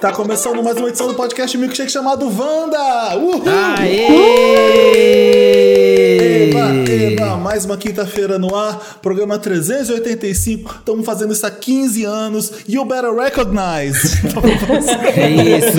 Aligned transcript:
Tá 0.00 0.12
começando 0.12 0.62
mais 0.62 0.76
uma 0.76 0.88
edição 0.88 1.08
do 1.08 1.14
podcast 1.14 1.58
Milkshake 1.58 1.90
chamado 1.90 2.26
Wanda! 2.26 3.16
Uhul! 3.16 3.42
Aê! 3.76 5.67
Eba, 6.58 6.90
eba, 6.92 7.36
mais 7.36 7.64
uma 7.64 7.76
quinta-feira 7.76 8.38
no 8.38 8.54
ar, 8.54 8.98
programa 9.00 9.38
385. 9.38 10.76
Estamos 10.80 11.06
fazendo 11.06 11.32
isso 11.32 11.46
há 11.46 11.50
15 11.50 12.04
anos. 12.04 12.52
You 12.68 12.84
better 12.84 13.14
recognize. 13.14 14.18
É 15.18 15.30
isso. 15.30 15.78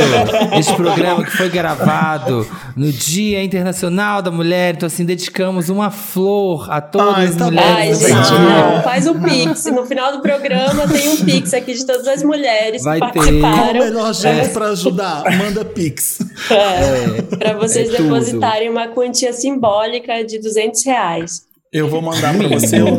Este 0.57 0.73
programa 0.75 1.23
que 1.23 1.31
foi 1.31 1.49
gravado 1.49 2.45
no 2.75 2.91
Dia 2.91 3.43
Internacional 3.43 4.21
da 4.21 4.31
Mulher. 4.31 4.75
Então, 4.75 4.87
assim, 4.87 5.05
dedicamos 5.05 5.69
uma 5.69 5.89
flor 5.91 6.69
a 6.71 6.81
todas 6.81 7.15
Ai, 7.15 7.25
as 7.25 7.35
tá 7.35 7.45
mulheres. 7.45 8.03
Ai, 8.03 8.09
gente, 8.09 8.31
não. 8.31 8.83
Faz 8.83 9.07
um 9.07 9.21
pix. 9.21 9.65
No 9.65 9.85
final 9.85 10.11
do 10.11 10.21
programa 10.21 10.87
tem 10.87 11.09
um 11.09 11.17
pix 11.17 11.53
aqui 11.53 11.73
de 11.73 11.85
todas 11.85 12.07
as 12.07 12.23
mulheres 12.23 12.83
Vai 12.83 12.99
que 12.99 13.11
ter. 13.11 13.19
Qual 13.19 13.27
o 13.27 13.41
participaram. 13.41 13.79
melhor 13.79 14.13
jeito 14.13 14.49
pra 14.49 14.65
ajudar? 14.69 15.23
Manda 15.37 15.63
Pix. 15.65 16.19
É, 16.49 17.21
para 17.37 17.53
vocês 17.57 17.89
é 17.89 17.97
tudo. 17.97 18.03
depositarem 18.03 18.69
uma 18.69 18.87
quantia 18.89 19.31
simbólica 19.33 20.23
de 20.23 20.39
200 20.39 20.68
reais. 20.85 21.47
Eu 21.71 21.87
vou 21.87 22.01
mandar 22.01 22.35
pra 22.35 22.47
você 22.47 22.81
um, 22.81 22.95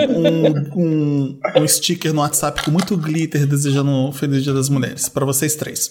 um, 0.77 1.39
um- 1.57 1.67
sticker 1.67 2.13
no 2.15 2.21
WhatsApp 2.21 2.63
com 2.65 2.71
muito 2.71 2.97
glitter 2.97 3.45
desejando 3.45 3.91
um 3.91 4.13
Feliz 4.13 4.45
Dia 4.45 4.53
das 4.53 4.69
Mulheres. 4.69 5.09
Pra 5.09 5.27
vocês 5.27 5.57
três. 5.57 5.91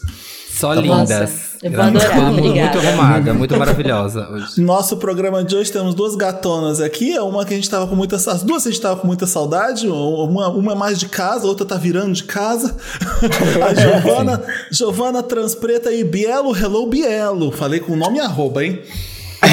Só 0.49 0.73
Nossa, 0.75 0.81
lindas. 0.81 1.57
eu 1.61 1.71
vou 1.71 1.81
adorar, 1.81 2.31
muito 2.31 2.77
arrumada, 2.77 3.33
muito 3.33 3.57
maravilhosa 3.57 4.29
hoje. 4.29 4.61
Nosso 4.61 4.95
programa 4.95 5.43
de 5.43 5.57
hoje 5.57 5.69
temos 5.73 5.93
duas 5.93 6.15
gatonas 6.15 6.79
aqui. 6.79 7.19
Uma 7.19 7.45
que 7.45 7.53
a 7.53 7.57
gente 7.57 7.69
tava 7.69 7.85
com 7.85 7.95
muita. 7.97 8.15
As 8.15 8.43
duas 8.43 8.65
a 8.65 8.69
gente 8.71 8.81
tava 8.81 8.97
com 9.01 9.07
muita 9.07 9.27
saudade. 9.27 9.89
Uma, 9.89 10.47
uma 10.47 10.71
é 10.71 10.75
mais 10.75 10.97
de 10.97 11.09
casa, 11.09 11.45
a 11.45 11.49
outra 11.49 11.65
tá 11.65 11.75
virando 11.75 12.13
de 12.13 12.23
casa. 12.23 12.77
A 13.61 13.73
Giovana, 13.73 14.41
Giovana 14.71 15.21
Transpreta 15.21 15.91
e 15.91 16.01
Bielo, 16.05 16.55
Hello 16.55 16.87
Bielo. 16.87 17.51
Falei 17.51 17.81
com 17.81 17.91
o 17.91 17.97
nome 17.97 18.19
e 18.19 18.21
arroba, 18.21 18.63
hein? 18.63 18.81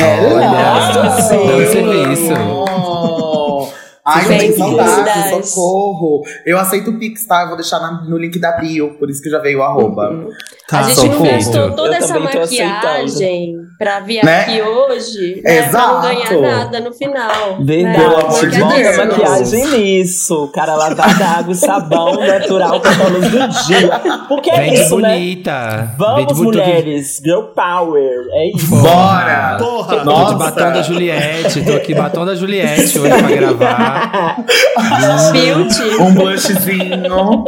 Olha, 0.02 1.46
dando 1.46 1.66
serviço. 1.66 2.32
Oh. 2.52 3.68
Ai, 4.08 4.24
eu 4.24 4.38
tenho 4.38 4.56
saudade, 4.56 5.46
socorro. 5.48 6.22
Eu 6.46 6.58
aceito 6.58 6.90
o 6.90 6.98
Pix, 6.98 7.26
tá? 7.26 7.42
Eu 7.42 7.48
vou 7.48 7.56
deixar 7.56 7.80
na- 7.80 8.02
no 8.04 8.16
link 8.16 8.38
da 8.38 8.52
bio, 8.52 8.96
por 8.98 9.10
isso 9.10 9.20
que 9.20 9.28
já 9.28 9.40
veio 9.40 9.58
o 9.58 9.62
arroba. 9.64 10.28
Tá, 10.68 10.78
a 10.78 10.82
gente 10.84 10.96
não 10.96 11.12
socorro. 11.14 11.30
gastou 11.30 11.70
toda 11.72 11.88
Eu 11.88 11.94
essa 11.94 12.20
maquiagem 12.20 13.56
pra 13.78 14.00
vir 14.00 14.24
Né? 14.24 14.40
aqui 14.40 14.62
hoje 14.62 15.40
né, 15.44 15.68
pra 15.68 15.80
não 15.86 16.00
ganhar 16.02 16.32
nada 16.40 16.80
no 16.80 16.92
final. 16.92 17.58
Verdade, 17.60 17.98
Pelo 17.98 18.16
amor 18.26 18.48
de 18.50 18.58
bota 18.58 18.74
Deus. 18.76 18.96
maquiagem 18.96 19.66
nisso. 19.68 20.50
Cara, 20.54 20.74
lavada 20.74 21.24
água 21.38 21.54
sabão 21.54 22.14
natural 22.26 22.80
com 22.80 22.88
a 22.88 23.08
luz 23.08 23.30
do 23.30 23.66
dia. 23.66 24.00
Porque 24.28 24.50
é 24.50 24.56
Vem 24.60 24.72
de 24.72 24.80
isso, 24.82 24.98
né? 24.98 25.08
bonita. 25.14 25.88
De 25.92 25.96
Vamos, 25.98 26.32
bonita. 26.32 26.64
mulheres. 26.64 27.20
Girl 27.24 27.42
power. 27.54 28.10
É 28.32 28.56
isso. 28.56 28.76
Bora! 28.76 29.56
Porra! 29.58 29.96
Tô 29.98 30.04
Nossa. 30.04 30.32
de 30.32 30.38
batom 30.38 30.72
da 30.72 30.82
Juliette, 30.82 31.64
tô 31.64 31.72
aqui 31.74 31.94
batom 31.94 32.24
da 32.24 32.34
Juliette 32.34 32.98
hoje 32.98 33.08
pra 33.10 33.28
gravar. 33.36 34.36
Beauty. 35.32 36.02
Um 36.02 36.14
blushzinho. 36.14 37.44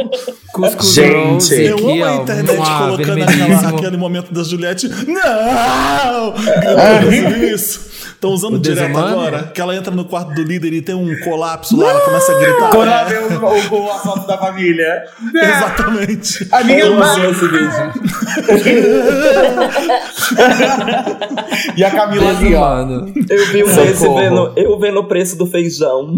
Cuscuz 0.53 0.93
Gente, 0.93 1.23
Rose 1.29 1.65
Eu 1.65 1.75
aqui, 1.75 2.01
amo 2.01 2.05
a 2.05 2.15
internet 2.23 2.55
colocando 2.57 3.23
aquela, 3.23 3.69
aquele 3.69 3.97
momento 3.97 4.33
da 4.33 4.43
Juliette. 4.43 4.87
Não! 5.07 6.18
Gritando 6.31 7.45
isso. 7.45 7.89
Estão 8.19 8.31
usando 8.31 8.55
O 8.55 8.59
direto 8.59 8.97
agora. 8.97 9.43
Que 9.53 9.61
ela 9.61 9.73
entra 9.73 9.95
no 9.95 10.03
quarto 10.03 10.33
do 10.33 10.43
líder 10.43 10.73
e 10.73 10.81
tem 10.81 10.93
um 10.93 11.17
colapso 11.21 11.77
lá, 11.79 11.89
ela 11.89 12.01
começa 12.01 12.33
a 12.33 12.39
gritar. 12.39 12.69
Quando 12.69 12.89
É, 12.89 12.91
ela 12.91 13.03
vê 13.05 13.17
o, 13.17 13.75
o, 13.75 13.85
o 13.85 13.91
assalto 13.91 14.27
da 14.27 14.37
família. 14.37 15.05
Exatamente. 15.33 16.45
A 16.51 16.61
minha 16.63 16.79
Eu 16.79 16.87
irmã. 16.91 17.05
amo 17.05 17.29
esse 17.29 17.47
vídeo. 17.47 17.69
E 21.75 21.83
a 21.83 21.91
Camila 21.91 22.29
ali, 22.29 22.55
ó. 22.55 22.79
Eu 23.29 23.45
vi 23.47 23.63
um 23.63 23.75
desse 23.75 23.97
Socorro. 23.97 24.19
vendo, 24.19 24.53
eu 24.55 24.79
vendo 24.79 24.99
o 24.99 25.03
preço 25.05 25.37
do 25.37 25.45
feijão. 25.45 26.15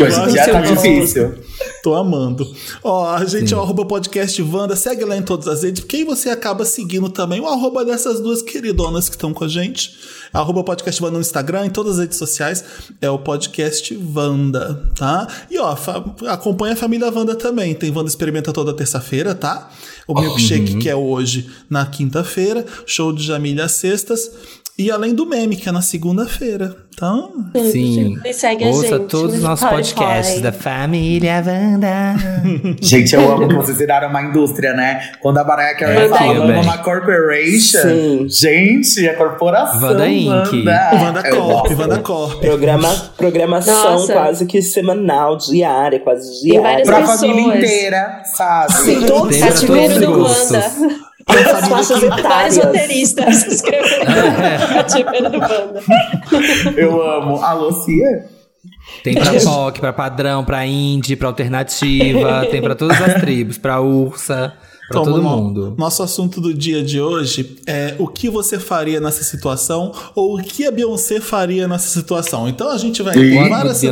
Hoje 0.00 0.20
em 0.20 0.26
dia 0.28 0.48
tá 0.52 0.60
difícil. 0.60 1.34
Tô 1.86 1.94
amando. 1.94 2.52
Ó, 2.82 3.08
a 3.08 3.24
gente 3.26 3.54
é 3.54 3.56
o 3.56 3.60
arroba 3.60 3.84
podcast 3.84 4.42
Wanda. 4.42 4.74
Segue 4.74 5.04
lá 5.04 5.16
em 5.16 5.22
todas 5.22 5.46
as 5.46 5.62
redes, 5.62 5.82
porque 5.82 5.98
aí 5.98 6.04
você 6.04 6.30
acaba 6.30 6.64
seguindo 6.64 7.08
também 7.08 7.40
o 7.40 7.46
arroba 7.46 7.84
dessas 7.84 8.18
duas 8.18 8.42
queridonas 8.42 9.08
que 9.08 9.14
estão 9.14 9.32
com 9.32 9.44
a 9.44 9.48
gente. 9.48 9.96
Arroba 10.32 10.64
podcast 10.64 11.00
Wanda 11.00 11.14
no 11.14 11.20
Instagram, 11.20 11.66
em 11.66 11.70
todas 11.70 11.92
as 11.92 11.98
redes 12.00 12.18
sociais. 12.18 12.64
É 13.00 13.08
o 13.08 13.20
podcast 13.20 13.96
Wanda, 14.12 14.90
tá? 14.96 15.28
E 15.48 15.56
ó, 15.60 15.76
acompanha 16.28 16.74
a 16.74 16.76
família 16.76 17.08
Wanda 17.08 17.36
também. 17.36 17.72
Tem 17.72 17.92
Wanda 17.92 18.08
Experimenta 18.08 18.52
toda 18.52 18.74
terça-feira, 18.74 19.32
tá? 19.32 19.70
O 20.08 20.20
Milkshake, 20.20 20.78
que 20.78 20.88
é 20.88 20.96
hoje 20.96 21.48
na 21.70 21.86
quinta-feira. 21.86 22.66
Show 22.84 23.12
de 23.12 23.24
Jamília 23.24 23.66
às 23.66 23.72
sextas. 23.72 24.28
E 24.78 24.90
além 24.90 25.14
do 25.14 25.24
meme, 25.24 25.56
que 25.56 25.68
é 25.68 25.72
na 25.72 25.80
segunda-feira. 25.80 26.76
Então, 26.94 27.30
Sim. 27.72 28.18
E 28.24 28.32
segue 28.32 28.64
a 28.64 28.68
Ouça 28.68 28.96
gente 28.98 29.08
todos 29.08 29.34
os 29.34 29.42
no 29.42 29.48
nossos 29.48 29.68
podcasts 29.68 30.40
da 30.40 30.50
família 30.52 31.42
Wanda. 31.46 32.14
Gente, 32.80 33.14
eu 33.14 33.32
amo 33.32 33.48
que 33.48 33.54
vocês 33.54 33.76
viraram 33.76 34.08
uma 34.08 34.22
indústria, 34.22 34.72
né? 34.72 35.12
Quando 35.20 35.36
a 35.38 35.44
Mariah 35.44 35.74
Carey 35.78 36.04
É, 36.04 36.08
bem. 36.08 36.62
uma 36.62 36.78
corporation. 36.78 37.80
Sim. 37.82 38.26
Gente, 38.30 39.06
é 39.06 39.12
corporação. 39.12 39.80
Wanda 39.82 40.08
Inc. 40.08 40.64
Wanda 41.02 41.30
Corp. 41.30 41.78
Wanda 41.78 41.98
Corp. 41.98 42.40
Programa, 42.40 42.88
programação 43.18 43.92
Nossa. 43.92 44.12
quase 44.14 44.46
que 44.46 44.62
semanal, 44.62 45.36
diária, 45.36 46.00
quase 46.00 46.42
diária. 46.42 46.82
Pra 46.84 47.00
pessoas. 47.00 47.20
família 47.20 47.56
inteira, 47.58 48.22
sabe? 48.34 48.72
Sim, 48.72 49.06
todos 49.06 49.36
Cativeiro 49.36 49.94
todos 49.94 50.06
do 50.06 50.12
os 50.12 50.28
gostos. 50.28 50.50
Wanda. 50.80 51.15
As 51.28 51.68
faixas 51.68 52.00
Vários 52.00 52.18
etárias. 52.18 52.56
roteiristas 52.58 53.46
escrevendo 53.46 55.30
do 55.30 55.38
Wanda. 55.40 55.82
Eu 56.76 57.02
amo. 57.02 57.42
Alô, 57.42 57.72
Cia? 57.72 58.26
Tem 59.02 59.14
pra 59.14 59.32
POC, 59.32 59.80
pra 59.80 59.92
padrão, 59.92 60.44
pra 60.44 60.64
indie, 60.66 61.16
pra 61.16 61.28
alternativa, 61.28 62.46
tem 62.50 62.62
pra 62.62 62.74
todas 62.74 63.00
as 63.00 63.14
tribos, 63.20 63.58
pra 63.58 63.80
ursa, 63.80 64.52
pra 64.88 65.00
Como 65.00 65.12
todo 65.12 65.22
no- 65.22 65.28
mundo. 65.28 65.74
Nosso 65.76 66.02
assunto 66.02 66.40
do 66.40 66.54
dia 66.54 66.82
de 66.82 67.00
hoje 67.00 67.56
é 67.66 67.94
o 67.98 68.06
que 68.06 68.28
você 68.30 68.58
faria 68.58 69.00
nessa 69.00 69.24
situação 69.24 69.92
ou 70.14 70.38
o 70.38 70.42
que 70.42 70.64
a 70.64 70.70
Beyoncé 70.70 71.20
faria 71.20 71.66
nessa 71.66 71.88
situação. 71.88 72.48
Então 72.48 72.70
a 72.70 72.78
gente 72.78 73.02
vai 73.02 73.14
ter 73.14 73.36
What 73.36 73.50
várias, 73.50 73.82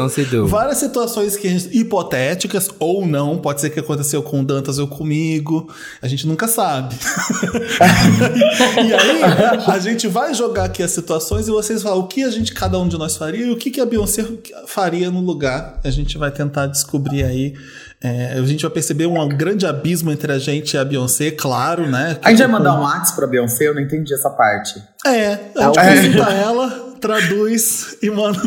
várias 0.49 0.79
situações 0.79 1.37
que 1.37 1.49
hipotéticas 1.73 2.69
ou 2.79 3.07
não, 3.07 3.39
pode 3.39 3.61
ser 3.61 3.71
que 3.71 3.81
aconteceu 3.81 4.23
com 4.23 4.41
o 4.41 4.45
Dantas 4.45 4.79
ou 4.79 4.87
comigo, 4.87 5.69
a 6.01 6.07
gente 6.09 6.27
nunca 6.27 6.47
sabe. 6.47 6.95
e 8.87 8.93
aí 8.95 9.23
a 9.67 9.79
gente 9.79 10.07
vai 10.09 10.35
jogar 10.35 10.65
aqui 10.65 10.83
as 10.83 10.91
situações 10.91 11.49
e 11.49 11.51
vocês 11.51 11.83
falam 11.83 12.01
o 12.01 12.07
que 12.07 12.23
a 12.23 12.31
gente 12.31 12.53
cada 12.53 12.79
um 12.79 12.89
de 12.89 12.97
nós 12.99 13.17
faria 13.17 13.47
e 13.47 13.51
o 13.51 13.57
que, 13.57 13.71
que 13.71 13.81
a 13.81 13.87
Beyoncé 13.87 14.25
faria 14.67 15.11
no 15.11 15.21
lugar. 15.21 15.81
A 15.85 15.91
gente 15.91 16.17
vai 16.19 16.31
tentar 16.31 16.67
descobrir 16.67 17.25
aí. 17.25 17.55
É, 18.03 18.35
a 18.39 18.43
gente 18.43 18.61
vai 18.61 18.71
perceber 18.71 19.07
um 19.07 19.29
grande 19.29 19.65
abismo 19.65 20.13
entre 20.13 20.31
a 20.31 20.39
gente 20.39 20.75
e 20.75 20.79
a 20.79 20.84
Beyoncé, 20.85 21.31
claro, 21.31 21.87
né? 21.91 22.19
A 22.23 22.31
gente 22.31 22.39
vai 22.39 22.49
mandar 22.49 22.75
um 22.75 22.83
WhatsApp 22.83 23.17
pra 23.17 23.27
Beyoncé? 23.27 23.69
Eu 23.69 23.75
não 23.75 23.81
entendi 23.83 24.13
essa 24.15 24.31
parte. 24.31 24.83
É, 25.07 25.39
a 25.59 25.63
gente 25.67 25.79
É. 25.79 25.95
visita 25.95 26.31
ela, 26.33 26.71
traduz 27.01 27.97
e 28.03 28.11
manda. 28.11 28.41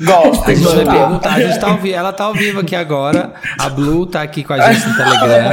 Gosto. 0.00 0.50
A 0.50 0.54
gente 0.54 0.64
vai 0.84 0.84
perguntar, 0.98 1.34
a 1.34 1.40
gente 1.40 1.58
tá 1.60 1.68
ao 1.68 1.78
vivo, 1.78 1.96
ela 1.96 2.12
tá 2.12 2.24
ao 2.24 2.34
vivo 2.34 2.60
aqui 2.60 2.74
agora. 2.76 3.32
A 3.58 3.68
Blue 3.68 4.06
tá 4.06 4.22
aqui 4.22 4.42
com 4.44 4.52
a 4.54 4.72
gente 4.72 4.86
no 4.88 4.96
Telegram. 4.96 5.50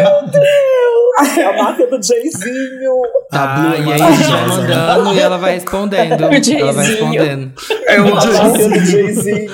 É 1.37 1.43
a 1.45 1.63
máfia 1.63 1.87
do 1.87 2.01
Jayzinho. 2.01 2.91
A 3.31 3.37
Tá, 3.37 3.47
Blue 3.55 3.73
é 3.73 3.79
e 3.79 3.93
aí 3.93 4.01
a 4.01 4.11
gente 4.11 4.23
vai 4.23 4.41
maravilhosa. 4.41 4.57
mandando 4.61 5.13
e 5.13 5.19
ela 5.19 5.37
vai 5.37 5.53
respondendo. 5.53 6.11
O 6.21 6.25
Ela 6.25 6.29
vai 6.29 6.41
Jayzinho. 6.43 6.71
respondendo. 6.81 7.51
Máfia 8.43 8.69
do 8.69 8.79
Jayzinho. 8.85 9.51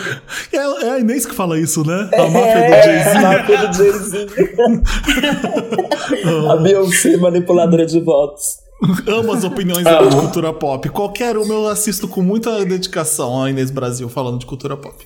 É, 0.53 0.57
é 0.57 0.89
a 0.91 0.99
Inês 0.99 1.25
que 1.25 1.35
fala 1.35 1.59
isso, 1.59 1.85
né? 1.85 2.09
A 2.13 2.21
máfia 2.27 2.53
do 2.53 2.73
É, 2.73 2.83
Jay-Z. 2.83 3.09
a 3.17 3.21
máfia 3.21 3.57
do 3.57 3.73
Jayzinho. 3.77 4.83
a 6.51 6.55
Beyoncé, 6.57 7.17
manipuladora 7.17 7.85
de 7.85 7.99
votos. 7.99 8.59
Amo 9.07 9.33
as 9.33 9.43
opiniões 9.43 9.83
dela 9.83 10.07
de 10.07 10.15
cultura 10.15 10.53
pop. 10.53 10.87
Qualquer 10.89 11.35
uma 11.35 11.51
eu 11.53 11.67
assisto 11.67 12.07
com 12.07 12.21
muita 12.21 12.63
dedicação 12.63 13.43
a 13.43 13.49
Inês 13.49 13.71
Brasil 13.71 14.07
falando 14.07 14.39
de 14.39 14.45
cultura 14.45 14.77
pop. 14.77 15.03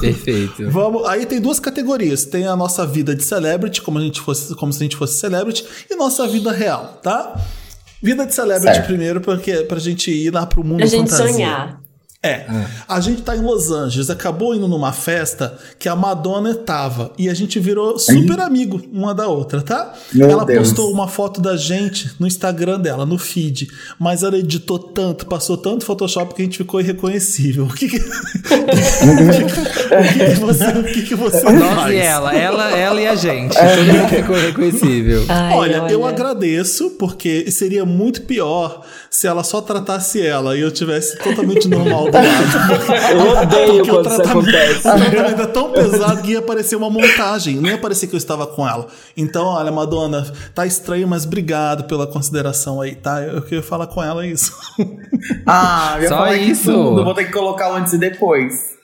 Perfeito. 0.00 0.68
Vamos, 0.70 1.06
aí 1.08 1.24
tem 1.24 1.40
duas 1.40 1.58
categorias. 1.58 2.24
Tem 2.26 2.46
a 2.46 2.54
nossa 2.54 2.86
vida 2.86 3.14
de 3.14 3.22
celebrity, 3.24 3.80
como, 3.80 3.98
a 3.98 4.02
gente 4.02 4.20
fosse, 4.20 4.54
como 4.54 4.72
se 4.72 4.80
a 4.80 4.82
gente 4.82 4.96
fosse 4.96 5.18
celebrity, 5.18 5.64
e 5.90 5.96
nossa 5.96 6.26
vida 6.28 6.52
real, 6.52 7.00
tá? 7.02 7.40
Vida 8.02 8.26
de 8.26 8.34
celebrity 8.34 8.74
Certo. 8.76 8.86
primeiro, 8.86 9.20
porque 9.20 9.56
pra 9.64 9.78
gente 9.78 10.10
ir 10.10 10.32
lá 10.32 10.46
pro 10.46 10.62
mundo 10.64 10.78
Pra 10.78 10.86
gente 10.86 11.10
fantasia. 11.10 11.32
sonhar. 11.32 11.79
É. 12.22 12.44
A 12.86 13.00
gente 13.00 13.22
tá 13.22 13.34
em 13.34 13.40
Los 13.40 13.70
Angeles, 13.70 14.10
acabou 14.10 14.54
indo 14.54 14.68
numa 14.68 14.92
festa 14.92 15.56
que 15.78 15.88
a 15.88 15.96
Madonna 15.96 16.54
tava. 16.54 17.12
E 17.16 17.30
a 17.30 17.34
gente 17.34 17.58
virou 17.58 17.98
super 17.98 18.38
amigo 18.40 18.78
uma 18.92 19.14
da 19.14 19.26
outra, 19.26 19.62
tá? 19.62 19.94
Meu 20.12 20.28
ela 20.28 20.44
Deus. 20.44 20.68
postou 20.68 20.92
uma 20.92 21.08
foto 21.08 21.40
da 21.40 21.56
gente 21.56 22.10
no 22.20 22.26
Instagram 22.26 22.78
dela, 22.78 23.06
no 23.06 23.16
feed. 23.16 23.68
Mas 23.98 24.22
ela 24.22 24.36
editou 24.36 24.78
tanto, 24.78 25.24
passou 25.24 25.56
tanto 25.56 25.86
Photoshop 25.86 26.34
que 26.34 26.42
a 26.42 26.44
gente 26.44 26.58
ficou 26.58 26.78
irreconhecível. 26.80 27.66
O 27.70 27.74
que 27.74 27.88
que, 27.88 27.96
o 27.96 28.00
que, 30.12 30.34
que 30.34 30.40
você, 30.40 30.68
o 30.68 30.84
que 30.84 31.02
que 31.02 31.14
você 31.14 31.42
Nós 31.42 31.74
faz? 31.74 31.94
e 31.94 31.96
ela, 31.96 32.34
ela, 32.34 32.70
ela 32.76 33.00
e 33.00 33.06
a 33.06 33.14
gente. 33.14 33.56
Todo 33.56 33.84
mundo 33.84 34.08
ficou 34.08 34.36
reconhecível. 34.36 35.24
Ai, 35.28 35.54
olha, 35.54 35.76
eu 35.90 36.04
agradeço, 36.04 36.90
porque 36.98 37.50
seria 37.50 37.84
muito 37.84 38.22
pior 38.22 38.82
se 39.08 39.26
ela 39.26 39.42
só 39.42 39.60
tratasse 39.60 40.24
ela 40.24 40.56
e 40.56 40.60
eu 40.60 40.70
tivesse 40.70 41.16
totalmente 41.18 41.68
normal 41.68 42.09
do. 42.10 42.18
Eu 43.12 43.42
odeio 43.42 43.74
Porque 43.76 43.90
o 43.90 43.94
quando 43.94 44.06
isso 44.06 44.16
tratamento, 44.22 44.48
acontece. 44.48 44.78
o 44.78 44.82
tratamento 44.82 45.42
é 45.42 45.46
tão 45.46 45.70
pesado 45.72 46.22
que 46.22 46.32
ia 46.32 46.42
parecer 46.42 46.76
uma 46.76 46.90
montagem, 46.90 47.56
não 47.56 47.68
ia 47.70 47.78
parecer 47.78 48.06
que 48.06 48.14
eu 48.14 48.18
estava 48.18 48.46
com 48.46 48.66
ela. 48.68 48.86
Então, 49.16 49.44
olha, 49.46 49.70
Madonna, 49.72 50.26
tá 50.54 50.66
estranho, 50.66 51.06
mas 51.08 51.24
obrigado 51.24 51.84
pela 51.84 52.06
consideração 52.06 52.80
aí, 52.80 52.94
tá? 52.94 53.20
Eu 53.22 53.42
queria 53.42 53.62
falar 53.62 53.86
com 53.86 54.02
ela 54.02 54.26
isso. 54.26 54.52
Ah, 55.46 55.94
eu 55.96 56.02
ia 56.02 56.08
Só 56.08 56.16
falar 56.16 56.36
isso. 56.36 56.72
tudo. 56.72 57.04
Vou 57.04 57.14
ter 57.14 57.24
que 57.24 57.32
colocar 57.32 57.72
o 57.72 57.76
antes 57.76 57.92
e 57.92 57.98
depois. 57.98 58.78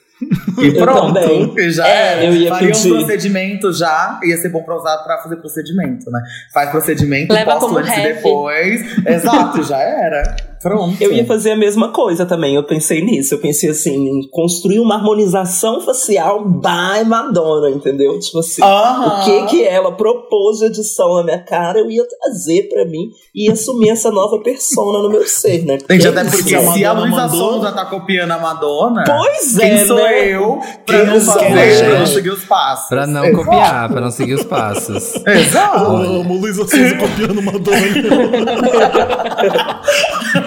E 0.57 0.65
Eu 0.75 0.83
pronto. 0.83 1.53
que 1.53 1.69
Já 1.69 1.87
É, 1.87 2.27
eu 2.27 2.33
ia 2.33 2.49
Faria 2.49 2.71
pedir. 2.71 2.91
um 2.91 2.97
procedimento 2.97 3.71
já. 3.71 4.19
Ia 4.23 4.35
ser 4.37 4.49
bom 4.49 4.63
pra 4.63 4.75
usar 4.75 4.97
pra 5.03 5.19
fazer 5.21 5.35
procedimento, 5.35 6.09
né? 6.09 6.19
Faz 6.51 6.71
procedimento, 6.71 7.31
Leva 7.31 7.51
posta 7.51 7.67
como 7.67 7.77
antes 7.77 7.91
e 7.91 7.95
ref. 8.01 8.15
depois. 8.15 9.05
Exato, 9.05 9.61
já 9.63 9.77
era. 9.77 10.35
Pronto. 10.61 10.95
Eu 11.01 11.11
ia 11.13 11.25
fazer 11.25 11.51
a 11.51 11.55
mesma 11.55 11.89
coisa 11.89 12.25
também, 12.25 12.55
eu 12.55 12.63
pensei 12.63 13.03
nisso. 13.03 13.35
Eu 13.35 13.39
pensei 13.39 13.69
assim, 13.69 13.95
em 14.07 14.27
construir 14.29 14.79
uma 14.79 14.95
harmonização 14.95 15.81
facial 15.81 16.43
by 16.45 17.05
Madonna, 17.05 17.69
entendeu? 17.69 18.19
Tipo 18.19 18.39
assim, 18.39 18.61
o 18.63 19.23
que 19.23 19.45
que 19.47 19.63
ela 19.63 19.91
propôs 19.91 20.59
de 20.59 20.65
edição 20.65 21.15
na 21.15 21.23
minha 21.23 21.39
cara, 21.43 21.79
eu 21.79 21.89
ia 21.91 22.03
trazer 22.07 22.69
pra 22.69 22.85
mim 22.85 23.09
e 23.35 23.51
assumir 23.51 23.89
essa 23.89 24.09
nova 24.11 24.39
persona 24.41 24.99
no 24.99 25.09
meu 25.09 25.25
ser, 25.27 25.63
né? 25.65 25.77
Gente, 25.89 26.07
é 26.07 26.09
até 26.09 26.23
porque 26.25 26.55
a 26.55 26.71
se 26.73 26.85
a 26.85 26.91
Luísa 26.93 27.29
Sonza 27.29 27.71
tá 27.71 27.85
copiando 27.85 28.31
a 28.31 28.39
Madonna, 28.39 29.03
Pois 29.05 29.57
quem 29.57 29.71
é, 29.71 29.85
sou 29.85 29.97
né? 29.97 30.27
eu 30.35 30.59
pra 30.85 30.97
Quem 30.97 31.05
não 31.07 31.19
sou 31.21 31.33
fazer, 31.33 31.83
eu? 31.83 31.89
pra 31.89 31.99
não 31.99 32.05
seguir 32.07 32.29
os 32.29 32.43
passos? 32.45 32.89
Pra 32.89 33.07
não 33.07 33.25
Exato. 33.25 33.43
copiar, 33.45 33.89
pra 33.89 34.01
não 34.01 34.11
seguir 34.11 34.33
os 34.33 34.43
passos. 34.43 35.15
Exato. 35.27 35.83
Eu 35.83 35.95
amo 36.21 36.37
Luísa 36.39 36.67
Souza 36.67 36.95
copiando 36.97 37.41
Madonna. 37.41 37.77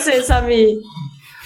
Você, 0.00 0.22
Samir? 0.22 0.76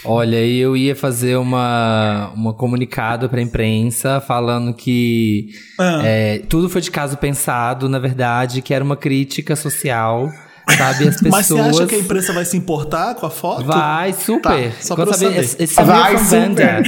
Olha, 0.04 0.36
eu 0.36 0.76
ia 0.76 0.94
fazer 0.94 1.36
uma, 1.36 2.30
uma 2.34 2.54
comunicado 2.54 3.28
pra 3.28 3.40
imprensa 3.42 4.20
falando 4.20 4.72
que 4.72 5.48
Ah. 5.78 6.00
é, 6.04 6.38
tudo 6.48 6.68
foi 6.68 6.80
de 6.80 6.90
caso 6.90 7.16
pensado, 7.16 7.88
na 7.88 7.98
verdade, 7.98 8.62
que 8.62 8.72
era 8.72 8.82
uma 8.84 8.96
crítica 8.96 9.56
social, 9.56 10.28
sabe? 10.76 11.08
As 11.08 11.16
pessoas. 11.20 11.30
Mas 11.32 11.46
você 11.48 11.60
acha 11.60 11.86
que 11.86 11.94
a 11.96 11.98
imprensa 11.98 12.32
vai 12.32 12.44
se 12.44 12.56
importar 12.56 13.16
com 13.16 13.26
a 13.26 13.30
foto? 13.30 13.64
Vai, 13.64 14.12
super. 14.12 14.70
Tá, 14.70 14.76
só 14.80 14.94
Quando 14.94 15.08
pra 15.08 15.16
saber, 15.18 15.30
saber. 15.34 15.44
it's, 15.44 15.54
it's 15.60 15.72
Samir 15.72 15.92
Vai, 15.92 16.16
from 16.16 16.24
super. 16.24 16.38
Vanda. 16.38 16.82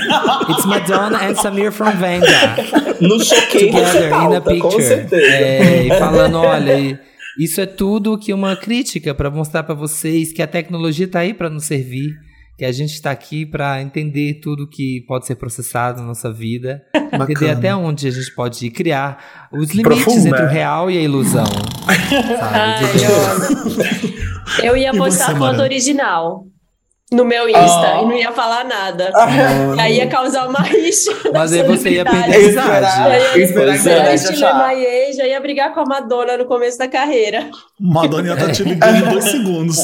It's 0.53 0.65
Madonna 0.67 1.19
and 1.25 1.35
Samir 1.35 1.73
from 1.73 1.91
Vanda. 1.91 2.57
No 3.01 3.19
choquei 3.25 3.71
Together 3.73 4.09
in 4.09 4.35
a 4.37 4.41
picture. 4.41 4.83
certeza. 4.83 5.27
É, 5.27 5.87
e 5.87 5.99
falando, 5.99 6.39
olha, 6.39 6.79
e- 6.79 6.99
isso 7.39 7.61
é 7.61 7.67
tudo 7.67 8.19
que 8.19 8.33
uma 8.33 8.57
crítica 8.57 9.15
pra 9.15 9.31
mostrar 9.31 9.63
pra 9.63 9.75
vocês 9.75 10.33
que 10.33 10.43
a 10.43 10.47
tecnologia 10.47 11.09
tá 11.09 11.21
aí 11.21 11.33
pra 11.33 11.49
nos 11.49 11.65
servir, 11.65 12.13
que 12.59 12.65
a 12.65 12.73
gente 12.73 13.01
tá 13.01 13.11
aqui 13.11 13.47
pra 13.47 13.81
entender 13.81 14.41
tudo 14.43 14.69
que 14.69 15.03
pode 15.09 15.27
ser 15.27 15.37
processado 15.37 16.01
na 16.01 16.07
nossa 16.07 16.33
vida, 16.33 16.83
entender 16.95 17.19
Bacana. 17.19 17.53
até 17.53 17.75
onde 17.75 18.09
a 18.09 18.11
gente 18.11 18.35
pode 18.35 18.71
criar 18.71 19.49
os 19.53 19.71
limites 19.71 20.05
Profunda. 20.05 20.29
entre 20.29 20.45
o 20.45 20.49
real 20.49 20.91
e 20.91 20.99
a 20.99 21.01
ilusão. 21.01 21.45
Ai, 22.53 22.85
eu. 24.61 24.65
Eu 24.65 24.77
ia 24.77 24.93
postar 24.93 25.33
a 25.33 25.37
foto 25.37 25.63
original 25.63 26.45
no 27.13 27.25
meu 27.25 27.49
Insta 27.49 27.61
Ah. 27.97 28.01
e 28.03 28.05
não 28.07 28.17
ia 28.17 28.31
falar 28.33 28.65
nada. 28.65 29.11
Aí 29.79 29.97
ia 29.97 30.07
causar 30.07 30.49
uma 30.49 30.61
rixa. 30.61 31.11
Mas 31.35 31.53
aí 31.53 31.63
você 31.65 31.91
ia 31.91 32.05
perder 32.05 32.35
Eu 32.55 32.61
amizade. 32.61 33.39
eu 33.39 33.45
esperar 33.45 34.07
a 34.09 34.13
achar. 34.13 34.69
my 34.69 34.85
ex, 34.85 35.17
já 35.17 35.27
ia 35.27 35.41
brigar 35.41 35.75
com 35.75 35.81
a 35.81 35.85
Madonna 35.85 36.37
no 36.37 36.45
começo 36.47 36.79
da 36.79 36.87
carreira. 36.89 37.51
Madonna 37.81 38.29
ia 38.29 38.37
tá 38.37 38.51
te 38.53 38.63
ligando 38.63 38.97
em 39.07 39.11
dois 39.11 39.25
segundos. 39.25 39.77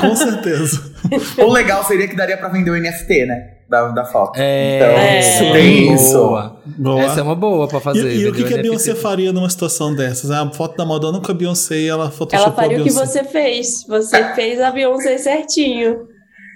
Com 0.00 0.14
certeza. 0.16 0.92
O 1.38 1.50
legal 1.50 1.84
seria 1.84 2.06
que 2.08 2.16
daria 2.16 2.36
pra 2.38 2.48
vender 2.48 2.70
o 2.70 2.76
NFT, 2.76 3.26
né? 3.26 3.48
Da, 3.68 3.88
da 3.88 4.04
foto. 4.04 4.32
É, 4.36 4.76
Então, 4.76 5.48
É. 5.48 5.52
tem 5.52 5.94
isso. 5.94 6.12
Boa. 6.18 6.60
Boa. 6.66 7.02
Essa 7.02 7.20
é 7.20 7.22
uma 7.22 7.34
boa 7.34 7.66
pra 7.66 7.78
E, 7.78 7.82
fazer. 7.82 8.14
e 8.16 8.28
o 8.28 8.32
que, 8.32 8.44
que 8.44 8.54
a. 8.54 8.58
Beyoncé 8.58 8.94
faria 8.94 9.32
numa 9.32 9.48
situação 9.48 9.94
dessas? 9.94 10.30
A 10.30 10.48
foto 10.50 10.76
da 10.76 10.84
Madonna 10.84 11.20
com 11.20 11.30
a 11.32 11.34
Beyoncé 11.34 11.76
e 11.76 11.88
ela 11.88 12.10
photoshopou 12.10 12.52
Ela 12.52 12.54
faria 12.54 12.80
o 12.80 12.84
que 12.84 12.92
você 12.92 13.24
fez. 13.24 13.84
Você 13.88 14.22
fez 14.34 14.60
a 14.60 14.70
Beyoncé 14.70 15.16
certinho. 15.18 16.06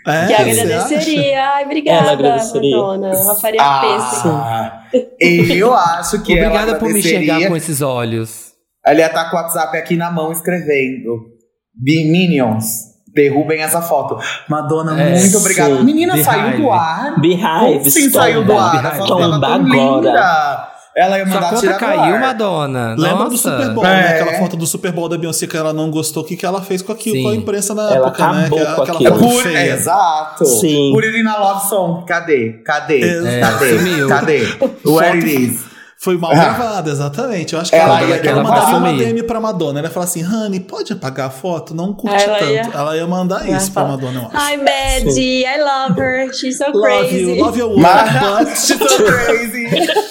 É, 0.06 0.26
que 0.26 0.35
agradeceria. 0.35 1.50
Ai, 1.50 1.64
obrigada, 1.64 1.99
Ela 1.99 2.12
agradeceria. 2.12 2.76
Madonna. 2.76 3.08
Ela 3.08 3.35
faria 3.37 3.81
pêssego. 3.81 4.29
Ah, 4.35 4.82
eu 5.20 5.75
acho 5.75 6.23
que 6.23 6.38
ela 6.38 6.47
Obrigada 6.49 6.79
por 6.79 6.88
me 6.88 6.99
enxergar 7.00 7.49
com 7.49 7.56
esses 7.56 7.81
olhos. 7.82 8.53
Ela 8.87 9.00
ia 9.00 9.06
estar 9.06 9.29
com 9.31 9.37
o 9.37 9.41
WhatsApp 9.41 9.76
aqui 9.76 9.97
na 9.97 10.11
mão 10.11 10.31
escrevendo. 10.31 11.26
Be 11.75 12.11
Minions. 12.11 12.94
Derrubem 13.12 13.61
essa 13.62 13.81
foto. 13.82 14.19
Madonna, 14.49 15.00
É, 15.00 15.19
muito 15.19 15.38
obrigada. 15.38 15.82
Menina, 15.82 16.12
Beehive. 16.12 16.31
saiu 16.31 16.56
do 16.58 16.70
ar. 16.70 17.19
Beehive, 17.20 17.79
Como 17.79 17.91
sim 17.91 18.11
saiu 18.11 18.44
do 18.44 18.56
ar? 18.56 18.82
Tava 18.82 19.06
Tomba 19.06 19.41
tão 19.41 19.55
agora. 19.55 19.62
linda. 19.62 20.73
Ela 20.96 21.19
ia 21.19 21.26
Sua 21.26 21.34
mandar 21.34 21.48
conta 21.50 21.60
tirar 21.60 21.72
do 21.75 21.78
caiu, 21.78 22.14
ar. 22.14 22.20
Madonna. 22.20 22.94
Lembra 22.96 23.25
Nossa. 23.25 23.28
do 23.28 23.37
Super 23.37 23.69
Bowl, 23.75 23.84
É. 23.84 23.88
né? 24.02 24.08
Aquela 24.19 24.38
foto 24.38 24.56
do 24.56 24.66
Super 24.66 24.93
Bowl 24.93 25.08
da 25.10 25.19
Beyoncé 25.19 25.46
que 25.46 25.54
ela 25.54 25.70
não 25.75 25.90
gostou. 25.90 26.22
O 26.22 26.26
que, 26.26 26.37
que 26.37 26.46
ela 26.46 26.62
fez 26.62 26.81
com 26.81 26.90
aquilo, 26.90 27.16
Sim. 27.16 27.22
com 27.22 27.28
a 27.28 27.34
imprensa 27.34 27.75
na 27.75 27.82
Ela 27.94 28.06
época, 28.08 28.32
né? 28.32 28.44
Que, 28.44 28.48
com 28.48 28.82
aquela 28.82 28.82
aquilo. 28.98 29.19
foto 29.19 29.28
Por, 29.31 29.43
feia. 29.43 29.75
exato. 29.75 30.46
Sim. 30.46 30.93
Por 30.94 31.04
Irina 31.04 31.37
Love 31.37 31.69
Song. 31.69 32.06
Cadê? 32.06 32.60
Cadê? 32.64 33.00
É, 33.26 33.40
Cadê? 33.40 33.78
sumiu. 33.78 34.08
Cadê? 34.08 34.46
Where 34.87 35.19
it 35.19 35.26
is? 35.44 35.66
Foi 36.06 36.17
mal 36.17 36.31
Ah. 36.31 36.35
gravada, 36.37 36.88
exatamente. 36.91 37.53
Eu 37.55 37.61
acho 37.61 37.70
que 37.73 37.76
Ela 37.76 37.99
ela, 37.99 38.03
ia 38.08 38.14
ela, 38.14 38.23
derrubar. 38.23 38.44
mandaria 38.70 38.79
uma. 38.79 38.93
DM 38.93 39.23
pra 39.25 39.41
Madonna. 39.41 39.81
Ela 39.81 39.88
ia 39.88 39.93
falar 39.93 40.05
assim: 40.05 40.25
Honey, 40.25 40.61
pode 40.61 40.93
apagar 40.93 41.26
a 41.26 41.31
foto? 41.31 41.75
Não 41.75 41.93
curti 41.93 42.23
Ela 42.23 42.38
tanto. 42.38 42.50
ia- 42.53 42.70
Ela 42.73 42.97
ia 42.97 43.06
mandar 43.08 43.44
Ela 43.44 43.56
isso 43.56 43.73
pra 43.73 43.85
Madonna, 43.85 44.20
eu 44.20 44.26
acho. 44.32 44.53
Hi, 44.53 44.56
Maddie. 44.56 45.44
I 45.44 45.58
love 45.61 46.00
her. 46.00 46.32
She's 46.32 46.58
so 46.58 46.67
Love 46.73 46.81
crazy. 47.08 47.23
you, 47.23 47.44
love 47.44 47.58
your 47.58 47.70
work, 47.70 47.85
but... 47.85 48.56
she's 48.56 48.79
so 48.79 49.03
crazy. 49.05 49.67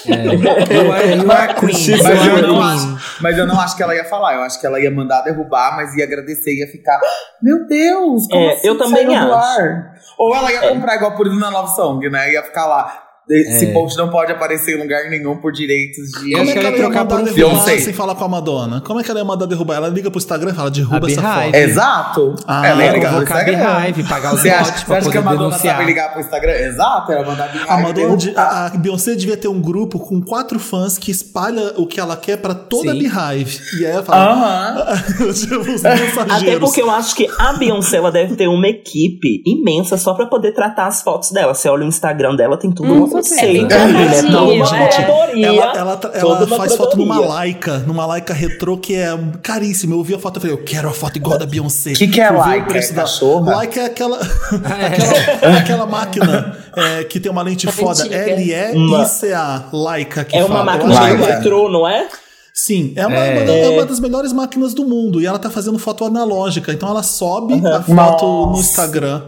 You 0.06 0.92
are, 0.92 1.16
you 1.16 1.32
are 1.32 1.54
queen. 1.54 2.02
Mas 2.02 2.26
eu, 2.26 2.42
não 2.42 2.54
queen. 2.58 2.62
acho, 2.62 2.98
mas 3.22 3.38
eu 3.38 3.46
não 3.46 3.58
acho 3.60 3.76
que 3.76 3.82
ela 3.82 3.94
ia 3.94 4.04
falar. 4.04 4.34
Eu 4.34 4.42
acho 4.42 4.60
que 4.60 4.66
ela 4.66 4.78
ia 4.78 4.90
mandar 4.90 5.22
derrubar, 5.22 5.76
mas 5.76 5.94
ia 5.96 6.04
agradecer 6.04 6.50
e 6.52 6.60
ia 6.60 6.66
ficar. 6.70 7.00
Meu 7.42 7.66
Deus, 7.66 8.26
como 8.28 8.42
É, 8.42 8.52
assim 8.54 8.68
eu 8.68 8.76
também 8.76 9.16
acho. 9.16 9.32
ar?" 9.32 9.92
Ou 10.18 10.34
ela 10.36 10.52
ia 10.52 10.68
comprar 10.68 10.96
igual 10.96 11.12
por 11.16 11.26
na 11.34 11.48
Love 11.48 11.74
Song, 11.74 12.08
né? 12.10 12.32
Ia 12.32 12.42
ficar 12.42 12.66
lá. 12.66 13.02
Esse 13.28 13.66
É. 13.66 13.72
post 13.72 13.98
não 13.98 14.08
pode 14.08 14.30
aparecer 14.30 14.76
em 14.76 14.80
lugar 14.82 15.10
nenhum 15.10 15.36
por 15.38 15.50
direitos 15.52 16.10
de. 16.22 16.30
Como 16.32 16.48
é 16.48 16.52
que 16.52 16.58
ela 16.58 16.68
ela 16.68 16.76
ia 16.76 16.82
trocar 16.84 17.04
mandar 17.04 17.16
derrubar 17.32 17.34
Beyoncé. 17.34 17.78
sem 17.78 17.92
falar 17.92 18.14
com 18.14 18.24
a 18.24 18.28
Madonna? 18.28 18.80
Como 18.82 19.00
é 19.00 19.02
que 19.02 19.10
ela 19.10 19.18
ia 19.18 19.24
mandar 19.24 19.46
derrubar? 19.46 19.74
Ela 19.76 19.88
liga 19.88 20.10
pro 20.10 20.18
Instagram 20.18 20.52
e 20.52 20.54
fala, 20.54 20.70
derruba 20.70 21.06
A 21.06 21.10
essa 21.10 21.22
foto. 21.22 21.54
Exato. 21.56 22.34
Ah, 22.46 22.66
ela 22.68 22.84
ia 22.84 22.90
é, 22.90 22.92
ligar 22.92 23.14
pro 23.14 23.22
Instagram. 23.24 23.56
Beehive, 23.58 24.04
pagar 24.04 24.34
os 24.34 24.40
Você 24.40 24.48
acha, 24.50 24.64
você 24.64 24.70
acha 24.70 24.84
que 24.84 24.96
a 24.96 25.00
poder 25.00 25.20
Madonna 25.24 25.48
denunciar. 25.50 25.74
sabe 25.76 25.86
ligar 25.86 26.12
pro 26.12 26.20
Instagram? 26.20 26.52
Exato, 26.52 27.12
ela 27.12 27.26
mandar 27.26 27.48
Beehive 27.52 27.68
A 27.68 27.78
Madonna, 27.78 28.16
a, 28.36 28.66
a 28.66 28.70
Beyoncé 28.70 29.14
devia 29.16 29.36
ter 29.36 29.48
um 29.48 29.60
grupo 29.60 29.98
com 29.98 30.20
quatro 30.22 30.58
fãs 30.60 30.96
que 30.96 31.10
espalha 31.10 31.72
o 31.76 31.86
que 31.86 31.98
ela 31.98 32.16
quer 32.16 32.36
pra 32.36 32.54
toda 32.54 32.92
a 32.92 32.94
Sim. 32.94 33.00
Beehive. 33.00 33.58
E 33.80 33.86
aí 33.86 33.92
ela 33.92 34.02
fala, 34.04 34.32
Aham. 34.32 35.02
tipo, 35.34 35.60
os 35.72 35.84
Até 35.84 36.58
porque 36.60 36.80
eu 36.80 36.90
acho 36.90 37.14
que 37.16 37.26
a 37.38 37.54
Beyoncé 37.54 37.96
ela 37.96 38.12
deve 38.12 38.36
ter 38.36 38.46
uma 38.46 38.68
equipe 38.68 39.42
imensa 39.44 39.96
só 39.96 40.14
pra 40.14 40.26
poder 40.26 40.52
tratar 40.52 40.86
as 40.86 41.02
fotos 41.02 41.32
dela. 41.32 41.54
Você 41.54 41.68
olha 41.68 41.84
o 41.84 41.88
Instagram 41.88 42.36
dela, 42.36 42.56
tem 42.56 42.70
tudo 42.70 42.92
Hum, 42.92 42.98
uma 42.98 43.15
é 43.18 43.46
cuidadinho, 43.58 44.30
Toda 44.32 44.42
uma 44.52 44.76
é. 44.76 44.88
curadoria. 44.88 45.46
Ela, 45.46 45.72
ela, 45.76 46.00
ela 46.14 46.44
uma 46.44 46.56
faz 46.56 46.74
foto 46.76 46.96
numa. 46.96 47.40
Leica, 47.40 47.78
numa 47.80 48.06
Leica 48.12 48.32
retrô 48.34 48.76
que 48.78 48.94
é 48.94 49.08
caríssima. 49.42 49.94
Eu 49.94 50.02
vi 50.02 50.14
a 50.14 50.18
foto 50.18 50.38
e 50.38 50.40
falei, 50.40 50.54
eu 50.56 50.62
quero 50.64 50.88
a 50.88 50.92
foto 50.92 51.16
igual 51.16 51.34
a 51.34 51.38
da 51.38 51.46
Beyoncé. 51.46 51.92
Que 51.92 52.08
que 52.08 52.20
é 52.20 52.30
o 52.30 52.64
preço 52.64 52.92
É 52.92 52.96
da-? 52.96 53.56
Leica 53.58 53.80
é 53.80 53.84
aquela, 53.86 54.18
aquela, 54.86 55.58
aquela 55.58 55.86
máquina 55.86 56.56
é, 56.76 57.04
que 57.04 57.18
tem 57.20 57.30
uma 57.30 57.42
lente 57.42 57.66
foda. 57.66 58.06
L-E-I-C-A. 58.06 59.64
Leica 59.72 60.24
que 60.24 60.36
É 60.36 60.44
uma 60.44 60.64
máquina 60.64 61.00
retrô, 61.16 61.68
não 61.68 61.86
é? 61.88 62.08
Sim, 62.52 62.94
é 62.96 63.06
uma, 63.06 63.16
É. 63.16 63.42
uma- 63.42 63.52
é 63.52 63.68
uma 63.68 63.84
das 63.84 64.00
melhores 64.00 64.32
máquinas 64.32 64.72
do 64.72 64.82
mundo. 64.84 65.20
E 65.20 65.26
ela 65.26 65.38
tá 65.38 65.50
fazendo 65.50 65.78
foto 65.78 66.04
analógica. 66.06 66.72
Então 66.72 66.88
ela 66.88 67.02
sobe 67.02 67.54
a 67.66 67.82
foto 67.82 67.92
Nossa. 67.94 68.50
no 68.52 68.58
Instagram. 68.58 69.22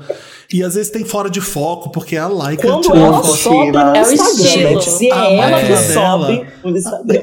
E 0.50 0.62
às 0.64 0.74
vezes 0.76 0.90
tem 0.90 1.04
fora 1.04 1.28
de 1.28 1.42
foco, 1.42 1.90
porque 1.90 2.16
é 2.16 2.20
a 2.20 2.26
Laika 2.26 2.66
Quando 2.66 2.90
ela 2.96 3.22
sobe 3.22 3.70
no 3.70 3.78
É 3.78 4.02
o 4.02 4.12
Instagram, 4.12 4.44
estilo. 4.44 4.80
Se 4.82 5.10
é 5.10 5.12
A 5.14 5.24
ela 5.26 5.36
máquina 5.50 5.60
que 5.60 5.66
dela- 5.68 5.92
sobe 5.92 6.46
no 6.64 6.76
Instagram. 6.78 7.20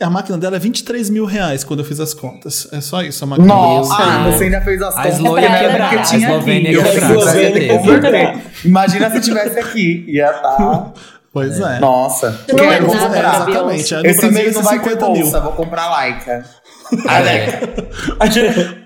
A 0.00 0.10
máquina 0.10 0.38
dela 0.38 0.56
é 0.56 0.58
23 0.58 1.10
mil 1.10 1.26
reais 1.26 1.64
quando 1.64 1.80
eu 1.80 1.84
fiz 1.84 2.00
as 2.00 2.14
contas. 2.14 2.66
É 2.72 2.80
só 2.80 3.02
isso 3.02 3.22
a 3.24 3.26
máquina 3.26 3.46
Nossa, 3.46 3.94
ah, 3.94 4.30
você 4.30 4.44
ainda 4.44 4.62
fez 4.62 4.80
as 4.80 4.94
A 4.94 5.02
contas. 5.02 5.12
A 5.12 5.14
Eslovênia 5.18 5.50
aqui. 5.50 5.66
quebrada, 5.66 5.94
Eu 5.94 6.82
com 6.82 6.88
ia 6.88 6.92
ter 6.92 7.16
que 7.16 7.24
certeza. 7.30 7.78
converter. 7.78 8.38
Imagina 8.64 9.10
se 9.10 9.20
tivesse 9.20 9.58
aqui. 9.58 10.04
Ia 10.08 10.30
estar. 10.30 10.92
Pois 11.32 11.58
é. 11.60 11.78
Nossa. 11.80 12.40
Não 12.52 12.64
é 12.64 12.74
É, 12.74 12.78
exatamente. 12.78 13.94
No 13.94 14.06
Esse 14.06 14.30
mês 14.30 14.54
não 14.54 14.62
vai 14.62 14.78
ter 14.78 14.84
50 14.90 15.10
mil. 15.10 15.22
bolsa, 15.22 15.40
vou 15.40 15.52
comprar 15.52 15.88
Laika. 15.88 16.44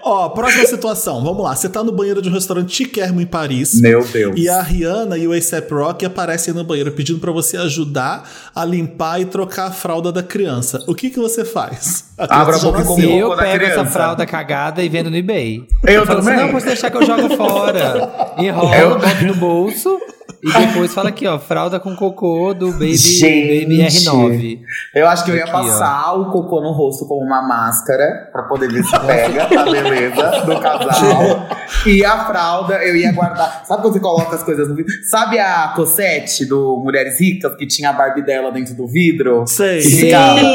Ó, 0.02 0.28
próxima 0.30 0.64
situação. 0.66 1.22
Vamos 1.22 1.42
lá. 1.42 1.54
Você 1.54 1.68
tá 1.68 1.82
no 1.82 1.92
banheiro 1.92 2.22
de 2.22 2.28
um 2.28 2.32
restaurante 2.32 2.74
chiquérrimo 2.74 3.20
em 3.20 3.26
Paris. 3.26 3.80
Meu 3.80 4.04
Deus. 4.04 4.34
E 4.38 4.48
a 4.48 4.62
Rihanna 4.62 5.16
e 5.18 5.26
o 5.26 5.32
A$AP 5.32 5.70
Rock 5.72 6.04
aparecem 6.04 6.54
no 6.54 6.64
banheiro 6.64 6.92
pedindo 6.92 7.18
pra 7.18 7.32
você 7.32 7.56
ajudar 7.56 8.28
a 8.54 8.64
limpar 8.64 9.20
e 9.20 9.24
trocar 9.24 9.66
a 9.66 9.70
fralda 9.70 10.12
da 10.12 10.22
criança. 10.22 10.82
O 10.86 10.94
que 10.94 11.10
que 11.10 11.18
você 11.18 11.44
faz? 11.44 12.04
A 12.18 12.24
Abra 12.42 12.56
a 12.56 12.58
boca 12.58 12.78
já 12.78 12.84
com 12.84 12.90
nasceu. 12.94 13.08
Sim, 13.08 13.18
eu 13.18 13.28
pego 13.36 13.42
essa 13.42 13.58
criança. 13.58 13.84
fralda 13.90 14.26
cagada 14.26 14.82
e 14.82 14.88
vendo 14.88 15.10
no 15.10 15.16
eBay. 15.16 15.66
Eu 15.84 16.06
falo 16.06 16.20
também. 16.20 16.34
Assim, 16.34 16.44
não, 16.46 16.52
posso 16.52 16.66
deixar 16.66 16.90
que 16.90 16.96
eu 16.96 17.06
jogo 17.06 17.36
fora. 17.36 18.34
Enrolo, 18.38 18.74
Eu- 18.74 18.98
boto 18.98 19.24
no 19.24 19.34
bolso 19.34 19.98
e 20.42 20.52
depois 20.66 20.92
fala 20.94 21.08
aqui, 21.08 21.26
ó, 21.26 21.38
fralda 21.38 21.80
com 21.80 21.94
cocô 21.96 22.52
do 22.54 22.72
Baby, 22.72 22.96
Gente. 22.96 23.64
Baby 23.64 23.78
R9. 23.82 24.60
Eu 24.94 25.08
acho 25.08 25.24
que 25.24 25.30
eu 25.30 25.36
ia 25.36 25.42
Aqui, 25.44 25.52
passar 25.52 26.14
o 26.14 26.30
cocô 26.30 26.60
no 26.60 26.72
rosto 26.72 27.06
como 27.06 27.24
uma 27.24 27.42
máscara 27.42 28.28
pra 28.32 28.42
poder 28.44 28.70
ver 28.70 28.84
se 28.84 28.98
pega 29.00 29.44
a 29.44 29.64
beleza 29.64 30.30
do 30.44 30.60
casal. 30.60 31.48
E 31.84 32.04
a 32.04 32.24
fralda 32.26 32.74
eu 32.84 32.96
ia 32.96 33.12
guardar. 33.12 33.64
Sabe 33.64 33.82
quando 33.82 33.94
você 33.94 34.00
coloca 34.00 34.34
as 34.36 34.42
coisas 34.42 34.68
no 34.68 34.74
vidro? 34.76 34.92
Sabe 35.10 35.38
a 35.38 35.72
Cosette 35.74 36.44
do 36.46 36.76
Mulheres 36.76 37.20
Ricas 37.20 37.56
que 37.56 37.66
tinha 37.66 37.90
a 37.90 37.92
Barbie 37.92 38.22
dela 38.22 38.52
dentro 38.52 38.74
do 38.74 38.86
vidro? 38.86 39.44
Sei. 39.46 39.80
Sim. 39.82 40.10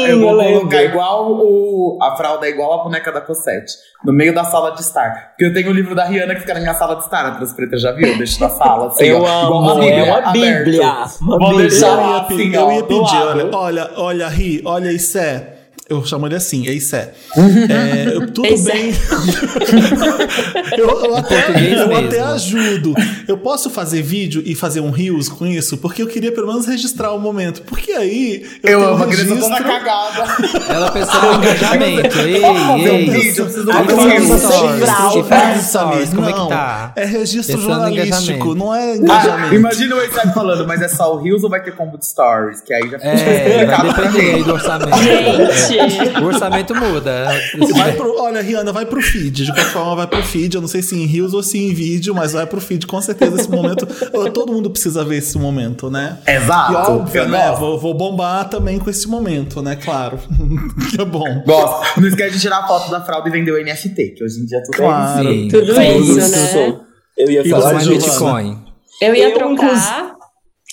eu 0.06 0.20
vou 0.20 0.30
eu 0.30 0.36
lembro. 0.36 0.58
colocar 0.60 0.82
igual 0.82 1.32
o. 1.32 1.98
A 2.02 2.16
fralda 2.16 2.46
é 2.46 2.50
igual 2.50 2.80
a 2.80 2.84
boneca 2.84 3.12
da 3.12 3.20
Cosette. 3.20 3.72
No 4.04 4.12
meio 4.12 4.34
da 4.34 4.44
sala 4.44 4.72
de 4.72 4.80
estar. 4.80 5.28
Porque 5.30 5.44
eu 5.44 5.52
tenho 5.54 5.70
o 5.70 5.72
livro 5.72 5.94
da 5.94 6.04
Rihanna 6.04 6.34
que 6.34 6.40
fica 6.40 6.54
na 6.54 6.60
minha 6.60 6.74
sala 6.74 6.96
de 6.96 7.02
estar. 7.04 7.24
A 7.26 7.30
Transpreta 7.32 7.76
já 7.78 7.92
viu? 7.92 8.16
Deixa 8.18 8.40
na 8.44 8.50
sala. 8.50 8.88
Assim, 8.88 9.04
Eu 9.04 9.22
ó, 9.22 9.60
amo, 9.60 9.82
é 9.82 10.02
uma 10.02 10.32
bíblia. 10.32 10.82
Uma 11.20 11.38
Vou 11.38 11.48
bíblia. 11.50 11.68
deixar 11.68 11.86
Eu 11.88 11.96
lá, 11.96 12.10
ia, 12.10 12.16
assim, 12.22 12.54
eu 12.54 12.66
ó, 12.66 12.72
ia 12.72 12.82
pedir, 12.82 13.16
olha, 13.22 13.50
olha, 13.56 13.90
olha, 13.96 14.28
Ri, 14.28 14.62
olha, 14.64 14.90
Issé. 14.90 15.51
Eu 15.92 16.02
chamo 16.06 16.26
ele 16.26 16.34
assim, 16.36 16.66
é 16.66 16.72
Issé. 16.72 17.12
É, 17.36 18.16
eu- 18.16 18.26
tudo 18.32 18.48
bem. 18.64 18.92
eu 20.78 20.88
eu 21.04 21.16
até, 21.16 21.74
eu 21.74 21.96
até 21.96 22.20
ajudo. 22.20 22.94
Eu 23.28 23.36
posso 23.36 23.68
fazer 23.68 24.00
vídeo 24.02 24.42
e 24.46 24.54
fazer 24.54 24.80
um 24.80 24.90
rios 24.90 25.28
com 25.28 25.46
isso? 25.46 25.76
Porque 25.76 26.00
eu 26.02 26.06
queria 26.06 26.32
pelo 26.32 26.46
menos 26.46 26.66
registrar 26.66 27.12
o 27.12 27.18
momento. 27.20 27.60
Porque 27.62 27.92
aí 27.92 28.42
eu, 28.62 28.80
Eu 28.80 28.88
amo 28.88 28.98
um 28.98 29.02
a 29.02 29.06
criança 29.06 29.36
toda 29.36 29.54
registro. 29.54 29.64
cagada. 29.64 30.24
Ela 30.72 30.90
pensou 30.90 31.20
no 31.22 31.34
engajamento. 31.34 32.18
Ei, 32.20 32.42
um 32.42 32.78
ei. 32.78 33.10
vídeo, 33.10 33.40
eu 33.40 33.44
preciso 33.44 33.70
um 33.70 33.84
Pensa, 35.28 35.62
stories, 35.62 36.08
como 36.14 36.26
é 36.28 36.30
não, 36.32 36.44
que 36.48 36.54
tá? 36.54 36.92
É 36.96 37.04
registro 37.04 37.56
Pensando 37.58 37.70
jornalístico, 37.74 38.54
não 38.54 38.74
é 38.74 38.92
Ah, 38.92 38.96
engajamento. 38.96 39.54
imagina 39.54 39.96
o 39.96 40.02
Isaac 40.04 40.32
falando, 40.34 40.66
mas 40.66 40.80
é 40.80 40.88
só 40.88 41.14
o 41.14 41.18
Rios 41.22 41.44
ou 41.44 41.50
vai 41.50 41.62
ter 41.62 41.74
combo 41.74 41.98
de 41.98 42.06
stories? 42.06 42.60
Que 42.62 42.72
aí 42.72 42.82
já 42.88 42.98
fica 42.98 43.08
É, 43.08 43.66
vai 43.66 43.76
complicado 43.76 43.94
pra 43.94 44.04
depender 44.10 44.44
do 44.44 44.52
orçamento. 44.54 44.92
Gente. 45.68 45.81
O 46.22 46.24
orçamento 46.26 46.74
muda. 46.74 47.26
Vai 47.76 47.92
pro, 47.92 48.20
olha, 48.20 48.40
Rihanna, 48.40 48.72
vai 48.72 48.86
pro 48.86 49.00
feed. 49.00 49.44
De 49.44 49.46
qualquer 49.46 49.70
forma, 49.72 49.96
vai 49.96 50.06
pro 50.06 50.22
feed. 50.22 50.54
Eu 50.54 50.60
não 50.60 50.68
sei 50.68 50.82
se 50.82 50.96
em 50.96 51.06
Rios 51.06 51.34
ou 51.34 51.42
se 51.42 51.58
em 51.58 51.72
vídeo, 51.74 52.14
mas 52.14 52.32
vai 52.32 52.46
pro 52.46 52.60
feed. 52.60 52.86
Com 52.86 53.00
certeza, 53.00 53.40
esse 53.40 53.50
momento. 53.50 53.86
Todo 54.32 54.52
mundo 54.52 54.70
precisa 54.70 55.04
ver 55.04 55.18
esse 55.18 55.38
momento, 55.38 55.90
né? 55.90 56.18
Exato. 56.26 56.72
E 56.72 56.76
óbvio, 56.76 57.22
Eu 57.22 57.28
né? 57.28 57.54
Vou, 57.58 57.78
vou 57.78 57.94
bombar 57.94 58.48
também 58.48 58.78
com 58.78 58.88
esse 58.90 59.08
momento, 59.08 59.62
né? 59.62 59.76
Claro. 59.76 60.18
que 60.90 61.00
é 61.00 61.04
bom. 61.04 61.42
Gosto. 61.46 62.00
Não 62.00 62.08
esquece 62.08 62.34
de 62.34 62.40
tirar 62.40 62.58
a 62.58 62.66
foto 62.66 62.90
da 62.90 63.00
fralda 63.00 63.28
e 63.28 63.32
vender 63.32 63.52
o 63.52 63.62
NFT, 63.62 64.14
que 64.16 64.24
hoje 64.24 64.40
em 64.40 64.46
dia 64.46 64.62
tudo 64.62 64.76
Claro. 64.76 65.28
Sim. 65.28 65.48
Tudo 65.48 65.82
isso, 65.82 66.30
né? 66.30 66.80
Eu 67.16 67.30
ia 67.30 67.44
falar 67.48 67.74
disso. 67.74 67.90
Bitcoin. 67.90 68.58
Eu 69.00 69.14
ia 69.14 69.28
Eu, 69.28 69.34
trocar. 69.34 70.16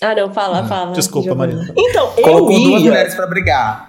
Ah, 0.01 0.15
não, 0.15 0.33
fala, 0.33 0.65
fala. 0.65 0.93
Desculpa. 0.93 1.35
Marina. 1.35 1.73
Então, 1.77 2.13
eu 2.17 2.23
Colocou 2.23 2.59
duas 2.59 2.81
ia... 2.81 2.89
mulheres 2.89 3.15
pra 3.15 3.27
brigar. 3.27 3.88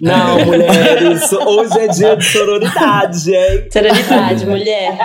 Não, 0.00 0.38
mulheres, 0.44 1.32
hoje 1.32 1.78
é 1.78 1.88
dia 1.88 2.16
de 2.16 2.24
sororidade, 2.24 3.34
hein? 3.34 3.66
Serenidade, 3.70 4.44
mulher. 4.46 4.98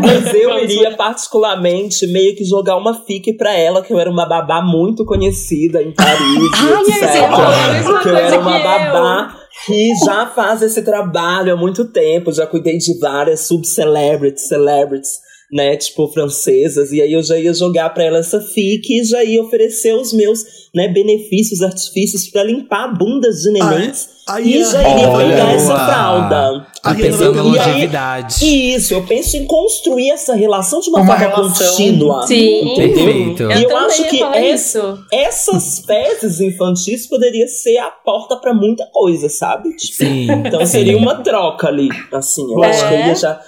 Mas 0.00 0.34
eu 0.34 0.58
iria 0.58 0.96
particularmente 0.96 2.06
meio 2.06 2.34
que 2.34 2.44
jogar 2.44 2.76
uma 2.76 2.94
fique 3.04 3.32
pra 3.32 3.52
ela, 3.52 3.82
que 3.82 3.92
eu 3.92 3.98
era 3.98 4.10
uma 4.10 4.26
babá 4.26 4.62
muito 4.62 5.04
conhecida 5.04 5.82
em 5.82 5.92
Paris, 5.92 6.18
Ai, 6.20 6.82
etc. 6.82 7.72
mesma 7.72 8.00
que 8.00 8.08
eu 8.08 8.16
era 8.16 8.40
uma 8.40 8.56
que 8.56 8.64
babá 8.64 9.36
que 9.66 9.92
já 10.04 10.26
faz 10.26 10.62
esse 10.62 10.82
trabalho 10.82 11.52
há 11.52 11.56
muito 11.56 11.84
tempo, 11.86 12.32
já 12.32 12.46
cuidei 12.46 12.78
de 12.78 12.98
várias 12.98 13.40
sub-celebrities, 13.40 14.46
celebrities, 14.46 15.18
né, 15.50 15.76
tipo, 15.76 16.06
francesas, 16.08 16.92
e 16.92 17.00
aí 17.00 17.12
eu 17.12 17.22
já 17.22 17.38
ia 17.38 17.54
jogar 17.54 17.88
pra 17.90 18.04
ela 18.04 18.18
essa 18.18 18.40
fique 18.40 19.00
e 19.00 19.04
já 19.04 19.24
ia 19.24 19.42
oferecer 19.42 19.94
os 19.94 20.12
meus, 20.12 20.44
né, 20.74 20.88
benefícios, 20.88 21.62
artifícios 21.62 22.28
pra 22.28 22.44
limpar 22.44 22.88
bundas 22.98 23.36
de 23.42 23.50
nenéns. 23.52 24.18
Aí 24.28 24.56
E 24.58 24.62
já 24.62 24.82
iria 24.86 25.10
pegar 25.10 25.52
essa 25.54 25.74
fralda. 25.74 26.66
E 26.84 27.02
aí- 27.02 27.08
longevidade. 27.42 28.74
Isso, 28.74 28.92
eu 28.92 29.02
penso 29.06 29.38
em 29.38 29.46
construir 29.46 30.10
essa 30.10 30.34
relação 30.34 30.80
de 30.80 30.90
uma, 30.90 31.00
Uma 31.00 31.16
forma 31.18 31.36
relação. 31.36 31.66
contínua. 31.70 32.26
Sim. 32.26 32.74
Perfeito. 32.76 33.42
Eu, 33.44 33.50
E 33.50 33.62
eu 33.64 33.76
acho 33.78 34.04
que 34.08 34.22
essa- 34.22 34.40
isso. 34.40 34.98
Essas 35.10 35.78
fezes 35.86 36.40
infantis 36.40 37.06
poderia 37.06 37.46
ser 37.48 37.78
a 37.78 37.90
porta 37.90 38.36
pra 38.36 38.52
muita 38.52 38.86
coisa, 38.92 39.30
sabe? 39.30 39.74
Tipo, 39.76 39.94
Sim. 39.94 40.26
Então 40.30 40.60
sim. 40.60 40.66
seria 40.66 40.96
uma 40.98 41.22
troca 41.22 41.68
ali, 41.68 41.88
assim. 42.12 42.52
Eu 42.52 42.62
É. 42.62 42.68
acho 42.68 42.86
que 42.86 42.94
eu 42.94 42.98
ia 42.98 43.14
já 43.14 43.40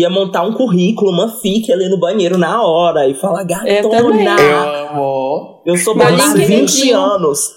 ia 0.00 0.10
montar 0.10 0.42
um 0.42 0.52
currículo, 0.52 1.10
uma 1.10 1.28
fique 1.28 1.72
ali 1.72 1.88
no 1.88 1.98
banheiro 1.98 2.36
na 2.36 2.62
hora 2.62 3.08
e 3.08 3.14
falar, 3.14 3.40
Eu 3.66 3.88
gatona, 3.90 4.40
Eu 4.40 4.58
amo. 4.90 5.62
eu 5.64 5.76
sou 5.76 5.94
há 6.00 6.10
LinkedIn. 6.10 6.46
20 6.66 6.90
anos. 6.92 7.50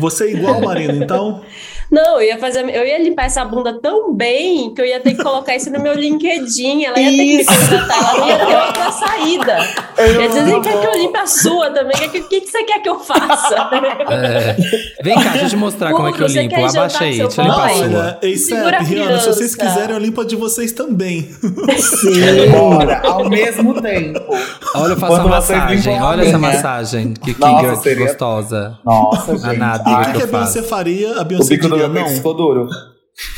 Você 0.00 0.26
é 0.26 0.30
igual, 0.32 0.60
Marina, 0.60 0.92
então? 0.92 1.40
Não, 1.92 2.16
eu 2.20 2.22
ia 2.28 2.38
fazer, 2.38 2.60
eu 2.74 2.86
ia 2.86 2.98
limpar 3.02 3.26
essa 3.26 3.44
bunda 3.44 3.78
tão 3.80 4.14
bem 4.14 4.72
que 4.74 4.80
eu 4.80 4.86
ia 4.86 4.98
ter 4.98 5.14
que 5.14 5.22
colocar 5.22 5.54
isso 5.54 5.70
no 5.70 5.78
meu 5.78 5.92
LinkedIn. 5.92 6.84
Ela 6.86 6.98
ia 6.98 7.10
ter 7.10 7.16
que 7.16 7.36
me 7.36 7.40
Isso. 7.42 7.50
contratar, 7.60 7.98
ela 7.98 8.18
não 8.18 8.28
ia 8.28 8.46
ter 8.46 8.56
outra 8.66 8.90
saída. 8.92 9.56
Quer 9.94 10.28
dizer, 10.28 10.42
você 10.46 10.60
quer 10.62 10.80
que 10.80 10.86
eu 10.86 10.92
limpe 11.02 11.18
a 11.18 11.26
sua 11.26 11.70
também? 11.70 11.96
O 12.06 12.10
que, 12.10 12.20
que, 12.22 12.40
que 12.40 12.46
você 12.50 12.64
quer 12.64 12.80
que 12.80 12.88
eu 12.88 12.98
faça? 12.98 13.68
É. 14.10 14.56
Vem 15.02 15.14
cá, 15.16 15.30
deixa 15.30 15.44
eu 15.46 15.50
te 15.50 15.56
mostrar 15.56 15.92
como 15.92 16.08
é 16.08 16.12
que 16.12 16.22
eu 16.22 16.26
limpo. 16.26 16.54
Abaixa 16.64 17.04
aí, 17.04 17.18
deixa 17.18 17.40
eu 17.42 17.44
limpar 17.44 17.66
a 17.66 17.74
sua. 17.74 18.02
A$AP, 18.02 18.74
a 18.74 18.80
Rihanna, 18.82 19.20
se 19.20 19.26
vocês 19.28 19.54
quiserem, 19.54 19.90
eu 19.94 19.98
limpo 19.98 20.20
a 20.22 20.24
de 20.24 20.34
vocês 20.36 20.72
também. 20.72 21.22
Sim. 21.78 22.50
Bora, 22.52 23.02
ao 23.06 23.28
mesmo 23.28 23.80
tempo. 23.82 24.20
Olha, 24.74 24.92
eu 24.92 24.96
faço 24.96 25.12
Quando 25.12 25.26
uma 25.26 25.40
vocês 25.40 25.58
massagem. 25.58 25.98
a 25.98 26.06
Olha 26.06 26.22
essa 26.22 26.38
massagem. 26.38 27.14
Que, 27.14 27.34
que, 27.34 27.40
Nossa, 27.40 27.68
que 27.76 27.82
seria- 27.82 28.06
gostosa. 28.06 28.78
Nossa, 28.84 29.36
gente. 29.36 29.46
A 29.46 29.52
nádega 29.52 29.90
O 29.90 29.94
Ai, 29.96 30.04
que, 30.06 30.12
que 30.12 30.18
eu 30.22 30.24
a 30.24 30.26
Beyoncé 30.40 30.62
faria? 30.62 31.20
A 31.20 31.24
Beyoncé 31.24 31.56
diria 31.56 31.81
peito 31.90 32.08
não. 32.08 32.16
ficou 32.16 32.34
duro. 32.34 32.68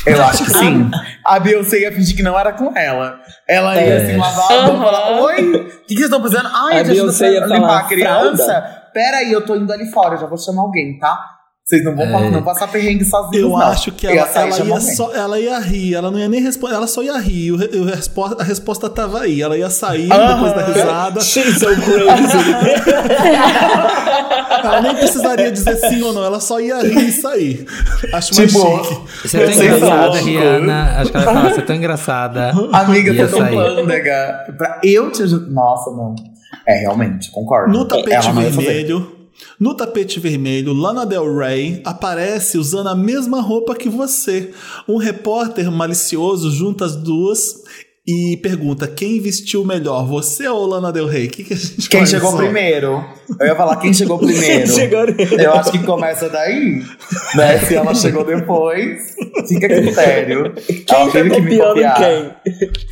Eu 0.05 0.23
acho 0.23 0.45
que 0.45 0.51
sim. 0.51 0.89
A 1.23 1.39
Beyoncé 1.39 1.79
ia 1.79 1.91
fingir 1.91 2.15
que 2.15 2.23
não 2.23 2.37
era 2.39 2.53
com 2.53 2.71
ela. 2.77 3.19
Ela 3.47 3.75
ia 3.75 3.81
É. 3.81 3.97
assim 4.03 4.17
lavar 4.17 4.51
a 4.51 4.61
mão 4.67 4.75
e 4.77 4.79
falar. 4.79 5.21
Oi, 5.21 5.51
o 5.55 5.63
que, 5.81 5.87
que 5.87 5.93
vocês 5.95 6.01
estão 6.05 6.21
precisando? 6.21 6.49
Ai, 6.53 6.73
A 6.73 6.75
eu 6.77 6.81
ajudo 6.81 6.91
Beyoncé 6.93 7.31
ia 7.31 7.39
limpar 7.41 7.59
falar, 7.59 7.77
a 7.79 7.83
criança. 7.83 8.45
"Fralda?" 8.45 8.81
Pera 8.93 9.17
aí, 9.17 9.31
eu 9.31 9.41
tô 9.45 9.55
indo 9.57 9.73
ali 9.73 9.91
fora, 9.91 10.15
eu 10.15 10.19
já 10.19 10.25
vou 10.27 10.37
chamar 10.37 10.61
alguém, 10.61 10.97
tá? 10.97 11.34
Vocês 11.67 11.83
não 11.83 11.95
vão 11.95 12.05
É. 12.05 12.29
não 12.29 12.43
passar 12.43 12.67
perrengue 12.67 13.03
sozinhos, 13.03 13.41
Eu 13.43 13.49
não. 13.49 13.57
acho 13.57 13.91
que 13.91 14.05
Eu 14.05 14.11
ela, 14.11 14.29
ela, 14.35 14.59
ia 14.67 14.79
só, 14.81 15.11
ela 15.15 15.39
ia 15.39 15.57
rir, 15.57 15.95
ela 15.95 16.11
não 16.11 16.19
ia 16.19 16.29
nem 16.29 16.39
responder, 16.39 16.75
ela 16.75 16.85
só 16.85 17.01
ia 17.01 17.17
rir. 17.17 17.53
O, 17.53 17.55
o 17.57 18.39
a 18.39 18.43
resposta 18.43 18.87
tava 18.87 19.21
aí. 19.21 19.41
Ela 19.41 19.57
ia 19.57 19.67
sair 19.71 20.11
Aham. 20.13 20.35
depois 20.35 20.53
da 20.53 20.61
risada. 20.71 21.21
She's 21.21 21.57
so 21.57 21.65
crazy. 21.69 22.51
Ela 24.63 24.81
nem 24.81 24.95
precisaria 24.95 25.51
dizer 25.51 25.75
sim 25.77 26.03
ou 26.03 26.13
não, 26.13 26.23
ela 26.23 26.39
só 26.39 26.59
ia 26.59 26.79
rir 26.83 27.07
e 27.07 27.11
sair. 27.11 27.65
Acho 28.13 28.31
Tipo, 28.33 28.59
mais 28.71 28.85
chique. 28.87 29.01
Você 29.27 29.37
é 29.37 29.45
tão 29.47 29.63
engraçada. 29.63 30.17
Rihanna. 30.19 30.83
Acho 30.99 31.11
que 31.11 31.17
ela 31.17 31.25
vai 31.25 31.33
falar, 31.35 31.49
você 31.51 31.59
é 31.59 31.63
tão 31.63 31.75
engraçada. 31.75 32.51
Amiga, 32.73 33.11
você 33.11 33.21
é 33.21 33.27
tão 33.27 33.39
sair. 33.39 33.55
pândega. 33.55 34.45
Pra 34.55 34.79
eu 34.83 35.11
te 35.11 35.23
ajudar. 35.23 35.49
Nossa, 35.51 35.89
não. 35.89 36.13
É, 36.67 36.75
realmente, 36.81 37.31
concordo. 37.31 37.71
No 37.75 37.85
tapete 37.87 38.31
vermelho, 38.31 39.14
no 39.59 39.73
tapete 39.75 40.19
vermelho, 40.19 40.73
Lana 40.73 41.05
Del 41.05 41.35
Rey 41.37 41.81
aparece 41.85 42.57
usando 42.57 42.87
a 42.89 42.95
mesma 42.95 43.41
roupa 43.41 43.75
que 43.75 43.89
você. 43.89 44.51
Um 44.87 44.97
repórter 44.97 45.71
malicioso 45.71 46.51
junta 46.51 46.85
as 46.85 46.95
duas 46.95 47.55
e 48.07 48.37
pergunta: 48.37 48.87
quem 48.87 49.19
vestiu 49.19 49.65
melhor, 49.65 50.05
você 50.07 50.47
ou 50.47 50.65
Lana 50.65 50.91
Del 50.91 51.07
Rey? 51.07 51.27
Que 51.27 51.43
que 51.43 51.53
a 51.53 51.57
gente 51.57 51.89
Quem 51.89 52.05
chegou 52.05 52.31
só? 52.31 52.37
primeiro? 52.37 53.03
Eu 53.39 53.47
ia 53.47 53.55
falar 53.55 53.77
quem 53.77 53.91
chegou 53.93 54.19
primeiro. 54.19 54.67
Chegou- 54.71 55.05
Eu 55.39 55.53
acho 55.53 55.71
que 55.71 55.79
começa 55.79 56.29
daí. 56.29 56.83
Né? 57.35 57.57
Se 57.59 57.75
ela 57.75 57.93
chegou 57.93 58.23
depois, 58.23 59.01
fica 59.49 59.67
critério. 59.67 60.53
Quem 60.65 60.85
tá 60.85 61.11
que 61.11 61.29
copiando 61.29 61.67
copiar. 61.73 61.97
quem? 61.97 62.31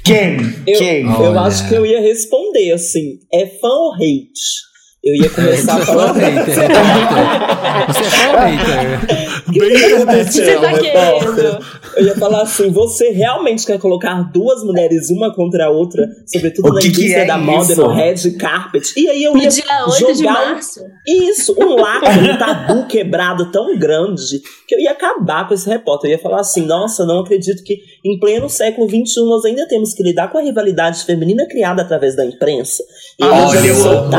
Quem? 0.04 0.56
Eu, 0.68 0.80
Quem? 0.80 1.02
eu 1.06 1.10
Olha. 1.32 1.42
acho 1.42 1.68
que 1.70 1.74
eu 1.76 1.86
ia 1.86 2.02
responder 2.02 2.74
assim: 2.74 3.20
é 3.34 3.46
fã 3.62 3.70
ou 3.70 3.94
hate? 3.94 4.73
Eu 5.06 5.16
ia 5.16 5.30
começar 5.30 5.74
Você 5.76 5.82
é 5.82 5.86
fã 5.86 5.94
falando. 5.94 6.16
hater, 6.18 6.56
hater. 6.56 7.88
Você 7.88 8.00
é 8.00 8.10
fã 8.10 8.40
hater. 8.46 9.34
Bem. 9.50 10.24
Você 10.24 10.52
ela. 10.52 10.62
tá 10.62 10.80
querendo? 10.80 11.66
Eu 11.98 12.06
ia 12.06 12.16
falar 12.16 12.42
assim: 12.44 12.72
você 12.72 13.10
realmente 13.10 13.66
quer 13.66 13.78
colocar 13.80 14.14
duas 14.32 14.64
mulheres 14.64 15.10
uma 15.10 15.36
contra 15.36 15.66
a 15.66 15.70
outra, 15.70 16.08
sobretudo 16.26 16.70
O 16.70 16.74
na 16.76 16.80
que 16.80 16.90
que 16.90 17.02
indústria 17.02 17.22
é 17.24 17.26
da 17.26 17.38
moda, 17.38 17.74
isso? 17.74 17.82
no 17.82 17.90
red 17.94 18.32
carpet? 18.40 18.94
E 18.96 19.10
aí 19.10 19.24
eu 19.26 19.34
No 19.34 19.44
ia 19.44 19.50
dia 19.50 19.64
8 19.88 20.14
de 20.14 20.20
jogar 20.20 20.32
um- 20.32 20.52
março. 20.54 20.80
Isso, 21.06 21.54
um 21.60 21.76
lacre, 21.76 22.32
um 22.32 22.38
tabu 22.38 22.88
quebrado 22.88 23.52
tão 23.52 23.78
grande 23.78 24.40
que 24.66 24.74
eu 24.76 24.80
ia 24.80 24.92
acabar 24.92 25.46
com 25.50 25.54
esse 25.54 25.68
repórter. 25.68 26.12
Eu 26.12 26.16
ia 26.16 26.22
falar 26.24 26.40
assim: 26.40 26.66
nossa, 26.66 27.06
não 27.06 27.20
acredito 27.20 27.62
que 27.62 27.76
em 28.06 28.18
pleno 28.20 28.50
século 28.50 28.88
XXI 28.90 29.20
nós 29.26 29.44
ainda 29.44 29.68
temos 29.68 29.94
que 29.94 30.02
lidar 30.02 30.30
com 30.32 30.38
a 30.38 30.42
rivalidade 30.42 31.04
feminina 31.04 31.46
criada 31.46 31.82
através 31.82 32.16
da 32.16 32.26
imprensa. 32.26 32.82
E 33.20 33.24
Olha, 33.26 33.60
eu 33.60 33.90
amo. 33.90 34.10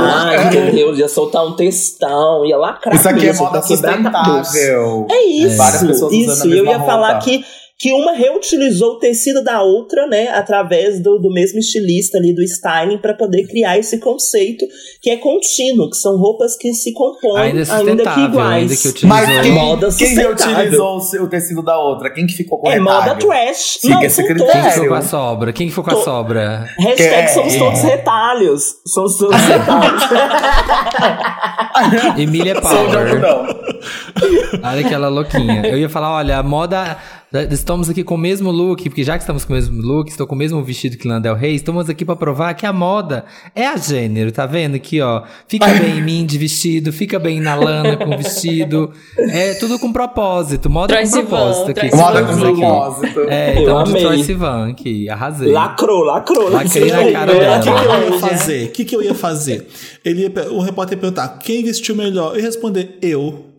Entendeu? 0.75 0.95
Ia 0.95 1.09
soltar 1.09 1.45
um 1.47 1.52
textão, 1.57 2.45
ia 2.45 2.57
lacrar 2.57 2.95
Isso 2.95 3.09
aqui 3.09 3.21
é 3.21 3.23
mesmo 3.26 3.45
moda 3.47 3.61
quebrar 3.62 4.02
tabus. 4.12 4.49
sustentável. 4.49 5.07
É 5.11 5.23
isso, 5.25 5.57
Várias 5.57 5.83
pessoas 5.83 6.12
usando 6.12 6.33
isso. 6.33 6.43
a 6.43 6.47
E 6.47 6.59
eu 6.59 6.64
ia 6.66 6.81
falar 6.81 7.09
roupa. 7.12 7.25
que, 7.25 7.45
que 7.76 7.93
uma 7.93 8.12
reutilizou 8.12 8.93
o 8.93 8.99
tecido 9.00 9.43
da 9.43 9.61
outra, 9.62 10.07
né, 10.07 10.28
através 10.28 11.02
do, 11.02 11.19
do 11.19 11.28
mesmo 11.33 11.59
estilista 11.59 12.19
ali 12.19 12.33
do 12.33 12.40
styling 12.43 12.99
para 12.99 13.12
poder 13.14 13.49
criar 13.49 13.76
esse 13.78 13.99
conceito 13.99 14.64
que 15.02 15.11
é 15.11 15.16
contínuo, 15.16 15.90
que 15.90 15.97
são 15.97 16.16
roupas 16.16 16.57
que 16.57 16.73
se 16.73 16.93
compõem 16.93 17.43
Ainda 17.50 17.62
é 17.62 17.75
ainda, 17.75 18.02
que 18.14 18.21
iguais. 18.21 18.62
ainda 18.62 18.76
que 18.76 18.88
utilizou. 18.88 19.09
Mas 19.09 19.40
quem, 19.43 19.52
Moda 19.52 19.88
quem 19.99 20.14
reutilizou 20.14 20.99
o 21.21 21.26
tecido 21.28 21.62
da 21.62 21.76
outra? 21.76 22.11
Quem 22.11 22.26
que 22.26 22.35
ficou 22.35 22.59
com 22.59 22.69
o 22.69 22.71
É 22.71 22.78
retalho? 22.78 22.97
moda 23.00 23.14
trash. 23.16 23.78
Fica 23.81 23.95
Não, 23.95 24.02
esse 24.02 24.16
são 24.16 24.26
critério. 24.26 24.52
Quem 24.62 24.71
ficou 24.71 24.88
com 24.88 24.95
a 24.95 25.02
sobra? 25.02 25.52
Quem 25.52 25.66
que 25.66 25.75
ficou 25.75 25.85
com 25.85 25.99
a 26.00 26.02
sobra? 26.04 26.69
Hashtag 26.78 27.12
É. 27.14 27.26
somos 27.28 27.57
todos 27.57 27.81
retalhos. 27.83 28.75
Somos 28.87 29.16
todos 29.19 29.37
retalhos. 29.43 30.02
Emília 32.19 32.61
Power. 32.61 33.21
Olha 34.62 34.81
aquela 34.87 35.09
louquinha. 35.09 35.66
Eu 35.66 35.76
ia 35.78 35.88
falar, 35.88 36.12
olha, 36.12 36.38
a 36.38 36.43
moda. 36.43 36.97
Estamos 37.50 37.91
aqui 37.91 38.05
com 38.05 38.14
o 38.14 38.19
mesmo 38.19 38.53
look, 38.53 38.85
porque 38.85 39.03
já 39.03 39.14
que 39.14 39.25
estamos 39.25 39.45
com 39.45 39.53
o 39.53 39.57
mesmo 39.57 39.83
look, 39.83 40.09
estou 40.09 40.25
com 40.25 40.37
o 40.37 40.38
mesmo 40.38 40.62
vestido 40.62 40.97
que 40.97 41.09
Lana 41.09 41.21
Del 41.21 41.35
Rey, 41.35 41.57
estamos 41.57 41.91
aqui 41.91 42.05
pra 42.05 42.14
provar 42.14 42.55
que 42.55 42.64
a 42.64 42.73
moda 42.73 43.25
é 43.57 43.67
a 43.67 43.76
gênero, 43.76 44.31
tá 44.31 44.47
vendo 44.47 44.76
aqui, 44.76 45.00
ó? 45.00 45.23
Fica 45.49 45.67
bem 45.67 45.99
em 45.99 46.03
mim 46.03 46.25
de 46.25 46.38
vestido, 46.38 46.93
fica 46.93 47.19
bem 47.19 47.41
na 47.41 47.57
Lana 47.57 47.97
com 47.97 48.17
vestido. 48.17 48.93
É 49.19 49.55
tudo 49.55 49.81
com 49.81 49.93
propósito, 49.93 50.71
moda 50.71 50.97
com 50.97 51.11
propósito 51.11 51.71
aqui. 51.73 51.97
Moda 51.97 52.23
com 52.23 52.37
propósito. 52.37 53.21
É, 53.29 53.57
Eu 53.59 53.62
então 53.62 53.83
de 53.83 53.91
amei. 53.91 54.03
Troy 54.03 54.23
Sivan 54.23 54.71
aqui, 54.71 55.11
arrasei. 55.11 55.50
lacrou, 55.50 56.05
lacrou. 56.05 56.49
Lacrei 56.50 56.93
na 56.93 57.11
cara 57.11 57.35
dela. 57.35 57.59
O 57.59 57.62
que, 57.62 57.73
que 57.75 57.75
eu 57.75 58.12
ia 58.12 58.21
fazer? 58.21 58.64
O 58.64 58.71
que, 58.71 58.85
que 58.85 58.97
eu 58.97 59.03
ia 59.03 59.14
fazer? 59.14 59.67
Ele 60.05 60.23
ia, 60.23 60.33
o 60.53 60.61
repórter 60.61 60.97
ia 60.97 61.00
perguntar 61.00 61.29
quem 61.38 61.64
vestiu 61.64 61.97
melhor. 61.97 62.35
Eu 62.35 62.38
ia 62.38 62.47
responder 62.47 62.97
eu. 63.03 63.53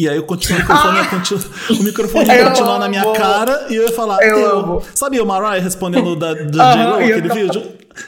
E 0.00 0.08
aí 0.08 0.16
eu 0.16 0.22
continuo, 0.22 0.56
o 0.58 0.62
microfone, 0.62 1.06
continu- 1.08 1.40
o 1.78 1.82
microfone 1.82 2.26
ia 2.28 2.36
Eu 2.38 2.46
continuar 2.48 2.78
na 2.78 2.88
minha 2.88 3.04
cara 3.12 3.66
e 3.68 3.74
eu 3.76 3.82
ia 3.82 3.92
falar 3.92 4.22
Eu 4.22 4.38
eu. 4.38 4.58
amo. 4.60 4.82
Sabe 4.94 5.20
o 5.20 5.26
Mariah 5.26 5.62
respondendo 5.62 6.16
da, 6.16 6.32
do 6.32 6.58
Aham, 6.58 6.72
J-Lo, 6.74 7.00
eu 7.02 7.06
aquele 7.16 7.28
tava- 7.28 7.40
vídeo? 7.40 7.62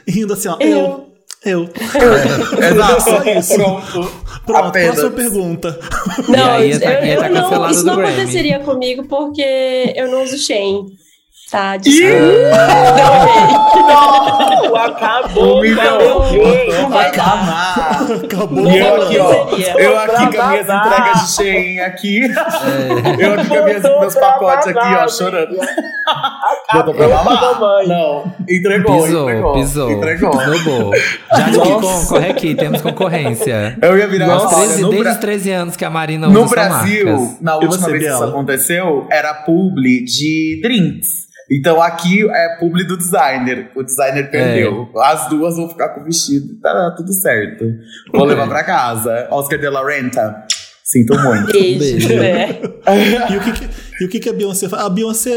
Rindo 0.08 0.32
assim, 0.32 0.49
ó. 0.49 0.56
Eu. 0.58 1.08
Eu. 1.44 1.68
Eu. 1.75 2.62
Exato. 2.70 3.02
Só 3.02 3.22
isso. 3.25 3.54
Pronto. 3.56 4.12
Pronto, 4.46 4.66
Apenas. 4.68 4.94
próxima 4.94 5.11
pergunta. 5.11 5.78
Não, 6.28 6.50
aí 6.52 6.70
ia 6.70 6.80
tá- 6.80 6.92
eu, 6.94 7.04
ia 7.04 7.14
eu 7.14 7.20
tá 7.20 7.28
não, 7.28 7.70
isso 7.70 7.84
não 7.84 7.96
Grammy. 7.96 8.12
aconteceria 8.14 8.58
comigo 8.61 9.04
porque 9.06 9.92
eu 9.94 10.11
não 10.11 10.22
uso 10.22 10.38
Shein. 10.38 10.87
Tá, 11.52 11.76
desculpa. 11.76 12.16
Não, 13.87 14.76
acabou. 14.76 15.62
Valeu. 15.75 16.88
vai 16.88 17.09
Acabar. 17.09 18.06
Acabou. 18.25 18.66
E 18.71 18.78
eu 18.78 18.97
Não 18.97 19.02
aqui, 19.02 19.18
ó. 19.18 19.30
aconteceria. 19.32 19.82
Eu 19.85 19.99
aqui 19.99 20.37
com 20.37 20.40
as 20.42 20.49
minhas 20.49 20.66
entregas 20.66 21.21
de 21.21 21.32
Shein 21.35 21.80
aqui. 21.80 22.21
É. 22.25 23.25
Eu 23.26 23.35
aqui 23.35 23.49
com 23.49 23.54
as 23.56 23.64
minhas, 23.66 23.82
meus 23.82 24.14
pacotes 24.14 24.66
aqui, 24.68 24.78
ó, 24.78 25.09
chorando. 25.09 25.56
Acabou 26.71 26.94
Botou 26.94 27.09
pra 27.09 27.23
mamãe. 27.23 27.87
Não. 27.87 28.32
Entregou, 28.49 29.02
Pisou, 29.02 29.28
entregou. 29.30 29.52
pisou. 29.52 29.90
Entregou. 29.92 30.30
Snowball. 30.40 30.90
Já 31.37 31.44
que 31.50 31.56
Nossa. 31.59 32.09
concorre 32.09 32.30
aqui, 32.30 32.54
temos 32.54 32.80
concorrência. 32.80 33.76
Eu 33.82 33.99
ia 33.99 34.09
virar 34.09 34.38
olha, 34.38 34.49
13, 34.49 34.82
no 34.82 34.90
desde 34.90 35.09
os 35.11 35.16
13 35.18 35.50
anos 35.50 35.76
que 35.76 35.85
a 35.85 35.90
Marina 35.90 36.28
usa 36.28 36.38
No 36.38 36.49
Brasil, 36.49 37.06
marcas. 37.18 37.40
na 37.42 37.56
última 37.56 37.88
vez 37.88 38.04
que 38.04 38.11
isso 38.11 38.25
aconteceu, 38.25 39.06
era 39.11 39.35
publi 39.35 40.02
de 40.04 40.61
drinks. 40.62 41.21
Então 41.59 41.83
aqui 41.83 42.27
é 42.31 42.57
publi 42.59 42.85
do 42.87 42.97
designer. 42.97 43.71
O 43.75 43.83
designer 43.83 44.31
perdeu. 44.31 44.88
As 44.97 45.29
duas 45.29 45.57
vão 45.57 45.69
ficar 45.69 45.91
com 45.91 46.01
o 46.01 46.05
vestido. 46.05 46.55
Tá 46.61 46.95
tudo 46.97 47.12
certo. 47.12 47.65
Vou 48.12 48.25
levar 48.25 48.49
pra 48.49 48.65
casa. 48.65 49.29
Oscar 49.31 49.59
de 49.59 49.69
la 49.69 49.85
Renta. 49.87 50.47
Sinto 50.85 51.14
muito. 51.18 51.53
Beijo. 51.53 51.79
Beijo. 52.09 52.12
É. 52.14 53.33
E 53.33 53.37
o 53.37 53.40
que, 53.40 53.53
que- 53.53 53.92
e 54.01 54.05
o 54.05 54.09
que, 54.09 54.18
que 54.18 54.29
a 54.29 54.33
Beyoncé 54.33 54.68
faz? 54.68 54.83
A 54.85 54.88
Beyoncé 54.88 55.31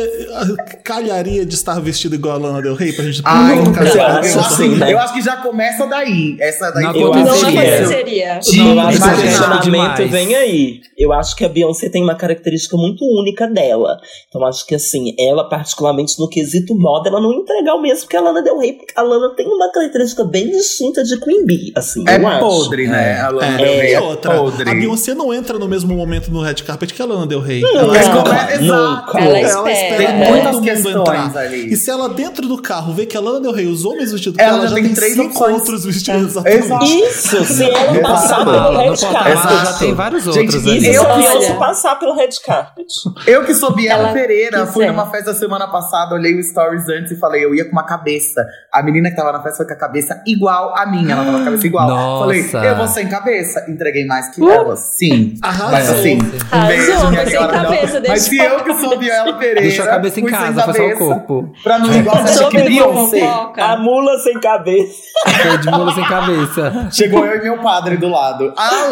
calharia 0.83 1.45
de 1.45 1.53
estar 1.53 1.79
vestida 1.79 2.15
igual 2.15 2.35
a 2.35 2.37
Lana 2.39 2.61
Del 2.63 2.73
Rey 2.73 2.93
pra 2.93 3.05
gente 3.05 3.21
Ai, 3.23 3.55
não 3.57 3.71
cara, 3.71 3.87
eu, 3.89 4.01
acho 4.03 4.39
assim, 4.39 4.69
né? 4.75 4.91
eu 4.91 4.97
acho 4.97 5.13
que 5.13 5.21
já 5.21 5.37
começa 5.37 5.85
daí. 5.85 6.35
Essa 6.39 6.71
daí 6.71 6.83
Não 6.83 6.95
eu 6.95 7.11
Não 7.13 7.21
aconteceria. 7.21 7.35
acho 7.35 7.51
que 7.51 7.57
é. 7.59 7.75
aconteceria. 7.77 8.41
Sim, 8.41 8.71
Eu 8.71 8.79
acho 8.79 8.97
que 8.97 9.03
o 9.03 9.05
imagina. 9.07 9.21
questionamento 9.27 9.63
demais. 9.95 10.11
vem 10.11 10.35
aí. 10.35 10.79
Eu 10.97 11.13
acho 11.13 11.35
que 11.35 11.45
a 11.45 11.49
Beyoncé 11.49 11.89
tem 11.89 12.01
uma 12.01 12.15
característica 12.15 12.75
muito 12.75 13.03
única 13.05 13.45
dela. 13.47 13.97
Então 14.29 14.43
acho 14.45 14.65
que 14.65 14.73
assim, 14.73 15.13
ela 15.19 15.47
particularmente 15.47 16.17
no 16.19 16.27
quesito 16.27 16.75
moda, 16.75 17.09
ela 17.09 17.21
não 17.21 17.33
entrega 17.33 17.73
o 17.75 17.81
mesmo 17.81 18.07
que 18.09 18.17
a 18.17 18.21
Lana 18.21 18.41
Del 18.41 18.57
Rey, 18.57 18.73
porque 18.73 18.93
a 18.95 19.01
Lana 19.03 19.35
tem 19.35 19.45
uma 19.47 19.71
característica 19.71 20.23
bem 20.23 20.49
distinta 20.49 21.03
de 21.03 21.19
Queen 21.19 21.45
Bee, 21.45 21.71
assim, 21.75 22.03
É 22.07 22.17
eu 22.17 22.27
acho. 22.27 22.39
podre, 22.39 22.87
né? 22.87 23.19
A 23.21 23.29
Lana 23.29 23.45
É, 23.45 23.57
Del 23.57 23.65
Rey 23.79 23.89
e 23.91 23.93
é 23.93 24.01
outra, 24.01 24.35
podre. 24.37 24.69
a 24.69 24.73
Beyoncé 24.73 25.13
não 25.13 25.31
entra 25.35 25.59
no 25.59 25.67
mesmo 25.67 25.93
momento 25.95 26.31
no 26.31 26.41
red 26.41 26.55
carpet 26.55 26.93
que 26.93 27.01
a 27.01 27.05
Lana 27.05 27.27
Del 27.27 27.39
Rey. 27.41 27.61
Não, 27.61 27.75
ela 27.79 27.93
Mas 27.93 28.07
Nunca, 28.07 28.23
como 28.23 28.35
é- 28.35 28.57
nunca. 28.59 29.19
Ela 29.19 29.39
ela 29.39 29.71
espera. 29.71 29.71
espera 29.73 29.97
Tem 29.97 30.07
É. 30.23 30.29
muitas 30.31 30.59
questões 30.61 31.35
ali. 31.35 31.73
E 31.73 31.75
se 31.77 31.89
ela 31.91 32.09
dentro 32.09 32.47
do 32.47 32.61
carro 32.61 32.93
vê 32.93 33.05
que 33.05 33.15
a 33.17 33.19
Lana 33.19 33.39
Del 33.41 33.51
Rey 33.51 33.67
usou 33.67 33.93
o 33.93 33.97
mesmo 33.97 34.13
vestido 34.13 34.37
que 34.37 34.41
Ela 34.43 34.57
ela, 34.57 34.61
já 34.63 34.67
já 34.69 34.75
tem 34.75 34.83
tem 34.85 34.93
três 34.95 35.13
cinco 35.13 35.27
opções. 35.29 35.53
outros 35.53 35.85
vestidos 35.85 36.21
exatamente. 36.31 36.65
Exato. 36.65 36.85
Isso, 36.85 37.45
se 37.45 37.63
ela 37.63 37.91
Exato. 37.91 38.01
passar 38.01 38.45
pelo 38.45 38.77
red 38.77 38.97
carpet. 38.97 39.65
já 39.65 39.73
tem 39.79 39.93
vários 39.93 40.23
Gente, 40.23 40.37
outros 40.39 40.67
ali. 40.67 40.77
Isso, 40.89 41.01
Eu 41.03 41.15
Beyoncé 41.15 41.53
passar 41.55 41.95
pelo 41.99 42.15
red 42.15 42.29
carpet. 42.45 42.85
Eu 43.27 43.43
que 43.45 43.53
sou 43.53 43.73
Biela 43.75 44.03
Ela 44.05 44.13
Pereira, 44.13 44.65
fui 44.67 44.85
numa 44.87 45.09
festa 45.09 45.33
semana 45.33 45.67
passada, 45.67 46.15
olhei 46.15 46.37
o 46.39 46.43
stories 46.43 46.87
antes 46.89 47.11
e 47.11 47.15
falei, 47.17 47.43
eu 47.43 47.53
ia 47.55 47.65
com 47.65 47.71
uma 47.71 47.83
cabeça. 47.85 48.45
A 48.71 48.81
menina 48.83 49.09
que 49.09 49.15
tava 49.15 49.31
na 49.31 49.41
festa 49.41 49.57
foi 49.57 49.65
com 49.67 49.73
a 49.73 49.77
cabeça 49.77 50.21
igual 50.27 50.75
a 50.77 50.85
minha, 50.85 51.13
ela 51.13 51.23
tava 51.25 51.37
com 51.37 51.41
a 51.41 51.45
cabeça 51.45 51.67
igual. 51.67 51.87
Nossa. 51.89 52.19
Falei, 52.51 52.69
eu 52.71 52.75
vou 52.77 52.87
sem 52.87 53.07
cabeça. 53.07 53.65
Entreguei 53.69 54.05
mais 54.05 54.29
que 54.33 54.41
Uh! 54.41 54.49
ela, 54.49 54.75
sim. 54.75 55.24
Arrasou. 55.41 55.71
Mas 55.71 55.89
assim, 55.89 56.17
um 56.17 56.45
Arrasou, 56.51 56.67
beijo, 56.67 57.09
minha 57.09 57.21
mas 57.21 57.29
sem 57.29 57.47
cabeça, 57.47 57.93
Mas 57.93 58.01
deixa 58.01 58.19
se 58.19 58.37
eu 58.37 58.63
que 58.63 58.73
sou 58.75 58.97
Biela 58.97 59.33
Pereira, 59.39 59.61
Deixou 59.61 59.85
a 59.85 59.87
cabeça 59.87 60.19
em 60.19 60.25
casa, 60.25 60.63
foi 60.63 60.73
só 60.73 60.85
o 60.85 60.97
corpo. 60.97 61.51
Pra 61.63 61.79
não 61.79 61.93
igual 61.95 62.17
você 62.17 62.45
que 62.49 62.61
Beyoncé. 62.61 63.21
A 63.57 63.77
mula 63.77 64.17
sem 64.19 64.39
cabeça. 64.39 65.01
Foi 65.41 65.57
de 65.57 65.71
mula 65.71 65.93
sem 65.93 66.05
cabeça. 66.05 66.87
Chegou 66.91 67.25
eu 67.25 67.39
e 67.39 67.43
meu 67.43 67.57
padre 67.59 67.97
do 67.97 68.09
lado. 68.09 68.53
Ah, 68.57 68.89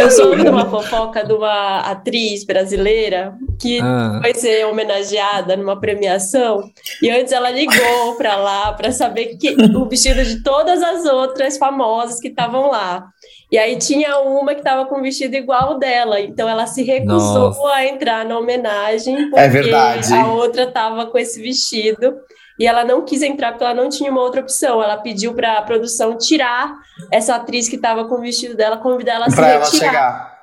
Eu 0.00 0.10
soube 0.10 0.42
de 0.42 0.48
uma 0.48 0.66
fofoca 0.68 1.24
de 1.24 1.32
uma 1.32 1.80
atriz 1.80 2.44
brasileira 2.44 3.34
que 3.60 3.80
Ah. 3.80 4.20
foi 4.22 4.34
ser 4.34 4.64
homenageada 4.66 5.56
numa 5.56 5.78
premiação 5.80 6.60
e 7.02 7.10
antes 7.10 7.32
ela 7.32 7.50
ligou 7.50 8.14
pra 8.16 8.36
lá 8.36 8.72
pra 8.72 8.92
saber 8.92 9.36
que, 9.38 9.56
o 9.74 9.88
vestido 9.88 10.22
de 10.24 10.42
todas 10.42 10.82
as 10.82 11.04
outras 11.06 11.56
famosas 11.58 12.20
que 12.20 12.28
estavam 12.28 12.70
lá. 12.70 13.04
E 13.50 13.56
aí 13.58 13.76
tinha 13.76 14.18
uma 14.18 14.54
que 14.54 14.60
estava 14.60 14.86
com 14.86 14.98
um 14.98 15.02
vestido 15.02 15.34
igual 15.36 15.68
ao 15.74 15.78
dela, 15.78 16.20
então 16.20 16.48
ela 16.48 16.66
se 16.66 16.82
recusou 16.82 17.48
Nossa. 17.50 17.74
a 17.74 17.86
entrar 17.86 18.24
na 18.24 18.36
homenagem 18.38 19.30
porque 19.30 19.38
É 19.38 19.48
verdade. 19.48 20.12
a 20.12 20.26
outra 20.26 20.64
estava 20.64 21.06
com 21.06 21.16
esse 21.16 21.40
vestido. 21.40 22.14
E 22.58 22.66
ela 22.66 22.84
não 22.84 23.04
quis 23.04 23.20
entrar 23.22 23.52
porque 23.52 23.64
ela 23.64 23.74
não 23.74 23.88
tinha 23.90 24.10
uma 24.10 24.22
outra 24.22 24.40
opção. 24.40 24.82
Ela 24.82 24.96
pediu 24.96 25.34
para 25.34 25.58
a 25.58 25.62
produção 25.62 26.16
tirar 26.16 26.72
essa 27.12 27.34
atriz 27.36 27.68
que 27.68 27.76
estava 27.76 28.06
com 28.08 28.14
o 28.16 28.20
vestido 28.22 28.56
dela, 28.56 28.78
convidar 28.78 29.14
ela 29.16 29.26
a 29.26 29.30
se 29.30 29.36
pra 29.36 29.48
ela 29.50 29.64
retirar. 29.66 29.86
chegar. 29.86 30.36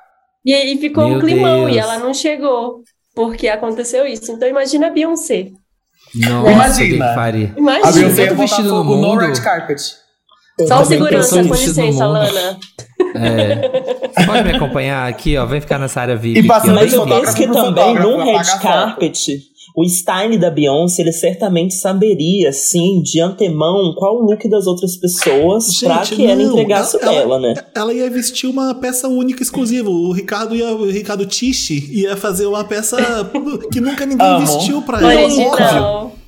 E 0.46 0.54
aí 0.54 0.78
ficou 0.78 1.08
Meu 1.08 1.18
um 1.18 1.20
climão 1.20 1.64
Deus. 1.64 1.74
e 1.74 1.78
ela 1.78 1.98
não 1.98 2.14
chegou, 2.14 2.82
porque 3.16 3.48
aconteceu 3.48 4.06
isso. 4.06 4.30
Então 4.30 4.46
imagina 4.48 4.86
a 4.86 4.90
Beyoncé. 4.90 5.48
Nossa, 6.14 6.50
Imagina. 6.52 6.74
o 6.74 6.78
que 6.78 6.92
que 7.08 7.14
faria? 7.14 7.52
A 7.54 7.58
Imagina. 7.58 7.92
Beyoncé 7.92 8.26
tanto 8.28 8.38
vestido 8.40 8.68
no 8.68 8.76
fogo 8.84 8.94
no 8.94 8.96
mundo. 9.08 9.20
red 9.20 9.40
carpet. 9.42 9.80
Só 9.80 10.64
o 10.64 10.68
também 10.68 10.84
segurança, 10.86 11.36
com 11.42 11.48
licença, 11.54 11.82
mundo. 11.82 12.12
Lana. 12.12 12.58
É. 13.14 14.10
Você 14.18 14.26
pode 14.26 14.44
me 14.44 14.52
acompanhar 14.52 15.08
aqui, 15.08 15.36
ó. 15.36 15.44
Vem 15.46 15.60
ficar 15.60 15.78
nessa 15.78 16.00
área 16.00 16.16
VIP. 16.16 16.36
E 16.36 16.50
aqui, 16.50 16.70
Mas 16.70 16.92
eu 16.92 17.06
penso 17.06 17.34
que 17.36 17.46
também 17.46 17.94
num 17.94 18.24
red 18.24 18.42
carpet, 18.60 19.42
o 19.76 19.84
style 19.84 20.38
da 20.38 20.50
Beyoncé, 20.50 21.02
ele 21.02 21.12
certamente 21.12 21.74
saberia, 21.74 22.50
assim, 22.50 23.02
de 23.02 23.20
antemão, 23.20 23.92
qual 23.96 24.16
o 24.16 24.22
look 24.30 24.48
das 24.48 24.66
outras 24.66 24.96
pessoas 24.96 25.80
pra 25.80 25.96
Gente, 26.04 26.14
que 26.16 26.26
ela 26.26 26.36
não, 26.42 26.52
entregasse 26.52 26.96
ela- 27.00 27.12
dela, 27.12 27.38
né? 27.40 27.54
Ela 27.74 27.92
ia 27.92 28.08
vestir 28.08 28.48
uma 28.48 28.74
peça 28.74 29.08
única, 29.08 29.42
exclusiva. 29.42 29.90
O 29.90 30.12
Ricardo 30.12 30.54
ia, 30.54 30.70
o 30.70 30.88
Ricardo 30.90 31.26
Tishi 31.26 31.88
ia 31.92 32.16
fazer 32.16 32.46
uma 32.46 32.62
peça 32.64 32.96
que 33.72 33.80
nunca 33.80 34.06
ninguém 34.06 34.38
vestiu 34.38 34.80
pra 34.82 35.00
ela. 35.00 35.22
Óbvio. 35.24 36.23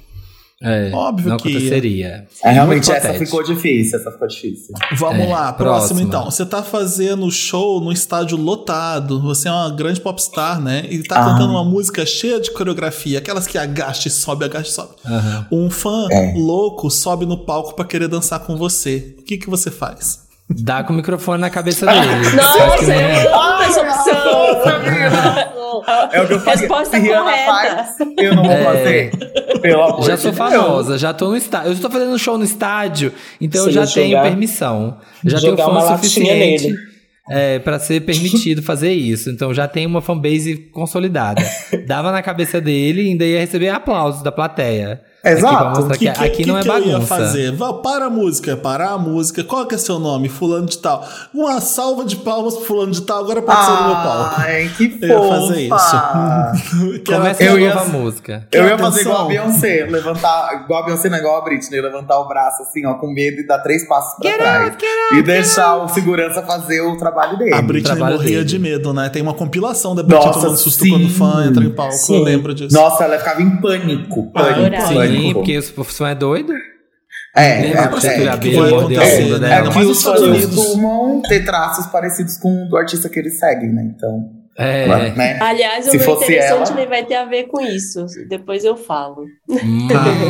É, 0.63 0.91
Óbvio 0.91 1.29
não 1.29 1.37
que 1.37 1.51
ia. 1.51 1.57
aconteceria. 1.59 2.27
É, 2.43 2.51
realmente, 2.51 2.91
essa 2.91 3.13
ficou 3.13 3.43
difícil, 3.43 3.99
essa 3.99 4.11
ficou 4.11 4.27
difícil. 4.27 4.75
Vamos 4.93 5.27
É, 5.27 5.29
lá, 5.29 5.53
próximo 5.53 6.01
então. 6.01 6.25
Você 6.25 6.47
tá 6.47 6.63
fazendo 6.63 7.31
show 7.31 7.79
no 7.79 7.93
estádio 7.93 8.39
lotado. 8.39 9.21
Você 9.21 9.49
é 9.49 9.53
uma 9.53 9.69
grande 9.71 10.01
popstar, 10.01 10.59
né? 10.59 10.87
E 10.89 11.03
tá 11.03 11.21
Ah. 11.21 11.25
cantando 11.33 11.53
uma 11.53 11.63
música 11.65 12.07
cheia 12.07 12.41
de 12.41 12.51
coreografia, 12.53 13.19
aquelas 13.19 13.47
que 13.47 13.59
agacha 13.59 14.09
e 14.09 14.11
sobe, 14.11 14.47
agacha 14.47 14.71
e 14.71 14.73
sobe. 14.73 14.95
Aham. 15.05 15.47
Um 15.53 15.69
fã 15.69 16.09
É. 16.11 16.33
louco 16.35 16.91
sobe 16.91 17.27
no 17.27 17.37
palco 17.45 17.75
pra 17.77 17.85
querer 17.85 18.09
dançar 18.09 18.41
com 18.41 18.57
você. 18.57 19.15
O 19.19 19.25
que 19.25 19.37
que 19.37 19.51
você 19.51 19.71
faz? 19.71 20.25
Dá 20.49 20.83
com 20.85 20.95
o 20.95 20.97
microfone 20.97 21.39
na 21.41 21.51
cabeça 21.51 21.85
dele. 21.91 22.31
Nossa, 22.35 22.87
não 22.87 22.95
eu 22.95 23.35
amo 23.35 23.63
essa 23.63 23.81
opção. 23.83 25.56
É 26.13 26.21
o 26.23 26.27
que 26.27 26.33
eu 26.35 26.41
faria. 26.41 26.61
Resposta 26.61 26.97
Se 26.97 27.03
Rihanna 27.03 27.23
correta. 27.25 27.47
faz, 27.47 27.97
eu 28.19 28.35
não 28.35 28.43
vou 28.45 28.53
É. 28.53 28.65
fazer. 28.65 29.11
Pelo 29.61 29.83
amor 29.83 30.03
Já 30.03 30.15
de 30.15 30.21
sou 30.21 30.33
Deus. 30.33 30.37
famosa, 30.53 30.99
já 30.99 31.13
tô 31.15 31.29
no 31.31 31.37
estádio. 31.37 31.69
Eu 31.69 31.73
estou 31.73 31.91
fazendo 31.91 32.13
um 32.13 32.19
show 32.19 32.39
no 32.39 32.45
estádio, 32.45 33.13
então 33.41 33.63
Você 33.65 33.69
eu 33.71 33.73
já 33.73 33.87
tenho 33.87 34.11
jogar- 34.11 34.23
permissão. 34.23 34.99
Já 35.25 35.41
tenho 35.41 35.57
fã 35.57 35.81
suficiente 35.97 36.65
nele. 36.69 36.75
é, 37.31 37.59
para 37.59 37.79
ser 37.79 38.01
permitido 38.03 38.63
fazer 38.63 38.93
isso. 38.93 39.31
Então 39.31 39.53
já 39.53 39.67
tenho 39.67 39.89
uma 39.89 40.01
fanbase 40.03 40.57
consolidada. 40.73 41.43
Dava 41.87 42.13
na 42.13 42.23
cabeça 42.23 42.61
dele 42.61 43.03
e 43.03 43.09
ainda 43.11 43.25
ia 43.25 43.41
receber 43.41 43.69
aplausos 43.71 44.23
da 44.23 44.31
plateia. 44.31 45.01
Aqui 45.27 45.41
pra 45.41 45.51
Exato. 45.51 45.81
mostrar 45.81 45.97
que, 45.99 46.09
aqui 46.09 46.47
não 46.47 46.59
é 46.59 46.63
que 46.63 46.69
eu 46.69 46.79
ia 46.79 46.93
bagunça. 46.93 47.07
fazer? 47.07 47.53
Vá, 47.53 47.73
para 47.73 48.07
a 48.07 48.11
música, 48.11 48.57
parar 48.57 48.91
a 48.91 48.99
música. 48.99 49.43
Qual 49.43 49.67
que 49.67 49.75
é 49.75 49.79
seu 49.79 49.99
nome? 49.99 50.29
Fulano 50.29 50.67
de 50.67 50.79
tal. 50.79 51.05
Uma 51.35 51.61
salva 51.61 52.05
de 52.05 52.17
palmas 52.17 52.55
pro 52.57 52.65
fulano 52.65 52.93
de 52.93 53.03
tal. 53.03 53.19
Agora 53.25 53.43
pode 53.43 53.65
ser 53.65 53.71
no 53.73 53.87
meu 53.87 53.97
palco. 53.97 54.35
Ai, 54.39 54.71
que 54.77 54.99
Eu 55.03 55.09
ia 55.09 55.29
fazer 55.29 55.69
fofa. 55.69 56.53
isso. 56.55 56.97
Que 57.05 57.13
Começa 57.13 57.43
Eu 57.45 57.55
a 57.57 57.61
ia- 57.61 57.75
nova 57.75 57.87
música. 57.91 58.47
Eu 58.53 58.65
ia 58.65 58.75
Atenção. 58.75 58.91
fazer 58.93 59.01
igual 59.03 59.23
a 59.25 59.29
Beyoncé, 59.29 59.87
levantar, 59.91 60.63
igual 60.65 60.83
a 60.83 60.87
Beyoncé, 60.87 61.09
não 61.09 61.19
igual 61.19 61.39
a 61.39 61.45
Britney, 61.45 61.81
levantar 61.81 62.19
o 62.21 62.29
braço 62.29 62.63
assim, 62.63 62.87
ó, 62.87 62.95
com 62.95 63.09
medo 63.09 63.41
e 63.41 63.47
dar 63.47 63.59
três 63.59 63.87
passos 63.89 64.19
pra 64.21 64.33
trás. 64.37 64.75
e 65.17 65.23
deixar 65.23 65.77
o 65.77 65.89
segurança 65.89 66.43
fazer 66.43 66.81
o 66.81 66.97
trabalho 66.97 67.37
dele. 67.39 67.55
A 67.55 67.63
Britney 67.63 67.97
morria 67.99 68.19
dele. 68.39 68.45
de 68.45 68.59
medo, 68.59 68.93
né? 68.93 69.09
Tem 69.09 69.23
uma 69.23 69.35
compilação 69.35 69.95
da 69.95 70.03
Britney 70.03 70.27
Nossa, 70.27 70.41
tomando 70.41 70.57
susto 70.57 70.85
sim. 70.85 70.91
quando 70.91 71.07
o 71.07 71.11
fã 71.11 71.47
entra 71.47 71.65
em 71.65 71.71
palco. 71.71 71.93
Sim. 71.95 72.17
Eu 72.19 72.23
lembro 72.23 72.55
disso. 72.55 72.75
Nossa, 72.75 73.05
ela 73.05 73.19
ficava 73.19 73.43
em 73.43 73.57
pânico. 73.57 74.31
Pânico, 74.33 74.61
Adorava. 74.61 74.95
Sim, 75.17 75.33
pânico. 75.33 75.41
porque 75.41 75.59
o 75.59 75.85
fã 75.85 76.11
é 76.11 76.15
doido. 76.15 76.53
É, 77.35 77.61
Lembra 77.61 77.69
é, 77.69 77.89
que 77.89 78.07
é, 78.07 78.11
a 78.11 78.23
é, 78.25 78.29
a 78.29 78.35
acontecer, 78.35 79.23
bunda 79.25 79.39
né? 79.41 79.59
É 79.59 79.63
que 79.71 79.79
os 79.85 80.03
fãs 80.03 80.21
costumam 80.47 81.21
ter 81.23 81.45
traços 81.45 81.87
parecidos 81.87 82.39
com 82.39 82.65
o 82.65 82.69
do 82.69 82.77
artista 82.79 83.09
que 83.11 83.19
eles 83.19 83.39
seguem, 83.39 83.69
né? 83.75 83.93
Então, 83.95 84.31
É. 84.59 85.11
né? 85.11 85.39
Aliás, 85.41 85.87
o 85.87 85.91
Se 85.91 85.97
meu 85.99 86.07
fosse 86.07 86.25
interessante 86.25 86.73
ela- 86.73 86.87
vai 86.87 87.05
ter 87.05 87.15
a 87.17 87.27
ver 87.27 87.45
com 87.45 87.61
isso. 87.61 88.07
Depois 88.29 88.65
eu 88.65 88.75
falo. 88.75 89.25
Hum, 89.51 89.89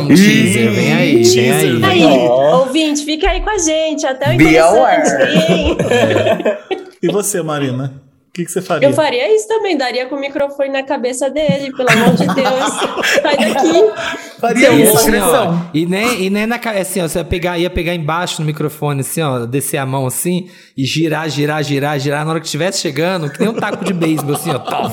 teaser, 0.09 0.71
vem 0.71 0.93
aí, 0.93 1.13
vem 1.13 1.23
Teaser, 1.23 1.53
aí. 1.53 1.75
vem 1.77 1.85
Aí, 1.85 2.27
ouvinte, 2.27 3.05
fica 3.05 3.29
aí 3.29 3.39
com 3.41 3.49
a 3.51 3.57
gente. 3.57 4.05
Até 4.05 4.33
o 4.33 4.37
Be 4.37 4.43
interessante. 4.43 5.51
hein? 5.51 5.77
E 7.01 7.07
você, 7.11 7.41
Marina? 7.43 8.01
O 8.37 8.39
que, 8.39 8.45
que 8.45 8.51
você 8.51 8.61
faria? 8.61 8.87
Eu 8.87 8.93
faria 8.93 9.35
isso 9.35 9.47
também, 9.47 9.75
daria 9.75 10.05
com 10.05 10.15
o 10.15 10.19
microfone 10.19 10.69
na 10.69 10.83
cabeça 10.83 11.27
dele, 11.27 11.71
pelo 11.75 11.89
amor 11.89 12.13
de 12.13 12.27
Deus. 12.27 12.71
Sai 13.23 13.37
daqui. 13.53 13.91
Faria 14.39 14.69
isso, 14.73 14.95
assim, 14.95 15.15
ó, 15.17 15.23
agressão. 15.25 15.69
e 15.73 15.85
nem, 15.87 16.21
e 16.25 16.29
nem 16.29 16.45
na 16.45 16.59
ca- 16.59 16.71
assim, 16.79 17.01
ó, 17.01 17.07
você 17.07 17.17
ia 17.17 17.25
pegar, 17.25 17.57
ia 17.57 17.69
pegar 17.71 17.95
embaixo 17.95 18.39
no 18.41 18.45
microfone, 18.45 19.01
assim, 19.01 19.21
ó, 19.23 19.45
descer 19.47 19.77
a 19.77 19.85
mão 19.87 20.05
assim, 20.05 20.47
e 20.77 20.85
girar, 20.85 21.27
girar, 21.27 21.63
girar, 21.63 21.99
girar, 21.99 22.23
na 22.23 22.29
hora 22.31 22.39
que 22.39 22.45
estivesse 22.45 22.79
chegando, 22.79 23.31
que 23.31 23.39
nem 23.39 23.49
um 23.49 23.53
taco 23.55 23.83
de 23.83 23.91
beisebol, 23.93 24.35
assim, 24.35 24.51
ó, 24.51 24.59
pra 24.59 24.91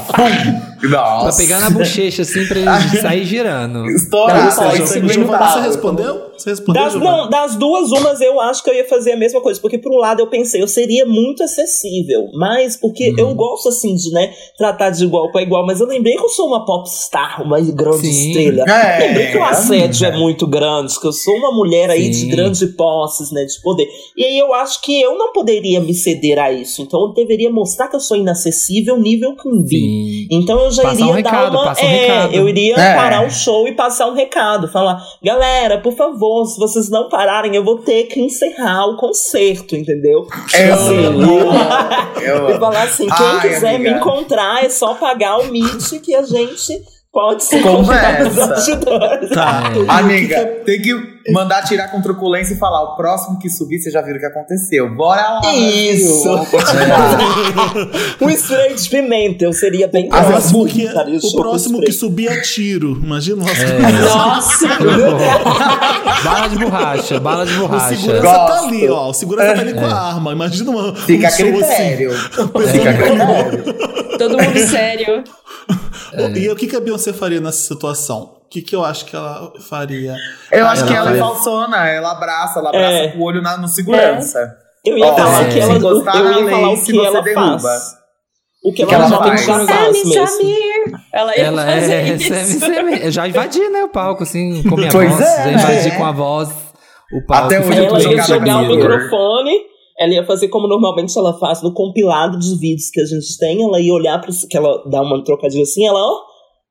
Nossa. 0.88 1.42
pegar 1.42 1.60
na 1.60 1.68
bochecha, 1.70 2.22
assim, 2.22 2.46
pra 2.46 2.58
ele 2.58 2.70
sair 3.00 3.24
girando. 3.24 3.84
Em 3.84 3.98
ser. 3.98 4.86
segundo 4.86 5.12
Giovana, 5.12 5.46
você 5.50 5.60
respondeu? 5.60 6.30
Você 6.38 6.50
respondeu, 6.50 6.82
Das, 6.82 6.94
não, 6.94 7.28
das 7.28 7.56
duas, 7.56 7.90
umas 7.92 8.20
eu 8.20 8.40
acho 8.40 8.62
que 8.64 8.70
eu 8.70 8.74
ia 8.74 8.88
fazer 8.88 9.12
a 9.12 9.16
mesma 9.16 9.40
coisa. 9.40 9.60
Porque, 9.60 9.78
por 9.78 9.92
um 9.92 9.98
lado, 9.98 10.20
eu 10.20 10.26
pensei, 10.28 10.60
eu 10.62 10.66
seria 10.68 11.04
muito 11.06 11.42
acessível. 11.42 12.28
Mas, 12.34 12.76
porque 12.76 13.10
Uhum. 13.10 13.18
eu 13.18 13.33
gosto, 13.34 13.68
assim, 13.68 13.94
de, 13.94 14.10
né, 14.10 14.32
tratar 14.56 14.90
de 14.90 15.04
igual 15.04 15.30
para 15.30 15.42
igual. 15.42 15.66
Mas 15.66 15.80
eu 15.80 15.86
lembrei 15.86 16.14
que 16.16 16.22
eu 16.24 16.28
sou 16.28 16.46
uma 16.48 16.64
popstar, 16.64 17.42
uma 17.42 17.60
grande 17.60 18.06
Sim. 18.06 18.28
estrela. 18.30 18.64
É, 18.70 19.06
lembrei 19.06 19.26
que 19.32 19.38
o 19.38 19.44
assédio 19.44 20.06
amiga. 20.06 20.18
é 20.18 20.20
muito 20.20 20.46
grande, 20.46 20.98
que 20.98 21.06
eu 21.06 21.12
sou 21.12 21.34
uma 21.34 21.52
mulher 21.52 21.90
aí 21.90 22.12
Sim. 22.12 22.24
de 22.28 22.36
grande 22.36 22.66
posses, 22.68 23.30
né, 23.30 23.44
de 23.44 23.60
poder. 23.62 23.88
E 24.16 24.24
aí 24.24 24.38
eu 24.38 24.52
acho 24.54 24.80
que 24.82 25.00
eu 25.00 25.16
não 25.18 25.32
poderia 25.32 25.80
me 25.80 25.94
ceder 25.94 26.38
a 26.38 26.52
isso. 26.52 26.82
Então 26.82 27.00
eu 27.00 27.08
deveria 27.12 27.50
mostrar 27.50 27.88
que 27.88 27.96
eu 27.96 28.00
sou 28.00 28.16
inacessível 28.16 28.96
nível 28.98 29.34
Quimby. 29.36 29.68
Sim. 29.78 30.28
Então 30.30 30.58
eu 30.64 30.70
já 30.70 30.82
Passa 30.82 30.96
um 31.02 31.04
iria 31.04 31.14
recado, 31.14 31.52
dar 31.52 31.58
uma. 31.58 31.64
passa 31.64 31.84
um 31.84 31.88
é, 31.88 31.96
recado. 32.06 32.34
eu 32.34 32.48
iria 32.48 32.74
É. 32.76 32.94
parar 32.94 33.26
o 33.26 33.30
show 33.30 33.66
e 33.68 33.72
passar 33.72 34.06
um 34.08 34.14
recado. 34.14 34.68
Falar, 34.68 35.02
galera, 35.22 35.80
por 35.80 35.92
favor, 35.94 36.44
se 36.46 36.58
vocês 36.58 36.88
não 36.90 37.08
pararem, 37.08 37.54
eu 37.54 37.64
vou 37.64 37.78
ter 37.78 38.04
que 38.04 38.20
encerrar 38.20 38.86
o 38.86 38.96
concerto, 38.96 39.74
entendeu? 39.76 40.26
Eu 40.58 40.74
Assim. 40.74 40.94
Eu 42.24 42.48
e 42.48 42.52
amo. 42.52 42.58
falar 42.60 42.82
assim, 42.84 43.06
quem 43.30 43.50
Ai, 43.50 43.54
quiser 43.54 43.74
amiga. 43.76 43.90
me 43.90 43.96
encontrar 43.98 44.64
é 44.64 44.68
só 44.68 44.94
pagar 44.94 45.38
o 45.38 45.50
Meet 45.50 46.00
que 46.00 46.14
a 46.14 46.22
gente 46.22 46.82
pode 47.14 47.44
se 47.44 47.60
Conversa. 47.60 48.76
Tá. 49.32 49.72
É. 49.74 49.90
Amiga, 50.00 50.44
tem 50.66 50.82
que 50.82 51.14
mandar 51.32 51.62
tirar 51.62 51.88
com 51.88 52.02
truculência 52.02 52.54
e 52.54 52.58
falar: 52.58 52.82
o 52.82 52.96
próximo 52.96 53.38
que 53.38 53.48
subir, 53.48 53.78
vocês 53.78 53.92
já 53.92 54.02
viram 54.02 54.16
o 54.16 54.20
que 54.20 54.26
aconteceu. 54.26 54.94
Bora 54.94 55.22
lá. 55.22 55.54
Isso. 55.54 56.24
Brasil. 56.24 56.24
Vamos 56.24 56.48
continuar. 56.50 57.18
um 58.20 58.30
spray 58.30 58.74
de 58.74 58.90
pimenta, 58.90 59.44
eu 59.44 59.52
seria 59.52 59.86
bem 59.88 60.08
O 60.08 60.14
Ah, 60.14 60.24
próximo, 60.24 60.66
que, 60.66 60.86
o 60.86 61.32
próximo 61.36 61.80
que 61.80 61.92
subir 61.92 62.28
é 62.28 62.40
tiro. 62.40 63.00
Imagina 63.02 63.42
o 63.42 63.46
nosso 63.46 63.62
Nossa! 64.04 64.68
bala 66.24 66.48
de 66.48 66.58
borracha, 66.58 67.20
bala 67.20 67.46
de 67.46 67.54
O 67.54 67.60
borracha. 67.60 67.96
segurança 67.96 68.22
Gosto. 68.22 68.46
tá 68.46 68.66
ali, 68.66 68.88
ó. 68.90 69.08
O 69.08 69.14
segurança 69.14 69.54
tá 69.54 69.60
ali 69.60 69.72
com 69.74 69.84
a 69.86 69.94
arma. 69.94 70.32
Imagina 70.32 70.70
uma, 70.70 70.94
Fica 70.96 71.24
um 71.24 71.28
assim. 71.28 71.44
Fica 71.44 71.62
critério. 71.62 72.10
Todo 74.18 74.36
mundo 74.38 74.58
sério. 74.58 75.24
E 76.36 76.48
o 76.48 76.56
que, 76.56 76.66
que 76.66 76.76
a 76.76 76.80
Beyoncé 76.80 77.12
faria 77.12 77.40
nessa 77.40 77.58
situação? 77.74 78.36
O 78.44 78.48
que, 78.48 78.62
que 78.62 78.74
eu 78.76 78.84
acho 78.84 79.04
que 79.06 79.16
ela 79.16 79.52
faria? 79.68 80.14
Eu 80.52 80.66
acho 80.66 80.82
Ela 80.82 80.90
que 80.90 80.96
ela 80.96 81.10
é 81.16 81.18
faz- 81.18 81.34
falsona, 81.34 81.88
ela 81.88 82.12
abraça, 82.12 82.60
ela 82.60 82.68
abraça 82.68 82.94
É. 82.94 83.08
com 83.08 83.18
o 83.18 83.22
olho 83.24 83.42
na, 83.42 83.56
no 83.56 83.66
segurança. 83.66 84.38
Eu 84.84 84.96
ia 84.98 85.06
Ó, 85.06 85.16
falar 85.16 85.42
é. 85.42 85.48
que 85.52 85.58
ela, 85.58 85.74
eu 85.74 86.04
na 86.04 86.14
ia 86.14 86.22
falar 86.22 86.30
lei, 86.68 86.74
o 86.76 86.84
que 86.84 86.92
você 86.92 87.06
ela 87.06 87.20
derruba. 87.22 87.58
faz. 87.58 87.82
O 88.64 88.72
que 88.72 88.82
ela, 88.82 88.88
que 88.88 88.94
ela 88.94 89.08
já, 89.08 89.18
faz? 89.18 89.44
já 89.44 89.66
faz 89.66 89.98
Sammy. 89.98 90.14
Samir! 90.26 91.00
Ela 91.12 91.36
ia 91.36 91.44
Ela 91.44 91.66
fazer 91.66 91.92
é, 93.06 93.10
já 93.10 93.28
invadi, 93.28 93.68
né, 93.70 93.82
o 93.84 93.88
palco, 93.88 94.22
assim, 94.22 94.62
com 94.62 94.76
minha 94.76 94.90
Pois 94.90 95.10
voz. 95.10 95.20
é, 95.20 95.42
já 95.44 95.52
invadi 95.52 95.88
né? 95.88 95.96
com 95.96 96.04
a 96.04 96.12
voz 96.12 96.48
o 97.12 97.26
palco. 97.26 97.46
Até 97.46 97.58
hoje 97.60 97.66
Foi 97.68 97.76
eu 97.78 97.84
Ela 97.84 97.98
tô 97.98 98.10
ia 98.10 98.22
jogar 98.22 98.56
o 98.58 98.66
microfone, 98.66 99.52
ela 99.98 100.12
ia 100.12 100.26
fazer 100.26 100.48
como 100.48 100.66
normalmente 100.68 101.16
ela 101.18 101.38
faz 101.38 101.62
no 101.62 101.72
compilado 101.72 102.38
de 102.38 102.56
vídeos 102.58 102.90
que 102.90 103.00
a 103.00 103.04
gente 103.06 103.38
tem, 103.38 103.62
ela 103.62 103.80
ia 103.80 103.92
olhar 103.92 104.20
para 104.20 104.30
que 104.48 104.56
ela 104.56 104.82
dá 104.88 105.02
uma 105.02 105.22
trocadilha 105.22 105.62
assim, 105.62 105.86
ela, 105.86 105.98
ó, 106.00 106.16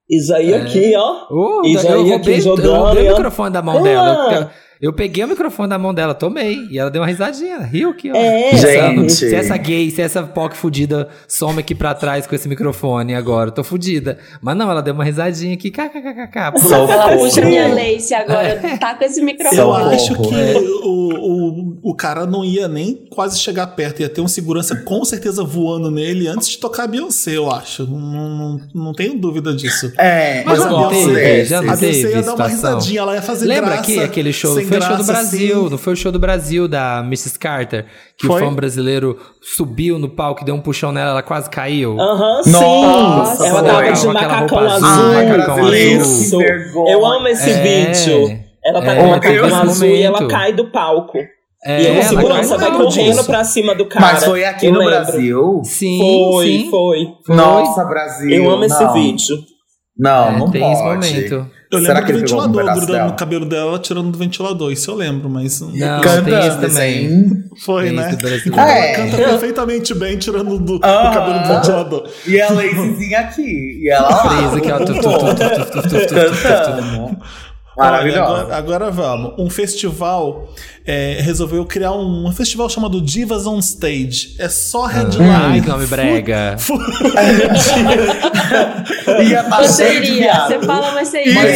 isso 0.10 0.34
aí 0.36 0.52
É. 0.52 0.58
aqui, 0.58 0.94
ó. 0.96 1.28
Uh, 1.32 1.66
E 1.66 1.74
já 1.78 1.92
eu 1.92 2.06
ia 2.06 2.16
roubei, 2.16 2.16
aqui 2.16 2.32
eu 2.32 2.42
jogando, 2.42 2.84
roubei 2.84 3.06
e 3.06 3.10
o 3.10 3.16
microfone 3.16 3.54
da 3.54 3.62
mão 3.62 3.78
Ah. 3.78 3.82
dela. 3.82 4.52
Eu, 4.82 4.92
peguei 4.94 5.24
o 5.24 5.28
microfone 5.28 5.70
da 5.70 5.78
mão 5.78 5.94
dela, 5.94 6.14
tomei. 6.14 6.68
E 6.70 6.78
ela 6.78 6.90
deu 6.92 7.02
uma 7.02 7.08
risadinha, 7.08 7.60
riu 7.60 7.90
aqui, 7.92 8.12
ó. 8.12 8.16
É, 8.16 8.52
Pensando, 8.52 9.02
gente. 9.02 9.14
Se 9.14 9.34
essa 9.36 9.56
gay, 9.58 9.90
se 9.92 10.02
essa 10.02 10.24
POC 10.24 10.56
fudida 10.58 11.08
some 11.28 11.60
aqui 11.60 11.74
pra 11.74 11.94
trás 11.94 12.28
com 12.28 12.36
esse 12.36 12.48
microfone 12.50 13.16
agora, 13.16 13.50
eu 13.50 13.54
tô 13.54 13.64
fudida. 13.64 14.18
Mas 14.42 14.56
não, 14.58 14.70
ela 14.70 14.82
deu 14.82 14.94
uma 14.94 15.04
risadinha 15.04 15.54
aqui, 15.54 15.72
kkkk. 15.72 16.60
Só 16.60 16.76
Ela 16.88 17.10
fofo. 17.10 17.18
puxa 17.26 17.42
minha 17.46 17.74
lace 17.74 18.14
agora, 18.14 18.60
tá 18.80 18.96
com 18.96 19.04
esse 19.04 19.22
microfone. 19.22 19.60
Eu 19.62 19.74
acho 19.74 20.16
que 20.22 20.36
É. 20.36 20.54
o, 20.58 21.74
o, 21.82 21.92
o 21.92 21.96
cara 21.96 22.26
não 22.26 22.44
ia 22.44 22.68
nem 22.68 23.06
quase 23.10 23.40
chegar 23.40 23.68
perto, 23.68 24.02
ia 24.02 24.10
ter 24.10 24.22
um 24.22 24.28
segurança 24.28 24.76
com 24.76 25.04
certeza 25.06 25.44
voando 25.44 25.90
nele 25.92 26.28
antes 26.28 26.50
de 26.50 26.58
tocar 26.58 26.84
a 26.84 26.88
Beyoncé, 26.88 27.38
eu 27.38 27.50
acho. 27.52 27.86
Não, 27.86 28.00
não, 28.00 28.60
não 28.74 28.94
tenho 28.94 29.18
dúvida 29.18 29.54
disso. 29.54 29.92
É, 29.98 30.44
Mas 30.46 30.60
Mas 30.60 30.68
a 30.68 30.70
não 30.70 30.90
Beyoncé- 30.90 31.14
teve, 31.22 31.46
já 31.46 31.60
A 31.60 31.62
não 31.62 31.76
Beyoncé 31.78 32.10
ia 32.10 32.22
dar 32.22 32.36
uma 32.36 32.48
risadinha, 32.48 33.00
ela 33.02 33.16
ia 33.16 33.22
fazer 33.22 33.46
Lembra 33.46 33.66
graça. 33.72 33.82
aqui 33.82 34.00
aquele 34.00 34.34
show? 34.34 34.54
Sem 34.64 34.70
Foi 34.70 34.78
o 34.78 34.82
show 34.82 34.92
do 34.92 35.04
graça, 35.06 35.12
Brasil, 35.12 35.60
assim. 35.62 35.70
não 35.70 35.78
foi 35.78 35.94
o 35.94 35.96
show 35.96 36.12
do 36.12 36.20
Brasil 36.20 36.68
da 36.68 37.00
Mrs. 37.06 37.38
Carter? 37.40 37.86
Que 38.18 38.28
Foi? 38.28 38.42
o 38.42 38.46
fã 38.46 38.54
brasileiro 38.54 39.18
subiu 39.42 39.98
no 40.00 40.10
palco 40.10 40.42
e 40.42 40.46
deu 40.46 40.56
um 40.56 40.62
puxão 40.62 40.92
nela, 40.92 41.12
ela 41.12 41.24
quase 41.24 41.50
caiu. 41.50 42.00
Aham, 42.00 42.42
Nossa, 42.48 43.36
sim. 43.44 43.48
Ela 43.48 43.60
foi. 43.60 43.68
tava 43.68 43.92
de 43.94 44.08
macacão 44.08 44.40
roupa 44.40 44.60
azul. 44.74 44.88
azul, 44.90 45.06
Ai, 45.16 45.26
macacão 45.38 45.74
Isso. 45.74 46.38
vergonha. 46.38 46.92
Eu 46.94 47.06
amo 47.06 47.28
esse 47.28 47.50
É. 47.50 47.62
vídeo. 47.62 48.40
Ela 48.66 48.82
tá 48.82 48.92
É, 48.94 48.96
com 49.02 49.08
macacão 49.10 49.46
esse 49.48 49.56
azul 49.56 49.88
e 49.90 50.02
ela 50.02 50.16
momento. 50.22 50.32
cai 50.32 50.54
do 50.54 50.72
palco. 50.72 51.18
É, 51.66 51.82
e 51.82 51.86
o 51.86 51.94
ela 51.94 52.04
segurança 52.04 52.58
vai 52.58 52.72
correndo 52.72 53.24
pra 53.26 53.44
cima 53.46 53.74
do 53.74 53.86
cara. 53.86 54.06
Mas 54.06 54.26
foi 54.26 54.44
aqui 54.44 54.70
no 54.70 54.80
lembro. 54.80 54.94
Brasil? 54.96 55.62
Sim, 55.64 55.98
Foi, 56.00 56.46
sim. 56.46 56.70
foi. 56.70 57.08
Foi. 57.26 57.36
Nossa, 57.36 57.86
Brasil. 57.86 58.30
Eu 58.32 58.50
amo 58.52 58.66
esse 58.66 58.84
não. 58.84 58.94
vídeo. 58.94 59.38
Não, 59.98 60.28
É, 60.28 60.38
não 60.40 60.52
tem 60.52 60.60
pode. 60.62 60.74
esse 60.74 60.84
momento. 60.84 61.52
Eu 61.74 61.82
Será 61.82 61.94
lembro 62.00 62.06
que 62.06 62.12
do 62.14 62.18
um 62.18 62.22
ventilador 62.22 62.64
grudando 62.64 62.92
dela? 62.94 63.10
no 63.10 63.16
cabelo 63.16 63.46
dela, 63.46 63.70
ela 63.72 63.80
tirando 63.80 64.12
do 64.12 64.18
ventilador, 64.18 64.72
isso 64.72 64.92
eu 64.92 64.96
lembro, 64.96 65.30
mas 65.30 65.60
Não, 65.62 65.70
tem 65.72 65.80
isso 65.80 66.00
Cantando, 66.02 66.62
também. 66.68 67.06
assim. 67.08 67.44
foi, 67.66 67.84
Tem 67.86 67.94
né? 67.96 68.10
do 68.16 68.18
ela 68.60 68.70
É. 68.72 68.94
canta 68.96 69.18
perfeitamente 69.18 69.94
bem, 69.94 70.18
tirando 70.18 70.58
do, 70.60 70.80
do 70.80 70.86
Ah. 70.86 71.12
cabelo 71.14 71.40
do 71.40 71.48
ventilador. 71.56 72.10
E 72.28 72.40
a 72.42 72.50
Lazyzinha 72.52 73.20
aqui. 73.20 73.80
E 73.82 73.90
ela 73.90 74.10
lá. 74.10 74.30
Presa 74.30 74.58
aqui, 74.58 74.72
Maravilhosa. 77.78 78.32
Olha, 78.32 78.42
agora, 78.42 78.58
agora, 78.58 78.92
vamos. 78.92 79.34
Um 79.38 79.50
festival 79.50 80.48
é, 80.86 81.18
resolveu 81.22 81.66
criar 81.66 81.94
um, 81.94 82.28
um, 82.28 82.32
festival 82.32 82.70
chamado 82.70 83.02
Divas 83.02 83.48
on 83.48 83.58
Stage. 83.60 84.36
É 84.38 84.48
só 84.48 84.86
headline. 84.86 85.30
Ah, 85.30 85.62
que 85.62 85.68
nome 85.68 85.88
brega. 85.88 86.56
e 89.24 89.36
a 89.36 89.44
parceria 89.46 90.46
Você 90.48 90.60
fala, 90.60 90.92
mas 90.92 91.08
você 91.08 91.24
ia. 91.24 91.34
Mas, 91.34 91.48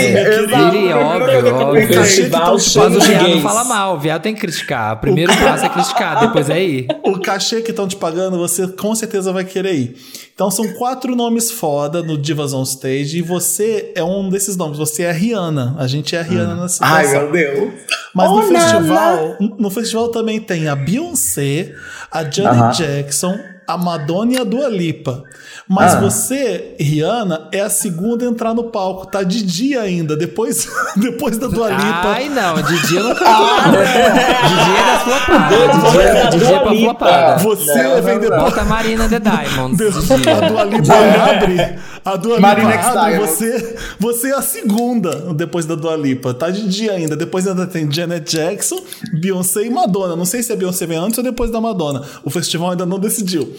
óbvio, 0.93 1.55
óbvio. 1.55 1.87
Festival 1.87 2.53
Mas 2.53 2.73
tá 2.73 2.81
o 2.81 2.89
viado 2.99 3.41
fala 3.41 3.63
mal. 3.65 3.95
O 3.95 3.99
viado 3.99 4.23
tem 4.23 4.33
que 4.33 4.41
criticar. 4.41 4.99
Primeiro 4.99 5.35
passo 5.37 5.65
é 5.65 5.69
criticar, 5.69 6.19
depois 6.19 6.49
é 6.49 6.63
ir. 6.63 6.87
O 7.03 7.19
cachê 7.19 7.61
que 7.61 7.69
estão 7.69 7.87
te 7.87 7.95
pagando, 7.95 8.37
você 8.37 8.67
com 8.67 8.95
certeza 8.95 9.31
vai 9.31 9.43
querer 9.45 9.75
ir. 9.75 9.95
Então 10.37 10.51
são 10.51 10.71
quatro 10.73 11.15
nomes 11.15 11.49
foda 11.49 12.03
no 12.03 12.15
Divas 12.15 12.53
on 12.53 12.61
Stage 12.61 13.17
e 13.17 13.21
você 13.23 13.91
é 13.95 14.03
um 14.03 14.29
desses 14.29 14.55
nomes. 14.55 14.77
Você 14.77 15.01
é 15.01 15.09
a 15.09 15.11
Rihanna. 15.11 15.75
A 15.79 15.87
gente 15.87 16.15
é 16.15 16.19
a 16.19 16.21
Rihanna 16.21 16.53
na 16.53 16.67
situação. 16.69 16.95
Ai, 16.95 17.07
meu 17.07 17.31
Deus. 17.31 17.73
Mas 18.13 18.29
no 18.29 18.37
Oh, 18.37 18.41
festival, 18.43 19.35
no 19.57 19.69
festival 19.71 20.09
também 20.09 20.39
tem 20.39 20.67
a 20.67 20.75
Beyoncé, 20.75 21.73
a 22.11 22.23
Janet 22.23 22.55
Aham. 22.59 22.71
Jackson, 22.71 23.39
a 23.67 23.77
Madonna 23.77 24.33
e 24.33 24.37
a 24.37 24.43
Dua 24.43 24.69
Lipa. 24.69 25.23
Mas 25.69 25.95
Ah. 25.95 25.99
você, 25.99 26.75
Rihanna, 26.79 27.49
é 27.51 27.59
a 27.59 27.69
segunda 27.69 28.23
a 28.25 28.29
entrar 28.29 28.53
no 28.53 28.65
palco. 28.65 29.05
Tá 29.05 29.21
de 29.23 29.43
dia 29.43 29.81
ainda, 29.81 30.15
depois, 30.15 30.65
depois 30.95 31.37
da 31.37 31.47
Dua 31.47 31.69
Lipa. 31.69 32.07
Ai, 32.07 32.29
não, 32.29 32.61
de 32.61 32.87
dia 32.87 32.99
eu 33.01 33.03
não 33.09 33.15
canto. 33.15 33.29
não. 33.29 33.71
De 34.47 34.63
dia 34.63 34.79
é 34.79 34.93
da 34.93 34.99
flopada. 34.99 35.55
De 35.57 35.91
dia, 35.91 36.13
da 36.13 36.29
de 36.29 36.37
dia 36.39 36.47
é 36.47 36.51
pra 36.59 36.63
Dua 36.63 36.73
Lipa. 36.73 36.85
flopada. 37.05 37.37
Você 37.43 37.83
Não, 37.83 38.01
vem 38.01 38.13
não, 38.15 38.21
depois. 38.21 38.43
Bota 38.43 38.61
a 38.61 38.65
Marina 38.65 39.09
The 39.09 39.19
Diamonds. 39.19 39.77
de 39.77 40.29
A. 40.29 40.47
Dua 40.49 40.63
Lipa 40.63 40.93
abre. 41.29 41.79
A 42.05 42.15
Dua 42.15 42.39
Marina 42.39 42.75
Lipa. 42.75 42.91
Diamond. 42.91 43.19
Você, 43.29 43.75
você 43.99 44.27
é 44.29 44.35
a 44.35 44.41
segunda 44.41 45.33
depois 45.33 45.65
da 45.65 45.75
Dua 45.75 45.95
Lipa. 45.95 46.33
Tá 46.33 46.49
de 46.49 46.67
dia 46.67 46.93
ainda. 46.93 47.15
Depois 47.15 47.47
ainda 47.47 47.67
tem 47.67 47.91
Janet 47.91 48.29
Jackson, 48.35 48.81
Beyoncé 49.19 49.63
e 49.65 49.69
Madonna. 49.69 50.15
Não 50.15 50.25
sei 50.25 50.41
se 50.43 50.51
a 50.53 50.55
Beyoncé 50.55 50.85
vem 50.85 50.97
antes 50.97 51.17
ou 51.17 51.23
depois 51.23 51.51
da 51.51 51.59
Madonna. 51.61 52.03
O 52.23 52.29
festival 52.29 52.71
ainda 52.71 52.85
não 52.85 52.99
decidiu. 52.99 53.53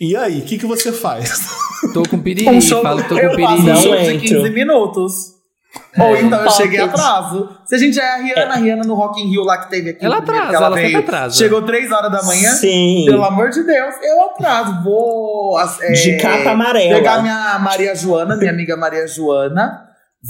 E 0.00 0.16
aí, 0.16 0.40
o 0.40 0.42
que, 0.42 0.58
que 0.58 0.66
você 0.66 0.90
faz? 0.92 1.40
Tô 1.94 2.02
com 2.02 2.18
piriri, 2.20 2.48
Um 2.48 2.60
show, 2.60 2.82
falo 2.82 3.02
tô 3.04 3.16
eu 3.16 3.30
com 3.36 3.42
faço 3.42 3.62
um 3.62 3.64
piriri. 3.64 3.82
show 3.82 3.96
de 3.96 4.02
entro. 4.10 4.20
15 4.42 4.50
minutos. 4.50 5.33
Ou 5.98 6.16
então 6.16 6.42
eu 6.44 6.50
cheguei 6.50 6.80
atraso. 6.80 7.48
Se 7.64 7.74
a 7.76 7.78
gente 7.78 8.00
é 8.00 8.14
a 8.14 8.16
Rihanna, 8.16 8.52
a 8.54 8.56
Rihanna 8.56 8.82
no 8.84 8.94
Rock 8.94 9.20
in 9.22 9.30
Rio 9.30 9.42
lá 9.44 9.58
que 9.58 9.70
teve 9.70 9.90
aqui. 9.90 10.04
Ela 10.04 10.18
atrasa, 10.18 10.52
ela 10.56 10.74
sempre 10.76 10.96
atrasa. 10.96 11.36
Chegou 11.36 11.62
3 11.62 11.92
horas 11.92 12.10
da 12.10 12.22
manhã. 12.24 12.50
Sim. 12.52 13.04
Pelo 13.06 13.22
amor 13.24 13.50
de 13.50 13.62
Deus, 13.62 13.94
eu 14.02 14.24
atraso. 14.24 14.82
Vou. 14.82 15.56
é, 15.82 15.92
De 15.92 16.16
capa 16.16 16.50
amarela. 16.50 16.94
Pegar 16.96 17.22
minha 17.22 17.58
Maria 17.60 17.94
Joana, 17.94 18.36
minha 18.36 18.50
amiga 18.50 18.76
Maria 18.76 19.06
Joana. 19.06 19.82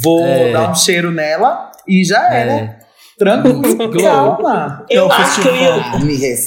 Vou 0.02 0.24
É. 0.26 0.52
dar 0.52 0.70
um 0.70 0.74
cheiro 0.74 1.10
nela 1.10 1.70
e 1.88 2.04
já 2.04 2.20
É. 2.34 2.76
Tranquilo, 3.16 3.90
calma. 4.02 4.84
Eu 4.90 5.04
É 5.04 5.06
o 5.06 5.12
acho 5.12 5.40
que 5.42 5.48
eu 5.48 5.54
ia. 5.56 5.84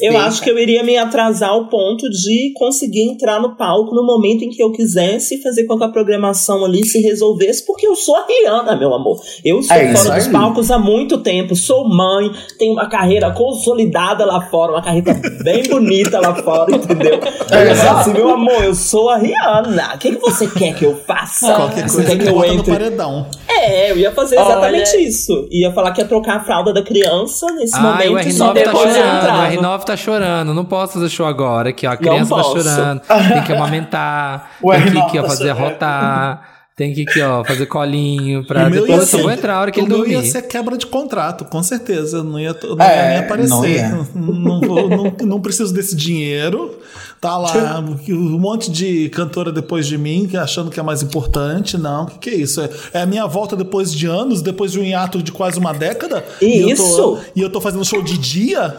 Eu 0.01 0.17
acho 0.19 0.41
que 0.41 0.49
eu 0.49 0.59
iria 0.59 0.83
me 0.83 0.97
atrasar 0.97 1.49
ao 1.51 1.67
ponto 1.67 2.09
de 2.09 2.51
conseguir 2.55 3.03
entrar 3.03 3.39
no 3.39 3.55
palco 3.55 3.95
no 3.95 4.05
momento 4.05 4.43
em 4.43 4.49
que 4.49 4.61
eu 4.61 4.71
quisesse 4.71 5.41
fazer 5.41 5.65
com 5.65 5.77
que 5.77 5.83
a 5.85 5.89
programação 5.89 6.65
ali 6.65 6.85
se 6.85 6.99
resolvesse, 6.99 7.65
porque 7.65 7.87
eu 7.87 7.95
sou 7.95 8.15
a 8.17 8.25
Rihanna, 8.25 8.75
meu 8.75 8.93
amor. 8.93 9.19
Eu 9.45 9.59
estou 9.59 9.77
É 9.77 9.95
fora 9.95 10.15
dos 10.15 10.27
palcos 10.27 10.69
há 10.69 10.77
muito 10.77 11.19
tempo, 11.19 11.55
sou 11.55 11.87
mãe, 11.87 12.29
tenho 12.59 12.73
uma 12.73 12.87
carreira 12.89 13.31
consolidada 13.31 14.25
lá 14.25 14.41
fora, 14.41 14.73
uma 14.73 14.81
carreira 14.81 15.13
bem 15.43 15.63
bonita 15.63 16.19
lá 16.19 16.35
fora, 16.35 16.75
entendeu? 16.75 17.13
Eu 17.15 17.75
falar 17.75 18.01
assim, 18.01 18.13
meu 18.13 18.29
amor, 18.29 18.63
eu 18.63 18.75
sou 18.75 19.09
a 19.09 19.17
Rihanna. 19.17 19.93
O 19.95 19.97
que, 19.97 20.15
que 20.15 20.21
você 20.21 20.47
quer 20.47 20.75
que 20.75 20.85
eu 20.85 20.95
faça? 21.07 21.53
Qualquer 21.53 21.87
Você 21.87 21.95
coisa 22.03 22.11
quer 22.11 22.23
que 22.23 22.29
eu 22.29 22.33
bota 22.33 22.47
no 22.47 22.59
entre? 22.59 22.71
paredão. 22.71 23.25
É, 23.49 23.91
eu 23.91 23.97
ia 23.97 24.11
fazer 24.11 24.37
Olha. 24.37 24.45
exatamente 24.51 24.97
isso. 24.97 25.47
Ia 25.51 25.71
falar 25.71 25.91
que 25.91 26.01
ia 26.01 26.07
trocar 26.07 26.37
a 26.37 26.43
fralda 26.43 26.73
da 26.73 26.81
criança 26.83 27.47
nesse 27.53 27.75
Ai, 27.75 28.07
o 28.07 28.11
momento 28.11 28.27
e 28.27 28.33
só 28.33 28.53
R9 28.53 28.63
tá 28.63 28.71
chorando, 28.71 29.17
entrava. 29.17 29.47
o 29.47 29.51
R9 29.51 29.83
tá 29.83 29.97
chorando. 29.97 30.53
Não 30.53 30.65
posso 30.65 30.93
fazer 30.93 31.09
show 31.09 31.25
agora, 31.25 31.69
aqui, 31.69 31.87
ó. 31.87 31.91
A 31.91 31.97
criança 31.97 32.35
tá 32.35 32.43
chorando. 32.43 33.01
Tem 33.01 33.43
que 33.43 33.53
amamentar. 33.53 34.51
O 34.61 34.71
tem 34.71 34.81
que, 34.83 34.89
R9 34.89 35.01
aqui, 35.07 35.19
ó, 35.19 35.21
tá 35.23 35.27
fazer 35.29 35.47
chorando. 35.49 35.59
rotar. 35.71 36.49
Tem 36.75 36.93
que, 36.93 37.01
aqui, 37.09 37.19
ó, 37.21 37.43
fazer 37.43 37.65
colinho 37.65 38.45
pra 38.45 38.69
depois 38.69 39.11
eu 39.11 39.21
vou 39.23 39.31
entrar 39.31 39.55
a 39.55 39.61
hora 39.61 39.71
que 39.71 39.79
o 39.79 39.83
ele 39.83 39.89
dormir. 39.89 40.11
ia 40.13 40.21
ser 40.21 40.43
quebra 40.43 40.77
de 40.77 40.85
contrato, 40.85 41.43
com 41.45 41.63
certeza. 41.63 42.23
Não 42.23 42.39
ia, 42.39 42.55
não 42.63 42.79
É, 42.85 42.97
ia 42.97 43.09
nem 43.09 43.17
aparecer. 43.19 43.89
não. 43.89 44.07
Não, 44.37 44.61
vou- 44.61 44.87
não- 44.89 45.13
não 45.25 45.41
preciso 45.41 45.73
desse 45.73 45.95
dinheiro. 45.95 46.77
Tá 47.19 47.35
lá 47.35 47.79
um 47.79 48.37
monte 48.39 48.69
de 48.71 49.09
cantora 49.09 49.51
depois 49.51 49.87
de 49.87 49.97
mim, 49.97 50.29
achando 50.37 50.69
que 50.69 50.79
é 50.79 50.83
mais 50.83 51.01
importante. 51.01 51.75
Não, 51.77 52.03
o 52.03 52.05
que, 52.07 52.19
que 52.19 52.29
é 52.29 52.35
isso? 52.35 52.61
É, 52.61 52.69
é 52.93 53.01
a 53.01 53.05
minha 53.07 53.25
volta 53.25 53.55
depois 53.55 53.91
de 53.91 54.05
anos, 54.05 54.41
depois 54.41 54.71
de 54.71 54.79
um 54.79 54.83
hiato 54.83 55.21
de 55.23 55.31
quase 55.31 55.57
uma 55.57 55.73
década? 55.73 56.23
E 56.41 56.59
eu 56.59 56.67
tô- 56.77 56.83
Isso. 56.83 57.19
e 57.35 57.41
eu 57.41 57.49
tô 57.51 57.59
fazendo 57.59 57.83
show 57.83 58.01
de 58.03 58.17
dia? 58.19 58.75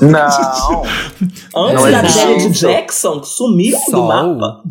Não. 0.00 0.82
Antes 1.56 1.82
Não 1.82 1.90
da 1.90 1.98
existe 2.04 2.18
Janet 2.20 2.50
isso. 2.50 2.60
Jackson, 2.66 3.20
que 3.20 3.28
sumiram 3.28 3.80
do 3.86 3.90
Sol. 3.90 4.06
mapa. 4.06 4.62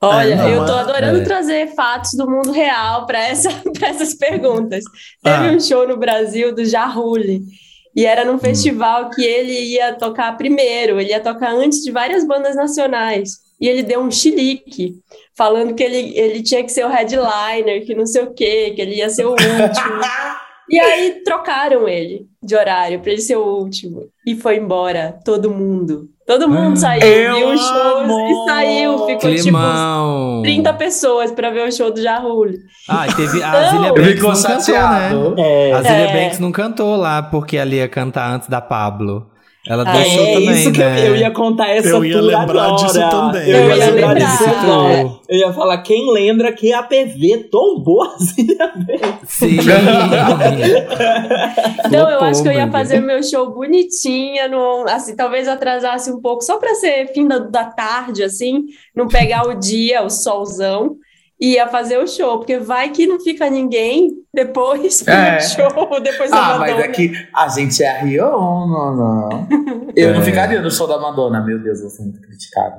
Olha, 0.00 0.34
É, 0.34 0.36
não, 0.36 0.48
eu 0.48 0.64
tô 0.66 0.72
é- 0.76 0.80
adorando 0.80 1.18
é. 1.20 1.24
trazer 1.24 1.74
fatos 1.74 2.12
do 2.12 2.30
mundo 2.30 2.52
real 2.52 3.06
para 3.06 3.18
essa, 3.26 3.48
pra 3.76 3.88
essas 3.88 4.14
perguntas. 4.14 4.84
Teve 5.22 5.48
Ah. 5.48 5.52
um 5.52 5.58
show 5.58 5.88
no 5.88 5.96
Brasil 5.96 6.54
do 6.54 6.64
Jarulli. 6.64 7.42
E 7.96 8.04
era 8.04 8.22
Hum. 8.22 8.32
num 8.32 8.38
festival 8.38 9.08
que 9.08 9.24
ele 9.24 9.58
ia 9.58 9.94
tocar 9.94 10.36
primeiro, 10.36 11.00
ele 11.00 11.10
ia 11.10 11.20
tocar 11.20 11.50
antes 11.50 11.82
de 11.82 11.90
várias 11.90 12.26
bandas 12.26 12.54
nacionais. 12.54 13.46
E 13.58 13.66
ele 13.66 13.82
deu 13.82 14.00
um 14.00 14.10
chilique, 14.10 14.96
falando 15.34 15.74
que 15.74 15.82
ele, 15.82 16.16
ele 16.16 16.42
tinha 16.42 16.62
que 16.62 16.70
ser 16.70 16.84
o 16.84 16.90
headliner, 16.90 17.86
que 17.86 17.94
não 17.94 18.04
sei 18.04 18.22
o 18.22 18.34
quê, 18.34 18.72
que 18.76 18.82
ele 18.82 18.96
ia 18.96 19.08
ser 19.08 19.24
o 19.24 19.30
último. 19.30 19.40
e 20.68 20.78
aí 20.78 21.22
trocaram 21.24 21.88
ele 21.88 22.26
de 22.42 22.54
horário 22.54 23.00
para 23.00 23.12
ele 23.12 23.22
ser 23.22 23.36
o 23.36 23.46
último. 23.46 24.10
E 24.26 24.36
foi 24.36 24.56
embora, 24.56 25.18
todo 25.24 25.50
mundo. 25.50 26.10
Todo 26.26 26.48
mundo 26.48 26.76
saiu, 26.76 27.02
Eu 27.02 27.34
viu 27.36 27.48
os 27.50 27.60
shows 27.60 28.02
amo! 28.02 28.18
e 28.28 28.50
saiu. 28.50 28.98
Ficou 29.06 29.16
tipo 29.30 29.42
Climão. 29.42 30.42
30 30.42 30.72
pessoas 30.74 31.30
pra 31.30 31.50
ver 31.50 31.68
o 31.68 31.72
show 31.72 31.92
do 31.92 32.02
Jarulli. 32.02 32.58
Ah, 32.88 33.06
e 33.06 33.14
teve 33.14 33.42
a 33.42 33.70
Zilia 33.70 33.88
Não. 33.88 33.94
Banks 33.94 34.12
Ficou 34.14 34.32
não 34.32 34.42
cantou, 34.42 34.60
chateado. 34.60 35.34
né? 35.36 35.42
É. 35.42 35.72
A 35.72 35.82
Zilia 35.82 35.96
É. 36.10 36.24
Banks 36.24 36.38
não 36.40 36.50
cantou 36.52 36.96
lá 36.96 37.22
porque 37.22 37.56
ela 37.56 37.72
ia 37.72 37.88
cantar 37.88 38.28
antes 38.32 38.48
da 38.48 38.60
Pablo. 38.60 39.26
Ela 39.68 39.82
Ah, 39.86 39.92
deu 39.92 40.00
é 40.02 40.32
também, 40.34 40.50
isso 40.52 40.72
que 40.72 40.78
né? 40.78 41.00
eu, 41.00 41.06
eu 41.06 41.16
ia 41.16 41.30
contar 41.30 41.68
essa 41.70 41.88
Eu 41.88 42.04
ia 42.04 42.20
lembrar 42.20 42.64
agora. 42.66 42.76
disso 42.84 43.10
também. 43.10 43.48
Eu, 43.48 43.58
Eu 43.58 43.76
ia 43.76 43.90
lembrar 43.90 44.14
disso 44.14 44.44
tudo. 44.44 45.20
Eu 45.28 45.38
ia 45.38 45.52
falar, 45.52 45.78
quem 45.78 46.12
lembra 46.12 46.52
que 46.52 46.72
a 46.72 46.82
PV 46.84 47.48
tombou 47.50 48.02
a 48.04 48.16
Zilia 48.18 48.72
Banks? 48.76 49.28
Sim. 49.28 49.56
Então 51.86 52.08
eu 52.10 52.20
acho 52.20 52.42
que 52.42 52.48
eu 52.48 52.52
ia 52.52 52.70
fazer 52.70 53.00
o 53.00 53.06
meu 53.06 53.22
show 53.22 53.50
bonitinha, 53.52 54.48
no, 54.48 54.84
assim, 54.88 55.14
talvez 55.16 55.48
atrasasse 55.48 56.10
um 56.10 56.20
pouco, 56.20 56.42
só 56.44 56.58
para 56.58 56.74
ser 56.74 57.12
fim 57.12 57.26
da, 57.26 57.38
da 57.38 57.64
tarde, 57.64 58.22
assim, 58.22 58.64
não 58.94 59.08
pegar 59.08 59.46
o 59.48 59.54
dia, 59.54 60.02
o 60.02 60.10
solzão, 60.10 60.96
e 61.40 61.54
ia 61.54 61.68
fazer 61.68 61.98
o 61.98 62.06
show, 62.06 62.38
porque 62.38 62.58
vai 62.58 62.90
que 62.90 63.06
não 63.06 63.20
fica 63.20 63.48
ninguém 63.50 64.10
depois 64.32 65.06
É. 65.06 65.36
do 65.36 65.42
show, 65.42 66.00
depois 66.00 66.30
da 66.30 66.38
Ah, 66.54 66.58
mas 66.58 66.70
Madonna. 66.72 66.84
é 66.84 66.88
que 66.88 67.12
a 67.34 67.48
gente 67.48 67.82
é 67.82 67.88
a 67.90 67.98
Rihanna, 68.02 68.92
não. 68.96 69.48
Eu 69.94 70.14
não 70.14 70.22
ficaria 70.22 70.60
no 70.62 70.70
show 70.70 70.86
da 70.86 70.98
Madonna, 70.98 71.40
meu 71.44 71.58
Deus, 71.62 71.80
eu 71.80 71.90
sou 71.90 72.04
muito 72.04 72.20
criticado. 72.20 72.76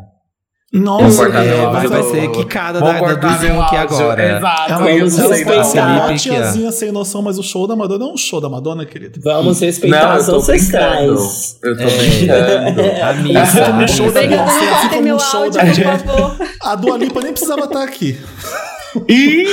Nossa, 0.74 1.24
é, 1.30 1.48
É, 1.48 1.66
vai, 1.72 1.88
vai 1.88 2.04
ser 2.04 2.30
quicada 2.32 2.82
da, 2.82 3.00
da, 3.00 3.14
do 3.16 3.28
Zoom 3.48 3.62
aqui 3.62 3.76
agora. 3.78 4.38
Exato, 4.38 4.72
É 4.72 4.76
uma, 4.76 4.92
eu 4.92 5.10
Vamos 5.10 5.18
respeitar. 5.32 5.78
é 5.78 5.82
uma 6.08 6.16
tiazinha 6.16 6.72
sem 6.74 6.92
noção, 6.92 7.22
mas 7.22 7.40
o 7.40 7.44
show 7.44 7.66
da 7.66 7.74
Madonna 7.76 8.04
é 8.04 8.08
um 8.10 8.18
show 8.18 8.42
da 8.42 8.50
Madonna, 8.50 8.86
querido. 8.86 9.22
Vamos 9.24 9.62
respeitar 9.62 10.10
Não, 10.10 10.16
brincando. 10.18 10.38
ancestrais. 10.38 11.58
Eu 11.64 11.78
tô 11.78 11.84
É. 11.84 11.86
brincando. 11.86 12.82
A 13.02 13.10
Assim 13.10 13.24
missa. 13.24 13.66
como 13.66 13.84
o 13.84 13.88
show 13.88 14.12
da 14.12 14.20
Obrigada, 14.20 14.52
Beyoncé, 14.52 14.66
não 14.66 14.76
assim 14.76 14.90
como 14.90 15.20
show 15.20 15.50
da. 15.50 16.70
A 16.72 16.76
Dua 16.76 16.98
Lipa 16.98 17.22
nem 17.22 17.32
precisava 17.32 17.64
estar 17.64 17.84
aqui. 17.84 18.18
Ih, 19.08 19.46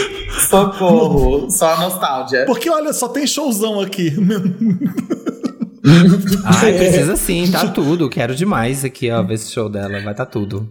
socorro. 0.48 1.48
Só 1.50 1.74
a 1.74 1.76
nostalgia. 1.80 2.44
Porque, 2.46 2.68
olha, 2.70 2.92
só 2.92 3.08
tem 3.08 3.24
showzão 3.26 3.80
aqui. 3.80 4.12
Ai, 6.44 6.72
precisa 6.72 7.14
sim, 7.16 7.48
tá 7.50 7.66
tudo. 7.68 8.08
Quero 8.08 8.34
demais 8.34 8.84
aqui, 8.84 9.10
ó, 9.10 9.22
ver 9.22 9.34
esse 9.34 9.52
show 9.52 9.68
dela. 9.68 10.00
Vai 10.00 10.14
tá 10.14 10.24
tudo. 10.26 10.68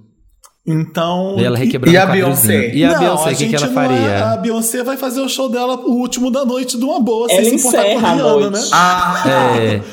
Então. 0.65 1.35
Ver 1.35 1.43
ela 1.43 1.57
requebrando 1.57 1.93
E 1.93 1.97
a. 1.97 2.05
Beyoncé? 2.05 2.73
E 2.73 2.85
a 2.85 2.93
Não, 2.93 2.99
Beyoncé, 2.99 3.23
o 3.23 3.27
que, 3.29 3.35
que 3.35 3.43
gente 3.43 3.55
ela 3.57 3.65
não 3.67 3.73
faria? 3.73 3.97
é- 4.07 4.21
a 4.21 4.37
Beyoncé 4.37 4.81
vai 4.81 4.95
fazer 4.95 5.19
o 5.19 5.27
show 5.27 5.49
dela, 5.49 5.75
o 5.75 5.91
último 5.99 6.31
da 6.31 6.45
noite, 6.45 6.77
de 6.77 6.85
uma 6.85 7.01
boa, 7.01 7.27
Ela 7.29 7.41
sem 7.43 7.57
se 7.57 7.67
importar 7.67 7.83
com 7.83 7.97
a 8.05 8.13
Rihanna, 8.13 8.23
noite. 8.23 8.51
né? 8.53 8.69
Ah, 8.71 9.23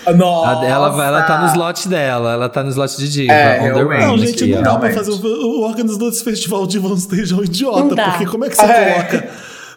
É. 0.07 0.13
nossa. 0.13 0.65
Ela, 0.65 0.89
vai- 0.91 1.09
ela 1.09 1.23
tá 1.23 1.39
no 1.43 1.47
slot 1.49 1.89
dela, 1.89 2.33
ela 2.35 2.49
tá 2.49 2.63
no 2.63 2.71
slot 2.71 2.97
de 2.99 3.09
diva. 3.09 3.33
É. 3.33 3.73
Não, 4.07 4.17
gente, 4.17 4.45
aqui, 4.45 4.53
não 4.55 4.63
dá 4.63 4.77
pra 4.79 4.89
Realmente. 4.91 4.95
fazer. 4.95 5.27
O, 5.27 5.61
o 5.61 5.65
organizador 5.67 6.09
desse 6.11 6.23
festival 6.23 6.65
de 6.69 6.79
Van 6.79 6.95
Stage 6.95 7.33
é 7.33 7.37
um 7.37 7.43
idiota, 7.43 7.97
porque 7.97 8.27
como 8.27 8.45
é 8.45 8.49
que 8.49 8.55
você 8.57 8.63
É. 8.67 8.93
coloca 8.93 9.29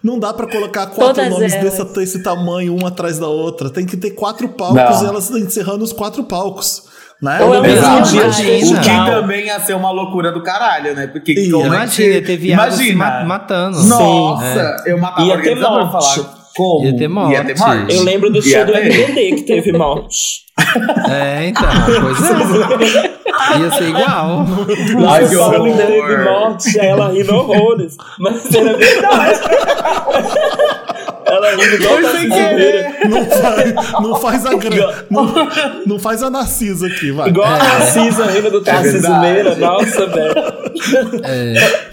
Não 0.03 0.19
dá 0.19 0.33
pra 0.33 0.45
colocar 0.47 0.87
quatro 0.87 1.15
Todas 1.15 1.29
nomes 1.31 1.53
elas. 1.53 1.71
desse, 1.79 1.93
desse 1.95 2.21
tamanho, 2.21 2.75
uma 2.75 2.89
atrás 2.89 3.17
da 3.17 3.27
outra. 3.29 3.69
Tem 3.69 3.85
que 3.85 3.95
ter 3.97 4.11
quatro 4.11 4.49
palcos 4.49 4.75
Não. 4.97 5.03
e 5.05 5.07
elas 5.07 5.31
encerrando 5.31 5.81
os 5.83 5.93
quatro 5.93 6.25
palcos. 6.25 6.83
Né? 7.23 7.41
Ou 7.41 7.53
é 7.55 7.61
um 7.61 7.65
Exato. 7.65 8.09
dia. 8.11 8.27
O 8.27 8.81
que 8.81 9.11
também 9.11 9.45
ia 9.45 9.57
ser 9.61 9.75
uma 9.77 9.89
loucura 9.91 10.29
do 10.29 10.43
caralho, 10.43 10.93
né? 10.93 11.07
Porque 11.07 11.33
como 11.49 11.63
é 11.63 11.69
que 11.69 11.75
Imagina, 12.03 12.21
ter 12.21 12.35
viado 12.35 12.93
ma- 12.97 13.23
matando. 13.23 13.81
Nossa, 13.85 14.83
eu 14.85 14.97
matava 14.97 15.21
Ia 15.27 15.35
a 15.35 15.37
ter 15.37 15.51
organizador 15.51 15.89
pra 15.89 15.99
morte. 16.01 16.15
falar 16.19 16.35
como. 16.53 16.85
Ia 16.85 16.97
ter 16.97 17.07
morte. 17.07 17.31
Ia 17.31 17.43
ter 17.45 17.57
morte. 17.57 17.95
Eu 17.95 18.03
lembro 18.03 18.29
do 18.29 18.45
Ia 18.45 18.57
show 18.57 18.65
do. 18.65 18.73
MDD 18.73 19.35
que 19.37 19.43
teve 19.43 19.71
morte. 19.71 20.43
É, 21.09 21.47
então, 21.47 21.63
pois 22.01 22.95
é. 22.95 23.59
Ia 23.59 23.71
ser 23.71 23.87
igual. 23.89 24.45
Ai, 25.09 25.27
que 25.27 25.35
horror. 25.37 25.77
teve 25.77 26.23
morte, 26.25 26.77
ela 26.79 27.09
rindo 27.09 27.33
horrores. 27.35 27.95
Mas 28.19 28.53
era 28.53 28.77
verdade. 28.77 29.39
Ela 31.35 31.51
rindo 31.51 31.75
igual 31.75 31.95
Foi 31.95 32.05
a 32.05 32.11
Cizimeira. 32.11 32.95
Não 33.09 33.25
faz, 33.25 33.73
não 34.01 34.15
faz 34.15 34.45
a 34.45 34.53
gra... 34.55 35.05
não, 35.09 35.33
não 35.85 35.99
faz 35.99 36.23
a 36.23 36.29
Narcisa 36.29 36.87
aqui, 36.87 37.11
vai. 37.11 37.29
Igual 37.29 37.47
a 37.47 37.57
Narcisa 37.57 38.25
rindo 38.27 38.51
do 38.51 38.61
Tarcísio. 38.61 39.19
Meira. 39.19 39.55
Nossa, 39.55 40.05
velho. 40.07 40.33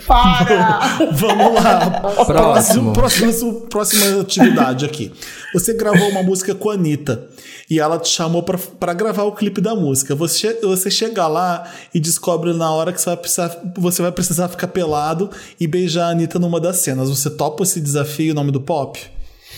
Para! 0.07 0.99
Vamos 1.13 1.55
lá. 1.63 2.01
Próximo. 2.27 2.93
Próxima, 2.93 3.53
próxima 3.69 4.21
atividade 4.21 4.85
aqui. 4.85 5.13
Você 5.53 5.73
gravou 5.75 6.09
uma 6.09 6.23
música 6.23 6.55
com 6.55 6.71
a 6.71 6.75
Anitta 6.75 7.29
e 7.69 7.79
ela 7.79 7.99
te 7.99 8.09
chamou 8.09 8.43
pra- 8.43 8.59
pra 8.79 8.93
gravar 8.93 9.25
o 9.25 9.33
clipe 9.33 9.61
da 9.61 9.75
música. 9.75 10.15
Você, 10.15 10.59
você 10.63 10.91
chega 10.91 11.27
lá 11.27 11.65
e 11.95 12.01
descobre 12.01 12.53
na 12.53 12.71
hora 12.73 12.93
que 12.93 13.01
você 13.01 13.07
vai, 13.11 13.17
precisar, 13.17 13.57
você 13.77 14.03
vai 14.03 14.13
precisar 14.13 14.49
ficar 14.49 14.69
pelado 14.69 15.31
e 15.59 15.67
beijar 15.67 16.07
a 16.07 16.11
Anitta 16.11 16.39
numa 16.39 16.61
das 16.61 16.77
cenas. 16.79 17.09
Você 17.09 17.31
topa 17.31 17.63
esse 17.63 17.81
desafio, 17.81 18.33
o 18.33 18.35
nome 18.35 18.51
do 18.51 18.61
pop? 18.61 19.01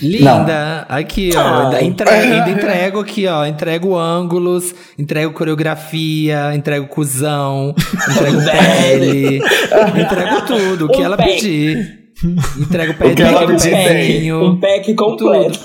Linda. 0.03 0.85
Aqui, 0.89 1.31
ó. 1.37 1.67
Ainda 1.67 1.85
Entrego, 1.85 2.11
ainda 2.35 2.51
entrego 2.51 3.01
aqui, 3.01 3.27
ó. 3.27 3.47
Entrego 3.47 3.97
ângulos, 3.97 4.75
entrego 4.99 5.33
coreografia, 5.33 6.55
entrego 6.55 6.87
cuzão, 6.89 7.75
entrego 8.11 8.39
pele, 8.51 9.37
entrego 10.01 10.41
tudo. 10.47 10.87
O 10.87 10.89
que 10.89 11.01
Um 11.01 11.05
ela 11.05 11.17
pack. 11.17 11.33
pedir. 11.35 11.99
Entrego 12.61 12.93
O 12.93 12.97
pé 12.97 13.15
que 13.15 13.23
ela 13.23 13.47
pedir, 13.47 13.71
pezinho. 13.71 14.45
Um 14.45 14.61
pack 14.61 14.95
completo. 14.95 15.61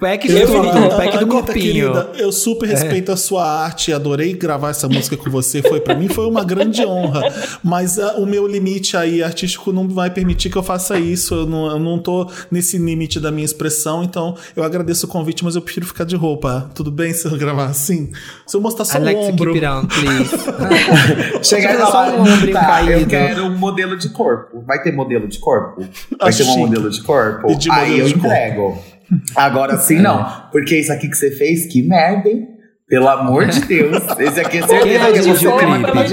Pack 0.00 0.26
de 0.26 0.34
Eu 0.34 0.46
tudo, 0.46 0.96
pack 0.96 1.18
do 1.18 1.42
querida, 1.52 2.10
eu 2.16 2.32
super 2.32 2.66
respeito 2.66 3.12
a 3.12 3.16
sua 3.16 3.46
arte, 3.46 3.92
adorei 3.92 4.32
gravar 4.32 4.70
essa 4.70 4.88
música 4.88 5.14
com 5.14 5.28
você. 5.28 5.60
Foi 5.60 5.78
para 5.78 5.94
mim 5.94 6.08
foi 6.08 6.26
uma 6.26 6.42
grande 6.42 6.82
honra. 6.86 7.20
Mas 7.62 7.98
ah, 7.98 8.14
o 8.16 8.24
meu 8.24 8.46
limite 8.46 8.96
aí 8.96 9.22
artístico 9.22 9.72
não 9.72 9.86
vai 9.86 10.08
permitir 10.08 10.48
que 10.48 10.56
eu 10.56 10.62
faça 10.62 10.98
isso. 10.98 11.34
Eu 11.34 11.46
não, 11.46 11.66
eu 11.70 11.78
não 11.78 11.98
tô 11.98 12.30
nesse 12.50 12.78
limite 12.78 13.20
da 13.20 13.30
minha 13.30 13.44
expressão, 13.44 14.02
então 14.02 14.34
eu 14.56 14.64
agradeço 14.64 15.04
o 15.04 15.08
convite, 15.08 15.44
mas 15.44 15.54
eu 15.54 15.60
prefiro 15.60 15.84
ficar 15.84 16.04
de 16.04 16.16
roupa. 16.16 16.70
Tudo 16.74 16.90
bem 16.90 17.12
se 17.12 17.26
eu 17.26 17.36
gravar 17.36 17.66
assim? 17.66 18.10
Se 18.46 18.56
eu 18.56 18.60
mostrar 18.62 18.86
só 18.86 18.98
o 18.98 19.04
like 19.04 19.20
to 19.20 19.26
ombro. 19.26 19.52
keep 19.52 19.64
it 19.64 19.66
on, 19.66 19.86
please. 19.86 21.44
Chegar 21.44 21.74
e 21.74 21.78
Só 21.78 21.92
falar, 21.92 22.14
um 22.14 22.22
ombrinho 22.22 22.52
tá, 22.54 22.82
eu 22.82 22.88
caído. 22.88 23.06
quero 23.10 23.44
um 23.44 23.58
modelo 23.58 23.98
de 23.98 24.08
corpo. 24.08 24.62
Vai 24.66 24.82
ter 24.82 24.92
modelo 24.92 25.28
de 25.28 25.38
corpo? 25.38 25.82
Vai 26.18 26.30
Acho 26.30 26.44
ter 26.44 26.50
um 26.50 26.56
modelo 26.56 26.88
de 26.88 27.02
corpo? 27.02 27.50
E 27.50 27.54
de 27.54 27.70
Aí 27.70 27.90
modelo 27.90 28.08
eu 28.08 28.08
de 28.08 28.14
corpo. 28.14 28.99
Agora 29.34 29.76
sim, 29.78 29.98
não. 29.98 30.24
Porque 30.52 30.78
isso 30.78 30.92
aqui 30.92 31.08
que 31.08 31.16
você 31.16 31.30
fez, 31.30 31.66
que 31.66 31.82
merda, 31.82 32.28
hein? 32.28 32.49
Pelo 32.90 33.08
amor 33.08 33.46
de 33.46 33.60
Deus. 33.60 33.96
Esse 34.18 34.40
aqui 34.40 34.58
é 34.58 34.66
certeza 34.66 35.12
que 35.12 35.22
você 35.22 35.48
clipe? 35.52 35.82
pra 35.92 36.06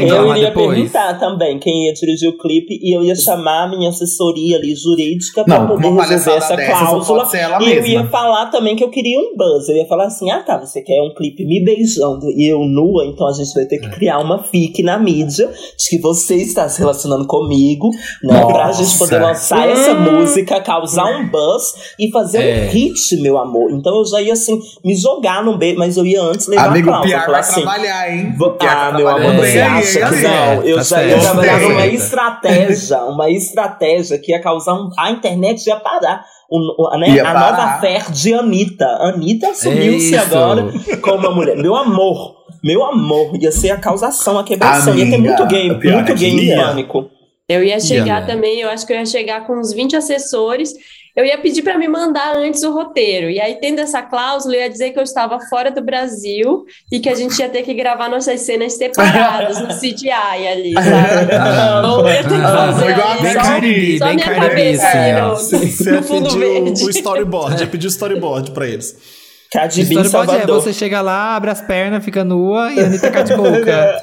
Eu 0.00 0.30
iria 0.30 0.48
depois. 0.48 0.68
perguntar 0.90 1.18
também 1.18 1.58
quem 1.58 1.86
ia 1.86 1.92
dirigir 1.92 2.30
o 2.30 2.38
clipe 2.38 2.78
e 2.82 2.96
eu 2.96 3.04
ia 3.04 3.14
chamar 3.14 3.64
a 3.64 3.68
minha 3.68 3.90
assessoria 3.90 4.56
ali 4.56 4.74
jurídica 4.74 5.44
pra 5.44 5.58
Não, 5.60 5.66
poder 5.68 5.90
resolver 6.08 6.38
essa 6.38 6.56
cláusula. 6.56 7.28
e 7.34 7.36
eu 7.36 7.58
mesma. 7.58 7.86
ia 7.88 8.06
falar 8.06 8.46
também 8.46 8.74
que 8.74 8.82
eu 8.82 8.88
queria 8.88 9.18
um 9.20 9.36
buzz. 9.36 9.68
Eu 9.68 9.76
ia 9.76 9.86
falar 9.86 10.06
assim: 10.06 10.30
ah 10.30 10.40
tá, 10.42 10.58
você 10.58 10.80
quer 10.80 11.02
um 11.02 11.12
clipe 11.14 11.44
me 11.44 11.62
beijando 11.62 12.26
e 12.30 12.50
eu 12.50 12.60
nua, 12.60 13.04
então 13.04 13.26
a 13.28 13.32
gente 13.32 13.52
vai 13.52 13.66
ter 13.66 13.78
que 13.78 13.90
criar 13.90 14.18
uma 14.18 14.42
fic 14.42 14.82
na 14.82 14.98
mídia 14.98 15.46
de 15.78 15.88
que 15.90 15.98
você 16.00 16.36
está 16.36 16.66
se 16.66 16.78
relacionando 16.80 17.26
comigo, 17.26 17.90
né? 18.22 18.40
Pra 18.46 18.68
Nossa. 18.68 18.82
gente 18.82 18.98
poder 18.98 19.20
lançar 19.20 19.68
essa 19.68 19.92
música, 19.94 20.60
causar 20.62 21.04
um 21.04 21.28
buzz 21.28 21.92
e 21.98 22.10
fazer 22.10 22.38
É. 22.42 22.64
um 22.64 22.70
hit, 22.70 23.16
meu 23.20 23.36
amor. 23.36 23.70
Então 23.70 23.98
eu 23.98 24.06
já 24.06 24.22
ia 24.22 24.32
assim, 24.32 24.58
me 24.82 24.94
jogar 24.96 25.44
no 25.44 25.58
beijo, 25.58 25.78
mas 25.78 25.98
eu 25.98 26.06
ia 26.06 26.21
antes 26.30 26.46
levar 26.48 26.68
Amigo, 26.68 26.90
a. 26.90 27.00
PR 27.02 27.30
vai 27.30 27.40
assim, 27.40 27.62
trabalhar, 27.62 28.10
hein? 28.12 28.34
Vou- 28.38 28.52
tá 28.52 28.88
Ah, 28.88 28.92
meu 28.92 29.08
amor, 29.08 29.34
você 29.36 29.60
acha 29.60 29.98
que 30.08 30.22
não? 30.22 30.62
Eu 30.64 30.76
Tá 30.76 30.82
já 30.82 31.02
ia 31.04 31.18
trabalhar 31.20 31.52
Gostei. 31.58 31.68
numa 31.68 31.86
estratégia, 31.86 32.98
uma 33.04 33.30
estratégia 33.30 34.18
que 34.18 34.32
ia 34.32 34.40
causar 34.40 34.74
um. 34.74 34.88
A 34.98 35.10
internet 35.10 35.66
ia 35.66 35.76
parar. 35.76 36.24
O- 36.50 36.86
o- 36.94 36.98
né? 36.98 37.08
Ia 37.10 37.22
a 37.22 37.32
parar. 37.32 37.50
nova 37.52 37.80
fé 37.80 38.02
de 38.10 38.34
Anitta. 38.34 38.86
Anitta 39.00 39.48
assumiu-se 39.50 40.14
É 40.14 40.18
agora 40.18 40.66
como 41.00 41.18
uma 41.18 41.30
mulher. 41.34 41.56
Meu 41.56 41.74
amor, 41.74 42.34
meu 42.62 42.84
amor, 42.84 43.34
ia 43.40 43.50
ser 43.50 43.70
a 43.70 43.76
causação, 43.78 44.38
a 44.38 44.44
quebração. 44.44 44.94
ia 44.94 45.10
ter 45.10 45.18
muito 45.18 45.46
pior 45.78 45.94
muito 45.94 46.12
é 46.12 46.14
ia. 46.44 46.56
pânico. 46.62 47.10
Eu 47.48 47.62
ia 47.64 47.78
chegar 47.80 48.20
Ia. 48.22 48.26
também, 48.26 48.60
eu 48.60 48.70
acho 48.70 48.86
que 48.86 48.92
eu 48.92 48.96
ia 48.98 49.04
chegar 49.04 49.46
com 49.46 49.58
uns 49.58 49.72
20 49.74 49.96
assessores. 49.96 50.72
Eu 51.14 51.26
ia 51.26 51.36
pedir 51.36 51.62
para 51.62 51.76
me 51.76 51.86
mandar 51.86 52.34
antes 52.36 52.62
o 52.62 52.72
roteiro. 52.72 53.28
E 53.28 53.38
aí, 53.38 53.56
tendo 53.60 53.80
essa 53.80 54.00
cláusula, 54.00 54.54
eu 54.56 54.60
ia 54.62 54.70
dizer 54.70 54.90
que 54.92 54.98
eu 54.98 55.02
estava 55.02 55.38
fora 55.40 55.70
do 55.70 55.82
Brasil 55.82 56.64
e 56.90 57.00
que 57.00 57.08
a 57.08 57.14
gente 57.14 57.38
ia 57.38 57.50
ter 57.50 57.62
que 57.62 57.74
gravar 57.74 58.08
nossas 58.08 58.40
cenas 58.40 58.72
separadas 58.78 59.60
no 59.60 59.68
CGI 59.68 60.10
ali, 60.10 60.72
sabe? 60.82 61.24
Então, 61.34 62.00
eu 62.00 62.08
ia 62.08 62.22
ter 62.22 62.28
que 62.28 62.34
Ah, 62.34 62.56
fazer 62.56 62.80
foi 62.82 62.92
igual 62.92 63.08
a 63.08 63.12
ali 63.12 63.22
Bem 63.22 63.32
só, 63.32 63.40
Cardi, 63.40 63.98
só 63.98 64.04
bem 64.06 64.14
minha 64.16 64.34
cabeça 64.34 64.86
assim, 64.88 65.14
ó. 65.20 65.28
no, 65.28 65.36
Você 65.36 65.90
no 65.92 66.02
fundo 66.02 66.30
verde. 66.38 66.84
o 66.84 66.90
storyboard, 66.90 67.60
ia 67.62 67.66
pedir 67.66 67.86
o 67.86 67.90
storyboard 67.90 68.50
pra 68.52 68.66
eles. 68.66 69.21
Cardi 69.52 69.84
B 69.84 69.94
em 69.94 70.00
Storyboard 70.02 70.30
é 70.30 70.38
Salvador. 70.40 70.60
você 70.62 70.72
chega 70.72 71.00
lá, 71.02 71.36
abre 71.36 71.50
as 71.50 71.60
pernas, 71.60 72.02
fica 72.04 72.24
nua 72.24 72.72
e 72.72 72.80
a 72.80 72.86
Anitta 72.86 73.10
cai 73.10 73.22
de 73.24 73.36
boca. 73.36 74.00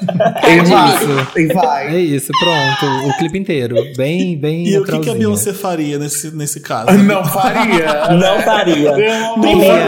Vai, 0.70 0.94
isso. 0.94 1.38
e 1.38 1.46
vai. 1.52 1.86
É 1.94 1.98
isso, 1.98 2.28
pronto. 2.38 3.08
O 3.08 3.16
clipe 3.18 3.38
inteiro. 3.38 3.74
Bem, 3.96 4.36
bem 4.38 4.66
E 4.66 4.78
o 4.78 4.84
que, 4.84 4.98
que 5.00 5.10
a. 5.10 5.14
Beyoncé 5.14 5.52
faria 5.52 5.98
nesse, 5.98 6.34
nesse 6.36 6.60
caso? 6.60 6.92
Não 6.98 7.24
faria. 7.24 8.08
Não 8.16 8.40
faria. 8.42 8.96
Não, 8.96 9.40
Primeiro? 9.40 9.86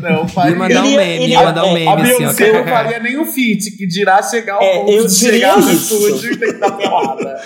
Não 0.00 0.22
Ia 0.22 0.28
faria. 0.28 0.56
mandar 0.56 0.82
um 0.84 0.96
meme, 0.96 1.26
ia 1.28 1.42
mandar 1.42 1.64
um 1.64 1.68
é, 1.70 1.74
meme 1.74 1.88
A 1.88 1.94
assim. 1.94 2.16
Beyoncé 2.18 2.52
não 2.52 2.60
kkk. 2.62 2.70
faria 2.70 2.98
nem 3.00 3.18
o 3.20 3.24
feat, 3.26 3.70
que 3.76 3.86
dirá 3.86 4.22
chegar 4.22 4.54
ao 4.54 4.62
É, 4.62 4.78
ponto 4.84 5.06
de 5.08 5.14
chegar 5.14 5.58
no 5.58 5.70
isso. 5.72 5.94
estúdio 6.08 6.32
e 6.48 6.52
dar 6.58 6.70
pelada. 6.72 7.40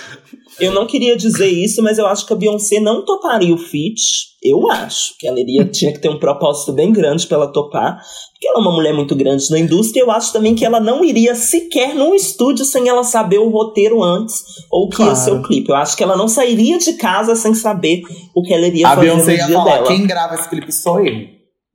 Eu 0.59 0.71
não 0.73 0.87
queria 0.87 1.15
dizer 1.15 1.47
isso, 1.47 1.83
mas 1.83 1.97
eu 1.99 2.07
acho 2.07 2.25
que 2.25 2.33
a 2.33 2.35
Beyoncé 2.35 2.79
não 2.79 3.05
toparia 3.05 3.53
o 3.53 3.57
feat. 3.57 4.01
Eu 4.41 4.69
acho 4.71 5.15
que 5.19 5.27
ela 5.27 5.39
iria, 5.39 5.65
tinha 5.65 5.91
que 5.93 5.99
ter 5.99 6.09
um 6.09 6.17
propósito 6.19 6.73
bem 6.73 6.91
grande 6.91 7.27
pra 7.27 7.37
ela 7.37 7.51
topar. 7.51 7.99
Porque 8.31 8.47
ela 8.47 8.57
é 8.59 8.61
uma 8.61 8.71
mulher 8.73 8.93
muito 8.93 9.15
grande 9.15 9.49
na 9.51 9.59
indústria. 9.59 10.01
Eu 10.01 10.09
acho 10.11 10.33
também 10.33 10.55
que 10.55 10.65
ela 10.65 10.79
não 10.79 11.03
iria 11.05 11.35
sequer 11.35 11.93
num 11.93 12.13
estúdio 12.15 12.65
sem 12.65 12.87
ela 12.89 13.03
saber 13.03 13.37
o 13.39 13.49
roteiro 13.49 14.03
antes 14.03 14.35
ou 14.71 14.85
o 14.85 14.89
que 14.89 15.01
ia 15.01 15.05
Claro. 15.09 15.19
ser 15.19 15.31
o 15.31 15.43
clipe. 15.43 15.69
Eu 15.69 15.75
acho 15.75 15.95
que 15.95 16.03
ela 16.03 16.15
não 16.17 16.27
sairia 16.27 16.77
de 16.79 16.93
casa 16.93 17.35
sem 17.35 17.53
saber 17.53 18.01
o 18.35 18.41
que 18.41 18.53
ela 18.53 18.65
iria 18.67 18.87
A 18.87 18.95
fazer 18.95 19.01
Beyoncé 19.01 19.25
no 19.33 19.37
ia 19.37 19.45
dia 19.45 19.55
falar: 19.57 19.73
dela. 19.75 19.87
quem 19.87 20.07
grava 20.07 20.35
esse 20.35 20.49
clipe 20.49 20.71
sou 20.71 21.05
eu. 21.05 21.13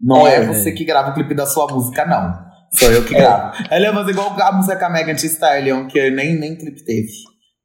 Não 0.01 0.27
é, 0.27 0.37
É. 0.37 0.47
você 0.53 0.73
que 0.73 0.85
grava 0.85 1.11
o 1.11 1.15
clipe 1.15 1.35
da 1.35 1.47
sua 1.47 1.67
música, 1.73 2.05
não. 2.05 2.51
Sou 2.75 2.91
eu 2.91 3.05
que 3.05 3.15
É. 3.15 3.19
gravo. 3.21 3.53
Ela 3.71 3.85
ia 3.87 3.93
fazer 3.93 4.11
igual 4.11 4.35
a 4.41 4.53
música 4.53 4.77
com 4.77 4.85
a 4.87 4.91
Megan 4.91 5.15
Thee 5.15 5.27
Stallion, 5.27 5.87
que 5.87 6.11
nem, 6.11 6.35
nem 6.39 6.57
clipe 6.57 6.85
teve. 6.85 7.13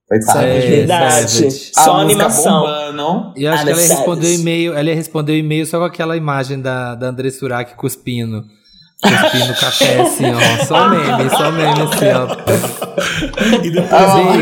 É, 0.09 0.59
Verdade. 0.59 1.29
Savage. 1.31 1.71
A 1.75 1.81
Só 1.83 1.93
música 1.95 2.01
animação. 2.23 2.61
bombando. 2.61 3.33
E 3.35 3.43
eu 3.43 3.51
acho 3.51 3.61
Ah, 3.61 3.65
que 3.65 3.71
ela 3.71 3.81
ia 3.81 3.87
Savage. 3.87 3.93
responder 4.05 4.27
o 4.27 4.33
e-mail, 4.39 4.73
ela 4.77 4.89
ia 4.89 4.95
responder 4.95 5.31
o 5.33 5.35
e-mail 5.35 5.65
só 5.65 5.79
com 5.79 5.85
aquela 5.85 6.15
imagem 6.15 6.61
da, 6.61 6.95
da 6.95 7.07
André 7.07 7.29
Surak 7.29 7.75
cuspindo. 7.75 8.45
Cuspindo 9.01 9.53
café, 9.59 9.99
assim, 10.01 10.23
ó. 10.33 10.65
Só 10.65 10.89
meme, 10.89 11.29
só 11.29 11.51
meme, 11.51 11.81
assim, 11.81 12.05
ó. 12.15 13.63
E 13.63 13.69
depois 13.69 13.91
Ah, 13.91 14.33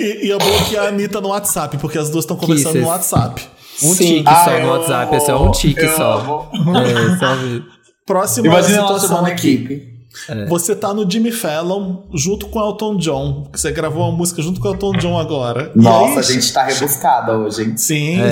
e- 0.00 0.24
e- 0.24 0.26
ia 0.28 0.38
bloquear 0.38 0.86
a 0.86 0.88
Anitta 0.88 1.20
no 1.20 1.28
WhatsApp, 1.28 1.76
porque 1.78 1.98
as 1.98 2.08
duas 2.10 2.24
estão 2.24 2.36
conversando 2.36 2.72
Kisses. 2.72 2.82
no 2.82 2.88
WhatsApp. 2.88 3.42
Um 3.82 3.94
Sim. 3.94 4.04
tique 4.04 4.24
Ah, 4.26 4.44
só 4.44 4.50
eu 4.52 4.66
no 4.66 4.72
WhatsApp, 4.72 5.16
esse 5.16 5.30
é 5.30 5.34
um 5.34 5.50
tique 5.52 5.80
eu 5.80 5.96
só. 5.96 6.18
amo. 6.18 6.48
É, 6.78 7.18
só. 7.18 7.36
Próxima 8.06 8.46
Imagina 8.48 8.80
situação 8.82 9.24
a 9.24 9.28
aqui. 9.28 9.89
Equipe. 10.10 10.48
Você 10.48 10.74
tá 10.74 10.92
no 10.92 11.08
Jimmy 11.10 11.30
Fallon 11.32 11.98
junto 12.14 12.46
com 12.48 12.60
Elton 12.60 12.96
John. 12.96 13.46
Você 13.52 13.70
gravou 13.70 14.08
uma 14.08 14.16
música 14.16 14.42
junto 14.42 14.60
com 14.60 14.68
Elton 14.68 14.92
John 14.92 15.18
agora. 15.18 15.70
Nossa, 15.74 16.14
aí, 16.14 16.18
a 16.18 16.22
gente 16.22 16.52
tá 16.52 16.64
rebuscada 16.64 17.36
hoje, 17.38 17.62
hein? 17.62 17.76
Sim, 17.76 18.20
É. 18.20 18.30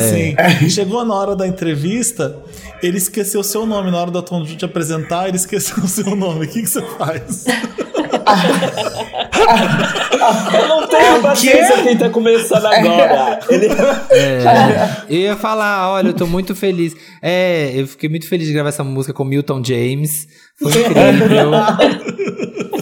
sim. 0.61 0.69
Chegou 0.71 1.05
na 1.05 1.15
hora 1.15 1.37
da 1.37 1.47
entrevista, 1.47 2.37
ele 2.83 2.99
esqueceu 2.99 3.41
o 3.41 3.45
seu 3.45 3.65
nome. 3.67 3.91
Na 3.91 3.99
hora 3.99 4.11
do 4.11 4.19
Elton 4.19 4.43
John 4.45 4.57
te 4.57 4.65
apresentar, 4.65 5.29
ele 5.29 5.37
esqueceu 5.37 5.83
o 5.85 5.89
seu 5.89 6.15
nome. 6.17 6.47
O 6.47 6.49
que, 6.49 6.63
que 6.63 6.67
você 6.69 6.83
faz? 6.83 7.45
Eu 10.61 10.69
não 10.69 10.87
tenho 10.87 11.23
paciência 11.23 11.83
quem 11.83 11.97
tá 11.97 12.11
começando 12.11 12.67
agora. 12.67 13.39
Ele... 13.49 13.69
É, 14.11 14.43
eu 15.09 15.19
ia 15.21 15.37
falar, 15.37 15.91
olha, 15.93 16.09
eu 16.09 16.15
tô 16.15 16.27
muito 16.27 16.55
feliz. 16.55 16.95
É, 17.23 17.73
eu 17.75 17.87
fiquei 17.87 18.09
muito 18.09 18.29
feliz 18.29 18.47
de 18.47 18.53
gravar 18.53 18.69
essa 18.71 18.83
música 18.85 19.13
com 19.13 19.25
Milton 19.25 19.63
James. 19.65 20.27
Foi 20.61 20.73
incrível. 20.73 21.51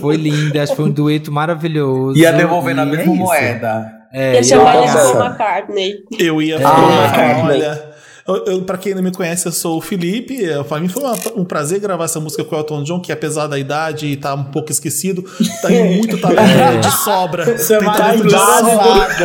foi 0.00 0.16
linda, 0.16 0.62
acho 0.62 0.72
que 0.72 0.76
foi 0.76 0.84
um 0.86 0.90
dueto 0.90 1.30
maravilhoso. 1.32 2.18
Ia 2.18 2.32
devolver 2.32 2.74
na 2.74 2.82
é 2.82 2.86
mesma 2.86 3.12
isso. 3.12 3.22
moeda. 3.22 3.92
É, 4.12 4.34
Ia 4.36 4.42
chamar 4.44 4.76
eu 4.76 4.82
ele 4.82 4.90
de. 4.92 4.96
Paul 5.12 5.24
McCartney. 5.26 5.94
Eu 6.18 6.42
ia 6.42 6.56
É. 6.56 6.60
falar, 6.60 7.04
McCartney. 7.04 7.44
olha. 7.56 7.85
Eu, 8.26 8.44
eu, 8.46 8.62
pra 8.62 8.76
quem 8.76 8.92
não 8.94 9.02
me 9.02 9.12
conhece, 9.12 9.46
eu 9.46 9.52
sou 9.52 9.78
o 9.78 9.80
Felipe. 9.80 10.44
É, 10.44 10.62
Pra 10.64 10.80
mim 10.80 10.88
foi 10.88 11.02
uma- 11.02 11.14
um 11.36 11.44
prazer 11.44 11.78
gravar 11.78 12.04
essa 12.06 12.18
música 12.18 12.42
com 12.42 12.56
o 12.56 12.58
Elton 12.58 12.82
John, 12.82 12.98
que 13.00 13.12
apesar 13.12 13.46
da 13.46 13.56
idade 13.58 14.06
e 14.06 14.16
tá 14.16 14.34
um 14.34 14.44
pouco 14.44 14.70
esquecido, 14.72 15.24
tem 15.62 15.96
muito 15.96 16.18
talento 16.20 16.40
É. 16.40 16.76
de 16.78 16.90
sobra. 17.04 17.54
Isso 17.54 17.72
é 17.74 17.78
tem 17.78 17.92
talento 17.92 18.24
de 18.26 18.30
sobra. 18.32 19.16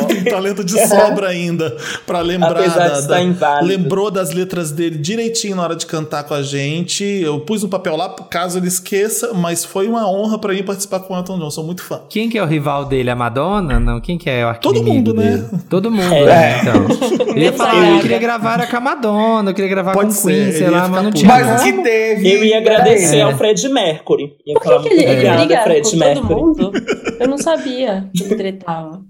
Tem 0.08 0.24
talento 0.24 0.64
de 0.64 0.88
sobra 0.88 1.28
ainda 1.28 1.76
pra 2.06 2.20
lembrar 2.20 2.50
Apesar 2.60 3.00
da, 3.02 3.22
da- 3.24 3.60
lembrou 3.60 4.10
das 4.10 4.32
letras 4.32 4.70
dele 4.72 4.98
direitinho 4.98 5.54
na 5.56 5.62
hora 5.62 5.76
de 5.76 5.86
cantar 5.86 6.24
com 6.24 6.34
a 6.34 6.42
gente. 6.42 7.04
Eu 7.04 7.40
pus 7.40 7.62
um 7.62 7.68
papel 7.68 7.96
lá 7.96 8.08
caso 8.28 8.58
ele 8.58 8.66
esqueça, 8.68 9.32
mas 9.32 9.64
foi 9.64 9.86
uma 9.88 10.10
honra 10.10 10.38
pra 10.38 10.52
mim 10.52 10.62
participar 10.62 11.00
com 11.00 11.14
o 11.14 11.16
Elton 11.16 11.38
John. 11.38 11.50
Sou 11.50 11.64
muito 11.64 11.82
fã. 11.82 12.00
Quem 12.08 12.28
que 12.28 12.36
é 12.38 12.42
o 12.42 12.46
rival 12.46 12.84
dele? 12.86 13.10
A 13.10 13.16
Madonna? 13.16 13.78
Não, 13.78 14.00
quem 14.00 14.18
que 14.18 14.28
é 14.28 14.44
o 14.46 14.54
Todo 14.54 14.82
mundo, 14.82 15.14
né? 15.14 15.36
dele? 15.36 15.62
Todo 15.68 15.90
mundo, 15.90 16.12
É. 16.14 16.24
né? 16.26 16.60
Então. 16.62 16.86
Eu 17.30 17.38
ia 17.38 17.52
falar, 17.52 17.88
eu 17.96 18.00
queria 18.00 18.18
gravar 18.18 18.39
era 18.48 18.66
com 18.66 18.76
a 18.76 18.80
Madonna, 18.80 19.50
eu 19.50 19.54
queria 19.54 19.70
gravar 19.70 19.92
Pode 19.92 20.08
com 20.08 20.14
ser, 20.14 20.32
Queen, 20.32 20.52
sei 20.52 20.70
lá, 20.70 20.88
mas 20.88 21.02
não 21.04 21.10
tinha 21.10 21.28
Mas 21.28 21.60
o 21.60 21.64
que 21.64 21.72
teve. 21.82 22.32
Eu 22.32 22.44
ia 22.44 22.58
agradecer 22.58 23.18
É. 23.18 23.22
ao 23.22 23.36
Fred 23.36 23.68
Mercury. 23.68 24.36
Ia 24.46 24.54
Por 24.54 24.62
que, 24.82 24.88
que 24.88 24.94
ele, 24.94 25.02
ele 25.04 25.12
obrigada, 25.12 25.38
briga 25.38 25.62
Fred 25.62 25.82
com 25.82 25.90
todo 25.90 25.98
Mercury. 25.98 26.34
mundo? 26.34 26.72
Eu 27.18 27.28
não 27.28 27.38
sabia 27.38 28.08
que 28.16 28.22
ele 28.24 28.36
tretava. 28.36 29.02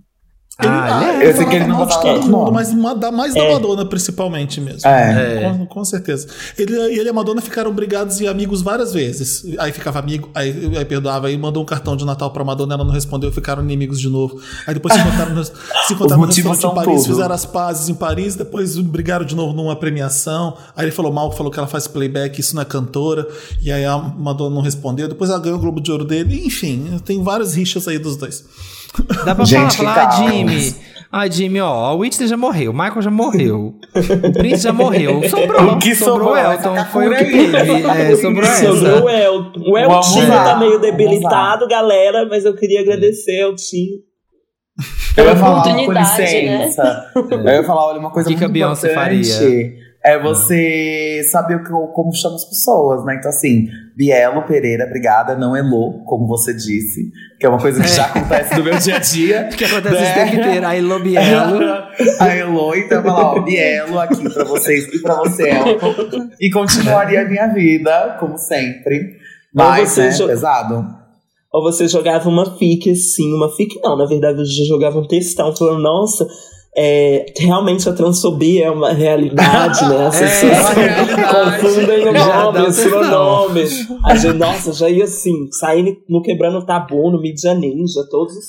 Ah, 0.68 1.00
Ele- 1.02 1.12
ele 1.16 1.24
é. 1.24 1.30
Eu 1.30 1.36
sei 1.36 1.46
que 1.46 1.56
ele 1.56 1.66
não 1.66 1.76
mal 1.78 1.86
de 1.86 2.00
todo 2.00 2.20
do 2.20 2.28
mundo, 2.30 2.52
mas 2.52 2.72
ma- 2.74 2.94
da- 2.94 3.10
mais 3.12 3.34
da 3.34 3.40
É. 3.40 3.52
Madonna, 3.54 3.84
principalmente 3.86 4.60
mesmo. 4.60 4.88
É. 4.88 5.54
Com, 5.58 5.66
com 5.66 5.84
certeza. 5.84 6.26
Ele 6.58 6.74
e 6.74 6.98
ele 6.98 7.04
e 7.06 7.08
a 7.08 7.12
Madonna 7.12 7.40
ficaram 7.40 7.72
brigados 7.72 8.20
e 8.20 8.26
amigos 8.26 8.62
várias 8.62 8.92
vezes. 8.92 9.44
Aí 9.58 9.72
ficava 9.72 9.98
amigo, 9.98 10.28
aí, 10.34 10.76
aí 10.76 10.84
perdoava, 10.84 11.28
aí 11.28 11.36
mandou 11.38 11.62
um 11.62 11.66
cartão 11.66 11.96
de 11.96 12.04
Natal 12.04 12.30
pra 12.30 12.44
Madonna, 12.44 12.74
ela 12.74 12.84
não 12.84 12.92
respondeu, 12.92 13.30
ficaram 13.32 13.62
inimigos 13.62 13.98
de 14.00 14.08
novo. 14.08 14.40
Aí 14.66 14.74
depois 14.74 14.94
se 14.94 15.00
encontraram, 15.00 15.34
no- 15.34 15.44
se 15.44 15.52
encontraram 15.92 16.20
no 16.22 16.26
restaurante 16.26 16.64
em 16.66 16.74
Paris, 16.74 17.02
tudo. 17.02 17.14
fizeram 17.14 17.34
as 17.34 17.46
pazes 17.46 17.88
em 17.88 17.94
Paris, 17.94 18.34
depois 18.36 18.76
brigaram 18.78 19.24
de 19.24 19.34
novo 19.34 19.52
numa 19.52 19.76
premiação. 19.76 20.56
Aí 20.76 20.84
ele 20.84 20.92
falou 20.92 21.12
mal, 21.12 21.30
falou 21.32 21.50
que 21.52 21.58
ela 21.58 21.68
faz 21.68 21.86
playback, 21.86 22.38
isso 22.40 22.54
não 22.54 22.62
é 22.62 22.64
cantora. 22.64 23.26
E 23.62 23.70
aí 23.72 23.84
a 23.84 23.96
Madonna 23.96 24.54
não 24.54 24.62
respondeu. 24.62 25.08
Depois 25.08 25.30
ela 25.30 25.38
ganhou 25.38 25.58
o 25.58 25.60
Globo 25.60 25.80
de 25.80 25.90
Ouro 25.90 26.04
dele. 26.04 26.42
Enfim, 26.46 27.00
tem 27.04 27.22
várias 27.22 27.54
rixas 27.54 27.86
aí 27.88 27.98
dos 27.98 28.16
dois. 28.16 28.44
Dá 29.24 29.34
pra 29.34 29.44
Gente, 29.44 29.76
falar, 29.76 29.94
que 29.94 30.16
falar, 30.16 30.26
ah. 30.26 30.30
Jimmy. 30.30 30.74
Ah, 31.12 31.28
Jimmy, 31.28 31.60
ó, 31.60 31.86
a 31.86 31.94
Whitney 31.94 32.28
já 32.28 32.36
morreu, 32.36 32.70
o 32.70 32.74
Michael 32.74 33.02
já 33.02 33.10
morreu, 33.10 33.74
o 33.96 34.32
Prince 34.32 34.62
já 34.62 34.72
morreu, 34.72 35.20
sobrou, 35.28 35.72
O 35.72 35.78
que 35.80 35.92
sobrou 35.92 36.28
sobrou? 36.28 36.32
o 36.34 36.52
Elton, 36.52 36.84
foi 36.84 37.08
o 37.08 37.16
que 37.16 37.24
teve, 37.24 37.56
é, 37.58 38.16
sobrou 38.16 38.44
Sobrou 38.44 38.44
essa. 38.44 39.04
o 39.04 39.10
Elton. 39.10 39.60
O 39.72 39.76
Eltinho 39.76 40.28
lá, 40.28 40.44
tá 40.44 40.56
meio 40.56 40.78
debilitado, 40.78 41.66
galera, 41.66 42.26
mas 42.30 42.44
eu 42.44 42.54
queria 42.54 42.80
agradecer 42.82 43.42
ao 43.42 43.50
Eltinho. 43.50 43.98
Eu 45.16 45.24
ia 45.24 45.36
falar, 45.36 45.62
com 45.64 45.68
Oportunidade, 45.70 46.22
licença. 46.22 47.12
Eu 47.28 47.44
ia 47.44 47.64
falar, 47.64 47.86
olha, 47.88 47.98
uma 47.98 48.10
coisa 48.12 48.28
O 48.28 48.32
que 48.32 48.38
que 48.38 48.44
muito 48.44 48.50
a 48.50 48.52
Beyoncé 48.52 48.92
importante 48.92 49.34
faria? 49.34 49.72
É 50.02 50.18
você 50.18 51.22
saber 51.30 51.62
como 51.62 52.14
chama 52.14 52.36
as 52.36 52.44
pessoas, 52.44 53.04
né? 53.04 53.16
Então, 53.16 53.28
assim, 53.28 53.68
Bielo 53.94 54.42
Pereira, 54.46 54.86
obrigada, 54.86 55.36
não 55.36 55.54
Elô, 55.54 56.02
como 56.06 56.26
você 56.26 56.54
disse, 56.54 57.10
que 57.38 57.44
é 57.44 57.48
uma 57.48 57.58
coisa 57.58 57.82
que 57.82 57.88
já 57.88 58.06
acontece 58.06 58.56
no 58.56 58.64
meu 58.64 58.78
dia 58.78 58.96
a 58.96 58.98
dia. 58.98 59.48
Que 59.56 59.64
acontece 59.64 59.96
né? 59.96 60.10
o 60.10 60.14
tempo 60.14 60.40
inteiro, 60.40 60.66
aí 60.66 60.80
Lobielo, 60.80 61.60
A 62.18 62.36
Elô, 62.36 62.74
então 62.76 62.98
eu 62.98 63.04
falar, 63.04 63.32
ó, 63.32 63.40
Bielo 63.40 63.98
aqui 63.98 64.30
pra 64.32 64.44
vocês 64.44 64.86
e 64.86 65.02
pra 65.02 65.16
você, 65.16 65.50
Elton. 65.50 66.30
E 66.40 66.50
continuaria 66.50 67.20
a 67.20 67.28
minha 67.28 67.48
vida, 67.48 68.16
como 68.18 68.38
sempre. 68.38 69.18
Mas, 69.52 69.96
né, 69.96 70.16
pesado. 70.26 71.00
Ou 71.52 71.62
você 71.62 71.88
jogava 71.88 72.28
uma 72.28 72.56
fic 72.56 72.90
assim, 72.90 73.34
uma 73.34 73.50
fic 73.56 73.78
não, 73.82 73.96
na 73.96 74.06
verdade 74.06 74.38
eu 74.38 74.44
já 74.44 74.64
jogava 74.64 75.00
um 75.00 75.06
textão 75.06 75.54
falando, 75.54 75.82
nossa, 75.82 76.26
é, 76.76 77.26
realmente 77.36 77.88
a 77.88 77.92
transfobia 77.92 78.66
é 78.66 78.70
uma 78.70 78.92
realidade, 78.92 79.88
né? 79.88 80.06
As 80.06 80.14
É, 80.20 80.26
pessoas 80.26 80.78
é 80.78 81.26
confundem 81.26 82.08
o 82.08 82.12
Já 82.16 82.42
nome, 82.44 82.58
o 82.60 82.72
sobrenome. 82.72 83.64
A 84.04 84.14
gente, 84.14 84.36
nossa, 84.36 84.72
já 84.72 84.88
ia 84.88 85.04
assim, 85.04 85.48
saindo 85.52 85.96
no 86.08 86.22
Quebrando 86.22 86.64
Tabu, 86.64 87.10
no 87.10 87.20
Mídia 87.20 87.54
Ninja, 87.54 88.02
todos 88.08 88.34
os 88.36 88.46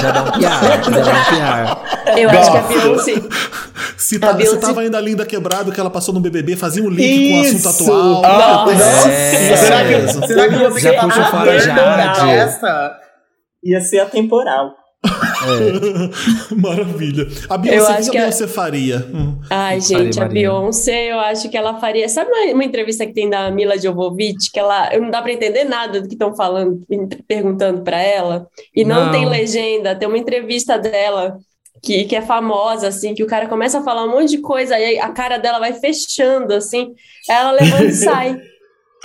já 0.00 0.10
dá 0.10 0.22
um 0.22 0.38
piar, 0.38 0.62
já 0.62 0.90
dá 0.90 1.00
um 1.00 1.36
piar. 1.36 2.16
Eu 2.18 2.30
acho 2.30 2.50
que 2.50 2.56
a 2.56 2.60
Gosto. 2.62 2.82
Beyoncé. 2.82 3.22
Se, 3.98 4.16
A 4.16 4.20
tá, 4.20 4.28
se 4.32 4.36
Beyoncé- 4.38 4.56
tava 4.58 4.80
ainda 4.80 5.00
linda 5.00 5.26
quebrado, 5.26 5.72
que 5.72 5.78
ela 5.80 5.90
passou 5.90 6.14
no 6.14 6.20
BBB, 6.20 6.56
fazia 6.56 6.82
um 6.82 6.88
link 6.88 7.30
com 7.30 7.38
o 7.40 7.42
Isso! 7.42 7.68
assunto 7.68 7.84
atual. 8.24 8.66
Nossa. 8.66 9.08
É, 9.10 9.56
será, 9.56 9.84
que, 9.84 10.26
será 10.26 10.48
que 10.48 10.56
você 10.70 10.80
Já 10.92 11.02
a 11.02 11.24
fora 11.30 11.58
Jade. 11.58 12.30
essa? 12.30 12.96
Ia 13.64 13.80
ser 13.80 14.00
atemporal. 14.00 14.70
Maravilha. 16.56 17.26
A 17.48 17.56
Beyoncé, 17.58 17.92
o 17.92 17.96
acho 17.96 18.10
que 18.10 18.18
a 18.18 18.20
a- 18.20 18.24
Beyoncé 18.24 18.46
faria? 18.48 19.06
Hum. 19.12 19.38
Ai, 19.50 19.80
Faria, 19.80 20.04
gente, 20.04 20.18
a 20.18 20.22
Marina. 20.22 20.34
Beyoncé, 20.34 21.12
eu 21.12 21.18
acho 21.20 21.48
que 21.48 21.56
ela 21.56 21.78
faria. 21.80 22.08
Sabe 22.08 22.30
uma, 22.30 22.52
uma 22.54 22.64
entrevista 22.64 23.06
que 23.06 23.12
tem 23.12 23.28
da 23.28 23.50
Mila 23.50 23.78
Jovovich, 23.78 24.50
que 24.52 24.58
ela 24.58 24.92
eu 24.94 25.00
não 25.02 25.10
dá 25.10 25.22
pra 25.22 25.32
entender 25.32 25.64
nada 25.64 26.00
do 26.00 26.08
que 26.08 26.14
estão 26.14 26.34
falando, 26.34 26.80
perguntando 27.26 27.82
pra 27.82 28.00
ela, 28.00 28.46
e 28.74 28.84
não, 28.84 29.06
Não. 29.06 29.12
tem 29.12 29.28
legenda. 29.28 29.94
Tem 29.94 30.08
uma 30.08 30.18
entrevista 30.18 30.78
dela 30.78 31.38
que, 31.82 32.04
que 32.04 32.16
é 32.16 32.22
famosa, 32.22 32.88
assim, 32.88 33.14
que 33.14 33.22
o 33.22 33.26
cara 33.26 33.46
começa 33.48 33.78
a 33.78 33.82
falar 33.84 34.04
um 34.04 34.10
monte 34.10 34.30
de 34.30 34.38
coisa, 34.38 34.74
aí 34.74 34.98
a 34.98 35.10
cara 35.10 35.38
dela 35.38 35.58
vai 35.58 35.72
fechando, 35.74 36.54
assim, 36.54 36.92
ela 37.28 37.52
levanta 37.52 37.84
e 37.84 37.92
sai. 37.94 38.36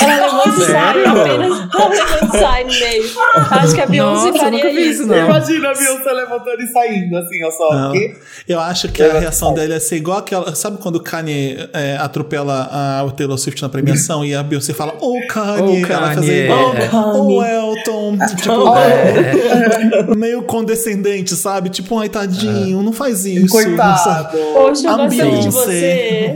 Ela 0.02 0.16
levanta 0.26 0.49
e 0.49 0.66
sai, 0.66 1.06
apenas 1.06 1.60
ela 1.74 1.88
levanta 1.89 2.26
e 2.26 2.39
sai 2.39 2.64
no 2.64 2.70
meio. 2.74 3.04
Acho 3.52 3.76
que 3.76 3.82
a 3.82 3.86
Beyoncé 3.86 4.16
Nossa, 4.26 4.28
eu 4.30 4.34
faria 4.41 4.52
nunca 4.52 4.70
vi 4.76 4.89
isso, 4.89 5.06
não. 5.08 5.18
Imagina 5.18 5.70
a 5.70 5.74
Beyoncé 5.74 6.12
levantando 6.12 6.62
e 6.62 6.68
saindo, 6.68 7.18
assim, 7.18 7.43
ó, 7.45 7.52
só. 7.52 7.74
Não. 7.74 7.91
que- 7.91 8.16
Eu 8.47 8.60
acho 8.60 8.89
que 8.89 9.02
a 9.04 9.20
reação 9.20 9.54
dela 9.54 9.74
ia 9.74 9.80
ser 9.80 9.97
igual 9.97 10.18
aquela. 10.20 10.56
Sabe 10.56 10.78
quando 10.78 10.95
o 10.97 10.99
Kanye 11.04 11.70
é, 11.74 11.97
atropela 11.97 12.70
a 12.72 13.04
o 13.04 13.12
Taylor 13.12 13.38
Swift 13.38 13.62
na 13.62 13.70
premiação 13.70 14.26
e 14.26 14.34
a 14.36 14.41
Beyoncé 14.43 14.74
fala, 14.74 14.93
ô 14.99 15.16
Kanye, 15.28 15.84
Ô, 15.84 15.88
ela 15.88 15.99
vai 15.99 16.16
Kanye, 16.16 16.16
fazer 16.16 16.45
igual, 16.45 16.74
é. 16.76 16.89
ô 17.18 17.43
Elton. 17.43 18.18
Tipo, 18.36 20.16
meio 20.16 20.41
condescendente, 20.43 21.36
sabe? 21.36 21.70
Tipo, 21.70 21.99
ai, 21.99 22.10
tadinho, 22.10 22.82
não 22.82 22.93
faz 22.93 23.26
isso. 23.26 23.47
Coitado. 23.52 24.38
Poxa, 24.54 24.88
eu 24.88 24.97
gostei 24.97 25.20
de 25.20 25.49
Beyoncé. 25.49 26.34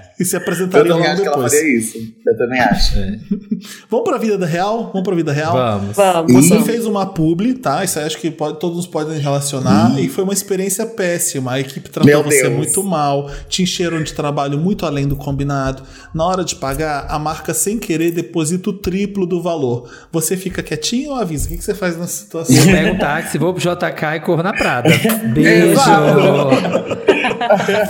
E 0.20 0.24
se 0.24 0.36
Eu 0.36 0.40
apresentaria 0.40 0.92
também 0.92 1.08
logo 1.08 1.12
acho 1.12 1.22
que 1.22 1.26
ela 1.28 1.36
depois. 1.36 1.52
faria 1.54 1.76
isso. 1.78 1.98
Eu 2.26 2.36
também 2.38 2.60
acho. 2.60 2.94
Vamos 3.90 4.08
pra 4.08 4.16
vida 4.18 4.46
real? 4.46 4.90
Vamos 4.92 5.02
pra 5.02 5.14
vida 5.16 5.32
real? 5.32 5.52
Vamos. 5.52 5.96
Vamos. 5.96 6.32
Você 6.32 6.60
fez 6.62 6.86
uma 6.86 7.04
publi, 7.06 7.54
tá? 7.54 7.82
Isso 7.82 7.98
aí 7.98 8.04
acho 8.04 8.18
que 8.18 8.30
pode- 8.30 8.60
todos 8.60 8.86
podem 8.86 9.18
relacionar. 9.18 9.98
E 10.00 10.08
foi 10.08 10.22
uma 10.22 10.32
experiência 10.32 10.86
péssima. 10.86 11.52
A 11.54 11.60
equipe 11.60 11.90
tratou 11.90 12.06
Meu 12.06 12.22
você 12.22 12.42
Deus. 12.42 12.54
muito 12.54 12.82
mal, 12.84 13.28
te 13.48 13.62
encheram 13.64 14.02
de 14.04 14.12
trabalho 14.12 14.56
muito 14.56 14.86
além 14.86 15.08
do 15.08 15.16
combinado. 15.16 15.82
Na 16.14 16.24
hora 16.24 16.44
de 16.44 16.54
pagar, 16.54 17.06
a 17.08 17.18
marca, 17.18 17.52
sem 17.52 17.76
querer, 17.78 18.12
deposita 18.12 18.70
o 18.70 18.72
triplo 18.72 19.26
do 19.26 19.42
valor. 19.42 19.90
Você 20.12 20.36
fica 20.36 20.62
quietinho 20.62 21.10
ou 21.10 21.16
avisa? 21.16 21.46
O 21.46 21.48
que, 21.48 21.58
que 21.58 21.64
você 21.64 21.74
faz 21.74 21.96
nessa 21.96 22.22
situação? 22.24 22.54
Eu 22.56 22.64
pego 22.66 22.94
um 22.94 22.98
táxi, 22.98 23.36
vou 23.36 23.52
pro 23.52 23.60
JK 23.60 24.16
e 24.16 24.20
corro 24.20 24.42
na 24.44 24.52
Prada. 24.52 24.90
Beijo! 25.34 25.80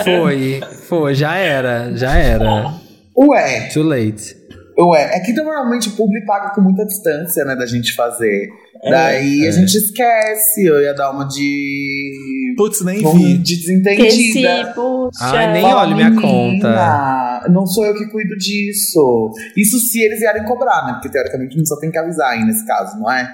Foi, 0.04 0.60
foi, 0.88 1.14
já 1.14 1.36
era, 1.36 1.96
já 1.96 2.16
era. 2.16 2.74
Ué, 3.16 3.68
Too 3.72 3.82
late. 3.82 4.36
ué. 4.78 5.16
É 5.16 5.20
que 5.20 5.32
normalmente 5.32 5.88
o 5.88 5.92
público 5.92 6.26
paga 6.26 6.50
com 6.54 6.60
muita 6.60 6.84
distância, 6.84 7.44
né, 7.44 7.54
da 7.54 7.66
gente 7.66 7.94
fazer. 7.94 8.48
Daí 8.82 9.46
é. 9.46 9.48
a 9.48 9.52
gente 9.52 9.74
esquece. 9.76 10.64
Eu 10.66 10.80
ia 10.82 10.92
dar 10.94 11.10
uma 11.10 11.24
de. 11.26 12.54
Putz, 12.56 12.82
nem 12.82 12.98
vi. 12.98 13.38
de 13.38 13.56
desentendida. 13.56 14.72
puxa. 14.74 15.10
Ai, 15.22 15.52
nem 15.52 15.62
Fala, 15.62 15.82
olho 15.82 15.96
minha 15.96 16.10
"Menina, 16.10 17.40
Não 17.50 17.66
sou 17.66 17.86
eu 17.86 17.94
que 17.94 18.06
cuido 18.10 18.36
disso. 18.36 19.32
Isso 19.56 19.78
se 19.78 20.00
eles 20.02 20.20
vierem 20.20 20.44
cobrar, 20.44 20.86
né? 20.86 20.92
Porque 20.94 21.08
teoricamente 21.08 21.54
a 21.54 21.58
gente 21.58 21.68
só 21.68 21.78
tem 21.78 21.90
que 21.90 21.98
avisar 21.98 22.32
aí 22.32 22.44
nesse 22.44 22.66
caso, 22.66 22.98
não 22.98 23.10
é? 23.10 23.28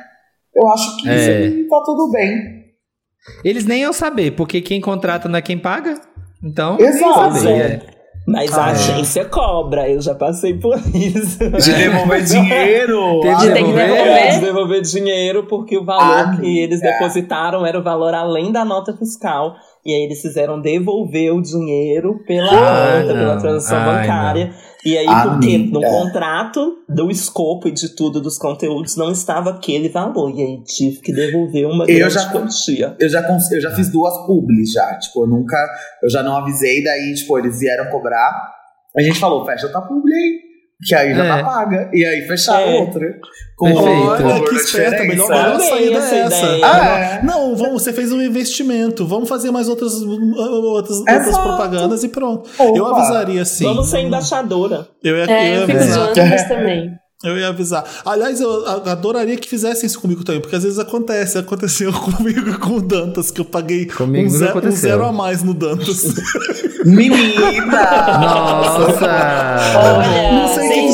Eu 0.55 0.69
acho 0.69 0.97
que 0.99 1.09
É. 1.09 1.17
isso 1.17 1.31
aí 1.31 1.69
tá 1.69 1.83
tudo 1.85 2.11
bem. 2.11 2.61
Eles 3.45 3.67
nem 3.67 3.83
iam 3.83 3.93
saber, 3.93 4.33
porque 4.33 4.61
quem 4.61 4.81
contrata 4.81 5.29
não 5.29 5.39
é 5.39 5.43
quem 5.43 5.59
paga. 5.59 6.01
Então, 6.43 6.79
Exato. 6.79 7.49
é. 7.49 7.81
Mas 8.27 8.53
Ah, 8.57 8.67
a 8.67 8.69
é. 8.69 8.73
agência 8.73 9.25
cobra, 9.25 9.89
eu 9.89 10.01
já 10.01 10.15
passei 10.15 10.55
por 10.55 10.77
isso. 10.95 11.39
De 11.39 11.73
devolver 11.75 12.23
dinheiro. 12.23 13.21
Teve 13.23 13.35
Ah, 13.35 13.39
de 13.39 13.53
tem 13.53 13.65
que 13.65 13.73
devolver? 13.73 13.89
devolver. 13.89 14.23
Eles 14.27 14.41
devolver 14.41 14.81
dinheiro 14.83 15.47
porque 15.49 15.77
o 15.77 15.85
valor 15.85 16.29
Ah, 16.29 16.37
que 16.37 16.61
eles 16.61 16.81
é. 16.83 16.93
depositaram 16.93 17.67
era 17.67 17.79
o 17.79 17.83
valor 17.83 18.15
além 18.15 18.53
da 18.53 18.65
nota 18.65 18.97
fiscal. 18.97 19.55
E 19.85 19.95
aí 19.95 20.03
eles 20.03 20.21
fizeram 20.21 20.61
devolver 20.61 21.33
o 21.35 21.41
dinheiro 21.41 22.23
pela 22.27 22.51
Ah, 22.51 23.01
conta, 23.01 23.15
pela 23.15 23.35
não. 23.35 23.41
transação 23.41 23.79
Ai, 23.79 24.01
bancária. 24.03 24.55
E 24.85 24.97
aí, 24.97 25.07
Ah, 25.09 25.23
porque 25.31 25.55
amiga. 25.55 25.73
no 25.73 25.81
contrato 25.83 26.79
do 26.89 27.11
escopo 27.11 27.69
e 27.69 27.71
de 27.73 27.95
tudo 27.95 28.21
dos 28.21 28.37
conteúdos 28.39 28.97
não 28.97 29.11
estava 29.11 29.51
aquele 29.51 29.89
valor. 29.89 30.31
E 30.39 30.43
aí 30.43 30.63
tive 30.65 31.01
que 31.01 31.13
devolver 31.13 31.67
uma 31.67 31.85
Eu 31.85 31.99
grande 31.99 32.15
já- 32.15 32.31
quantia. 32.31 32.97
Eu 32.99 33.09
já, 33.09 33.21
eu 33.53 33.61
já 33.61 33.71
fiz 33.75 33.91
duas 33.91 34.15
publis 34.27 34.73
já. 34.73 34.99
Tipo, 34.99 35.25
eu 35.25 35.29
nunca. 35.29 35.57
Eu 36.03 36.11
já 36.11 36.23
não 36.23 36.37
avisei, 36.37 36.83
daí, 36.83 37.15
tipo, 37.15 37.39
eles 37.39 37.59
vieram 37.61 37.91
cobrar. 37.91 38.51
A 38.97 39.01
gente 39.03 39.19
falou, 39.19 39.45
fecha 39.47 39.69
tua 39.69 39.83
publi 39.83 40.13
aí. 40.13 40.41
Que 40.87 40.95
aí 40.95 41.15
já 41.15 41.25
É. 41.25 41.29
tá 41.29 41.45
paga. 41.45 41.91
E 41.93 42.05
aí 42.05 42.27
fecharam 42.27 42.69
É. 42.71 42.81
outra. 42.81 43.07
Com 43.57 43.67
Perfeito. 43.67 43.91
o 43.91 44.07
Olha 44.09 44.23
valor 44.23 44.49
que 44.49 44.55
esperta, 44.57 45.05
melhor, 45.05 45.29
melhor 45.29 45.61
saída 45.61 45.99
essa 45.99 46.15
é 46.15 46.19
essa. 46.21 46.47
Ah, 46.65 46.99
é. 46.99 47.23
Não, 47.23 47.55
vamos, 47.55 47.83
você 47.83 47.93
fez 47.93 48.11
um 48.11 48.23
investimento. 48.23 49.07
Vamos 49.07 49.29
fazer 49.29 49.51
mais 49.51 49.69
outras, 49.69 49.93
outras, 50.01 50.97
outras 50.97 51.27
Exato. 51.27 51.43
propagandas 51.47 52.03
e 52.03 52.09
pronto. 52.09 52.49
Opa. 52.59 52.79
Eu 52.79 52.87
avisaria 52.87 53.45
sim. 53.45 53.65
Vamos 53.65 53.89
ser 53.89 53.99
embaixadora. 54.01 54.89
Eu 55.05 55.17
ia, 55.19 55.25
É, 55.31 55.57
eu 55.57 55.61
eu 55.61 55.67
fico 55.67 55.83
zoando 55.85 56.21
isso 56.35 56.49
também. 56.49 56.91
Eu 57.23 57.37
ia 57.39 57.49
avisar. 57.49 57.85
Aliás, 58.03 58.41
eu 58.41 58.67
adoraria 58.67 59.37
que 59.37 59.47
fizessem 59.47 59.87
isso 59.87 60.01
comigo 60.01 60.25
também, 60.25 60.41
porque 60.41 60.57
às 60.57 60.63
vezes 60.63 60.79
acontece. 60.79 61.37
Aconteceu 61.37 61.93
comigo 62.17 62.59
com 62.59 62.77
o 62.77 62.81
Dantas, 62.81 63.31
que 63.31 63.41
eu 63.43 63.45
paguei 63.45 63.85
Comigo 63.85 64.27
um, 64.27 64.31
zero, 64.31 64.67
um 64.67 64.71
zero 64.71 65.05
a 65.05 65.13
mais 65.13 65.43
no 65.43 65.53
Dantas. 65.53 66.03
Menina! 66.83 67.61
Nossa! 68.21 69.07
Olha, 69.79 70.33
Não 70.33 70.49
sei 70.55 70.69
quem- 70.71 70.91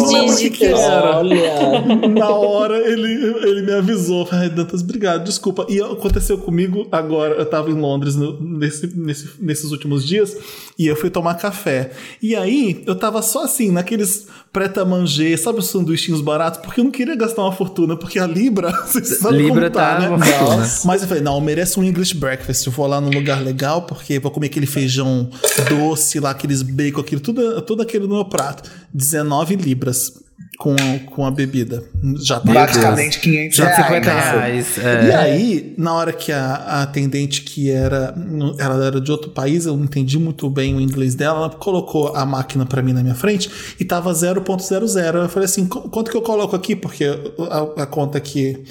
o 0.49 0.51
que 0.51 0.65
era. 0.65 1.19
Olha. 1.19 2.09
Na 2.09 2.29
hora 2.31 2.77
ele, 2.79 3.13
ele 3.49 3.63
me 3.63 3.73
avisou. 3.73 4.27
Ai, 4.33 4.49
Dantas, 4.51 4.83
obrigado, 4.83 5.23
desculpa. 5.25 5.65
E 5.69 5.81
aconteceu 5.81 6.39
comigo 6.39 6.89
agora. 6.91 7.35
Eu 7.35 7.47
tava 7.47 7.71
em 7.71 7.75
Londres 7.75 8.17
no- 8.17 8.41
nesse, 8.41 8.89
nesse- 8.97 9.29
nesses 9.39 9.71
últimos 9.71 10.05
dias 10.05 10.37
e 10.77 10.89
eu 10.89 10.97
fui 10.97 11.09
tomar 11.09 11.35
café. 11.35 11.93
E 12.21 12.35
aí 12.35 12.83
eu 12.85 12.97
tava 12.97 13.23
só 13.23 13.45
assim, 13.45 13.71
naqueles 13.71 14.27
preta-manger, 14.53 15.39
sabe 15.41 15.59
os 15.61 15.69
sanduichinhos 16.17 16.21
baratos? 16.21 16.61
Porque 16.61 16.81
eu 16.81 16.85
não 16.85 16.91
queria 16.91 17.15
gastar 17.15 17.43
uma 17.43 17.53
fortuna, 17.53 17.97
porque 17.97 18.19
a 18.19 18.27
Libra, 18.27 18.71
vocês 18.87 19.19
sabem 19.19 19.43
Libra 19.43 19.71
como 19.71 19.85
tá, 19.85 19.97
tá 19.97 20.57
né? 20.57 20.71
Mas 20.85 21.03
eu 21.03 21.09
falei, 21.09 21.23
não, 21.23 21.35
eu 21.35 21.41
mereço 21.41 21.81
um 21.81 21.85
English 21.85 22.15
breakfast. 22.15 22.67
Eu 22.67 22.73
vou 22.73 22.87
lá 22.87 23.01
num 23.01 23.11
lugar 23.11 23.43
legal, 23.43 23.83
porque 23.83 24.19
vou 24.19 24.31
comer 24.31 24.47
aquele 24.47 24.67
feijão 24.67 25.29
doce 25.69 26.19
lá, 26.21 26.31
aqueles 26.31 26.63
bacon, 26.63 27.01
aquilo, 27.01 27.21
tudo, 27.21 27.63
tudo 27.63 27.83
aquilo 27.83 28.09
no 28.09 28.15
meu 28.15 28.25
prato. 28.25 28.69
19 28.93 29.57
libras 29.57 30.26
com, 30.59 30.75
com 31.11 31.27
a 31.27 31.31
bebida. 31.31 31.85
Já 32.23 32.41
tá 32.41 32.51
Praticamente 32.51 33.21
500 33.21 33.57
Já 33.57 33.65
reais. 33.67 33.85
50 33.87 34.11
reais. 34.11 34.77
e 34.77 34.81
É. 35.11 35.17
aí, 35.17 35.75
na 35.77 35.93
hora 35.95 36.13
que 36.13 36.33
a, 36.33 36.45
a 36.55 36.83
atendente, 36.83 37.43
que 37.43 37.71
era. 37.71 38.15
Ela 38.59 38.85
era 38.87 39.01
de 39.01 39.11
outro 39.13 39.31
país, 39.31 39.67
eu 39.67 39.77
não 39.77 39.85
entendi 39.85 40.19
muito 40.19 40.49
bem 40.49 40.75
o 40.75 40.81
inglês 40.81 41.15
dela, 41.15 41.39
ela 41.39 41.51
colocou 41.51 42.17
a 42.17 42.25
máquina 42.25 42.65
pra 42.65 42.83
mim 42.83 42.93
na 42.93 43.03
minha 43.03 43.15
frente 43.15 43.51
e 43.79 43.85
tava 43.85 44.13
0.00. 44.13 45.15
Eu 45.23 45.29
falei 45.29 45.45
assim: 45.47 45.67
"Qu- 45.67 45.89
quanto 45.91 46.11
que 46.11 46.17
eu 46.17 46.23
coloco 46.23 46.57
aqui? 46.57 46.75
Porque 46.75 47.05
a, 47.51 47.83
a 47.83 47.87
conta 47.87 48.19
que 48.21 48.65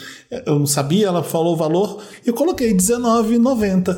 eu 0.45 0.57
não 0.59 0.65
sabia, 0.67 1.07
ela 1.07 1.23
falou 1.23 1.53
o 1.53 1.57
valor, 1.57 2.01
e 2.25 2.29
eu 2.29 2.33
coloquei 2.33 2.69
R$19,90. 2.69 3.97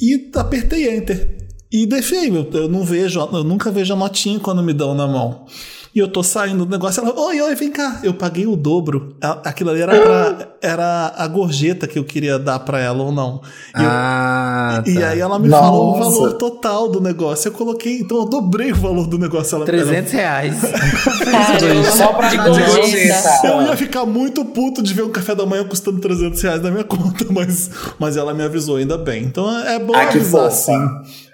E 0.00 0.30
apertei 0.34 0.96
Enter. 0.96 1.36
E 1.70 1.86
deixei, 1.86 2.28
eu, 2.28 2.48
eu 2.52 2.68
não 2.68 2.84
vejo, 2.84 3.18
eu 3.32 3.44
nunca 3.44 3.70
vejo 3.70 3.92
a 3.94 3.96
notinha 3.96 4.38
quando 4.40 4.62
me 4.62 4.72
dão 4.74 4.94
na 4.94 5.06
mão. 5.06 5.46
E 5.94 5.98
eu 5.98 6.08
tô 6.08 6.22
saindo 6.22 6.64
do 6.64 6.70
negócio, 6.70 7.02
ela, 7.04 7.12
oi, 7.20 7.38
oi, 7.42 7.54
vem 7.54 7.70
cá. 7.70 8.00
Eu 8.02 8.14
paguei 8.14 8.46
o 8.46 8.56
dobro. 8.56 9.14
Aquilo 9.44 9.68
ali 9.68 9.82
era, 9.82 10.00
pra, 10.00 10.48
era 10.62 11.12
a 11.14 11.26
gorjeta 11.26 11.86
que 11.86 11.98
eu 11.98 12.04
queria 12.04 12.38
dar 12.38 12.60
pra 12.60 12.80
ela 12.80 13.02
ou 13.02 13.12
não. 13.12 13.42
E, 13.76 13.82
eu- 13.82 13.90
Ah, 13.90 14.82
e 14.86 14.94
tá. 14.94 15.08
aí 15.10 15.20
ela 15.20 15.38
me 15.38 15.48
Nossa. 15.48 15.62
falou 15.62 15.94
o 15.94 15.98
valor 15.98 16.32
total 16.38 16.88
do 16.88 16.98
negócio. 16.98 17.48
Eu 17.48 17.52
coloquei, 17.52 17.98
então 18.00 18.16
eu 18.16 18.24
dobrei 18.24 18.72
o 18.72 18.74
valor 18.74 19.06
do 19.06 19.18
negócio. 19.18 19.54
Ela, 19.56 19.66
300 19.66 20.12
reais. 20.12 20.54
Caramba, 21.24 21.90
Só 21.90 22.12
pra 22.14 22.28
de 22.30 22.36
dar 22.38 22.48
gorjeta. 22.48 23.40
Eu 23.44 23.62
ia 23.66 23.76
ficar 23.76 24.06
muito 24.06 24.46
puto 24.46 24.82
de 24.82 24.94
ver 24.94 25.02
um 25.02 25.10
café 25.10 25.34
da 25.34 25.44
manhã 25.44 25.62
custando 25.64 26.00
300 26.00 26.40
reais 26.40 26.62
na 26.62 26.70
minha 26.70 26.84
conta, 26.88 27.26
mas, 27.30 27.70
mas 27.98 28.16
ela 28.16 28.32
me 28.32 28.42
avisou 28.42 28.76
ainda 28.76 28.96
bem. 28.96 29.24
Então 29.24 29.46
é 29.66 29.78
bom 29.78 29.94
Ah, 29.94 30.06
que 30.06 30.16
avisar, 30.16 30.50
sim. 30.50 30.88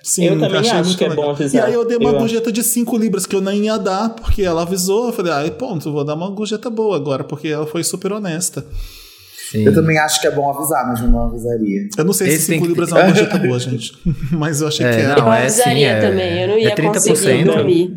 Sim, 0.09 0.25
Eu 0.27 0.39
também 0.41 0.59
acho 0.61 0.75
muito 0.77 0.97
que 0.97 1.05
é 1.05 1.09
legal. 1.09 1.25
bom 1.27 1.31
avisar. 1.33 1.63
E 1.63 1.67
aí 1.67 1.75
eu 1.75 1.85
dei 1.85 1.97
uma 1.99 2.11
Eu 2.11 2.19
gorjeta 2.19 2.51
de 2.51 2.63
5 2.63 2.97
libras 2.97 3.27
que 3.27 3.37
eu 3.37 3.41
nem 3.41 3.65
ia 3.67 3.77
dar, 3.77 4.11
porque 4.11 4.43
ela 4.43 4.63
avisou. 4.63 5.09
Eu 5.09 5.13
falei, 5.13 5.33
ai, 5.33 5.51
ponto, 5.51 5.89
eu 5.89 5.93
vou 5.93 6.05
dar 6.05 6.15
uma 6.15 6.31
gorjeta 6.31 6.71
boa 6.71 6.97
agora, 6.97 7.23
porque 7.25 7.49
ela 7.49 7.67
foi 7.67 7.85
super 7.85 8.13
honesta. 8.13 8.65
Sim. 9.51 9.65
Eu 9.65 9.75
também 9.75 9.99
acho 9.99 10.21
que 10.21 10.27
é 10.27 10.31
bom 10.31 10.51
avisar, 10.51 10.87
mas 10.87 11.01
eu 11.01 11.09
não 11.09 11.25
avisaria. 11.27 11.89
Eu 11.97 12.05
não 12.05 12.13
sei 12.13 12.29
Esse 12.29 12.41
se 12.43 12.47
tem 12.49 12.57
5 12.59 12.63
que- 12.65 12.69
libras 12.69 12.91
é 12.91 12.95
uma 12.95 13.05
gorjeta 13.13 13.39
boa, 13.39 13.59
gente. 13.59 13.93
Mas 14.33 14.61
eu 14.61 14.69
achei 14.69 14.85
É, 14.87 14.91
que 14.91 15.01
era. 15.01 15.17
não, 15.17 15.27
Eu 15.27 15.33
é 15.33 15.39
avisaria 15.43 15.75
sim, 15.75 15.85
é- 15.85 16.01
também, 16.01 16.43
eu 16.43 16.49
não 16.49 16.55
é 16.55 16.61
ia 16.61 16.75
30%. 16.75 16.93
conseguir 16.93 17.45
dormir. 17.45 17.95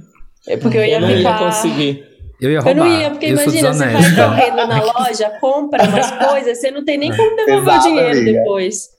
É 0.47 0.57
porque 0.57 0.77
eu 0.77 0.83
ia 0.85 0.95
Eu 0.95 1.01
não 1.01 1.09
ia 1.09 1.17
ficar... 1.17 1.39
conseguir. 1.39 2.03
Eu 2.41 2.49
ia 2.51 2.57
Eu 2.57 2.63
roubar. 2.63 2.85
não 2.85 2.99
ia, 3.01 3.09
porque 3.11 3.25
eu 3.27 3.29
imagina, 3.31 3.73
você 3.73 3.79
vai 3.85 4.15
correndo 4.15 4.67
na 4.67 4.81
loja, 4.81 5.29
compra 5.39 5.83
umas 5.87 6.09
coisas, 6.27 6.57
você 6.57 6.71
não 6.71 6.83
tem 6.83 6.97
nem 6.97 7.15
como 7.15 7.35
devolver 7.35 7.75
o 7.75 7.79
dinheiro 7.81 8.09
amiga. 8.19 8.31
depois. 8.39 8.89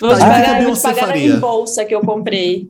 Vou 0.00 0.10
Tá, 0.10 0.16
te 0.16 0.20
pagar, 0.20 0.62
vou 0.62 0.72
te 0.74 0.82
pagar 0.82 1.16
na 1.16 1.36
bolsa 1.36 1.84
que 1.84 1.94
eu 1.94 2.00
comprei. 2.00 2.68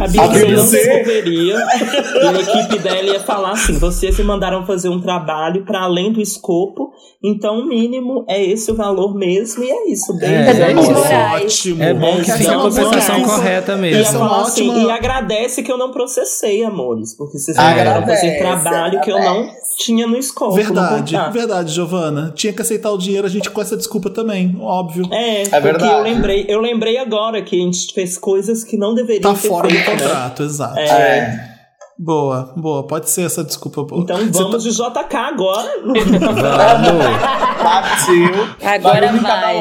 A 0.00 0.08
Beyoncé 0.08 0.38
não 0.40 0.46
Beyoncé? 0.48 0.82
devolveria. 0.82 1.54
e 1.56 2.26
a 2.26 2.32
equipe 2.40 2.78
dela 2.78 3.02
ia 3.02 3.20
falar 3.20 3.52
assim: 3.52 3.78
vocês 3.78 4.16
me 4.18 4.24
mandaram 4.24 4.64
fazer 4.66 4.88
um 4.88 5.00
trabalho 5.00 5.64
para 5.64 5.82
além 5.82 6.12
do 6.12 6.20
escopo, 6.20 6.92
então 7.22 7.60
o 7.60 7.66
mínimo 7.66 8.24
é 8.28 8.42
esse 8.42 8.70
o 8.70 8.74
valor 8.74 9.14
mesmo, 9.14 9.62
e 9.62 9.70
é 9.70 9.90
isso. 9.90 10.16
Bem, 10.18 10.30
É, 10.30 10.50
é? 10.70 11.44
Ótimo. 11.44 11.82
É 11.82 11.94
bom 11.94 12.14
que 12.16 12.30
Essa 12.30 12.42
é 12.42 12.46
é 12.46 12.50
a 12.54 12.58
compensação 12.58 13.22
correta 13.22 13.76
mesmo. 13.76 14.00
É 14.00 14.04
falar 14.04 14.42
assim, 14.42 14.68
ótima- 14.70 14.84
e 14.84 14.90
agradece 14.90 15.62
que 15.62 15.70
eu 15.70 15.78
não 15.78 15.90
processei, 15.90 16.64
amores, 16.64 17.14
porque 17.16 17.38
vocês 17.38 17.56
me 17.56 17.62
mandaram 17.62 18.06
fazer 18.06 18.38
trabalho 18.38 19.00
que 19.00 19.10
eu 19.10 19.18
não 19.18 19.48
tinha 19.78 20.06
no 20.06 20.16
escopo. 20.16 20.54
Verdade, 20.54 21.16
verdade, 21.32 21.72
Giovana. 21.74 22.32
Tinha 22.34 22.52
que 22.52 22.62
aceitar 22.62 22.90
o 22.92 22.98
dinheiro, 22.98 23.26
a 23.26 23.30
gente 23.30 23.50
com 23.50 23.60
essa 23.60 23.76
desculpa 23.76 24.08
também, 24.10 24.56
óbvio. 24.60 25.08
É, 25.12 25.42
porque 25.44 25.60
verdade. 25.60 25.92
eu 25.92 26.02
lembrei, 26.02 26.44
eu 26.48 26.60
lembrei 26.60 26.96
agora 26.96 27.42
que 27.42 27.56
a 27.56 27.58
gente 27.64 27.92
fez 27.92 28.16
coisas 28.16 28.62
que 28.64 28.76
não 28.76 28.94
deveriam 28.94 29.34
Tá 29.34 29.40
ter 29.40 29.48
fora 29.48 29.66
do 29.66 29.72
feito, 29.73 29.73
né? 29.78 29.84
contrato, 29.84 30.42
exato. 30.42 30.78
É. 30.78 30.84
É. 31.18 31.54
Boa, 31.98 32.52
boa. 32.56 32.86
Pode 32.86 33.08
ser 33.08 33.22
essa 33.22 33.44
desculpa 33.44 33.84
boa. 33.84 34.02
Então 34.02 34.16
Você 34.18 34.42
vamos 34.42 34.64
tá- 34.64 34.70
de 34.70 34.76
JK 34.76 35.16
agora. 35.16 35.68
Vamos. 35.84 37.62
Partiu. 37.62 38.48
Agora 38.64 39.12
vai. 39.12 39.58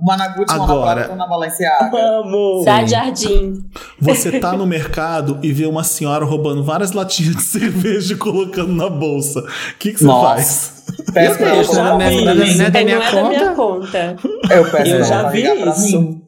na 0.00 0.16
na 0.16 0.34
Agora. 0.48 1.14
Na 1.14 1.26
Balenciaga. 1.26 1.90
Vamos. 1.90 2.64
Sá 2.64 2.84
Jardim. 2.86 3.54
Você 4.00 4.38
tá 4.40 4.52
no 4.52 4.66
mercado 4.66 5.38
e 5.42 5.52
vê 5.52 5.66
uma 5.66 5.84
senhora 5.84 6.24
roubando 6.24 6.62
várias 6.64 6.92
latinhas 6.92 7.36
de 7.36 7.42
cerveja 7.44 8.14
e 8.14 8.16
colocando 8.16 8.72
na 8.72 8.88
bolsa. 8.88 9.40
O 9.40 9.44
que, 9.78 9.92
que 9.92 9.98
você 9.98 10.04
Nossa. 10.06 10.28
faz? 10.34 10.76
Peço 11.12 11.38
pra 11.38 11.48
ela 11.48 11.64
colocar 11.64 11.82
não 11.90 11.96
pra 11.98 12.06
é 12.06 12.14
é 12.14 12.20
é 12.20 12.34
minha 12.34 12.70
da 12.70 12.84
minha 12.84 13.54
conta. 13.54 14.16
Eu 14.50 14.70
peço 14.70 14.90
Eu 14.92 15.04
já 15.04 15.28
vi 15.28 15.42
isso. 15.42 16.22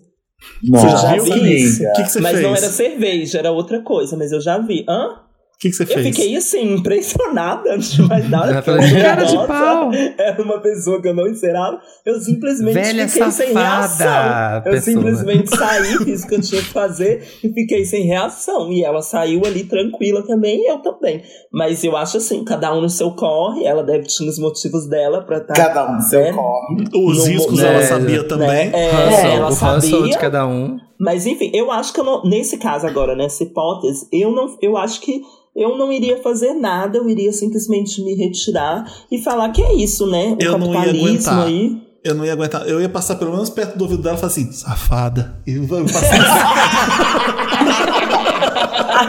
Nossa, 0.63 0.97
já 0.97 1.17
vi 1.23 1.57
isso. 1.57 1.83
O 1.85 1.93
que, 1.93 2.03
que 2.05 2.09
você 2.09 2.21
mas 2.21 2.33
fez? 2.33 2.43
não 2.43 2.55
era 2.55 2.71
cerveja, 2.71 3.39
era 3.39 3.51
outra 3.51 3.81
coisa, 3.81 4.17
mas 4.17 4.33
eu 4.33 4.41
já 4.41 4.59
vi. 4.59 4.85
Hã? 4.89 5.21
O 5.59 5.61
que, 5.61 5.71
que 5.71 5.75
você 5.77 5.83
Eu 5.83 5.87
fez? 5.89 6.07
fiquei 6.07 6.37
assim, 6.37 6.75
impressionada 6.75 7.69
antes 7.75 7.91
de 7.93 8.03
mais 8.03 8.31
nada. 8.31 8.53
Eu, 8.65 9.03
"Cara 9.03 9.25
de 9.25 9.37
pau." 9.45 9.91
Era 10.17 10.41
uma 10.41 10.61
pessoa 10.61 11.03
que 11.03 11.09
eu 11.09 11.15
não 11.15 11.27
esperava. 11.27 11.81
Eu 12.07 12.21
simplesmente 12.21 12.75
Velha 12.75 13.09
fiquei 13.09 13.31
sem 13.33 13.53
safada, 13.53 13.59
reação. 13.81 14.57
Eu 14.59 14.63
pessoa. 14.63 14.81
simplesmente 14.95 15.51
saí, 15.57 15.97
fiz 16.05 16.23
o 16.23 16.29
que 16.29 16.35
eu 16.37 16.41
tinha 16.43 16.63
que 16.63 16.69
fazer 16.69 17.27
e 17.43 17.49
fiquei 17.53 17.85
sem 17.85 18.07
reação. 18.07 18.71
E 18.71 18.85
ela 18.85 19.03
saiu 19.03 19.43
ali 19.45 19.65
tranquila 19.65 20.25
também 20.25 20.61
e 20.63 20.71
eu 20.71 20.79
também. 20.79 21.23
Mas 21.53 21.83
eu 21.83 21.97
acho 21.97 22.19
assim, 22.19 22.45
cada 22.45 22.73
um 22.73 22.81
no 22.81 22.89
seu 22.89 23.11
corre. 23.17 23.65
Ela 23.65 23.83
deve 23.83 24.05
tinha 24.07 24.31
os 24.31 24.39
motivos 24.39 24.89
dela 24.89 25.23
pra 25.27 25.39
estar. 25.39 25.55
Cada 25.55 25.91
um 25.91 25.97
no 25.97 26.03
seu 26.03 26.21
É. 26.21 26.33
corre. 26.33 26.85
Os 26.95 27.19
No- 27.19 27.25
riscos 27.25 27.61
né, 27.61 27.75
ela 27.75 27.83
sabia 27.83 28.23
também. 28.29 28.71
É, 28.73 29.09
Hustle, 29.09 29.31
ela 29.33 29.51
sabia. 29.51 30.03
de 30.09 30.19
cada 30.19 30.47
um. 30.47 30.77
Mas 30.99 31.27
enfim, 31.27 31.51
eu 31.55 31.71
acho 31.71 31.93
que 31.93 32.01
eu 32.01 32.05
não, 32.05 32.23
nesse 32.25 32.59
caso 32.59 32.87
agora, 32.87 33.15
nessa 33.15 33.45
hipótese, 33.45 34.09
eu 34.13 34.33
não, 34.33 34.57
eu 34.61 34.77
acho 34.77 35.01
que 35.01 35.23
eu 35.55 35.77
não 35.77 35.93
iria 35.93 36.21
fazer 36.23 36.55
nada, 36.55 36.99
eu 36.99 37.09
iria 37.09 37.33
simplesmente 37.33 38.03
me 38.03 38.15
retirar 38.15 38.85
e 39.11 39.19
falar 39.19 39.51
que 39.51 39.63
é 39.63 39.75
isso, 39.75 40.07
né? 40.07 40.37
O 40.39 40.43
Eu 40.43 40.59
não 40.59 40.69
ia 40.69 40.73
capitalismo 40.75 41.09
aguentar. 41.09 41.47
aí. 41.47 41.89
Eu 42.05 42.15
não 42.15 42.25
ia 42.25 42.33
aguentar. 42.33 42.67
Eu 42.69 42.81
ia 42.81 42.89
passar 42.89 43.17
pelo 43.17 43.33
menos 43.33 43.51
perto 43.51 43.77
do 43.77 43.83
ouvido 43.83 44.03
dela 44.03 44.17
e 44.17 44.21
falar 44.21 44.33
assim, 44.33 44.51
safada. 44.53 45.43
E 45.47 45.57
eu 45.57 45.67
passar 45.67 46.19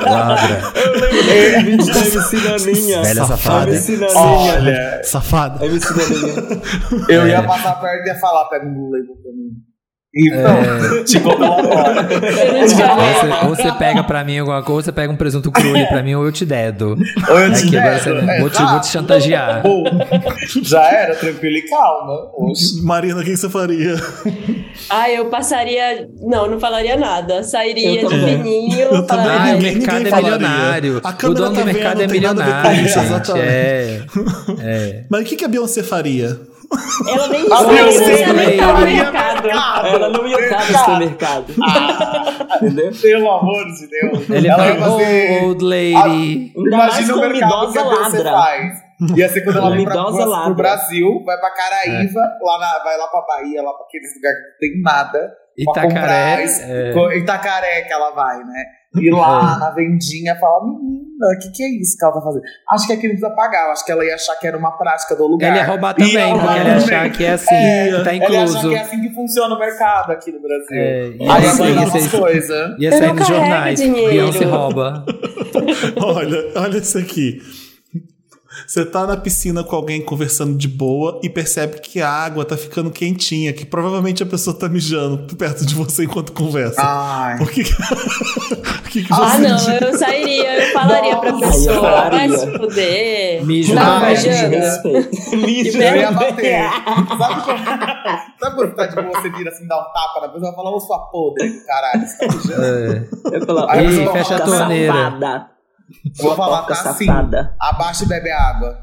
Ladra. 0.01 0.61
Eu 0.75 0.91
lembro 0.91 1.09
daquele 1.11 1.77
vídeo 1.77 1.93
da 1.93 1.99
MC 1.99 2.35
Naninha. 2.37 3.01
Velha 3.03 3.25
safada. 3.25 3.71
MC 3.71 3.91
Naninha. 3.97 4.19
Olha, 4.19 5.01
safada. 5.03 5.65
MC 5.65 5.93
Naninha. 5.93 6.61
eu 7.09 7.27
ia 7.27 7.43
passar 7.43 7.79
perto 7.79 8.05
e 8.05 8.07
ia 8.07 8.19
falar, 8.19 8.45
pega 8.45 8.65
um 8.65 8.73
Lula 8.73 8.97
aí 8.97 9.03
pra 9.03 9.31
mim. 9.31 9.68
E 10.11 10.31
pronto, 10.31 11.03
te 11.05 11.19
conto 11.19 11.39
lá 11.39 11.63
fora. 11.63 12.07
Eu 12.11 12.53
não 12.53 12.67
te 12.67 12.73
Ou 12.81 13.13
você, 13.13 13.45
ou 13.45 13.55
você 13.55 13.71
pega 13.77 14.03
pra 14.03 14.23
mim 14.23 14.39
alguma 14.39 14.63
coisa, 14.63 14.71
ou 14.71 14.81
você 14.81 14.91
pega 14.91 15.13
um 15.13 15.15
presunto 15.15 15.51
cru 15.51 15.69
ali 15.75 15.85
pra 15.87 16.01
mim, 16.01 16.15
ou 16.15 16.25
eu 16.25 16.31
te 16.31 16.45
dedo. 16.45 16.97
Ou 17.29 17.39
eu 17.39 17.53
te 17.53 17.69
dedo, 17.69 17.99
você, 17.99 18.39
vou, 18.39 18.49
te, 18.49 18.63
vou 18.63 18.79
te 18.81 18.87
chantagear. 18.87 19.61
Já 20.63 20.83
era, 20.83 21.15
tranquilo 21.15 21.57
e 21.57 21.61
calma. 21.61 22.31
Oxe. 22.33 22.81
Marina, 22.83 23.21
o 23.21 23.23
que 23.23 23.37
você 23.37 23.49
faria? 23.49 23.95
Ah, 24.89 25.11
eu 25.11 25.25
passaria. 25.25 26.07
Não, 26.21 26.49
não 26.49 26.59
falaria 26.59 26.97
nada. 26.97 27.43
Sairia 27.43 28.07
de 28.07 28.09
fininho. 28.09 28.79
Eu 28.79 29.05
também. 29.05 29.27
Ah, 29.29 29.55
o 29.55 29.61
mercado 29.61 30.07
é 30.07 30.09
falaria. 30.09 30.37
milionário. 30.37 31.01
A 31.03 31.09
O 31.09 31.33
dono 31.33 31.53
tá 31.53 31.59
do 31.59 31.65
mercado 31.65 31.97
vendo, 31.99 32.09
é 32.09 32.13
milionário, 32.13 32.85
isso, 32.85 32.95
gente. 32.95 33.05
exatamente. 33.05 33.47
É. 33.47 34.01
é. 34.61 35.03
Mas 35.07 35.21
o 35.21 35.25
que, 35.25 35.35
que 35.35 35.45
a 35.45 35.47
Beyoncé 35.47 35.83
faria? 35.83 36.39
Ela 37.07 37.27
nem 37.29 37.41
A 37.51 37.61
ia 38.13 38.27
no 38.27 38.33
mercado. 38.35 39.87
Ela 39.87 40.09
não 40.09 40.27
ia 40.27 40.39
estar 40.39 40.57
no 40.71 40.77
supermercado. 40.77 41.45
Ah, 41.63 42.57
Entendeu? 42.61 42.91
pelo 43.01 43.31
amor 43.31 43.65
de 43.65 43.87
Deus. 43.87 44.29
Ele 44.29 44.47
ela 44.47 44.67
ia 44.67 44.75
fala, 44.79 44.91
fazer. 44.99 45.43
old 45.45 45.63
lady. 45.63 46.53
Mais 46.55 46.99
Imagina 46.99 47.15
o 47.15 47.19
mercado 47.19 47.71
que 47.71 47.77
a 47.79 47.83
Beyoncé 47.83 48.17
ladra. 48.23 48.31
faz. 48.31 48.89
Ia 49.15 49.29
ser 49.29 49.41
quando 49.45 49.57
ela 49.59 49.71
vem 49.71 49.85
pra, 49.85 49.93
pro, 50.03 50.43
pro 50.43 50.55
Brasil, 50.55 51.23
vai 51.25 51.37
pra 51.39 51.51
Caraíva, 51.51 52.19
lá 52.41 52.59
na, 52.59 52.83
vai 52.83 52.97
lá 52.97 53.07
pra 53.07 53.21
Bahia, 53.21 53.61
lá 53.63 53.71
pra 53.71 53.85
aqueles 53.85 54.13
lugares 54.15 54.37
que 54.39 54.49
não 54.51 54.57
tem 54.59 54.81
nada. 54.83 55.31
pra 55.73 55.83
comprar, 55.83 56.03
Itacaré. 56.03 56.43
es- 56.43 56.59
é. 56.61 57.17
Itacaré 57.17 57.81
que 57.83 57.93
ela 57.93 58.11
vai, 58.11 58.37
né? 58.39 58.63
E 58.95 59.11
lá 59.11 59.59
na 59.59 59.69
vendinha 59.69 60.35
fala, 60.39 60.65
menina, 60.65 61.25
o 61.35 61.39
que, 61.39 61.51
que 61.51 61.63
é 61.63 61.69
isso 61.79 61.95
que 61.95 62.03
ela 62.03 62.13
tá 62.13 62.21
fazendo? 62.21 62.41
Acho 62.71 62.87
que 62.87 62.93
aquilo 62.93 63.13
precisa 63.13 63.29
pagar, 63.35 63.67
eu 63.67 63.71
acho 63.71 63.85
que 63.85 63.91
ela 63.91 64.03
ia 64.03 64.15
achar 64.15 64.35
que 64.35 64.47
era 64.47 64.57
uma 64.57 64.71
prática 64.71 65.15
do 65.15 65.27
lugar. 65.27 65.49
Ele 65.49 65.57
ia 65.57 65.65
roubar 65.65 65.93
também, 65.93 66.13
Ia 66.13 66.25
roubar 66.25 66.45
porque 66.47 66.59
ele 66.59 66.69
ia 66.69 66.75
achar 66.77 67.11
que 67.11 67.23
é 67.23 67.31
assim, 67.33 67.55
É, 67.55 67.85
que 67.85 68.03
tá 68.03 68.15
Ela 68.15 68.15
ia 68.15 68.23
achar 68.23 68.43
incluso. 68.45 68.69
que 68.69 68.75
é 68.75 68.81
assim 68.81 69.01
que 69.01 69.13
funciona 69.13 69.55
o 69.55 69.59
mercado 69.59 70.11
aqui 70.11 70.31
no 70.31 70.41
Brasil. 70.41 70.65
É, 70.71 71.07
e 71.09 71.21
Aí 71.21 71.27
ela 71.27 71.39
ia 71.43 71.49
sair, 71.51 71.75
ia 72.79 72.89
Eu 72.89 72.97
sair 72.97 73.07
não 73.07 73.13
nos 73.15 73.27
jornais. 73.27 73.79
Beyoncé 73.79 74.45
rouba. 74.45 75.05
Olha, 76.01 76.51
olha 76.55 76.77
isso 76.77 76.97
aqui. 76.97 77.39
Você 78.67 78.85
tá 78.85 79.05
na 79.05 79.17
piscina 79.17 79.63
com 79.63 79.75
alguém 79.75 80.01
conversando 80.01 80.57
de 80.57 80.67
boa 80.67 81.19
e 81.23 81.29
percebe 81.29 81.79
que 81.79 82.01
a 82.01 82.09
água 82.09 82.45
tá 82.45 82.55
ficando 82.57 82.91
quentinha, 82.91 83.51
que 83.53 83.65
provavelmente 83.65 84.21
a 84.23 84.25
pessoa 84.25 84.55
tá 84.57 84.67
mijando 84.69 85.35
perto 85.35 85.65
de 85.65 85.75
você 85.75 86.05
enquanto 86.05 86.31
conversa. 86.31 86.81
Ai. 86.81 87.41
O 87.41 87.47
que 87.47 87.63
que, 87.63 87.73
o 88.53 88.83
que, 88.89 89.03
que 89.03 89.13
Ah, 89.13 89.29
você 89.29 89.47
não, 89.47 89.55
diz? 89.57 89.81
eu 89.81 89.97
sairia, 89.97 90.65
eu 90.67 90.73
falaria 90.73 91.17
pra 91.17 91.31
Nossa, 91.31 91.45
eu 91.45 91.51
pessoa, 91.51 92.09
vai 92.09 92.29
se 92.29 92.51
fuder. 92.57 93.45
Mijo 93.45 93.75
Tá 93.75 93.99
mijando. 94.09 95.09
Mijo 95.45 95.77
Eu 95.81 95.95
ia 95.95 96.11
bater. 96.11 96.69
Sabe 97.19 97.43
quando, 97.43 97.65
sabe 98.39 98.55
quando 98.55 98.75
tá 98.75 98.85
de 98.85 98.95
boa, 98.95 99.21
você 99.21 99.29
vira 99.31 99.49
assim, 99.49 99.67
dá 99.67 99.75
um 99.77 99.83
tapa 99.93 100.21
na 100.21 100.29
pessoa 100.29 100.51
e 100.51 100.55
fala, 100.55 100.69
ô 100.69 100.79
sua 100.79 100.99
podre 101.11 101.49
caralho, 101.65 102.07
você 102.07 102.17
tá 102.27 102.35
mijando? 102.35 102.63
É. 102.63 103.07
Eu 103.37 103.45
falo, 103.45 103.69
Aí 103.69 103.87
"Ô, 103.87 103.91
você 103.91 104.03
sua 104.03 104.13
fecha 104.13 104.35
a 104.35 104.39
torneira. 104.41 104.93
Safada. 104.93 105.58
Eu 106.19 106.23
vou 106.25 106.35
falar, 106.35 106.63
tá 106.63 106.89
assim, 106.91 107.07
abaixa 107.59 108.03
e 108.03 108.07
bebe 108.07 108.31
água. 108.31 108.77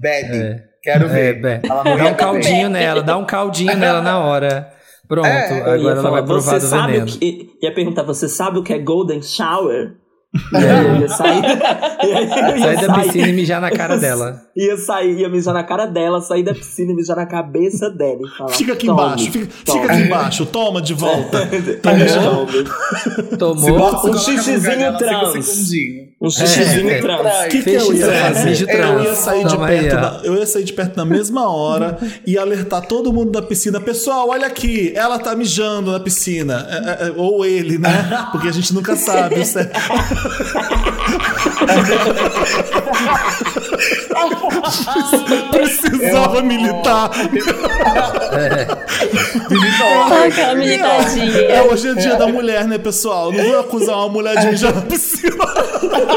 Bebe. 0.00 0.36
É. 0.36 0.64
Quero 0.82 1.06
É, 1.06 1.32
ver. 1.32 1.62
não 1.66 1.96
Dá 1.96 2.04
um 2.10 2.14
caldinho 2.14 2.68
nela, 2.68 3.02
dá 3.02 3.16
um 3.16 3.24
caldinho 3.26 3.76
nela 3.76 4.00
na 4.00 4.18
hora. 4.20 4.72
Pronto, 5.08 5.26
É, 5.26 5.60
agora 5.60 5.78
ela 5.78 5.96
falar, 5.96 6.10
vai 6.10 6.22
provar 6.24 6.40
você 6.52 6.58
do 6.58 6.66
sabe 6.70 6.92
veneno. 6.92 7.10
o 7.10 7.18
que, 7.18 7.58
ia 7.62 7.74
perguntar, 7.74 8.02
você 8.02 8.28
sabe 8.28 8.58
o 8.58 8.62
que 8.62 8.72
é 8.72 8.78
Golden 8.78 9.22
Shower? 9.22 9.94
E 10.52 10.56
aí 10.56 10.86
eu 10.86 10.96
ia 11.00 11.08
sair. 11.08 11.42
ia 11.44 12.58
Sai 12.58 12.76
da 12.76 12.94
sair- 12.94 13.02
piscina 13.04 13.28
e 13.28 13.32
mijar 13.32 13.60
na 13.60 13.70
cara 13.70 13.96
dela. 13.96 14.42
Ia 14.56 14.76
sair, 14.76 15.18
ia 15.20 15.28
mijar 15.28 15.54
na 15.54 15.62
cara 15.64 15.86
dela, 15.86 16.20
sair 16.20 16.42
da 16.42 16.54
piscina 16.54 16.92
e 16.92 16.94
mijar 16.96 17.16
na 17.16 17.26
cabeça 17.26 17.90
dela. 17.90 18.20
E 18.24 18.36
falar, 18.38 18.50
Fica 18.50 18.72
aqui 18.72 18.86
"Tome, 18.86 19.00
embaixo, 19.02 19.30
fica, 19.32 19.48
tome." 19.64 19.80
fica 19.80 19.92
aqui 19.92 20.02
embaixo, 20.02 20.46
toma 20.46 20.82
de 20.82 20.94
volta. 20.94 21.46
Tome. 21.82 22.08
Se 22.08 23.36
Tomou. 23.36 24.06
Um 24.10 24.18
xixizinho 24.18 24.96
dela, 24.96 24.98
fica 24.98 25.32
trans. 25.32 25.70
Um 26.20 26.30
xixizinho 26.30 26.90
É. 26.90 27.00
trans. 27.00 27.20
O 27.46 27.48
que, 27.48 27.62
que 27.62 27.70
eu 27.70 27.92
ia 27.94 28.06
fazer? 28.06 28.66
Eu 28.72 29.02
ia 29.02 29.14
sair 29.14 29.44
de 29.46 29.56
perto 29.58 29.90
da, 29.96 30.20
eu 30.24 30.34
ia 30.36 30.46
sair 30.46 30.64
de 30.64 30.72
perto 30.72 30.96
na 30.96 31.04
mesma 31.04 31.50
hora 31.50 31.98
e 32.26 32.38
alertar 32.38 32.82
todo 32.86 33.12
mundo 33.12 33.30
da 33.32 33.42
piscina. 33.42 33.80
Pessoal, 33.80 34.30
olha 34.30 34.46
aqui, 34.46 34.92
ela 34.96 35.18
tá 35.18 35.34
mijando 35.36 35.92
na 35.92 36.00
piscina. 36.00 36.66
É, 36.70 36.74
é, 36.76 37.08
é, 37.08 37.12
ou 37.16 37.44
ele, 37.44 37.78
né? 37.78 38.26
Porque 38.32 38.48
a 38.48 38.52
gente 38.52 38.72
nunca 38.74 38.96
sabe. 38.96 39.34
É... 39.36 39.44
Precisava 45.50 46.38
Eu- 46.38 46.44
militar. 46.44 47.10
Olha 50.10 50.24
aquela 50.26 50.52
É, 50.52 50.54
militadinha. 50.54 51.64
hoje 51.70 51.88
é 51.88 51.94
dia 51.94 52.16
da 52.16 52.26
mulher, 52.28 52.66
né, 52.66 52.78
pessoal? 52.78 53.32
Não 53.32 53.44
vou 53.44 53.60
acusar 53.60 53.96
uma 53.96 54.08
mulher 54.08 54.38
de 54.38 54.46
mijar 54.48 54.74
na 54.74 54.82
piscina. 54.82 55.36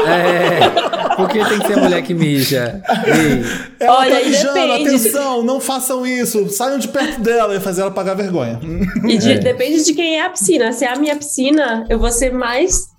É. 0.06 1.16
Por 1.16 1.28
que 1.28 1.44
tem 1.44 1.58
que 1.58 1.66
ser 1.66 1.76
mulher 1.76 2.02
que 2.02 2.14
mija? 2.14 2.80
Ela 3.78 3.98
Olha, 3.98 4.20
tá 4.20 4.26
mijando, 4.26 4.72
atenção, 4.72 5.42
não 5.42 5.60
façam 5.60 6.06
isso. 6.06 6.48
Saiam 6.50 6.78
de 6.78 6.88
perto 6.88 7.20
dela 7.20 7.54
e 7.54 7.60
fazer 7.60 7.82
ela 7.82 7.90
pagar 7.90 8.14
vergonha. 8.14 8.58
E 9.06 9.18
de- 9.18 9.38
depende 9.38 9.84
de 9.84 9.92
quem 9.94 10.18
é 10.18 10.24
a 10.24 10.30
piscina. 10.30 10.72
Se 10.72 10.84
é 10.84 10.92
a 10.92 10.96
minha 10.96 11.16
piscina, 11.16 11.84
eu 11.88 11.98
vou 11.98 12.10
ser 12.10 12.32
mais 12.32 12.89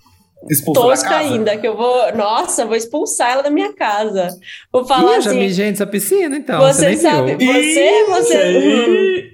Expulso 0.50 0.82
da 0.82 0.88
tosca 0.88 1.10
casa. 1.10 1.20
ainda, 1.22 1.58
que 1.58 1.68
eu 1.68 1.78
vou. 1.78 2.16
Nossa, 2.16 2.66
vou 2.66 2.76
expulsar 2.76 3.32
ela 3.34 3.44
da 3.44 3.50
minha 3.50 3.74
casa. 3.74 4.28
Vou 4.72 4.84
falar 4.86 5.14
Ih, 5.14 5.16
eu 5.18 5.22
já 5.22 5.30
assim. 5.32 5.40
mijei 5.40 5.70
nessa 5.70 5.86
piscina, 5.86 6.36
então. 6.36 6.60
Você 6.62 6.88
nem 6.88 6.98
sabe, 6.98 7.36
viu. 7.36 7.54
você, 7.54 8.06
você. 8.08 9.32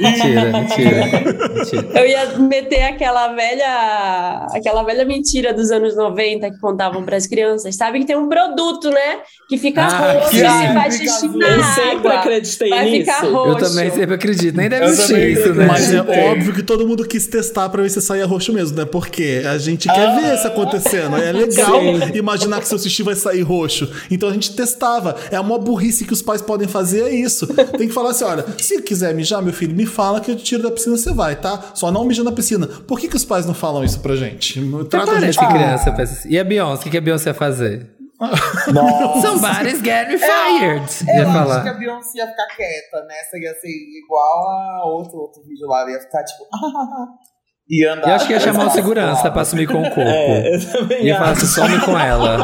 Mentira, 0.00 0.44
mentira. 0.52 1.06
mentira. 1.54 2.00
Eu 2.00 2.06
ia 2.06 2.38
meter 2.38 2.82
aquela 2.82 3.28
velha, 3.34 4.46
aquela 4.52 4.82
velha 4.82 5.04
mentira 5.04 5.52
dos 5.54 5.70
anos 5.70 5.96
90 5.96 6.50
que 6.50 6.58
contavam 6.58 7.04
para 7.04 7.16
as 7.16 7.26
crianças. 7.26 7.76
Sabe 7.76 8.00
que 8.00 8.06
tem 8.06 8.16
um 8.16 8.28
produto, 8.28 8.90
né? 8.90 9.18
Que 9.48 9.56
fica 9.58 9.82
Ah, 9.82 10.12
roxo 10.12 10.30
que 10.30 10.36
e 10.38 10.40
é, 10.42 10.72
faz 10.74 10.96
xixi 10.96 11.28
na 11.28 11.48
Eu 11.48 11.64
sempre 11.64 12.08
acreditei 12.12 12.68
Vai 12.70 12.84
nisso. 12.90 13.12
ficar 13.12 13.26
roxo. 13.28 13.48
Eu 13.64 13.68
também 13.68 13.90
sempre 13.90 14.14
acredito. 14.14 14.56
Nem 14.56 14.68
deve 14.68 14.96
também 14.96 15.32
isso, 15.32 15.54
né? 15.54 15.66
Mas 15.66 15.92
é 15.92 16.00
óbvio 16.00 16.54
que 16.54 16.62
todo 16.62 16.86
mundo 16.86 17.06
quis 17.06 17.26
testar 17.26 17.68
pra 17.68 17.82
ver 17.82 17.90
se 17.90 18.00
saía 18.02 18.26
roxo 18.26 18.52
mesmo, 18.52 18.76
né? 18.76 18.84
Porque 18.84 19.42
a 19.48 19.56
gente 19.58 19.86
quer 19.88 20.14
ver 20.20 20.36
isso 20.48 20.60
acontecendo. 20.60 21.16
É 21.16 21.32
legal 21.32 21.80
Sim. 21.80 22.12
imaginar 22.14 22.60
que 22.60 22.68
seu 22.68 22.78
xixi 22.78 23.02
vai 23.02 23.14
sair 23.14 23.42
roxo. 23.42 23.90
Então 24.10 24.28
a 24.28 24.32
gente 24.32 24.54
testava. 24.54 25.16
É 25.30 25.36
a 25.36 25.42
maior 25.42 25.58
burrice 25.58 26.04
que 26.04 26.12
os 26.12 26.22
pais 26.22 26.42
podem 26.42 26.68
fazer, 26.68 27.02
é 27.04 27.10
isso. 27.14 27.46
Tem 27.46 27.88
que 27.88 27.94
falar 27.94 28.10
assim: 28.10 28.24
olha, 28.24 28.44
se 28.58 28.80
quiser 28.82 29.14
mijar, 29.14 29.42
meu 29.42 29.52
filho, 29.52 29.74
me 29.74 29.86
fala 29.86 30.20
que 30.20 30.30
eu 30.30 30.36
te 30.36 30.44
tiro 30.44 30.62
da 30.62 30.70
piscina, 30.70 30.96
você 30.96 31.12
vai, 31.12 31.36
tá? 31.36 31.72
Só 31.74 31.90
não 31.90 32.04
mija 32.04 32.22
na 32.24 32.32
piscina. 32.32 32.66
Por 32.66 32.98
que, 32.98 33.08
que 33.08 33.16
os 33.16 33.24
pais 33.24 33.46
não 33.46 33.54
falam 33.54 33.84
isso 33.84 34.00
pra 34.00 34.16
gente? 34.16 34.60
Trata 34.90 35.12
a 35.12 35.20
gente 35.20 35.38
que 35.38 35.46
criança 35.46 35.92
pensa 35.92 36.12
assim. 36.12 36.28
E 36.30 36.38
a 36.38 36.44
Beyoncé? 36.44 36.80
O 36.80 36.84
que 36.84 36.90
que 36.90 36.98
a 36.98 37.00
Beyoncé 37.00 37.30
ia 37.30 37.34
fazer? 37.34 37.90
Nossa. 38.72 39.28
Somebody's 39.28 39.80
getting 39.80 40.18
fired. 40.18 40.82
Eu 41.06 41.14
Ia 41.14 41.22
acho 41.22 41.32
falar. 41.32 41.62
que 41.62 41.68
a 41.68 41.74
Beyoncé 41.74 42.18
ia 42.18 42.26
ficar 42.26 42.46
quieta, 42.48 43.04
né? 43.06 43.14
Essa 43.22 43.38
ia 43.38 43.54
ser 43.60 43.68
igual 43.68 44.48
a 44.48 44.86
outro, 44.86 45.18
outro 45.18 45.42
vídeo 45.44 45.68
lá. 45.68 45.82
Ela 45.82 45.92
ia 45.92 46.00
ficar 46.00 46.24
tipo. 46.24 46.44
e 47.70 47.84
andar. 47.86 48.08
Eu 48.08 48.14
acho 48.14 48.26
que 48.26 48.32
ia 48.32 48.40
chamar 48.40 48.66
o 48.66 48.70
segurança 48.70 49.30
pra 49.30 49.44
sumir 49.44 49.66
com 49.68 49.80
o 49.80 49.90
corpo. 49.90 50.00
É, 50.00 50.54
eu 50.56 50.72
também 50.72 51.04
Ia 51.04 51.16
falar 51.18 51.30
assim, 51.32 51.46
some 51.46 51.80
com 51.80 51.98
ela. 51.98 52.38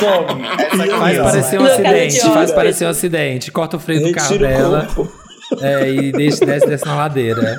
Some. 0.00 0.42
Essa 0.46 0.96
Faz 0.98 1.18
parecer 1.18 1.58
um 1.60 1.62
Não, 1.64 1.70
acidente, 1.72 2.14
de 2.14 2.20
faz 2.32 2.52
parecer 2.52 2.86
um 2.86 2.88
acidente. 2.90 3.50
Corta 3.52 3.76
o 3.76 3.80
freio 3.80 4.02
do 4.02 4.12
carro 4.12 4.34
o 4.34 4.38
dela. 4.38 4.88
É, 5.60 5.88
e 5.90 6.12
deixa, 6.12 6.44
desce, 6.44 6.66
desce 6.66 6.84
na 6.84 6.96
ladeira. 6.96 7.56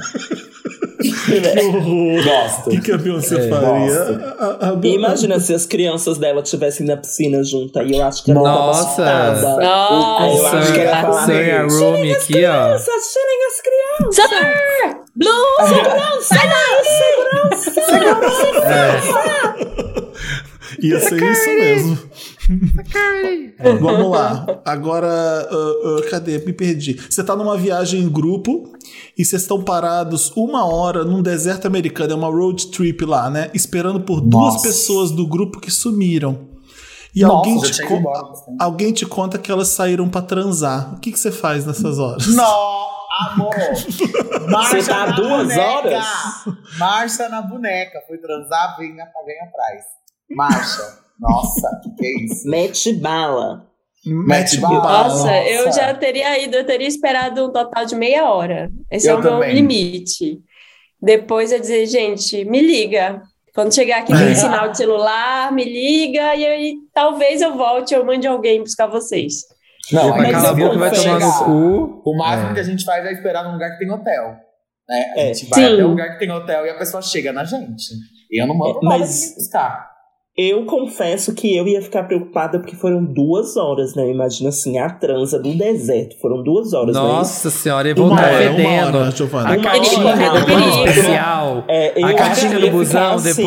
O 1.00 2.24
Gosto. 2.24 2.70
que, 2.72 2.82
que 2.82 2.92
a 2.92 2.98
Beyoncé 2.98 3.36
É, 3.36 3.50
faria? 3.50 4.02
A- 4.40 4.46
a- 4.46 4.70
a- 4.72 4.80
E 4.84 4.96
imagina 4.96 5.40
se 5.40 5.54
as 5.54 5.66
crianças 5.66 6.18
dela 6.18 6.42
estivessem 6.42 6.86
na 6.86 6.98
piscina 6.98 7.44
junto. 7.44 7.78
Aí 7.80 7.96
eu 7.96 8.04
acho 8.04 8.24
que 8.24 8.32
ela 8.32 8.42
Nossa. 8.42 9.04
tava. 9.04 9.42
Nossa. 9.62 10.26
eu 10.26 10.48
acho 10.60 10.74
que 10.74 10.80
ela 10.80 11.26
Sonha 11.26 11.62
Room 11.64 12.12
aqui, 12.12 12.14
ó. 12.14 12.16
Crianças, 12.26 13.04
tirem 13.14 13.40
as 13.48 13.62
crianças! 13.62 14.77
Blue! 15.18 15.68
Segurança! 15.68 16.36
Sai 16.36 16.48
daí! 16.48 16.78
Ia 20.80 21.00
ser 21.00 21.24
isso 21.24 21.50
mesmo. 21.50 21.98
Vamos 23.82 24.12
lá. 24.12 24.46
Agora, 24.64 25.08
ah, 25.10 25.48
ah, 25.52 26.10
cadê? 26.10 26.38
Me 26.40 26.54
perdi. 26.54 27.00
Você 27.10 27.24
tá 27.24 27.36
numa 27.36 27.58
viagem 27.58 28.02
em 28.02 28.10
grupo 28.10 28.72
e 29.18 29.26
vocês 29.26 29.42
estão 29.42 29.64
parados 29.64 30.32
uma 30.36 30.66
hora 30.66 31.04
num 31.04 31.22
deserto 31.22 31.66
americano, 31.66 32.14
é 32.14 32.16
uma 32.16 32.30
road 32.30 32.68
trip 32.68 33.04
lá, 33.06 33.30
né? 33.30 33.50
Esperando 33.54 34.02
por 34.02 34.22
duas 34.22 34.54
Nossa. 34.54 34.68
pessoas 34.68 35.12
do 35.12 35.26
grupo 35.26 35.60
que 35.60 35.72
sumiram. 35.72 36.48
E 37.16 37.22
Nossa, 37.22 37.36
alguém, 37.36 37.60
te 37.60 37.82
embora 37.84 38.28
alguém 38.60 38.94
te 38.94 39.06
conta 39.06 39.40
que 39.40 39.52
elas 39.52 39.70
saíram 39.70 40.08
pra 40.08 40.22
transar. 40.22 40.94
O 40.94 41.00
que, 41.00 41.12
que 41.12 41.20
você 41.20 41.32
faz 41.32 41.66
nessas 41.66 41.98
horas? 41.98 42.28
Não, 42.28 42.88
amor. 43.32 43.56
Marcha 44.50 44.82
Você 44.82 44.90
tá 44.90 45.08
na 45.08 45.16
duas 45.16 45.48
boneca. 45.48 45.62
horas? 45.72 46.06
Marcha 46.78 47.30
na 47.30 47.42
boneca. 47.42 48.02
Foi 48.08 48.18
transar, 48.18 48.78
vem, 48.78 48.96
vem 48.96 49.42
atrás. 49.42 49.84
Marcha. 50.30 51.00
Nossa, 51.20 51.82
que 51.84 51.90
que 51.96 52.06
é 52.06 52.24
isso? 52.26 52.48
Mete 52.50 52.94
bala. 52.94 53.66
Mete 54.06 54.58
bala. 54.60 54.80
bala. 54.82 55.04
Nossa, 55.10 55.36
eu 55.44 55.66
Nossa. 55.66 55.82
já 55.82 55.94
teria 55.94 56.38
ido, 56.44 56.56
eu 56.58 56.66
teria 56.66 56.88
esperado 56.88 57.46
um 57.46 57.52
total 57.52 57.86
de 57.86 57.96
meia 57.96 58.30
hora. 58.30 58.70
Esse 58.92 59.08
Eu 59.08 59.16
é 59.16 59.20
o 59.20 59.22
meu 59.24 59.32
também. 59.34 59.56
limite. 59.56 60.40
Depois 61.02 61.52
eu 61.52 61.60
dizer, 61.60 61.86
gente, 61.88 62.46
me 62.46 62.62
liga. 62.62 63.22
Quando 63.54 63.74
chegar 63.74 64.00
aqui 64.00 64.14
tem 64.14 64.30
É. 64.32 64.36
sinal 64.36 64.70
de 64.70 64.78
celular, 64.78 65.52
me 65.52 65.64
liga 65.64 66.36
e 66.36 66.46
aí 66.46 66.76
talvez 66.94 67.42
eu 67.42 67.56
volte 67.58 67.96
ou 67.96 68.06
mande 68.06 68.28
alguém 68.28 68.62
buscar 68.62 68.86
vocês. 68.88 69.44
Não, 69.94 70.10
Vai 70.10 70.32
calar 70.32 70.52
a 70.52 70.54
você 70.56 70.62
boca 70.62 70.76
e 70.76 70.78
vai 70.80 70.92
tomar 70.92 71.20
no 71.20 71.44
cu. 71.46 72.02
O 72.06 72.18
máximo 72.18 72.50
É. 72.52 72.54
que 72.54 72.60
a 72.60 72.64
gente 72.64 72.84
faz 72.86 73.06
é 73.06 73.12
esperar 73.14 73.44
num 73.46 73.54
lugar 73.54 73.72
que 73.72 73.80
tem 73.80 73.92
hotel. 73.92 74.36
Né? 74.90 75.06
A 75.16 75.20
É. 75.20 75.34
gente 75.34 75.50
vai 75.50 75.60
Sim. 75.60 75.74
até 75.74 75.86
um 75.86 75.90
lugar 75.90 76.14
que 76.14 76.20
tem 76.20 76.32
hotel 76.32 76.66
e 76.66 76.70
a 76.70 76.78
pessoa 76.78 77.02
chega 77.02 77.32
na 77.34 77.44
gente. 77.44 77.84
E 78.32 78.42
eu 78.42 78.48
não 78.48 78.56
mando 78.56 78.80
É, 78.80 78.86
nada 78.86 78.98
mas- 79.00 79.34
buscar. 79.36 79.98
Eu 80.40 80.68
confesso 80.68 81.34
que 81.34 81.56
eu 81.58 81.68
ia 81.68 81.82
ficar 81.82 82.04
preocupada 82.04 82.60
porque 82.60 82.76
foram 82.76 83.04
duas 83.04 83.58
horas, 83.58 83.96
né? 83.96 84.08
Imagina 84.12 84.50
assim, 84.50 84.78
a 84.78 84.88
transa 84.88 85.40
do 85.42 85.52
deserto. 85.58 86.16
Foram 86.22 86.44
duas 86.44 86.74
horas, 86.74 86.96
né? 86.96 87.02
Nossa 87.02 87.50
senhora, 87.50 87.88
ia 87.88 87.96
Uma 87.96 88.08
voltar 88.10 88.24
hora, 88.34 88.50
uma 88.52 88.56
fedendo. 88.56 88.98
hora, 89.00 89.12
Giovana. 89.12 89.50
A 89.50 89.58
Uma 89.58 89.62
do 90.46 90.54
uma 90.54 90.80
hora. 90.80 90.90
especial. 90.92 91.66
É, 91.68 91.88
a 92.04 92.14
que 92.60 92.60
do 92.60 92.72
busão 92.72 93.18
ficar 93.18 93.32
assim. 93.32 93.42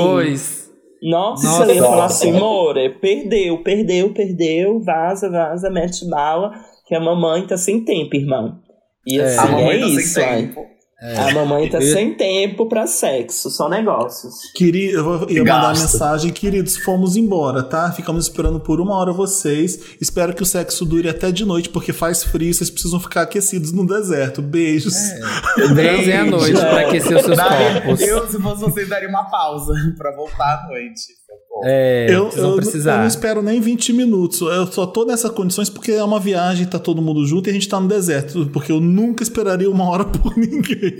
Nossa, 1.03 1.47
Nossa. 1.47 1.65
eu 1.71 1.75
ia 1.77 1.83
falar 1.83 2.05
assim, 2.07 2.33
more, 2.33 2.91
perdeu, 3.01 3.63
perdeu, 3.63 4.13
perdeu, 4.13 4.81
vaza, 4.81 5.31
vaza, 5.31 5.71
mete 5.71 6.09
bala, 6.09 6.53
que 6.87 6.95
a 6.95 7.01
mamãe 7.01 7.47
tá 7.47 7.57
sem 7.57 7.85
tempo, 7.85 8.15
irmão. 8.17 8.59
E 9.07 9.19
É. 9.19 9.25
assim, 9.25 9.39
A 9.39 9.47
mamãe 9.47 9.77
é 9.77 9.81
tá 9.81 9.87
isso, 9.87 10.15
sem 10.15 10.25
ai. 10.25 10.55
Tempo. 11.01 11.21
A 11.21 11.33
mamãe 11.35 11.69
tá 11.71 11.79
Eu- 11.79 11.93
sem 11.95 12.15
tempo 12.15 12.67
pra 12.69 12.87
sexo, 12.87 13.51
só 13.51 13.69
negócios. 13.69 14.35
Queria, 14.55 14.93
eu 14.93 15.05
vou- 15.05 15.31
ia 15.31 15.41
mandar 15.43 15.71
mensagem, 15.71 16.31
queridos, 16.33 16.77
fomos 16.77 17.17
embora, 17.17 17.63
tá? 17.63 17.91
Ficamos 17.93 18.27
esperando 18.27 18.61
por 18.61 18.81
uma 18.81 18.95
hora 18.97 19.13
vocês. 19.13 19.79
Espero 20.01 20.35
que 20.35 20.43
o 20.43 20.47
sexo 20.47 20.85
dure 20.85 21.09
até 21.09 21.31
de 21.33 21.45
noite, 21.45 21.69
porque 21.71 21.93
faz 21.93 22.23
frio, 22.23 22.53
vocês 22.53 22.69
precisam 22.71 23.01
ficar 23.01 23.23
aquecidos 23.23 23.73
no 23.73 23.87
deserto. 23.87 24.43
Beijos. 24.43 24.95
Transem 25.75 26.13
à 26.17 26.25
noite 26.25 26.57
É. 26.57 26.61
pra 26.61 26.81
aquecer 26.89 27.17
os 27.17 27.25
seus 27.25 27.37
Daria- 27.37 27.81
corpos. 27.81 28.01
Eu, 28.01 28.29
se 28.29 28.41
fosse 28.41 28.61
vocês, 28.61 28.89
daria 28.89 29.09
uma 29.09 29.25
pausa 29.31 29.73
pra 29.97 30.15
voltar 30.15 30.65
à 30.65 30.69
noite. 30.69 31.20
É, 31.62 32.07
Eu, 32.09 32.31
eu- 32.31 32.57
precisar. 32.57 32.93
eu 32.95 32.99
não 33.01 33.07
espero 33.07 33.43
nem 33.43 33.61
20 33.61 33.93
minutos. 33.93 34.41
Eu 34.41 34.66
só 34.68 34.87
tô 34.87 35.05
nessas 35.05 35.31
condições 35.31 35.68
porque 35.68 35.93
é 35.93 36.03
uma 36.03 36.18
viagem, 36.18 36.64
tá 36.66 36.78
todo 36.78 37.03
mundo 37.03 37.26
junto 37.26 37.49
e 37.49 37.51
a 37.51 37.53
gente 37.53 37.68
tá 37.68 37.78
no 37.78 37.87
deserto. 37.87 38.47
Porque 38.51 38.72
eu 38.72 38.81
nunca 38.81 39.22
esperaria 39.22 39.70
uma 39.70 39.85
hora 39.91 40.05
por 40.09 40.37
ninguém. 40.39 40.97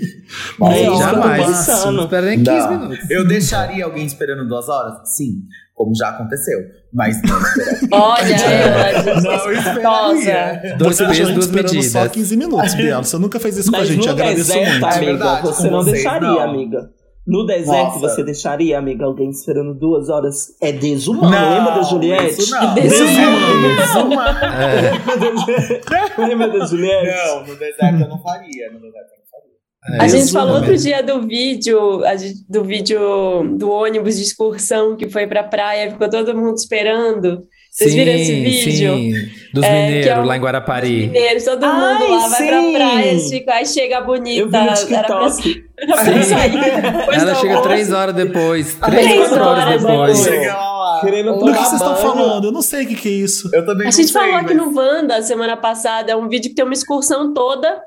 Meia 0.59 0.91
hora 0.91 1.03
jamais. 1.15 1.47
pensando. 1.47 1.91
Não 1.93 2.03
espera 2.03 2.25
nem 2.27 2.37
15 2.43 2.51
Não. 2.51 2.79
minutos. 2.79 3.09
Eu 3.09 3.27
deixaria 3.27 3.83
alguém 3.85 4.05
esperando 4.05 4.47
duas 4.47 4.69
horas? 4.69 4.99
Sim, 5.15 5.41
como 5.73 5.95
já 5.95 6.09
aconteceu. 6.09 6.59
Mas 6.93 7.19
não. 7.23 7.39
Olha, 7.99 9.21
não 9.21 9.51
esperaria. 9.51 10.75
Dois 10.77 10.95
Você 10.97 11.05
pesos, 11.07 11.33
duas 11.33 11.45
esperando 11.45 11.73
medidas. 11.73 11.91
só 11.91 12.07
15 12.07 12.37
minutos, 12.37 12.73
Biel. 12.75 13.03
Você 13.03 13.17
nunca 13.17 13.39
fez 13.39 13.57
isso 13.57 13.71
com 13.71 13.77
a 13.77 13.79
Mas 13.79 13.87
gente. 13.89 14.07
Agradeço 14.07 14.37
deserto, 14.49 14.69
muito. 14.71 14.85
É 14.85 14.89
amiga, 14.89 15.05
verdade, 15.11 15.41
você 15.47 15.69
não 15.71 15.77
vocês, 15.81 15.93
deixaria, 15.95 16.27
não. 16.27 16.39
amiga. 16.41 16.89
No 17.27 17.45
deserto, 17.45 17.93
Nossa. 17.95 17.99
você 17.99 18.23
deixaria, 18.23 18.77
amiga, 18.79 19.05
alguém 19.05 19.29
esperando 19.29 19.73
duas 19.75 20.09
horas? 20.09 20.55
É 20.61 20.71
desumano. 20.71 21.29
Não, 21.29 21.53
Lembra 21.57 21.75
da 21.75 21.81
Juliette? 21.83 22.41
Isso 22.41 22.51
não. 22.51 22.73
Desumano. 22.73 23.75
Desumano. 23.77 24.39
Lembra 26.17 26.49
da 26.49 26.65
Juliette? 26.65 27.07
Não, 27.25 27.45
no 27.45 27.55
deserto 27.55 28.01
eu 28.01 28.09
não 28.09 28.21
faria. 28.21 28.71
No 28.71 28.79
deserto 28.79 29.11
eu 29.11 29.17
não 29.19 29.25
faria. 29.31 29.99
É, 29.99 30.03
A 30.03 30.07
gente 30.07 30.31
falou 30.31 30.55
outro 30.55 30.69
mesmo. 30.71 30.85
dia 30.87 31.01
do 31.03 31.21
vídeo, 31.27 32.01
gente- 32.17 32.45
do 32.49 32.63
vídeo 32.63 33.57
do 33.57 33.69
ônibus 33.71 34.15
de 34.17 34.23
excursão 34.23 34.95
que 34.95 35.09
foi 35.09 35.27
pra 35.27 35.43
praia, 35.43 35.91
ficou 35.91 36.09
todo 36.09 36.35
mundo 36.35 36.55
esperando. 36.55 37.41
Vocês 37.71 37.93
viram 37.93 38.11
esse 38.11 38.33
vídeo? 38.41 38.95
Sim, 38.97 39.13
dos 39.53 39.63
É, 39.63 39.67
que 39.69 39.73
mineiros 39.85 40.07
é 40.07 40.19
o- 40.19 40.25
lá 40.25 40.35
em 40.37 40.41
Guarapari. 40.41 41.07
Mineiros, 41.07 41.43
todo 41.45 41.65
mundo 41.65 41.73
Ai, 42.01 42.09
lá 42.09 42.27
vai 42.27 42.47
pra 42.47 42.61
sim! 42.61 42.73
praia, 42.73 43.19
ficam, 43.29 43.53
aí 43.53 43.65
chega 43.65 44.01
bonita. 44.01 44.41
Eu 44.41 44.45
vi 44.47 44.51
no 44.51 44.57
era 44.57 44.71
pra, 44.73 44.75
TikTok. 44.75 45.63
era 45.77 45.93
pra 45.93 46.03
depois 46.03 46.31
Ela 47.21 47.35
chega 47.35 47.61
três 47.61 47.91
horas 47.93 48.13
depois. 48.15 48.75
Três 48.75 49.05
Três, 49.07 49.19
quatro 49.29 49.43
horas 49.45 49.63
horas 49.63 49.81
depois. 49.81 50.23
depois. 50.25 51.01
Querendo 51.01 51.31
Do 51.33 51.45
que 51.45 51.51
vocês 51.59 51.73
estão 51.73 51.95
falando? 51.95 52.45
Eu 52.47 52.51
não 52.51 52.61
sei 52.61 52.83
o 52.83 52.87
que, 52.89 52.95
que 52.95 53.07
é 53.07 53.11
isso. 53.11 53.49
Eu 53.53 53.65
também 53.65 53.87
A 53.87 53.91
gente 53.91 54.11
sei, 54.11 54.21
falou 54.21 54.35
aqui 54.35 54.53
mas- 54.53 54.57
no 54.67 54.75
Wanda 54.77 55.21
semana 55.23 55.55
passada, 55.57 56.11
é 56.11 56.15
um 56.15 56.27
vídeo 56.27 56.49
que 56.49 56.55
tem 56.55 56.65
uma 56.65 56.73
excursão 56.73 57.33
toda, 57.33 57.81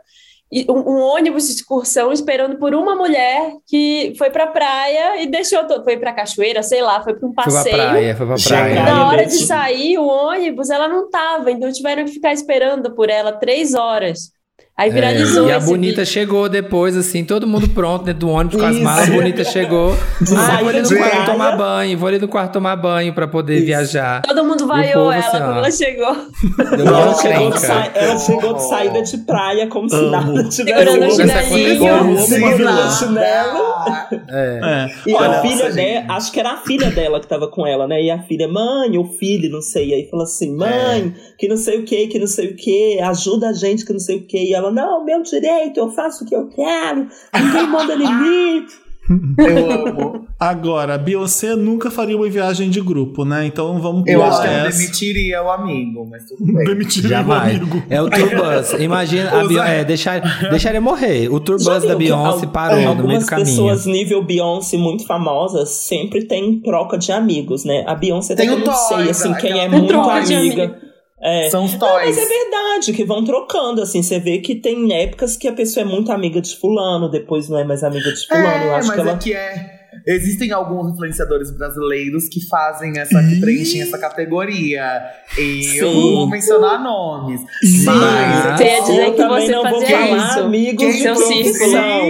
um, 0.68 0.78
um 0.78 1.00
ônibus 1.00 1.46
de 1.48 1.54
excursão 1.54 2.12
esperando 2.12 2.56
por 2.58 2.74
uma 2.74 2.94
mulher 2.94 3.52
que 3.66 4.12
foi 4.16 4.30
pra 4.30 4.46
praia 4.46 5.20
e 5.22 5.26
deixou 5.26 5.66
todo. 5.66 5.82
Foi 5.84 5.96
pra 5.96 6.12
cachoeira, 6.12 6.62
sei 6.62 6.80
lá, 6.82 7.02
foi 7.02 7.14
pra 7.14 7.26
um 7.28 7.32
Foi 7.34 7.44
pra 7.44 7.52
passeio. 7.52 7.76
praia, 7.76 8.16
foi 8.16 8.26
pra 8.26 8.36
praia. 8.36 8.82
Na 8.84 9.08
hora 9.08 9.26
de 9.26 9.38
sair, 9.46 9.98
o 9.98 10.06
ônibus, 10.06 10.70
ela 10.70 10.86
não 10.86 11.10
tava, 11.10 11.50
então 11.50 11.72
tiveram 11.72 12.04
que 12.04 12.12
ficar 12.12 12.32
esperando 12.32 12.94
por 12.94 13.10
ela 13.10 13.32
três 13.32 13.74
horas. 13.74 14.32
Aí 14.76 14.90
viralizou 14.90 15.46
É, 15.46 15.50
e 15.50 15.52
a 15.52 15.58
esse 15.58 15.66
Bonita 15.68 16.00
vídeo. 16.00 16.06
chegou 16.12 16.48
depois, 16.48 16.96
assim, 16.96 17.24
todo 17.24 17.46
mundo 17.46 17.68
pronto 17.68 18.04
dentro 18.04 18.20
do 18.20 18.28
ônibus 18.30 18.60
com 18.60 18.66
as 18.66 18.76
malas. 18.76 19.08
A 19.08 19.12
Bonita 19.12 19.44
chegou. 19.44 19.94
Ah, 20.36 20.58
vou 20.60 20.68
ali 20.68 20.80
no 20.82 20.88
quarto 20.96 21.26
tomar 21.32 21.56
banho, 21.56 21.98
vou 21.98 22.08
ali 22.08 22.18
no 22.18 22.28
quarto 22.28 22.52
tomar 22.52 22.76
banho 22.76 23.12
pra 23.14 23.26
poder 23.28 23.56
Isso. 23.58 23.66
viajar. 23.66 24.22
Todo 24.22 24.44
mundo 24.44 24.66
vaiou 24.66 25.12
ela 25.12 25.20
assim, 25.20 25.38
quando 25.38 25.58
ela 25.58 25.70
chegou. 25.70 26.06
Ela 26.06 27.04
uma 27.06 27.14
chegou, 27.14 27.50
de 27.50 27.60
sa... 27.60 27.90
ela 27.94 28.18
chegou 28.18 28.54
de 28.54 28.62
saída 28.68 29.02
de 29.02 29.18
praia 29.18 29.66
como 29.68 29.88
se 29.88 30.00
nada 30.10 30.48
tivesse 30.48 30.88
acontecido. 30.88 32.64
lá. 32.64 32.90
chinelo. 32.90 33.74
É. 34.28 34.60
É. 34.62 35.10
E 35.10 35.14
Olha, 35.14 35.28
a 35.38 35.42
filha 35.42 35.54
nossa, 35.56 35.70
dela, 35.72 36.00
gente. 36.00 36.10
acho 36.10 36.32
que 36.32 36.40
era 36.40 36.52
a 36.52 36.56
filha 36.58 36.90
dela 36.90 37.20
que 37.20 37.26
tava 37.28 37.48
com 37.48 37.66
ela, 37.66 37.86
né? 37.86 38.02
E 38.02 38.10
a 38.10 38.22
filha, 38.22 38.48
mãe, 38.48 38.96
ou 38.96 39.04
filho, 39.04 39.50
não 39.50 39.60
sei. 39.62 39.88
E 39.90 39.94
aí 39.94 40.08
falou 40.10 40.24
assim: 40.24 40.54
mãe, 40.56 41.14
que 41.38 41.48
não 41.48 41.56
sei 41.56 41.78
o 41.80 41.84
que, 41.84 42.06
que 42.08 42.18
não 42.18 42.26
sei 42.26 42.48
o 42.48 42.56
que, 42.56 42.98
ajuda 43.00 43.48
a 43.48 43.52
gente, 43.52 43.84
que 43.84 43.92
não 43.92 44.00
sei 44.00 44.16
o 44.16 44.26
que. 44.26 44.38
E 44.38 44.54
ela, 44.54 44.63
não, 44.70 45.04
meu 45.04 45.22
direito, 45.22 45.78
eu 45.78 45.90
faço 45.90 46.24
o 46.24 46.26
que 46.26 46.34
eu 46.34 46.48
quero, 46.48 47.06
ninguém 47.34 47.66
manda 47.68 47.94
em 47.94 48.14
mim. 48.14 48.66
Eu 49.36 49.70
amo. 49.70 50.26
Agora, 50.40 50.94
a 50.94 50.98
Beyoncé 50.98 51.54
nunca 51.54 51.90
faria 51.90 52.16
uma 52.16 52.26
viagem 52.26 52.70
de 52.70 52.80
grupo, 52.80 53.22
né? 53.22 53.44
Então 53.44 53.78
vamos 53.78 54.04
Eu 54.06 54.24
acho 54.24 54.40
que 54.40 54.46
ela 54.48 54.66
essa. 54.68 54.78
demitiria 54.78 55.42
o 55.42 55.50
amigo, 55.50 56.08
mas 56.10 56.24
tudo 56.24 56.42
bem. 56.50 56.64
Demitiria 56.64 57.08
o 57.08 57.10
Jamais. 57.10 57.56
amigo. 57.60 57.82
É 57.90 58.00
o 58.00 58.08
Tour 58.08 58.30
Bus. 58.30 58.72
Imagina, 58.80 59.28
a 59.42 59.46
Beyon- 59.46 59.62
é, 59.62 59.84
deixar, 59.84 60.20
deixaria 60.48 60.80
morrer. 60.80 61.28
O 61.30 61.38
Tour 61.38 61.58
Já 61.58 61.74
Bus 61.74 61.84
da 61.86 61.96
Beyoncé 61.96 62.46
parou 62.46 62.76
no 62.76 62.80
meio 62.82 62.88
Algumas 62.96 63.24
do 63.24 63.28
caminho. 63.28 63.46
pessoas 63.46 63.84
nível 63.84 64.22
Beyoncé 64.24 64.78
muito 64.78 65.06
famosas 65.06 65.68
sempre 65.68 66.24
tem 66.24 66.60
troca 66.60 66.96
de 66.96 67.12
amigos, 67.12 67.62
né? 67.66 67.84
A 67.86 67.94
Beyoncé 67.94 68.34
Tem 68.34 68.48
o 68.48 68.58
não 68.64 68.72
sei, 68.74 69.10
assim, 69.10 69.34
quem 69.34 69.50
é 69.60 69.66
aquela- 69.66 69.78
muito 69.82 69.94
amiga. 70.00 70.80
Amigo. 71.24 71.46
É. 71.46 71.50
São 71.50 71.64
os 71.64 71.72
Não, 71.72 71.78
toys. 71.78 72.16
mas 72.16 72.18
é 72.18 72.26
verdade, 72.26 72.92
que 72.92 73.04
vão 73.04 73.24
trocando, 73.24 73.80
assim, 73.82 74.02
você 74.02 74.18
vê 74.18 74.38
que 74.38 74.54
tem 74.54 74.92
épocas 74.92 75.36
que 75.36 75.48
a 75.48 75.52
pessoa 75.52 75.84
é 75.84 75.88
muito 75.88 76.12
amiga 76.12 76.40
de 76.40 76.54
fulano, 76.56 77.10
depois 77.10 77.48
não 77.48 77.58
é 77.58 77.64
mais 77.64 77.82
amiga 77.82 78.12
de 78.12 78.26
fulano, 78.26 78.64
eu 78.64 78.72
É, 78.72 78.76
acho 78.76 78.88
mas 78.88 78.94
que 78.96 79.00
ela... 79.00 79.10
é 79.12 79.16
que 79.16 79.32
é. 79.34 79.84
Existem 80.06 80.50
alguns 80.52 80.92
influenciadores 80.92 81.56
brasileiros 81.56 82.28
que 82.28 82.40
fazem 82.48 82.92
essa, 82.98 83.22
que 83.22 83.40
preenchem 83.40 83.80
essa 83.80 83.96
categoria. 83.96 85.00
E 85.38 85.78
eu 85.78 85.94
não 85.94 86.14
vou 86.16 86.26
mencionar 86.28 86.82
nomes. 86.82 87.40
Sim. 87.62 87.84
Mas 87.86 88.58
Você 88.58 88.64
ia 88.64 88.80
dizer 88.82 89.04
eu 89.06 89.10
que 89.12 89.16
também 89.16 89.46
você 89.46 89.52
não 89.52 89.62
vou 89.70 89.80
fazia 89.80 89.98
falar 89.98 90.28
isso. 90.28 90.38
amigos 90.40 90.78
Quem 90.84 90.92
de 90.92 90.98
seu 90.98 91.14
profissão. 91.14 92.00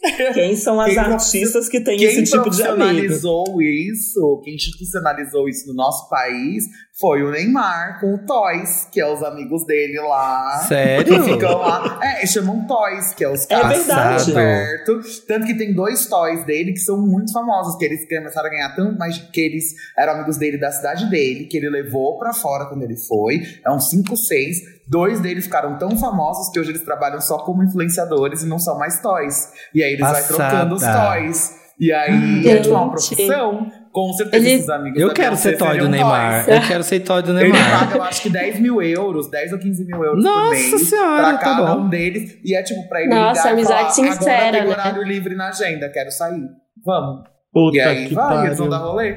Quem 0.32 0.54
são 0.54 0.80
as 0.80 0.90
Quem 0.90 0.98
artistas 0.98 1.68
que 1.68 1.80
têm 1.80 1.98
quem 1.98 2.06
esse 2.06 2.22
tipo 2.22 2.48
de 2.50 2.62
amigo? 2.62 2.76
profissionalizou 2.76 3.60
isso, 3.60 4.40
quem 4.44 4.54
institucionalizou 4.54 5.48
isso 5.48 5.66
no 5.66 5.74
nosso 5.74 6.08
país, 6.08 6.64
foi 7.00 7.22
o 7.22 7.30
Neymar 7.30 8.00
com 8.00 8.14
o 8.14 8.18
Toys, 8.18 8.86
que 8.92 9.00
é 9.00 9.12
os 9.12 9.22
amigos 9.24 9.64
dele 9.66 9.98
lá. 10.00 10.64
Sério? 10.68 11.04
Que 11.22 11.32
ficam 11.32 11.58
lá. 11.58 11.98
É, 12.02 12.18
eles 12.18 12.30
chamam 12.30 12.64
Toys, 12.66 13.12
que 13.14 13.24
é 13.24 13.32
os 13.32 13.44
caras 13.46 13.76
verdade. 13.78 14.32
certo. 14.32 15.00
Tanto 15.26 15.46
que 15.46 15.56
tem 15.56 15.74
dois 15.74 16.06
Toys 16.06 16.44
dele 16.44 16.72
que 16.72 16.80
são 16.80 17.00
muito 17.04 17.32
famosos, 17.32 17.76
que 17.76 17.84
eles 17.84 18.06
começaram 18.08 18.46
a 18.48 18.50
ganhar 18.50 18.76
tanto, 18.76 18.96
mas 18.98 19.18
que 19.18 19.40
eles 19.40 19.64
eram 19.96 20.14
amigos 20.14 20.36
dele 20.36 20.58
da 20.58 20.70
cidade 20.70 21.10
dele, 21.10 21.46
que 21.46 21.56
ele 21.56 21.68
levou 21.70 22.18
pra 22.18 22.32
fora 22.32 22.66
quando 22.66 22.82
ele 22.84 22.96
foi. 22.96 23.42
É 23.64 23.70
uns 23.70 23.90
5, 23.90 24.16
6. 24.16 24.77
Dois 24.90 25.20
deles 25.20 25.44
ficaram 25.44 25.76
tão 25.78 25.90
famosos 25.98 26.48
que 26.50 26.58
hoje 26.58 26.70
eles 26.70 26.82
trabalham 26.84 27.20
só 27.20 27.38
como 27.38 27.62
influenciadores 27.62 28.42
e 28.42 28.48
não 28.48 28.58
são 28.58 28.78
mais 28.78 29.00
Toys. 29.02 29.48
E 29.74 29.82
aí 29.82 29.90
eles 29.92 30.00
vai 30.00 30.22
Passada. 30.22 30.48
trocando 30.50 30.74
os 30.76 30.82
Toys. 30.82 31.58
E 31.80 31.92
aí 31.92 32.48
é 32.48 32.56
tipo 32.60 32.74
uma 32.74 32.80
Gente. 32.80 32.90
profissão. 33.14 33.70
Com 33.92 34.12
certeza 34.12 34.44
Ele- 34.46 34.54
esses 34.56 34.68
amigos 34.68 35.00
Eu 35.00 35.12
quero 35.12 35.34
ser 35.36 35.56
toy 35.56 35.78
do 35.78 35.88
Neymar. 35.88 36.44
toys. 36.44 36.56
Eu 36.56 36.68
quero 36.68 36.82
ser 36.84 37.00
toy 37.00 37.22
do 37.22 37.30
Ele 37.38 37.52
Neymar. 37.52 37.80
paga, 37.80 37.96
eu 37.98 38.02
acho 38.02 38.22
que 38.22 38.30
10 38.30 38.60
mil 38.60 38.82
euros, 38.82 39.30
10 39.30 39.52
ou 39.52 39.58
15 39.58 39.84
mil 39.84 40.02
euros 40.04 40.22
Nossa 40.22 40.44
por 40.44 40.50
mês 40.50 40.88
senhora, 40.88 41.16
pra 41.22 41.32
tá 41.34 41.38
cada 41.38 41.74
bom. 41.74 41.82
um 41.82 41.88
deles. 41.88 42.38
E 42.44 42.54
é 42.54 42.62
tipo 42.62 42.86
pra 42.88 43.00
ele 43.00 43.10
Nossa, 43.14 43.50
ligar 43.50 43.52
amizade 43.52 43.80
falar, 43.96 44.12
sincera, 44.12 44.36
agora 44.48 44.52
tem 44.52 44.64
né? 44.66 44.70
horário 44.72 45.02
livre 45.04 45.34
na 45.34 45.48
agenda, 45.48 45.88
quero 45.90 46.10
sair. 46.10 46.42
Vamos. 46.84 47.24
Puta 47.52 47.76
e 47.76 47.80
aí 47.80 48.08
que 48.08 48.14
vai, 48.14 48.28
pariu. 48.28 48.46
eles 48.46 48.58
vão 48.58 48.68
dar 48.68 48.78
rolê. 48.78 49.16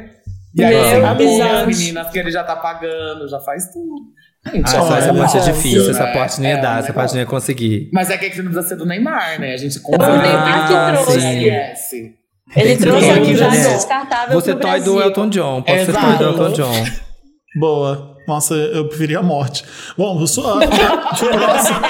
E 0.55 0.63
aí 0.63 0.73
Meu 0.75 0.83
você 0.83 0.95
as 0.95 1.03
Amizade. 1.03 1.67
meninas 1.67 2.09
que 2.09 2.19
ele 2.19 2.31
já 2.31 2.43
tá 2.43 2.55
pagando, 2.55 3.27
já 3.27 3.39
faz 3.39 3.71
tudo. 3.71 3.95
Ah, 4.43 4.51
essa, 4.57 5.13
parte 5.13 5.37
é 5.37 5.41
difícil, 5.41 5.91
essa 5.91 6.03
né? 6.03 6.13
parte 6.13 6.41
não 6.41 6.49
ia 6.49 6.55
É, 6.57 6.61
dar, 6.61 6.79
essa 6.79 6.91
parte 6.93 7.13
não 7.13 7.19
ia 7.19 7.27
conseguir. 7.27 7.89
Mas 7.93 8.09
é 8.09 8.17
que 8.17 8.25
aqui 8.25 8.37
não 8.41 8.45
precisa 8.51 8.67
ser 8.69 8.75
do 8.75 8.85
Neymar, 8.87 9.39
né? 9.39 9.53
A 9.53 9.57
gente 9.57 9.77
o 9.77 9.81
compra 9.83 10.17
Neymar 10.17 10.67
que 10.67 10.73
Ah, 10.73 10.91
trouxe. 10.93 12.15
Ele 12.55 12.75
trouxe 12.77 13.09
a 13.09 13.15
Neymar. 13.15 13.51
descartável 13.51 14.41
Você 14.41 14.51
pro 14.53 14.61
toy 14.61 14.79
do 14.79 14.93
Brasil. 14.95 15.01
Elton 15.01 15.29
John, 15.29 15.61
pode 15.61 15.85
ser 15.85 15.93
toy 15.93 16.01
Exato. 16.03 16.17
do 16.17 16.23
Elton 16.23 16.51
John. 16.53 16.85
Boa. 17.59 18.17
Nossa, 18.27 18.53
eu 18.55 18.87
preferia 18.87 19.19
a 19.19 19.23
morte. 19.23 19.63
Bom, 19.97 20.25
sua 20.25 20.59
próxima, 20.67 21.81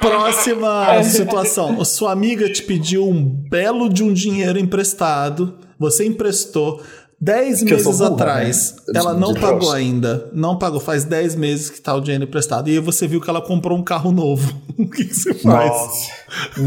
próxima 0.00 1.02
situação. 1.04 1.84
Sua 1.84 2.12
amiga 2.12 2.50
te 2.50 2.62
pediu 2.62 3.08
um 3.08 3.22
belo 3.50 3.88
de 3.88 4.02
um 4.02 4.12
dinheiro 4.12 4.58
emprestado. 4.58 5.58
Você 5.78 6.06
emprestou 6.06 6.82
10 7.20 7.62
Que 7.62 7.72
eu 7.74 7.78
sou 7.78 7.92
meses 7.92 7.98
burra, 8.08 8.14
atrás. 8.14 8.76
né? 8.88 9.00
Ela 9.00 9.14
não 9.14 9.32
de 9.32 9.40
pagou 9.40 9.58
trouxa. 9.60 9.76
ainda. 9.76 10.30
Não 10.32 10.58
pagou. 10.58 10.80
Faz 10.80 11.04
10 11.04 11.34
meses 11.36 11.70
que 11.70 11.80
tá 11.80 11.94
o 11.94 12.00
dinheiro 12.00 12.24
emprestado. 12.24 12.68
E 12.68 12.72
aí 12.72 12.78
você 12.80 13.06
viu 13.06 13.20
que 13.20 13.30
ela 13.30 13.40
comprou 13.40 13.78
um 13.78 13.82
carro 13.84 14.12
novo. 14.12 14.52
O 14.76 14.90
que, 14.90 15.04
que 15.04 15.14
você 15.14 15.32
faz? 15.34 15.70
Nossa. 15.70 16.12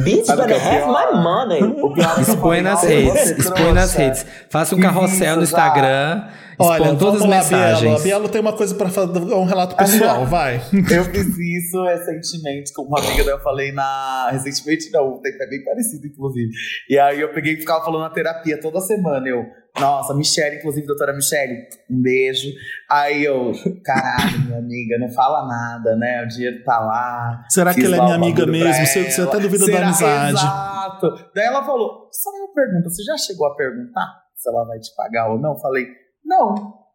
Bitch 0.01 0.25
que 0.27 0.35
better 0.37 0.49
é 0.51 0.79
have 0.79 0.87
my 0.87 1.21
money. 1.21 1.59
É 1.99 2.15
que 2.15 2.21
Expõe 2.21 2.61
nas 2.61 2.75
"Nossa, 2.75 2.87
redes, 2.87 3.29
expõe 3.37 3.73
nas 3.73 3.91
trouxa." 3.91 3.97
redes. 3.97 4.25
Faça 4.49 4.75
um 4.75 4.77
Que 4.77 4.83
carrossel 4.85 5.35
no 5.35 5.43
Instagram, 5.43 6.23
Olha, 6.57 6.81
expõe 6.83 6.97
todas 6.97 7.21
as 7.21 7.27
lá, 7.27 7.43
Bielo. 7.43 7.51
mensagens. 7.51 7.99
A 7.99 8.03
Bielo 8.03 8.29
tem 8.29 8.39
uma 8.39 8.53
coisa 8.53 8.73
pra 8.75 8.87
fazer, 8.89 9.19
um 9.19 9.43
relato 9.43 9.75
pessoal, 9.75 10.25
vai. 10.25 10.61
Eu 10.89 11.03
fiz 11.03 11.27
isso 11.37 11.83
recentemente 11.83 12.71
com 12.73 12.83
uma 12.83 12.97
amiga, 12.97 13.25
daí 13.25 13.33
eu 13.33 13.39
falei 13.41 13.73
na. 13.73 14.29
Recentemente 14.31 14.89
não, 14.91 15.19
é 15.25 15.49
bem 15.49 15.63
parecido, 15.65 16.07
inclusive. 16.07 16.49
E 16.89 16.97
aí 16.97 17.19
eu 17.19 17.33
peguei 17.33 17.55
e 17.55 17.57
ficava 17.57 17.83
falando 17.83 18.03
na 18.03 18.09
terapia 18.09 18.57
toda 18.61 18.79
semana. 18.79 19.27
Eu, 19.27 19.43
nossa, 19.79 20.13
Michelle, 20.13 20.57
inclusive, 20.57 20.85
doutora 20.85 21.13
Michelle, 21.13 21.67
um 21.89 22.01
beijo. 22.01 22.49
Aí 22.89 23.23
eu, 23.23 23.51
caralho, 23.83 24.39
minha 24.45 24.59
amiga, 24.59 24.97
não 24.99 25.09
fala 25.09 25.47
nada, 25.47 25.95
né? 25.95 26.23
O 26.23 26.27
dinheiro 26.27 26.63
tá 26.63 26.79
lá. 26.79 27.43
Será 27.49 27.73
que 27.73 27.85
ela 27.85 27.97
é 27.97 28.01
minha 28.01 28.15
amiga 28.15 28.45
mesmo? 28.45 28.85
Você, 28.85 29.11
você 29.11 29.21
até 29.21 29.39
duvida 29.39 29.65
da 29.65 29.71
Será? 29.71 29.87
amizade. 29.87 30.33
Exato. 30.33 31.31
Daí 31.35 31.45
ela 31.45 31.63
falou: 31.63 32.09
só 32.11 32.29
uma 32.29 32.53
pergunta, 32.53 32.89
você 32.89 33.03
já 33.03 33.17
chegou 33.17 33.47
a 33.47 33.55
perguntar 33.55 34.27
se 34.35 34.49
ela 34.49 34.65
vai 34.65 34.79
te 34.79 34.93
pagar 34.95 35.31
ou 35.31 35.39
não? 35.39 35.53
Eu 35.53 35.59
falei, 35.59 35.87
não. 36.23 36.87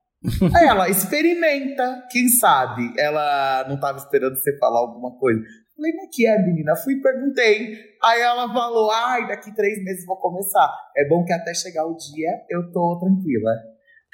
Aí 0.57 0.66
ela, 0.66 0.89
experimenta, 0.89 2.07
quem 2.11 2.28
sabe? 2.28 2.93
Ela 2.97 3.66
não 3.68 3.78
tava 3.78 3.99
esperando 3.99 4.37
você 4.37 4.57
falar 4.59 4.78
alguma 4.78 5.18
coisa. 5.18 5.41
Falei, 5.83 5.97
mas 5.97 6.09
que 6.14 6.26
é, 6.26 6.39
menina? 6.47 6.76
Fui 6.76 6.95
e 6.95 7.03
perguntei. 7.03 7.76
Aí 8.05 8.20
ela 8.20 8.47
falou, 8.53 8.89
ai, 8.93 9.26
daqui 9.26 9.53
três 9.55 9.83
meses 9.83 10.07
vou 10.07 10.16
começar. 10.16 10.70
É 10.97 11.09
bom 11.09 11.24
que 11.24 11.33
até 11.33 11.53
chegar 11.53 11.85
o 11.87 11.97
dia 11.97 12.28
eu 12.49 12.70
tô 12.70 12.99
tranquila. 13.01 13.51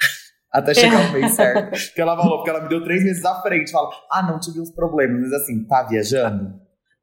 Até 0.50 0.72
chegar 0.72 1.10
o 1.10 1.12
mês 1.20 1.32
certo. 1.32 1.94
Que 1.94 2.00
ela 2.00 2.16
falou, 2.16 2.38
porque 2.38 2.48
ela 2.48 2.62
me 2.62 2.70
deu 2.70 2.82
três 2.82 3.04
meses 3.04 3.22
à 3.22 3.42
frente. 3.42 3.70
Fala, 3.70 3.90
ah, 4.10 4.22
não, 4.22 4.40
tive 4.40 4.60
uns 4.62 4.70
problemas. 4.70 5.20
Mas 5.20 5.32
assim, 5.34 5.62
tá 5.66 5.82
viajando? 5.82 6.54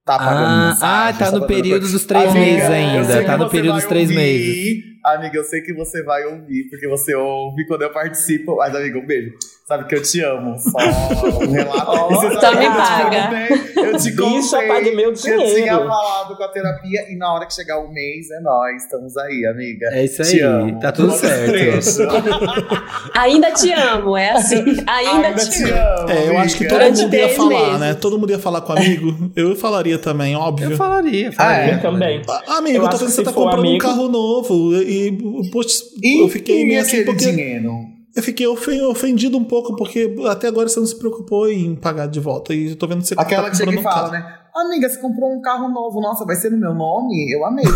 Tá 0.04 0.18
pagando 0.18 0.46
Ah, 0.48 0.68
mensagem, 0.70 0.82
ah, 0.82 1.14
tá 1.14 1.26
no 1.26 1.32
fazendo 1.32 1.48
período 1.48 1.80
coisa. 1.82 1.94
dos 1.94 2.06
três 2.06 2.24
Amiga, 2.32 2.40
meses 2.40 2.70
ainda. 2.72 3.24
Tá 3.26 3.38
no 3.38 3.50
período 3.52 3.76
dos 3.76 3.86
três 3.86 4.10
ouvir. 4.10 4.16
meses. 4.16 4.84
Amiga, 5.06 5.38
eu 5.38 5.44
sei 5.44 5.62
que 5.62 5.74
você 5.76 6.02
vai 6.04 6.26
ouvir, 6.26 6.68
porque 6.72 6.88
você 6.88 7.14
ouve 7.14 7.68
quando 7.68 7.84
eu 7.84 7.94
participo. 7.94 8.56
Mas, 8.56 8.76
amiga, 8.76 8.98
um 8.98 9.06
beijo. 9.06 9.32
Sabe 9.68 9.86
que 9.88 9.96
eu 9.96 10.02
te 10.04 10.22
amo. 10.22 10.56
Só 10.62 10.78
um 10.78 11.52
relato. 11.52 12.40
Sabe 12.40 12.58
me 12.58 12.66
que 12.66 12.68
eu 12.68 12.72
te 12.72 12.78
paga. 12.78 13.24
contei, 13.24 13.84
Eu 13.84 13.98
te 13.98 14.12
Bicha, 14.12 14.52
contei 14.52 14.68
pague 14.68 14.92
meu 14.96 15.12
que 15.12 15.18
Eu 15.20 15.24
tinha 15.24 15.38
dinheiro. 15.38 15.78
falado 15.88 16.38
com 16.38 16.44
a 16.44 16.48
terapia 16.50 17.12
e 17.12 17.16
na 17.18 17.34
hora 17.34 17.48
que 17.48 17.54
chegar 17.56 17.80
o 17.80 17.92
mês 17.92 18.30
é 18.30 18.40
nós. 18.42 18.84
Estamos 18.84 19.18
aí, 19.18 19.44
amiga. 19.52 19.88
É 19.92 20.04
isso 20.06 20.22
Te 20.22 20.36
aí, 20.36 20.40
amo. 20.42 20.80
tá 20.80 20.92
tudo 20.92 21.12
certo. 21.14 22.04
Ainda 23.18 23.52
te 23.54 23.72
amo, 23.72 24.16
é 24.16 24.30
assim. 24.32 24.58
Ainda, 24.86 25.28
Ainda 25.28 25.34
te, 25.34 25.50
te 25.50 25.64
amo. 25.64 26.00
amo. 26.02 26.10
É, 26.12 26.30
eu 26.30 26.38
acho 26.38 26.58
que 26.58 26.66
todo 26.68 26.78
Durante 26.78 27.02
mundo 27.02 27.14
ia 27.16 27.30
falar, 27.30 27.50
meses. 27.66 27.80
né? 27.80 27.94
Todo 27.96 28.20
mundo 28.20 28.30
ia 28.32 28.40
falar 28.40 28.62
com 28.62 28.74
amigo. 28.74 29.32
Eu 29.36 29.56
falaria 29.56 29.98
também, 29.98 30.36
óbvio. 30.36 30.70
Eu 30.72 30.78
falaria, 30.78 31.30
Ah, 31.30 31.32
falaria. 31.32 31.72
é? 31.72 31.76
Eu 31.76 31.82
também. 31.82 32.22
Ah, 32.30 32.58
Amigo, 32.58 32.86
Eu 32.86 32.90
tô 32.90 32.98
vendo 32.98 33.08
que 33.08 33.14
você 33.14 33.24
tá 33.24 33.34
comprando 33.34 33.60
amigo- 33.62 33.76
um 33.76 33.78
carro 33.80 34.08
novo. 34.10 34.76
E, 34.76 35.18
poxa, 35.52 35.84
E, 36.04 36.22
eu 36.24 36.30
fiquei 36.30 36.62
e 36.62 36.66
meio 36.68 36.82
assim 36.82 37.04
porque. 37.04 37.26
dinheiro? 37.32 37.95
Eu 38.16 38.24
fiquei 38.24 38.48
ofen- 38.48 38.82
ofendido 38.84 39.38
um 39.38 39.44
pouco, 39.44 39.76
porque 39.76 40.16
até 40.30 40.48
agora 40.48 40.70
você 40.70 40.80
não 40.80 40.88
se 40.88 40.98
preocupou 40.98 41.50
em 41.52 41.76
pagar 41.76 42.08
de 42.08 42.20
volta. 42.20 42.54
E 42.54 42.70
eu 42.70 42.76
tô 42.78 42.88
vendo 42.88 43.02
que 43.02 43.08
você 43.10 43.16
Aquela 43.18 43.44
tá 43.44 43.50
que 43.52 43.58
chega 43.58 43.72
comprando 43.76 43.86
e 43.86 43.88
um 43.88 43.92
fala, 43.92 44.10
carro. 44.12 44.24
né? 44.24 44.40
Amiga, 44.56 44.88
você 44.90 45.00
comprou 45.02 45.34
um 45.34 45.42
carro 45.42 45.68
novo. 45.68 46.00
Nossa, 46.00 46.24
vai 46.26 46.36
ser 46.38 46.50
no 46.50 46.58
meu 46.58 46.74
nome? 46.74 47.30
Eu 47.34 47.46
amei. 47.46 47.66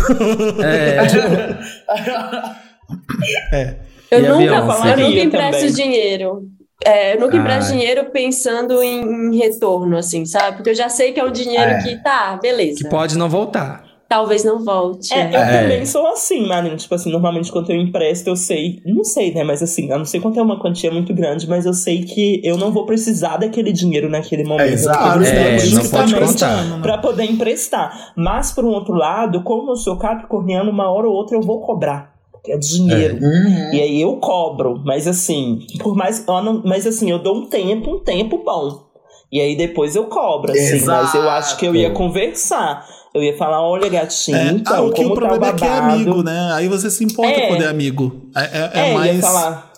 É. 3.52 3.76
Eu 4.10 4.18
E 4.18 4.22
nunca, 4.28 4.38
Beyoncé? 4.38 4.92
eu 4.94 4.98
nunca 5.08 5.20
empresto 5.20 5.60
também. 5.60 5.74
dinheiro. 5.74 6.42
É, 6.84 7.14
eu 7.14 7.20
nunca 7.20 7.34
Ai. 7.36 7.40
empresto 7.40 7.72
dinheiro 7.72 8.10
pensando 8.10 8.82
em, 8.82 9.02
em 9.02 9.36
retorno, 9.36 9.96
assim, 9.96 10.24
sabe? 10.24 10.56
Porque 10.56 10.70
eu 10.70 10.74
já 10.74 10.88
sei 10.88 11.12
que 11.12 11.20
é 11.20 11.24
um 11.24 11.30
dinheiro 11.30 11.70
É. 11.70 11.82
que 11.82 12.02
tá, 12.02 12.38
beleza. 12.42 12.78
Que 12.82 12.88
pode 12.88 13.16
não 13.18 13.28
voltar. 13.28 13.84
Talvez 14.10 14.42
não 14.42 14.64
volte. 14.64 15.14
É, 15.14 15.30
eu 15.32 15.38
É. 15.38 15.62
também 15.62 15.86
sou 15.86 16.04
assim, 16.08 16.44
Marina. 16.44 16.74
Tipo 16.74 16.96
assim, 16.96 17.12
normalmente 17.12 17.52
quando 17.52 17.70
eu 17.70 17.76
empresto, 17.80 18.28
eu 18.28 18.34
sei. 18.34 18.82
Não 18.84 19.04
sei, 19.04 19.32
né? 19.32 19.44
Mas 19.44 19.62
assim, 19.62 19.88
eu 19.88 19.96
não 19.98 20.04
sei 20.04 20.20
quanto 20.20 20.36
é 20.40 20.42
uma 20.42 20.58
quantia 20.58 20.90
muito 20.90 21.14
grande, 21.14 21.48
mas 21.48 21.64
eu 21.64 21.72
sei 21.72 22.02
que 22.02 22.40
eu 22.42 22.56
não 22.58 22.72
vou 22.72 22.84
precisar 22.84 23.36
daquele 23.36 23.72
dinheiro 23.72 24.10
naquele 24.10 24.42
momento. 24.42 24.66
exato. 24.72 25.22
É, 25.22 25.50
por 25.56 25.64
isso 25.64 25.76
não 25.76 25.88
pode 25.88 26.14
contar. 26.16 26.82
Pra 26.82 26.98
poder 26.98 27.22
emprestar. 27.30 28.12
Mas, 28.16 28.50
por 28.50 28.64
um 28.64 28.70
outro 28.70 28.94
lado, 28.94 29.44
como 29.44 29.70
eu 29.70 29.76
sou 29.76 29.96
capricorniano, 29.96 30.72
uma 30.72 30.90
hora 30.90 31.06
ou 31.06 31.14
outra 31.14 31.36
eu 31.36 31.40
vou 31.42 31.60
cobrar. 31.60 32.10
Porque 32.32 32.50
é 32.50 32.58
dinheiro. 32.58 33.14
Uhum. 33.22 33.72
E 33.74 33.80
aí 33.80 34.00
eu 34.00 34.16
cobro. 34.16 34.82
Mas 34.84 35.06
assim, 35.06 35.60
por 35.78 35.94
mais. 35.94 36.26
eu 36.26 36.42
não- 36.42 36.62
Mas 36.64 36.84
assim, 36.84 37.08
eu 37.08 37.20
dou 37.20 37.36
um 37.36 37.46
tempo, 37.46 37.94
um 37.94 38.00
tempo 38.00 38.42
bom. 38.44 38.88
E 39.30 39.40
aí 39.40 39.54
depois 39.54 39.94
eu 39.94 40.06
cobro, 40.06 40.50
assim. 40.50 40.74
Exato. 40.74 41.04
Mas 41.04 41.14
eu 41.14 41.30
acho 41.30 41.56
que 41.58 41.64
eu 41.66 41.76
ia 41.76 41.90
conversar. 41.92 42.84
Eu 43.14 43.22
ia 43.24 43.36
falar, 43.36 43.60
olha, 43.60 43.88
gatinho, 43.88 44.36
É, 44.36 44.46
então, 44.52 44.76
ah, 44.76 44.80
o 44.82 44.92
que 44.92 45.02
como 45.02 45.14
o 45.14 45.16
problema 45.16 45.46
tá 45.46 45.48
é 45.48 45.52
que 45.58 45.64
é 45.64 45.68
amigo, 45.78 46.22
né? 46.22 46.52
Aí 46.52 46.68
você 46.68 46.88
se 46.90 47.02
importa 47.04 47.32
É. 47.32 47.48
quando 47.48 47.62
é 47.62 47.66
amigo. 47.68 48.28
É, 48.36 48.40
é- 48.42 48.70
é 48.72 48.90
É, 48.90 48.94
mais. 48.94 49.16
ia 49.16 49.22
falar. 49.22 49.70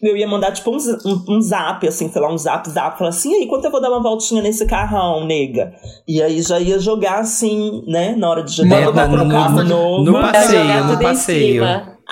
Eu 0.00 0.16
ia 0.16 0.26
mandar, 0.26 0.50
tipo, 0.52 0.70
um, 0.70 0.76
um, 0.76 1.36
um 1.36 1.40
zap, 1.40 1.86
assim, 1.86 2.10
sei 2.10 2.20
lá, 2.20 2.32
um 2.32 2.36
zap, 2.38 2.68
zap. 2.68 2.98
Falar 2.98 3.10
assim, 3.10 3.30
e 3.32 3.34
aí, 3.42 3.46
quanto 3.46 3.64
eu 3.66 3.70
vou 3.70 3.80
dar 3.80 3.88
uma 3.88 4.02
voltinha 4.02 4.42
nesse 4.42 4.66
carrão, 4.66 5.24
nega? 5.24 5.72
E 6.08 6.20
aí 6.20 6.42
já 6.42 6.58
ia 6.58 6.78
jogar, 6.78 7.20
assim, 7.20 7.84
né, 7.86 8.14
na 8.16 8.28
hora 8.28 8.42
de 8.42 8.52
jogar. 8.52 8.68
Dentro 8.80 8.94
Manda 8.94 9.02
da- 9.08 9.08
pro 9.16 9.24
no- 9.24 9.30
carro 9.30 9.56
no- 9.56 9.64
novo. 9.64 10.04
no 10.04 10.12
Pra 10.18 10.32
passeio, 10.32 10.84
no 10.84 10.98
passeio. 10.98 11.62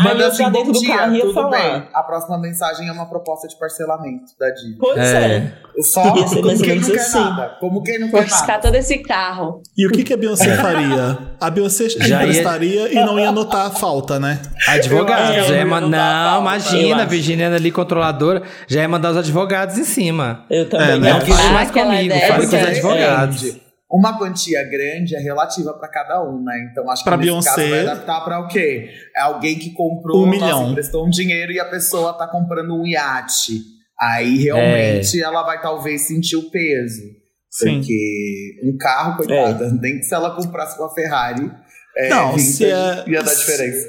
Cima. 0.00 0.10
Aí 0.10 0.14
Manda 0.14 0.24
eu 0.24 0.28
assim, 0.28 0.42
já 0.42 0.48
dentro 0.50 0.72
do 0.72 0.80
dia, 0.80 0.96
carro 0.96 1.14
ia 1.14 1.20
tudo 1.22 1.34
falar. 1.34 1.50
bem. 1.50 1.88
A 1.94 2.02
próxima 2.02 2.38
mensagem 2.38 2.88
é 2.88 2.92
uma 2.92 3.06
proposta 3.06 3.46
de 3.48 3.58
parcelamento 3.58 4.32
da 4.38 4.50
dívida. 4.50 4.76
Pois 4.80 4.98
é. 4.98 5.36
É. 5.36 5.52
Só 5.82 6.14
Ia 6.16 6.26
ser 6.28 6.34
como 6.36 6.46
mais 6.46 6.60
ou 6.60 6.66
quem 6.66 6.74
não 6.76 6.82
menos 6.82 6.88
quer 6.88 7.00
assim. 7.00 7.18
nada. 7.20 7.56
Como 7.60 7.82
quem 7.82 7.98
não 7.98 8.10
Vou 8.10 8.22
quer 8.22 8.30
nada. 8.30 8.58
todo 8.58 8.74
esse 8.74 8.98
carro. 8.98 9.62
E 9.76 9.86
o 9.86 9.90
que, 9.90 10.04
que 10.04 10.12
a 10.12 10.16
Beyoncé 10.16 10.56
faria? 10.56 11.18
A 11.40 11.50
Beyoncé 11.50 11.88
Já 11.88 12.06
ia- 12.06 12.16
emprestaria 12.22 12.92
e 12.92 12.94
não 12.96 13.18
ia 13.18 13.32
notar 13.32 13.66
a 13.66 13.70
falta, 13.70 14.18
né? 14.18 14.40
Advogado, 14.68 15.34
já 15.46 15.54
ia 15.56 15.66
mandar. 15.66 16.34
não 16.34 16.40
imagina, 16.42 17.02
a. 17.02 17.06
Virginiana 17.06 17.56
ali 17.56 17.70
controladora, 17.70 18.42
já 18.68 18.80
ia 18.82 18.88
mandar 18.88 19.12
os 19.12 19.16
advogados 19.18 19.78
em 19.78 19.84
cima. 19.84 20.44
Eu 20.50 20.68
também 20.68 20.90
É, 20.90 20.98
né? 20.98 21.12
Não 21.12 21.36
Ah, 21.36 21.52
mais 21.52 21.70
comigo, 21.70 22.14
fale 22.14 22.46
com 22.46 22.46
os 22.46 22.52
é, 22.54 22.62
advogados. 22.70 23.56
Uma 23.90 24.16
quantia 24.16 24.62
grande 24.62 25.16
é 25.16 25.18
relativa 25.18 25.72
para 25.74 25.88
cada 25.88 26.22
um, 26.22 26.42
né? 26.44 26.68
Então 26.70 26.88
acho 26.90 27.02
que 27.02 27.08
Pra 27.10 27.16
nesse 27.16 27.28
Beyoncé- 27.28 27.50
caso 27.56 27.68
vai 27.70 27.80
adaptar 27.80 28.20
para 28.24 28.38
o 28.38 28.46
quê? 28.46 28.88
É 29.16 29.20
alguém 29.22 29.58
que 29.58 29.72
comprou, 29.72 30.22
Um 30.22 30.26
nossa, 30.26 30.38
milhão. 30.44 30.70
emprestou 30.70 31.06
um 31.06 31.10
dinheiro 31.10 31.50
e 31.50 31.58
a 31.58 31.64
pessoa 31.64 32.12
tá 32.12 32.26
comprando 32.28 32.72
um 32.74 32.86
iate. 32.86 33.54
Aí 34.00 34.38
realmente 34.38 35.20
ela 35.20 35.42
vai 35.42 35.60
talvez 35.60 36.06
sentir 36.06 36.36
o 36.36 36.50
peso. 36.50 37.02
Sim. 37.50 37.78
Porque 37.78 38.60
um 38.64 38.76
carro, 38.78 39.16
coitada, 39.16 39.68
nem 39.82 39.98
que 39.98 40.04
se 40.04 40.14
ela 40.14 40.30
comprasse 40.36 40.78
uma 40.78 40.94
Ferrari, 40.94 41.50
é, 41.96 42.08
Não, 42.08 42.38
se 42.38 42.64
é- 42.64 43.04
ia 43.08 43.22
dar 43.24 43.34
diferença. 43.34 43.88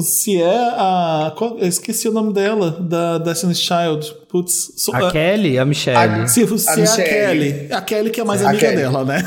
Se 0.00 0.40
é 0.40 0.68
a. 0.74 1.32
qual- 1.36 1.58
eu 1.58 1.66
esqueci 1.66 2.08
o 2.08 2.12
nome 2.12 2.32
dela, 2.32 2.70
da 2.80 3.18
Destiny's 3.18 3.60
Child. 3.60 4.14
Putz. 4.28 4.72
so- 4.76 4.94
A 4.94 5.10
Kelly, 5.10 5.58
a 5.58 5.64
Michelle. 5.64 5.96
A- 6.24 6.26
se 6.26 6.46
se 6.58 6.68
a 6.68 6.82
é 6.82 6.84
a. 6.84 7.08
Kelly. 7.08 7.68
A 7.72 7.80
Kelly 7.80 8.10
que 8.10 8.20
é 8.20 8.24
mais 8.24 8.44
A 8.44 8.50
amiga 8.50 8.66
Kelly. 8.66 8.76
dela, 8.82 9.04
né? 9.04 9.22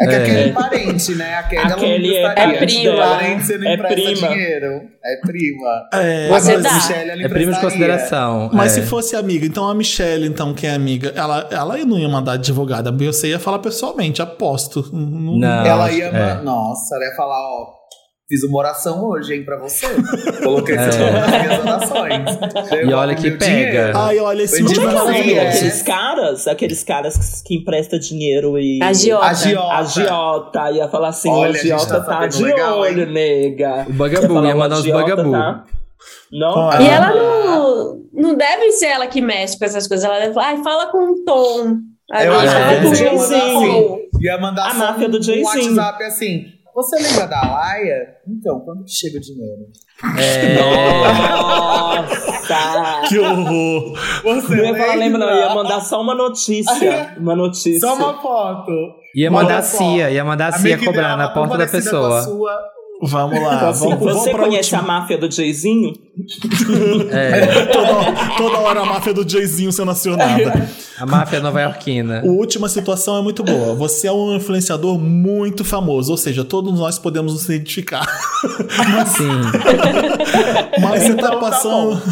É 0.00 0.06
que 0.06 0.12
É. 0.12 0.16
aquele 0.16 0.38
é 0.40 0.52
parente, 0.52 1.14
né? 1.14 1.34
A 1.34 1.42
Kelly, 1.44 1.58
A 1.58 1.62
ela 1.62 1.68
não 1.70 1.78
Kelly 1.78 2.16
é 2.16 2.34
parente 2.34 2.82
dela. 2.82 3.06
Parente, 3.16 3.44
você 3.46 3.58
não 3.58 3.66
É 3.70 3.74
empresta 3.74 3.94
prima. 4.02 4.28
dinheiro. 4.28 4.80
É 5.04 5.20
prima. 5.20 5.88
É, 5.92 6.28
Você 6.28 6.52
mas- 6.54 6.62
dá. 6.62 6.74
Michelle, 6.74 7.10
ela 7.10 7.22
É 7.22 7.28
primo 7.28 7.52
de 7.52 7.60
consideração. 7.60 8.50
Mas 8.52 8.76
é. 8.76 8.80
se 8.80 8.86
fosse 8.88 9.14
amiga, 9.14 9.46
então 9.46 9.68
a 9.68 9.74
Michelle, 9.74 10.26
então, 10.26 10.52
que 10.54 10.66
é 10.66 10.74
amiga, 10.74 11.12
ela, 11.14 11.46
ela 11.50 11.76
não 11.84 11.98
ia 11.98 12.08
mandar 12.08 12.32
advogada. 12.32 12.88
A 12.88 12.92
Beyoncé 12.92 13.28
ia 13.28 13.38
falar 13.38 13.58
pessoalmente, 13.60 14.20
aposto. 14.22 14.88
Não- 14.92 15.38
Não. 15.38 15.66
Ela 15.66 15.92
ia. 15.92 16.06
é. 16.06 16.42
Nossa, 16.42 16.96
ela 16.96 17.04
ia 17.04 17.14
falar, 17.14 17.38
ó. 17.38 17.79
Fiz 18.30 18.44
uma 18.44 18.58
oração 18.60 19.04
hoje, 19.08 19.34
hein, 19.34 19.44
pra 19.44 19.58
você. 19.58 19.86
Coloquei 20.44 20.76
É. 20.76 20.78
nas 20.78 20.96
minhas 20.96 21.60
orações. 21.60 22.24
E 22.88 22.92
olha 22.94 23.14
que 23.16 23.28
pega. 23.32 23.44
dinheiro. 23.44 23.98
Ai, 23.98 24.18
olha, 24.20 24.42
esse 24.44 24.62
é 24.62 24.64
Como 24.84 25.10
é 25.10 25.22
que 25.22 25.34
é 25.36 25.66
é. 25.66 25.80
caras? 25.84 26.46
Aqueles 26.46 26.84
caras 26.84 27.42
que, 27.44 27.56
emprestam 27.56 27.98
dinheiro 27.98 28.56
e. 28.56 28.78
Agiota. 28.80 29.26
Agiota. 29.26 29.74
Agiota. 29.74 30.70
Ia 30.70 30.88
falar 30.88 31.08
assim, 31.08 31.28
Olha, 31.28 31.58
agiota 31.58 32.00
tá 32.02 32.20
tá, 32.20 32.26
de 32.28 32.40
legal, 32.44 32.78
olho, 32.78 33.02
hein? 33.02 33.12
nega. 33.12 33.86
O 33.88 33.92
Bagabu, 33.94 34.46
ia 34.46 34.54
mandar 34.54 34.76
os 34.78 34.86
Bagabu. 34.86 35.32
tá- 35.32 35.64
Não? 36.30 36.54
Olha. 36.56 36.82
E 36.82 36.86
ela 36.88 37.12
não, 37.12 38.00
não 38.12 38.34
deve 38.36 38.70
ser 38.70 38.86
ela 38.86 39.08
que 39.08 39.20
mexe 39.20 39.58
com 39.58 39.64
essas 39.64 39.88
coisas. 39.88 40.06
Ela 40.08 40.20
deve 40.20 40.34
falar, 40.34 40.46
ai, 40.50 40.62
fala 40.62 40.86
com 40.86 40.98
o 40.98 41.24
Tom. 41.24 41.78
Aí 42.12 42.26
Eu 42.28 42.34
acho 42.38 42.52
fala 42.52 42.74
que 42.76 42.80
com 42.82 42.86
o 42.86 42.90
o 42.90 42.94
Jay-Z. 42.94 43.38
Tom. 43.40 43.98
Ia 44.20 44.38
mandar 44.38 44.70
A 44.70 44.74
máfia 44.74 45.08
um, 45.08 45.10
do 45.10 45.18
um 45.18 45.22
Jay-Z. 45.22 45.44
WhatsApp 45.44 46.04
assim. 46.04 46.44
Você 46.80 46.96
lembra 46.96 47.26
da 47.26 47.42
Laia? 47.42 48.16
Então, 48.26 48.60
quando 48.60 48.84
que 48.84 48.90
chega 48.90 49.18
o 49.18 49.20
dinheiro? 49.20 49.66
É, 50.18 50.54
Nossa! 52.00 53.02
Que 53.06 53.18
horror! 53.18 53.98
Você 54.24 54.56
Não 54.56 54.64
ia 54.64 54.74
falar, 54.74 54.94
lembra, 54.94 55.18
não. 55.18 55.36
Ia 55.36 55.54
mandar 55.54 55.80
só 55.80 56.00
uma 56.00 56.14
notícia. 56.14 57.14
Uma 57.20 57.36
notícia. 57.36 57.80
Só 57.80 57.94
uma 57.96 58.20
foto. 58.22 58.70
ia 59.14 59.30
mandar 59.30 59.58
a 59.58 59.62
CIA, 59.62 60.10
ia 60.10 60.24
mandar 60.24 60.48
a 60.48 60.52
CIA 60.52 60.78
cobrar 60.82 61.16
na 61.18 61.28
porta 61.28 61.58
da 61.58 61.66
parecida 61.66 61.90
com 61.90 62.06
a 62.06 62.18
pessoa. 62.18 62.62
Vamos 63.02 63.42
lá. 63.42 63.68
Assim, 63.70 63.88
vamos, 63.88 63.98
vamos 64.04 64.14
você 64.22 64.30
pra 64.30 64.44
conhece 64.44 64.74
última. 64.74 64.94
a 64.94 65.00
máfia 65.00 65.18
do 65.18 65.30
Jayzinho? 65.30 65.94
É, 67.10 67.64
Toda, 67.72 68.36
toda 68.36 68.58
hora 68.58 68.80
a 68.80 68.84
máfia 68.84 69.14
do 69.14 69.26
Jayzinho 69.28 69.72
sendo 69.72 69.90
acionada. 69.90 70.68
a 70.98 71.06
máfia 71.06 71.40
nova-iorquina. 71.40 72.20
A 72.20 72.26
última 72.26 72.68
situação 72.68 73.16
é 73.18 73.22
muito 73.22 73.42
boa. 73.42 73.74
Você 73.74 74.06
é 74.06 74.12
um 74.12 74.36
influenciador 74.36 74.98
muito 74.98 75.64
famoso, 75.64 76.10
ou 76.12 76.18
seja, 76.18 76.44
todos 76.44 76.78
nós 76.78 76.98
podemos 76.98 77.32
nos 77.32 77.44
identificar. 77.46 78.06
Sim. 79.16 79.28
Mas 80.82 81.02
você 81.04 81.14
tá 81.14 81.20
Então 81.20 81.30
tá 81.30 81.36
passando, 81.38 82.02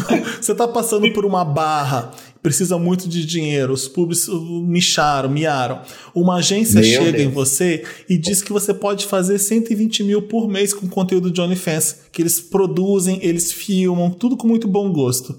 você 0.41 0.55
tá 0.55 0.67
passando 0.67 1.11
por 1.13 1.25
uma 1.25 1.43
barra, 1.45 2.11
precisa 2.49 2.79
muito 2.79 3.07
de 3.07 3.23
dinheiro, 3.23 3.71
os 3.71 3.87
públicos 3.87 4.27
micharam, 4.27 5.29
miaram. 5.29 5.81
Uma 6.15 6.37
agência 6.37 6.81
Meu 6.81 6.83
chega 6.83 7.21
em 7.21 7.29
Deus. 7.29 7.33
você 7.33 7.83
e 8.09 8.17
diz 8.17 8.41
que 8.41 8.51
você 8.51 8.73
pode 8.73 9.05
fazer 9.05 9.37
120 9.37 10.03
mil 10.03 10.23
por 10.23 10.47
mês 10.47 10.73
com 10.73 10.87
conteúdo 10.87 11.29
de 11.29 11.39
OnlyFans, 11.39 11.97
que 12.11 12.23
eles 12.23 12.39
produzem, 12.39 13.19
eles 13.21 13.51
filmam, 13.51 14.09
tudo 14.09 14.35
com 14.35 14.47
muito 14.47 14.67
bom 14.67 14.91
gosto. 14.91 15.37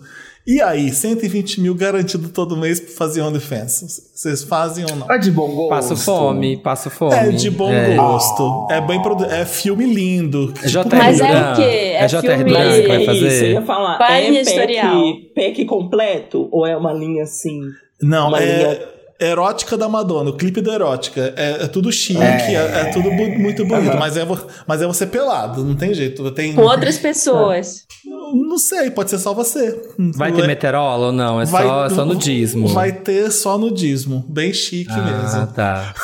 E 0.53 0.61
aí, 0.61 0.91
120 0.93 1.61
mil 1.61 1.75
garantido 1.77 2.29
todo 2.29 2.57
mês 2.57 2.81
pra 2.81 2.91
fazer 2.93 3.21
OnlyFans. 3.23 4.11
Vocês 4.13 4.43
fazem 4.43 4.85
ou 4.91 4.97
não? 4.97 5.09
É 5.09 5.17
de 5.17 5.31
bom 5.31 5.47
gosto. 5.55 5.69
Passo 5.69 5.97
fome, 5.97 6.57
passo 6.57 6.91
fome. 6.91 7.15
É 7.15 7.29
de 7.31 7.51
bom 7.51 7.71
É. 7.73 7.95
gosto. 7.95 8.67
É 8.69 8.81
bem 8.81 9.01
produ... 9.01 9.27
É 9.27 9.45
filme 9.45 9.85
lindo. 9.87 10.53
É 10.61 10.67
JR 10.67 10.89
Mas 10.91 11.21
é 11.21 11.25
o 11.53 11.55
quê? 11.55 11.63
É 11.63 11.95
É 12.03 12.07
JR 12.07 12.21
filme- 12.21 12.45
Duran 12.45 12.81
que 12.83 12.89
vai 12.89 12.97
É 12.97 13.01
isso, 13.03 13.11
eu 13.11 13.15
fazer. 13.31 13.53
ia 13.53 13.63
falar. 13.63 13.99
Vai 13.99 14.27
é 14.27 14.43
pack, 14.67 15.33
pack 15.37 15.65
completo 15.67 16.49
ou 16.51 16.67
é 16.67 16.77
uma 16.77 16.93
linha 16.93 17.23
assim? 17.23 17.61
Não, 18.03 18.29
Uma 18.29 18.43
é 18.43 18.45
linha- 18.57 18.89
erótica 19.21 19.77
da 19.77 19.89
Madonna, 19.89 20.31
o 20.31 20.37
clipe 20.37 20.61
da 20.61 20.73
erótica. 20.75 21.33
É, 21.37 21.65
é 21.65 21.69
tudo 21.69 21.93
chique, 21.93 22.21
é, 22.23 22.55
é 22.55 22.85
tudo 22.93 23.11
bu- 23.11 23.39
muito 23.39 23.65
bonito, 23.67 23.97
mas, 23.99 24.17
é, 24.17 24.27
mas 24.67 24.81
é 24.83 24.87
você 24.87 25.07
pelado, 25.07 25.65
não 25.65 25.75
tem 25.77 25.93
jeito. 25.93 26.31
Tem, 26.31 26.55
Com 26.55 26.63
outras 26.63 26.99
pessoas. 26.99 27.85
Não 28.33 28.59
sei, 28.59 28.91
pode 28.91 29.11
ser 29.11 29.19
só 29.19 29.35
você. 29.35 29.81
Vai 30.15 30.33
ter 30.33 30.47
meterola 30.47 31.07
ou 31.07 31.13
não? 31.13 31.41
É 31.41 31.45
Vai- 31.45 31.65
só, 31.65 31.89
só 31.91 32.05
nudismo. 32.05 32.69
Vai 32.69 32.93
ter 32.93 33.31
só 33.31 33.59
nudismo. 33.59 34.25
Bem 34.29 34.53
chique 34.53 34.91
ah, 34.93 35.01
mesmo. 35.23 35.47
tá. 35.49 35.95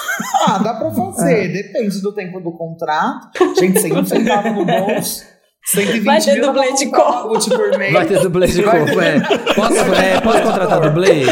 Ah, 0.46 0.58
dá 0.58 0.74
pra 0.74 0.90
fazer. 0.90 1.48
Depende 1.52 2.00
do 2.00 2.12
tempo 2.12 2.40
do 2.40 2.52
contrato. 2.52 3.30
Gente, 3.58 3.80
sem 3.80 3.92
um 3.96 4.04
centavo 4.04 4.48
no 4.50 4.64
bolso. 4.64 5.22
120 5.68 6.04
Vai 6.04 6.20
ter 6.20 6.40
dublê 6.40 6.72
de 6.74 6.86
corpo. 6.90 7.50
por 7.50 7.78
mês. 7.78 7.92
Vai 7.92 8.06
ter 8.06 8.20
dublê 8.20 8.46
de 8.46 8.62
corpo, 8.62 9.00
é. 9.00 9.20
Posso, 9.54 9.94
é, 9.94 10.20
posso 10.20 10.42
contratar 10.42 10.80
dublê? 10.80 11.22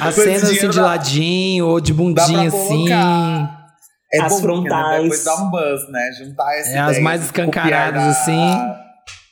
As 0.00 0.16
esse 0.18 0.24
cenas 0.24 0.42
assim 0.44 0.68
de 0.68 0.76
dá- 0.76 0.82
ladinho 0.84 1.66
ou 1.66 1.80
de 1.80 1.92
bundinha 1.94 2.48
assim. 2.48 2.86
É 4.12 4.20
As 4.20 4.32
bom, 4.32 4.40
frontais. 4.40 5.02
Depois 5.02 5.24
dá 5.24 5.34
um 5.36 5.50
buzz, 5.50 5.88
né? 5.90 6.10
Juntar 6.18 6.58
essa 6.58 6.70
É, 6.70 6.78
as 6.78 6.88
ideia, 6.90 7.02
mais 7.04 7.20
esse 7.20 7.30
escancaradas, 7.30 8.02
da- 8.02 8.10
assim. 8.10 8.50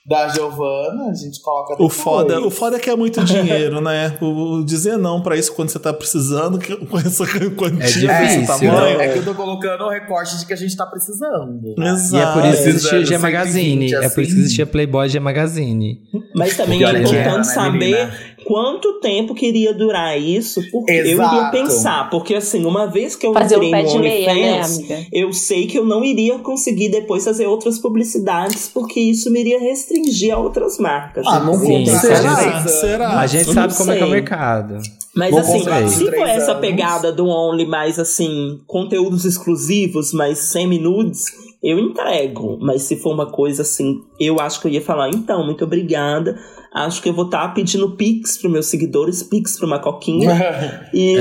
Da 0.07 0.29
Giovana, 0.29 1.11
a 1.11 1.15
gente 1.15 1.41
coloca 1.41 1.83
O 1.83 1.89
foda, 1.89 2.39
o 2.41 2.51
foda 2.51 2.77
é 2.77 2.79
que 2.79 2.91
é 2.91 2.95
muito 2.97 3.25
dinheiro, 3.25 3.81
né? 3.81 4.19
O, 4.21 4.57
o 4.59 4.65
dizer 4.65 4.99
não 4.99 5.23
pra 5.23 5.35
isso 5.35 5.55
quando 5.55 5.71
você 5.71 5.79
tá 5.79 5.95
precisando, 5.95 6.59
que- 6.59 6.77
com 6.77 6.99
essa 6.99 7.25
quantia, 7.57 8.11
É 8.11 8.23
desse 8.23 8.41
difícil, 8.41 8.47
tamanho. 8.47 9.01
É 9.01 9.09
que 9.09 9.19
eu 9.21 9.25
tô 9.25 9.35
colocando 9.35 9.85
o 9.85 9.89
recorte 9.89 10.37
de 10.39 10.45
que 10.45 10.53
a 10.53 10.57
gente 10.57 10.77
tá 10.77 10.85
precisando. 10.85 11.75
Exato. 11.79 12.17
E 12.17 12.19
é 12.19 12.33
por 12.35 12.45
isso 12.53 12.63
que 12.65 12.69
existia 12.69 12.99
G 13.01 13.07
120 13.07 13.23
Magazine. 13.23 13.95
É 13.95 13.99
por 14.01 14.05
isso 14.05 14.13
que 14.15 14.21
assim. 14.23 14.39
existia 14.41 14.67
Playboy 14.67 15.09
G 15.09 15.21
Magazine. 15.21 15.99
Mas 16.35 16.55
também 16.55 16.85
é 16.85 16.91
importante 16.91 17.37
né, 17.39 17.45
saber? 17.45 18.34
Quanto 18.45 19.01
tempo 19.01 19.35
que 19.35 19.47
iria 19.47 19.73
durar 19.73 20.21
isso, 20.21 20.61
porque 20.71 20.93
eu 20.93 20.97
iria 20.97 21.13
Exato. 21.15 21.51
pensar, 21.51 22.11
porque 22.11 22.35
assim, 22.35 22.65
uma 22.65 22.87
vez 22.87 23.17
que 23.17 23.27
eu 23.27 23.33
Fazer 23.33 23.59
um 23.59 23.63
entrei 23.63 23.83
pé 23.83 23.83
no 23.83 23.89
de 23.93 23.99
meia, 23.99 24.35
né, 24.35 24.43
OnlyFans, 24.53 24.79
amiga? 24.79 25.07
eu 25.13 25.33
sei 25.33 25.67
que 25.67 25.79
eu 25.79 25.85
não 25.85 26.05
iria 26.05 26.39
conseguir 26.39 26.89
depois 26.91 27.25
fazer 27.25 27.47
outras 27.47 27.79
publicidades, 27.79 28.69
porque 28.73 29.01
isso 29.01 29.31
me 29.31 29.41
iria 29.41 29.59
restringir 29.59 30.35
a 30.35 30.39
outras 30.39 30.79
marcas. 30.79 31.27
Ah, 31.27 31.41
não 31.41 31.55
Sim, 31.55 31.85
vou 31.85 31.95
Será? 31.97 32.37
Será? 32.37 32.69
Será? 32.69 33.21
A 33.21 33.27
gente 33.27 33.53
sabe 33.53 33.73
não 33.73 33.79
como 33.79 33.91
é 33.93 33.97
que 33.97 34.03
é 34.03 34.07
o 34.07 34.11
mercado. 34.11 34.79
Mas 35.15 35.31
Vou 35.31 35.41
assim, 35.41 35.61
se 35.89 36.11
for 36.11 36.29
essa 36.29 36.53
anos. 36.53 36.61
pegada 36.61 37.13
do 37.13 37.29
Only 37.29 37.67
mais 37.67 37.99
assim, 38.01 38.61
conteúdos 38.67 39.25
exclusivos, 39.25 40.13
mas 40.13 40.39
semi-nudes, 40.39 41.27
eu 41.63 41.79
entrego. 41.79 42.59
Mas 42.61 42.83
se 42.83 42.97
for 42.97 43.15
uma 43.15 43.27
coisa 43.31 43.63
assim, 43.63 44.03
eu 44.19 44.41
acho 44.41 44.61
que 44.61 44.67
eu 44.67 44.73
ia 44.73 44.83
falar, 44.83 45.09
então, 45.11 45.45
muito 45.45 45.65
obrigada. 45.65 46.37
Acho 46.75 47.01
que 47.01 47.09
eu 47.09 47.15
vou 47.15 47.27
estar 47.27 47.47
pedindo 47.55 47.91
pix 47.93 48.37
pros 48.37 48.51
meus 48.53 48.67
seguidores, 48.67 49.23
pix 49.23 49.57
pra 49.57 49.67
uma 49.67 49.79
coquinha. 49.79 50.33
e 50.93 51.17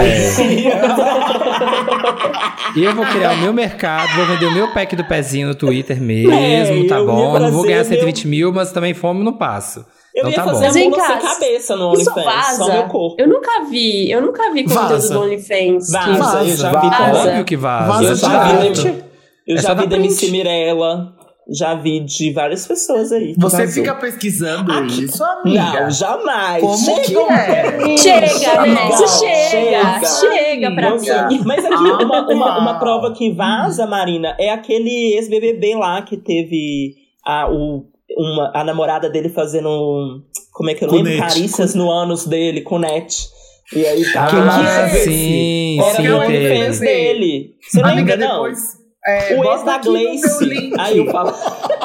E 2.75 2.83
eu 2.83 2.95
vou 2.95 3.05
criar 3.05 3.33
o 3.33 3.37
meu 3.37 3.53
mercado, 3.53 4.11
vou 4.15 4.25
vender 4.25 4.45
o 4.47 4.51
meu 4.51 4.73
pack 4.73 4.95
do 4.95 5.03
pezinho 5.05 5.47
no 5.49 5.55
Twitter 5.55 6.01
mesmo, 6.01 6.33
É, 6.33 6.87
tá 6.87 6.99
bom? 7.03 7.37
Não 7.39 7.51
vou 7.51 7.63
ganhar 7.63 7.77
meu- 7.77 7.85
120 7.85 8.27
mil, 8.27 8.51
mas 8.51 8.71
também 8.71 8.93
fome 8.93 9.23
não 9.23 9.33
passo. 9.33 9.85
eu 10.15 10.27
Então 10.27 10.29
ia 10.31 10.35
tá 10.37 10.43
fazer 10.45 10.71
bom. 10.73 10.79
a 10.79 10.89
mula 10.89 11.03
sem 11.07 11.19
cabeça 11.21 11.75
no 11.75 11.87
OnlyFans, 11.89 12.13
só 12.57 12.65
meu 12.65 12.75
vaza. 12.81 12.83
corpo. 12.89 13.15
Eu 13.19 13.27
nunca 13.27 13.63
vi, 13.69 14.09
eu 14.11 14.21
nunca 14.21 14.51
vi 14.51 14.63
conteúdo 14.63 14.89
Vaza. 14.89 15.13
do 15.13 15.21
OnlyFans. 15.21 15.85
que- 15.87 15.91
Vaza, 15.93 16.13
Vaza, 16.17 16.43
eu 16.49 16.57
já 16.57 16.71
vaza. 16.71 16.81
vi 16.81 16.89
Vaza. 17.13 17.29
Óbvio 17.29 17.45
que 17.45 17.57
vaza. 17.57 17.87
Vaza 17.87 18.03
Eu 18.09 18.15
já 18.15 18.43
vi, 18.43 19.03
eu 19.45 19.57
É 19.57 19.61
já 19.61 19.73
vi 19.73 19.87
da 19.87 19.95
MC. 19.97 20.31
Mirella, 20.31 21.12
já 21.49 21.75
vi 21.75 21.99
de 22.01 22.31
várias 22.31 22.65
pessoas 22.65 23.11
aí. 23.11 23.33
que 23.33 23.39
Você 23.41 23.57
vazou. 23.57 23.73
fica 23.73 23.95
pesquisando 23.95 24.71
Aqui- 24.71 25.03
isso, 25.05 25.23
amiga? 25.23 25.81
Não, 25.81 25.91
jamais. 25.91 26.61
Como 26.61 27.01
que 27.01 27.03
Chega 27.07 27.33
é? 27.33 27.97
Chega, 27.97 28.61
né? 28.61 28.73
Não, 28.73 28.89
Isso 28.89 29.19
chega. 29.19 29.49
chega. 29.49 30.05
Chega 30.05 30.71
pra 30.75 30.97
Chega. 30.99 31.27
mim. 31.27 31.41
Mas 31.45 31.65
aqui, 31.65 31.73
Ah, 31.73 32.03
uma, 32.03 32.27
uma, 32.31 32.59
uma 32.59 32.79
prova 32.79 33.13
que 33.13 33.31
vaza, 33.33 33.85
Marina, 33.85 34.35
é 34.39 34.49
aquele 34.51 35.15
ex-BBB 35.15 35.75
lá 35.75 36.01
que 36.01 36.15
teve 36.17 36.95
a, 37.25 37.49
o, 37.51 37.85
uma, 38.17 38.51
a 38.55 38.63
namorada 38.63 39.09
dele 39.09 39.29
fazendo. 39.29 40.21
Como 40.51 40.69
é 40.69 40.73
que 40.75 40.83
eu 40.85 40.91
lembro? 40.91 41.11
Cunete. 41.11 41.33
Carícias 41.33 41.75
no 41.75 41.89
ânus 41.91 42.25
dele, 42.25 42.61
com 42.61 42.77
net. 42.79 43.27
E 43.75 43.85
aí 43.85 44.11
tava 44.13 44.29
Quem 44.29 44.39
lá. 44.45 44.59
que 44.59 44.65
é 44.67 44.85
esse? 44.99 45.03
sim, 45.09 45.79
Era 45.81 45.95
sim, 45.95 46.07
o 46.09 46.17
OnlyFans 46.19 46.79
dele. 46.79 47.55
Você 47.61 47.81
Amiga, 47.81 47.95
lembra, 48.13 48.17
não? 48.17 48.33
depois. 48.43 48.59
É, 49.05 49.35
o 49.35 49.43
ex 49.51 49.63
da 49.63 49.77
Gleice. 49.79 50.71
Aí 50.79 50.97
eu 50.97 51.05
falo, 51.11 51.33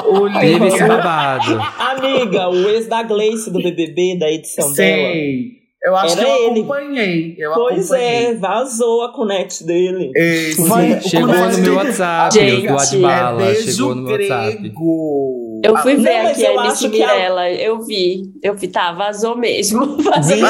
O 0.07 0.25
link. 0.27 0.39
Teve 0.39 0.67
esse 0.67 0.87
babado. 0.87 1.59
amiga, 1.79 2.47
o 2.49 2.69
ex 2.69 2.87
da 2.87 3.03
Gleice 3.03 3.51
do 3.51 3.61
BBB, 3.61 4.17
da 4.17 4.31
edição 4.31 4.71
dela. 4.73 5.11
Sei. 5.11 5.59
Eu 5.81 5.95
acho 5.95 6.17
Era 6.17 6.25
que 6.25 6.31
eu 6.31 6.35
ele. 6.51 6.59
acompanhei. 6.59 7.35
Eu 7.37 7.53
Pois 7.53 7.89
acompanhei. 7.91 8.25
é, 8.25 8.33
vazou 8.35 9.01
a 9.03 9.13
connect 9.13 9.63
dele. 9.65 10.11
Esse. 10.13 10.61
Vai- 10.67 10.99
Chegou 11.01 11.33
Quando 11.33 11.55
no 11.55 11.61
meu 11.63 11.75
WhatsApp, 11.75 12.33
Gente, 12.35 12.67
o 12.67 12.75
do 12.75 12.81
Adbala. 12.81 13.43
é 13.49 13.55
chegou 13.55 13.95
no 13.95 14.01
meu 14.03 14.11
WhatsApp. 14.11 14.57
grego. 14.57 15.61
Eu 15.63 15.77
fui 15.77 15.93
Não, 15.95 16.03
ver 16.03 16.23
mas 16.23 16.31
aqui 16.31 16.45
a 16.45 16.53
MC 16.53 16.89
que 16.89 17.01
a- 17.01 17.07
Mirella, 17.13 17.49
eu 17.51 17.79
vi. 17.81 18.23
Eu 18.43 18.55
vi, 18.55 18.67
tá, 18.67 18.91
vazou 18.91 19.37
mesmo. 19.37 19.95
Vazou 20.03 20.37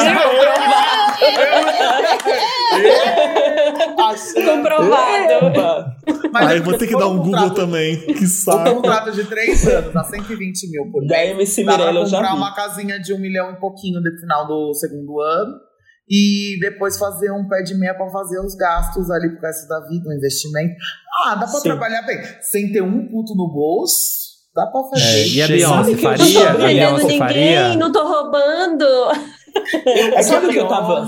comprovado. 4.46 5.46
Epa! 5.48 5.96
Mas 6.32 6.48
Aí 6.48 6.60
vou 6.60 6.78
ter 6.78 6.88
que 6.88 6.98
dar 6.98 7.08
um 7.08 7.18
Google 7.18 7.32
contrato- 7.34 7.56
também. 7.56 7.98
Que 8.06 8.28
saco. 8.28 8.76
contrato 8.76 9.12
de 9.12 9.24
três 9.26 9.68
anos, 9.68 9.96
a 9.96 10.04
120 10.04 10.70
mil 10.70 10.92
por 10.92 11.06
Da 11.08 11.16
mês. 11.18 11.32
MC 11.32 11.64
Dá 11.64 11.74
pra 11.74 11.78
Mirella 11.86 12.00
eu 12.02 12.06
já 12.10 12.18
comprar 12.18 12.32
vi. 12.34 12.38
uma 12.38 12.56
casinha 12.56 13.00
de 13.00 13.14
um 13.14 13.20
milhão 13.20 13.52
e 13.52 13.56
pouquinho 13.60 14.00
no 14.02 14.20
final 14.20 14.48
do 14.48 14.74
segundo 14.74 15.20
ano. 15.20 15.54
E 16.12 16.58
depois 16.60 16.98
fazer 16.98 17.32
um 17.32 17.48
pé 17.48 17.62
de 17.62 17.76
meia 17.76 17.94
pra 17.94 18.10
fazer 18.10 18.40
os 18.40 18.56
gastos 18.56 19.12
ali 19.12 19.30
pro 19.30 19.42
resto 19.42 19.68
da 19.68 19.80
vida, 19.88 20.10
um 20.10 20.14
investimento. 20.14 20.74
Ah, 21.24 21.36
dá 21.36 21.42
pra 21.48 21.48
Sim. 21.60 21.64
trabalhar 21.70 22.02
bem. 22.04 22.18
Sem 22.42 22.72
ter 22.72 22.82
um 22.82 23.08
puto 23.10 23.36
no 23.36 23.48
bolso, 23.54 23.94
dá 24.56 24.66
pra 24.68 24.82
fazer. 24.90 25.04
É, 25.06 25.28
e 25.28 25.42
a 25.42 25.48
Beyoncé 25.48 25.92
eu 25.92 25.96
Não 25.96 26.02
faria? 26.02 26.52
tô 26.54 26.98
ninguém, 26.98 27.18
faria? 27.20 27.76
não 27.76 27.92
tô 27.92 28.04
roubando. 28.08 28.86
É 29.86 30.22
Sabe 30.22 30.48
o 30.48 30.50
que 30.50 30.58
eu 30.58 30.68
tava. 30.68 31.06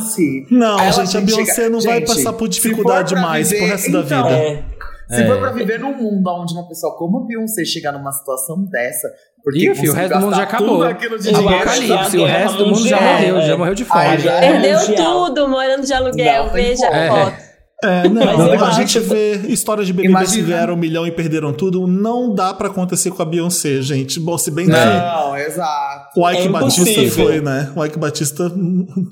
Não, 0.50 0.78
Aí 0.80 0.92
gente, 0.92 1.02
a 1.02 1.06
chega- 1.06 1.26
Beyoncé 1.26 1.70
não 1.70 1.80
vai 1.82 2.00
Gente, 2.00 2.08
passar 2.08 2.34
por 2.34 2.48
dificuldade 2.48 3.16
mais 3.16 3.50
viver- 3.50 3.62
pro 3.64 3.72
resto 3.72 3.92
da 3.92 4.00
então, 4.00 4.24
vida. 4.24 4.36
É, 4.38 4.64
Se 5.10 5.24
É. 5.24 5.28
for 5.28 5.40
pra 5.40 5.52
viver 5.52 5.78
num 5.80 5.94
mundo 5.98 6.30
onde 6.30 6.54
uma 6.54 6.66
pessoa 6.70 6.96
como 6.98 7.20
a 7.24 7.28
Beyoncé 7.28 7.66
chegar 7.66 7.92
numa 7.92 8.12
situação 8.14 8.64
dessa, 8.72 9.10
porque 9.44 9.70
Ih, 9.70 9.76
filho, 9.76 9.92
o 9.92 9.96
resto 9.96 10.14
do 10.14 10.22
mundo 10.22 10.36
já 10.38 10.44
acabou. 10.44 10.84
Apocalipse, 10.84 12.18
o 12.18 12.26
resto 12.26 12.58
do 12.58 12.68
mundo 12.68 12.88
já 12.88 13.02
morreu, 13.02 13.38
é. 13.38 13.42
já 13.48 13.58
morreu 13.58 13.76
de 13.76 13.86
fome. 13.86 14.18
já- 14.20 14.40
Perdeu 14.40 14.80
tudo, 14.96 15.48
morando 15.50 15.86
de 15.86 15.94
aluguel. 15.94 16.46
Não 16.46 16.54
Veja 16.54 16.88
como. 16.88 16.94
a 16.94 16.98
É. 16.98 17.10
foto. 17.10 17.51
É, 17.84 18.08
não, 18.08 18.54
eu 18.54 18.64
a 18.64 18.72
gente 18.72 19.00
vê 19.00 19.38
histórias 19.48 19.88
de 19.88 19.94
bebês 19.94 20.32
que 20.34 20.42
ganharam 20.44 20.76
um 20.76 20.78
milhão 20.78 21.06
e 21.08 21.12
perderam 21.12 21.52
tudo. 21.52 21.88
Não 21.88 22.34
dá 22.34 22.54
pra 22.54 22.68
acontecer 22.68 23.10
com 23.12 23.22
a 23.22 23.26
Beyoncé, 23.26 23.82
gente. 23.82 24.20
Bom, 24.20 24.38
se 24.38 24.52
bem 24.52 24.66
que. 24.68 24.72
Não, 24.72 25.36
exato. 25.36 26.20
O 26.20 26.30
Ike 26.30 26.44
É 26.44 26.50
Batista 26.50 26.82
impossível. 26.92 27.26
foi, 27.26 27.42
né? 27.42 27.72
O 27.76 27.84
Ike 27.84 27.98
Batista. 27.98 28.52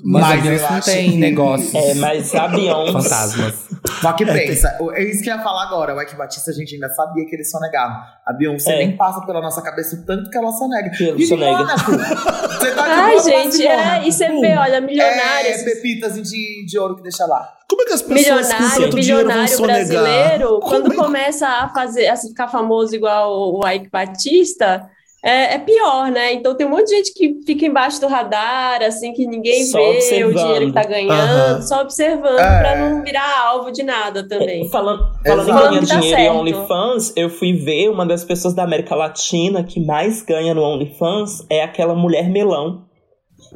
Mas, 0.04 0.22
Mas 0.22 0.38
a 0.38 0.42
Beyoncé 0.42 0.66
eu 0.66 0.70
não 0.72 0.80
tem 0.80 1.18
negócios 1.18 1.74
É, 1.74 1.94
mas 1.94 2.34
a 2.34 2.46
Beyoncé. 2.48 2.92
fantasmas. 2.92 3.54
Só 4.00 4.12
que 4.12 4.24
pensa, 4.26 4.76
o- 4.80 4.92
é 4.92 5.02
isso 5.02 5.22
que 5.22 5.30
eu 5.30 5.36
ia 5.36 5.42
falar 5.42 5.64
agora. 5.64 5.94
O 5.96 6.00
Ike 6.02 6.14
Batista, 6.16 6.50
a 6.50 6.54
gente 6.54 6.74
ainda 6.74 6.88
sabia 6.90 7.24
que 7.26 7.34
ele 7.34 7.44
sonegava. 7.44 8.02
A 8.30 8.32
Beyoncé 8.32 8.74
É. 8.74 8.78
nem 8.78 8.96
passa 8.96 9.20
pela 9.26 9.40
nossa 9.40 9.60
cabeça 9.60 9.96
o 9.96 10.04
tanto 10.06 10.30
que 10.30 10.38
ela 10.38 10.52
sonega. 10.52 10.88
E. 11.18 11.26
Mônaco? 11.36 11.90
Você 12.60 12.70
tá 12.74 12.82
de 12.84 12.90
Ai, 12.92 13.18
gente, 13.20 13.66
é, 13.66 14.06
e 14.06 14.12
pum. 14.28 14.40
vê, 14.40 14.56
olha, 14.56 14.76
É, 14.76 14.80
milionários. 14.80 15.62
pepitas 15.62 16.14
de, 16.14 16.64
de 16.64 16.78
ouro 16.78 16.94
que 16.96 17.02
deixa 17.02 17.26
lá. 17.26 17.48
Como 17.68 17.82
é 17.82 17.86
que 17.86 17.92
as 17.92 18.02
pessoas 18.02 18.52
com 18.52 18.94
Milionário, 18.96 19.48
sonegar? 19.48 19.76
brasileiro, 19.86 20.48
Como 20.60 20.60
quando 20.60 20.92
é- 20.92 20.96
começa 20.96 21.48
a 21.48 21.68
fazer, 21.70 22.06
a 22.08 22.16
ficar 22.16 22.46
famoso 22.48 22.94
igual 22.94 23.32
o 23.54 23.68
Ike 23.68 23.88
Batista, 23.90 24.88
é, 25.22 25.54
é 25.54 25.58
pior, 25.58 26.10
né? 26.10 26.32
Então 26.32 26.54
tem 26.56 26.66
um 26.66 26.70
monte 26.70 26.86
de 26.88 26.96
gente 26.96 27.12
que 27.12 27.40
fica 27.46 27.66
embaixo 27.66 28.00
do 28.00 28.06
radar, 28.08 28.82
assim, 28.82 29.12
que 29.12 29.26
ninguém 29.26 29.64
Só 29.64 29.78
vê 29.78 29.84
o 29.84 29.90
observando. 29.92 30.36
dinheiro 30.36 30.66
que 30.66 30.72
tá 30.72 30.84
ganhando, 30.84 31.12
Aham. 31.12 31.62
só 31.62 31.80
observando 31.82 32.38
É. 32.38 32.60
pra 32.60 32.76
não 32.76 33.02
virar 33.02 33.40
alvo 33.48 33.70
de 33.70 33.82
nada 33.82 34.26
também. 34.28 34.68
Falando, 34.70 35.04
falando 35.26 35.48
Exato. 35.48 35.50
em 35.50 35.54
ganhar 35.54 35.80
que 35.80 35.86
tá 35.86 35.94
dinheiro 36.00 36.20
em 36.20 36.24
certo. 36.24 36.38
OnlyFans, 36.38 37.12
eu 37.16 37.28
fui 37.30 37.52
ver 37.52 37.90
uma 37.90 38.06
das 38.06 38.24
pessoas 38.24 38.54
da 38.54 38.62
América 38.64 38.94
Latina 38.94 39.62
que 39.64 39.84
mais 39.84 40.22
ganha 40.22 40.54
no 40.54 40.62
OnlyFans 40.62 41.44
é 41.50 41.62
aquela 41.62 41.94
mulher 41.94 42.28
melão. 42.30 42.84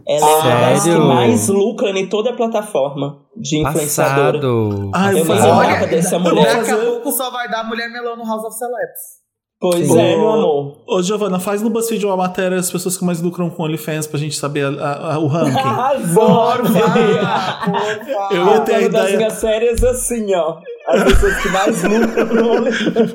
Ela 0.08 0.26
é 0.28 0.34
uma 0.34 0.60
das 0.70 0.82
que 0.82 0.88
Sério? 0.90 1.04
mais 1.06 1.48
lucra 1.48 1.90
em 1.90 2.08
toda 2.08 2.30
a 2.30 2.32
plataforma 2.32 3.20
de 3.36 3.58
influenciadora. 3.58 4.38
Passado. 4.40 4.90
Ai, 4.94 5.20
Eu 5.20 5.24
vou 5.24 5.36
fazer- 5.36 5.48
lembrava 5.52 5.86
dessa 5.86 6.18
mulher. 6.18 6.56
Daqui 6.56 6.70
a 6.70 6.76
pouco 6.76 7.12
só 7.12 7.30
vai 7.30 7.48
dar 7.48 7.64
mulher 7.64 7.88
melão 7.90 8.16
no 8.16 8.24
House 8.26 8.44
of 8.44 8.56
Celebs. 8.56 9.23
Pois 9.70 9.88
Sim. 9.88 9.98
é, 9.98 10.16
meu 10.16 10.28
amor. 10.30 10.72
Ô, 10.86 11.02
Giovana, 11.02 11.40
faz 11.40 11.62
no 11.62 11.70
BuzzFeed 11.70 12.04
uma 12.04 12.18
matéria 12.18 12.58
das 12.58 12.70
pessoas 12.70 12.98
que 12.98 13.04
mais 13.04 13.22
lucram 13.22 13.48
com 13.48 13.62
OnlyFans 13.62 14.06
pra 14.06 14.18
gente 14.20 14.36
saber 14.36 14.66
a- 14.66 14.68
a- 14.84 15.14
a- 15.14 15.18
o 15.18 15.26
ranking. 15.26 15.56
Arrasou, 15.58 16.52
Eu 18.30 18.46
ia 18.46 18.60
ter 18.60 18.74
a 18.74 18.78
das 18.80 18.86
ideia- 18.88 19.16
minhas 19.16 19.32
séries 19.34 19.82
assim, 19.82 20.34
ó. 20.34 20.56
As 20.86 21.02
pessoas 21.04 21.36
que 21.40 21.48
mais 21.48 21.82
lucram 21.82 22.26
no 22.26 22.52
OnlyFans. 22.56 23.14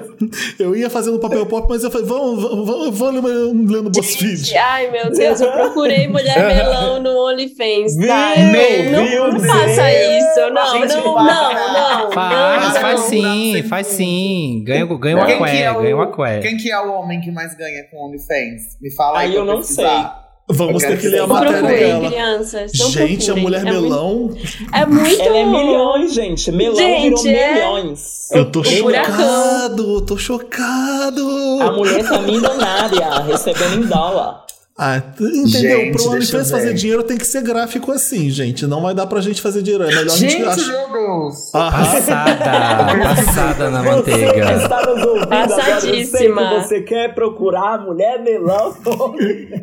Eu 0.60 0.76
ia 0.76 0.90
fazer 0.90 1.12
no 1.12 1.20
papel 1.20 1.46
pop, 1.46 1.68
mas 1.70 1.84
eu 1.84 1.92
falei, 1.92 2.08
vamos, 2.08 2.42
vamos, 2.44 2.98
vamos, 2.98 3.24
no 3.24 3.90
BuzzFeed. 3.92 4.58
Ai, 4.58 4.90
meu 4.90 5.12
Deus, 5.12 5.40
eu 5.40 5.52
procurei 5.52 6.08
mulher 6.08 6.38
melão 6.48 7.00
no 7.02 7.28
OnlyFans, 7.28 7.96
tá? 8.08 8.34
Viu? 8.36 8.92
não 8.92 9.06
Viu, 9.06 9.24
não 9.28 9.32
Deus? 9.40 9.46
faça 9.46 9.92
isso, 9.94 10.50
não, 10.52 10.72
gente 10.72 10.96
não, 10.96 11.04
não, 11.04 11.24
não. 11.24 12.12
Faz, 12.12 12.74
não, 12.74 12.82
faz 12.82 13.00
não. 13.02 13.08
sim, 13.08 13.64
faz 13.70 13.88
sim. 13.88 14.64
Ganha, 14.66 14.86
ganha 14.86 15.16
uma 15.18 15.26
Quem 15.26 15.36
que, 15.36 15.44
cué, 15.44 15.58
é 15.62 15.74
ganha 15.74 15.96
uma 15.96 16.08
o, 16.08 16.12
cué. 16.12 16.40
quem 16.40 16.58
que 16.58 16.72
é 16.72 16.80
o 16.80 16.92
homem 16.94 17.22
que 17.22 17.32
mais 17.32 17.56
ganha 17.56 17.84
com 17.92 18.08
OnlyFans? 18.08 18.80
Me 18.82 18.94
fala 18.96 19.20
aí, 19.20 19.30
Aí 19.30 19.36
eu 19.36 19.46
não 19.46 19.58
pesquisar. 19.58 20.29
Vamos 20.52 20.82
ter 20.84 21.00
que 21.00 21.08
ler 21.08 21.20
a 21.22 21.28
matéria 21.28 21.58
procurem, 21.60 21.80
dela. 21.88 22.08
crianças. 22.10 22.72
Gente, 22.72 23.30
a 23.30 23.34
procurem. 23.36 23.44
mulher 23.44 23.62
é 23.68 23.72
muito- 23.72 23.82
melão. 23.84 24.38
É 24.74 24.86
muito. 24.86 25.22
Ela 25.22 25.38
é 25.38 25.46
milhões, 25.46 26.14
gente. 26.14 26.52
Melão 26.52 26.76
Gente, 26.76 27.22
virou 27.24 27.40
é. 27.40 27.54
milhões. 27.54 28.30
Eu 28.32 28.46
tô 28.52 28.64
chocado, 28.64 30.02
tô 30.02 30.18
chocado. 30.18 31.22
A 31.62 31.72
mulher 31.72 32.08
tá 32.08 32.20
milionária, 32.20 33.20
recebendo 33.28 33.84
em 33.84 33.88
dólar. 33.88 34.46
Ah, 34.82 35.02
entendeu? 35.20 35.46
Gente, 35.48 35.92
Pro 35.92 36.12
OnlyFans 36.12 36.50
fazer 36.50 36.74
dinheiro 36.74 37.04
tem 37.04 37.18
que 37.18 37.28
ser 37.28 37.42
gráfico 37.44 37.92
assim, 37.92 38.30
gente. 38.30 38.66
Não 38.66 38.82
vai 38.82 38.94
dar 38.96 39.06
pra 39.08 39.20
gente 39.20 39.42
fazer 39.42 39.62
dinheiro. 39.62 39.84
É 39.84 39.88
melhor 39.88 40.14
a 40.14 40.18
gente 40.18 40.32
Gente, 40.32 40.68
meu 40.68 40.90
Deus! 40.94 41.54
Aham. 41.54 41.84
Passada, 41.86 43.16
passada 43.16 43.70
na 43.72 43.84
manteiga. 43.84 44.48
agora, 44.66 45.28
Passadíssima. 45.28 46.50
que 46.50 46.56
você 46.68 46.82
quer 46.82 47.14
procurar 47.14 47.80
mulher 47.80 48.22
melão. 48.24 48.74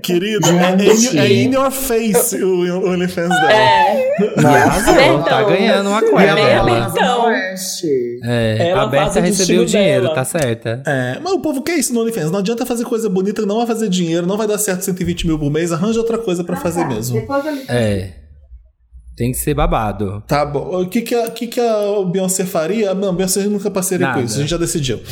Querido, 0.02 0.46
é, 0.48 0.94
Gente. 0.94 1.18
é, 1.18 1.24
é 1.26 1.32
in 1.32 1.52
your 1.54 1.70
face 1.70 2.36
o, 2.42 2.48
o 2.80 2.90
OnlyFans 2.90 3.28
dela. 3.28 3.52
É, 3.52 4.12
Arrasou, 4.44 4.92
Abertão. 4.92 5.22
tá 5.22 5.42
ganhando 5.44 5.88
uma 5.88 5.98
abertão. 5.98 6.90
Zona 6.90 7.26
Oeste. 7.26 8.20
É, 8.22 8.68
Ela 8.70 8.82
a 8.82 8.86
Berta 8.86 9.12
faz 9.14 9.24
o 9.24 9.28
recebeu 9.28 9.62
o 9.62 9.66
dinheiro, 9.66 10.02
dela. 10.02 10.14
tá 10.14 10.24
certa. 10.24 10.82
É, 10.86 11.18
mas 11.22 11.32
o 11.32 11.40
povo 11.40 11.62
quer 11.62 11.76
isso 11.78 11.92
no 11.94 12.00
OnlyFans. 12.00 12.30
Não 12.30 12.40
adianta 12.40 12.66
fazer 12.66 12.84
coisa 12.84 13.08
bonita 13.08 13.42
que 13.42 13.48
não 13.48 13.58
vai 13.58 13.66
fazer 13.66 13.88
dinheiro, 13.88 14.26
não 14.26 14.36
vai 14.36 14.46
dar 14.46 14.58
certo 14.58 14.82
120 14.84 15.05
mil 15.26 15.38
por 15.38 15.50
mês. 15.50 15.72
Arranja 15.72 16.00
outra 16.00 16.18
coisa 16.18 16.42
pra 16.44 16.57
fazer 16.57 16.84
mesmo. 16.86 17.18
É. 17.68 18.25
Tem 19.16 19.32
que 19.32 19.38
ser 19.38 19.54
babado. 19.54 20.22
Tá 20.26 20.44
bom. 20.44 20.82
O 20.82 20.86
que 20.88 21.00
que 21.00 21.14
a, 21.14 21.24
o 21.28 21.30
que 21.30 21.46
que 21.46 21.58
a 21.58 22.04
Beyoncé 22.10 22.44
faria? 22.44 22.92
Não, 22.94 23.14
Beyoncé 23.14 23.44
nunca 23.44 23.70
parceria 23.70 24.12
com 24.12 24.20
isso. 24.20 24.36
A 24.36 24.40
gente 24.40 24.50
já 24.50 24.58
decidiu. 24.58 25.00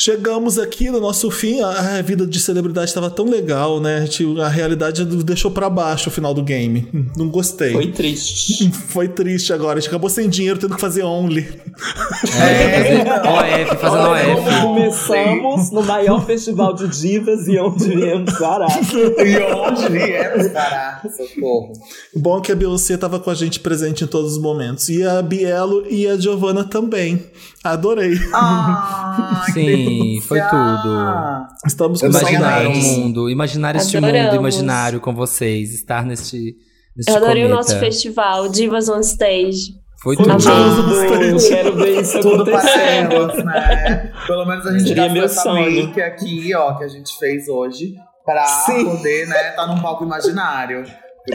Chegamos 0.00 0.60
aqui 0.60 0.88
no 0.90 1.00
nosso 1.00 1.28
fim. 1.28 1.60
A, 1.60 1.98
a 1.98 2.02
vida 2.02 2.24
de 2.24 2.38
celebridade 2.38 2.86
estava 2.88 3.10
tão 3.10 3.24
legal, 3.28 3.80
né? 3.80 3.96
A, 3.96 4.00
gente- 4.04 4.40
a 4.40 4.46
realidade 4.48 5.04
deixou 5.04 5.50
pra 5.50 5.68
baixo 5.68 6.08
o 6.08 6.12
final 6.12 6.32
do 6.32 6.40
game. 6.44 6.88
Não 7.16 7.28
gostei. 7.28 7.72
Foi 7.72 7.90
triste. 7.90 8.70
Foi 8.88 9.08
triste 9.08 9.52
agora. 9.52 9.78
A 9.78 9.80
gente 9.80 9.88
acabou 9.88 10.08
sem 10.08 10.28
dinheiro, 10.28 10.56
tendo 10.60 10.76
que 10.76 10.80
fazer 10.80 11.02
only. 11.02 11.48
OF, 13.24 13.76
fazendo 13.78 14.08
OF. 14.10 14.60
Começamos 14.62 15.70
no 15.72 15.82
maior 15.82 16.24
festival 16.24 16.74
de 16.74 16.86
divas 16.88 17.48
e 17.48 17.58
onde 17.58 17.88
viemos 17.88 18.38
parar. 18.38 18.68
E 19.18 19.38
onde 19.52 19.88
viemos, 19.88 20.46
caraca, 20.52 21.08
socorro. 21.10 21.47
Bom 22.14 22.40
que 22.40 22.52
a 22.52 22.56
Beyoncé 22.56 22.96
tava 22.96 23.18
com 23.20 23.30
a 23.30 23.34
gente 23.34 23.60
presente 23.60 24.04
em 24.04 24.06
todos 24.06 24.32
os 24.32 24.38
momentos. 24.42 24.88
E 24.88 25.04
a 25.04 25.20
Bielo 25.22 25.84
e 25.88 26.06
a 26.06 26.16
Giovanna 26.16 26.64
também. 26.64 27.24
Adorei. 27.64 28.14
Que 29.46 29.52
Sim, 29.52 30.20
foi 30.26 30.40
tudo. 30.40 31.06
Estamos 31.66 32.00
com 32.00 32.06
Imaginar 32.06 32.62
Sonhamos. 32.62 32.84
mundo, 32.84 33.30
imaginar 33.30 33.76
este 33.76 33.96
Adoramos. 33.96 34.26
mundo 34.26 34.36
imaginário 34.36 35.00
com 35.00 35.14
vocês, 35.14 35.72
estar 35.74 36.04
neste, 36.04 36.54
neste 36.96 37.10
eu 37.10 37.16
adorei 37.16 37.44
o 37.44 37.48
cometa. 37.48 37.54
nosso 37.56 37.78
festival, 37.80 38.48
Divas 38.48 38.88
on 38.88 39.00
Stage. 39.00 39.72
Foi 40.02 40.16
tudo. 40.16 40.30
Eu 40.30 41.38
quero 41.48 41.76
ver 41.76 42.00
isso 42.00 42.20
Tudo 42.20 42.44
para 42.44 42.58
acontecendo. 42.58 43.12
elas, 43.12 43.44
né? 43.44 44.12
Pelo 44.26 44.46
menos 44.46 44.66
a 44.66 44.72
gente 44.72 44.88
Seria 44.88 44.96
gastou 45.08 45.14
meu 45.14 45.24
essa 45.24 45.42
sonho. 45.42 45.86
make 45.86 46.00
aqui, 46.02 46.54
ó, 46.54 46.74
que 46.74 46.84
a 46.84 46.88
gente 46.88 47.18
fez 47.18 47.48
hoje, 47.48 47.94
pra 48.24 48.44
Sim. 48.46 48.84
poder, 48.84 49.26
né, 49.26 49.50
tá 49.56 49.66
num 49.66 49.80
palco 49.82 50.04
imaginário. 50.04 50.84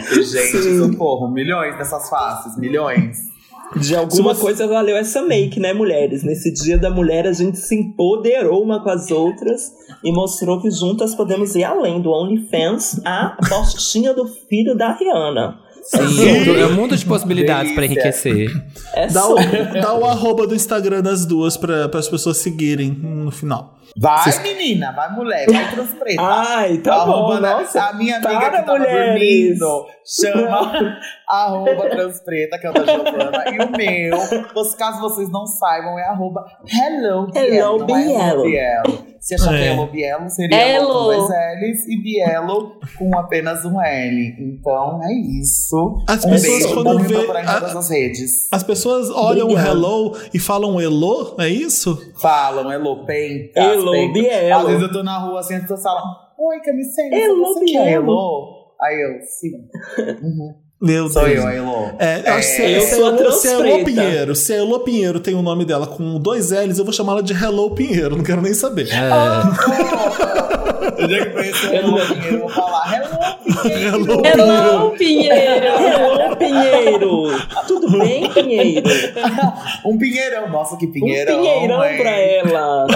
Porque, 0.01 0.23
gente, 0.23 0.77
socorro, 0.77 1.29
milhões 1.29 1.77
dessas 1.77 2.09
faces, 2.09 2.57
milhões. 2.57 3.33
De 3.75 3.95
alguma 3.95 4.35
coisa 4.35 4.67
valeu 4.67 4.95
essa 4.95 5.21
make, 5.23 5.59
né, 5.59 5.73
mulheres? 5.73 6.23
Nesse 6.23 6.53
dia 6.53 6.77
da 6.77 6.91
mulher, 6.91 7.25
a 7.25 7.33
gente 7.33 7.57
se 7.57 7.75
empoderou 7.75 8.61
uma 8.61 8.83
com 8.83 8.89
as 8.89 9.09
outras 9.09 9.71
e 10.03 10.11
mostrou 10.11 10.61
que 10.61 10.69
juntas 10.69 11.15
podemos 11.15 11.55
ir 11.55 11.63
além 11.63 11.99
do 11.99 12.11
OnlyFans, 12.11 13.01
a 13.03 13.35
postinha 13.49 14.13
do 14.13 14.27
filho 14.27 14.75
da 14.77 14.93
Rihanna. 14.93 15.59
Sim, 15.83 16.55
é 16.57 16.65
um 16.67 16.73
mundo 16.75 16.95
de 16.95 17.05
possibilidades 17.05 17.73
pra 17.73 17.81
Delícia. 17.81 18.29
enriquecer. 18.29 18.63
É 18.93 19.07
Dá 19.07 19.21
só. 19.21 19.33
o, 19.33 19.37
dá 19.81 19.93
o 19.93 20.05
arroba 20.05 20.47
do 20.47 20.55
Instagram 20.55 21.01
das 21.01 21.25
duas 21.25 21.57
para 21.57 21.89
as 21.93 22.07
pessoas 22.07 22.37
seguirem 22.37 22.89
no 22.91 23.31
final. 23.31 23.77
Vai, 23.95 24.39
menina, 24.41 24.91
vai, 24.91 25.11
mulher, 25.11 25.45
vai 25.51 25.69
transpreta. 25.71 26.21
Ai, 26.21 26.77
tá 26.79 26.95
Arroba 26.95 27.35
bom, 27.35 27.39
nossa. 27.39 27.83
A 27.83 27.93
minha 27.93 28.17
amiga 28.17 28.31
Para, 28.39 28.59
que 28.59 28.65
tava 28.65 28.79
mulheres. 28.79 29.59
dormindo 29.59 29.85
chama 30.05 30.97
arroba 31.27 31.89
transpreta, 31.89 32.57
que 32.59 32.67
é 32.67 32.69
o 32.69 32.73
da 32.73 32.83
Giovana. 32.85 33.43
E 33.49 33.59
o 33.59 33.71
meu, 33.71 34.17
caso 34.77 34.99
vocês 35.01 35.29
não 35.31 35.45
saibam, 35.45 35.97
é 35.99 36.03
arroba 36.07 36.43
hello 36.71 37.27
Bielo. 37.31 37.53
Hello, 37.55 37.87
não 37.87 37.95
é 37.97 38.01
hello 38.03 38.43
Bielo. 38.43 38.43
Bielo. 38.43 39.13
Se 39.19 39.35
achar 39.35 39.49
que 39.51 39.55
É. 39.55 39.67
é 39.67 39.71
hello 39.73 39.87
Bielo, 39.87 40.29
seria 40.29 40.75
Hello. 40.75 40.87
com 40.87 40.93
dois 41.05 41.29
L's 41.29 41.87
e 41.87 42.01
Bielo 42.01 42.79
com 42.97 43.17
apenas 43.17 43.63
um 43.63 43.81
L. 43.81 44.35
Então 44.37 44.99
é 45.01 45.13
isso. 45.13 46.03
As 46.09 46.25
um 46.25 46.29
pessoas 46.29 46.59
beijo, 46.59 46.73
quando 46.73 46.99
vê 46.99 47.13
procurar 47.15 47.41
em 47.43 47.47
a- 47.47 47.53
todas 47.59 47.75
as 47.75 47.89
redes. 47.89 48.49
As 48.51 48.63
pessoas 48.63 49.09
olham 49.09 49.47
o 49.47 49.57
hello 49.57 50.17
e 50.33 50.39
falam 50.39 50.79
hello, 50.81 51.37
é 51.39 51.47
isso? 51.47 51.97
Falam, 52.21 52.69
hello, 52.71 53.05
penta. 53.05 53.61
Hello, 53.61 53.91
penta. 53.91 54.13
Bielo. 54.13 54.55
Às 54.59 54.65
vezes 54.67 54.81
eu 54.81 54.91
tô 54.91 55.03
na 55.03 55.17
rua 55.19 55.39
assim, 55.39 55.55
as 55.55 55.61
pessoas 55.61 55.83
falam, 55.83 56.03
oi, 56.37 56.59
camiseta, 56.59 57.15
Hello, 57.15 57.39
você 57.45 57.65
que 57.65 57.77
é 57.77 57.83
Bielo. 57.85 58.03
hello? 58.11 58.63
Aí 58.81 58.95
eu, 59.01 59.21
sim. 59.21 59.51
Uhum. 60.21 60.53
Meu 60.83 61.07
Sou 61.09 61.23
Deus. 61.23 61.37
eu, 61.37 61.47
a 61.47 61.53
Elo. 61.53 61.91
É, 61.97 62.21
que 62.21 62.41
se, 62.43 62.61
eu 62.61 62.81
se, 62.81 62.95
sou 62.95 63.05
a 63.05 63.09
Elo- 63.17 63.31
se 63.31 63.47
a 63.47 63.51
Elo. 63.53 63.85
Pinheiro, 63.85 64.35
se 64.35 64.51
a 64.51 64.57
Elo 64.57 64.79
Pinheiro 64.81 65.17
tem 65.21 65.33
o 65.33 65.41
nome 65.41 65.63
dela 65.63 65.87
com 65.87 66.19
dois 66.19 66.51
L's, 66.51 66.77
eu 66.77 66.83
vou 66.83 66.93
chamar 66.93 67.13
ela 67.13 67.23
de 67.23 67.31
Hello 67.33 67.71
Pinheiro, 67.71 68.17
não 68.17 68.23
quero 68.23 68.41
nem 68.41 68.53
saber. 68.53 68.89
Eu 70.97 71.09
já 71.09 71.25
que 71.25 71.29
conheço 71.31 71.67
a 71.69 71.75
Elo 71.75 71.99
Pinheiro, 71.99 72.33
eu 72.35 72.39
vou 72.39 72.49
falar 72.49 72.93
Hello 72.93 73.17
Pinheiro. 73.63 74.25
Hello 74.25 74.25
Hello, 74.25 74.91
Pinheiro! 74.91 75.65
Hello, 75.65 76.35
Pinheiro! 76.37 77.23
Tudo 77.67 77.91
bem, 77.99 78.29
Pinheiro? 78.29 78.83
Um 79.85 79.97
pinheirão. 79.97 80.49
Nossa, 80.49 80.77
que 80.77 80.87
pinheirão. 80.87 81.39
um 81.39 81.41
pinheirão 81.41 81.83
hein? 81.83 81.97
pra 81.97 82.09
ela. 82.11 82.87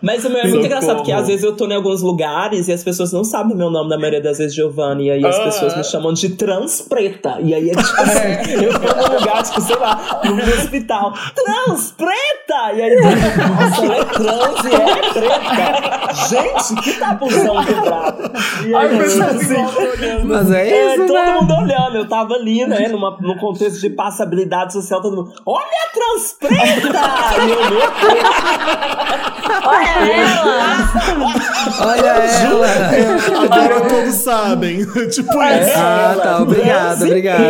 Mas 0.00 0.24
o 0.24 0.28
meu 0.30 0.38
é 0.38 0.42
muito 0.42 0.52
Socorro. 0.54 0.66
engraçado, 0.66 0.96
porque 0.96 1.12
às 1.12 1.26
vezes 1.26 1.42
eu 1.44 1.56
tô 1.56 1.66
em 1.66 1.74
alguns 1.74 2.02
lugares 2.02 2.68
e 2.68 2.72
as 2.72 2.82
pessoas 2.82 3.12
não 3.12 3.24
sabem 3.24 3.56
meu 3.56 3.70
nome, 3.70 3.88
na 3.90 3.96
maioria 3.98 4.20
das 4.20 4.38
vezes, 4.38 4.54
Giovanni. 4.54 5.06
E 5.06 5.10
aí 5.12 5.24
as 5.26 5.38
Ah. 5.38 5.44
pessoas 5.44 5.76
me 5.76 5.84
chamam 5.84 6.12
de 6.12 6.30
transpreta. 6.30 7.38
E 7.40 7.54
aí 7.54 7.70
é 7.70 7.74
tipo 7.74 8.00
assim, 8.00 8.52
eu 8.64 8.72
tô 8.72 8.94
num 8.96 9.18
lugar, 9.18 9.42
tipo, 9.42 9.60
sei 9.60 9.76
lá, 9.76 10.20
no 10.24 10.34
hospital. 10.54 11.12
Transpreta! 11.34 12.72
E 12.74 12.82
aí, 12.82 12.96
nossa, 13.00 13.84
ela 13.84 13.96
é 13.96 14.04
trans 14.04 14.64
e 14.64 14.74
é 14.74 15.12
preta. 15.12 16.14
Gente, 16.28 16.41
que 16.82 16.92
tabuzão 16.98 17.64
quebrado. 17.64 18.32
E 18.66 18.74
Ai, 18.74 18.88
aí, 18.88 18.98
pessoal, 18.98 19.28
assim. 19.30 20.24
Mas 20.24 20.50
é 20.50 20.68
é, 20.68 20.94
isso, 20.94 21.06
todo 21.06 21.14
né? 21.14 21.34
mundo 21.34 21.54
olhando. 21.54 21.96
Eu 21.96 22.08
tava 22.08 22.34
ali, 22.34 22.66
né, 22.66 22.88
numa, 22.88 23.16
num 23.20 23.36
contexto 23.38 23.80
de 23.80 23.90
passabilidade 23.90 24.72
social, 24.72 25.00
todo 25.00 25.16
mundo. 25.16 25.32
Olha 25.46 25.64
a 25.64 25.92
transpreta! 25.92 26.88
e 27.46 27.50
eu, 27.50 27.70
meu 27.70 27.80
Olha 29.64 29.88
ela! 30.12 30.56
Olha 31.80 32.06
ela! 32.06 33.44
Agora 33.44 33.80
todos 33.88 34.14
sabem. 34.14 34.84
tipo 35.10 35.42
É. 35.42 35.60
isso. 35.62 35.78
Ah, 35.78 36.16
tá. 36.22 36.42
Obrigado, 36.42 37.02
obrigado. 37.02 37.42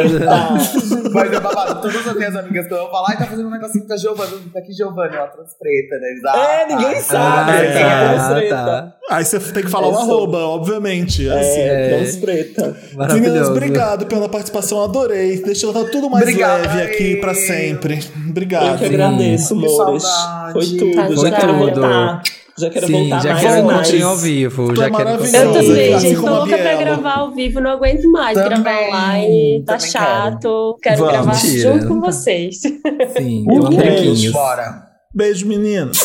Mas 1.12 1.32
é 1.32 1.40
babado. 1.40 1.80
Todas 1.82 2.06
as 2.08 2.14
minhas 2.16 2.36
amigas 2.36 2.66
que 2.66 2.74
eu 2.74 2.78
vou 2.78 2.90
falar, 2.90 3.10
ai, 3.10 3.16
tá 3.18 3.26
fazendo 3.26 3.48
um 3.48 3.50
negocinho 3.50 3.86
com 3.86 3.92
a 3.92 3.96
Giovanna. 3.96 4.30
Tá 4.52 4.58
aqui, 4.58 4.72
Giovanna, 4.72 5.22
ó, 5.22 5.26
transpreta, 5.28 5.96
né? 6.00 6.08
Eles, 6.10 6.24
ah, 6.24 6.36
É, 6.38 6.66
ninguém 6.66 6.94
tá. 6.94 7.00
sabe. 7.00 7.50
Ah, 7.50 7.54
quem 7.54 8.42
é 8.42 8.48
tá, 8.48 8.81
tá. 8.86 9.16
Aí 9.16 9.24
você 9.24 9.38
tem 9.40 9.62
que 9.64 9.70
falar 9.70 9.88
o 9.88 9.90
É, 9.90 9.94
sou- 9.94 10.02
arroba, 10.02 10.38
obviamente. 10.38 11.28
Assim. 11.28 11.60
É, 11.60 11.88
transpreta. 11.98 12.62
Meninas, 12.62 12.94
Maravilhoso. 12.96 13.50
obrigado 13.50 14.06
pela 14.06 14.28
participação, 14.28 14.82
adorei. 14.82 15.42
Deixa 15.42 15.66
eu 15.66 15.70
estar 15.70 15.84
tudo 15.90 16.08
mais 16.10 16.22
Obrigado, 16.22 16.60
leve 16.62 16.82
aqui 16.82 17.16
pra 17.16 17.34
sempre. 17.34 17.94
Eu 18.24 18.30
Obrigado. 18.30 18.78
que 18.78 18.84
agradeço, 18.84 19.58
Que 19.58 19.66
amores. 19.66 20.02
saudade. 20.02 20.52
Foi 20.52 20.66
tudo. 20.66 21.06
Foi 21.06 21.16
já 21.16 21.30
quero 21.36 21.52
tudo. 21.52 21.58
voltar. 21.80 22.22
Já 22.58 22.68
quero 22.68 22.86
Sim, 22.86 22.92
voltar 22.92 23.22
já 23.22 23.30
mais 23.32 23.40
quero 23.46 23.62
um 23.62 23.64
mais. 23.64 23.78
encontrinho 23.80 24.08
ao 24.08 24.16
vivo. 24.16 24.68
Tu 24.74 24.76
Já 24.76 24.86
é 24.86 24.90
quero. 24.90 25.08
Eu 25.08 25.18
também, 25.54 25.98
gente. 26.00 26.20
Tô 26.20 26.26
a 26.26 26.30
louca 26.38 26.58
pra 26.58 26.76
gravar 26.76 27.14
ao 27.18 27.34
vivo, 27.34 27.60
não 27.62 27.70
aguento 27.70 28.12
mais 28.12 28.34
Também, 28.36 28.62
gravar 28.62 28.82
online. 28.88 29.64
Tá 29.64 29.78
chato. 29.78 30.78
Quero, 30.82 30.98
Vamos. 30.98 31.12
gravar 31.12 31.34
Mentira. 31.34 31.72
junto 31.72 31.88
com 31.88 32.00
vocês. 32.00 32.60
Sim, 32.60 33.44
eu 33.50 33.66
amo 33.66 33.76
brinquinhos. 33.76 34.30
Bora. 34.32 34.82
Beijo, 35.14 35.46
meninos. 35.46 35.98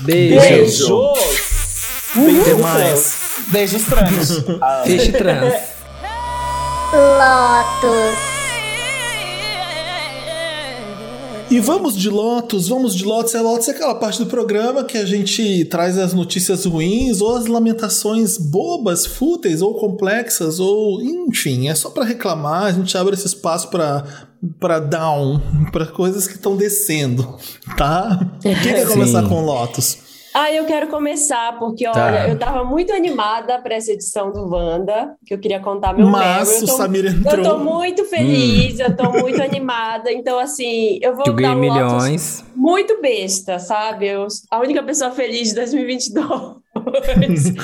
Beijo. 0.00 0.38
Beijo. 0.38 1.49
Até 2.12 2.54
mais. 2.54 3.18
Beijos 3.48 3.84
trans. 3.84 4.44
Ah, 4.60 4.82
Peixe 4.84 5.12
trans. 5.12 5.54
Lotus. 6.92 8.30
E 11.50 11.58
vamos 11.58 11.96
de 11.96 12.08
Lotus, 12.08 12.68
vamos 12.68 12.94
de 12.94 13.04
Lotus. 13.04 13.34
É 13.34 13.40
Lotus 13.40 13.68
é 13.68 13.70
aquela 13.72 13.94
parte 13.96 14.18
do 14.20 14.26
programa 14.26 14.84
que 14.84 14.96
a 14.96 15.04
gente 15.04 15.64
traz 15.64 15.98
as 15.98 16.12
notícias 16.12 16.64
ruins 16.64 17.20
ou 17.20 17.36
as 17.36 17.46
lamentações 17.46 18.38
bobas, 18.38 19.04
fúteis 19.04 19.60
ou 19.60 19.74
complexas, 19.74 20.60
ou 20.60 21.02
enfim, 21.02 21.68
é 21.68 21.74
só 21.74 21.90
pra 21.90 22.04
reclamar. 22.04 22.64
A 22.64 22.72
gente 22.72 22.96
abre 22.96 23.14
esse 23.14 23.26
espaço 23.26 23.68
pra 23.68 24.04
para 24.58 24.78
down, 24.78 25.40
pra 25.70 25.84
coisas 25.86 26.26
que 26.26 26.34
estão 26.34 26.56
descendo, 26.56 27.36
tá? 27.76 28.26
Quem 28.40 28.54
quer 28.54 28.86
começar 28.86 29.28
com 29.28 29.44
Lotus? 29.44 29.98
Ah, 30.32 30.52
eu 30.52 30.64
quero 30.64 30.86
começar, 30.88 31.58
porque 31.58 31.84
Tá. 31.84 32.06
olha, 32.06 32.28
eu 32.28 32.38
tava 32.38 32.64
muito 32.64 32.92
animada 32.92 33.58
pra 33.58 33.74
essa 33.74 33.90
edição 33.92 34.30
do 34.30 34.48
Wanda, 34.48 35.14
que 35.26 35.34
eu 35.34 35.38
queria 35.38 35.58
contar 35.60 35.92
meu 35.92 36.06
Mas 36.06 36.48
o 36.48 36.64
Eu 36.64 36.66
tô, 36.68 36.76
Samir 36.76 37.04
eu 37.06 37.22
tô 37.22 37.30
entrou. 37.40 37.58
muito 37.58 38.04
feliz, 38.04 38.78
eu 38.78 38.96
tô 38.96 39.10
muito 39.10 39.42
animada. 39.42 40.12
Então, 40.12 40.38
assim, 40.38 40.98
eu 41.02 41.16
vou 41.16 41.24
eu 41.26 41.34
dar 41.34 41.56
um 41.56 41.60
Lotus 41.60 41.74
milhões. 42.04 42.44
muito 42.54 43.00
besta, 43.00 43.58
sabe? 43.58 44.06
Eu, 44.06 44.26
a 44.50 44.58
única 44.60 44.82
pessoa 44.82 45.10
feliz 45.10 45.48
de 45.48 45.54
2022. 45.56 46.60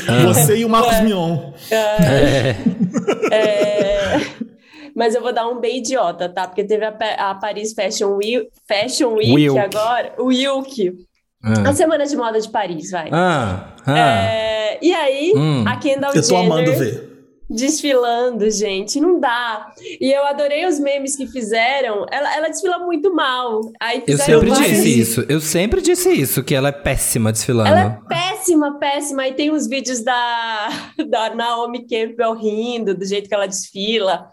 Ah. 0.08 0.26
Você 0.26 0.56
e 0.58 0.64
o 0.64 0.68
Marcos 0.68 1.00
Mion. 1.00 1.52
É. 1.70 2.56
É, 3.32 4.16
Mas 4.94 5.14
eu 5.14 5.22
vou 5.22 5.32
dar 5.32 5.46
um 5.48 5.60
bem 5.60 5.78
idiota, 5.78 6.28
tá? 6.28 6.46
Porque 6.46 6.64
teve 6.64 6.84
a, 6.84 6.94
a 7.30 7.34
Paris 7.34 7.72
Fashion 7.72 8.16
Week, 8.16 8.48
Fashion 8.68 9.14
Week 9.14 9.32
Wilk. 9.32 9.58
agora, 9.58 10.12
o 10.18 10.24
Wilk, 10.26 10.92
a 11.42 11.68
Ah. 11.68 11.72
semana 11.74 12.04
de 12.06 12.16
moda 12.16 12.40
de 12.40 12.48
Paris, 12.50 12.90
vai. 12.90 13.08
Ah. 13.12 13.74
ah. 13.86 13.98
É, 13.98 14.78
e 14.82 14.92
aí, 14.92 15.32
Hum. 15.36 15.64
a 15.66 15.76
Kendall 15.76 16.12
Eu 16.14 16.26
tô 16.26 16.36
amando 16.36 16.70
Jenner 16.72 16.78
ver. 16.78 17.15
Desfilando, 17.48 18.50
gente, 18.50 19.00
não 19.00 19.18
dá. 19.20 19.66
E 20.00 20.10
eu 20.12 20.24
adorei 20.26 20.66
os 20.66 20.78
memes 20.78 21.16
que 21.16 21.26
fizeram. 21.26 22.06
Ela, 22.10 22.34
ela 22.36 22.48
desfila 22.48 22.78
muito 22.78 23.14
mal. 23.14 23.60
Aí 23.80 24.02
Eu 24.06 24.18
sempre 24.18 24.50
disse 24.50 25.00
isso. 25.00 25.24
Eu 25.28 25.40
sempre 25.40 25.80
disse 25.80 26.10
isso, 26.10 26.42
que 26.42 26.54
ela 26.54 26.68
é 26.68 26.72
péssima 26.72 27.32
desfilando. 27.32 27.68
Ela 27.68 27.80
é 27.80 28.08
péssima, 28.08 28.78
péssima. 28.78 29.22
Aí 29.22 29.32
tem 29.34 29.50
uns 29.52 29.66
vídeos 29.66 30.02
da, 30.02 30.68
da 31.08 31.34
Naomi 31.34 31.86
Campbell 31.86 32.34
rindo 32.34 32.94
do 32.96 33.04
jeito 33.04 33.28
que 33.28 33.34
ela 33.34 33.46
desfila. 33.46 34.28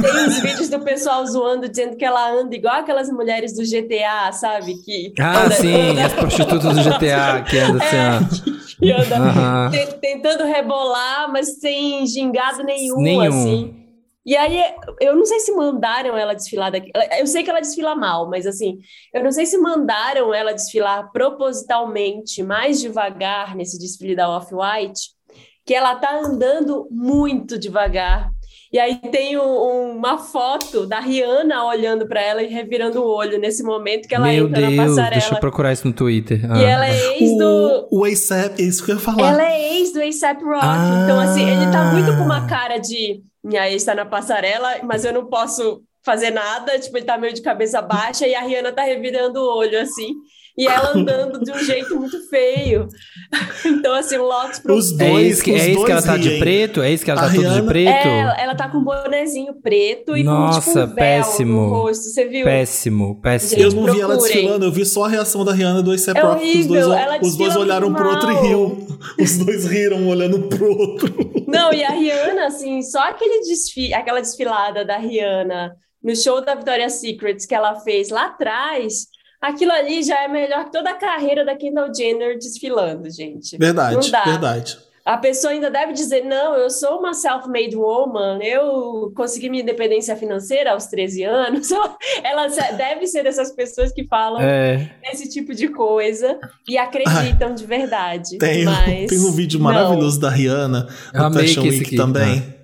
Tem 0.00 0.26
uns 0.26 0.38
vídeos 0.40 0.68
do 0.68 0.80
pessoal 0.80 1.24
zoando, 1.26 1.68
dizendo 1.68 1.96
que 1.96 2.04
ela 2.04 2.30
anda 2.32 2.54
igual 2.54 2.76
aquelas 2.76 3.08
mulheres 3.10 3.54
do 3.54 3.62
GTA, 3.62 4.32
sabe? 4.32 4.74
Que 4.84 5.12
Ah, 5.18 5.44
anda- 5.44 5.54
sim, 5.54 6.00
as 6.00 6.12
prostitutas 6.12 6.74
do 6.76 6.82
GTA 6.82 7.42
que 7.48 7.58
andam 7.58 7.76
assim, 7.76 8.56
que 8.78 8.90
anda 8.92 9.70
te- 9.70 9.94
tentando 10.00 10.44
rebolar, 10.44 11.30
mas 11.32 11.58
sem 11.60 12.06
gingado 12.06 12.55
nenhum, 12.64 13.00
Nenhum. 13.00 13.22
assim. 13.22 13.86
E 14.24 14.36
aí, 14.36 14.60
eu 15.00 15.14
não 15.14 15.24
sei 15.24 15.38
se 15.38 15.52
mandaram 15.52 16.18
ela 16.18 16.34
desfilar 16.34 16.72
daqui. 16.72 16.90
Eu 17.16 17.28
sei 17.28 17.44
que 17.44 17.50
ela 17.50 17.60
desfila 17.60 17.94
mal, 17.94 18.28
mas 18.28 18.44
assim, 18.44 18.80
eu 19.14 19.22
não 19.22 19.30
sei 19.30 19.46
se 19.46 19.56
mandaram 19.56 20.34
ela 20.34 20.52
desfilar 20.52 21.12
propositalmente 21.12 22.42
mais 22.42 22.80
devagar 22.80 23.54
nesse 23.54 23.78
desfile 23.78 24.16
da 24.16 24.28
Off-White, 24.28 25.10
que 25.64 25.72
ela 25.72 25.94
tá 25.94 26.18
andando 26.18 26.88
muito 26.90 27.56
devagar. 27.56 28.32
E 28.72 28.78
aí 28.78 28.96
tem 28.96 29.38
um- 29.38 29.96
uma 29.96 30.18
foto 30.18 30.86
da 30.86 31.00
Rihanna 31.00 31.64
olhando 31.64 32.06
para 32.06 32.20
ela 32.20 32.42
e 32.42 32.46
revirando 32.46 33.00
o 33.02 33.06
olho 33.06 33.38
nesse 33.38 33.62
momento 33.62 34.08
que 34.08 34.14
ela 34.14 34.26
Meu 34.26 34.46
entra 34.48 34.60
na 34.60 34.68
Deus, 34.68 34.76
passarela. 34.88 35.10
deixa 35.10 35.34
eu 35.34 35.38
procurar 35.40 35.72
isso 35.72 35.86
no 35.86 35.92
Twitter. 35.94 36.40
Ah. 36.50 36.58
E 36.60 36.64
ela 36.64 36.86
é 36.88 37.18
ex 37.18 37.38
do, 37.38 37.88
O, 37.90 38.00
o 38.00 38.04
ASAP, 38.04 38.60
é 38.60 38.64
isso 38.64 38.84
que 38.84 38.90
eu 38.90 38.96
ia 38.96 39.00
falar. 39.00 39.28
ela 39.32 39.42
é 39.44 39.74
ex 39.76 39.92
do 39.92 40.00
A$AP 40.00 40.42
Rock. 40.44 40.58
Ah. 40.62 41.00
Então, 41.04 41.20
assim, 41.20 41.48
ele 41.48 41.70
tá 41.70 41.84
muito 41.92 42.16
com 42.16 42.22
uma 42.24 42.46
cara 42.46 42.78
de 42.78 43.22
minha 43.44 43.70
ex 43.70 43.84
tá 43.84 43.94
na 43.94 44.04
passarela, 44.04 44.68
mas 44.82 45.04
eu 45.04 45.12
não 45.12 45.26
posso 45.26 45.80
fazer 46.04 46.30
nada. 46.30 46.78
Tipo, 46.78 46.96
ele 46.98 47.06
tá 47.06 47.16
meio 47.16 47.32
de 47.32 47.42
cabeça 47.42 47.80
baixa 47.80 48.26
e 48.26 48.34
a 48.34 48.40
Rihanna 48.42 48.72
tá 48.72 48.82
revirando 48.82 49.40
o 49.40 49.56
olho, 49.58 49.80
assim. 49.80 50.14
E 50.58 50.66
ela 50.66 50.92
andando 50.96 51.38
de 51.44 51.50
um 51.52 51.58
jeito 51.58 51.98
muito 51.98 52.28
feio. 52.28 52.88
Então, 53.64 53.94
assim, 53.94 54.16
o 54.16 54.22
Lotus 54.24 54.60
pro... 54.60 54.74
Os 54.74 54.92
É 54.98 55.10
dois, 55.10 55.26
isso 55.34 55.42
que, 55.44 55.50
é 55.50 55.70
isso 55.70 55.84
que 55.84 55.90
ela 55.90 56.02
tá 56.02 56.16
de 56.16 56.38
preto? 56.38 56.82
É 56.82 56.92
isso 56.92 57.04
que 57.04 57.10
ela 57.10 57.22
A 57.22 57.24
tá 57.28 57.34
tudo 57.34 57.50
de 57.50 57.62
preto? 57.62 57.88
É, 57.88 58.36
ela, 58.38 58.54
tá 58.54 58.68
com 58.68 58.78
um 58.78 58.84
bonezinho 58.84 59.54
preto 59.60 60.16
e 60.16 60.22
com 60.22 60.30
Nossa, 60.30 60.60
tipo, 60.60 60.78
um 60.78 60.86
véu 60.86 60.94
péssimo. 60.94 61.60
no 61.62 61.68
rosto. 61.68 62.04
Você 62.04 62.24
viu? 62.26 62.44
Péssimo, 62.44 63.20
péssimo. 63.20 63.60
Eu 63.62 63.72
não 63.72 63.92
vi 63.92 64.00
ela 64.00 64.16
desfilando, 64.16 64.64
eu 64.64 64.70
vi 64.72 64.86
só 64.86 65.04
a 65.04 65.08
reação 65.08 65.44
da 65.44 65.52
Rihanna 65.52 65.82
do 65.82 65.90
A$AP 65.90 66.16
É 66.16 66.20
Rock. 66.20 66.60
Os 66.60 66.66
dois, 66.66 66.86
os 67.22 67.36
dois 67.36 67.56
olharam 67.56 67.88
muito 67.90 67.98
pro 67.98 68.10
outro 68.10 68.30
e 68.30 68.34
mal. 68.34 68.42
riu. 68.44 68.86
Os 69.20 69.38
dois 69.38 69.66
riram 69.66 70.08
olhando 70.08 70.42
pro 70.48 70.70
outro. 70.78 71.12
Não, 71.48 71.72
e 71.72 71.82
a 71.82 71.90
Rihanna, 71.90 72.46
assim, 72.46 72.80
só 72.82 73.00
aquele 73.08 73.40
desfile, 73.40 73.92
aquela 73.94 74.20
desfilada 74.20 74.84
da 74.84 74.96
Rihanna 74.96 75.74
no 76.02 76.14
show 76.14 76.40
da 76.40 76.54
Victoria's 76.54 76.94
Secret 76.94 77.38
que 77.48 77.54
ela 77.54 77.74
fez 77.80 78.10
lá 78.10 78.26
atrás, 78.26 79.06
aquilo 79.40 79.72
ali 79.72 80.02
já 80.02 80.22
é 80.24 80.28
melhor 80.28 80.64
que 80.64 80.72
toda 80.72 80.90
a 80.90 80.94
carreira 80.94 81.44
da 81.44 81.54
Kendall 81.56 81.92
Jenner 81.94 82.38
desfilando, 82.38 83.08
gente. 83.10 83.56
Verdade, 83.58 83.94
Não 83.96 84.10
dá. 84.10 84.24
verdade. 84.24 84.78
A 85.04 85.16
pessoa 85.16 85.52
ainda 85.52 85.70
deve 85.70 85.92
dizer: 85.92 86.24
não, 86.24 86.56
eu 86.56 86.68
sou 86.68 86.98
uma 86.98 87.14
self-made 87.14 87.76
woman, 87.76 88.40
eu 88.42 89.12
consegui 89.14 89.48
minha 89.48 89.62
independência 89.62 90.16
financeira 90.16 90.72
aos 90.72 90.86
13 90.86 91.22
anos. 91.22 91.68
Ela 92.24 92.48
deve 92.76 93.06
ser 93.06 93.22
dessas 93.22 93.52
pessoas 93.54 93.92
que 93.92 94.04
falam 94.08 94.40
É. 94.42 94.90
esse 95.04 95.28
tipo 95.28 95.54
de 95.54 95.68
coisa 95.68 96.36
e 96.68 96.76
acreditam 96.76 97.54
de 97.54 97.64
verdade. 97.64 98.36
Tem, 98.38 98.64
mas 98.64 99.06
tem 99.08 99.20
um 99.20 99.30
vídeo 99.30 99.60
não. 99.60 99.64
maravilhoso 99.64 100.18
da 100.18 100.28
Rihanna 100.28 100.88
no 101.14 101.22
amei 101.24 101.46
Fashion 101.46 101.62
Week 101.62 101.82
aqui, 101.84 101.96
também. 101.96 102.55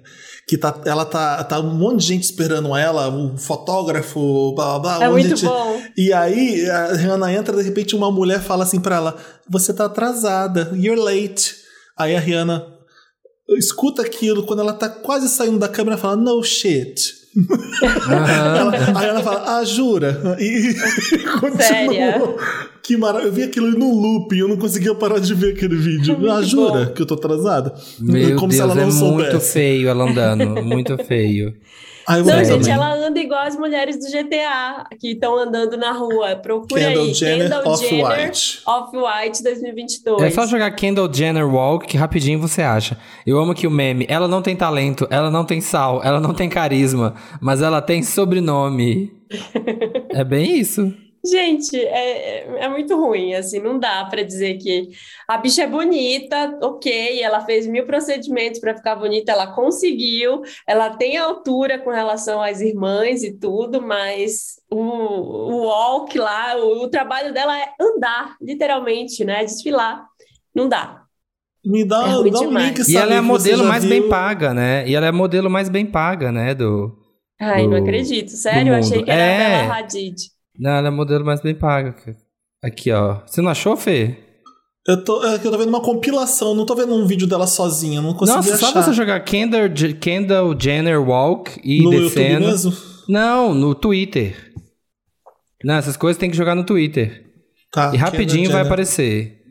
Que 0.48 0.58
tá, 0.58 0.80
ela 0.84 1.04
tá, 1.04 1.42
tá 1.44 1.60
um 1.60 1.74
monte 1.74 2.00
de 2.00 2.06
gente 2.08 2.24
esperando 2.24 2.76
ela, 2.76 3.08
um 3.08 3.38
fotógrafo, 3.38 4.54
blá 4.54 4.78
blá 4.78 4.98
blá. 4.98 5.04
É 5.04 5.08
um 5.08 5.12
muito 5.12 5.28
gente- 5.28 5.44
bom. 5.44 5.80
E 5.96 6.12
aí 6.12 6.68
a 6.68 6.92
Rihanna 6.94 7.32
entra, 7.32 7.56
de 7.56 7.62
repente 7.62 7.94
uma 7.94 8.10
mulher 8.10 8.40
fala 8.42 8.64
assim 8.64 8.80
pra 8.80 8.96
ela: 8.96 9.16
Você 9.48 9.72
tá 9.72 9.84
atrasada, 9.86 10.70
you're 10.74 11.00
late. 11.00 11.54
Aí 11.96 12.16
a 12.16 12.20
Rihanna 12.20 12.66
escuta 13.56 14.02
aquilo, 14.02 14.44
quando 14.44 14.60
ela 14.60 14.72
tá 14.72 14.88
quase 14.88 15.28
saindo 15.28 15.58
da 15.58 15.68
câmera, 15.68 15.96
fala: 15.96 16.16
No 16.16 16.42
shit. 16.42 17.21
Ela- 18.10 18.98
aí 19.00 19.08
ela 19.08 19.22
fala: 19.22 19.58
Ah, 19.58 19.64
jura? 19.64 20.36
E 20.38 20.74
continua. 21.40 21.62
Séria? 21.62 22.20
Que 22.82 22.96
maravilha. 22.96 23.28
Eu 23.28 23.32
vi 23.32 23.42
aquilo 23.44 23.70
no 23.70 23.94
loop 23.94 24.34
e 24.34 24.40
eu 24.40 24.48
não 24.48 24.56
conseguia 24.56 24.94
parar 24.94 25.18
de 25.20 25.34
ver 25.34 25.54
aquele 25.54 25.76
vídeo. 25.76 26.18
Muito 26.18 26.30
Ah, 26.32 26.42
jura 26.42 26.84
bom. 26.86 26.92
que 26.92 27.02
eu 27.02 27.06
tô 27.06 27.14
atrasada? 27.14 27.72
Meu 27.98 28.36
Como 28.36 28.50
se 28.52 28.58
Deus, 28.58 28.70
ela 28.70 28.74
não 28.74 28.82
é 28.82 28.92
muito 28.92 28.98
soubesse. 29.30 29.52
feio 29.52 29.88
ela 29.88 30.04
andando. 30.10 30.62
Muito 30.64 30.96
feio. 31.04 31.54
Ah, 32.06 32.18
Não, 32.18 32.24
ver 32.24 32.44
gente, 32.44 32.58
também. 32.58 32.72
ela 32.72 32.94
anda 32.94 33.18
igual 33.18 33.42
as 33.42 33.56
mulheres 33.56 33.96
do 33.98 34.06
GTA 34.10 34.84
que 34.98 35.12
estão 35.12 35.36
andando 35.38 35.76
na 35.76 35.92
rua. 35.92 36.36
Procura 36.36 36.80
Kendall 36.80 37.04
aí. 37.04 37.14
Jenner 37.14 37.50
Kendall 37.50 37.76
Jenner 37.76 38.04
Off-White. 38.06 38.62
Off-White 38.66 39.42
2022. 39.42 40.22
É 40.22 40.30
só 40.30 40.46
jogar 40.46 40.70
Kendall 40.72 41.12
Jenner 41.12 41.46
Walk 41.46 41.86
que 41.86 41.96
rapidinho 41.96 42.40
você 42.40 42.62
acha. 42.62 42.98
Eu 43.26 43.38
amo 43.38 43.54
que 43.54 43.66
o 43.66 43.70
meme, 43.70 44.06
ela 44.08 44.26
não 44.28 44.42
tem 44.42 44.56
talento, 44.56 45.06
ela 45.10 45.30
não 45.30 45.44
tem 45.44 45.60
sal, 45.60 46.00
ela 46.02 46.20
não 46.20 46.34
tem 46.34 46.48
carisma, 46.48 47.14
mas 47.40 47.62
ela 47.62 47.80
tem 47.80 48.02
sobrenome. 48.02 49.12
é 50.10 50.24
bem 50.24 50.58
isso. 50.58 50.92
Gente, 51.24 51.76
é, 51.78 52.64
é 52.64 52.68
muito 52.68 52.96
ruim, 52.96 53.32
assim, 53.34 53.60
não 53.60 53.78
dá 53.78 54.04
pra 54.06 54.24
dizer 54.24 54.58
que 54.58 54.88
a 55.28 55.38
bicha 55.38 55.62
é 55.62 55.66
bonita, 55.68 56.58
ok, 56.60 57.22
ela 57.22 57.44
fez 57.44 57.64
mil 57.64 57.86
procedimentos 57.86 58.58
pra 58.58 58.74
ficar 58.74 58.96
bonita, 58.96 59.30
ela 59.30 59.54
conseguiu, 59.54 60.42
ela 60.66 60.90
tem 60.96 61.16
altura 61.16 61.78
com 61.78 61.90
relação 61.90 62.42
às 62.42 62.60
irmãs 62.60 63.22
e 63.22 63.32
tudo, 63.38 63.80
mas 63.80 64.60
o, 64.68 64.76
o 64.80 65.66
walk 65.66 66.18
lá, 66.18 66.56
o, 66.56 66.82
o 66.82 66.88
trabalho 66.90 67.32
dela 67.32 67.56
é 67.56 67.72
andar, 67.80 68.36
literalmente, 68.40 69.24
né? 69.24 69.44
Desfilar. 69.44 70.04
Não 70.52 70.68
dá. 70.68 71.04
Me 71.64 71.84
dá, 71.84 72.08
É 72.08 72.30
dá 72.30 72.40
um 72.40 72.50
link, 72.50 72.80
E 72.80 72.84
sabe, 72.84 72.96
ela 72.96 73.14
é 73.14 73.18
a 73.18 73.22
modelo 73.22 73.64
mais 73.64 73.84
viu. 73.84 73.88
bem 73.88 74.08
paga, 74.08 74.52
né? 74.52 74.86
E 74.88 74.94
ela 74.96 75.06
é 75.06 75.08
a 75.10 75.12
modelo 75.12 75.48
mais 75.48 75.68
bem 75.68 75.86
paga, 75.86 76.32
né? 76.32 76.54
Do... 76.54 76.98
Ai, 77.38 77.66
Do- 77.66 77.68
não 77.68 77.76
acredito, 77.76 78.30
sério, 78.30 78.72
eu 78.72 78.76
achei 78.76 79.02
que 79.02 79.10
era 79.10 79.26
a 79.26 79.32
É. 79.32 79.36
Bela 79.36 79.76
Hadid. 79.78 80.31
Não, 80.58 80.70
ela 80.72 80.88
é 80.88 80.90
modelo 80.90 81.24
mais 81.24 81.40
bem 81.40 81.54
paga. 81.54 81.94
Aqui, 82.62 82.90
ó. 82.92 83.20
Você 83.26 83.40
não 83.42 83.50
achou, 83.50 83.76
Fê? 83.76 84.16
Eu 84.86 85.02
tô, 85.04 85.24
é 85.24 85.34
eu 85.36 85.38
tô 85.50 85.56
vendo 85.58 85.68
uma 85.68 85.80
compilação, 85.82 86.54
não 86.54 86.66
tô 86.66 86.74
vendo 86.74 86.94
um 86.94 87.06
vídeo 87.06 87.26
dela 87.26 87.46
sozinha, 87.46 88.00
não 88.02 88.14
consegui 88.14 88.36
Nossa, 88.36 88.54
achar. 88.54 88.66
só 88.72 88.82
você 88.82 88.92
jogar 88.92 89.20
Kendall, 89.20 89.68
Kendall 90.00 90.58
Jenner 90.58 91.00
Walk 91.00 91.60
e 91.62 91.82
no 91.82 91.92
YouTube 91.92 92.14
descendo. 92.14 92.46
mesmo? 92.46 92.72
Não, 93.08 93.54
no 93.54 93.74
Twitter. 93.74 94.52
Não, 95.64 95.74
essas 95.76 95.96
coisas 95.96 96.18
tem 96.18 96.30
que 96.30 96.36
jogar 96.36 96.54
no 96.56 96.64
Twitter. 96.64 97.24
Tá, 97.72 97.92
E 97.94 97.96
rapidinho 97.96 98.42
Kendall 98.48 98.52
vai 98.52 98.62
Jenner. 98.62 98.66
aparecer. 98.66 99.41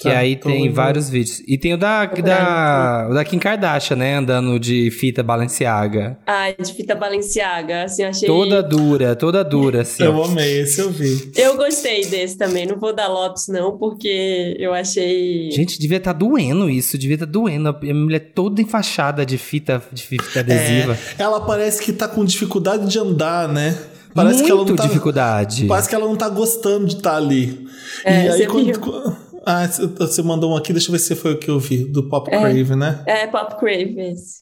Que 0.00 0.08
Tá, 0.08 0.18
aí 0.18 0.34
tem 0.34 0.72
vários 0.72 1.10
vídeos. 1.10 1.42
E 1.46 1.58
tem 1.58 1.74
o 1.74 1.76
da, 1.76 2.06
da, 2.06 3.08
o 3.10 3.12
da 3.12 3.22
Kim 3.22 3.38
Kardashian, 3.38 3.96
né? 3.96 4.16
Andando 4.16 4.58
de 4.58 4.90
fita 4.90 5.22
Balenciaga. 5.22 6.16
Ai, 6.26 6.56
de 6.58 6.72
fita 6.72 6.94
Balenciaga, 6.94 7.84
assim, 7.84 8.04
achei... 8.04 8.26
Toda 8.26 8.62
dura, 8.62 9.14
toda 9.14 9.44
dura, 9.44 9.82
assim. 9.82 10.02
Eu 10.02 10.24
amei, 10.24 10.62
esse 10.62 10.80
eu 10.80 10.90
vi. 10.90 11.30
Eu 11.36 11.54
gostei 11.54 12.06
desse 12.06 12.38
também, 12.38 12.66
não 12.66 12.78
vou 12.78 12.94
dar 12.94 13.08
Lotus 13.08 13.48
não, 13.48 13.76
porque 13.76 14.56
eu 14.58 14.72
achei... 14.72 15.50
Gente, 15.50 15.78
devia 15.78 15.98
estar 15.98 16.14
doendo 16.14 16.70
isso, 16.70 16.96
devia 16.96 17.16
estar 17.16 17.26
doendo. 17.26 17.68
A 17.68 17.94
mulher 17.94 18.32
toda 18.34 18.62
enfaixada 18.62 19.26
de 19.26 19.36
fita, 19.36 19.82
de 19.92 20.02
fita 20.02 20.40
adesiva. 20.40 20.96
É, 21.18 21.22
ela 21.22 21.42
parece 21.42 21.82
que 21.82 21.92
tá 21.92 22.08
com 22.08 22.24
dificuldade 22.24 22.86
de 22.86 22.98
andar, 22.98 23.46
né? 23.48 23.76
Parece 24.14 24.36
Muito 24.36 24.46
que 24.46 24.50
ela 24.50 24.64
não 24.64 24.76
tá, 24.76 24.82
dificuldade. 24.86 25.66
Parece 25.66 25.88
que 25.88 25.94
ela 25.94 26.06
não 26.06 26.16
tá 26.16 26.28
gostando 26.28 26.86
de 26.86 26.96
estar 26.96 27.16
ali. 27.16 27.68
É, 28.04 28.26
e 28.26 28.28
aí 28.30 28.46
quando. 28.46 28.64
viu? 28.64 29.16
Ah, 29.46 29.66
você 29.98 30.22
mandou 30.22 30.52
um 30.52 30.56
aqui, 30.56 30.72
deixa 30.72 30.88
eu 30.88 30.92
ver 30.92 30.98
se 30.98 31.14
foi 31.16 31.32
o 31.34 31.38
que 31.38 31.48
eu 31.50 31.58
vi, 31.58 31.84
do 31.84 32.08
Pop 32.08 32.28
É. 32.30 32.38
Crave, 32.38 32.76
né? 32.76 33.02
É, 33.06 33.26
Pop 33.26 33.58
Crave 33.58 33.94
esse. 33.98 34.40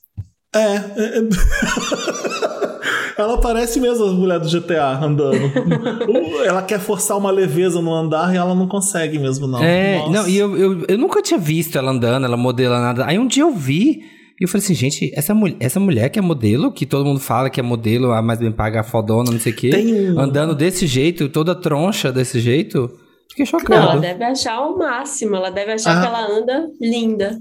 É. 0.54 0.58
é, 0.58 1.18
é. 1.18 1.22
ela 3.18 3.38
parece 3.40 3.80
mesmo 3.80 4.04
a 4.04 4.12
mulher 4.12 4.38
do 4.40 4.48
GTA 4.48 4.98
andando. 5.04 5.38
Uh, 6.08 6.42
ela 6.44 6.62
quer 6.62 6.80
forçar 6.80 7.18
uma 7.18 7.30
leveza 7.30 7.82
no 7.82 7.92
andar 7.92 8.32
e 8.32 8.36
ela 8.36 8.54
não 8.54 8.66
consegue 8.66 9.18
mesmo, 9.18 9.46
não. 9.46 9.62
É, 9.62 9.98
Nossa. 9.98 10.10
não, 10.10 10.28
e 10.28 10.38
eu, 10.38 10.56
eu, 10.56 10.84
eu 10.88 10.98
nunca 10.98 11.20
tinha 11.20 11.38
visto 11.38 11.76
ela 11.76 11.90
andando, 11.90 12.24
ela 12.24 12.36
modela 12.36 12.80
nada. 12.80 13.04
Aí 13.04 13.18
um 13.18 13.26
dia 13.26 13.42
eu 13.42 13.52
vi 13.52 14.00
e 14.40 14.44
eu 14.44 14.48
falei 14.48 14.64
assim, 14.64 14.74
gente, 14.74 15.12
essa, 15.14 15.34
mul 15.34 15.54
essa 15.60 15.78
mulher 15.78 16.08
que 16.08 16.18
é 16.18 16.22
modelo, 16.22 16.72
que 16.72 16.86
todo 16.86 17.04
mundo 17.04 17.20
fala 17.20 17.50
que 17.50 17.60
é 17.60 17.62
modelo, 17.62 18.12
a 18.12 18.22
mais 18.22 18.38
bem 18.38 18.52
paga, 18.52 18.80
a 18.80 18.84
fodona, 18.84 19.30
não 19.30 19.38
sei 19.40 19.52
o 19.52 19.56
quê, 19.56 19.70
Tem 19.70 20.10
um- 20.12 20.18
andando 20.18 20.54
desse 20.54 20.86
jeito, 20.86 21.28
toda 21.28 21.54
troncha 21.54 22.10
desse 22.10 22.40
jeito, 22.40 22.90
fiquei 23.28 23.44
Não, 23.52 23.76
ela 23.76 23.82
chocado. 23.86 24.00
deve 24.00 24.24
achar 24.24 24.60
o 24.60 24.76
máximo, 24.78 25.36
ela 25.36 25.50
deve 25.50 25.72
achar 25.72 25.96
Ah. 25.96 26.00
que 26.00 26.06
ela 26.06 26.26
anda 26.38 26.66
linda. 26.80 27.38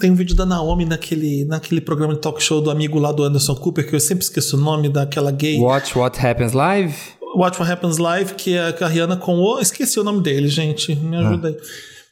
Tem 0.00 0.10
um 0.10 0.14
vídeo 0.14 0.34
da 0.34 0.44
Naomi 0.44 0.84
naquele, 0.84 1.44
naquele 1.44 1.80
programa 1.80 2.14
de 2.14 2.20
talk 2.20 2.42
show 2.42 2.60
do 2.60 2.70
amigo 2.70 2.98
lá 2.98 3.12
do 3.12 3.22
Anderson 3.22 3.54
Cooper, 3.54 3.88
que 3.88 3.94
eu 3.94 4.00
sempre 4.00 4.24
esqueço 4.24 4.56
o 4.56 4.60
nome 4.60 4.88
daquela 4.88 5.30
gay. 5.30 5.58
Watch 5.60 5.96
What 5.96 6.18
Happens 6.26 6.52
Live? 6.52 6.94
Watch 7.36 7.58
What 7.60 7.70
Happens 7.70 7.98
Live, 7.98 8.34
que 8.34 8.56
é 8.56 8.74
a 8.80 8.86
Rihanna 8.88 9.16
com 9.16 9.36
o. 9.38 9.60
Esqueci 9.60 10.00
o 10.00 10.04
nome 10.04 10.22
dele, 10.22 10.48
gente. 10.48 10.92
Ah. 10.92 10.96
Me 11.04 11.16
ajuda 11.16 11.48
aí. 11.48 11.56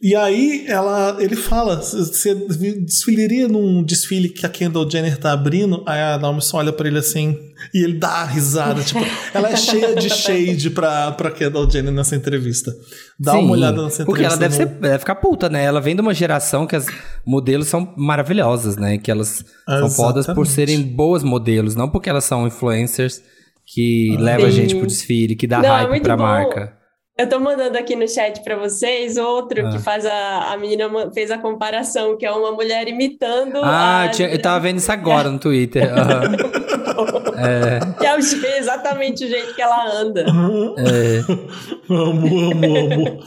E 0.06 0.14
aí 0.14 0.66
ela, 0.68 1.16
ele 1.18 1.34
fala: 1.34 1.76
você 1.76 2.34
desfilaria 2.34 3.48
num 3.48 3.82
desfile 3.82 4.28
que 4.28 4.44
a 4.44 4.50
Kendall 4.50 4.90
Jenner 4.90 5.16
tá 5.16 5.32
abrindo? 5.32 5.82
Aí 5.86 5.98
a 5.98 6.18
Naomi 6.18 6.42
só 6.42 6.58
olha 6.58 6.74
pra 6.74 6.86
ele 6.86 6.98
assim 6.98 7.38
e 7.72 7.82
ele 7.82 7.94
dá 7.94 8.08
a 8.10 8.24
risada. 8.26 8.82
tipo, 8.84 9.00
ela 9.32 9.48
é 9.50 9.56
cheia 9.56 9.94
de 9.94 10.10
shade 10.10 10.68
pra, 10.68 11.10
pra 11.12 11.30
Kendall 11.30 11.70
Jenner 11.70 11.90
nessa 11.90 12.14
entrevista. 12.14 12.70
Dá 13.18 13.32
Sim, 13.32 13.38
uma 13.38 13.52
olhada 13.52 13.82
nessa 13.82 14.02
entrevista. 14.02 14.04
Porque 14.04 14.24
ela 14.24 14.36
deve, 14.36 14.58
no- 14.58 14.68
ser, 14.70 14.78
deve 14.78 14.98
ficar 14.98 15.14
puta, 15.14 15.48
né? 15.48 15.64
Ela 15.64 15.80
vem 15.80 15.94
de 15.94 16.02
uma 16.02 16.12
geração 16.12 16.66
que 16.66 16.76
as 16.76 16.84
modelos 17.24 17.68
são 17.68 17.94
maravilhosas, 17.96 18.76
né? 18.76 18.98
Que 18.98 19.10
elas 19.10 19.42
são 19.66 19.88
fodas 19.88 20.26
por 20.26 20.44
Exatamente. 20.44 20.50
serem 20.50 20.82
boas 20.82 21.22
modelos, 21.22 21.74
não 21.74 21.88
porque 21.88 22.10
elas 22.10 22.24
são 22.24 22.46
influencers 22.46 23.22
que 23.66 24.14
levam 24.20 24.46
a 24.46 24.50
Sim. 24.50 24.56
gente 24.56 24.74
pro 24.76 24.86
desfile, 24.86 25.34
que 25.34 25.46
dá 25.46 25.62
Não, 25.62 25.64
é 25.64 25.78
hype 25.78 25.88
muito 25.88 26.02
pra 26.02 26.16
bom. 26.18 26.22
marca. 26.24 26.83
Eu 27.16 27.28
tô 27.28 27.38
mandando 27.38 27.78
aqui 27.78 27.94
no 27.94 28.08
chat 28.08 28.42
pra 28.42 28.56
vocês 28.56 29.16
outro 29.16 29.64
Ah. 29.64 29.70
que 29.70 29.78
faz 29.78 30.04
a, 30.04 30.52
a 30.52 30.56
menina 30.56 30.90
fez 31.12 31.30
a 31.30 31.38
comparação, 31.38 32.16
que 32.18 32.26
é 32.26 32.30
uma 32.32 32.50
mulher 32.50 32.88
imitando 32.88 33.58
Ah, 33.62 34.00
a, 34.02 34.06
eu, 34.06 34.10
tinha- 34.10 34.28
eu 34.30 34.42
tava 34.42 34.58
vendo 34.60 34.78
isso 34.78 34.90
agora 34.90 35.30
no 35.30 35.38
Twitter. 35.38 35.92
Aham. 35.92 36.32
que 37.98 38.06
é 38.06 38.14
o- 38.16 38.18
exatamente 38.58 39.24
o 39.24 39.28
jeito 39.28 39.54
que 39.54 39.62
ela 39.62 39.92
anda. 39.94 40.22
É, 40.22 41.20
amo, 41.88 42.50
amo, 42.50 42.76
amo. 42.78 43.20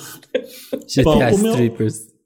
GTA 0.86 1.34
o 1.34 1.38
meu- 1.38 1.52
Strippers. 1.54 2.17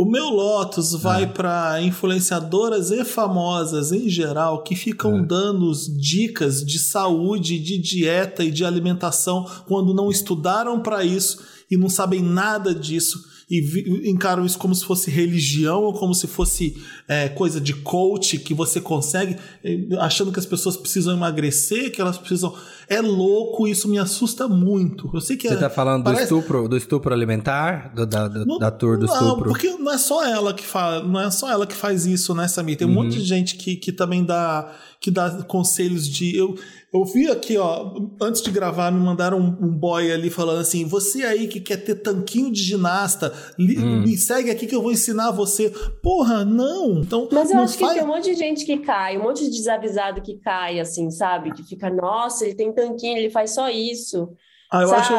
O 0.00 0.04
meu 0.04 0.28
Lotus 0.28 0.92
vai 0.92 1.24
Ah. 1.24 1.26
pra 1.26 1.82
influenciadoras 1.82 2.92
e 2.92 3.04
famosas 3.04 3.90
em 3.90 4.08
geral 4.08 4.62
que 4.62 4.76
ficam 4.76 5.16
Ah. 5.18 5.22
dando 5.22 5.72
dicas 5.96 6.64
de 6.64 6.78
saúde, 6.78 7.58
de 7.58 7.76
dieta 7.78 8.44
e 8.44 8.50
de 8.52 8.64
alimentação 8.64 9.44
quando 9.66 9.92
não 9.92 10.08
estudaram 10.08 10.78
pra 10.80 11.04
isso 11.04 11.38
e 11.68 11.76
não 11.76 11.88
sabem 11.88 12.22
nada 12.22 12.72
disso 12.72 13.24
e 13.50 13.60
vi- 13.60 14.08
encaram 14.10 14.44
isso 14.44 14.58
como 14.58 14.74
se 14.74 14.84
fosse 14.84 15.10
religião 15.10 15.82
ou 15.84 15.92
como 15.94 16.14
se 16.14 16.26
fosse 16.26 16.76
é, 17.08 17.28
coisa 17.30 17.60
de 17.60 17.72
coach 17.74 18.36
que 18.38 18.52
você 18.52 18.80
consegue, 18.80 19.36
eh, 19.64 19.86
achando 20.00 20.30
que 20.30 20.38
as 20.38 20.44
pessoas 20.46 20.76
precisam 20.76 21.14
emagrecer, 21.16 21.90
que 21.90 22.00
elas 22.00 22.18
precisam. 22.18 22.54
É 22.88 23.00
louco, 23.00 23.66
isso 23.66 23.88
me 23.88 23.98
assusta 23.98 24.46
muito. 24.48 25.10
Eu 25.12 25.20
sei 25.20 25.36
que 25.36 25.48
Você 25.48 25.54
é, 25.54 25.56
tá 25.58 25.70
falando 25.70 26.00
do 26.02 26.04
parece- 26.04 26.24
estupro, 26.24 26.68
do 26.68 26.76
estupro 26.76 27.12
alimentar? 27.14 27.92
Do- 27.94 28.06
da, 28.06 28.28
do- 28.28 28.44
não- 28.46 28.58
da 28.58 28.70
tour 28.70 28.98
do 28.98 29.06
não, 29.06 29.14
estupro? 29.14 29.48
porque 29.50 29.68
não 29.70 29.92
é 29.92 29.98
só 29.98 30.24
ela 30.26 30.52
que 30.54 30.64
faz, 30.64 31.06
não 31.06 31.20
é 31.20 31.30
só 31.30 31.50
ela 31.50 31.66
que 31.66 31.74
faz 31.74 32.06
isso, 32.06 32.34
né, 32.34 32.46
Samir? 32.48 32.76
Tem 32.76 32.86
um 32.86 32.90
Uhum. 32.90 33.04
monte 33.04 33.18
de 33.18 33.24
gente 33.24 33.56
que, 33.56 33.76
que 33.76 33.92
também 33.92 34.24
dá 34.24 34.70
que 35.00 35.10
dá 35.10 35.42
conselhos 35.44 36.08
de 36.08 36.36
eu 36.36 36.54
eu 36.90 37.04
vi 37.04 37.30
aqui, 37.30 37.58
ó, 37.58 37.92
antes 38.20 38.40
de 38.40 38.50
gravar, 38.50 38.90
me 38.90 38.98
mandaram 38.98 39.38
um, 39.38 39.66
um 39.66 39.70
boy 39.78 40.10
ali 40.10 40.30
falando 40.30 40.60
assim: 40.60 40.86
você 40.86 41.22
aí 41.22 41.46
que 41.46 41.60
quer 41.60 41.76
ter 41.84 41.96
tanquinho 41.96 42.50
de 42.50 42.62
ginasta, 42.62 43.30
li- 43.58 43.78
Hum. 43.78 44.00
me 44.02 44.16
segue 44.16 44.50
aqui 44.50 44.66
que 44.66 44.74
eu 44.74 44.80
vou 44.80 44.90
ensinar 44.90 45.30
você. 45.30 45.68
Porra, 46.02 46.46
não. 46.46 47.00
Então, 47.02 47.28
Mas 47.30 47.50
eu 47.50 47.56
não 47.56 47.64
acho 47.64 47.74
que 47.76 47.80
faz- 47.84 47.92
tem 47.94 48.02
um 48.02 48.06
monte 48.06 48.24
de 48.32 48.34
gente 48.34 48.64
que 48.64 48.78
cai, 48.78 49.18
um 49.18 49.22
monte 49.22 49.44
de 49.44 49.50
desavisado 49.50 50.22
que 50.22 50.38
cai, 50.38 50.80
assim, 50.80 51.10
sabe? 51.10 51.52
Que 51.52 51.62
fica, 51.62 51.90
nossa, 51.90 52.46
ele 52.46 52.54
tem 52.54 52.72
tanquinho, 52.72 53.18
ele 53.18 53.28
faz 53.28 53.50
só 53.54 53.68
isso. 53.68 54.30
Ah, 54.70 54.82
eu, 54.82 54.94
acho, 54.94 55.12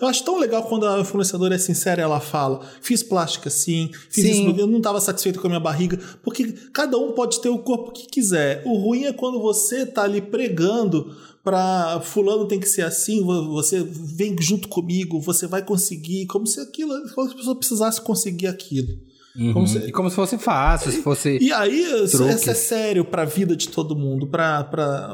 eu 0.00 0.06
acho 0.06 0.24
tão 0.24 0.38
legal 0.38 0.62
quando 0.64 0.86
a 0.86 1.00
influenciadora 1.00 1.56
é 1.56 1.58
sincera 1.58 2.00
ela 2.00 2.20
fala: 2.20 2.60
fiz 2.80 3.02
plástica 3.02 3.50
sim, 3.50 3.90
fiz 4.08 4.24
Sim. 4.24 4.48
isso, 4.50 4.60
eu 4.60 4.66
não 4.68 4.78
estava 4.78 5.00
satisfeito 5.00 5.40
com 5.40 5.48
a 5.48 5.50
minha 5.50 5.60
barriga, 5.60 5.98
porque 6.22 6.52
cada 6.72 6.96
um 6.96 7.10
pode 7.12 7.40
ter 7.40 7.48
o 7.48 7.58
corpo 7.58 7.90
que 7.92 8.06
quiser. 8.06 8.62
O 8.64 8.76
ruim 8.78 9.04
é 9.04 9.12
quando 9.12 9.40
você 9.40 9.84
tá 9.84 10.02
ali 10.04 10.20
pregando 10.20 11.12
pra 11.42 12.00
fulano 12.02 12.46
tem 12.46 12.60
que 12.60 12.68
ser 12.68 12.82
assim, 12.82 13.22
vo- 13.22 13.50
você 13.52 13.82
vem 13.82 14.36
junto 14.40 14.68
comigo, 14.68 15.20
você 15.20 15.46
vai 15.46 15.62
conseguir, 15.62 16.26
como 16.26 16.46
se 16.46 16.60
aquilo, 16.60 16.94
como 17.14 17.28
se 17.28 17.34
a 17.34 17.36
pessoa 17.36 17.56
precisasse 17.56 18.00
conseguir 18.00 18.46
aquilo. 18.46 18.96
Uhum. 19.36 19.52
Como 19.52 19.66
se- 19.66 19.78
E 19.78 19.90
como 19.92 20.08
se 20.10 20.16
fosse 20.16 20.38
fácil, 20.38 20.92
se 20.92 21.02
fosse. 21.02 21.38
E 21.40 21.52
aí, 21.52 22.04
isso, 22.04 22.50
é 22.50 22.54
sério 22.54 23.04
pra 23.04 23.24
vida 23.24 23.56
de 23.56 23.68
todo 23.68 23.96
mundo. 23.96 24.26
Pra, 24.28 24.62
pra, 24.64 25.12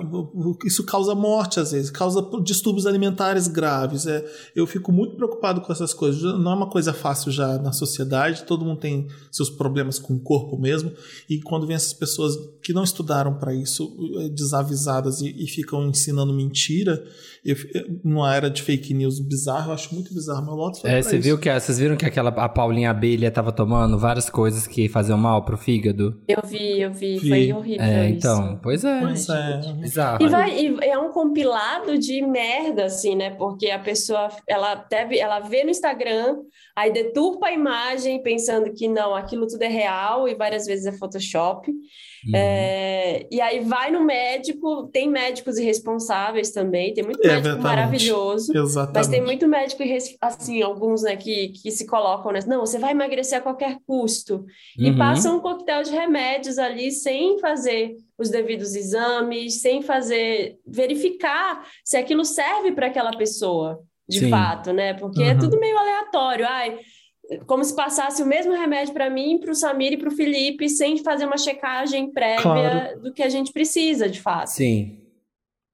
isso 0.65 0.85
causa 0.85 1.15
morte, 1.15 1.59
às 1.59 1.73
vezes, 1.73 1.91
causa 1.91 2.21
distúrbios 2.45 2.87
alimentares 2.87 3.47
graves. 3.49 4.07
É, 4.07 4.25
eu 4.55 4.67
fico 4.67 4.93
muito 4.93 5.17
preocupado 5.17 5.61
com 5.63 5.73
essas 5.73 5.95
coisas. 5.95 6.21
Não 6.23 6.53
é 6.53 6.55
uma 6.55 6.69
coisa 6.69 6.93
fácil 6.93 7.33
já 7.33 7.57
na 7.59 7.73
sociedade, 7.73 8.45
todo 8.45 8.65
mundo 8.65 8.81
tem 8.81 9.07
seus 9.33 9.49
problemas 9.49 9.99
com 9.99 10.15
o 10.15 10.21
corpo 10.21 10.59
mesmo. 10.59 10.93
E 11.29 11.41
quando 11.41 11.67
vem 11.67 11.77
essas 11.77 11.93
pessoas 11.95 12.35
que 12.63 12.73
não 12.73 12.85
estudaram 12.85 13.35
pra 13.39 13.55
isso, 13.55 13.97
eh, 14.21 14.29
desavisadas 14.29 15.21
e, 15.23 15.29
e 15.45 15.47
ficam 15.47 15.89
ensinando 15.89 16.33
mentira, 16.33 17.03
eu, 17.45 17.57
numa 18.05 18.35
era 18.35 18.51
de 18.51 18.63
fake 18.63 18.93
news 18.93 19.19
bizarro, 19.21 19.71
eu 19.71 19.75
acho 19.75 19.95
muito 19.95 20.13
bizarro. 20.13 20.45
Meu 20.45 20.55
Lotus 20.55 20.81
foi 20.81 20.91
É, 20.91 21.03
você 21.03 21.19
viu 21.19 21.39
que 21.39 21.53
vocês 21.53 21.79
viram 21.79 21.97
que 21.97 22.05
aquela 22.05 22.31
a 22.31 22.49
Paulinha 22.49 22.91
Abelha 22.91 23.31
tava 23.31 23.51
tomando 23.53 23.99
várias 23.99 24.29
coisas 24.29 24.67
que 24.67 24.89
faziam 24.89 25.17
mal 25.17 25.45
pro 25.45 25.57
fígado? 25.57 26.21
Eu 26.29 26.41
vi, 26.45 26.81
eu 26.81 26.93
vi, 26.93 27.19
Vi. 27.19 27.29
foi 27.29 27.53
horrível 27.53 27.85
É, 27.85 28.11
isso. 28.11 28.19
então, 28.19 28.59
pois 28.63 28.85
é. 28.85 29.01
Pois 29.01 29.29
é. 29.29 29.73
Bizarro. 29.75 30.23
E, 30.23 30.29
vai, 30.29 30.61
e 30.61 30.85
é 30.85 30.99
um 30.99 31.11
compilado 31.11 31.99
de 31.99 32.21
merda, 32.23 32.85
assim, 32.85 33.15
né? 33.17 33.31
Porque 33.31 33.71
a 33.71 33.79
pessoa, 33.79 34.29
ela 34.47 34.75
deve, 34.75 35.19
ela 35.19 35.41
vê 35.41 35.65
no 35.65 35.71
Instagram, 35.71 36.37
aí 36.77 36.93
deturpa 36.93 37.47
a 37.47 37.53
imagem 37.53 38.23
pensando 38.23 38.73
que 38.73 38.87
não, 38.89 39.15
aquilo 39.15 39.47
tudo 39.47 39.63
é 39.63 39.69
real 39.69 40.29
e 40.29 40.35
várias 40.35 40.67
vezes 40.67 40.87
é 40.87 40.93
Photoshop. 40.93 41.71
Uhum. 42.27 42.33
É, 42.35 43.27
e 43.31 43.41
aí 43.41 43.61
vai 43.61 43.91
no 43.91 44.05
médico, 44.05 44.89
tem 44.93 45.09
médicos 45.09 45.57
irresponsáveis 45.59 46.51
também, 46.51 46.93
tem 46.93 47.03
muito 47.05 47.21
É, 47.25 47.29
médico 47.29 47.47
exatamente. 47.49 47.63
maravilhoso. 47.65 48.57
Exatamente. 48.57 48.95
Mas 48.95 49.09
tem 49.09 49.23
muito 49.23 49.49
médico, 49.49 49.83
assim, 50.21 50.61
alguns, 50.63 51.03
né, 51.03 51.17
que, 51.17 51.49
que 51.49 51.71
se 51.71 51.87
colocam, 51.87 52.33
né? 52.33 52.41
Não, 52.47 52.61
você 52.61 52.79
vai 52.79 52.91
emagrecer 52.93 53.39
a 53.39 53.41
qualquer 53.41 53.79
custo. 53.87 54.45
E 54.79 54.91
Uhum. 54.91 54.99
passam 54.99 55.37
um 55.37 55.41
coquetel 55.41 55.83
de 55.83 55.91
remédios 55.93 56.59
ali 56.59 56.91
sem 56.93 57.39
fazer 57.39 57.97
os 58.19 58.29
devidos 58.29 58.75
exames, 58.75 59.61
sem 59.63 59.81
fazer, 59.81 60.59
verificar 60.67 61.67
se 61.85 61.97
aquilo 61.97 62.25
serve 62.25 62.73
para 62.73 62.89
aquela 62.89 63.13
pessoa, 63.17 63.81
de 64.09 64.19
Sim. 64.21 64.31
fato, 64.31 64.73
né? 64.73 64.93
Porque 64.95 65.23
é 65.23 65.33
Uhum. 65.33 65.39
tudo 65.39 65.59
meio 65.61 65.79
aleatório. 65.79 66.47
Ai, 66.47 66.79
como 67.47 67.65
se 67.65 67.75
passasse 67.75 68.23
o 68.23 68.27
mesmo 68.27 68.53
remédio 68.53 68.93
para 68.93 69.09
mim, 69.11 69.39
para 69.39 69.51
o 69.53 69.55
Samir 69.55 69.93
e 69.93 69.97
para 69.97 70.09
o 70.09 70.13
Felipe, 70.13 70.69
sem 70.69 70.97
fazer 70.99 71.25
uma 71.27 71.39
checagem 71.39 72.11
prévia 72.13 72.43
Claro. 72.43 73.01
do 73.03 73.13
que 73.13 73.23
a 73.23 73.29
gente 73.29 73.53
precisa, 73.53 74.09
de 74.09 74.21
fato. 74.21 74.49
Sim. 74.49 74.99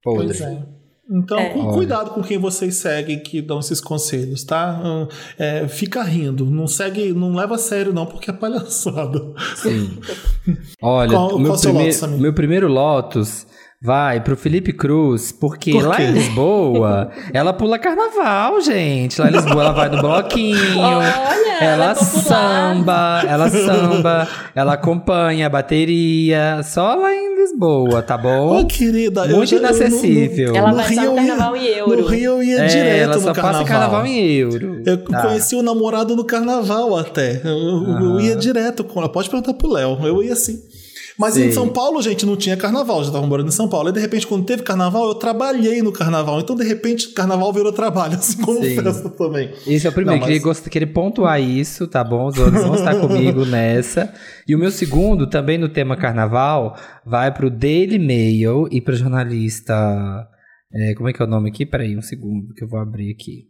Pois 0.03 0.39
Podre. 0.39 0.43
é. 0.45 0.77
Então, 1.09 1.39
É. 1.39 1.51
cuidado 1.51 2.11
com 2.11 2.21
quem 2.21 2.37
vocês 2.37 2.77
seguem 2.77 3.21
que 3.23 3.41
dão 3.41 3.61
esses 3.61 3.81
conselhos, 3.81 4.43
tá? 4.43 4.81
Hum, 4.85 5.07
é, 5.39 5.69
fica 5.69 6.03
rindo, 6.03 6.45
não 6.47 6.67
segue, 6.67 7.13
não 7.13 7.33
leva 7.33 7.55
a 7.55 7.59
sério 7.59 7.93
não, 7.93 8.07
porque 8.07 8.29
é 8.29 8.33
palhaçada. 8.35 9.21
Sim. 9.55 9.99
Olha, 10.83 11.11
Qual- 11.11 11.35
o 11.35 11.39
meu, 11.39 11.51
qual 11.53 11.59
seu 11.59 11.71
primeiro, 11.71 11.87
Lotus, 11.93 11.97
Samir? 12.01 12.21
meu 12.21 12.35
primeiro 12.35 12.69
Lotus 12.69 13.47
vai 13.87 14.21
pro 14.21 14.37
Felipe 14.37 14.73
Cruz, 14.73 15.31
porque 15.31 15.71
Por 15.71 15.87
lá 15.87 16.03
em 16.03 16.11
Lisboa, 16.11 17.09
ela 17.33 17.53
pula 17.53 17.79
carnaval, 17.79 18.61
gente. 18.61 19.21
Lá 19.21 19.29
em 19.29 19.33
Lisboa 19.33 19.63
ela 19.63 19.73
vai 19.73 19.89
no 19.89 20.01
bloquinho. 20.03 20.57
Olha, 20.81 21.07
Ela 21.61 21.93
é 21.93 21.95
samba, 21.95 23.23
ela 23.29 23.49
samba, 23.49 24.29
ela 24.55 24.73
acompanha 24.75 25.47
a 25.47 25.49
bateria, 25.49 26.61
só 26.65 26.95
lá 26.97 27.15
em 27.15 27.37
Lisboa, 27.37 28.03
tá 28.03 28.19
bom? 28.19 28.61
Ô, 28.61 28.67
querida, 28.67 29.25
eu 29.27 29.37
Muito 29.37 29.55
eu 29.55 29.61
no- 29.63 29.67
inacessível. 29.69 30.55
Ela 30.57 30.71
No 30.71 30.77
vai 30.77 30.89
Rio 30.89 30.97
só 30.97 31.03
no 31.03 31.07
eu 31.07 31.23
ia- 31.23 31.29
carnaval 31.29 31.57
em 31.57 31.65
euro. 31.67 32.03
No 32.03 32.07
Rio 32.09 32.33
eu 32.33 32.43
ia 32.43 32.59
é, 32.63 32.67
direto 32.67 33.03
ela 33.05 33.15
no 33.15 33.21
só 33.23 33.33
carnaval. 33.33 33.61
passa 33.63 33.73
carnaval 33.73 34.07
em 34.07 34.33
euro. 34.35 34.83
Eu 34.85 34.99
Tá. 35.05 35.23
conheci 35.23 35.55
o 35.55 35.63
namorado 35.63 36.17
no 36.17 36.25
carnaval 36.25 36.97
até. 36.99 37.41
Eu, 37.45 38.01
eu 38.01 38.21
ia 38.21 38.35
direto 38.37 38.83
com 38.83 38.99
ela. 39.01 39.09
Pode 39.09 39.31
perguntar 39.31 39.55
pro 39.55 39.71
Léo. 39.73 39.97
Eu 40.05 40.23
ia 40.23 40.33
assim. 40.33 40.61
Mas 41.19 41.35
Sei. 41.35 41.47
em 41.47 41.53
São 41.53 41.69
Paulo, 41.69 42.03
gente, 42.03 42.27
não 42.27 42.37
tinha 42.37 42.57
carnaval. 42.57 43.03
Já 43.03 43.11
tava 43.11 43.27
morando 43.27 43.49
em 43.49 43.53
São 43.53 43.69
Paulo. 43.69 43.89
E 43.89 43.93
de 43.93 44.01
repente, 44.01 44.27
quando 44.27 44.45
teve 44.45 44.63
carnaval, 44.63 45.09
eu 45.09 45.15
trabalhei 45.15 45.81
no 45.83 45.91
carnaval. 45.93 46.41
Então, 46.41 46.55
de 46.55 46.65
repente, 46.65 47.09
carnaval 47.15 47.53
virou 47.53 47.73
trabalho, 47.73 48.15
assim 48.19 48.37
como 48.43 48.63
Sim. 48.63 48.77
festa 48.83 49.09
também. 49.11 49.51
Esse 49.67 49.87
é 49.87 49.91
o 49.91 49.93
primeiro, 49.93 50.21
Não, 50.21 50.29
mas- 50.29 50.43
queria, 50.61 50.71
queria 50.71 50.93
pontuar 50.93 51.41
isso, 51.41 51.87
tá 51.89 52.05
bom? 52.05 52.27
Os 52.27 52.37
outros 52.39 52.63
vão 52.63 52.75
estar 52.75 52.95
comigo 53.01 53.45
nessa. 53.49 54.13
E 54.47 54.55
o 54.55 54.59
meu 54.59 54.71
segundo, 54.71 55.27
também 55.27 55.57
no 55.57 55.69
tema 55.69 55.97
carnaval, 55.97 56.77
vai 57.05 57.33
pro 57.33 57.51
Daily 57.51 57.99
Mail 57.99 58.69
e 58.71 58.81
pro 58.81 58.95
jornalista. 58.95 59.75
é, 60.75 60.95
como 60.95 61.09
é 61.09 61.13
que 61.13 61.23
é 61.23 61.25
o 61.25 61.29
nome 61.29 61.49
aqui? 61.49 61.65
Peraí, 61.65 61.97
um 61.97 62.03
segundo 62.03 62.53
que 62.55 62.63
eu 62.65 62.69
vou 62.69 62.79
abrir 62.79 63.11
aqui. 63.13 63.45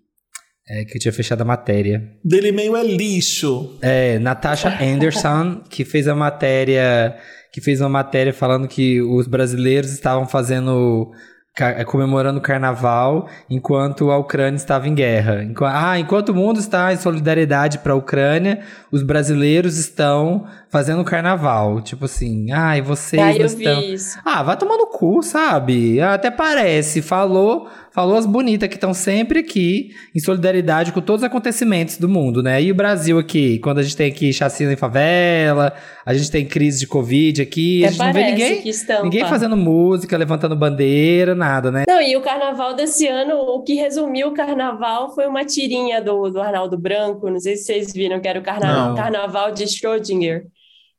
É 0.68 0.84
que 0.84 0.97
eu 0.97 1.01
tinha 1.01 1.12
fechado 1.12 1.43
a 1.43 1.44
matéria. 1.44 2.02
Dele 2.24 2.51
meio 2.51 2.76
é 2.76 2.82
lixo. 2.84 3.78
É, 3.80 4.18
Natasha 4.18 4.76
Anderson, 4.82 5.60
que 5.70 5.84
fez 5.84 6.09
a 6.09 6.14
matéria. 6.14 7.16
Que 7.57 7.62
fez 7.62 7.81
uma 7.81 7.89
matéria 7.89 8.35
falando 8.35 8.69
que 8.69 9.01
os 9.01 9.27
brasileiros 9.27 9.91
estavam 9.91 10.27
fazendo. 10.27 11.11
ca- 11.57 11.83
comemorando 11.87 12.39
o 12.39 12.43
carnaval 12.43 13.31
enquanto 13.49 14.11
a 14.11 14.19
Ucrânia 14.19 14.59
estava 14.59 14.87
em 14.87 14.95
guerra. 14.95 15.43
Ah, 15.62 15.99
enquanto 15.99 16.28
o 16.28 16.35
mundo 16.35 16.61
está 16.61 16.93
em 16.93 16.99
solidariedade 16.99 17.78
para 17.78 17.95
a 17.95 17.97
Ucrânia, 17.97 18.61
os 18.93 19.03
brasileiros 19.03 19.78
estão 19.78 20.45
fazendo 20.68 21.05
carnaval. 21.05 21.80
Tipo 21.80 22.05
assim, 22.06 22.51
ai, 22.51 22.82
vocês 22.82 23.22
não 23.22 23.30
eu 23.40 23.47
estão. 23.47 23.80
vi 23.80 23.94
isso. 23.94 24.18
Ah, 24.24 24.43
vai 24.43 24.56
tomar 24.56 24.76
no 24.76 24.86
cu, 24.86 25.22
sabe? 25.22 26.01
Até 26.01 26.30
parece. 26.30 27.01
Falou, 27.02 27.68
falou 27.93 28.16
as 28.16 28.26
bonitas 28.26 28.68
que 28.68 28.74
estão 28.74 28.93
sempre 28.93 29.40
aqui 29.40 29.90
em 30.14 30.20
solidariedade 30.20 30.93
com 30.93 31.01
todos 31.01 31.22
os 31.22 31.26
acontecimentos 31.26 31.98
do 31.98 32.09
mundo, 32.09 32.43
né? 32.43 32.62
E 32.62 32.70
o 32.70 32.74
Brasil 32.74 33.18
aqui, 33.18 33.59
quando 33.60 33.78
a 33.78 33.82
gente 33.82 33.97
tem 33.97 34.09
aqui 34.10 34.32
chacina 34.32 34.72
em 34.72 34.76
favela, 34.76 35.72
a 36.05 36.12
gente 36.14 36.30
tem 36.30 36.44
crise 36.44 36.80
de 36.80 36.86
Covid 36.86 37.40
aqui, 37.43 37.84
a 37.84 37.88
Até 37.88 37.93
gente 37.94 38.06
não 38.06 38.12
vê 38.12 38.30
ninguém, 38.30 38.62
ninguém 39.02 39.24
fazendo 39.26 39.56
música, 39.56 40.16
levantando 40.16 40.56
bandeira, 40.56 41.34
nada, 41.34 41.70
né? 41.70 41.84
Não, 41.88 42.01
e 42.02 42.16
o 42.16 42.20
carnaval 42.20 42.74
desse 42.74 43.06
ano, 43.06 43.34
o 43.36 43.62
que 43.62 43.74
resumiu 43.74 44.28
o 44.28 44.34
carnaval 44.34 45.14
foi 45.14 45.26
uma 45.26 45.44
tirinha 45.44 46.02
do, 46.02 46.28
do 46.28 46.40
Arnaldo 46.40 46.76
Branco, 46.76 47.30
não 47.30 47.40
sei 47.40 47.56
se 47.56 47.64
vocês 47.64 47.93
viram, 47.93 48.20
que 48.20 48.28
era 48.28 48.38
o 48.38 48.43
carna 48.43 48.88
Não. 48.88 48.94
carnaval 48.94 49.52
de 49.52 49.64
Schrödinger, 49.64 50.44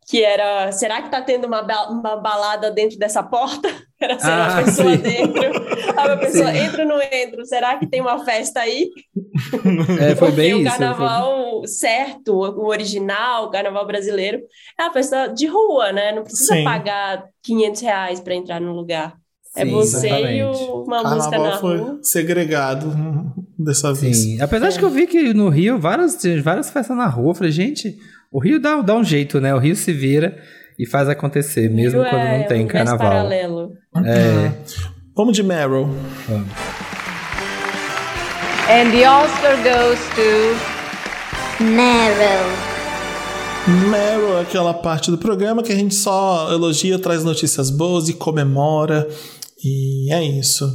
que 0.10 0.24
era, 0.24 0.72
será 0.72 1.02
que 1.02 1.12
tá 1.12 1.22
tendo 1.22 1.46
uma, 1.48 1.62
ba- 1.62 1.90
uma 1.90 2.16
balada 2.16 2.72
dentro 2.72 2.98
dessa 2.98 3.22
porta? 3.22 3.68
Era 4.00 4.16
assim, 4.16 4.28
Ah, 4.30 4.60
a 4.60 4.64
pessoa 4.64 4.92
sim. 4.96 4.98
dentro, 5.02 5.42
a 6.00 6.18
pessoa 6.18 6.52
Sim. 6.52 6.58
entra 6.60 6.84
ou 6.84 6.88
não 6.88 7.02
entra, 7.02 7.44
será 7.46 7.78
que 7.78 7.88
tem 7.88 8.00
uma 8.00 8.24
festa 8.24 8.60
aí? 8.62 8.90
É, 10.00 10.16
foi 10.16 10.30
Porque 10.30 10.32
bem 10.42 10.54
o 10.54 10.58
isso. 10.62 10.70
foi- 10.70 10.78
carnaval 10.78 11.68
certo, 11.68 12.34
o 12.36 12.68
original, 12.68 13.46
o 13.46 13.50
carnaval 13.50 13.86
brasileiro, 13.88 14.40
é 14.80 14.84
a 14.84 14.94
festa 14.94 15.28
de 15.28 15.48
rua, 15.48 15.92
né? 15.92 16.12
Não 16.14 16.24
precisa 16.24 16.54
Sim. 16.54 16.64
pagar 16.64 17.26
500 17.44 17.82
reais 17.82 18.20
para 18.20 18.36
entrar 18.36 18.62
no 18.62 18.74
lugar. 18.74 19.16
É 19.56 19.66
Sim, 19.66 19.72
você 19.72 20.08
e 20.08 20.40
exatamente. 20.42 20.70
o- 20.70 20.84
uma 20.84 21.02
música 21.04 21.16
na 21.32 21.32
Carnaval 21.32 21.60
foi 21.60 21.78
rua. 21.78 22.00
segregado 22.04 22.94
dessa 23.58 23.92
vez. 23.94 24.18
Sim. 24.18 24.40
Apesar 24.42 24.70
de 24.70 24.78
que 24.78 24.86
eu 24.86 24.90
vi 24.92 25.08
que 25.08 25.34
no 25.34 25.50
Rio, 25.50 25.80
várias, 25.80 26.22
várias 26.44 26.70
festas 26.70 26.96
na 26.96 27.08
rua, 27.08 27.32
eu 27.32 27.36
falei, 27.36 27.52
gente, 27.52 27.98
o 28.32 28.40
Rio 28.40 28.60
dá, 28.60 28.82
dá 28.82 28.96
um 28.96 29.04
jeito, 29.04 29.40
né? 29.40 29.54
O 29.54 29.60
Rio 29.60 29.76
se 29.76 29.92
vira 29.94 30.38
e 30.78 30.86
faz 30.86 31.10
acontecer, 31.10 31.70
mesmo 31.70 32.02
Rio 32.02 32.10
quando 32.10 32.22
é 32.22 32.38
não 32.40 32.48
tem 32.48 32.66
um 32.66 32.68
carnaval. 32.68 33.08
paralelo. 33.08 33.72
É. 34.06 34.52
Vamos 35.16 35.36
de 35.36 35.44
Meryl. 35.44 35.90
And 38.70 38.92
the 38.92 39.10
Oscar 39.10 39.56
goes 39.64 40.00
to 40.16 41.64
Meryl. 41.64 42.78
Meryl 43.90 44.38
é 44.38 44.42
aquela 44.42 44.74
parte 44.74 45.10
do 45.10 45.18
programa 45.18 45.64
que 45.64 45.72
a 45.72 45.76
gente 45.76 45.96
só 45.96 46.52
elogia, 46.52 47.00
traz 47.00 47.24
notícias 47.24 47.70
boas 47.70 48.08
e 48.08 48.14
comemora. 48.14 49.08
E 49.64 50.14
é 50.14 50.24
isso. 50.24 50.66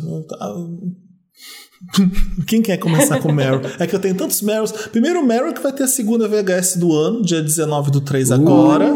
Quem 2.46 2.62
quer 2.62 2.76
começar 2.78 3.18
com 3.20 3.32
Meryl? 3.32 3.60
É 3.78 3.86
que 3.86 3.94
eu 3.94 4.00
tenho 4.00 4.14
tantos 4.14 4.40
Meryls. 4.42 4.72
Primeiro, 4.90 5.24
Meryl 5.26 5.52
que 5.52 5.62
vai 5.62 5.72
ter 5.72 5.84
a 5.84 5.88
segunda 5.88 6.28
VHS 6.28 6.76
do 6.76 6.92
ano, 6.94 7.22
dia 7.22 7.42
19 7.42 7.90
do 7.90 8.00
3 8.00 8.30
agora. 8.30 8.88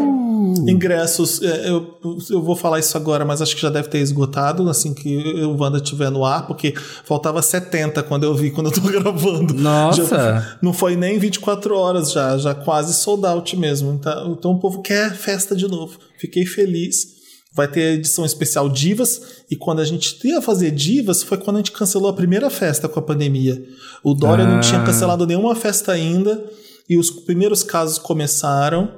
Ingressos, 0.67 1.41
é, 1.41 1.69
eu, 1.69 1.97
eu 2.29 2.41
vou 2.41 2.55
falar 2.55 2.79
isso 2.79 2.95
agora, 2.97 3.23
mas 3.25 3.41
acho 3.41 3.55
que 3.55 3.61
já 3.61 3.69
deve 3.69 3.89
ter 3.89 3.99
esgotado 3.99 4.67
assim 4.69 4.93
que 4.93 5.17
o 5.43 5.55
Wanda 5.61 5.77
estiver 5.77 6.09
no 6.09 6.23
ar, 6.25 6.47
porque 6.47 6.73
faltava 7.03 7.41
70 7.41 8.01
quando 8.03 8.23
eu 8.23 8.33
vi, 8.33 8.49
quando 8.51 8.67
eu 8.67 8.73
tô 8.73 8.81
gravando. 8.89 9.53
Nossa! 9.53 10.03
Já- 10.05 10.57
não 10.61 10.73
foi 10.73 10.95
nem 10.95 11.19
24 11.19 11.75
horas 11.75 12.11
já, 12.11 12.37
já 12.37 12.55
quase 12.55 12.93
sold 12.93 13.25
out 13.25 13.55
mesmo. 13.57 13.97
Tá? 13.99 14.25
Então 14.29 14.51
o 14.51 14.59
povo 14.59 14.81
quer 14.81 15.13
festa 15.13 15.55
de 15.55 15.67
novo. 15.67 15.97
Fiquei 16.17 16.45
feliz. 16.45 17.16
Vai 17.57 17.67
ter 17.67 17.95
edição 17.95 18.23
especial 18.23 18.69
Divas. 18.69 19.43
E 19.51 19.55
quando 19.57 19.79
a 19.81 19.85
gente 19.85 20.15
ia 20.25 20.41
fazer 20.41 20.71
Divas, 20.71 21.23
foi 21.23 21.37
quando 21.39 21.57
a 21.57 21.59
gente 21.59 21.71
cancelou 21.71 22.09
a 22.09 22.13
primeira 22.13 22.49
festa 22.49 22.87
com 22.87 22.99
a 22.99 23.01
pandemia. 23.01 23.61
O 24.03 24.13
Dória 24.13 24.45
não 24.45 24.57
Ah. 24.57 24.61
tinha 24.61 24.83
cancelado 24.83 25.25
nenhuma 25.25 25.55
festa 25.55 25.91
ainda. 25.91 26.41
E 26.87 26.95
os 26.97 27.09
primeiros 27.09 27.63
casos 27.63 27.97
começaram. 27.97 28.91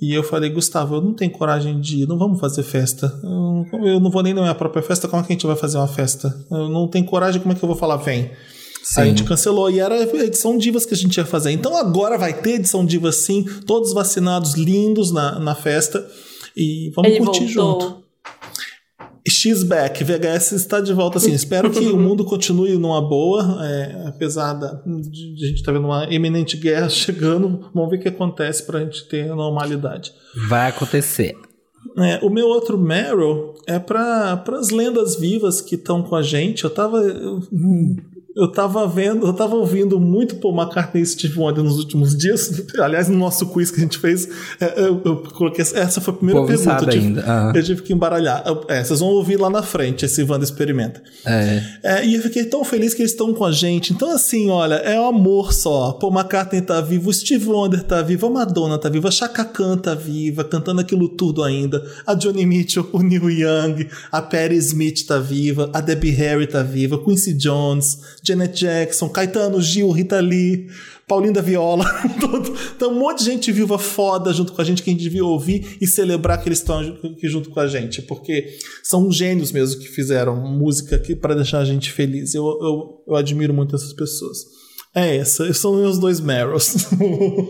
E 0.00 0.12
eu 0.12 0.22
falei, 0.22 0.50
Gustavo, 0.50 0.96
eu 0.96 1.00
não 1.00 1.14
tenho 1.14 1.30
coragem 1.30 1.80
de 1.80 2.02
ir, 2.02 2.08
não 2.08 2.18
vamos 2.18 2.38
fazer 2.40 2.62
festa. 2.64 3.12
Eu, 3.22 3.86
eu 3.86 4.00
não 4.00 4.10
vou 4.10 4.22
nem 4.22 4.34
na 4.34 4.42
minha 4.42 4.54
própria 4.54 4.82
festa, 4.82 5.06
como 5.08 5.22
é 5.22 5.26
que 5.26 5.32
a 5.32 5.34
gente 5.36 5.46
vai 5.46 5.54
fazer 5.56 5.78
uma 5.78 5.86
festa? 5.88 6.34
Eu 6.50 6.68
não 6.68 6.88
tenho 6.88 7.04
coragem, 7.06 7.40
como 7.40 7.52
é 7.52 7.56
que 7.56 7.62
eu 7.64 7.68
vou 7.68 7.76
falar, 7.76 7.96
vem? 7.98 8.30
A 8.96 9.04
gente 9.04 9.22
cancelou 9.22 9.70
e 9.70 9.78
era 9.78 9.94
a 9.94 10.02
edição 10.24 10.58
Divas 10.58 10.84
que 10.84 10.92
a 10.92 10.96
gente 10.96 11.16
ia 11.16 11.24
fazer. 11.24 11.52
Então 11.52 11.76
agora 11.76 12.18
vai 12.18 12.32
ter 12.34 12.54
edição 12.54 12.84
Divas 12.84 13.14
sim, 13.16 13.44
todos 13.64 13.92
vacinados, 13.94 14.54
lindos 14.54 15.12
na, 15.12 15.38
na 15.38 15.54
festa. 15.54 16.04
E 16.56 16.90
vamos 16.96 17.10
Ele 17.12 17.24
curtir 17.24 17.54
voltou. 17.54 17.80
junto. 17.90 18.01
X-Back, 19.26 20.02
VHS 20.02 20.52
está 20.52 20.80
de 20.80 20.92
volta 20.92 21.18
assim. 21.18 21.32
Espero 21.32 21.70
que 21.70 21.86
o 21.86 21.96
mundo 21.96 22.24
continue 22.24 22.76
numa 22.76 23.00
boa, 23.00 23.58
é, 23.64 24.04
apesar 24.08 24.54
da, 24.54 24.82
de, 24.84 25.34
de 25.34 25.44
a 25.44 25.48
gente 25.48 25.58
estar 25.58 25.72
vendo 25.72 25.84
uma 25.84 26.12
eminente 26.12 26.56
guerra 26.56 26.88
chegando. 26.90 27.70
Vamos 27.72 27.90
ver 27.90 27.98
o 27.98 28.00
que 28.00 28.08
acontece 28.08 28.64
para 28.64 28.80
a 28.80 28.84
gente 28.84 29.06
ter 29.08 29.30
a 29.30 29.36
normalidade. 29.36 30.12
Vai 30.48 30.70
acontecer. 30.70 31.36
É, 31.98 32.24
o 32.24 32.30
meu 32.30 32.46
outro 32.46 32.78
Meryl 32.78 33.54
é 33.66 33.78
para 33.78 34.42
as 34.58 34.70
lendas 34.70 35.16
vivas 35.16 35.60
que 35.60 35.74
estão 35.74 36.02
com 36.02 36.16
a 36.16 36.22
gente. 36.22 36.64
Eu 36.64 36.70
tava. 36.70 36.98
Eu, 36.98 37.40
eu 38.36 38.48
tava 38.50 38.86
vendo, 38.86 39.26
eu 39.26 39.32
tava 39.32 39.54
ouvindo 39.56 39.98
muito 40.00 40.36
Paul 40.36 40.54
McCartney 40.56 41.02
e 41.02 41.06
Steve 41.06 41.38
Wonder 41.38 41.62
nos 41.62 41.78
últimos 41.78 42.16
dias. 42.16 42.64
Aliás, 42.78 43.08
no 43.08 43.18
nosso 43.18 43.46
quiz 43.46 43.70
que 43.70 43.78
a 43.78 43.82
gente 43.82 43.98
fez, 43.98 44.28
é, 44.60 44.80
eu, 44.80 45.00
eu 45.04 45.16
coloquei. 45.34 45.62
Essa 45.62 46.00
foi 46.00 46.14
a 46.14 46.16
primeira 46.16 46.40
povo 46.40 46.52
pergunta. 46.52 46.84
eu, 46.84 46.88
tive, 46.88 47.06
ainda, 47.06 47.24
ah. 47.26 47.52
eu 47.54 47.62
tive 47.62 47.82
que 47.82 47.92
embaralhar. 47.92 48.42
É, 48.68 48.82
vocês 48.82 49.00
vão 49.00 49.08
ouvir 49.10 49.36
lá 49.36 49.50
na 49.50 49.62
frente 49.62 50.04
esse 50.04 50.22
Wanda 50.22 50.44
Experimenta. 50.44 51.02
É. 51.24 51.62
É, 51.82 52.06
e 52.06 52.14
eu 52.14 52.22
fiquei 52.22 52.44
tão 52.44 52.64
feliz 52.64 52.94
que 52.94 53.02
eles 53.02 53.12
estão 53.12 53.34
com 53.34 53.44
a 53.44 53.52
gente. 53.52 53.92
Então, 53.92 54.10
assim, 54.10 54.50
olha, 54.50 54.76
é 54.76 54.98
o 54.98 55.04
amor 55.04 55.52
só. 55.52 55.92
Paul 55.92 56.12
McCartney 56.12 56.62
tá 56.62 56.80
vivo, 56.80 57.10
o 57.10 57.12
Steve 57.12 57.46
Wonder 57.46 57.82
tá 57.82 58.02
vivo, 58.02 58.26
a 58.26 58.30
Madonna 58.30 58.78
tá 58.78 58.88
viva, 58.88 59.08
a 59.08 59.12
Chaka 59.12 59.44
Khan 59.44 59.76
tá 59.76 59.94
viva, 59.94 60.44
cantando 60.44 60.80
aquilo 60.80 61.08
tudo 61.08 61.42
ainda. 61.42 61.84
A 62.06 62.14
Johnny 62.14 62.46
Mitchell, 62.46 62.88
o 62.92 63.02
Neil 63.02 63.30
Young, 63.30 63.88
a 64.10 64.22
Patti 64.22 64.56
Smith 64.56 65.06
tá 65.06 65.18
viva, 65.18 65.70
a 65.72 65.80
Debbie 65.80 66.10
Harry 66.10 66.46
tá 66.46 66.62
viva, 66.62 67.02
Quincy 67.02 67.34
Jones, 67.34 67.98
Janet 68.22 68.58
Jackson, 68.58 69.08
Caetano 69.08 69.60
Gil, 69.60 69.90
Rita 69.90 70.20
Lee. 70.20 70.68
Paulinho 71.08 71.34
da 71.34 71.42
Viola, 71.42 71.84
todo- 72.20 72.54
então 72.74 72.90
um 72.92 72.98
monte 72.98 73.18
de 73.18 73.24
gente 73.26 73.52
viva 73.52 73.76
foda 73.76 74.32
junto 74.32 74.52
com 74.52 74.62
a 74.62 74.64
gente 74.64 74.82
que 74.82 74.88
a 74.88 74.92
gente 74.92 75.02
devia 75.02 75.24
ouvir 75.24 75.76
e 75.78 75.86
celebrar 75.86 76.40
que 76.40 76.48
eles 76.48 76.58
estão 76.60 76.78
aqui 76.78 77.28
junto 77.28 77.50
com 77.50 77.60
a 77.60 77.66
gente, 77.66 78.00
porque 78.02 78.56
são 78.82 79.10
gênios 79.12 79.52
mesmo 79.52 79.80
que 79.80 79.88
fizeram 79.88 80.36
música 80.36 80.96
aqui 80.96 81.14
para 81.14 81.34
deixar 81.34 81.58
a 81.58 81.64
gente 81.66 81.90
feliz. 81.92 82.34
Eu, 82.34 82.44
eu, 82.44 83.02
eu 83.08 83.16
admiro 83.16 83.52
muito 83.52 83.74
essas 83.76 83.92
pessoas. 83.92 84.38
É 84.94 85.16
essa, 85.16 85.52
são 85.54 85.74
meus 85.76 85.98
dois 85.98 86.20
Meryls. 86.20 86.88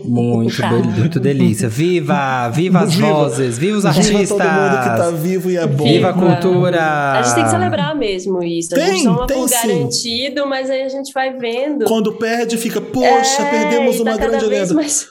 Muito, 0.05 0.57
Tá. 0.61 0.69
muito 0.71 1.19
delícia. 1.19 1.67
Viva! 1.67 2.47
Viva 2.49 2.79
as 2.79 2.93
Viva. 2.95 3.07
vozes! 3.13 3.57
Viva 3.57 3.77
os 3.77 3.83
Viva 3.83 3.97
artistas! 3.97 4.29
todo 4.29 4.39
mundo 4.39 4.77
que 4.83 4.97
tá 4.97 5.11
vivo 5.11 5.51
e 5.51 5.57
é 5.57 5.67
bom. 5.67 5.83
Viva 5.83 6.09
a 6.09 6.11
Viva. 6.13 6.35
cultura! 6.37 6.81
A 7.19 7.21
gente 7.21 7.35
tem 7.35 7.43
que 7.43 7.49
celebrar 7.49 7.95
mesmo 7.97 8.41
isso. 8.41 8.73
a 8.73 8.77
Tem, 8.77 8.93
gente 8.93 9.03
toma 9.03 9.27
tem 9.27 9.37
por 9.37 9.49
sim. 9.49 9.55
garantido, 9.67 10.47
mas 10.47 10.69
aí 10.69 10.83
a 10.83 10.89
gente 10.89 11.11
vai 11.13 11.37
vendo. 11.37 11.83
Quando 11.85 12.13
perde, 12.13 12.55
fica, 12.57 12.79
poxa, 12.79 13.41
É, 13.41 13.49
perdemos 13.49 13.97
tá 13.97 14.03
uma 14.03 14.17
grande 14.17 14.45
lenda. 14.45 14.73
mais- 14.73 15.07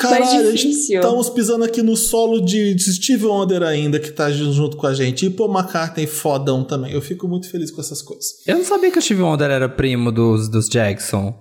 Caralho, 0.00 0.24
a 0.48 0.50
gente- 0.56 0.68
estamos 0.94 1.30
pisando 1.30 1.62
aqui 1.64 1.80
no 1.80 1.96
solo 1.96 2.40
de, 2.44 2.74
de 2.74 2.92
Steve 2.94 3.24
Wonder 3.26 3.62
ainda, 3.62 4.00
que 4.00 4.10
tá 4.10 4.28
junto 4.32 4.76
com 4.76 4.88
a 4.88 4.92
gente. 4.92 5.26
E 5.26 5.30
Paul 5.30 5.52
McCartney 5.56 6.08
fodão 6.08 6.64
também. 6.64 6.90
Eu 6.92 7.00
fico 7.00 7.28
muito 7.28 7.48
feliz 7.48 7.70
com 7.70 7.80
essas 7.80 8.02
coisas. 8.02 8.26
Eu 8.44 8.56
não 8.56 8.64
sabia 8.64 8.90
que 8.90 8.98
o 8.98 9.02
Steve 9.02 9.22
Wonder 9.22 9.48
era 9.48 9.68
primo 9.68 10.10
dos, 10.10 10.48
dos 10.48 10.68
Jackson. 10.68 11.32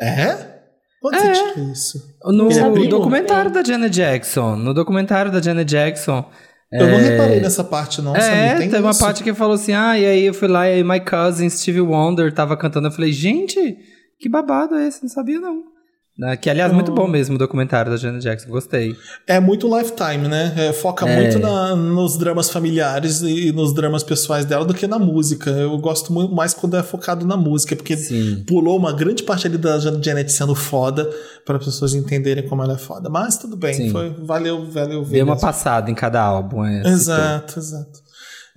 É? 0.00 0.60
Onde 1.02 1.16
É. 1.16 1.34
você 1.34 1.60
isso? 1.72 1.98
No 2.24 2.50
é 2.50 2.88
documentário 2.88 3.50
da 3.50 3.62
Janet 3.62 3.94
Jackson. 3.94 4.56
No 4.56 4.74
documentário 4.74 5.32
da 5.32 5.40
Janet 5.40 5.68
Jackson. 5.68 6.24
Eu 6.72 6.86
não 6.86 6.98
é, 6.98 7.02
reparei 7.02 7.40
nessa 7.40 7.64
parte, 7.64 8.00
não. 8.00 8.14
É, 8.14 8.20
Samir. 8.20 8.58
tem, 8.58 8.70
Tem 8.70 8.80
uma 8.80 8.96
parte 8.96 9.24
que 9.24 9.34
falou 9.34 9.54
assim: 9.54 9.72
ah, 9.72 9.98
e 9.98 10.06
aí 10.06 10.24
eu 10.24 10.34
fui 10.34 10.46
lá 10.46 10.68
e 10.68 10.74
aí 10.74 10.84
my 10.84 11.00
cousin 11.00 11.50
Steve 11.50 11.80
Wonder 11.80 12.32
tava 12.32 12.56
cantando. 12.56 12.86
Eu 12.86 12.92
falei, 12.92 13.12
gente, 13.12 13.76
que 14.20 14.28
babado 14.28 14.76
é 14.76 14.86
esse? 14.86 15.02
Não 15.02 15.08
sabia 15.08 15.40
não. 15.40 15.64
Né, 16.20 16.36
Que 16.36 16.50
aliás, 16.50 16.70
muito 16.70 16.92
bom 16.92 17.08
mesmo 17.08 17.36
o 17.36 17.38
documentário 17.38 17.90
da 17.90 17.96
Janet 17.96 18.22
Jackson, 18.22 18.50
gostei. 18.50 18.94
É 19.26 19.40
muito 19.40 19.66
lifetime, 19.74 20.28
né? 20.28 20.52
É, 20.54 20.72
foca 20.74 21.08
É. 21.08 21.16
muito 21.18 21.38
na- 21.38 21.74
nos 21.74 22.18
dramas 22.18 22.50
familiares 22.50 23.22
e 23.22 23.50
nos 23.52 23.72
dramas 23.72 24.02
pessoais 24.02 24.44
dela 24.44 24.66
do 24.66 24.74
que 24.74 24.86
na 24.86 24.98
música. 24.98 25.48
Eu 25.50 25.78
gosto 25.78 26.12
muito 26.12 26.34
mais 26.34 26.52
quando 26.52 26.76
é 26.76 26.82
focado 26.82 27.24
na 27.26 27.38
música, 27.38 27.74
porque 27.74 27.96
Sim. 27.96 28.44
pulou 28.46 28.76
uma 28.76 28.92
grande 28.92 29.22
parte 29.22 29.46
ali 29.46 29.56
da 29.56 29.78
Jan- 29.78 29.98
Janet 30.02 30.30
sendo 30.30 30.54
foda 30.54 31.08
para 31.46 31.56
as 31.56 31.64
pessoas 31.64 31.94
entenderem 31.94 32.46
como 32.46 32.62
ela 32.62 32.74
é 32.74 32.78
foda. 32.78 33.08
Mas 33.08 33.38
tudo 33.38 33.56
bem, 33.56 33.72
Sim. 33.72 33.90
foi, 33.90 34.10
valeu, 34.22 34.70
valeu 34.70 35.02
ver. 35.02 35.14
Deu 35.14 35.24
uma 35.24 35.32
mesmo. 35.34 35.46
passada 35.46 35.90
em 35.90 35.94
cada 35.94 36.20
álbum. 36.20 36.62
é. 36.66 36.82
Exato, 36.86 37.58
exato. 37.58 37.98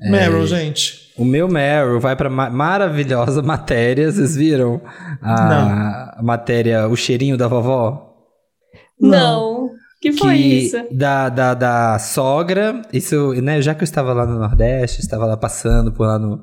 É. 0.02 0.10
Meryl, 0.12 0.46
gente. 0.46 1.03
O 1.18 1.24
meu 1.26 1.48
Meryl 1.48 2.00
vai 2.00 2.16
pra 2.16 2.30
ma- 2.30 2.50
maravilhosa 2.50 3.42
matéria. 3.44 4.12
Vocês 4.12 4.36
viram? 4.36 4.82
A, 5.22 6.16
a 6.20 6.24
matéria 6.24 6.88
O 6.88 6.96
Cheirinho 6.96 7.38
da 7.38 7.48
Vovó? 7.48 8.14
Não. 9.00 9.70
Que 10.02 10.12
foi 10.12 10.36
que 10.36 10.44
isso? 10.66 10.78
Da, 10.92 11.30
da, 11.30 11.54
da 11.54 11.98
sogra, 12.00 12.82
isso, 12.92 13.32
né, 13.42 13.62
já 13.62 13.74
que 13.74 13.84
eu 13.84 13.86
estava 13.86 14.12
lá 14.12 14.26
no 14.26 14.38
Nordeste, 14.38 15.00
estava 15.00 15.26
lá 15.26 15.38
passando 15.38 15.94
por 15.94 16.06
lá 16.06 16.20
no, 16.20 16.42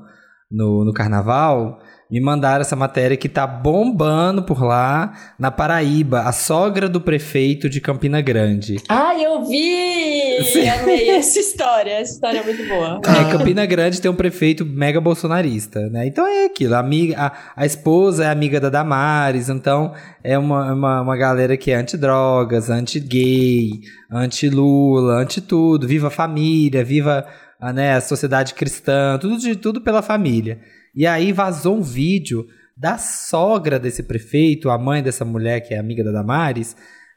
no, 0.51 0.83
no 0.87 0.93
carnaval, 0.95 1.79
me 2.11 2.20
mandaram 2.20 2.62
essa 2.62 2.74
matéria 2.74 3.16
que 3.16 3.28
tá 3.28 3.47
bombando 3.47 4.43
por 4.43 4.62
lá, 4.62 5.12
na 5.39 5.51
Paraíba, 5.51 6.23
a 6.23 6.32
sogra 6.32 6.89
do 6.89 7.01
prefeito 7.01 7.69
de 7.69 7.81
Campina 7.81 8.20
Grande. 8.20 8.77
Ah, 8.89 9.15
eu 9.16 9.45
vi! 9.45 10.43
Sim. 10.45 10.69
Amei 10.69 11.11
essa 11.11 11.39
história. 11.39 11.93
Essa 11.93 12.15
história 12.15 12.39
é 12.39 12.43
muito 12.43 12.66
boa. 12.66 13.01
É, 13.05 13.31
Campina 13.31 13.65
Grande 13.66 14.01
tem 14.01 14.11
um 14.11 14.15
prefeito 14.16 14.65
mega 14.66 15.01
bolsonarista, 15.01 15.89
né? 15.89 16.07
Então 16.07 16.27
é 16.27 16.47
aquilo, 16.47 16.74
a, 16.74 16.78
amiga, 16.78 17.15
a, 17.16 17.32
a 17.57 17.66
esposa 17.66 18.24
é 18.24 18.28
amiga 18.28 18.59
da 18.59 18.69
Damares, 18.69 19.49
então 19.49 19.95
é 20.24 20.37
uma, 20.39 20.73
uma, 20.73 21.01
uma 21.03 21.16
galera 21.16 21.57
que 21.57 21.70
é 21.70 21.77
anti-drogas, 21.77 22.70
anti-gay, 22.70 23.70
anti-Lula, 24.11 25.15
anti-tudo, 25.15 25.87
viva 25.87 26.09
a 26.09 26.11
família, 26.11 26.82
viva 26.82 27.27
a, 27.61 27.73
né, 27.73 27.95
a 27.95 28.01
sociedade 28.01 28.55
cristã, 28.55 29.19
tudo, 29.20 29.39
de, 29.39 29.55
tudo 29.55 29.81
pela 29.81 30.03
família. 30.03 30.59
E 30.95 31.07
aí 31.07 31.33
vazou 31.33 31.77
um 31.77 31.83
vídeo 31.83 32.47
da 32.77 32.97
sogra 32.99 33.79
desse 33.79 34.03
prefeito, 34.03 34.71
a 34.71 34.79
mãe 34.79 35.03
dessa 35.03 35.25
mulher 35.25 35.61
que 35.61 35.75
é 35.75 35.79
amiga 35.79 36.03
da 36.03 36.12
Damares, 36.12 36.75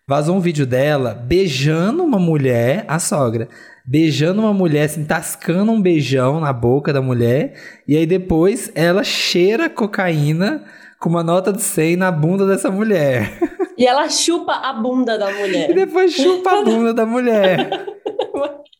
vazou 0.07 0.35
um 0.35 0.39
vídeo 0.39 0.65
dela 0.65 1.13
beijando 1.13 2.03
uma 2.03 2.19
mulher, 2.19 2.83
a 2.87 2.99
sogra, 2.99 3.47
beijando 3.85 4.41
uma 4.41 4.53
mulher, 4.53 4.83
assim, 4.85 5.05
tascando 5.05 5.71
um 5.71 5.81
beijão 5.81 6.39
na 6.41 6.51
boca 6.51 6.91
da 6.91 7.01
mulher, 7.01 7.53
e 7.87 7.95
aí 7.95 8.05
depois 8.05 8.71
ela 8.75 9.03
cheira 9.03 9.69
cocaína 9.69 10.65
com 10.99 11.09
uma 11.09 11.23
nota 11.23 11.51
de 11.53 11.61
100 11.61 11.95
na 11.97 12.11
bunda 12.11 12.45
dessa 12.47 12.69
mulher. 12.69 13.31
E 13.77 13.85
ela 13.87 14.07
chupa 14.09 14.53
a 14.53 14.73
bunda 14.73 15.17
da 15.17 15.31
E 15.31 15.39
mulher. 15.39 15.73
depois 15.73 16.13
chupa 16.13 16.59
a 16.59 16.63
bunda 16.63 16.93
da 16.93 17.05
mulher. 17.05 17.69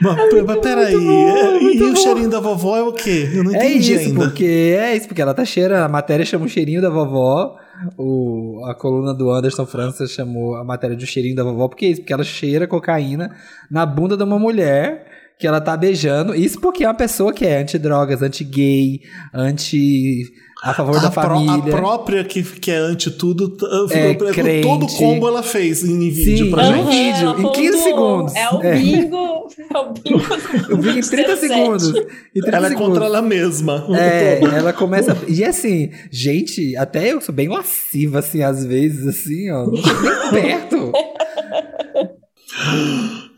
Mas, 0.00 0.30
p- 0.30 0.42
mas 0.42 0.58
peraí, 0.60 0.94
bom, 0.96 1.28
é, 1.38 1.56
e 1.58 1.60
muito 1.62 1.84
o 1.84 1.88
bom. 1.90 1.96
cheirinho 1.96 2.28
da 2.30 2.40
vovó 2.40 2.76
é 2.76 2.82
o 2.82 2.92
quê? 2.92 3.30
Eu 3.32 3.44
não 3.44 3.54
É 3.54 3.66
entendi 3.68 3.94
isso, 3.94 4.08
ainda. 4.08 4.20
porque 4.24 4.44
é 4.78 4.94
isso, 4.96 5.06
porque 5.08 5.22
ela 5.22 5.32
tá 5.34 5.44
cheirando, 5.44 5.82
a 5.84 5.88
matéria 5.88 6.24
chama 6.26 6.44
o 6.44 6.48
cheirinho 6.48 6.82
da 6.82 6.90
vovó, 6.90 7.56
o, 7.98 8.62
a 8.66 8.74
coluna 8.74 9.14
do 9.14 9.30
Anderson 9.30 9.64
França 9.66 10.06
chamou 10.06 10.54
a 10.56 10.64
matéria 10.64 10.94
de 10.96 11.04
o 11.04 11.06
cheirinho 11.06 11.34
da 11.34 11.42
vovó, 11.42 11.68
porque 11.68 11.86
é 11.86 11.88
isso, 11.88 12.00
porque 12.02 12.12
ela 12.12 12.22
cheira 12.24 12.66
cocaína 12.66 13.34
na 13.70 13.86
bunda 13.86 14.16
de 14.16 14.22
uma 14.22 14.38
mulher 14.38 15.06
que 15.38 15.46
ela 15.46 15.60
tá 15.60 15.76
beijando, 15.76 16.34
isso 16.34 16.60
porque 16.60 16.84
é 16.84 16.88
uma 16.88 16.94
pessoa 16.94 17.32
que 17.32 17.44
é 17.44 17.58
anti-drogas, 17.62 18.22
anti-gay, 18.22 19.00
anti... 19.34 20.22
a 20.62 20.72
favor 20.74 21.00
da 21.00 21.08
a, 21.08 21.10
pró- 21.10 21.22
família. 21.22 21.54
a 21.74 21.76
própria 21.76 22.24
que, 22.24 22.42
que 22.42 22.70
é 22.70 22.76
anti 22.76 23.10
tudo, 23.10 23.48
t- 23.48 23.66
É, 23.90 24.14
todo 24.14 24.32
crente. 24.32 24.66
o 24.68 24.86
combo 24.98 25.26
ela 25.28 25.42
fez 25.42 25.82
em 25.82 26.08
vídeo 26.10 26.44
Sim. 26.46 26.50
pra 26.52 26.62
Aham. 26.62 26.76
gente. 26.76 26.90
vídeo, 26.90 27.28
ela 27.28 27.40
em 27.40 27.52
15 27.52 27.78
pontuou. 27.78 28.28
segundos. 28.28 28.34
É 28.36 28.48
o 28.50 28.62
É. 28.62 28.74
bingo. 28.78 29.46
É 29.74 29.78
o 29.78 29.92
bingo. 29.92 30.22
Eu 30.70 30.78
vi 30.78 30.90
em 30.90 31.00
30 31.00 31.28
17. 31.34 31.38
segundos. 31.48 31.88
Em 31.88 32.40
30 32.40 32.56
Ela 32.56 32.66
é 32.66 32.68
segundos. 32.70 32.88
contra 32.90 33.04
ela 33.06 33.22
mesma. 33.22 33.84
o 33.88 33.94
É, 33.94 34.36
todo. 34.36 34.54
ela 34.54 34.72
começa. 34.72 35.16
E 35.28 35.44
assim, 35.44 35.90
gente, 36.10 36.76
até 36.76 37.12
eu 37.12 37.20
sou 37.20 37.34
bem 37.34 37.48
lasciva, 37.48 38.20
assim, 38.20 38.42
às 38.42 38.64
vezes, 38.64 39.06
assim, 39.06 39.50
ó. 39.50 39.66
Nem 39.66 39.82
perto. 40.30 40.92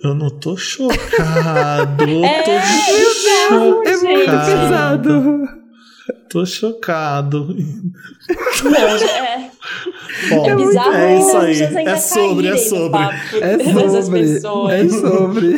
Eu 0.03 0.15
não 0.15 0.29
tô 0.29 0.57
chocado. 0.57 2.05
eu 2.05 2.25
É, 2.25 2.43
tô, 2.43 2.51
bizarro, 2.51 3.83
É 3.85 3.97
muito 3.97 4.01
gente. 4.01 4.27
pesado. 4.27 5.49
Tô 6.35 6.45
chocado. 6.47 7.47
Não, 8.65 8.75
é, 8.77 9.51
Bom, 10.31 10.47
é 10.51 10.57
bizarro. 10.57 10.93
é 10.95 11.19
isso 11.19 11.37
as 11.37 11.45
aí. 11.45 11.63
ainda 11.79 11.91
É 11.93 11.97
sobre, 11.97 12.49
é 12.49 12.51
caírem 12.51 12.65
no 12.65 12.71
sobre. 12.71 12.89
É 13.41 14.41
sobre. 14.41 14.75
É 14.75 14.89
sobre. 14.89 15.55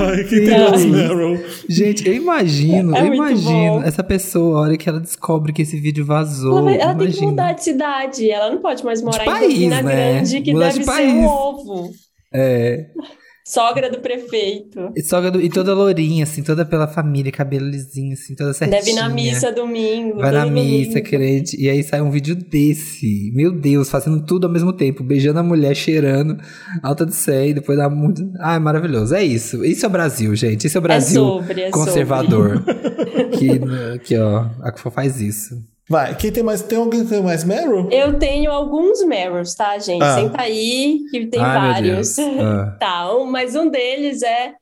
Ai, 0.00 0.24
que 0.24 0.40
Deus. 0.40 0.84
Meryl. 0.84 1.44
Gente, 1.68 2.06
eu 2.08 2.14
imagino, 2.14 2.96
É 2.96 3.02
eu 3.02 3.14
imagino 3.14 3.50
bom. 3.80 3.82
essa 3.82 4.02
pessoa, 4.02 4.58
a 4.58 4.60
hora 4.62 4.76
que 4.76 4.88
ela 4.88 5.00
descobre 5.00 5.52
que 5.52 5.62
esse 5.62 5.78
vídeo 5.78 6.04
vazou. 6.04 6.52
Ela, 6.58 6.62
vai- 6.62 6.80
ela 6.80 6.94
tem 6.94 7.10
que 7.10 7.22
mudar 7.26 7.52
de 7.54 7.64
cidade. 7.64 8.30
Ela 8.30 8.50
não 8.50 8.58
pode 8.58 8.84
mais 8.84 9.02
morar 9.02 9.24
país, 9.24 9.42
em 9.54 9.70
Campina 9.70 9.82
né? 9.82 10.12
Grande, 10.12 10.40
que 10.42 10.52
Mudar 10.52 10.66
deve 10.68 10.78
de 10.80 10.84
ser 10.84 10.90
país. 10.90 11.12
um 11.14 11.24
ovo. 11.26 11.90
É. 12.32 12.86
Sogra 13.50 13.90
do 13.90 13.98
prefeito. 14.00 14.92
E, 14.94 15.02
sogra 15.02 15.30
do- 15.30 15.40
e 15.40 15.48
toda 15.48 15.72
lourinha, 15.72 16.24
assim, 16.24 16.42
toda 16.42 16.66
pela 16.66 16.86
família, 16.86 17.32
cabelo 17.32 17.66
lisinho, 17.66 18.12
assim, 18.12 18.34
toda 18.34 18.52
certinha. 18.52 18.78
Deve 18.78 18.90
ir 18.90 18.94
na 18.94 19.08
missa 19.08 19.50
domingo. 19.50 20.18
Vai 20.18 20.32
na 20.32 20.44
missa, 20.44 20.90
domingo. 20.90 21.08
crente. 21.08 21.56
E 21.58 21.66
aí 21.70 21.82
sai 21.82 22.02
um 22.02 22.10
vídeo 22.10 22.34
desse. 22.36 23.30
Meu 23.34 23.50
Deus, 23.50 23.88
fazendo 23.88 24.22
tudo 24.26 24.46
ao 24.46 24.52
mesmo 24.52 24.70
tempo. 24.70 25.02
Beijando 25.02 25.38
a 25.38 25.42
mulher, 25.42 25.74
cheirando, 25.74 26.36
alta 26.82 27.06
de 27.06 27.14
sé, 27.14 27.48
e 27.48 27.54
depois 27.54 27.78
dá 27.78 27.88
muito. 27.88 28.22
Ah, 28.38 28.56
é 28.56 28.58
maravilhoso. 28.58 29.14
É 29.14 29.24
isso. 29.24 29.64
Isso 29.64 29.86
é 29.86 29.88
o 29.88 29.92
Brasil, 29.92 30.36
gente. 30.36 30.66
Isso 30.66 30.76
é 30.76 30.80
o 30.80 30.82
Brasil 30.82 31.22
sobre, 31.22 31.62
é 31.62 31.70
conservador. 31.70 32.62
que, 33.38 33.98
que, 34.04 34.18
ó, 34.18 34.46
a 34.60 34.70
Cufo 34.72 34.90
faz 34.90 35.22
isso. 35.22 35.54
Vai, 35.88 36.14
quem 36.16 36.30
tem 36.30 36.42
mais? 36.42 36.60
Tem 36.62 36.78
alguém 36.78 37.02
que 37.02 37.08
tem 37.10 37.22
mais 37.22 37.44
Meryl? 37.44 37.88
Eu 37.90 38.18
tenho 38.18 38.50
alguns 38.50 39.02
Meryls, 39.04 39.54
tá, 39.54 39.78
gente? 39.78 40.02
Ah. 40.02 40.14
Senta 40.16 40.42
aí, 40.42 41.00
que 41.10 41.26
tem 41.26 41.40
vários. 41.40 42.16
Ah. 42.40 42.76
Tá, 42.78 43.16
um- 43.16 43.24
mas 43.24 43.54
um 43.56 43.68
deles 43.70 44.22
é. 44.22 44.52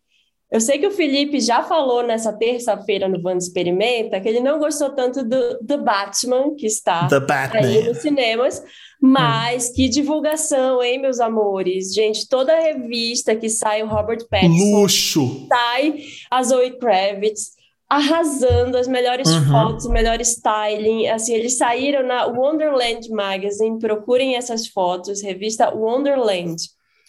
Eu 0.50 0.60
sei 0.60 0.78
que 0.78 0.86
o 0.86 0.92
Felipe 0.92 1.40
já 1.40 1.64
falou 1.64 2.04
nessa 2.04 2.32
terça-feira 2.32 3.08
no 3.08 3.20
Bando 3.20 3.38
Experimenta 3.38 4.20
que 4.20 4.28
ele 4.28 4.38
não 4.38 4.60
gostou 4.60 4.90
tanto 4.90 5.24
do, 5.24 5.58
do 5.60 5.78
Batman, 5.82 6.54
que 6.56 6.66
está 6.66 7.08
The 7.08 7.16
aí 7.16 7.20
Batman. 7.26 7.88
nos 7.88 7.98
cinemas, 7.98 8.62
mas 9.02 9.70
que 9.70 9.88
divulgação, 9.88 10.80
hein, 10.80 11.00
meus 11.00 11.18
amores? 11.18 11.92
Gente, 11.92 12.28
toda 12.28 12.54
revista 12.60 13.34
que 13.34 13.48
sai 13.48 13.82
o 13.82 13.88
Robert 13.88 14.24
Pattinson, 14.30 14.76
Luxo. 14.80 15.46
sai 15.48 15.96
a 16.30 16.42
Zoe 16.44 16.78
Kravitz 16.78 17.55
arrasando 17.88 18.76
as 18.76 18.88
melhores 18.88 19.28
Uhum. 19.28 19.44
fotos, 19.50 19.86
o 19.86 19.90
melhor 19.92 20.20
styling. 20.20 21.08
Assim, 21.08 21.34
eles 21.34 21.56
saíram 21.56 22.06
na 22.06 22.26
Wonderland 22.26 23.08
Magazine, 23.10 23.78
procurem 23.78 24.36
essas 24.36 24.66
fotos, 24.66 25.22
revista 25.22 25.72
Wonderland. 25.74 26.56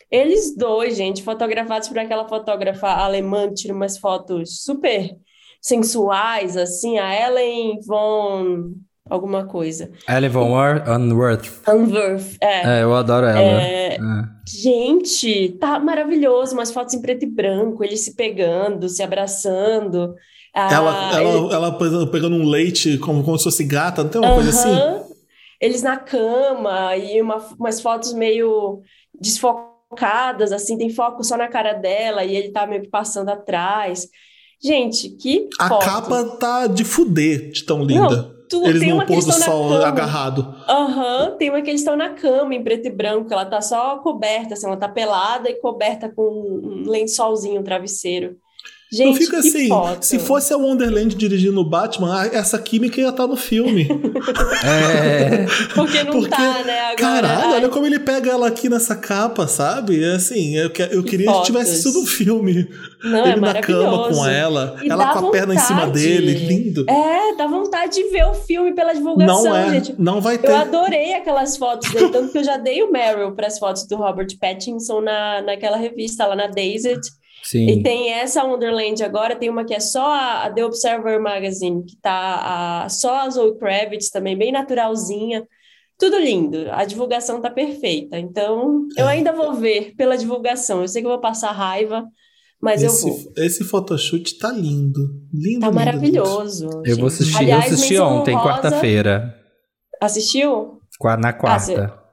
Eles 0.10 0.56
dois, 0.56 0.96
gente, 0.96 1.24
fotografados 1.24 1.88
por 1.90 2.00
aquela 2.00 2.28
fotógrafa 2.28 2.88
alemã, 2.88 3.48
que 3.50 3.56
tira 3.56 3.74
umas 3.74 3.98
fotos 3.98 4.62
super 4.64 5.10
sensuais, 5.62 6.56
assim, 6.56 6.98
a 6.98 7.28
Ellen 7.28 7.80
von 7.86 8.72
alguma 9.10 9.46
coisa. 9.46 9.90
Ellen 10.08 10.30
Von 10.30 10.52
Wor- 10.52 10.84
Unworth. 10.88 11.50
Unworth, 11.68 12.38
é. 12.42 12.80
É, 12.80 12.84
eu 12.84 12.94
adoro 12.96 13.26
ela. 13.26 13.40
É, 13.62 13.96
É. 13.96 14.00
Gente, 14.46 15.58
tá 15.60 15.78
maravilhoso, 15.80 16.54
umas 16.54 16.72
fotos 16.72 16.94
em 16.94 17.02
preto 17.02 17.24
e 17.24 17.30
branco, 17.30 17.84
eles 17.84 18.04
se 18.06 18.16
pegando, 18.16 18.88
se 18.88 19.02
abraçando. 19.04 20.14
Ah, 20.60 20.74
Ela, 20.74 21.22
ele- 21.22 21.38
ela, 21.38 21.54
ela 21.54 22.08
pegando- 22.08 22.36
um 22.36 22.48
leite 22.48 22.98
como, 22.98 23.24
como 23.24 23.38
se 23.38 23.44
fosse 23.44 23.64
gata, 23.64 24.04
não 24.04 24.10
tem 24.10 24.20
uma 24.20 24.34
coisa 24.34 24.50
assim? 24.50 25.06
Eles 25.62 25.84
na 25.84 25.98
cama 25.98 26.96
e 26.96 27.22
uma- 27.22 27.38
umas 27.60 27.80
fotos 27.80 28.12
meio 28.14 28.82
desfocadas, 29.20 30.52
assim, 30.52 30.78
tem 30.78 30.90
foco 30.90 31.24
só 31.24 31.38
na 31.38 31.48
cara 31.48 31.74
dela 31.74 32.24
e 32.24 32.36
ele 32.36 32.50
tá 32.52 32.66
meio 32.66 32.82
que 32.82 32.90
passando 32.90 33.30
atrás. 33.30 34.08
Gente, 34.64 35.10
que 35.10 35.48
A 35.60 35.68
foto. 35.70 35.86
capa 35.86 36.24
tá 36.40 36.68
de 36.68 36.84
fuder 36.84 37.52
de 37.52 37.64
tão 37.64 37.84
linda. 37.84 38.10
Não, 38.24 38.38
tu- 38.50 38.66
Eles 38.66 38.80
tem 38.80 38.94
no 38.94 39.06
pôr 39.06 39.24
do 39.24 39.32
sol 39.32 39.74
agarrado. 39.84 40.56
Aham, 40.68 41.36
tem 41.38 41.50
uma 41.50 41.62
que 41.62 41.70
eles 41.70 41.82
estão 41.82 41.96
na 41.96 42.10
cama 42.10 42.56
em 42.56 42.64
preto 42.64 42.88
e 42.88 42.92
branco, 42.92 43.32
ela 43.32 43.46
tá 43.46 43.62
só 43.62 43.98
coberta, 44.00 44.54
assim, 44.56 44.66
ela 44.66 44.78
tá 44.78 44.90
pelada 44.90 45.50
e 45.50 45.56
coberta 45.62 46.10
com 46.10 46.24
um 46.24 46.90
lençolzinho, 46.90 47.62
um 47.62 47.64
travesseiro. 47.64 48.38
Eu 48.90 48.98
Gente, 48.98 49.18
fico 49.18 49.32
que 49.32 49.36
assim, 49.48 49.68
foto. 49.68 50.04
se 50.06 50.18
fosse 50.18 50.54
a 50.54 50.58
Wonderland 50.58 51.14
dirigindo 51.14 51.60
o 51.60 51.64
Batman, 51.70 52.22
ah, 52.22 52.28
essa 52.28 52.58
química 52.58 53.02
ia 53.02 53.10
estar 53.10 53.28
no 53.28 53.36
filme. 53.36 53.86
É. 54.64 55.46
Porque 55.76 56.04
não 56.04 56.12
Porque, 56.14 56.30
tá, 56.30 56.64
né, 56.64 56.80
agora. 56.80 56.96
Caralho, 56.96 57.48
Ai, 57.50 57.54
olha 57.56 57.70
como 57.70 57.86
ele 57.86 58.00
pega 58.00 58.32
ela 58.32 58.48
aqui 58.48 58.70
nessa 58.70 58.96
capa, 58.96 59.48
sabe? 59.48 60.04
É 60.04 60.16
Assim, 60.16 60.56
eu, 60.56 60.70
que- 60.70 60.82
eu 60.92 61.04
queria 61.04 61.32
que 61.32 61.44
tivesse 61.44 61.82
sido 61.84 62.00
no 62.02 62.06
filme. 62.08 62.68
Não, 63.04 63.26
é 63.26 63.32
ele 63.32 63.42
na 63.42 63.54
cama 63.62 64.10
com 64.10 64.26
ela, 64.26 64.78
E 64.82 64.90
ela 64.90 65.14
com 65.14 65.28
a 65.28 65.32
perna 65.32 65.54
em 65.54 65.60
cima 65.60 65.86
vontade. 65.86 66.04
dele, 66.04 66.34
lindo. 66.48 66.86
É, 66.90 67.36
dá 67.36 67.46
vontade 67.46 67.94
de 67.96 68.10
ver 68.10 68.26
o 68.26 68.34
filme 68.34 68.74
pela 68.74 68.94
divulgação, 68.94 69.44
não 69.44 69.56
é, 69.56 69.70
gente. 69.70 69.96
não 70.00 70.22
vai 70.22 70.38
ter. 70.38 70.50
Eu 70.50 70.56
adorei 70.56 71.14
aquelas 71.14 71.56
fotos 71.58 71.92
dele, 71.92 72.10
tanto 72.10 72.32
que 72.32 72.38
eu 72.40 72.44
já 72.44 72.58
dei 72.58 72.82
o 72.84 72.92
Meryl 72.92 73.34
para 73.34 73.48
as 73.48 73.60
fotos 73.60 73.86
do 73.86 73.96
Robert 73.98 74.28
Pattinson 74.40 75.02
na, 75.02 75.42
naquela 75.44 75.78
revista 75.78 76.26
lá 76.26 76.36
na 76.36 76.48
Dazed. 77.44 77.70
E 77.72 77.74
Sim. 77.76 77.84
tem 77.84 78.12
essa 78.12 78.44
Wonderland 78.44 79.04
agora, 79.04 79.36
tem 79.36 79.50
uma 79.50 79.64
que 79.66 79.74
é 79.74 79.80
só 79.80 80.06
a, 80.14 80.52
The 80.54 80.66
Observer 80.66 81.20
Magazine, 81.22 81.84
que 81.86 81.96
tá 82.02 82.84
a, 82.84 82.90
só 82.90 83.20
a 83.20 83.30
Zoe 83.30 83.58
Kravitz 83.58 84.10
também, 84.10 84.38
bem 84.38 84.52
naturalzinha. 84.52 85.46
Tudo 86.00 86.20
lindo, 86.20 86.68
a 86.72 86.86
divulgação 86.86 87.42
tá 87.42 87.50
perfeita. 87.50 88.20
Então, 88.20 88.86
É. 88.98 89.02
eu 89.02 89.08
ainda 89.08 89.32
vou 89.32 89.54
ver 89.54 89.94
pela 89.96 90.18
divulgação. 90.18 90.82
Eu 90.82 90.88
sei 90.88 91.02
que 91.02 91.08
eu 91.08 91.12
vou 91.12 91.22
passar 91.22 91.52
raiva, 91.52 92.06
mas 92.62 92.84
eu 92.84 92.92
vou. 92.92 93.10
Esse, 93.10 93.32
esse 93.38 93.64
photoshoot 93.64 94.38
tá 94.38 94.52
lindo. 94.52 95.00
Lindo, 95.34 95.60
Tá 95.62 95.68
lindo, 95.68 95.74
maravilhoso. 95.74 96.70
Eu 96.86 96.98
vou 96.98 97.08
assistir, 97.08 97.38
Aliás, 97.38 97.68
eu 97.68 97.74
assisti 97.74 97.98
ontem, 98.00 98.36
quarta-feira. 98.36 99.34
Assistiu? 100.02 100.80
Na 101.20 101.34
quarta. 101.34 101.86
Ah, 101.86 102.07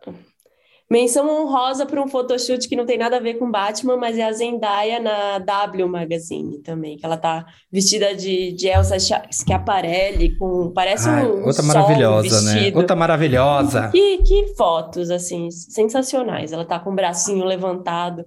Menção 0.90 1.27
honrosa 1.28 1.86
para 1.86 2.02
um 2.02 2.06
photoshoot 2.06 2.69
que 2.69 2.77
não 2.77 2.85
tem 2.85 2.98
nada 2.98 3.16
a 3.16 3.20
ver 3.20 3.35
com 3.35 3.51
Batman, 3.51 3.97
mas 3.97 4.19
é 4.19 4.23
a 4.23 4.32
Zendaya 4.32 5.01
na 5.01 5.39
W 5.39 5.89
Magazine 5.89 6.59
também, 6.59 6.98
que 6.98 7.06
ela 7.06 7.16
tá 7.16 7.47
vestida 7.73 8.15
de, 8.15 8.52
de 8.52 8.69
Elsa 8.69 8.97
Schiaparelli, 8.98 10.36
com 10.36 10.70
parece 10.74 11.09
Ai, 11.09 11.24
um 11.27 11.47
outra 11.47 11.62
maravilhosa, 11.62 12.43
né? 12.43 12.73
Outra 12.74 12.94
maravilhosa. 12.94 13.89
Que, 13.89 14.19
que 14.19 14.55
fotos, 14.56 15.11
assim, 15.11 15.51
sensacionais. 15.51 16.52
Ela 16.52 16.66
tá 16.66 16.78
com 16.78 16.90
o 16.90 16.94
bracinho 16.94 17.47
levantado. 17.47 18.24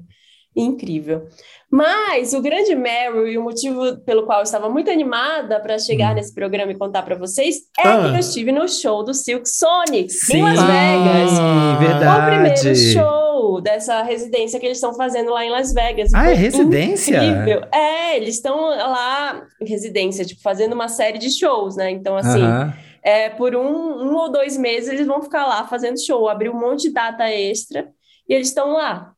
Incrível. 0.56 1.28
Mas 1.70 2.34
o 2.34 2.42
grande 2.42 2.74
Meryl 2.76 3.28
e 3.28 3.38
o 3.38 3.44
motivo 3.44 3.98
pelo 4.06 4.26
qual 4.26 4.40
eu 4.40 4.44
estava 4.44 4.70
muito 4.70 4.90
animada 4.90 5.60
para 5.60 5.78
chegar 5.78 6.12
Hum. 6.12 6.16
nesse 6.16 6.34
programa 6.34 6.72
e 6.72 6.78
contar 6.78 7.02
para 7.04 7.16
vocês 7.16 7.58
é 7.78 7.88
Ah. 7.88 7.98
que 8.04 8.08
eu 8.08 8.16
estive 8.18 8.52
no 8.54 8.68
show 8.70 9.04
do 9.04 9.14
Silk 9.14 9.48
Sonic 9.50 10.10
Sim, 10.10 10.38
em 10.38 10.44
Las 10.44 10.62
Vegas. 10.62 11.32
O 11.40 11.80
verdade. 11.80 12.26
primeiro 12.32 12.76
show 12.76 13.62
dessa 13.62 14.02
residência 14.02 14.60
que 14.60 14.66
eles 14.66 14.78
estão 14.78 14.94
fazendo 14.94 15.32
lá 15.32 15.44
em 15.44 15.50
Las 15.50 15.74
Vegas. 15.74 16.14
Ah, 16.14 16.30
é 16.32 16.34
residência? 16.34 17.18
Incrível. 17.24 17.62
É, 17.74 18.16
eles 18.16 18.36
estão 18.36 18.58
lá 18.70 19.42
em 19.62 19.66
residência, 19.68 20.24
tipo, 20.24 20.42
fazendo 20.42 20.72
uma 20.74 20.88
série 20.88 21.18
de 21.18 21.30
shows, 21.30 21.76
né? 21.76 21.92
Então, 21.92 22.16
assim, 22.16 22.42
Aham. 22.44 22.74
é, 23.04 23.30
por 23.30 23.54
um, 23.56 23.62
um 24.06 24.16
ou 24.16 24.32
dois 24.32 24.56
meses 24.58 24.90
eles 24.90 25.06
vão 25.06 25.22
ficar 25.22 25.46
lá 25.46 25.68
fazendo 25.68 26.00
show, 26.04 26.30
abrir 26.30 26.50
um 26.50 26.58
monte 26.60 26.84
de 26.84 26.94
data 26.94 27.30
extra 27.30 27.90
e 28.30 28.34
eles 28.34 28.48
estão 28.48 28.72
lá. 28.72 29.12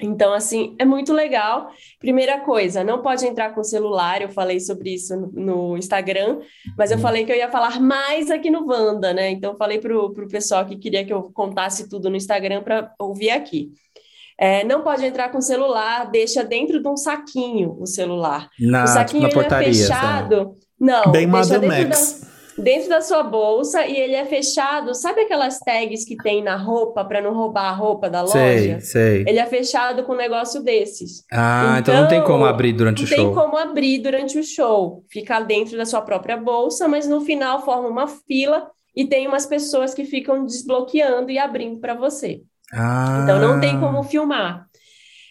Então, 0.00 0.34
assim, 0.34 0.74
é 0.78 0.84
muito 0.84 1.12
legal. 1.12 1.70
Primeira 1.98 2.40
coisa, 2.40 2.84
não 2.84 3.00
pode 3.00 3.26
entrar 3.26 3.54
com 3.54 3.64
celular, 3.64 4.20
eu 4.20 4.28
falei 4.28 4.60
sobre 4.60 4.94
isso 4.94 5.16
no, 5.16 5.30
no 5.32 5.76
Instagram, 5.76 6.40
mas 6.76 6.90
eu 6.90 6.98
falei 6.98 7.24
que 7.24 7.32
eu 7.32 7.36
ia 7.36 7.50
falar 7.50 7.80
mais 7.80 8.30
aqui 8.30 8.50
no 8.50 8.66
Wanda, 8.66 9.14
né? 9.14 9.30
Então, 9.30 9.52
eu 9.52 9.56
falei 9.56 9.78
pro, 9.78 10.12
pro 10.12 10.28
pessoal 10.28 10.66
que 10.66 10.76
queria 10.76 11.04
que 11.04 11.12
eu 11.12 11.30
contasse 11.32 11.88
tudo 11.88 12.10
no 12.10 12.16
Instagram 12.16 12.62
para 12.62 12.92
ouvir 12.98 13.30
aqui. 13.30 13.70
É, 14.38 14.62
não 14.64 14.82
pode 14.82 15.04
entrar 15.04 15.30
com 15.30 15.40
celular, 15.40 16.10
deixa 16.10 16.44
dentro 16.44 16.82
de 16.82 16.88
um 16.88 16.96
saquinho 16.96 17.74
o 17.80 17.86
celular. 17.86 18.50
Na, 18.60 18.84
o 18.84 18.86
saquinho 18.86 19.22
na 19.22 19.28
ele 19.28 19.34
portaria. 19.34 19.68
é 19.68 19.72
sabe? 19.72 20.34
fechado. 20.34 20.56
Não, 20.78 21.10
Bem 21.10 21.26
deixa 21.30 21.58
dentro 21.58 21.88
Max. 21.88 22.20
da, 22.20 22.35
dentro 22.58 22.88
da 22.88 23.00
sua 23.00 23.22
bolsa 23.22 23.86
e 23.86 23.96
ele 23.96 24.14
é 24.14 24.24
fechado. 24.24 24.94
Sabe 24.94 25.22
aquelas 25.22 25.58
tags 25.58 26.04
que 26.04 26.16
tem 26.16 26.42
na 26.42 26.56
roupa 26.56 27.04
para 27.04 27.20
não 27.20 27.34
roubar 27.34 27.68
a 27.70 27.72
roupa 27.72 28.08
da 28.08 28.22
loja? 28.22 28.32
Sei, 28.32 28.80
sei. 28.80 29.24
Ele 29.26 29.38
é 29.38 29.46
fechado 29.46 30.02
com 30.04 30.12
um 30.12 30.16
negócio 30.16 30.62
desses. 30.62 31.24
Ah, 31.32 31.76
então, 31.78 31.94
não 31.94 32.08
tem 32.08 32.22
como 32.22 32.44
abrir 32.44 32.72
durante 32.72 32.98
Não 33.02 33.06
o 33.06 33.08
tem 33.08 33.18
show. 33.18 33.34
como 33.34 33.56
abrir 33.56 33.98
durante 33.98 34.38
o 34.38 34.42
show. 34.42 35.04
Fica 35.08 35.40
dentro 35.40 35.76
da 35.76 35.84
sua 35.84 36.02
própria 36.02 36.36
bolsa, 36.36 36.88
mas 36.88 37.06
no 37.06 37.20
final 37.20 37.64
forma 37.64 37.88
uma 37.88 38.06
fila 38.06 38.68
e 38.94 39.04
tem 39.06 39.26
umas 39.26 39.44
pessoas 39.44 39.92
que 39.92 40.04
ficam 40.04 40.44
desbloqueando 40.44 41.30
e 41.30 41.38
abrindo 41.38 41.78
para 41.78 41.94
você. 41.94 42.42
Ah. 42.72 43.20
Então 43.22 43.38
não 43.38 43.60
tem 43.60 43.78
como 43.78 44.02
filmar. 44.02 44.65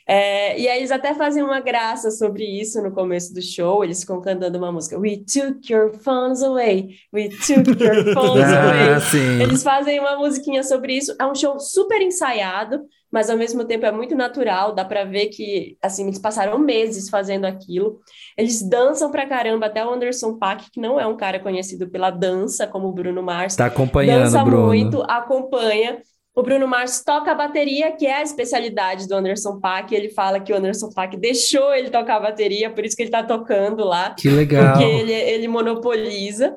É, 0.07 0.59
e 0.59 0.67
aí 0.67 0.77
eles 0.77 0.91
até 0.91 1.15
fazem 1.15 1.41
uma 1.41 1.59
graça 1.59 2.11
sobre 2.11 2.43
isso 2.43 2.79
no 2.81 2.91
começo 2.91 3.33
do 3.33 3.41
show, 3.41 3.83
eles 3.83 4.01
ficam 4.01 4.21
cantando 4.21 4.57
uma 4.57 4.71
música 4.71 4.99
We 4.99 5.17
took 5.17 5.71
your 5.73 5.91
phones 5.97 6.43
away, 6.43 6.95
we 7.11 7.29
took 7.29 7.71
your 7.83 8.03
phones 8.13 8.45
Ah, 8.45 8.97
away. 8.97 9.41
Eles 9.41 9.63
fazem 9.63 9.99
uma 9.99 10.15
musiquinha 10.17 10.61
sobre 10.63 10.95
isso. 10.95 11.15
É 11.19 11.25
um 11.25 11.33
show 11.33 11.59
super 11.59 11.99
ensaiado, 12.03 12.81
mas 13.11 13.31
ao 13.31 13.37
mesmo 13.37 13.65
tempo 13.65 13.85
é 13.85 13.91
muito 13.91 14.13
natural. 14.15 14.75
Dá 14.75 14.85
pra 14.85 15.05
ver 15.05 15.27
que, 15.27 15.75
assim, 15.81 16.03
eles 16.03 16.19
passaram 16.19 16.59
meses 16.59 17.09
fazendo 17.09 17.45
aquilo. 17.45 17.99
Eles 18.37 18.61
dançam 18.61 19.09
pra 19.09 19.25
caramba. 19.25 19.65
Até 19.65 19.83
o 19.83 19.89
Anderson 19.91 20.37
Paak, 20.37 20.69
que 20.69 20.79
não 20.79 20.99
é 20.99 21.07
um 21.07 21.17
cara 21.17 21.39
conhecido 21.39 21.89
pela 21.89 22.11
dança, 22.11 22.67
como 22.67 22.89
o 22.89 22.91
Bruno 22.91 23.23
Mars, 23.23 23.55
Tá 23.55 23.65
acompanhando, 23.65 24.23
dança 24.25 24.43
Bruno. 24.43 24.67
muito, 24.67 25.01
acompanha. 25.07 25.99
O 26.35 26.43
Bruno 26.43 26.67
Mars 26.67 27.01
toca 27.03 27.31
a 27.31 27.35
bateria, 27.35 27.93
que 27.93 28.05
é 28.05 28.17
a 28.17 28.21
especialidade 28.21 29.07
do 29.07 29.15
Anderson 29.15 29.57
Paak. 29.59 29.95
Ele 29.95 30.09
fala 30.09 30.39
que 30.39 30.51
o 30.51 30.55
Anderson 30.57 30.89
Paak 30.89 31.15
deixou 31.17 31.73
ele 31.73 31.89
tocar 31.89 32.17
a 32.17 32.19
bateria, 32.19 32.69
por 32.69 32.83
isso 32.83 32.95
que 32.95 33.03
ele 33.03 33.09
tá 33.11 33.23
tocando 33.23 33.85
lá 33.85 34.13
Que 34.17 34.29
legal. 34.29 34.73
porque 34.73 34.83
ele, 34.83 35.13
ele 35.13 35.47
monopoliza. 35.47 36.53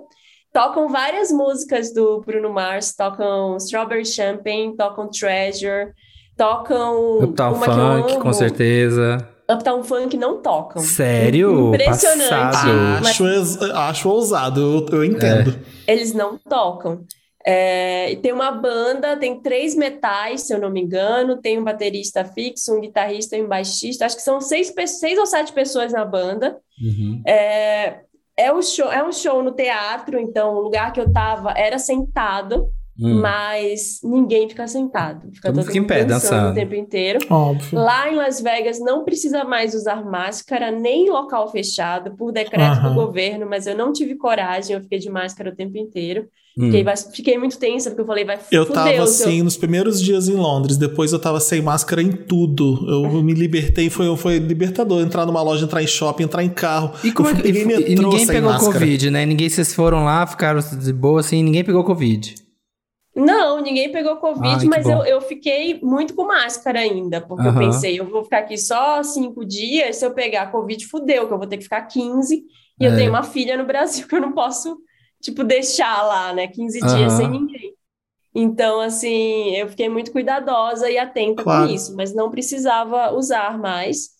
Tocam 0.52 0.88
várias 0.88 1.30
músicas 1.30 1.92
do 1.94 2.20
Bruno 2.22 2.50
Mars, 2.52 2.92
tocam 2.96 3.56
Strawberry 3.58 4.04
Champagne, 4.04 4.74
tocam 4.76 5.08
Treasure, 5.10 5.92
tocam 6.36 7.18
Uptown 7.20 7.52
uma 7.54 7.64
que 7.64 7.70
eu 7.70 7.74
Funk, 7.74 8.12
amo, 8.12 8.20
com 8.22 8.32
certeza. 8.32 9.28
Uptown 9.50 9.82
Funk 9.84 10.16
não 10.16 10.42
tocam. 10.42 10.82
Sério? 10.82 11.68
Impressionante. 11.68 12.28
Passado. 12.30 13.06
Acho, 13.06 13.26
ex- 13.28 13.62
acho 13.62 14.08
ousado, 14.10 14.60
eu, 14.90 14.98
eu 14.98 15.04
entendo. 15.04 15.58
Eles 15.86 16.12
não 16.12 16.36
tocam. 16.36 17.02
É, 17.50 18.12
e 18.12 18.16
tem 18.18 18.30
uma 18.30 18.50
banda, 18.50 19.16
tem 19.16 19.40
três 19.40 19.74
metais, 19.74 20.42
se 20.42 20.52
eu 20.52 20.60
não 20.60 20.68
me 20.68 20.82
engano, 20.82 21.40
tem 21.40 21.58
um 21.58 21.64
baterista 21.64 22.22
fixo, 22.22 22.76
um 22.76 22.80
guitarrista 22.82 23.38
e 23.38 23.42
um 23.42 23.48
baixista. 23.48 24.04
Acho 24.04 24.16
que 24.16 24.22
são 24.22 24.38
seis, 24.38 24.70
seis 25.00 25.18
ou 25.18 25.24
sete 25.24 25.50
pessoas 25.54 25.90
na 25.90 26.04
banda. 26.04 26.58
Uhum. 26.78 27.22
É, 27.26 28.00
é, 28.36 28.52
um 28.52 28.60
show, 28.60 28.92
é 28.92 29.02
um 29.02 29.10
show 29.10 29.42
no 29.42 29.52
teatro, 29.52 30.20
então 30.20 30.56
o 30.56 30.60
lugar 30.60 30.92
que 30.92 31.00
eu 31.00 31.10
tava 31.10 31.54
era 31.56 31.78
sentado, 31.78 32.68
Hum. 33.00 33.20
mas 33.20 34.00
ninguém 34.02 34.48
fica 34.48 34.66
sentado. 34.66 35.30
Fica 35.32 35.48
Todo 35.48 35.56
todo 35.60 35.66
fica 35.66 35.78
em 35.78 35.84
pé, 35.84 36.04
dançando 36.04 36.50
o 36.50 36.54
tempo 36.54 36.74
inteiro. 36.74 37.20
Óbvio. 37.30 37.78
Lá 37.78 38.10
em 38.10 38.16
Las 38.16 38.40
Vegas 38.40 38.80
não 38.80 39.04
precisa 39.04 39.44
mais 39.44 39.72
usar 39.72 40.04
máscara 40.04 40.72
nem 40.72 41.06
em 41.06 41.10
local 41.10 41.48
fechado, 41.50 42.16
por 42.16 42.32
decreto 42.32 42.78
Aham. 42.78 42.88
do 42.88 42.94
governo, 42.94 43.46
mas 43.48 43.68
eu 43.68 43.76
não 43.76 43.92
tive 43.92 44.16
coragem, 44.16 44.74
eu 44.74 44.82
fiquei 44.82 44.98
de 44.98 45.08
máscara 45.08 45.50
o 45.50 45.54
tempo 45.54 45.78
inteiro. 45.78 46.26
Hum. 46.58 46.72
Fiquei, 46.72 46.84
fiquei 47.14 47.38
muito 47.38 47.56
tensa, 47.56 47.90
porque 47.90 48.02
eu 48.02 48.06
falei, 48.06 48.24
vai 48.24 48.36
Eu 48.50 48.66
tava 48.66 49.00
assim 49.00 49.42
nos 49.42 49.56
primeiros 49.56 50.02
dias 50.02 50.28
em 50.28 50.34
Londres, 50.34 50.76
depois 50.76 51.12
eu 51.12 51.20
tava 51.20 51.38
sem 51.38 51.62
máscara 51.62 52.02
em 52.02 52.10
tudo. 52.10 52.84
Eu 52.88 53.12
me 53.22 53.32
libertei, 53.32 53.88
foi, 53.88 54.16
foi 54.16 54.38
libertador. 54.38 55.00
Entrar 55.00 55.24
numa 55.24 55.40
loja, 55.40 55.64
entrar 55.64 55.84
em 55.84 55.86
shopping, 55.86 56.24
entrar 56.24 56.42
em 56.42 56.48
carro. 56.48 56.92
E 57.04 57.12
como 57.12 57.28
é 57.28 57.34
que 57.34 57.48
e 57.48 57.64
metrô 57.64 58.02
ninguém 58.02 58.26
sem 58.26 58.34
pegou 58.34 58.50
máscara. 58.50 58.72
Covid, 58.72 59.10
né? 59.12 59.24
Ninguém, 59.24 59.48
vocês 59.48 59.72
foram 59.72 60.04
lá, 60.04 60.26
ficaram 60.26 60.58
de 60.58 60.92
boa 60.92 61.20
assim, 61.20 61.44
ninguém 61.44 61.62
pegou 61.62 61.84
Covid. 61.84 62.47
Não, 63.18 63.60
ninguém 63.60 63.90
pegou 63.90 64.16
Covid, 64.16 64.46
Ai, 64.46 64.64
mas 64.66 64.88
eu, 64.88 65.04
eu 65.04 65.20
fiquei 65.20 65.80
muito 65.82 66.14
com 66.14 66.24
máscara 66.26 66.78
ainda, 66.80 67.20
porque 67.20 67.46
eu 67.46 67.50
Aham. 67.50 67.58
pensei, 67.58 67.98
eu 67.98 68.06
vou 68.06 68.22
ficar 68.24 68.38
aqui 68.38 68.56
só 68.56 69.02
cinco 69.02 69.44
dias, 69.44 69.96
se 69.96 70.06
eu 70.06 70.14
pegar 70.14 70.50
Covid, 70.52 70.86
fudeu, 70.86 71.26
que 71.26 71.32
eu 71.34 71.38
vou 71.38 71.46
ter 71.46 71.56
que 71.56 71.64
ficar 71.64 71.82
15, 71.82 72.44
e 72.80 72.84
É. 72.84 72.88
eu 72.88 72.94
tenho 72.96 73.10
uma 73.10 73.22
filha 73.24 73.56
no 73.56 73.64
Brasil 73.66 74.06
que 74.06 74.14
eu 74.14 74.20
não 74.20 74.32
posso, 74.32 74.78
tipo, 75.20 75.42
deixar 75.44 76.02
lá, 76.02 76.32
né, 76.32 76.46
15 76.48 76.78
dias 76.78 76.92
Aham. 76.92 77.10
sem 77.10 77.28
ninguém. 77.30 77.74
Então, 78.34 78.80
assim, 78.80 79.56
eu 79.56 79.68
fiquei 79.68 79.88
muito 79.88 80.12
cuidadosa 80.12 80.90
e 80.90 80.98
atenta 80.98 81.42
Claro. 81.42 81.68
com 81.68 81.74
isso, 81.74 81.96
mas 81.96 82.14
não 82.14 82.30
precisava 82.30 83.10
usar 83.12 83.58
mais. 83.58 84.10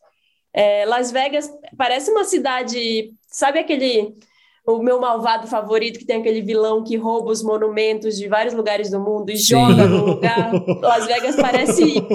É, 0.53 0.85
Las 0.87 1.13
Vegas 1.13 1.49
parece 1.77 2.11
uma 2.11 2.25
cidade, 2.25 3.13
sabe 3.31 3.61
aquele 3.61 4.17
o 4.71 4.83
meu 4.83 5.01
malvado 5.01 5.47
favorito 5.47 5.99
que 5.99 6.05
tem 6.05 6.21
aquele 6.21 6.43
vilão 6.43 6.85
que 6.85 6.97
rouba 6.97 7.31
os 7.31 7.43
monumentos 7.43 8.17
de 8.19 8.29
vários 8.29 8.53
lugares 8.53 8.91
do 8.91 9.01
mundo 9.01 9.31
e 9.31 9.37
Sim. 9.39 9.55
joga 9.55 9.87
no 9.87 10.05
lugar? 10.05 10.53
Las 10.83 11.07
Vegas 11.07 11.37
parece 11.41 11.85
isso. 11.85 12.07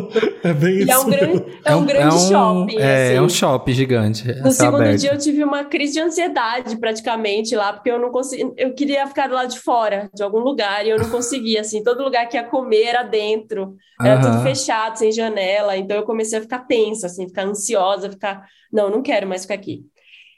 É 0.43 0.53
bem 0.53 0.73
E 0.75 0.83
isso. 0.83 0.91
é 0.91 0.97
um 0.99 1.09
grande, 1.09 1.45
é 1.65 1.75
um 1.75 1.85
grande 1.85 2.15
shopping, 2.29 2.77
É, 2.77 3.05
assim. 3.07 3.15
é 3.15 3.21
um 3.21 3.29
shopping 3.29 3.73
gigante. 3.73 4.27
No 4.41 4.51
segundo 4.51 4.81
aberto. 4.81 4.99
dia 4.99 5.13
eu 5.13 5.17
tive 5.17 5.43
uma 5.43 5.63
crise 5.65 5.93
de 5.93 5.99
ansiedade 6.01 6.77
praticamente 6.77 7.55
lá, 7.55 7.73
porque 7.73 7.89
eu 7.89 7.99
não 7.99 8.11
consegui, 8.11 8.53
eu 8.57 8.73
queria 8.75 9.07
ficar 9.07 9.27
do 9.27 9.33
lado 9.33 9.49
de 9.49 9.59
fora 9.59 10.09
de 10.13 10.21
algum 10.21 10.39
lugar 10.39 10.85
e 10.85 10.89
eu 10.89 10.99
não 10.99 11.09
conseguia, 11.09 11.61
assim, 11.61 11.81
todo 11.83 12.03
lugar 12.03 12.27
que 12.29 12.37
ia 12.37 12.43
comer 12.43 12.83
era 12.83 13.03
dentro, 13.03 13.75
era 13.99 14.21
tudo 14.21 14.43
fechado, 14.43 14.97
sem 14.97 15.11
janela, 15.11 15.75
então 15.75 15.97
eu 15.97 16.03
comecei 16.03 16.37
a 16.37 16.41
ficar 16.41 16.59
tensa, 16.59 17.07
assim, 17.07 17.27
ficar 17.27 17.45
ansiosa, 17.45 18.09
ficar, 18.11 18.43
não, 18.71 18.89
não 18.91 19.01
quero 19.01 19.27
mais 19.27 19.41
ficar 19.43 19.55
aqui. 19.55 19.81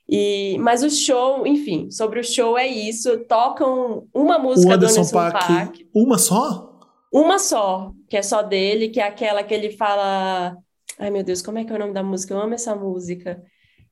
E, 0.07 0.57
mas 0.59 0.83
o 0.83 0.89
show, 0.89 1.47
enfim, 1.47 1.89
sobre 1.89 2.19
o 2.19 2.23
show 2.23 2.57
é 2.57 2.67
isso, 2.67 3.17
tocam 3.27 4.07
uma 4.13 4.37
O 4.37 4.43
música 4.43 4.77
do 4.77 4.85
Anderson 4.85 5.01
Anderson 5.01 5.17
Paak. 5.17 5.47
Paak, 5.47 5.89
Uma 5.93 6.17
só? 6.17 6.71
uma 7.11 7.39
só, 7.39 7.91
que 8.09 8.17
é 8.17 8.21
só 8.21 8.41
dele, 8.41 8.89
que 8.89 8.99
é 8.99 9.03
aquela 9.07 9.41
que 9.41 9.53
ele 9.53 9.71
fala. 9.71 10.55
Ai, 10.99 11.09
meu 11.09 11.23
Deus, 11.23 11.41
como 11.41 11.57
é 11.57 11.63
que 11.63 11.71
é 11.71 11.75
o 11.75 11.79
nome 11.79 11.93
da 11.93 12.03
música? 12.03 12.33
Eu 12.33 12.41
amo 12.41 12.53
essa 12.53 12.75
música. 12.75 13.41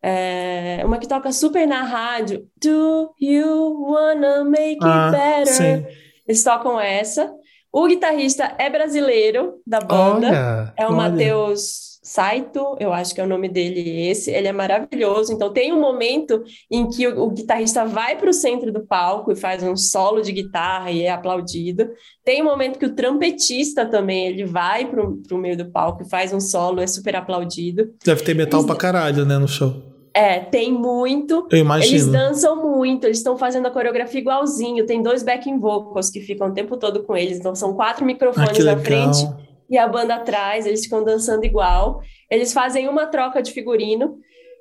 É 0.02 0.82
uma 0.86 0.98
que 1.00 1.08
toca 1.08 1.32
super 1.32 1.66
na 1.66 1.84
rádio. 1.84 2.46
Do 2.62 3.14
you 3.20 3.86
wanna 3.90 4.44
make 4.44 4.80
Ah, 4.82 5.06
it 5.08 5.18
better? 5.46 5.54
sim. 5.54 5.86
Eles 6.28 6.44
tocam 6.44 6.80
essa. 6.80 7.34
O 7.72 7.88
guitarrista 7.88 8.54
é 8.60 8.70
brasileiro 8.70 9.56
da 9.66 9.80
banda. 9.80 10.28
Olha. 10.28 10.74
É 10.78 10.86
o. 10.88 10.92
Matheus 10.94 11.93
Saito, 12.04 12.76
eu 12.82 12.92
acho 12.92 13.16
que 13.16 13.22
é 13.22 13.24
o 13.24 13.28
nome 13.28 13.48
dele 13.48 14.08
esse. 14.10 14.30
Ele 14.30 14.50
é 14.50 14.52
maravilhoso. 14.52 15.32
Então 15.32 15.54
tem 15.54 15.72
um 15.72 15.80
momento 15.80 16.44
em 16.70 16.90
que 16.90 17.08
o, 17.08 17.24
o 17.24 17.30
guitarrista 17.32 17.86
vai 17.86 18.18
para 18.18 18.30
o 18.30 18.34
centro 18.34 18.74
do 18.74 18.86
palco 18.86 19.32
e 19.32 19.36
faz 19.38 19.64
um 19.64 19.78
solo 19.78 20.22
de 20.22 20.34
guitarra 20.34 20.92
e 20.92 21.04
é 21.04 21.10
aplaudido. 21.10 21.88
Tem 22.26 22.42
um 22.42 22.46
momento 22.46 22.78
que 22.78 22.86
o 22.86 22.94
trompetista 22.94 23.86
também 23.86 24.28
ele 24.28 24.44
vai 24.44 24.86
para 24.86 25.02
o 25.02 25.38
meio 25.38 25.56
do 25.56 25.72
palco 25.72 26.04
e 26.04 26.10
faz 26.10 26.34
um 26.34 26.42
solo, 26.42 26.82
é 26.82 26.88
super 26.88 27.16
aplaudido. 27.16 27.94
Deve 28.06 28.22
ter 28.24 28.36
metal 28.36 28.66
pra 28.66 28.76
caralho, 28.76 29.26
né, 29.26 29.38
no 29.38 29.48
show. 29.48 29.74
É, 30.14 30.40
tem 30.40 30.72
muito. 30.72 31.36
Eu 31.50 31.58
Eles 31.58 31.62
imagino. 31.62 32.12
dançam 32.12 32.56
muito, 32.62 33.06
eles 33.06 33.18
estão 33.18 33.38
fazendo 33.38 33.66
a 33.68 33.72
coreografia 33.72 34.20
igualzinho. 34.20 34.86
Tem 34.86 35.02
dois 35.02 35.24
backing 35.24 35.58
vocals 35.58 36.10
que 36.10 36.20
ficam 36.20 36.50
o 36.50 36.54
tempo 36.54 36.78
todo 36.78 37.02
com 37.04 37.16
eles. 37.16 37.40
Então 37.40 37.56
são 37.56 37.74
quatro 37.74 38.04
Ah, 38.04 38.08
microfones 38.08 38.52
que 38.52 38.64
na 38.64 38.78
frente 38.78 39.26
e 39.74 39.78
a 39.78 39.88
banda 39.88 40.16
atrás, 40.16 40.66
eles 40.66 40.84
ficam 40.84 41.04
dançando 41.04 41.44
igual. 41.46 42.00
Eles 42.30 42.54
fazem 42.54 42.88
uma 42.88 43.08
troca 43.08 43.42
de 43.42 43.52
figurino 43.52 44.18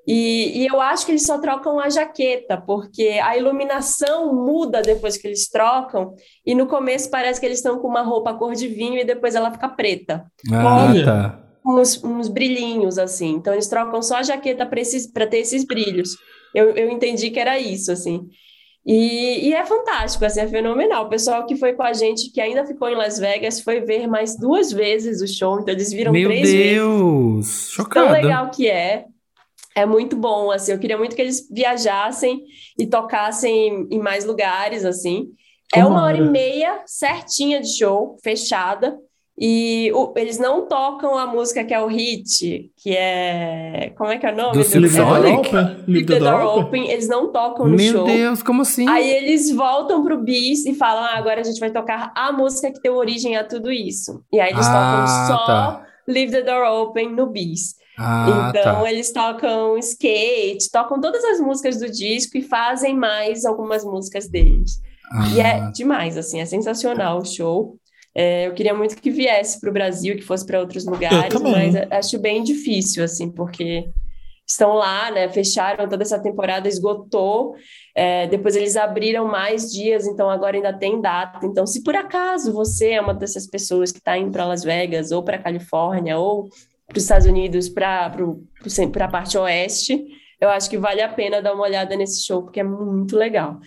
e, 0.06 0.62
e 0.62 0.66
eu 0.66 0.80
acho 0.80 1.06
que 1.06 1.12
eles 1.12 1.24
só 1.24 1.38
trocam 1.38 1.78
a 1.78 1.88
jaqueta, 1.88 2.56
porque 2.56 3.20
a 3.22 3.36
iluminação 3.36 4.34
muda 4.34 4.82
depois 4.82 5.16
que 5.16 5.28
eles 5.28 5.48
trocam, 5.48 6.14
e 6.44 6.54
no 6.54 6.66
começo 6.66 7.08
parece 7.10 7.38
que 7.38 7.46
eles 7.46 7.58
estão 7.58 7.78
com 7.78 7.86
uma 7.88 8.02
roupa 8.02 8.34
cor 8.34 8.54
de 8.54 8.66
vinho 8.66 8.98
e 8.98 9.04
depois 9.04 9.34
ela 9.34 9.52
fica 9.52 9.68
preta, 9.68 10.24
Ah, 10.52 10.88
Olha. 10.90 11.04
tá. 11.04 11.44
uns, 11.64 12.02
uns 12.02 12.28
brilhinhos 12.28 12.98
assim. 12.98 13.30
Então 13.36 13.52
eles 13.52 13.68
trocam 13.68 14.02
só 14.02 14.16
a 14.16 14.22
jaqueta 14.22 14.66
para 14.66 15.26
ter 15.26 15.38
esses 15.38 15.64
brilhos. 15.64 16.16
Eu, 16.54 16.70
eu 16.70 16.90
entendi 16.90 17.30
que 17.30 17.38
era 17.38 17.58
isso, 17.58 17.92
assim. 17.92 18.28
E, 18.84 19.48
e 19.48 19.54
é 19.54 19.64
fantástico, 19.64 20.24
assim, 20.24 20.40
é 20.40 20.48
fenomenal. 20.48 21.06
O 21.06 21.08
pessoal 21.08 21.46
que 21.46 21.56
foi 21.56 21.72
com 21.72 21.82
a 21.82 21.92
gente, 21.92 22.30
que 22.32 22.40
ainda 22.40 22.66
ficou 22.66 22.88
em 22.88 22.96
Las 22.96 23.18
Vegas, 23.18 23.60
foi 23.60 23.80
ver 23.80 24.08
mais 24.08 24.36
duas 24.36 24.72
vezes 24.72 25.22
o 25.22 25.26
show, 25.26 25.60
então 25.60 25.72
eles 25.72 25.92
viram 25.92 26.12
Meu 26.12 26.28
três 26.28 26.50
vezes. 26.50 26.70
Deus! 26.72 27.76
Tão 27.92 28.10
legal 28.10 28.50
que 28.50 28.68
é. 28.68 29.06
É 29.74 29.86
muito 29.86 30.16
bom, 30.16 30.50
assim. 30.50 30.72
Eu 30.72 30.78
queria 30.78 30.98
muito 30.98 31.16
que 31.16 31.22
eles 31.22 31.48
viajassem 31.50 32.42
e 32.78 32.86
tocassem 32.86 33.88
em 33.90 33.98
mais 33.98 34.24
lugares, 34.24 34.84
assim. 34.84 35.28
É 35.74 35.84
uma 35.84 36.04
hora 36.04 36.18
e 36.18 36.28
meia 36.28 36.82
certinha 36.84 37.60
de 37.60 37.78
show, 37.78 38.18
fechada. 38.22 38.98
E 39.44 39.90
o- 39.92 40.12
eles 40.16 40.38
não 40.38 40.68
tocam 40.68 41.18
a 41.18 41.26
música 41.26 41.64
que 41.64 41.74
é 41.74 41.80
o 41.82 41.88
hit, 41.88 42.70
que 42.76 42.96
é. 42.96 43.92
Como 43.98 44.08
é 44.12 44.16
que 44.16 44.24
é 44.24 44.32
o 44.32 44.36
nome? 44.36 44.52
Do 44.58 44.62
Silk 44.62 44.78
Leave 44.78 44.94
the 44.96 45.04
door 45.04 45.38
open? 45.40 45.84
Leave 45.88 46.06
the 46.06 46.18
Door 46.20 46.58
Open. 46.58 46.88
Eles 46.88 47.08
não 47.08 47.32
tocam 47.32 47.66
no 47.66 47.76
Meu 47.76 47.92
show. 47.92 48.04
Deus, 48.06 48.40
como 48.40 48.62
assim? 48.62 48.88
Aí 48.88 49.10
eles 49.10 49.50
voltam 49.50 50.04
pro 50.04 50.16
bis 50.22 50.64
e 50.64 50.74
falam: 50.74 51.02
ah, 51.02 51.16
agora 51.18 51.40
a 51.40 51.44
gente 51.44 51.58
vai 51.58 51.72
tocar 51.72 52.12
a 52.14 52.30
música 52.30 52.70
que 52.72 52.80
deu 52.80 52.94
origem 52.94 53.36
a 53.36 53.42
tudo 53.42 53.72
isso. 53.72 54.22
E 54.32 54.38
aí 54.38 54.52
eles 54.52 54.64
Ah, 54.68 54.72
tocam 55.26 55.36
só 55.38 55.44
tá. 55.46 55.86
Leave 56.06 56.30
the 56.30 56.42
Door 56.42 56.64
Open 56.82 57.10
no 57.12 57.26
bis. 57.26 57.74
Ah, 57.98 58.52
Então 58.54 58.82
tá. 58.82 58.90
eles 58.92 59.12
tocam 59.12 59.76
skate, 59.78 60.70
tocam 60.72 61.00
todas 61.00 61.24
as 61.24 61.40
músicas 61.40 61.78
do 61.80 61.90
disco 61.90 62.38
e 62.38 62.42
fazem 62.42 62.94
mais 62.96 63.44
algumas 63.44 63.84
músicas 63.84 64.28
deles. 64.28 64.80
E 65.34 65.40
é 65.40 65.56
Ah, 65.60 65.70
demais, 65.74 66.16
assim, 66.16 66.40
é 66.40 66.46
sensacional 66.46 67.18
o 67.18 67.24
show. 67.24 67.76
É, 68.14 68.46
eu 68.46 68.54
queria 68.54 68.74
muito 68.74 68.96
que 68.96 69.10
viesse 69.10 69.60
para 69.60 69.70
o 69.70 69.72
Brasil, 69.72 70.16
que 70.16 70.22
fosse 70.22 70.44
para 70.44 70.60
outros 70.60 70.84
lugares, 70.84 71.34
mas 71.40 71.74
acho 71.90 72.18
bem 72.18 72.42
difícil, 72.42 73.02
assim, 73.02 73.30
porque 73.30 73.88
estão 74.46 74.74
lá, 74.74 75.10
né? 75.10 75.28
Fecharam 75.28 75.88
toda 75.88 76.02
essa 76.02 76.18
temporada, 76.18 76.68
esgotou. 76.68 77.54
É, 77.94 78.26
depois 78.26 78.54
eles 78.54 78.76
abriram 78.76 79.26
mais 79.26 79.72
dias, 79.72 80.06
então 80.06 80.28
agora 80.28 80.56
ainda 80.56 80.72
tem 80.72 81.00
data. 81.00 81.44
Então, 81.46 81.66
se 81.66 81.82
por 81.82 81.94
acaso 81.94 82.52
você 82.52 82.92
é 82.92 83.00
uma 83.00 83.14
dessas 83.14 83.46
pessoas 83.46 83.90
que 83.90 83.98
está 83.98 84.16
indo 84.16 84.30
para 84.30 84.44
Las 84.44 84.62
Vegas 84.62 85.10
ou 85.10 85.22
para 85.22 85.38
Califórnia 85.38 86.18
ou 86.18 86.48
para 86.86 86.98
os 86.98 87.04
Estados 87.04 87.26
Unidos, 87.26 87.68
para 87.68 88.12
a 89.00 89.08
parte 89.08 89.38
oeste, 89.38 90.04
eu 90.40 90.48
acho 90.48 90.68
que 90.68 90.76
vale 90.76 91.00
a 91.00 91.08
pena 91.08 91.40
dar 91.40 91.54
uma 91.54 91.64
olhada 91.64 91.96
nesse 91.96 92.24
show, 92.26 92.42
porque 92.42 92.60
é 92.60 92.64
muito 92.64 93.16
legal. 93.16 93.58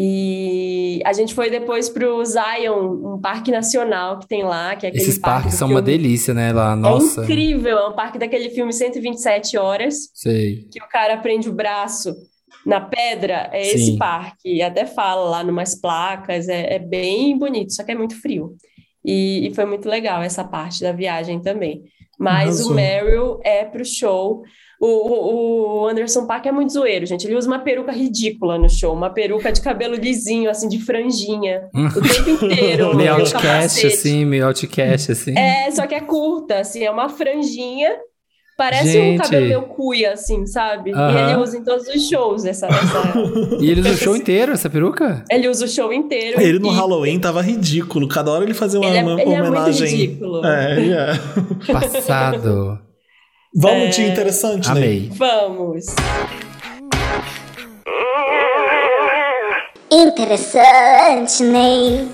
E 0.00 1.00
a 1.04 1.12
gente 1.12 1.34
foi 1.34 1.50
depois 1.50 1.88
para 1.88 2.08
o 2.08 2.24
Zion, 2.24 3.14
um 3.16 3.20
parque 3.20 3.50
nacional 3.50 4.20
que 4.20 4.28
tem 4.28 4.44
lá, 4.44 4.76
que 4.76 4.86
é 4.86 4.90
aquele 4.90 5.02
Esses 5.02 5.18
parque 5.18 5.42
parques 5.42 5.58
são 5.58 5.68
uma 5.68 5.82
delícia, 5.82 6.32
né? 6.32 6.52
Lá, 6.52 6.74
É 6.74 6.76
nossa. 6.76 7.24
incrível, 7.24 7.76
é 7.76 7.88
um 7.88 7.92
parque 7.94 8.16
daquele 8.16 8.48
filme 8.50 8.72
127 8.72 9.58
horas, 9.58 10.08
Sei. 10.14 10.68
que 10.70 10.80
o 10.80 10.86
cara 10.88 11.16
prende 11.16 11.48
o 11.48 11.52
braço 11.52 12.14
na 12.64 12.80
pedra, 12.80 13.50
é 13.52 13.64
Sim. 13.64 13.74
esse 13.74 13.98
parque. 13.98 14.48
E 14.58 14.62
até 14.62 14.86
fala 14.86 15.30
lá 15.30 15.42
numas 15.42 15.74
placas, 15.74 16.48
é, 16.48 16.74
é 16.74 16.78
bem 16.78 17.36
bonito, 17.36 17.72
só 17.72 17.82
que 17.82 17.90
é 17.90 17.96
muito 17.96 18.14
frio. 18.20 18.54
E, 19.04 19.48
e 19.48 19.54
foi 19.54 19.64
muito 19.64 19.88
legal 19.88 20.22
essa 20.22 20.44
parte 20.44 20.80
da 20.80 20.92
viagem 20.92 21.40
também. 21.40 21.82
Mas 22.16 22.60
Arrasou. 22.60 22.70
o 22.70 22.74
Meryl 22.76 23.40
é 23.42 23.64
pro 23.64 23.84
show. 23.84 24.42
O, 24.80 25.82
o, 25.82 25.88
Anderson 25.88 26.26
Paak 26.26 26.48
é 26.48 26.52
muito 26.52 26.72
zoeiro, 26.72 27.04
gente. 27.04 27.26
Ele 27.26 27.34
usa 27.36 27.48
uma 27.48 27.58
peruca 27.58 27.90
ridícula 27.90 28.56
no 28.58 28.70
show, 28.70 28.94
uma 28.94 29.10
peruca 29.10 29.50
de 29.50 29.60
cabelo 29.60 29.96
lisinho, 29.96 30.48
assim, 30.48 30.68
de 30.68 30.78
franjinha, 30.78 31.68
o 31.74 32.00
tempo 32.00 32.44
inteiro. 32.44 32.94
Meio 32.96 33.14
outcast, 33.14 33.86
assim, 33.86 34.24
meio 34.24 34.46
outcast, 34.46 35.10
assim. 35.12 35.36
É, 35.36 35.68
só 35.72 35.86
que 35.86 35.94
é 35.96 36.00
curta, 36.00 36.60
assim, 36.60 36.84
é 36.84 36.90
uma 36.90 37.08
franjinha 37.08 37.96
Parece 38.58 38.88
um 38.88 39.02
Gente. 39.02 39.22
cabelo 39.22 39.46
meio 39.46 39.62
cuia, 39.62 40.14
assim, 40.14 40.44
sabe? 40.44 40.90
E 40.90 40.92
Aham. 40.92 41.30
ele 41.30 41.40
usa 41.40 41.56
em 41.58 41.62
todos 41.62 41.86
os 41.86 42.08
shows 42.08 42.44
essa. 42.44 42.66
essa... 42.66 43.14
E 43.62 43.70
ele 43.70 43.80
usa 43.82 43.90
o 43.90 43.96
show 43.96 44.16
inteiro, 44.16 44.50
essa 44.50 44.68
peruca? 44.68 45.24
ele 45.30 45.48
usa 45.48 45.64
o 45.64 45.68
show 45.68 45.92
inteiro. 45.92 46.40
Ele 46.40 46.58
no 46.58 46.72
e- 46.72 46.74
Halloween 46.74 47.20
tava 47.20 47.40
ridículo. 47.40 48.08
Cada 48.08 48.32
hora 48.32 48.42
ele 48.42 48.54
fazia 48.54 48.80
uma, 48.80 48.88
Ele 48.88 48.98
é- 48.98 49.02
uma 49.04 49.12
ele 49.22 49.32
é 49.32 49.42
muito 49.42 49.48
homenagem. 49.48 49.86
ridículo. 49.88 50.44
É, 50.44 50.76
ele 50.76 50.92
é. 50.92 51.72
Passado. 51.72 52.80
Vamos 53.54 53.96
de 53.96 54.02
interessante, 54.02 54.66
né? 54.66 54.72
Amei. 54.72 55.10
Vamos. 55.14 55.86
Interessante, 60.08 61.42
Ney. 61.42 62.08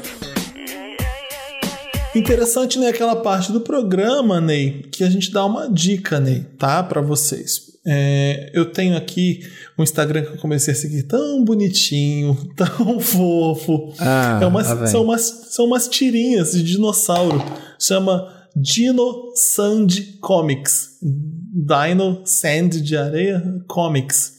Interessante, 2.14 2.78
né? 2.78 2.88
Aquela 2.88 3.16
parte 3.16 3.52
do 3.52 3.60
programa, 3.60 4.40
Ney, 4.40 4.82
que 4.92 5.02
a 5.02 5.10
gente 5.10 5.32
dá 5.32 5.44
uma 5.44 5.68
dica, 5.70 6.20
Ney, 6.20 6.44
tá? 6.58 6.82
Pra 6.82 7.00
vocês. 7.00 7.72
É, 7.86 8.50
eu 8.54 8.66
tenho 8.72 8.96
aqui 8.96 9.40
um 9.78 9.82
Instagram 9.82 10.22
que 10.22 10.32
eu 10.32 10.38
comecei 10.38 10.72
a 10.72 10.76
seguir 10.76 11.02
tão 11.02 11.44
bonitinho, 11.44 12.34
tão 12.56 12.98
fofo. 13.00 13.92
Ah, 13.98 14.38
É 14.42 14.46
umas- 14.46 14.68
vem. 14.72 14.86
são, 14.86 15.02
umas, 15.02 15.22
são 15.50 15.66
umas 15.66 15.86
tirinhas 15.88 16.52
de 16.52 16.62
dinossauro. 16.62 17.44
Chama 17.78 18.33
Dino 18.56 19.32
Sand 19.34 19.88
Comics. 20.20 20.98
Dino 21.02 22.22
Sand 22.24 22.68
de 22.82 22.96
areia 22.96 23.42
Comics. 23.68 24.32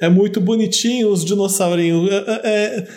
É 0.00 0.08
muito 0.08 0.40
bonitinho 0.40 1.10
os 1.10 1.24
dinossaurinhos. 1.24 2.10
É- 2.10 2.16
é- 2.16 2.78
é- 2.78 2.88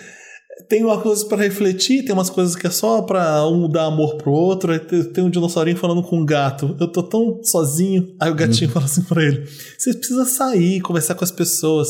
tem 0.69 0.83
uma 0.83 0.99
coisa 0.99 1.25
pra 1.27 1.37
refletir, 1.37 2.03
tem 2.03 2.13
umas 2.13 2.29
coisas 2.29 2.55
que 2.55 2.65
é 2.67 2.69
só 2.69 3.01
pra 3.01 3.47
um 3.47 3.69
dar 3.69 3.85
amor 3.85 4.15
pro 4.17 4.31
outro. 4.31 4.71
Aí 4.71 4.79
tem 4.79 5.23
um 5.23 5.29
dinossaurinho 5.29 5.77
falando 5.77 6.01
com 6.03 6.17
um 6.19 6.25
gato. 6.25 6.75
Eu 6.79 6.87
tô 6.91 7.03
tão 7.03 7.39
sozinho. 7.43 8.15
Aí 8.19 8.29
o 8.31 8.35
gatinho 8.35 8.69
fala 8.71 8.85
assim 8.85 9.03
pra 9.03 9.23
ele: 9.23 9.45
Vocês 9.77 9.95
precisam 9.95 10.25
sair, 10.25 10.81
conversar 10.81 11.15
com 11.15 11.23
as 11.23 11.31
pessoas. 11.31 11.89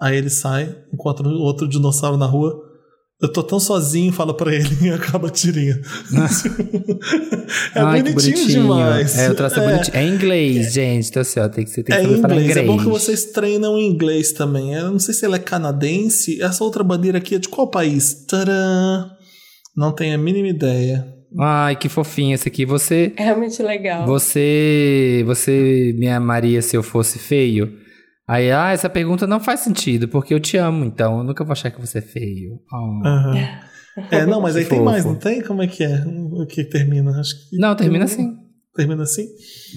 Aí 0.00 0.16
ele 0.16 0.30
sai, 0.30 0.76
encontra 0.92 1.26
outro 1.28 1.68
dinossauro 1.68 2.16
na 2.16 2.26
rua. 2.26 2.67
Eu 3.20 3.32
tô 3.32 3.42
tão 3.42 3.58
sozinho, 3.58 4.12
fala 4.12 4.36
pra 4.36 4.54
ele 4.54 4.68
e 4.80 4.90
acaba 4.90 5.26
a 5.26 5.30
tirinha. 5.30 5.74
é 7.74 7.80
Ai, 7.80 8.02
que 8.02 8.12
bonitinho, 8.12 8.46
demais. 8.46 9.18
É, 9.18 9.30
o 9.30 9.34
traço 9.34 9.58
é, 9.58 9.66
bonitinho. 9.68 9.96
É 9.96 10.06
inglês, 10.06 10.72
gente. 10.72 11.08
Então, 11.08 11.22
assim, 11.22 11.40
ó, 11.40 11.48
tem 11.48 11.64
que, 11.64 11.70
você 11.70 11.82
tem 11.82 11.96
que 11.96 12.00
É 12.00 12.04
inglês. 12.04 12.42
inglês. 12.42 12.56
É 12.56 12.62
bom 12.62 12.78
que 12.78 12.84
vocês 12.84 13.24
treinam 13.26 13.76
em 13.76 13.88
inglês 13.88 14.32
também. 14.32 14.74
Eu 14.74 14.92
não 14.92 14.98
sei 15.00 15.14
se 15.14 15.24
ela 15.24 15.36
é 15.36 15.40
canadense. 15.40 16.40
Essa 16.40 16.62
outra 16.62 16.84
bandeira 16.84 17.18
aqui 17.18 17.34
é 17.34 17.38
de 17.38 17.48
qual 17.48 17.68
país? 17.68 18.24
Tcharam! 18.28 19.10
Não 19.76 19.92
tenho 19.92 20.14
a 20.14 20.18
mínima 20.18 20.48
ideia. 20.48 21.06
Ai, 21.38 21.76
que 21.76 21.88
fofinho 21.88 22.34
esse 22.34 22.48
aqui. 22.48 22.64
Você, 22.64 23.12
É 23.16 23.34
muito 23.34 23.60
legal. 23.62 24.06
você, 24.06 25.22
você 25.26 25.92
me 25.98 26.08
amaria 26.08 26.62
se 26.62 26.76
eu 26.76 26.82
fosse 26.82 27.18
feio? 27.18 27.72
Aí, 28.28 28.50
ah, 28.52 28.72
essa 28.72 28.90
pergunta 28.90 29.26
não 29.26 29.40
faz 29.40 29.60
sentido, 29.60 30.06
porque 30.06 30.34
eu 30.34 30.38
te 30.40 30.56
amo, 30.58 30.84
então 30.84 31.18
eu 31.18 31.24
nunca 31.24 31.42
vou 31.42 31.52
achar 31.52 31.70
que 31.70 31.80
você 31.80 31.98
é 31.98 32.02
feio. 32.02 32.60
Oh. 32.70 33.06
Aham. 33.06 33.34
É, 34.12 34.24
não, 34.26 34.40
mas 34.40 34.54
aí 34.54 34.64
tem 34.64 34.80
mais, 34.80 35.04
não 35.04 35.16
tem? 35.16 35.40
Como 35.42 35.62
é 35.62 35.66
que 35.66 35.82
é? 35.82 36.04
O 36.06 36.46
que 36.46 36.62
termina? 36.62 37.18
Acho 37.18 37.34
que 37.48 37.56
Não, 37.56 37.74
termina 37.74 38.04
assim. 38.04 38.36
Termina 38.74 39.02
assim? 39.02 39.26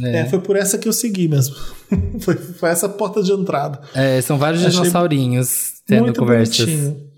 É. 0.03 0.18
É, 0.19 0.26
foi 0.26 0.40
por 0.41 0.56
essa 0.56 0.78
que 0.78 0.88
eu 0.88 0.94
segui 0.94 1.28
mesmo. 1.28 1.56
foi, 2.22 2.36
foi 2.36 2.69
essa 2.69 2.88
porta 2.88 3.23
de 3.23 3.32
entrada. 3.32 3.82
É, 3.95 4.22
são 4.22 4.38
vários 4.38 4.64
Achei 4.64 4.80
dinossaurinhos 4.80 5.82
tendo 5.88 6.03
Muito 6.03 6.19
conversas. 6.19 6.57
bonitinho. 6.65 7.10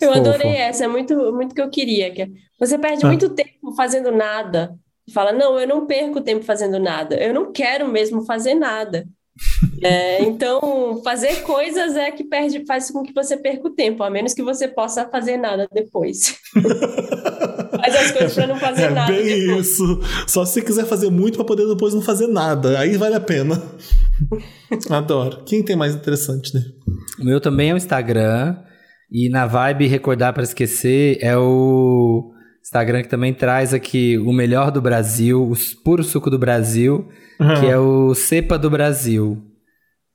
Eu 0.00 0.08
Fofo. 0.08 0.20
adorei 0.20 0.56
essa, 0.56 0.84
é 0.84 0.88
muito, 0.88 1.14
muito 1.32 1.54
que 1.54 1.60
eu 1.62 1.70
queria. 1.70 2.10
que 2.10 2.22
é- 2.22 2.28
Você 2.58 2.76
perde 2.76 3.04
Ah. 3.04 3.08
muito 3.08 3.28
tempo 3.28 3.72
fazendo 3.76 4.10
nada. 4.10 4.74
Fala, 5.14 5.32
não, 5.32 5.60
eu 5.60 5.68
não 5.68 5.86
perco 5.86 6.20
tempo 6.20 6.44
fazendo 6.44 6.80
nada. 6.80 7.14
Eu 7.14 7.32
não 7.32 7.52
quero 7.52 7.86
mesmo 7.88 8.24
fazer 8.24 8.54
nada. 8.54 9.06
É, 9.82 10.22
então, 10.22 11.00
fazer 11.02 11.42
coisas 11.42 11.96
é 11.96 12.10
que 12.10 12.24
perde, 12.24 12.64
faz 12.66 12.90
com 12.90 13.02
que 13.02 13.12
você 13.14 13.36
perca 13.36 13.66
o 13.66 13.74
tempo, 13.74 14.02
a 14.02 14.10
menos 14.10 14.34
que 14.34 14.42
você 14.42 14.68
possa 14.68 15.08
fazer 15.08 15.36
nada 15.36 15.66
depois. 15.72 16.36
Faz 17.82 17.96
as 17.96 18.12
coisas 18.12 18.34
para 18.34 18.46
não 18.46 18.56
fazer 18.56 18.82
É 18.82 18.90
nada 18.90 19.12
bem 19.12 19.24
depois. 19.24 19.66
isso. 19.66 20.00
Só 20.26 20.44
se 20.44 20.52
você 20.52 20.62
quiser 20.62 20.84
fazer 20.84 21.10
muito 21.10 21.36
pra 21.36 21.44
poder 21.44 21.66
depois 21.66 21.94
não 21.94 22.02
fazer 22.02 22.28
nada. 22.28 22.78
Aí 22.78 22.96
vale 22.96 23.14
a 23.14 23.20
pena. 23.20 23.60
Adoro. 24.90 25.42
Quem 25.44 25.62
tem 25.64 25.74
mais 25.74 25.94
interessante, 25.94 26.54
né? 26.54 26.62
O 27.18 27.24
meu 27.24 27.40
também 27.40 27.70
é 27.70 27.74
o 27.74 27.76
Instagram. 27.76 28.56
E 29.10 29.28
na 29.28 29.46
vibe 29.46 29.88
Recordar 29.88 30.32
para 30.32 30.42
Esquecer 30.42 31.18
é 31.20 31.36
o 31.36 32.30
Instagram 32.62 33.02
que 33.02 33.08
também 33.08 33.34
traz 33.34 33.74
aqui 33.74 34.16
o 34.18 34.32
melhor 34.32 34.70
do 34.70 34.80
Brasil, 34.80 35.42
o 35.42 35.54
puro 35.82 36.04
suco 36.04 36.30
do 36.30 36.38
Brasil, 36.38 37.08
que 37.38 37.66
é 37.66 37.78
o 37.78 38.14
Cepa 38.14 38.58
do 38.58 38.70
Brasil. 38.70 39.42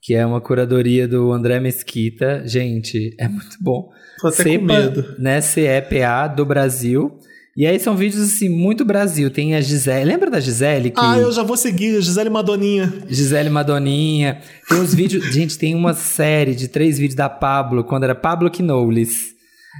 Que 0.02 0.14
é 0.14 0.26
uma 0.26 0.40
curadoria 0.40 1.08
do 1.08 1.32
André 1.32 1.60
Mesquita. 1.60 2.44
Gente, 2.46 3.16
é 3.20 3.28
muito 3.28 3.58
bom. 3.60 3.90
Tô 4.22 4.28
até 4.28 4.58
com 4.58 4.66
medo. 4.66 5.16
né? 5.20 5.42
CEPA 5.42 6.28
do 6.36 6.46
Brasil. 6.46 7.20
E 7.58 7.66
aí 7.66 7.80
são 7.80 7.96
vídeos 7.96 8.22
assim, 8.22 8.50
muito 8.50 8.86
Brasil. 8.86 9.32
Tem 9.32 9.56
a 9.56 9.62
Gisele. 9.62 10.06
Lembra 10.06 10.30
da 10.30 10.40
Gisele? 10.40 10.92
Que... 10.92 11.00
Ah, 11.00 11.18
eu 11.18 11.32
já 11.32 11.42
vou 11.42 11.58
seguir. 11.58 12.00
Gisele 12.02 12.30
Madoninha. 12.30 12.94
Gisele 13.10 13.50
Madoninha. 13.50 14.40
Tem 14.70 14.80
os 14.80 14.94
vídeos. 14.94 15.26
Gente, 15.34 15.58
tem 15.58 15.74
uma 15.74 15.96
série 15.96 16.54
de 16.54 16.68
três 16.68 17.00
vídeos 17.00 17.16
da 17.16 17.28
Pablo, 17.28 17.84
quando 17.84 18.04
era 18.04 18.14
Pablo 18.14 18.52
Quinoulis. 18.52 19.36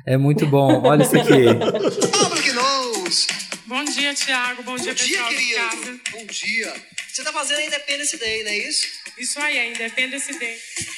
É 0.08 0.18
muito 0.18 0.48
bom. 0.48 0.82
Olha 0.86 1.04
isso 1.04 1.16
aqui. 1.16 1.46
Pablo 1.54 2.38
knows. 2.54 3.28
Bom 3.68 3.84
dia, 3.84 4.14
Tiago. 4.14 4.64
Bom 4.64 4.76
dia, 4.76 4.94
Bom 4.94 4.96
dia, 4.96 5.18
pessoal 5.18 5.30
de 5.30 5.36
querido. 5.36 6.00
Bom 6.12 6.26
dia. 6.26 6.74
Você 7.18 7.24
tá 7.24 7.34
fazendo 7.34 7.58
a 7.58 7.64
Independence 7.64 8.16
Day, 8.16 8.44
não 8.44 8.52
é 8.52 8.58
isso? 8.60 8.88
Isso 9.20 9.40
aí, 9.40 9.58
é 9.58 9.70
Independence 9.72 10.32
Day. 10.38 10.48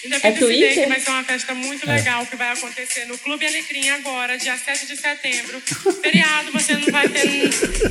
É 0.03 0.07
Independence 0.07 0.39
Day 0.45 0.57
Twitter? 0.59 0.83
que 0.83 0.89
vai 0.89 0.99
ser 0.99 1.09
uma 1.09 1.23
festa 1.23 1.53
muito 1.55 1.87
legal 1.87 2.25
que 2.25 2.35
vai 2.35 2.51
acontecer 2.51 3.05
no 3.05 3.17
Clube 3.17 3.45
Alecrim 3.45 3.89
agora, 3.91 4.37
dia 4.37 4.57
7 4.57 4.87
de 4.87 4.97
setembro. 4.97 5.61
Feriado, 6.01 6.51
você 6.51 6.73
não 6.73 6.87
vai 6.91 7.07
ter 7.07 7.25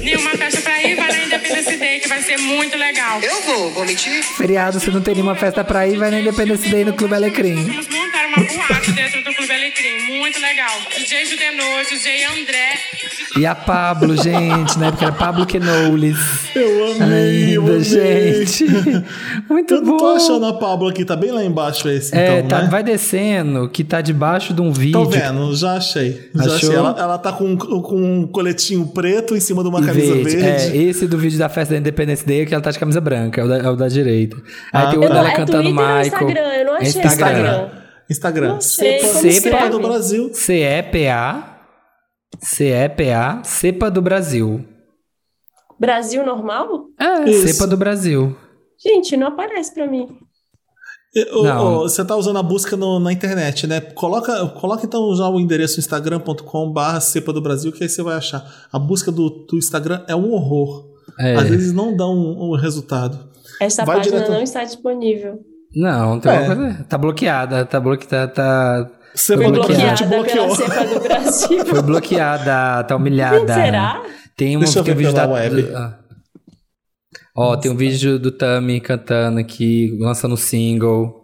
nenhuma 0.01 0.31
festa 0.33 0.61
pra 0.61 0.83
ir, 0.83 0.95
vai 0.97 1.11
na 1.13 1.25
Independence 1.25 1.77
Day 1.77 2.01
que 2.01 2.09
vai 2.09 2.23
ser 2.23 2.37
muito 2.39 2.77
legal. 2.77 3.23
Eu 3.23 3.41
vou, 3.43 3.71
vou 3.73 3.87
mentir. 3.87 4.23
Feriado, 4.23 4.79
você 4.79 4.91
não 4.91 5.01
tem 5.01 5.15
nenhuma 5.15 5.35
festa 5.35 5.65
pra 5.65 5.87
ir, 5.89 5.97
vai 5.97 6.11
na 6.11 6.21
Independence 6.21 6.69
Day 6.69 6.85
no 6.85 6.93
Clube 6.93 7.15
Alecrim. 7.15 7.65
Vamos 7.65 7.89
montar 7.89 8.27
uma 8.27 8.45
boate 8.45 8.93
dentro 8.93 9.25
do 9.25 9.35
Clube 9.35 9.53
Alecrim, 9.53 10.19
muito 10.19 10.39
legal. 10.41 10.79
DJ 10.95 11.25
Judenor, 11.25 11.85
DJ 11.89 12.25
André. 12.27 12.79
E 13.37 13.47
a 13.47 13.55
Pablo, 13.55 14.15
gente, 14.17 14.79
né? 14.79 14.91
Porque 14.91 15.05
era 15.05 15.13
Pablo 15.15 15.47
Quinoulis. 15.47 16.17
Eu 16.55 16.93
amei, 17.03 17.57
eu 17.57 17.63
Ainda, 17.63 17.73
amei. 17.77 18.45
gente. 18.47 18.65
Muito 19.49 19.75
Eu 19.75 19.83
bom. 19.85 20.18
Achando 20.19 20.47
a 20.47 20.53
Pablo 20.53 20.89
aqui, 20.89 21.05
tá 21.05 21.17
bem 21.17 21.31
lá 21.33 21.43
embaixo 21.45 21.89
esse, 21.89 22.15
É, 22.17 22.39
então, 22.41 22.49
tá- 22.49 22.63
né? 22.65 22.69
vai 22.69 22.83
descendo, 22.83 23.69
que 23.69 23.83
tá 23.83 24.01
debaixo 24.01 24.53
de 24.53 24.61
um 24.61 24.71
vídeo. 24.73 24.93
Tô 24.93 25.05
vendo, 25.07 25.55
já 25.57 25.75
achei. 25.77 26.31
Já 26.35 26.43
Achou? 26.43 26.55
achei. 26.57 26.75
Ela, 26.75 26.95
ela 26.99 27.19
tá 27.19 27.33
com, 27.33 27.57
com 27.57 27.97
um 27.97 28.27
coletinho 28.27 28.87
preto 28.89 29.35
em 29.35 29.41
cima 29.41 29.63
de 29.63 29.69
uma 29.69 29.85
camisa 29.85 30.15
Verde. 30.15 30.37
verde. 30.37 30.77
É, 30.79 30.83
esse 30.83 31.07
do 31.07 31.17
vídeo 31.19 31.39
da 31.39 31.49
festa 31.49 31.75
da 31.75 31.81
Independence 31.81 32.25
Day 32.27 32.43
é 32.43 32.47
que 32.47 32.55
ela 32.55 32.63
tá 32.63 32.71
de 32.71 32.79
camisa 32.79 33.01
branca, 33.01 33.41
é 33.41 33.45
o 33.45 33.49
da, 33.49 33.59
é 33.59 33.69
o 33.71 33.77
da 33.77 33.89
direita. 33.89 34.37
Aí 34.73 34.85
Ah, 34.85 34.91
tem 34.91 34.99
o 34.99 35.03
tá. 35.09 35.29
é 35.29 35.35
cantando 35.37 35.63
Twitter 35.65 35.67
ou 35.67 35.73
Michael. 35.75 36.03
Instagram? 36.07 36.41
Eu 36.55 36.65
não 36.67 36.75
achei 36.75 36.89
Instagram. 36.89 37.13
Instagram. 37.13 37.69
Instagram. 38.11 38.49
Não 38.49 38.61
sei, 38.61 39.01
Cepa, 39.01 39.31
Cepa 39.41 39.69
do 39.71 39.81
Brasil. 39.81 40.31
CEPA. 40.33 41.45
CEPA. 42.41 43.41
Cepa 43.45 43.91
do 43.91 44.01
Brasil. 44.03 44.65
Brasil 45.79 46.25
normal? 46.25 46.87
É, 46.99 47.31
Isso. 47.31 47.49
Cepa 47.49 47.67
do 47.67 47.77
Brasil. 47.77 48.37
Gente, 48.83 49.17
não 49.17 49.29
aparece 49.29 49.73
pra 49.75 49.87
mim. 49.87 50.07
E, 51.15 51.25
ô, 51.35 51.81
você 51.81 52.05
tá 52.05 52.15
usando 52.17 52.39
a 52.39 52.43
busca 52.43 52.77
no- 52.77 53.01
na 53.01 53.13
internet, 53.13 53.67
né? 53.67 53.81
Coloca, 53.81 54.47
coloca 54.49 54.85
então 54.87 55.15
já 55.17 55.27
o 55.29 55.41
endereço 55.41 55.81
instagram.com 55.81 56.71
barra 56.71 57.01
cepa 57.01 57.33
do 57.33 57.41
Brasil, 57.41 57.73
que 57.73 57.83
aí 57.83 57.89
você 57.89 58.03
vai 58.03 58.17
achar. 58.17 58.45
A 58.73 58.79
busca 58.79 59.11
do, 59.11 59.29
do 59.31 59.57
Instagram 59.57 60.05
é 60.07 60.15
um 60.15 60.31
horror. 60.33 60.87
É. 61.19 61.35
Às 61.37 61.49
vezes 61.49 61.73
não 61.73 61.97
dá 61.97 62.07
um, 62.07 62.51
um 62.51 62.57
resultado. 62.57 63.19
Essa 63.61 63.85
Vai 63.85 63.97
página 63.97 64.17
direto- 64.17 64.33
não 64.33 64.43
está 64.43 64.63
disponível. 64.63 65.41
Não, 65.75 66.21
tem 66.21 66.31
É. 66.31 66.41
uma 66.41 66.57
coisa. 66.57 66.85
Tá 66.89 66.99
bloqueada, 66.99 67.65
tá 67.65 67.81
bloqueada, 67.81 68.29
tá. 68.29 68.91
Cepa 69.15 69.43
Foi 69.43 69.53
do 69.53 69.61
Brasil 69.67 69.77
Bloqueada 69.87 70.07
bloqueou. 70.07 70.55
cepa 70.55 70.85
do 70.85 71.01
Brasil. 71.09 71.67
Foi 71.67 71.83
bloqueada, 71.83 72.85
tá 72.85 72.95
humilhada. 72.97 73.39
Gente, 73.39 73.53
será? 73.55 74.03
Tem 74.37 74.57
um, 74.57 74.61
Deixa 74.61 74.79
eu 74.79 74.85
ver 74.85 74.95
vídeo 74.95 75.13
pela 75.13 75.27
da. 75.27 75.33
web. 75.33 75.63
do- 75.63 75.77
ah. 75.77 75.98
Ó, 77.41 77.57
tem 77.57 77.71
um 77.71 77.77
vídeo 77.77 78.19
do 78.19 78.33
Tami 78.33 78.81
cantando 78.81 79.39
aqui, 79.39 79.97
lançando 80.01 80.35
um 80.35 80.37
single. 80.37 81.15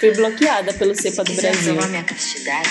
Fui 0.00 0.10
bloqueada 0.10 0.72
pelo 0.74 0.92
cepa 0.96 1.22
do 1.22 1.32
Brasil. 1.34 1.74
provar 1.74 1.88
minha 1.88 2.02
castidade, 2.02 2.68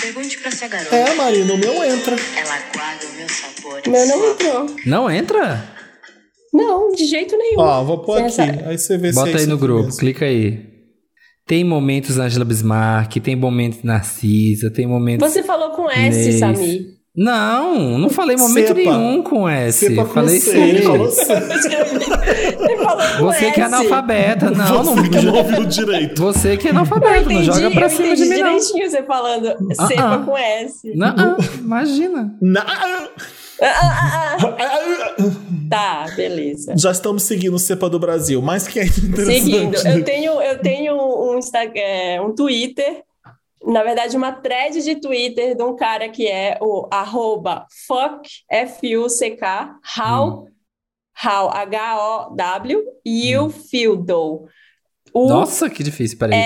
pergunte 0.00 0.38
pra 0.38 0.48
essa 0.48 0.68
garota. 0.68 0.94
É, 0.94 1.14
Marina, 1.16 1.52
o 1.52 1.58
meu 1.58 1.82
entra. 1.82 2.14
Ela 2.14 2.58
guarda 2.72 3.04
o 3.04 3.16
meu 3.16 3.28
sabor. 3.28 3.82
O 3.84 3.90
meu 3.90 4.06
não 4.06 4.18
sua 4.18 4.30
entrou. 4.30 4.76
Não 4.86 5.10
entra? 5.10 5.74
Não, 6.52 6.92
de 6.92 7.04
jeito 7.06 7.36
nenhum. 7.36 7.58
Ó, 7.58 7.82
vou 7.82 7.98
pôr 8.04 8.22
aqui. 8.22 8.40
Aí 8.64 8.78
você 8.78 8.96
vê 8.96 9.12
se 9.12 9.14
Bota 9.16 9.30
é 9.30 9.40
aí 9.40 9.46
no 9.46 9.58
grupo, 9.58 9.86
mesmo. 9.86 9.98
clica 9.98 10.24
aí. 10.24 10.70
Tem 11.48 11.64
momentos 11.64 12.16
Angela 12.16 12.44
Bismarck, 12.44 13.16
tem 13.16 13.34
momentos 13.34 13.82
Narcisa, 13.82 14.70
tem 14.70 14.86
momentos. 14.86 15.32
Você 15.32 15.42
falou 15.42 15.70
com 15.70 15.90
S. 15.90 16.38
Samir. 16.38 16.99
Não, 17.16 17.98
não 17.98 18.08
falei 18.08 18.36
momento 18.36 18.68
Cepa. 18.68 18.74
nenhum 18.80 19.20
com 19.22 19.48
S. 19.48 19.86
Cepa 19.86 20.04
falei 20.06 20.38
C, 20.38 20.56
ele 20.56 20.82
falou 20.82 21.08
Você 23.20 23.50
que 23.50 23.60
é 23.60 23.64
analfabeta. 23.64 24.50
Não, 24.50 24.82
não. 24.84 24.94
Você 24.96 25.08
que 25.08 25.20
não 25.26 25.34
ouviu 25.34 25.64
direito. 25.66 26.22
Você 26.22 26.56
que 26.56 26.68
é 26.68 26.70
Eu 26.70 26.76
analfabeto, 26.76 27.24
não 27.24 27.32
entendi, 27.32 27.46
joga 27.46 27.70
pra 27.72 27.86
eu 27.86 27.90
cima 27.90 28.14
de 28.16 28.22
entendi 28.22 28.34
mim, 28.36 28.40
não. 28.42 28.56
direitinho 28.58 28.90
você 28.90 29.02
falando 29.02 29.48
Ah, 29.78 29.86
cepa 29.86 30.14
ah. 30.14 30.18
com 30.24 30.38
S. 30.38 30.92
Não, 30.94 31.08
ah, 31.08 31.36
imagina. 31.58 32.32
Na- 32.40 32.64
Ah, 33.62 33.66
ah, 33.66 34.36
ah. 34.40 35.30
Tá, 35.68 36.06
beleza. 36.16 36.74
Já 36.78 36.90
estamos 36.92 37.24
seguindo 37.24 37.54
o 37.54 37.58
Cepa 37.58 37.90
do 37.90 37.98
Brasil, 37.98 38.40
mas 38.40 38.66
que 38.66 38.80
é 38.80 38.84
interessante. 38.84 39.40
Seguindo, 39.42 39.76
eu 39.76 40.02
tenho, 40.04 40.40
eu 40.42 40.58
tenho 40.58 40.94
um, 40.96 41.38
Instagram, 41.38 42.22
um 42.26 42.34
Twitter, 42.34 43.02
na 43.64 43.82
verdade, 43.82 44.16
uma 44.16 44.32
thread 44.32 44.82
de 44.82 44.96
Twitter 45.00 45.54
de 45.54 45.62
um 45.62 45.76
cara 45.76 46.08
que 46.08 46.26
é 46.26 46.58
o 46.60 46.88
arroba 46.90 47.66
fuck, 47.86 48.28
F-U-C-K, 48.50 49.76
how, 49.98 50.46
how, 51.24 51.50
H-O-W, 51.50 52.84
e 53.04 53.36
o 53.36 53.50
Fildo. 53.50 54.46
O 55.12 55.28
Nossa, 55.28 55.68
que 55.68 55.82
difícil, 55.82 56.16
peraí. 56.18 56.38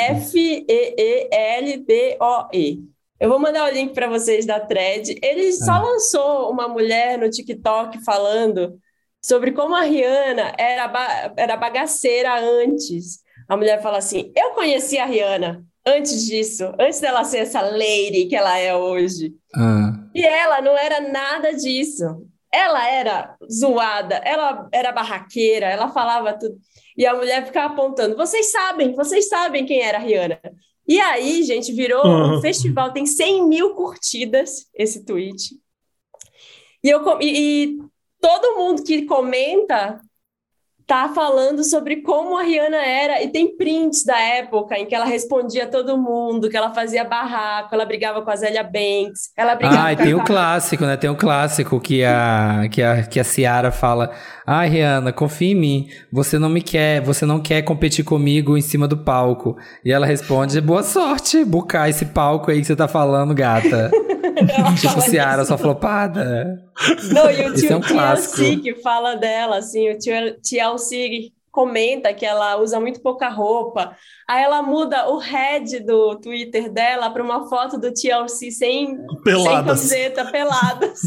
F-E-E-L-D-O-E. 1.55 2.79
Eu 3.21 3.29
vou 3.29 3.39
mandar 3.39 3.71
o 3.71 3.73
link 3.75 3.93
para 3.95 4.09
vocês 4.09 4.45
da 4.45 4.59
thread. 4.61 5.19
Ele 5.23 5.53
só 5.53 5.73
Ah. 5.73 5.83
lançou 5.83 6.51
uma 6.51 6.67
mulher 6.69 7.17
no 7.19 7.31
TikTok 7.31 8.03
falando 8.05 8.79
sobre 9.25 9.53
como 9.53 9.75
a 9.75 9.83
Rihanna 9.83 10.53
era, 10.59 10.89
ba- 10.89 11.33
era 11.37 11.57
bagaceira 11.57 12.39
antes. 12.41 13.21
A 13.49 13.57
mulher 13.57 13.81
fala 13.83 13.99
assim: 13.99 14.33
Eu 14.37 14.51
conheci 14.51 14.99
a 14.99 15.07
Rihanna 15.07 15.65
antes 15.87 16.25
disso, 16.27 16.73
antes 16.79 17.01
dela 17.01 17.25
ser 17.25 17.39
essa 17.39 17.61
lady 17.61 18.27
que 18.29 18.37
ela 18.37 18.59
é 18.59 18.75
hoje. 18.75 19.35
Ah. 19.55 19.93
E 20.15 20.25
ela 20.25 20.61
não 20.61 20.77
era 20.77 21.01
nada 21.01 21.53
disso. 21.53 22.27
Ela 22.53 22.89
era 22.89 23.37
zoada, 23.53 24.15
ela 24.25 24.69
era 24.71 24.93
barraqueira, 24.93 25.67
ela 25.67 25.89
falava 25.89 26.33
tudo. 26.39 26.57
E 26.97 27.05
a 27.05 27.13
mulher 27.15 27.45
ficava 27.45 27.73
apontando: 27.73 28.17
vocês 28.17 28.51
sabem, 28.53 28.95
vocês 28.95 29.29
sabem 29.29 29.67
quem 29.67 29.81
era 29.81 29.99
a 29.99 30.01
Rihanna. 30.01 30.41
E 30.87 31.01
aí, 31.01 31.43
gente, 31.43 31.73
virou 31.73 32.07
um 32.07 32.35
Uhum. 32.35 32.41
festival, 32.41 32.93
tem 32.93 33.07
100 33.07 33.49
mil 33.49 33.75
curtidas 33.75 34.67
esse 34.75 35.05
tweet. 35.05 35.57
E, 36.83 36.91
eu, 36.91 37.01
e, 37.21 37.65
e 37.65 37.79
todo 38.21 38.57
mundo 38.59 38.85
que 38.85 39.03
comenta 39.07 39.99
tá 40.87 41.11
falando 41.15 41.65
sobre 41.65 42.03
como 42.03 42.37
a 42.39 42.43
Rihanna 42.43 42.77
era, 42.77 43.23
e 43.23 43.29
tem 43.29 43.57
prints 43.57 44.05
da 44.05 44.19
época 44.19 44.79
em 44.79 44.87
que 44.87 44.95
ela 44.95 45.05
respondia 45.05 45.65
a 45.65 45.69
todo 45.69 45.97
mundo, 45.97 46.49
que 46.51 46.57
ela 46.57 46.73
fazia 46.75 47.05
barraco, 47.05 47.75
ela 47.75 47.87
brigava 47.87 48.23
com 48.23 48.31
a 48.31 48.37
Zélia 48.37 48.63
Banks, 48.63 49.31
ela 49.37 49.55
brigava 49.55 49.85
Ah, 49.85 49.93
e 49.93 49.97
tem 49.97 50.15
o 50.15 50.23
clássico, 50.23 50.85
né? 50.85 50.97
Tem 50.97 51.11
o 51.11 51.17
clássico 51.17 51.81
que 51.81 52.05
a, 52.05 52.69
que 52.71 52.83
a, 52.83 53.03
que 53.03 53.19
a 53.19 53.25
Ciara 53.25 53.71
fala: 53.71 54.13
Ai, 54.47 54.69
Rihanna, 54.69 55.13
confia 55.13 55.53
em 55.53 55.55
mim. 55.55 55.89
Você 56.13 56.39
não 56.39 56.49
me 56.49 56.61
quer, 56.61 57.01
você 57.01 57.25
não 57.25 57.41
quer 57.41 57.63
competir 57.63 58.05
comigo 58.05 58.57
em 58.57 58.61
cima 58.61 58.87
do 58.87 58.99
palco. 58.99 59.57
E 59.85 59.91
ela 59.91 60.07
responde: 60.07 60.61
Boa 60.61 60.83
sorte, 60.83 61.45
bucar 61.45 61.89
esse 61.89 62.07
palco 62.07 62.51
aí 62.51 62.61
que 62.61 62.67
você 62.67 62.77
tá 62.77 62.87
falando, 62.87 63.35
gata. 63.35 63.91
Ela 64.37 64.75
tipo, 64.75 65.01
Ciara, 65.01 65.43
isso. 65.43 65.49
sua 65.49 65.59
flopada. 65.59 66.61
Não, 67.13 67.31
e 67.31 67.49
o 67.49 67.55
Esse 67.55 67.69
tio 67.69 67.75
é 67.75 67.77
um 67.77 68.61
que 68.61 68.75
fala 68.83 69.15
dela, 69.15 69.59
assim, 69.59 69.89
o 69.91 69.99
tio 69.99 70.15
TLC 70.43 71.33
comenta 71.55 72.13
que 72.13 72.27
ela 72.27 72.57
usa 72.57 72.81
muito 72.81 73.01
pouca 73.01 73.29
roupa. 73.29 73.97
Aí 74.29 74.43
ela 74.43 74.61
muda 74.61 75.09
o 75.09 75.19
head 75.19 75.79
do 75.85 76.17
Twitter 76.21 76.69
dela 76.69 77.09
para 77.11 77.23
uma 77.23 77.49
foto 77.49 77.79
do 77.79 77.93
TLC 77.95 78.51
sem, 78.51 78.51
sem 78.51 78.99
Peladas. 79.23 79.79
camiseta, 79.79 80.25
peladas. 80.25 81.01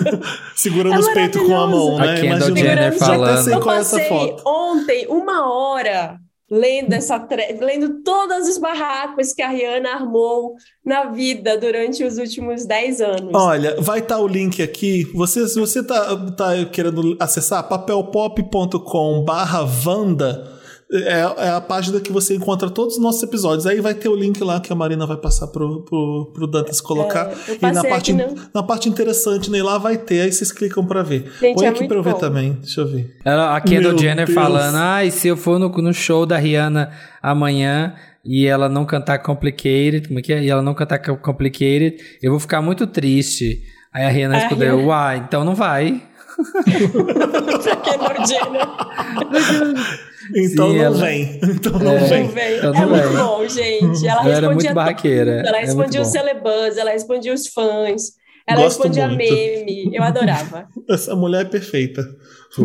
Segurando 0.56 0.94
É 0.94 0.98
os 0.98 1.08
peitos 1.10 1.42
com 1.46 1.54
a 1.54 1.66
mão, 1.66 1.98
A 1.98 2.06
né? 2.06 2.14
Kendall 2.22 2.48
Imagina. 2.48 2.56
Jenner 2.56 2.92
Já 2.92 2.98
falando. 2.98 3.48
Eu 3.48 3.70
é 3.70 3.78
essa 3.78 3.96
passei 3.98 4.08
foto. 4.08 4.42
ontem 4.46 5.06
uma 5.08 5.52
hora 5.52 6.18
lendo 6.50 6.92
essa 6.94 7.18
tre- 7.20 7.56
lendo 7.60 8.02
todos 8.02 8.48
os 8.48 8.58
barracos 8.58 9.32
que 9.32 9.40
a 9.40 9.48
Rihanna 9.48 9.90
armou 9.90 10.54
na 10.84 11.04
vida 11.04 11.56
durante 11.56 12.02
os 12.02 12.18
últimos 12.18 12.66
10 12.66 13.00
anos. 13.00 13.30
Olha, 13.34 13.76
vai 13.80 14.00
estar 14.00 14.18
o 14.18 14.26
link 14.26 14.60
aqui. 14.62 15.04
Você, 15.14 15.46
se 15.48 15.60
você 15.60 15.82
tá, 15.82 16.16
tá 16.36 16.64
querendo 16.72 17.16
acessar 17.20 17.68
papelpop.com 17.68 19.24
barra 19.24 19.60
Wanda, 19.86 20.59
é, 20.92 21.46
é 21.46 21.50
a 21.50 21.60
página 21.60 22.00
que 22.00 22.12
você 22.12 22.34
encontra 22.34 22.68
todos 22.68 22.96
os 22.96 23.02
nossos 23.02 23.22
episódios. 23.22 23.66
Aí 23.66 23.80
vai 23.80 23.94
ter 23.94 24.08
o 24.08 24.14
link 24.16 24.42
lá 24.42 24.60
que 24.60 24.72
a 24.72 24.76
Marina 24.76 25.06
vai 25.06 25.16
passar 25.16 25.46
pro, 25.48 25.82
pro, 25.84 26.30
pro 26.34 26.46
Dantas 26.46 26.80
colocar. 26.80 27.30
É, 27.48 27.68
e 27.68 27.72
na 27.72 27.84
parte, 27.84 28.12
não. 28.12 28.34
na 28.54 28.62
parte 28.62 28.88
interessante, 28.88 29.50
né, 29.50 29.62
lá 29.62 29.78
vai 29.78 29.96
ter, 29.96 30.22
aí 30.22 30.32
vocês 30.32 30.50
clicam 30.50 30.84
pra 30.84 31.02
ver. 31.02 31.30
Gente, 31.40 31.54
Põe 31.54 31.66
é 31.66 31.68
aqui 31.68 31.86
pra 31.86 31.96
eu 31.96 32.02
ver 32.02 32.14
bom. 32.14 32.18
também. 32.18 32.52
Deixa 32.60 32.80
eu 32.80 32.88
ver. 32.88 33.16
Ela, 33.24 33.56
a 33.56 33.60
Kendall 33.60 33.92
Meu 33.92 33.98
Jenner 34.00 34.26
Deus. 34.26 34.34
falando: 34.34 34.76
Ai, 34.76 35.10
se 35.10 35.28
eu 35.28 35.36
for 35.36 35.58
no, 35.58 35.68
no 35.68 35.94
show 35.94 36.26
da 36.26 36.36
Rihanna 36.36 36.90
amanhã 37.22 37.94
e 38.24 38.46
ela 38.46 38.68
não 38.68 38.84
cantar 38.84 39.18
Complicated, 39.20 40.08
como 40.08 40.18
é 40.18 40.22
que 40.22 40.32
é? 40.32 40.42
E 40.42 40.50
ela 40.50 40.62
não 40.62 40.74
cantar 40.74 40.98
Co- 40.98 41.16
Complicated, 41.16 41.96
eu 42.22 42.32
vou 42.32 42.40
ficar 42.40 42.60
muito 42.60 42.86
triste. 42.86 43.62
Aí 43.94 44.04
a 44.04 44.08
Rihanna 44.08 44.36
A 44.36 44.40
respondeu: 44.40 44.74
Rihanna- 44.76 44.88
Uai, 44.88 45.24
então 45.26 45.44
não 45.44 45.54
vai. 45.54 46.02
Então 50.36 50.68
Sim, 50.70 50.76
não 50.78 50.84
ela- 50.84 50.96
vem. 51.06 51.40
Então 51.44 51.78
não 51.78 51.92
É. 51.92 51.98
vem. 51.98 52.26
Então 52.26 52.74
é 52.74 52.80
não 52.80 52.88
muito 52.88 53.08
vem. 53.08 53.16
bom, 53.16 53.48
gente. 53.48 54.06
Ela 54.06 54.20
Ela 54.20 54.20
era 54.20 54.30
respondia 54.30 54.48
muito 54.50 54.62
tudo. 54.66 54.74
barraqueira. 54.74 55.42
Ela 55.46 55.56
É 55.56 55.60
respondia 55.60 56.00
muito 56.00 56.00
os 56.00 56.06
bom. 56.06 56.12
celebans, 56.12 56.76
ela 56.78 56.90
respondia 56.90 57.34
os 57.34 57.46
fãs, 57.48 58.02
ela 58.46 58.62
Gosto 58.62 58.78
respondia 58.82 59.06
muito. 59.08 59.18
meme. 59.18 59.90
Eu 59.94 60.02
adorava. 60.02 60.66
Essa 60.88 61.14
mulher 61.16 61.42
é 61.42 61.48
perfeita. 61.48 62.02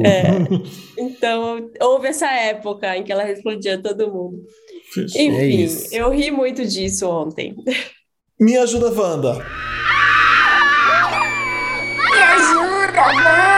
É. 0.04 0.24
Então, 0.98 1.70
houve 1.82 2.08
essa 2.08 2.32
época 2.32 2.96
em 2.98 3.04
que 3.04 3.12
ela 3.12 3.24
respondia 3.24 3.76
a 3.76 3.82
todo 3.82 4.12
mundo. 4.12 4.38
Enfim, 4.98 5.68
É 5.92 6.00
eu 6.00 6.10
ri 6.10 6.32
muito 6.32 6.66
disso 6.66 7.08
ontem. 7.10 7.54
Me 8.40 8.58
ajuda, 8.58 8.90
Wanda. 8.92 9.34
Me 12.12 12.22
ajuda, 12.22 13.02
Wanda! 13.02 13.55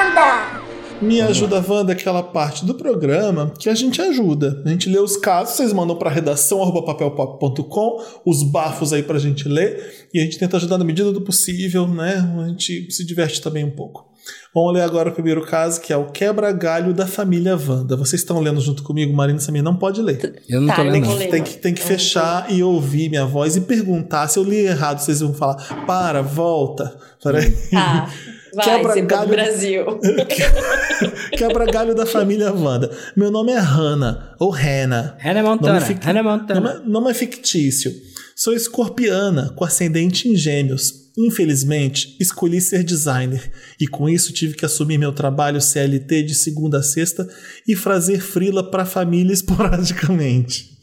Me 1.01 1.21
ajuda, 1.21 1.63
Wanda, 1.67 1.93
aquela 1.93 2.23
parte 2.23 2.65
do 2.65 2.73
programa 2.73 3.53
que 3.59 3.69
a 3.69 3.75
gente 3.75 4.01
ajuda. 4.01 4.61
A 4.65 4.69
gente 4.69 4.89
lê 4.89 4.97
os 4.97 5.15
casos, 5.15 5.55
vocês 5.55 5.71
mandam 5.71 5.95
pra 5.95 6.09
redação 6.09 6.61
arroba 6.61 6.81
papelpop.com, 6.83 8.03
os 8.25 8.41
bafos 8.43 8.91
aí 8.91 9.03
pra 9.03 9.19
gente 9.19 9.47
ler, 9.47 10.07
e 10.13 10.19
a 10.19 10.23
gente 10.23 10.39
tenta 10.39 10.57
ajudar 10.57 10.77
na 10.77 10.83
medida 10.83 11.11
do 11.11 11.21
possível, 11.21 11.87
né? 11.87 12.15
A 12.43 12.47
gente 12.47 12.89
se 12.91 13.05
diverte 13.05 13.39
também 13.41 13.63
um 13.63 13.69
pouco. 13.69 14.07
Vamos 14.53 14.73
ler 14.73 14.81
agora 14.81 15.09
o 15.09 15.13
primeiro 15.13 15.45
caso, 15.45 15.79
que 15.79 15.93
é 15.93 15.97
o 15.97 16.05
quebra-galho 16.11 16.93
da 16.93 17.05
família 17.05 17.55
Wanda. 17.55 17.95
Vocês 17.95 18.21
estão 18.21 18.39
lendo 18.41 18.59
junto 18.59 18.81
comigo? 18.81 19.13
Marina 19.13 19.39
Samir 19.39 19.61
não 19.63 19.75
pode 19.75 20.01
ler. 20.01 20.41
Eu 20.49 20.59
não 20.61 20.67
Tá, 20.67 20.77
tô 20.77 20.83
lendo. 20.83 21.05
não. 21.05 21.13
ler. 21.15 21.29
Tem 21.29 21.43
que, 21.43 21.57
tem 21.57 21.73
que 21.73 21.81
fechar 21.81 22.51
e 22.51 22.63
ouvir 22.63 23.07
minha 23.09 23.25
voz 23.25 23.55
e 23.55 23.61
perguntar. 23.61 24.27
Se 24.27 24.39
eu 24.39 24.43
li 24.43 24.57
errado, 24.65 24.99
vocês 24.99 25.21
vão 25.21 25.33
falar: 25.33 25.85
para, 25.85 26.21
volta. 26.23 26.97
Peraí. 27.23 27.51
Tá, 27.71 28.11
vai, 28.57 28.65
Quebra 28.65 29.01
galho. 29.01 29.27
do 29.27 29.35
Brasil. 29.35 29.85
Quebra 31.37 31.65
galho 31.65 31.95
da 31.95 32.05
família 32.05 32.51
Wanda. 32.51 32.91
Meu 33.15 33.29
nome 33.31 33.51
é 33.51 33.59
Hannah, 33.59 34.35
ou 34.39 34.49
Hannah. 34.49 35.15
Hannah 35.19 35.43
Montana. 35.43 35.73
Nome 35.79 35.85
fic- 35.85 36.03
Hannah 36.03 36.23
Montana. 36.23 36.59
Nome, 36.59 36.75
é- 36.75 36.89
nome 36.89 37.11
é 37.11 37.13
fictício. 37.13 37.91
Sou 38.35 38.53
escorpiana, 38.53 39.51
com 39.55 39.63
ascendente 39.63 40.27
em 40.27 40.35
gêmeos. 40.35 41.07
Infelizmente, 41.17 42.15
escolhi 42.19 42.61
ser 42.61 42.83
designer 42.83 43.51
e 43.79 43.87
com 43.87 44.07
isso 44.07 44.31
tive 44.31 44.53
que 44.55 44.63
assumir 44.65 44.99
meu 44.99 45.11
trabalho 45.11 45.59
CLT 45.59 46.21
de 46.21 46.35
segunda 46.35 46.77
a 46.77 46.83
sexta 46.83 47.27
e 47.67 47.75
fazer 47.75 48.19
frila 48.21 48.63
para 48.69 48.83
a 48.83 48.85
família 48.85 49.33
esporadicamente. 49.33 50.76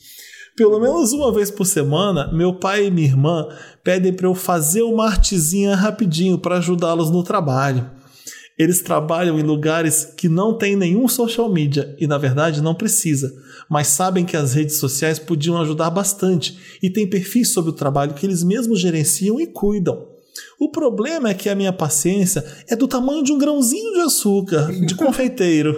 Pelo 0.56 0.78
menos 0.78 1.12
uma 1.12 1.32
vez 1.32 1.50
por 1.50 1.64
semana, 1.64 2.32
meu 2.32 2.54
pai 2.54 2.86
e 2.86 2.90
minha 2.90 3.08
irmã 3.08 3.48
pedem 3.82 4.12
para 4.12 4.28
eu 4.28 4.36
fazer 4.36 4.82
uma 4.82 5.06
artezinha 5.06 5.74
rapidinho 5.74 6.38
para 6.38 6.58
ajudá-los 6.58 7.10
no 7.10 7.24
trabalho. 7.24 7.90
Eles 8.56 8.80
trabalham 8.80 9.36
em 9.36 9.42
lugares 9.42 10.04
que 10.16 10.28
não 10.28 10.56
tem 10.56 10.76
nenhum 10.76 11.08
social 11.08 11.52
media 11.52 11.96
e, 11.98 12.06
na 12.06 12.18
verdade, 12.18 12.62
não 12.62 12.72
precisa, 12.72 13.34
mas 13.68 13.88
sabem 13.88 14.24
que 14.24 14.36
as 14.36 14.54
redes 14.54 14.76
sociais 14.76 15.18
podiam 15.18 15.60
ajudar 15.60 15.90
bastante 15.90 16.56
e 16.80 16.88
têm 16.88 17.10
perfis 17.10 17.52
sobre 17.52 17.72
o 17.72 17.74
trabalho 17.74 18.14
que 18.14 18.24
eles 18.24 18.44
mesmos 18.44 18.78
gerenciam 18.78 19.40
e 19.40 19.48
cuidam. 19.48 20.13
O 20.58 20.68
problema 20.68 21.30
é 21.30 21.34
que 21.34 21.48
a 21.48 21.54
minha 21.54 21.72
paciência 21.72 22.44
é 22.68 22.74
do 22.74 22.88
tamanho 22.88 23.22
de 23.22 23.32
um 23.32 23.38
grãozinho 23.38 23.92
de 23.92 24.00
açúcar, 24.00 24.72
de 24.72 24.94
confeiteiro. 24.94 25.76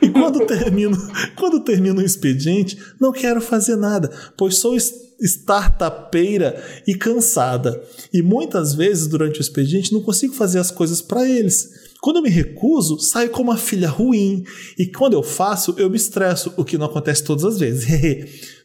E 0.00 0.08
quando 0.08 0.44
termino, 0.46 0.96
quando 1.36 1.60
termino 1.60 2.00
o 2.00 2.04
expediente, 2.04 2.78
não 2.98 3.12
quero 3.12 3.40
fazer 3.40 3.76
nada, 3.76 4.10
pois 4.36 4.56
sou 4.56 4.76
startupeira 5.20 6.62
e 6.86 6.94
cansada. 6.94 7.82
E 8.12 8.22
muitas 8.22 8.74
vezes, 8.74 9.06
durante 9.06 9.38
o 9.38 9.42
expediente, 9.42 9.92
não 9.92 10.02
consigo 10.02 10.34
fazer 10.34 10.58
as 10.58 10.70
coisas 10.70 11.02
para 11.02 11.28
eles. 11.28 11.90
Quando 12.00 12.16
eu 12.16 12.22
me 12.22 12.30
recuso, 12.30 12.98
saio 12.98 13.30
como 13.30 13.50
uma 13.50 13.58
filha 13.58 13.88
ruim. 13.88 14.44
E 14.78 14.86
quando 14.86 15.12
eu 15.14 15.22
faço, 15.22 15.74
eu 15.76 15.90
me 15.90 15.96
estresso, 15.96 16.52
o 16.56 16.64
que 16.64 16.78
não 16.78 16.86
acontece 16.86 17.22
todas 17.22 17.44
as 17.44 17.58
vezes. 17.58 17.86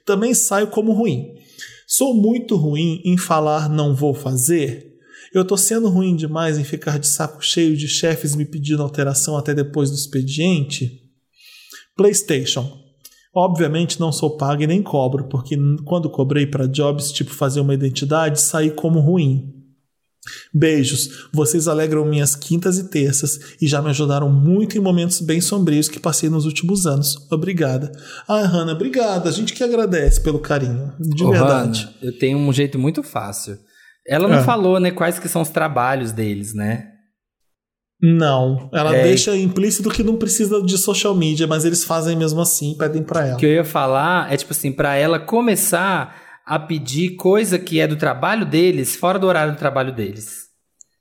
Também 0.06 0.34
saio 0.34 0.68
como 0.68 0.94
ruim. 0.94 1.34
Sou 1.88 2.14
muito 2.14 2.56
ruim 2.56 3.02
em 3.04 3.18
falar 3.18 3.70
não 3.70 3.94
vou 3.94 4.14
fazer. 4.14 4.95
Eu 5.36 5.44
tô 5.44 5.58
sendo 5.58 5.90
ruim 5.90 6.16
demais 6.16 6.58
em 6.58 6.64
ficar 6.64 6.98
de 6.98 7.08
saco 7.08 7.44
cheio 7.44 7.76
de 7.76 7.90
chefes 7.90 8.34
me 8.36 8.46
pedindo 8.46 8.82
alteração 8.82 9.36
até 9.36 9.54
depois 9.54 9.90
do 9.90 9.98
expediente? 9.98 11.02
PlayStation. 11.94 12.80
Obviamente 13.36 14.00
não 14.00 14.14
sou 14.14 14.38
pago 14.38 14.64
e 14.64 14.68
nem 14.68 14.82
cobro, 14.82 15.28
porque 15.28 15.58
quando 15.84 16.10
cobrei 16.10 16.48
para 16.48 16.70
jobs 16.70 17.12
tipo 17.12 17.34
fazer 17.34 17.60
uma 17.60 17.74
identidade, 17.74 18.40
saí 18.40 18.72
como 18.72 19.02
ruim. 19.02 19.52
Beijos, 20.54 21.28
vocês 21.34 21.68
alegram 21.68 22.06
minhas 22.06 22.34
quintas 22.34 22.78
e 22.78 22.90
terças 22.90 23.58
e 23.62 23.68
já 23.68 23.82
me 23.82 23.90
ajudaram 23.90 24.32
muito 24.32 24.78
em 24.78 24.82
momentos 24.82 25.20
bem 25.20 25.42
sombrios 25.42 25.90
que 25.90 26.00
passei 26.00 26.30
nos 26.30 26.46
últimos 26.46 26.88
anos. 26.88 27.28
Obrigada. 27.30 27.92
Ah, 28.26 28.46
Hanna, 28.46 28.72
obrigada. 28.72 29.28
A 29.28 29.34
gente 29.34 29.54
que 29.54 29.66
agradece 29.66 30.22
pelo 30.22 30.40
carinho. 30.40 30.94
De 30.98 31.26
Ô, 31.26 31.32
verdade. 31.32 31.82
Hannah, 31.82 31.96
eu 32.02 32.18
tenho 32.18 32.38
um 32.38 32.54
jeito 32.54 32.80
muito 32.80 33.04
fácil. 33.04 33.60
Ela 34.08 34.28
não 34.28 34.40
É. 34.40 34.44
falou, 34.44 34.80
né, 34.80 34.92
quais 34.92 35.18
que 35.20 35.28
são 35.28 35.42
os 35.42 35.50
trabalhos 35.50 36.12
deles, 36.12 36.54
né? 36.54 36.90
Não, 38.02 38.70
ela 38.74 38.96
É. 38.96 39.04
deixa 39.04 39.36
implícito 39.36 39.90
que 39.90 40.04
não 40.04 40.18
precisa 40.18 40.62
de 40.62 40.78
social 40.78 41.16
media, 41.16 41.48
mas 41.48 41.64
eles 41.66 41.84
fazem 41.84 42.16
mesmo 42.16 42.42
assim, 42.42 42.76
pedem 42.78 43.02
pra 43.02 43.26
ela. 43.26 43.36
O 43.36 43.40
que 43.40 43.46
eu 43.46 43.52
ia 43.54 43.64
falar 43.64 44.32
é, 44.32 44.38
tipo 44.38 44.52
assim, 44.52 44.72
pra 44.72 44.96
ela 44.96 45.18
começar 45.18 46.16
a 46.46 46.60
pedir 46.60 47.16
coisa 47.16 47.58
que 47.58 47.80
é 47.80 47.88
do 47.88 47.96
trabalho 47.96 48.46
deles, 48.46 48.96
fora 48.96 49.18
do 49.18 49.26
horário 49.26 49.54
do 49.54 49.58
trabalho 49.58 49.94
deles. 49.94 50.46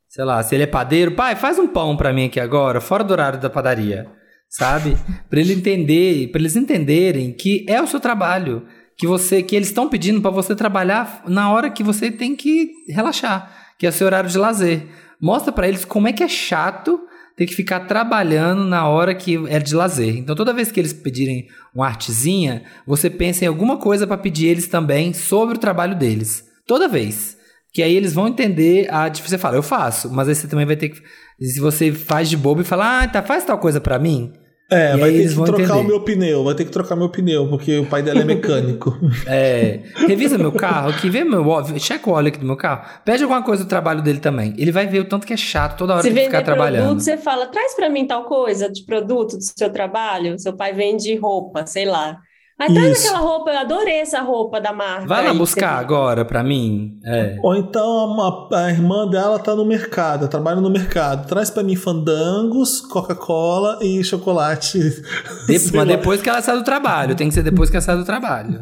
Sei 0.08 0.24
lá, 0.24 0.42
se 0.42 0.54
ele 0.54 0.62
é 0.62 0.66
padeiro, 0.68 1.16
pai, 1.16 1.34
faz 1.34 1.58
um 1.58 1.66
pão 1.66 1.96
pra 1.96 2.12
mim 2.12 2.26
aqui 2.26 2.38
agora, 2.38 2.80
fora 2.80 3.02
do 3.04 3.10
horário 3.12 3.40
da 3.40 3.50
padaria. 3.50 4.06
Sabe? 4.48 4.96
Pra 5.28 5.40
ele 5.40 5.52
entender, 5.52 6.28
para 6.30 6.40
eles 6.40 6.54
entenderem 6.54 7.32
que 7.36 7.66
é 7.68 7.82
o 7.82 7.88
seu 7.88 7.98
trabalho, 7.98 8.64
que 8.96 9.06
você, 9.06 9.42
que 9.42 9.56
eles 9.56 9.68
estão 9.68 9.88
pedindo 9.88 10.20
pra 10.20 10.30
você 10.30 10.54
trabalhar 10.54 11.22
na 11.26 11.50
hora 11.50 11.70
que 11.70 11.82
você 11.82 12.10
tem 12.10 12.36
que 12.36 12.70
relaxar, 12.88 13.74
que 13.78 13.86
é 13.86 13.88
o 13.88 13.92
seu 13.92 14.06
horário 14.06 14.30
de 14.30 14.38
lazer. 14.38 14.86
Mostra 15.20 15.52
pra 15.52 15.68
eles 15.68 15.84
como 15.84 16.08
é 16.08 16.12
que 16.12 16.22
é 16.22 16.28
chato 16.28 17.00
ter 17.36 17.46
que 17.46 17.54
ficar 17.54 17.80
trabalhando 17.80 18.64
na 18.64 18.88
hora 18.88 19.14
que 19.14 19.36
é 19.48 19.58
de 19.58 19.74
lazer. 19.74 20.16
Então, 20.16 20.36
toda 20.36 20.52
vez 20.52 20.70
que 20.70 20.78
eles 20.78 20.92
pedirem 20.92 21.48
uma 21.74 21.86
artezinha, 21.86 22.62
você 22.86 23.10
pensa 23.10 23.44
em 23.44 23.48
alguma 23.48 23.76
coisa 23.76 24.06
para 24.06 24.16
pedir 24.16 24.46
eles 24.46 24.68
também 24.68 25.12
sobre 25.12 25.56
o 25.56 25.60
trabalho 25.60 25.96
deles. 25.96 26.44
Toda 26.66 26.88
vez. 26.88 27.36
Que 27.72 27.82
aí 27.82 27.96
eles 27.96 28.12
vão 28.12 28.28
entender 28.28 28.88
a 28.88 29.10
tipo, 29.10 29.28
você 29.28 29.36
fala, 29.36 29.56
eu 29.56 29.62
faço, 29.62 30.08
mas 30.12 30.28
aí 30.28 30.34
você 30.34 30.46
também 30.46 30.64
vai 30.64 30.76
ter 30.76 30.90
que 30.90 31.02
se 31.40 31.58
você 31.58 31.90
faz 31.90 32.30
de 32.30 32.36
bobo 32.36 32.60
e 32.60 32.64
fala, 32.64 33.02
ah, 33.02 33.08
tá, 33.08 33.20
faz 33.20 33.44
tal 33.44 33.58
coisa 33.58 33.80
pra 33.80 33.98
mim. 33.98 34.32
É, 34.74 34.94
E 34.94 34.98
vai 34.98 35.12
ter 35.12 35.28
que 35.28 35.34
trocar 35.34 35.62
entender. 35.62 35.80
o 35.80 35.84
meu 35.84 36.00
pneu, 36.00 36.44
vai 36.44 36.54
ter 36.54 36.64
que 36.64 36.70
trocar 36.70 36.96
meu 36.96 37.08
pneu, 37.08 37.48
porque 37.48 37.78
o 37.78 37.86
pai 37.86 38.02
dela 38.02 38.20
é 38.20 38.24
mecânico. 38.24 38.96
É, 39.26 39.80
revisa 40.06 40.36
meu 40.36 40.52
carro 40.52 40.90
aqui, 40.90 41.08
vê 41.08 41.24
meu 41.24 41.46
óleo, 41.46 41.78
checa 41.80 42.10
o 42.10 42.12
óleo 42.12 42.28
aqui 42.28 42.38
do 42.38 42.46
meu 42.46 42.56
carro. 42.56 42.84
Pede 43.04 43.22
alguma 43.22 43.42
coisa 43.42 43.64
do 43.64 43.68
trabalho 43.68 44.02
dele 44.02 44.18
também. 44.20 44.54
Ele 44.58 44.70
vai 44.72 44.86
ver 44.86 45.00
o 45.00 45.04
tanto 45.04 45.26
que 45.26 45.32
é 45.32 45.36
chato 45.36 45.78
toda 45.78 45.94
hora 45.94 46.02
Se 46.02 46.10
que 46.10 46.20
ficar 46.20 46.42
trabalhando. 46.42 46.82
produto, 46.84 47.00
você 47.02 47.16
fala, 47.16 47.46
traz 47.46 47.74
pra 47.74 47.88
mim 47.88 48.06
tal 48.06 48.24
coisa 48.24 48.70
de 48.70 48.84
produto 48.84 49.36
do 49.36 49.42
seu 49.42 49.70
trabalho. 49.70 50.38
Seu 50.38 50.52
pai 50.54 50.72
vende 50.72 51.14
roupa, 51.16 51.66
sei 51.66 51.84
lá. 51.84 52.18
Aí 52.56 52.72
traz 52.72 52.98
Isso. 52.98 53.08
aquela 53.08 53.20
roupa, 53.20 53.50
eu 53.50 53.58
adorei 53.58 53.96
essa 54.00 54.20
roupa 54.20 54.60
da 54.60 54.72
marca. 54.72 55.08
Vai 55.08 55.24
lá 55.24 55.32
aí 55.32 55.36
buscar 55.36 55.74
você- 55.78 55.84
agora 55.84 56.24
pra 56.24 56.42
mim. 56.44 57.00
É. 57.04 57.36
Ou 57.42 57.56
então 57.56 58.16
a, 58.20 58.48
a 58.66 58.70
irmã 58.70 59.08
dela 59.08 59.40
tá 59.40 59.56
no 59.56 59.64
mercado, 59.64 60.28
trabalha 60.28 60.60
no 60.60 60.70
mercado. 60.70 61.26
Traz 61.26 61.50
pra 61.50 61.64
mim 61.64 61.74
fandangos, 61.74 62.80
Coca-Cola 62.80 63.78
e 63.82 64.04
chocolate. 64.04 64.78
De- 64.78 65.58
Sei 65.58 65.76
mas 65.76 65.88
lá. 65.88 65.96
depois 65.96 66.22
que 66.22 66.28
ela 66.28 66.40
sai 66.40 66.56
do 66.56 66.62
trabalho, 66.64 67.16
tem 67.16 67.28
que 67.28 67.34
ser 67.34 67.42
depois 67.42 67.68
que 67.70 67.76
ela 67.76 67.82
sai 67.84 67.96
do 67.96 68.04
trabalho. 68.04 68.60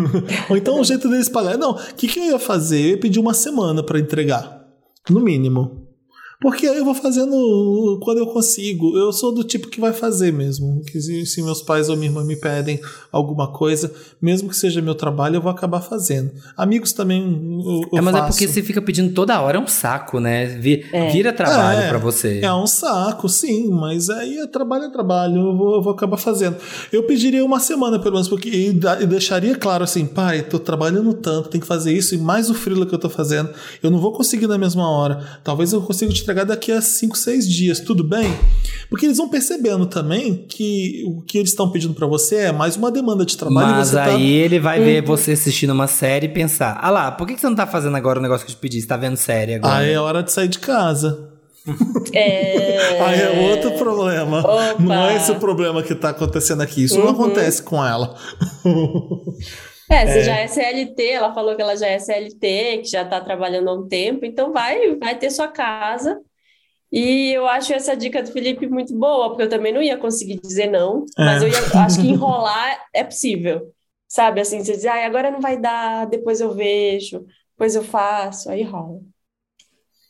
Ou 0.50 0.56
então 0.56 0.78
o 0.78 0.84
jeito 0.84 1.08
deles 1.08 1.28
pagar. 1.30 1.56
Não, 1.56 1.70
o 1.72 1.94
que, 1.94 2.08
que 2.08 2.18
eu 2.20 2.24
ia 2.32 2.38
fazer? 2.38 2.78
Eu 2.80 2.88
ia 2.90 3.00
pedir 3.00 3.20
uma 3.20 3.32
semana 3.32 3.82
pra 3.82 3.98
entregar. 3.98 4.60
No 5.08 5.18
mínimo. 5.18 5.88
Porque 6.40 6.66
aí 6.66 6.78
eu 6.78 6.84
vou 6.84 6.94
fazendo 6.94 7.98
quando 8.02 8.18
eu 8.18 8.26
consigo. 8.26 8.96
Eu 8.96 9.12
sou 9.12 9.32
do 9.32 9.44
tipo 9.44 9.68
que 9.68 9.78
vai 9.80 9.92
fazer 9.92 10.32
mesmo. 10.32 10.80
Que 10.86 11.00
se, 11.00 11.26
se 11.26 11.42
meus 11.42 11.60
pais 11.60 11.88
ou 11.90 11.96
minha 11.96 12.08
irmã 12.10 12.24
me 12.24 12.34
pedem 12.34 12.80
alguma 13.12 13.48
coisa, 13.52 13.92
mesmo 14.22 14.48
que 14.48 14.56
seja 14.56 14.80
meu 14.80 14.94
trabalho, 14.94 15.36
eu 15.36 15.42
vou 15.42 15.50
acabar 15.50 15.80
fazendo. 15.82 16.30
Amigos 16.56 16.92
também 16.94 17.20
eu, 17.62 17.82
eu 17.92 17.98
é, 17.98 18.00
mas 18.00 18.14
é 18.14 18.18
faço. 18.18 18.32
porque 18.32 18.48
você 18.48 18.62
fica 18.62 18.80
pedindo 18.80 19.12
toda 19.12 19.38
hora, 19.40 19.58
é 19.58 19.60
um 19.60 19.66
saco, 19.66 20.18
né? 20.18 20.46
Vi- 20.46 20.84
É. 20.92 21.10
Vira 21.10 21.30
trabalho 21.32 21.80
É, 21.80 21.88
pra 21.90 21.98
você. 21.98 22.40
É 22.42 22.52
um 22.54 22.66
saco, 22.66 23.28
sim, 23.28 23.68
mas 23.68 24.08
aí 24.08 24.38
é 24.38 24.46
trabalho 24.46 24.84
é 24.84 24.90
trabalho, 24.90 25.36
eu 25.40 25.56
vou, 25.56 25.74
eu 25.74 25.82
vou 25.82 25.92
acabar 25.92 26.16
fazendo. 26.16 26.56
Eu 26.90 27.02
pediria 27.02 27.44
uma 27.44 27.60
semana, 27.60 27.98
pelo 27.98 28.14
menos, 28.14 28.28
porque 28.28 28.48
e, 28.48 28.68
e 28.70 29.06
deixaria 29.06 29.54
claro 29.56 29.84
assim, 29.84 30.06
pai, 30.06 30.42
tô 30.42 30.58
trabalhando 30.58 31.12
tanto, 31.12 31.50
tem 31.50 31.60
que 31.60 31.66
fazer 31.66 31.92
isso, 31.92 32.14
e 32.14 32.18
mais 32.18 32.48
o 32.48 32.54
freela 32.54 32.86
que 32.86 32.94
eu 32.94 32.98
tô 32.98 33.10
fazendo, 33.10 33.50
eu 33.82 33.90
não 33.90 33.98
vou 34.00 34.12
conseguir 34.12 34.46
na 34.46 34.56
mesma 34.56 34.88
hora. 34.90 35.38
Talvez 35.44 35.72
eu 35.74 35.82
consiga 35.82 36.10
te 36.12 36.24
entregar 36.30 36.44
daqui 36.44 36.70
a 36.70 36.80
5, 36.80 37.16
6 37.18 37.48
dias, 37.48 37.80
tudo 37.80 38.04
bem? 38.04 38.32
Porque 38.88 39.04
eles 39.06 39.16
vão 39.18 39.28
percebendo 39.28 39.86
também 39.86 40.44
que 40.48 41.02
o 41.06 41.22
que 41.22 41.38
eles 41.38 41.50
estão 41.50 41.70
pedindo 41.70 41.92
pra 41.94 42.06
você 42.06 42.36
é 42.36 42.52
mais 42.52 42.76
uma 42.76 42.90
demanda 42.90 43.24
de 43.26 43.36
trabalho. 43.36 43.68
e 43.68 43.70
Mas 43.72 43.90
tá- 43.90 44.04
aí 44.04 44.30
ele 44.32 44.58
vai 44.60 44.80
ver 44.80 45.02
você 45.04 45.32
assistindo 45.32 45.70
uma 45.70 45.86
série 45.88 46.26
e 46.26 46.30
pensar: 46.30 46.78
ah 46.80 46.90
lá, 46.90 47.10
por 47.10 47.26
que 47.26 47.36
você 47.38 47.46
não 47.48 47.56
tá 47.56 47.66
fazendo 47.66 47.96
agora 47.96 48.18
o 48.18 48.22
negócio 48.22 48.46
que 48.46 48.52
eu 48.52 48.56
te 48.56 48.60
pedi? 48.60 48.80
Você 48.80 48.86
tá 48.86 48.96
vendo 48.96 49.16
série 49.16 49.54
agora? 49.54 49.74
Aí 49.78 49.92
é 49.92 49.98
hora 50.00 50.22
de 50.22 50.30
sair 50.32 50.48
de 50.48 50.58
casa. 50.60 51.28
É... 52.12 53.00
Aí 53.04 53.20
é 53.20 53.50
outro 53.52 53.72
problema. 53.72 54.40
Opa. 54.40 54.76
Não 54.78 54.94
é 55.06 55.16
esse 55.16 55.30
o 55.32 55.36
problema 55.36 55.82
que 55.82 55.94
tá 55.94 56.10
acontecendo 56.10 56.60
aqui. 56.62 56.84
Isso 56.84 56.96
não 56.98 57.06
Uhum. 57.06 57.10
acontece 57.10 57.62
com 57.62 57.84
ela. 57.84 58.14
É, 59.90 60.06
você 60.06 60.22
já 60.22 60.36
é 60.38 60.46
CLT, 60.46 61.08
ela 61.10 61.34
falou 61.34 61.56
que 61.56 61.62
ela 61.62 61.76
já 61.76 61.86
é 61.88 61.98
CLT, 61.98 62.78
que 62.78 62.84
já 62.88 63.02
está 63.02 63.20
trabalhando 63.20 63.68
há 63.68 63.74
um 63.74 63.88
tempo, 63.88 64.24
então 64.24 64.52
vai, 64.52 64.94
vai 64.96 65.18
ter 65.18 65.30
sua 65.30 65.48
casa. 65.48 66.20
E 66.92 67.32
eu 67.32 67.46
acho 67.48 67.72
essa 67.72 67.96
dica 67.96 68.22
do 68.22 68.32
Felipe 68.32 68.66
muito 68.68 68.96
boa, 68.98 69.28
porque 69.30 69.44
eu 69.44 69.48
também 69.48 69.72
não 69.72 69.82
ia 69.82 69.96
conseguir 69.96 70.40
dizer 70.40 70.68
não, 70.68 71.04
mas 71.18 71.42
É. 71.42 71.46
eu 71.46 71.50
ia- 71.50 71.58
acho 71.84 72.00
que 72.00 72.08
enrolar 72.08 72.86
é 72.94 73.04
possível. 73.04 73.72
Sabe, 74.08 74.40
assim, 74.40 74.64
você 74.64 74.72
diz, 74.72 74.86
ai, 74.86 75.04
agora 75.04 75.30
não 75.30 75.40
vai 75.40 75.56
dar, 75.58 76.06
depois 76.06 76.40
eu 76.40 76.54
vejo, 76.54 77.24
depois 77.52 77.76
eu 77.76 77.84
faço, 77.84 78.50
aí 78.50 78.62
rola. 78.64 79.00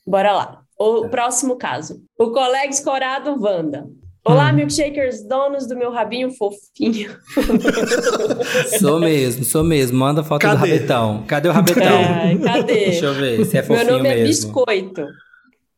Bora 0.07 0.33
lá. 0.33 0.63
O 0.79 1.09
próximo 1.09 1.57
caso. 1.57 2.03
O 2.19 2.33
colega 2.33 2.71
escorado 2.71 3.37
Wanda. 3.43 3.87
Olá, 4.23 4.53
milkshakers, 4.53 5.23
donos 5.27 5.67
do 5.67 5.75
meu 5.77 5.91
rabinho 5.91 6.31
fofinho. 6.31 7.17
Sou 8.79 9.01
mesmo, 9.01 9.45
sou 9.45 9.65
mesmo. 9.65 9.99
Manda 9.99 10.23
foto 10.23 10.43
do 10.43 10.47
Cadê? 10.47 10.59
rabetão. 10.73 11.25
Cadê 11.27 11.49
o 11.49 11.53
rabetão? 11.53 11.83
Ai, 11.87 12.39
cadê? 12.39 12.75
Deixa 12.75 13.07
eu 13.07 13.15
ver 13.15 13.45
se 13.47 13.57
é 13.57 13.63
Meu 13.63 13.79
fofinho 13.79 13.93
nome 13.97 14.09
é 14.09 14.15
mesmo. 14.17 14.27
Biscoito. 14.27 15.07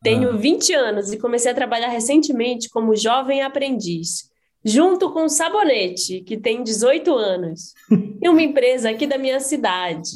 Tenho 0.03 0.37
20 0.37 0.73
anos 0.73 1.13
e 1.13 1.17
comecei 1.17 1.51
a 1.51 1.55
trabalhar 1.55 1.87
recentemente 1.87 2.67
como 2.69 2.93
jovem 2.97 3.41
aprendiz, 3.41 4.29
junto 4.63 5.09
com 5.13 5.23
o 5.23 5.29
Sabonete, 5.29 6.19
que 6.21 6.35
tem 6.35 6.61
18 6.61 7.15
anos, 7.15 7.73
em 8.21 8.27
uma 8.27 8.41
empresa 8.41 8.89
aqui 8.89 9.07
da 9.07 9.17
minha 9.17 9.39
cidade. 9.39 10.09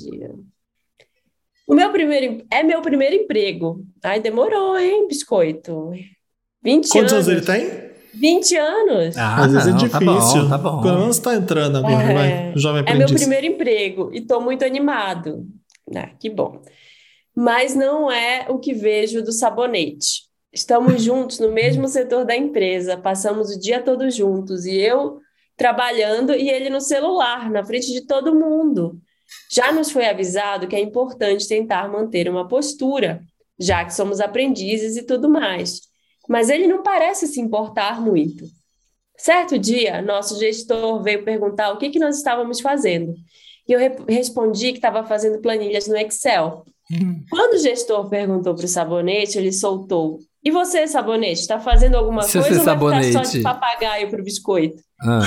O 1.66 1.74
meu 1.74 1.90
primeiro 1.94 2.46
é 2.52 2.62
meu 2.62 2.82
primeiro 2.82 3.16
emprego. 3.16 3.86
Ai, 4.04 4.20
demorou, 4.20 4.78
hein, 4.78 5.08
Biscoito? 5.08 5.92
20 6.62 6.90
Quantos 6.90 7.14
anos. 7.14 7.14
anos 7.14 7.28
ele 7.30 7.42
tem? 7.42 7.87
20 8.20 8.56
anos. 8.56 9.18
Ah, 9.18 9.44
Às 9.44 9.52
vezes 9.54 9.68
não, 9.74 9.86
é 9.86 9.90
tá 9.90 10.00
difícil. 10.00 10.44
bom, 10.44 10.50
tá 10.50 10.58
bom. 10.58 10.82
Pelo 10.82 11.00
menos 11.00 11.20
tá 11.20 11.36
entrando 11.36 11.78
agora, 11.78 12.04
É. 12.04 12.14
vai. 12.14 12.54
Jovem 12.56 12.82
É 12.82 12.94
meu 12.94 13.04
aprendiz. 13.04 13.22
primeiro 13.22 13.46
emprego 13.48 14.10
e 14.14 14.18
estou 14.20 14.42
muito 14.42 14.64
animado. 14.66 15.46
Ah, 15.96 16.10
que 16.20 16.30
bom. 16.30 16.62
Mas 17.36 17.76
não 17.76 18.12
é 18.12 18.46
o 18.50 18.58
que 18.60 18.74
vejo 18.74 19.22
do 19.24 19.32
sabonete. 19.32 20.24
Estamos 20.52 21.04
juntos 21.04 21.40
no 21.40 21.52
mesmo 21.52 21.88
setor 21.90 22.26
da 22.26 22.36
empresa, 22.36 22.98
passamos 22.98 23.50
o 23.56 23.60
dia 23.60 23.82
todo 23.82 24.10
juntos 24.10 24.66
e 24.66 24.76
eu 24.76 25.20
trabalhando 25.56 26.34
e 26.34 26.50
ele 26.50 26.70
no 26.70 26.80
celular, 26.82 27.50
na 27.50 27.64
frente 27.64 27.92
de 27.92 28.02
todo 28.06 28.34
mundo. 28.36 28.98
Já 29.52 29.72
nos 29.72 29.92
foi 29.92 30.06
avisado 30.08 30.68
que 30.68 30.76
é 30.76 30.80
importante 30.80 31.48
tentar 31.48 31.90
manter 31.92 32.30
uma 32.30 32.48
postura, 32.48 33.22
já 33.60 33.84
que 33.84 33.94
somos 33.94 34.20
aprendizes 34.20 34.96
e 34.98 35.04
tudo 35.04 35.28
mais. 35.30 35.82
Mas 36.28 36.50
ele 36.50 36.68
não 36.68 36.84
parece 36.84 37.28
se 37.28 37.40
importar 37.40 38.02
muito. 38.02 38.46
Certo 39.18 39.58
dia, 39.58 40.02
nosso 40.02 40.38
gestor 40.40 41.02
veio 41.02 41.24
perguntar 41.24 41.72
o 41.72 41.78
que, 41.78 41.90
que 41.90 42.00
nós 42.00 42.18
estávamos 42.18 42.60
fazendo. 42.60 43.16
E 43.68 43.74
eu 43.74 43.80
re- 43.80 43.96
respondi 44.08 44.72
que 44.72 44.78
estava 44.78 45.04
fazendo 45.04 45.42
planilhas 45.42 45.88
no 45.88 45.98
Excel. 45.98 46.64
Quando 47.30 47.56
o 47.56 47.58
gestor 47.60 48.08
perguntou 48.10 48.54
para 48.56 48.66
o 48.66 48.68
Sabonete, 48.68 49.38
ele 49.38 49.52
soltou: 49.52 50.20
E 50.44 50.52
você, 50.52 50.88
Sabonete, 50.88 51.42
está 51.42 51.60
fazendo 51.60 51.96
alguma 51.98 52.22
Seu 52.22 52.42
coisa 52.42 52.60
ou 52.60 52.66
vai 52.66 52.76
ficar 52.76 53.04
só 53.04 53.12
Sabonete. 53.12 53.32
de 53.38 53.42
papagaio 53.44 54.10
para 54.10 54.22
o 54.22 54.24
biscoito? 54.24 54.82
Ah, 55.02 55.22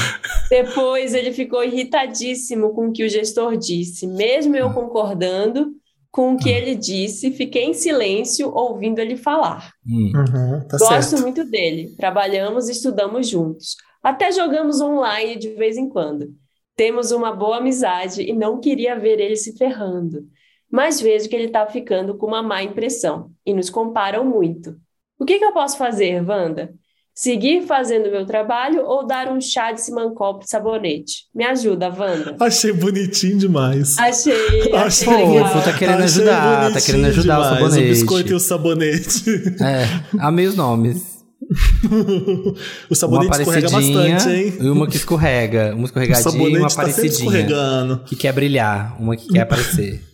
Depois 0.49 1.13
ele 1.15 1.33
ficou 1.33 1.63
irritadíssimo 1.63 2.73
com 2.75 2.89
o 2.89 2.93
que 2.93 3.05
o 3.05 3.09
gestor 3.09 3.57
disse, 3.57 4.07
mesmo 4.07 4.57
eu 4.57 4.73
concordando 4.73 5.73
com 6.11 6.35
o 6.35 6.39
que 6.39 6.49
ele 6.51 6.75
disse, 6.75 7.31
fiquei 7.33 7.65
em 7.65 7.75
silêncio 7.75 8.51
ouvindo 8.55 8.99
ele 8.99 9.17
falar. 9.17 9.73
hum. 9.87 10.13
Uhum, 10.15 10.67
tá 10.69 10.79
Gosto 10.79 11.17
certo. 11.17 11.23
muito 11.23 11.45
dele. 11.45 11.95
Trabalhamos 11.97 12.69
e 12.69 12.73
estudamos 12.73 13.29
juntos. 13.29 13.77
Até 14.03 14.33
jogamos 14.33 14.81
online 14.81 15.37
de 15.37 15.51
vez 15.55 15.77
em 15.77 15.89
quando. 15.89 16.35
Temos 16.77 17.11
uma 17.13 17.33
boa 17.35 17.59
amizade 17.59 18.23
e 18.23 18.33
não 18.33 18.61
queria 18.61 18.99
ver 18.99 19.21
ele 19.21 19.37
se 19.37 19.57
ferrando. 19.57 20.27
mas 20.71 21.01
vejo 21.01 21.29
que 21.29 21.35
ele 21.37 21.47
está 21.47 21.67
ficando 21.67 22.17
com 22.17 22.27
uma 22.27 22.43
má 22.43 22.63
impressão 22.63 23.33
e 23.45 23.53
nos 23.55 23.69
comparam 23.71 24.25
muito. 24.25 24.77
O 25.19 25.25
que, 25.25 25.39
que 25.39 25.45
eu 25.45 25.53
posso 25.53 25.77
fazer, 25.77 26.23
Wanda? 26.27 26.75
Seguir 27.21 27.67
fazendo 27.67 28.07
o 28.07 28.11
meu 28.11 28.25
trabalho 28.25 28.81
ou 28.83 29.07
dar 29.07 29.29
um 29.29 29.39
chá 29.43 29.73
de 29.73 29.83
simancol 29.83 30.39
de 30.39 30.49
sabonete? 30.49 31.27
Me 31.35 31.45
ajuda, 31.45 31.91
Wanda. 31.91 32.35
Achei 32.41 32.73
bonitinho 32.73 33.37
demais. 33.37 33.99
Achei, 33.99 34.73
achei 34.73 35.07
fofo, 35.07 35.63
tá 35.63 35.77
querendo 35.77 36.03
Achei 36.03 36.23
ajudar, 36.23 36.73
tá 36.73 36.81
querendo 36.81 37.05
ajudar 37.09 37.39
o 37.39 37.43
demais, 37.43 37.61
sabonete. 37.61 37.85
O 37.85 37.89
biscoito 37.91 38.31
e 38.31 38.35
o 38.35 38.41
sabonete. 38.41 39.55
É, 39.61 40.01
amei 40.19 40.47
os 40.47 40.57
nomes. 40.57 41.21
o 42.89 42.95
sabonete 42.95 43.27
uma 43.27 43.37
escorrega 43.43 43.69
bastante, 43.69 44.29
hein? 44.31 44.55
e 44.59 44.69
uma 44.71 44.87
que 44.87 44.97
escorrega. 44.97 45.75
Uma 45.75 45.83
O 45.83 45.85
escorregadinha 45.85 46.49
e 46.49 46.57
uma 46.57 46.69
tá 46.71 46.77
parecidinha. 46.77 47.11
escorregando. 47.11 48.01
que 48.07 48.17
quer 48.17 48.33
brilhar, 48.33 48.97
uma 48.99 49.15
que 49.15 49.29
quer 49.29 49.41
aparecer. 49.41 50.10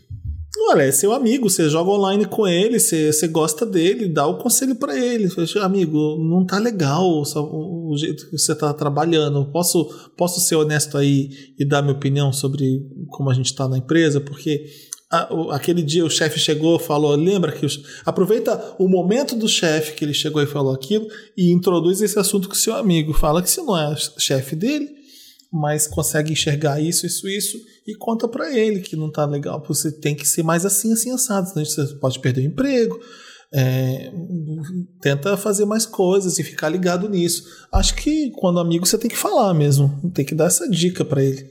Olha, 0.69 0.83
é 0.83 0.91
seu 0.91 1.13
amigo, 1.13 1.49
você 1.49 1.69
joga 1.69 1.91
online 1.91 2.25
com 2.27 2.47
ele, 2.47 2.81
você, 2.81 3.13
você 3.13 3.29
gosta 3.29 3.65
dele, 3.65 4.09
dá 4.09 4.27
o 4.27 4.39
conselho 4.39 4.75
pra 4.75 4.99
ele. 4.99 5.29
Amigo, 5.63 6.17
não 6.19 6.45
tá 6.45 6.59
legal 6.59 7.25
só 7.25 7.41
o, 7.43 7.97
jeito 7.97 8.29
que 8.29 8.37
você 8.37 8.53
tá 8.55 8.75
trabalhando. 8.75 9.51
Posso, 9.53 9.85
posso 10.17 10.41
ser 10.41 10.57
honesto 10.57 10.99
aí 10.99 11.31
e 11.59 11.65
dar 11.65 11.83
minha 11.83 11.95
opinião 11.95 12.33
sobre 12.33 12.83
como 13.11 13.31
a 13.31 13.35
gente 13.35 13.55
tá 13.55 13.69
na 13.69 13.79
empresa? 13.79 14.21
Porque 14.21 14.65
a- 15.09 15.33
o- 15.33 15.51
aquele 15.53 15.83
dia 15.83 16.05
o 16.05 16.11
chefe 16.11 16.41
chegou 16.41 16.81
falou, 16.81 17.15
lembra 17.15 17.53
que... 17.53 17.65
aproveita 18.05 18.75
o 18.77 18.89
momento 18.89 19.37
do 19.37 19.49
chefe 19.49 19.95
que 19.95 20.05
ele 20.05 20.15
chegou 20.15 20.43
e 20.43 20.47
falou 20.47 20.75
aquilo 20.75 21.07
e 21.37 21.53
introduz 21.53 22.01
esse 22.03 22.19
assunto 22.19 22.49
com 22.49 22.57
seu 22.57 22.75
amigo. 22.75 23.13
Fala 23.13 23.41
que 23.41 23.49
você 23.49 23.63
não 23.63 23.79
é 23.79 23.95
chefe 24.19 24.57
dele, 24.57 24.89
mas 25.53 25.87
consegue 25.87 26.33
enxergar 26.33 26.81
isso, 26.81 27.07
isso, 27.07 27.29
isso 27.29 27.59
e 27.87 27.95
conta 27.97 28.27
pra 28.29 28.53
ele 28.57 28.81
que 28.81 28.97
não 28.97 29.11
tá 29.11 29.25
legal. 29.25 29.63
Você 29.69 29.91
tem 29.93 30.15
que 30.15 30.27
ser 30.27 30.43
mais 30.43 30.65
assim, 30.67 30.93
assim, 30.93 31.13
assado, 31.13 31.49
senão 31.49 31.65
você 31.65 31.95
pode 32.01 32.19
perder 32.21 32.43
o 32.43 32.51
emprego. 32.51 32.99
É, 33.55 34.11
tenta 35.01 35.37
fazer 35.37 35.65
mais 35.65 35.87
coisas 35.87 36.39
e 36.39 36.43
ficar 36.43 36.69
ligado 36.69 37.09
nisso. 37.09 37.45
Acho 37.73 37.95
que 37.95 38.31
quando 38.33 38.59
amigo 38.59 38.85
você 38.85 38.99
tem 38.99 39.09
que 39.09 39.17
falar 39.17 39.55
mesmo, 39.55 40.11
tem 40.13 40.25
que 40.25 40.35
dar 40.35 40.47
essa 40.47 40.69
dica 40.69 41.05
pra 41.05 41.23
ele. 41.23 41.47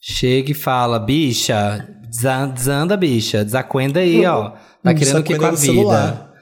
Chega 0.00 0.52
e 0.52 0.54
fala, 0.54 0.98
bicha, 1.00 1.84
desa- 2.08 2.46
desanda, 2.46 2.96
bicha, 2.96 3.44
desacuenda 3.44 3.98
aí, 4.00 4.24
ó. 4.24 4.50
Tá 4.82 4.94
querendo 4.94 5.18
o 5.18 5.24
que 5.24 5.36
com 5.36 5.44
a 5.46 5.50
vida? 5.50 5.60
celular. 5.60 6.32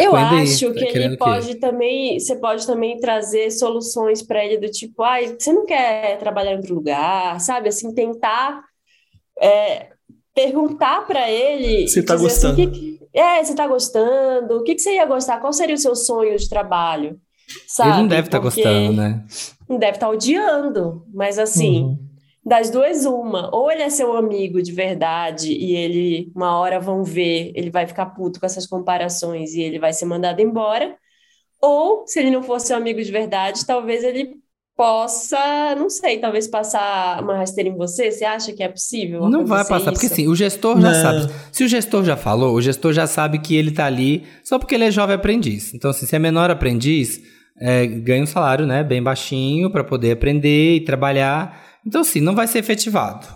Eu 0.00 0.16
acho 0.16 0.68
tá 0.68 0.74
que 0.74 0.84
ele 0.84 1.16
pode 1.16 1.54
também, 1.56 2.18
você 2.18 2.36
pode 2.36 2.66
também 2.66 2.98
trazer 2.98 3.50
soluções 3.50 4.22
para 4.22 4.44
ele 4.44 4.58
do 4.58 4.70
tipo, 4.70 5.02
ai, 5.02 5.36
você 5.38 5.52
não 5.52 5.64
quer 5.66 6.18
trabalhar 6.18 6.52
em 6.52 6.56
outro 6.56 6.74
lugar, 6.74 7.40
sabe? 7.40 7.68
Assim, 7.68 7.94
tentar 7.94 8.62
é, 9.40 9.88
perguntar 10.34 11.06
para 11.06 11.30
ele, 11.30 11.88
Se 11.88 12.02
tá 12.02 12.14
assim, 12.14 12.22
gostando. 12.24 12.52
o 12.54 12.56
que 12.56 12.66
que- 12.66 12.98
é, 13.12 13.42
você 13.42 13.54
tá 13.54 13.66
gostando? 13.66 14.58
O 14.58 14.62
que 14.62 14.74
que 14.74 14.80
você 14.80 14.94
ia 14.94 15.06
gostar? 15.06 15.40
Qual 15.40 15.52
seria 15.52 15.74
o 15.74 15.78
seu 15.78 15.94
sonho 15.96 16.36
de 16.36 16.48
trabalho? 16.48 17.18
Sabe? 17.66 17.90
Ele 17.90 17.98
não 18.02 18.08
deve 18.08 18.28
estar 18.28 18.40
Porque 18.40 18.62
gostando, 18.62 18.92
né? 18.92 19.24
Não 19.68 19.78
deve 19.78 19.92
estar 19.96 20.08
odiando, 20.10 21.04
mas 21.12 21.38
assim, 21.38 21.82
Uhum. 21.84 22.07
Das 22.48 22.70
duas, 22.70 23.04
uma. 23.04 23.54
Ou 23.54 23.70
ele 23.70 23.82
é 23.82 23.90
seu 23.90 24.16
amigo 24.16 24.62
de 24.62 24.72
verdade 24.72 25.52
e 25.52 25.76
ele, 25.76 26.32
uma 26.34 26.58
hora 26.58 26.80
vão 26.80 27.04
ver, 27.04 27.52
ele 27.54 27.70
vai 27.70 27.86
ficar 27.86 28.06
puto 28.06 28.40
com 28.40 28.46
essas 28.46 28.66
comparações 28.66 29.54
e 29.54 29.60
ele 29.60 29.78
vai 29.78 29.92
ser 29.92 30.06
mandado 30.06 30.40
embora. 30.40 30.96
Ou, 31.60 32.06
se 32.06 32.18
ele 32.18 32.30
não 32.30 32.42
for 32.42 32.60
seu 32.60 32.76
amigo 32.76 33.02
de 33.02 33.12
verdade, 33.12 33.66
talvez 33.66 34.02
ele 34.02 34.36
possa, 34.76 35.74
não 35.76 35.90
sei, 35.90 36.18
talvez 36.18 36.46
passar 36.46 37.20
uma 37.20 37.36
rasteira 37.36 37.68
em 37.68 37.76
você. 37.76 38.12
Você 38.12 38.24
acha 38.24 38.52
que 38.52 38.62
é 38.62 38.68
possível? 38.68 39.28
Não 39.28 39.44
vai 39.44 39.66
passar, 39.66 39.90
porque 39.90 40.06
isso? 40.06 40.14
assim, 40.14 40.28
o 40.28 40.36
gestor 40.36 40.80
já 40.80 40.92
Não. 40.92 41.02
sabe. 41.02 41.32
Se 41.50 41.64
o 41.64 41.68
gestor 41.68 42.04
já 42.04 42.16
falou, 42.16 42.54
o 42.54 42.62
gestor 42.62 42.92
já 42.92 43.06
sabe 43.06 43.40
que 43.40 43.56
ele 43.56 43.72
tá 43.72 43.86
ali 43.86 44.22
só 44.44 44.56
porque 44.56 44.76
ele 44.76 44.84
é 44.84 44.90
jovem 44.90 45.16
aprendiz. 45.16 45.74
Então, 45.74 45.90
assim, 45.90 46.06
se 46.06 46.14
é 46.14 46.18
menor 46.18 46.48
aprendiz, 46.48 47.20
é, 47.60 47.86
ganha 47.88 48.22
um 48.22 48.26
salário, 48.26 48.66
né, 48.66 48.84
bem 48.84 49.02
baixinho 49.02 49.68
para 49.68 49.82
poder 49.82 50.12
aprender 50.12 50.76
e 50.76 50.80
trabalhar. 50.84 51.67
Então, 51.88 52.02
assim, 52.02 52.20
não 52.20 52.34
vai 52.34 52.46
ser 52.46 52.58
efetivado, 52.58 53.26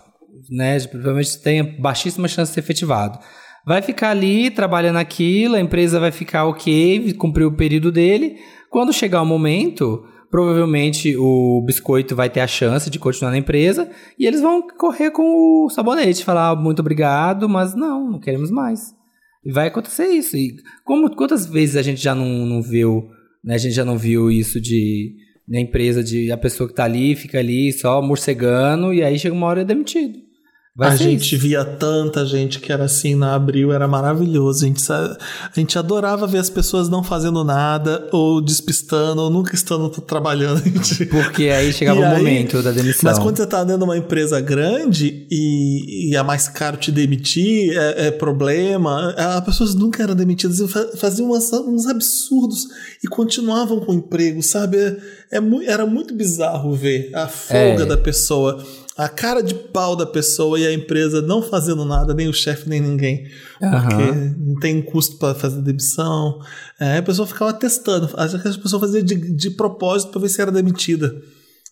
né? 0.50 0.78
Provavelmente 0.80 1.40
tem 1.40 1.80
baixíssima 1.80 2.28
chance 2.28 2.50
de 2.50 2.54
ser 2.54 2.60
efetivado. 2.60 3.18
Vai 3.66 3.80
ficar 3.80 4.10
ali 4.10 4.50
trabalhando 4.50 4.98
aquilo, 4.98 5.54
a 5.54 5.60
empresa 5.60 5.98
vai 5.98 6.10
ficar 6.12 6.44
ok, 6.44 7.14
cumpriu 7.14 7.48
o 7.48 7.56
período 7.56 7.90
dele. 7.90 8.36
Quando 8.68 8.92
chegar 8.92 9.22
o 9.22 9.26
momento, 9.26 10.04
provavelmente 10.30 11.16
o 11.16 11.62
biscoito 11.64 12.14
vai 12.14 12.28
ter 12.28 12.40
a 12.40 12.46
chance 12.46 12.90
de 12.90 12.98
continuar 12.98 13.30
na 13.30 13.38
empresa 13.38 13.90
e 14.18 14.26
eles 14.26 14.42
vão 14.42 14.60
correr 14.76 15.10
com 15.12 15.64
o 15.64 15.70
sabonete, 15.70 16.22
falar 16.22 16.50
"Ah, 16.50 16.56
muito 16.56 16.80
obrigado, 16.80 17.48
mas 17.48 17.74
não, 17.74 18.10
não 18.10 18.20
queremos 18.20 18.50
mais. 18.50 18.94
E 19.42 19.50
vai 19.50 19.68
acontecer 19.68 20.08
isso. 20.08 20.36
E 20.36 20.56
como 20.84 21.08
quantas 21.16 21.46
vezes 21.46 21.76
a 21.76 21.82
gente 21.82 22.02
já 22.02 22.14
não, 22.14 22.44
não 22.44 22.60
viu, 22.60 23.08
né? 23.42 23.54
A 23.54 23.58
gente 23.58 23.74
já 23.74 23.84
não 23.84 23.96
viu 23.96 24.30
isso 24.30 24.60
de 24.60 25.14
na 25.46 25.60
empresa 25.60 26.02
de 26.02 26.30
a 26.30 26.36
pessoa 26.36 26.68
que 26.68 26.74
tá 26.74 26.84
ali 26.84 27.14
fica 27.14 27.38
ali 27.38 27.72
só 27.72 28.00
morcegando 28.00 28.92
e 28.92 29.02
aí 29.02 29.18
chega 29.18 29.34
uma 29.34 29.46
hora 29.46 29.62
é 29.62 29.64
demitido. 29.64 30.31
A 30.78 30.96
ser 30.96 31.04
gente 31.04 31.34
isso. 31.34 31.42
via 31.42 31.62
tanta 31.66 32.24
gente 32.24 32.58
que 32.58 32.72
era 32.72 32.84
assim 32.84 33.14
na 33.14 33.34
Abril, 33.34 33.72
era 33.72 33.86
maravilhoso. 33.86 34.64
A 34.64 34.68
gente, 34.68 34.82
a 34.90 35.18
gente 35.54 35.78
adorava 35.78 36.26
ver 36.26 36.38
as 36.38 36.48
pessoas 36.48 36.88
não 36.88 37.02
fazendo 37.04 37.44
nada, 37.44 38.08
ou 38.10 38.40
despistando, 38.40 39.20
ou 39.20 39.28
nunca 39.28 39.54
estando 39.54 39.90
trabalhando. 39.90 40.62
Gente- 40.64 41.04
Porque 41.06 41.48
aí 41.50 41.72
chegava 41.74 41.98
E 42.00 42.02
o 42.02 42.06
aí- 42.06 42.16
momento 42.16 42.62
da 42.62 42.70
demissão. 42.70 43.02
Mas 43.10 43.18
quando 43.18 43.36
você 43.36 43.46
tá 43.46 43.62
dentro 43.64 43.78
de 43.80 43.84
uma 43.84 43.98
empresa 43.98 44.40
grande 44.40 45.26
e, 45.30 46.10
e 46.12 46.16
é 46.16 46.22
mais 46.22 46.48
caro 46.48 46.78
te 46.78 46.90
demitir, 46.90 47.76
é, 47.76 48.06
é 48.06 48.10
problema. 48.10 49.14
As 49.16 49.44
pessoas 49.44 49.74
nunca 49.74 50.02
eram 50.02 50.14
demitidas, 50.14 50.58
fa- 50.70 50.88
faziam 50.96 51.26
umas- 51.28 51.52
uns 51.52 51.86
absurdos 51.86 52.66
e 53.04 53.08
continuavam 53.08 53.78
com 53.80 53.92
o 53.92 53.94
emprego, 53.94 54.42
sabe? 54.42 54.78
É, 54.78 54.96
é 55.30 55.40
era 55.66 55.84
muito 55.86 56.14
bizarro 56.14 56.74
ver 56.74 57.10
a 57.14 57.28
folga 57.28 57.82
É. 57.82 57.86
da 57.86 57.96
pessoa, 57.96 58.62
a 58.96 59.08
cara 59.08 59.42
de 59.42 59.54
pau 59.54 59.96
da 59.96 60.04
pessoa 60.04 60.58
e 60.58 60.66
a 60.66 60.72
empresa 60.72 61.22
não 61.22 61.42
fazendo 61.42 61.84
nada, 61.84 62.12
nem 62.12 62.28
o 62.28 62.32
chefe, 62.32 62.68
nem 62.68 62.80
ninguém. 62.80 63.24
Porque 63.58 63.64
Aham. 63.74 64.34
não 64.38 64.60
tem 64.60 64.82
custo 64.82 65.16
para 65.16 65.34
fazer 65.34 65.62
demissão. 65.62 66.38
É, 66.78 66.98
a 66.98 67.02
pessoa 67.02 67.26
ficava 67.26 67.52
testando. 67.54 68.10
Acho 68.16 68.38
que 68.38 68.48
a 68.48 68.52
pessoa 68.52 68.80
fazia 68.80 69.02
de, 69.02 69.14
de 69.34 69.50
propósito 69.50 70.10
para 70.12 70.20
ver 70.20 70.28
se 70.28 70.40
era 70.42 70.52
demitida. 70.52 71.14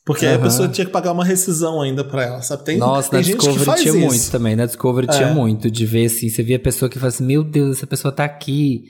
Porque 0.04 0.24
aí 0.24 0.34
a 0.34 0.38
pessoa 0.38 0.66
tinha 0.66 0.86
que 0.86 0.90
pagar 0.90 1.12
uma 1.12 1.24
rescisão 1.24 1.80
ainda 1.82 2.02
pra 2.02 2.24
ela, 2.24 2.42
sabe? 2.42 2.64
Tem, 2.64 2.78
Nossa, 2.78 3.10
tem 3.10 3.18
na 3.18 3.22
gente 3.22 3.32
que 3.36 3.40
Discovery 3.40 3.64
faz 3.66 3.80
tinha 3.82 3.92
isso. 3.94 4.06
muito 4.06 4.30
também. 4.30 4.56
Na 4.56 4.64
Discovery 4.66 5.06
É. 5.10 5.12
tinha 5.12 5.34
muito 5.34 5.70
de 5.70 5.84
ver 5.86 6.06
assim. 6.06 6.28
Você 6.30 6.42
via 6.42 6.56
a 6.56 6.60
pessoa 6.60 6.88
que 6.88 6.98
fala 6.98 7.08
assim: 7.08 7.24
Meu 7.24 7.44
Deus, 7.44 7.76
essa 7.76 7.86
pessoa 7.86 8.10
tá 8.10 8.24
aqui. 8.24 8.84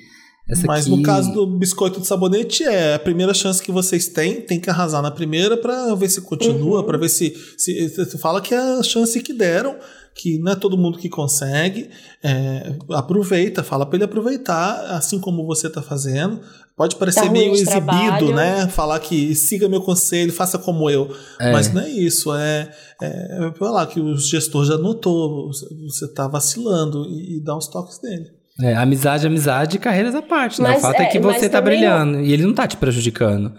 Essa 0.50 0.66
Mas 0.66 0.86
aqui... 0.86 0.96
no 0.96 1.02
caso 1.02 1.32
do 1.32 1.46
biscoito 1.46 2.00
de 2.00 2.06
sabonete, 2.06 2.64
é 2.64 2.94
a 2.94 2.98
primeira 2.98 3.32
chance 3.32 3.62
que 3.62 3.70
vocês 3.70 4.08
têm, 4.08 4.40
tem 4.40 4.58
que 4.60 4.68
arrasar 4.68 5.00
na 5.02 5.10
primeira 5.10 5.56
pra 5.56 5.94
ver 5.94 6.08
se 6.08 6.20
continua, 6.22 6.80
Uhum. 6.80 6.86
pra 6.86 6.98
ver 6.98 7.08
se, 7.08 7.34
se. 7.56 7.88
Você 7.88 8.18
fala 8.18 8.40
que 8.40 8.54
é 8.54 8.58
a 8.58 8.82
chance 8.82 9.20
que 9.22 9.32
deram, 9.32 9.76
que 10.14 10.38
não 10.38 10.52
é 10.52 10.56
todo 10.56 10.76
mundo 10.76 10.98
que 10.98 11.08
consegue. 11.08 11.88
é, 12.22 12.74
aproveita, 12.90 13.62
fala 13.62 13.86
pra 13.86 13.96
ele 13.96 14.04
aproveitar, 14.04 14.96
assim 14.96 15.18
como 15.20 15.46
você 15.46 15.70
tá 15.70 15.80
fazendo. 15.80 16.40
Pode 16.76 16.96
parecer 16.96 17.24
Tá 17.24 17.30
meio 17.30 17.52
exibido, 17.52 17.70
trabalho. 17.86 18.34
né? 18.34 18.66
Falar 18.68 18.98
que 19.00 19.34
siga 19.34 19.68
meu 19.68 19.82
conselho, 19.82 20.32
faça 20.32 20.58
como 20.58 20.88
eu. 20.88 21.14
É. 21.38 21.52
Mas 21.52 21.72
não 21.72 21.82
é 21.82 21.90
isso, 21.90 22.34
é, 22.34 22.70
é, 23.02 23.06
é 23.48 23.52
falar 23.58 23.86
que 23.86 24.00
o 24.00 24.16
gestor 24.16 24.64
já 24.64 24.78
notou, 24.78 25.50
você 25.86 26.08
tá 26.08 26.26
vacilando 26.26 27.04
e, 27.06 27.36
e 27.36 27.40
dá 27.40 27.54
os 27.56 27.68
toques 27.68 27.98
dele. 27.98 28.30
É, 28.62 28.74
amizade, 28.74 29.26
amizade 29.26 29.76
e 29.76 29.80
carreiras 29.80 30.14
à 30.14 30.22
parte. 30.22 30.60
Né? 30.60 30.68
O 30.68 30.72
Mas, 30.72 30.82
fato 30.82 31.00
é, 31.00 31.04
é, 31.04 31.06
que 31.06 31.18
mas 31.20 31.36
você 31.38 31.48
tá 31.48 31.60
brilhando 31.60 32.20
e 32.20 32.32
ele 32.32 32.44
não 32.44 32.52
tá 32.54 32.66
te 32.66 32.76
prejudicando. 32.76 33.52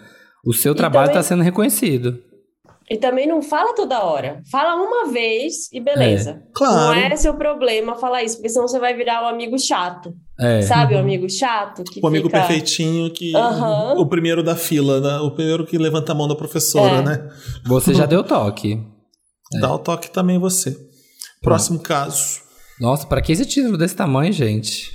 O 0.46 0.54
seu 0.54 0.74
trabalho 0.76 1.08
também- 1.08 1.22
tá 1.22 1.28
sendo 1.28 1.44
reconhecido. 1.44 2.20
E 2.90 2.98
também 2.98 3.26
não 3.26 3.42
fala 3.42 3.74
toda 3.74 4.04
hora. 4.04 4.42
Fala 4.52 4.76
uma 4.76 5.10
vez 5.14 5.72
e 5.72 5.80
beleza. 5.80 6.42
Claro. 6.54 7.00
Não 7.00 7.06
é 7.06 7.16
seu 7.16 7.34
problema 7.36 7.96
falar 7.96 8.22
isso, 8.22 8.36
porque 8.36 8.50
senão 8.50 8.68
você 8.68 8.80
vai 8.80 8.94
virar 8.94 9.24
o 9.24 9.28
amigo 9.30 9.58
chato. 9.58 10.14
É. 10.38 10.62
Sabe 10.64 10.96
o 10.96 10.98
amigo 10.98 11.30
chato? 11.30 11.84
Que 11.86 12.02
O 12.04 12.08
amigo 12.08 12.26
fica... 12.28 12.40
perfeitinho 12.40 13.10
que. 13.14 13.34
Aham. 13.34 13.94
O 13.98 14.06
primeiro 14.10 14.44
da 14.44 14.58
fila, 14.58 15.00
né? 15.00 15.18
o 15.20 15.32
primeiro 15.32 15.66
que 15.66 15.78
levanta 15.78 16.12
a 16.12 16.16
mão 16.16 16.28
da 16.28 16.36
professora, 16.36 16.98
É. 16.98 17.02
né? 17.02 17.30
Você 17.66 17.94
já 17.94 18.06
deu 18.06 18.24
toque. 18.26 18.78
Dá 19.62 19.74
o 19.74 19.80
toque 19.80 20.12
também 20.12 20.38
você. 20.38 20.76
Próximo 21.42 21.80
caso. 21.80 22.42
Nossa, 22.82 23.06
pra 23.08 23.22
que 23.22 23.32
esse 23.32 23.46
título 23.46 23.78
desse 23.78 23.96
tamanho, 23.96 24.34
gente? 24.34 24.90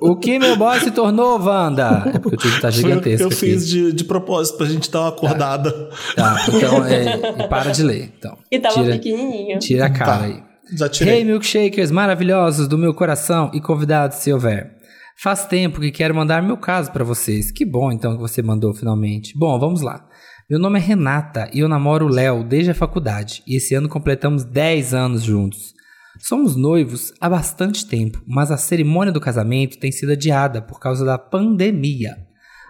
o 0.00 0.14
que 0.16 0.38
meu 0.38 0.54
boy 0.56 0.78
se 0.80 0.90
tornou, 0.90 1.40
Wanda? 1.40 2.10
É 2.14 2.18
porque 2.18 2.36
o 2.36 2.38
título 2.38 2.60
tá 2.60 2.70
Foi 2.70 2.80
o 2.80 2.82
que 2.82 2.88
gigantesco 2.88 3.22
eu 3.22 3.26
aqui. 3.28 3.36
fiz 3.36 3.66
de, 3.68 3.92
de 3.92 4.04
propósito 4.04 4.58
pra 4.58 4.66
gente 4.66 4.90
dar 4.90 5.00
uma 5.00 5.08
acordada. 5.08 5.72
Tá, 6.14 6.46
então, 6.48 6.84
é, 6.84 7.48
para 7.48 7.70
de 7.72 7.82
ler. 7.82 8.12
Então, 8.18 8.36
E 8.50 8.58
tava 8.58 8.74
tira, 8.82 8.92
pequenininho. 8.96 9.58
tira 9.58 9.86
a 9.86 9.90
cara 9.90 10.18
Tá. 10.18 10.24
aí. 10.24 10.42
Já 10.76 10.88
tirei. 10.88 11.18
Hey, 11.20 11.24
milkshakers 11.24 11.90
maravilhosos 11.90 12.68
do 12.68 12.76
meu 12.78 12.92
coração 12.94 13.50
e 13.54 13.60
convidados 13.60 14.18
se 14.18 14.32
houver. 14.32 14.76
Faz 15.22 15.44
tempo 15.46 15.80
que 15.80 15.90
quero 15.90 16.14
mandar 16.14 16.42
meu 16.42 16.56
caso 16.56 16.90
pra 16.92 17.04
vocês. 17.04 17.50
Que 17.50 17.64
bom 17.64 17.90
então 17.92 18.14
que 18.14 18.20
você 18.20 18.42
mandou 18.42 18.74
finalmente. 18.74 19.32
Bom, 19.38 19.58
vamos 19.58 19.80
lá. 19.82 20.04
Meu 20.50 20.58
nome 20.58 20.78
é 20.78 20.82
Renata 20.82 21.48
e 21.52 21.60
eu 21.60 21.68
namoro 21.68 22.06
o 22.06 22.08
Léo 22.10 22.42
desde 22.44 22.70
a 22.70 22.74
faculdade. 22.74 23.42
E 23.46 23.56
esse 23.56 23.74
ano 23.74 23.88
completamos 23.88 24.44
10 24.44 24.92
anos 24.94 25.22
juntos. 25.22 25.72
Somos 26.20 26.56
noivos 26.56 27.12
há 27.20 27.28
bastante 27.28 27.86
tempo, 27.86 28.22
mas 28.26 28.50
a 28.50 28.56
cerimônia 28.56 29.12
do 29.12 29.20
casamento 29.20 29.78
tem 29.78 29.90
sido 29.90 30.12
adiada 30.12 30.60
por 30.60 30.78
causa 30.78 31.04
da 31.04 31.18
pandemia. 31.18 32.16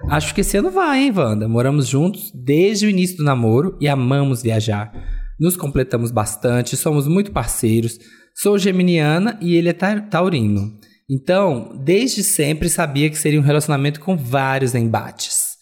Acho 0.08 0.34
que 0.34 0.40
esse 0.40 0.56
ano 0.56 0.70
vai, 0.70 1.04
hein, 1.04 1.12
Wanda? 1.14 1.48
Moramos 1.48 1.86
juntos 1.86 2.32
desde 2.34 2.86
o 2.86 2.90
início 2.90 3.16
do 3.18 3.24
namoro 3.24 3.76
e 3.80 3.88
amamos 3.88 4.42
viajar. 4.42 4.92
Nos 5.38 5.56
completamos 5.56 6.10
bastante, 6.10 6.76
somos 6.76 7.06
muito 7.06 7.32
parceiros. 7.32 7.98
Sou 8.34 8.58
geminiana 8.58 9.38
e 9.40 9.54
ele 9.54 9.68
é 9.68 9.72
ta- 9.72 10.00
taurino. 10.00 10.78
Então, 11.10 11.78
desde 11.84 12.22
sempre 12.22 12.68
sabia 12.68 13.10
que 13.10 13.18
seria 13.18 13.38
um 13.38 13.44
relacionamento 13.44 14.00
com 14.00 14.16
vários 14.16 14.74
embates. 14.74 15.52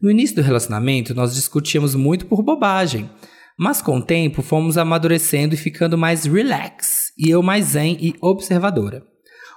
No 0.00 0.10
início 0.10 0.36
do 0.36 0.42
relacionamento, 0.42 1.14
nós 1.14 1.34
discutíamos 1.34 1.94
muito 1.94 2.26
por 2.26 2.42
bobagem, 2.42 3.10
mas 3.58 3.82
com 3.82 3.98
o 3.98 4.02
tempo 4.02 4.42
fomos 4.42 4.78
amadurecendo 4.78 5.54
e 5.54 5.58
ficando 5.58 5.98
mais 5.98 6.24
relax, 6.24 7.03
e 7.16 7.30
eu 7.30 7.42
mais 7.42 7.66
zen 7.66 7.96
e 8.00 8.14
observadora. 8.20 9.02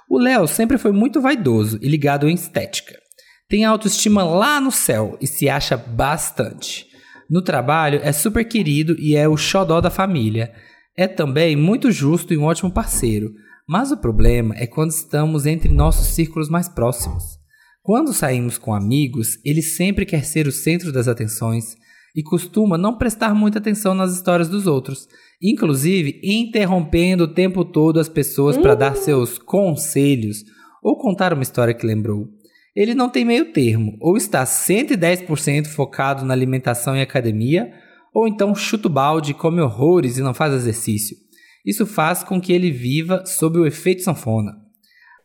O 0.08 0.18
Léo 0.18 0.46
sempre 0.46 0.78
foi 0.78 0.92
muito 0.92 1.20
vaidoso 1.20 1.78
e 1.82 1.88
ligado 1.88 2.28
em 2.28 2.34
estética. 2.34 2.94
Tem 3.48 3.64
autoestima 3.64 4.24
lá 4.24 4.60
no 4.60 4.70
céu 4.70 5.16
e 5.20 5.26
se 5.26 5.48
acha 5.48 5.76
bastante. 5.76 6.86
No 7.30 7.42
trabalho 7.42 8.00
é 8.02 8.12
super 8.12 8.44
querido 8.44 8.96
e 8.98 9.16
é 9.16 9.28
o 9.28 9.36
xodó 9.36 9.80
da 9.80 9.90
família. 9.90 10.52
É 10.96 11.06
também 11.06 11.54
muito 11.56 11.90
justo 11.90 12.32
e 12.32 12.38
um 12.38 12.44
ótimo 12.44 12.72
parceiro, 12.72 13.32
mas 13.68 13.92
o 13.92 13.98
problema 13.98 14.54
é 14.56 14.66
quando 14.66 14.90
estamos 14.90 15.44
entre 15.44 15.68
nossos 15.68 16.08
círculos 16.08 16.48
mais 16.48 16.68
próximos. 16.68 17.38
Quando 17.82 18.12
saímos 18.12 18.58
com 18.58 18.74
amigos, 18.74 19.38
ele 19.44 19.62
sempre 19.62 20.06
quer 20.06 20.24
ser 20.24 20.46
o 20.46 20.52
centro 20.52 20.90
das 20.92 21.08
atenções 21.08 21.76
e 22.14 22.22
costuma 22.22 22.78
não 22.78 22.96
prestar 22.96 23.34
muita 23.34 23.58
atenção 23.58 23.94
nas 23.94 24.14
histórias 24.14 24.48
dos 24.48 24.66
outros, 24.66 25.08
inclusive 25.42 26.20
interrompendo 26.22 27.24
o 27.24 27.34
tempo 27.34 27.64
todo 27.64 28.00
as 28.00 28.08
pessoas 28.08 28.56
para 28.56 28.74
dar 28.74 28.96
seus 28.96 29.38
conselhos 29.38 30.44
ou 30.82 30.98
contar 30.98 31.32
uma 31.32 31.42
história 31.42 31.74
que 31.74 31.86
lembrou. 31.86 32.28
Ele 32.74 32.94
não 32.94 33.08
tem 33.08 33.24
meio 33.24 33.52
termo, 33.52 33.96
ou 34.00 34.16
está 34.16 34.44
110% 34.44 35.66
focado 35.66 36.24
na 36.24 36.32
alimentação 36.32 36.96
e 36.96 37.00
academia, 37.00 37.72
ou 38.14 38.28
então 38.28 38.54
chuta 38.54 38.88
o 38.88 38.90
balde, 38.90 39.34
come 39.34 39.60
horrores 39.60 40.16
e 40.16 40.22
não 40.22 40.32
faz 40.32 40.54
exercício. 40.54 41.16
Isso 41.64 41.84
faz 41.84 42.22
com 42.22 42.40
que 42.40 42.52
ele 42.52 42.70
viva 42.70 43.24
sob 43.26 43.58
o 43.58 43.66
efeito 43.66 44.02
sanfona. 44.02 44.52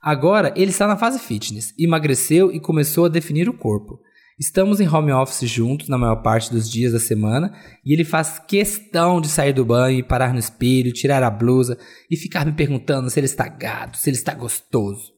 Agora 0.02 0.54
ele 0.58 0.72
está 0.72 0.86
na 0.86 0.98
fase 0.98 1.18
fitness, 1.20 1.74
emagreceu 1.80 2.52
e 2.52 2.60
começou 2.60 3.06
a 3.06 3.10
definir 3.10 3.48
o 3.48 3.58
corpo. 3.58 4.00
Estamos 4.40 4.80
em 4.80 4.88
home 4.88 5.12
office 5.12 5.48
juntos 5.48 5.88
na 5.88 5.98
maior 5.98 6.16
parte 6.18 6.52
dos 6.52 6.70
dias 6.70 6.92
da 6.92 7.00
semana 7.00 7.54
e 7.86 7.94
ele 7.94 8.04
faz 8.04 8.40
questão 8.40 9.22
de 9.22 9.28
sair 9.28 9.54
do 9.54 9.64
banho 9.64 10.00
e 10.00 10.04
parar 10.04 10.34
no 10.34 10.40
espelho, 10.40 10.92
tirar 10.92 11.22
a 11.22 11.30
blusa 11.30 11.78
e 12.10 12.18
ficar 12.18 12.44
me 12.44 12.52
perguntando 12.52 13.10
se 13.12 13.20
ele 13.20 13.28
está 13.28 13.48
gato, 13.48 13.98
se 13.98 14.10
ele 14.10 14.18
está 14.18 14.34
gostoso. 14.34 15.14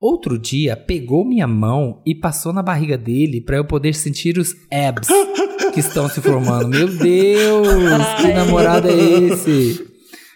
Outro 0.00 0.36
dia 0.36 0.76
pegou 0.76 1.24
minha 1.24 1.46
mão 1.46 2.02
e 2.04 2.12
passou 2.12 2.52
na 2.52 2.62
barriga 2.62 2.98
dele 2.98 3.40
para 3.40 3.56
eu 3.56 3.64
poder 3.64 3.94
sentir 3.94 4.36
os 4.36 4.52
abs 4.72 5.08
que 5.72 5.78
estão 5.78 6.08
se 6.08 6.20
formando. 6.20 6.68
Meu 6.68 6.88
Deus, 6.88 7.68
que 8.20 8.32
namorado 8.32 8.88
é 8.88 8.94
esse? 8.94 9.86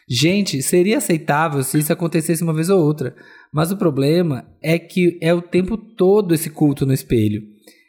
Gente, 0.09 0.63
seria 0.63 0.99
aceitável 0.99 1.63
se 1.65 1.79
isso 1.79 1.93
acontecesse 1.93 2.45
uma 2.45 2.55
vez 2.55 2.69
ou 2.69 2.79
outra, 2.79 3.17
mas 3.53 3.73
o 3.73 3.77
problema 3.77 4.47
é 4.63 4.79
que 4.79 5.19
é 5.21 5.33
o 5.35 5.43
tempo 5.43 5.77
todo 5.77 6.35
esse 6.35 6.51
culto 6.51 6.87
no 6.87 6.93
espelho. 6.93 7.43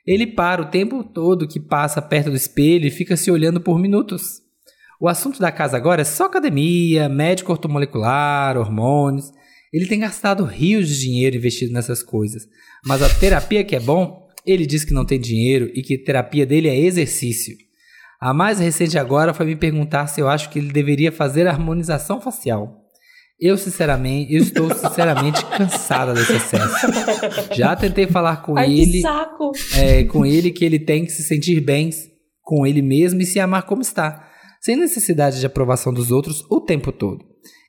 Ele 0.06 0.28
para 0.28 0.62
o 0.62 0.70
tempo 0.70 1.04
todo 1.04 1.48
que 1.48 1.60
passa 1.60 2.02
perto 2.02 2.30
do 2.30 2.36
espelho 2.36 2.86
e 2.86 2.92
fica 2.92 3.18
se 3.18 3.32
olhando 3.32 3.60
por 3.60 3.80
minutos. 3.80 4.42
O 5.00 5.08
assunto 5.08 5.40
da 5.40 5.52
casa 5.52 5.76
agora 5.76 6.02
é 6.02 6.06
só 6.06 6.26
academia, 6.26 7.10
médico 7.10 7.52
ortomolecular, 7.52 8.58
hormônios. 8.58 9.32
Ele 9.74 9.88
tem 9.88 10.00
gastado 10.00 10.46
rios 10.46 10.88
de 10.88 11.00
dinheiro 11.00 11.36
investido 11.36 11.74
nessas 11.74 12.04
coisas. 12.04 12.48
Mas 12.86 13.02
a 13.02 13.10
terapia 13.10 13.64
que 13.64 13.76
é 13.76 13.80
bom, 13.80 14.28
ele 14.46 14.66
diz 14.66 14.86
que 14.86 14.94
não 14.94 15.06
tem 15.06 15.20
dinheiro 15.20 15.72
e 15.74 15.82
que 15.82 15.98
terapia 15.98 16.46
dele 16.46 16.70
é 16.70 16.80
exercício. 16.80 17.58
A 18.22 18.34
mais 18.34 18.60
recente 18.60 18.98
agora 18.98 19.34
foi 19.34 19.46
me 19.46 19.56
perguntar 19.56 20.08
se 20.08 20.22
eu 20.22 20.30
acho 20.30 20.50
que 20.50 20.60
ele 20.60 20.72
deveria 20.72 21.12
fazer 21.12 21.48
harmonização 21.48 22.22
facial. 22.22 22.85
Eu 23.40 23.58
sinceramente, 23.58 24.34
eu 24.34 24.42
estou 24.42 24.74
sinceramente 24.74 25.46
cansada 25.58 26.14
desse 26.14 26.34
excesso. 26.34 26.88
Já 27.54 27.76
tentei 27.76 28.08
falar 28.08 28.38
com 28.38 28.58
Ai, 28.58 28.68
que 28.68 28.82
ele, 28.82 29.02
saco. 29.02 29.52
é, 29.76 30.04
com 30.06 30.26
ele 30.26 30.52
que 30.52 30.64
ele 30.64 30.80
tem 30.80 31.06
que 31.06 31.12
se 31.12 31.24
sentir 31.24 31.60
bem 31.60 31.90
com 32.42 32.66
ele 32.66 32.82
mesmo 32.82 33.22
e 33.22 33.26
se 33.26 33.40
amar 33.40 33.64
como 33.64 33.82
está, 33.82 34.30
sem 34.62 34.76
necessidade 34.78 35.40
de 35.40 35.46
aprovação 35.46 35.94
dos 35.94 36.12
outros 36.12 36.46
o 36.50 36.62
tempo 36.62 36.92
todo. 36.92 37.26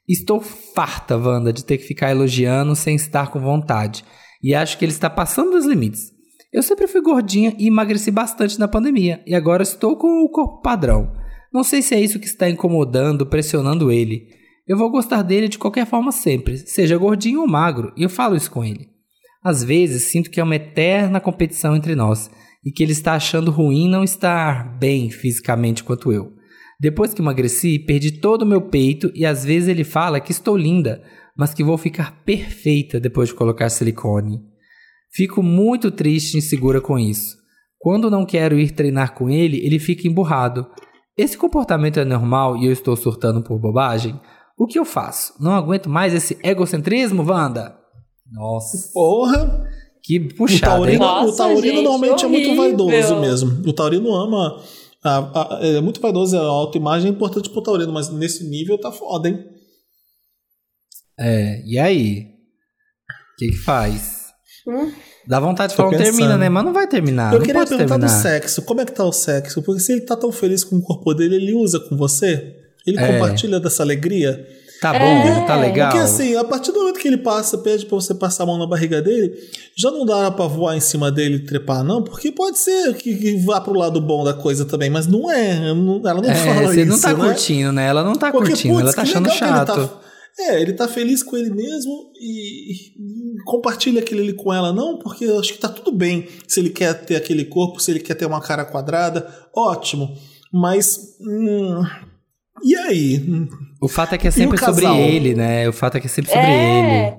Estou 0.09 0.41
farta, 0.41 1.17
Wanda, 1.17 1.53
de 1.53 1.65
ter 1.65 1.79
que 1.79 1.85
ficar 1.85 2.11
elogiando 2.13 2.77
sem 2.77 2.95
estar 2.95 3.31
com 3.33 3.41
vontade. 3.41 4.05
E 4.41 4.55
acho 4.55 4.79
que 4.79 4.85
ele 4.85 4.93
está 4.93 5.11
passando 5.11 5.51
dos 5.51 5.67
limites. 5.67 6.13
Eu 6.53 6.63
sempre 6.63 6.87
fui 6.87 7.01
gordinha 7.01 7.55
e 7.59 7.67
emagreci 7.67 8.11
bastante 8.13 8.59
na 8.59 8.69
pandemia, 8.69 9.21
e 9.27 9.35
agora 9.35 9.65
estou 9.65 9.97
com 9.97 10.23
o 10.23 10.29
corpo 10.31 10.63
padrão. 10.63 11.13
Não 11.53 11.65
sei 11.65 11.83
se 11.83 11.95
é 11.95 12.01
isso 12.01 12.21
que 12.21 12.27
está 12.27 12.49
incomodando, 12.49 13.27
pressionando 13.27 13.91
ele. 13.91 14.29
Eu 14.67 14.77
vou 14.77 14.91
gostar 14.91 15.23
dele 15.23 15.49
de 15.49 15.59
qualquer 15.59 15.87
forma 15.87 16.11
sempre, 16.11 16.59
seja 16.59 16.99
gordinho 16.99 17.41
ou 17.41 17.47
magro, 17.47 17.93
e 17.97 18.03
eu 18.03 18.11
falo 18.11 18.35
isso 18.35 18.51
com 18.51 18.65
ele. 18.65 18.89
Às 19.45 19.63
vezes 19.63 20.05
sinto 20.05 20.29
que 20.29 20.41
é 20.41 20.43
uma 20.43 20.57
eterna 20.57 21.21
competição 21.21 21.77
entre 21.77 21.95
nós 21.95 22.29
e 22.65 22.73
que 22.73 22.83
ele 22.83 22.91
está 22.91 23.15
achando 23.15 23.53
ruim 23.53 23.89
não 23.89 24.03
estar 24.03 24.77
bem 24.77 25.09
fisicamente 25.09 25.85
quanto 25.85 26.11
eu. 26.11 26.33
Depois 26.81 27.15
que 27.15 27.23
emagreci, 27.23 27.79
perdi 27.79 28.21
todo 28.21 28.43
o 28.43 28.47
meu 28.47 28.61
peito 28.61 29.13
e 29.15 29.25
às 29.25 29.45
vezes 29.45 29.69
ele 29.69 29.85
fala 29.85 30.19
que 30.19 30.33
estou 30.33 30.57
linda, 30.57 31.01
mas 31.37 31.55
que 31.55 31.63
vou 31.63 31.79
ficar 31.79 32.25
perfeita 32.25 32.99
depois 32.99 33.29
de 33.29 33.37
colocar 33.37 33.69
silicone. 33.69 34.41
Fico 35.13 35.45
muito 35.45 35.93
triste 35.93 36.35
e 36.35 36.39
insegura 36.39 36.81
com 36.81 36.99
isso. 36.99 37.37
Quando 37.79 38.11
não 38.11 38.27
quero 38.27 38.59
ir 38.59 38.73
treinar 38.73 39.15
com 39.15 39.31
ele, 39.31 39.65
ele 39.65 39.79
fica 39.79 40.09
emburrado. 40.09 40.67
Esse 41.17 41.39
comportamento 41.39 42.01
é 42.01 42.05
normal 42.05 42.57
e 42.57 42.67
eu 42.67 42.73
estou 42.73 42.97
surtando 42.97 43.45
por 43.45 43.61
bobagem? 43.61 44.21
O 44.59 44.67
que 44.67 44.79
eu 44.79 44.85
faço? 44.85 45.35
Não 45.39 45.53
aguento 45.53 45.89
mais 45.89 46.15
esse 46.15 46.39
egocentrismo, 46.43 47.23
Wanda? 47.23 47.77
Nossa. 48.31 48.91
Porra! 48.93 49.65
Que 50.03 50.19
O 50.19 50.35
puxada, 50.37 50.91
hein? 50.91 50.99
taurino, 50.99 51.05
Nossa, 51.05 51.33
o 51.33 51.37
taurino 51.37 51.63
gente, 51.63 51.83
normalmente 51.85 52.25
é 52.25 52.29
muito 52.29 52.57
vaidoso 52.57 53.21
mesmo. 53.21 53.69
O 53.69 53.73
taurino 53.73 54.15
ama. 54.15 54.63
a- 55.05 55.57
a- 55.59 55.67
é 55.67 55.81
muito 55.81 56.01
vaidoso, 56.01 56.37
a 56.37 56.41
autoimagem 56.43 57.09
é 57.11 57.13
importante 57.15 57.51
pro 57.51 57.63
taurino, 57.63 57.93
mas 57.93 58.09
nesse 58.09 58.49
nível 58.49 58.77
tá 58.79 58.91
foda, 58.91 59.29
hein? 59.29 59.45
É, 61.19 61.63
e 61.65 61.79
aí? 61.79 62.23
O 62.23 63.37
que 63.39 63.49
que 63.49 63.57
faz? 63.59 64.27
Hum? 64.67 64.93
Dá 65.27 65.39
vontade 65.41 65.71
de 65.73 65.77
Tô 65.77 65.83
falar, 65.85 65.93
não 65.93 65.99
termina, 65.99 66.25
pensando. 66.27 66.41
né? 66.41 66.49
Mas 66.49 66.65
não 66.65 66.73
vai 66.73 66.87
terminar. 66.89 67.33
Eu 67.33 67.39
não 67.39 67.47
queria 67.47 67.65
perguntar 67.67 67.89
terminar. 67.99 68.07
do 68.19 68.23
sexo. 68.23 68.63
Como 68.63 68.81
é 68.81 68.85
que 68.85 68.93
tá 68.93 69.05
o 69.05 69.13
sexo? 69.13 69.63
Porque 69.63 69.81
se 69.81 69.93
ele 69.93 70.01
tá 70.03 70.17
tão 70.17 70.31
feliz 70.33 70.63
com 70.65 70.77
o 70.77 70.83
corpo 70.83 71.15
dele, 71.15 71.37
ele 71.37 71.55
usa 71.55 71.79
com 71.81 71.97
você? 71.97 72.55
Ele 72.87 72.99
É. 72.99 73.13
compartilha 73.13 73.59
dessa 73.61 73.83
alegria? 73.83 74.47
Tá 74.81 74.95
É. 74.95 74.99
bom, 74.99 75.47
tá 75.47 75.57
legal. 75.57 75.91
Porque 75.91 76.05
assim, 76.05 76.37
a 76.37 76.45
partir 76.45 76.71
do 76.71 76.81
momento 76.81 76.99
que 76.99 77.09
ele 77.09 77.17
passa, 77.17 77.57
pede 77.57 77.87
pra 77.87 77.97
você 77.97 78.15
passar 78.15 78.43
a 78.43 78.47
mão 78.47 78.59
na 78.59 78.67
barriga 78.67 79.01
dele, 79.01 79.33
já 79.75 79.91
não 79.91 80.05
dá 80.05 80.31
pra 80.31 80.47
voar 80.47 80.77
em 80.77 80.81
cima 80.81 81.11
dele 81.11 81.37
e 81.37 81.47
trepar, 81.47 81.83
não? 81.83 82.03
Porque 82.05 82.31
pode 82.31 82.59
ser 82.59 82.95
que, 82.95 83.15
que 83.17 83.37
vá 83.39 83.59
pro 83.59 83.73
lado 83.73 83.99
bom 84.03 84.23
da 84.23 84.35
coisa 84.35 84.67
também, 84.67 84.91
mas 84.91 85.07
não 85.07 85.31
é. 85.31 85.73
não- 85.73 85.97
Ela 86.07 86.21
não 86.21 86.31
É, 86.31 86.35
fala 86.35 86.67
você 86.69 86.83
isso, 86.83 86.91
não 86.91 87.01
tá 87.01 87.15
né? 87.15 87.25
curtindo, 87.25 87.73
né? 87.73 87.87
Ela 87.89 88.05
não 88.05 88.15
tá 88.15 88.31
Porque, 88.31 88.51
curtindo, 88.51 88.75
putz, 88.75 88.83
ela 88.85 88.93
tá 88.93 89.03
que 89.03 89.09
achando 89.09 89.29
ele 89.29 89.35
chato. 89.39 89.67
tá- 89.89 90.01
é, 90.39 90.61
ele 90.61 90.75
tá 90.75 90.87
feliz 90.87 91.23
com 91.23 91.35
ele 91.39 91.49
mesmo 91.55 92.11
e, 92.21 92.73
e 92.75 93.43
compartilha 93.47 94.01
aquilo 94.01 94.21
ali 94.21 94.35
com 94.35 94.53
ela, 94.53 94.75
não, 94.75 94.99
porque 94.99 95.25
eu 95.25 95.41
acho 95.41 95.55
que 95.55 95.59
tá 95.59 95.71
tudo 95.71 95.91
bem 95.91 96.29
se 96.47 96.61
ele 96.61 96.69
quer 96.69 96.93
ter 97.07 97.17
aquele 97.17 97.47
corpo, 97.47 97.81
se 97.81 97.91
ele 97.91 98.01
quer 98.01 98.15
ter 98.15 98.27
uma 98.27 98.43
cara 98.43 98.63
quadrada, 98.67 99.27
ótimo. 99.57 100.15
Mas. 100.53 101.17
hum, 101.19 101.83
e 102.65 102.77
aí? 102.77 103.21
O 103.81 103.89
fato 103.89 104.15
é 104.15 104.19
que 104.19 104.27
é 104.27 104.31
E 104.31 104.33
sempre 104.33 104.59
sobre 104.59 104.87
ele, 104.87 105.35
né? 105.35 105.69
O 105.69 105.73
fato 105.73 105.97
é 105.97 106.01
que 106.01 106.07
é 106.07 106.11
sempre 106.11 106.31
sobre 106.31 106.47
É. 106.47 107.09
ele. 107.09 107.17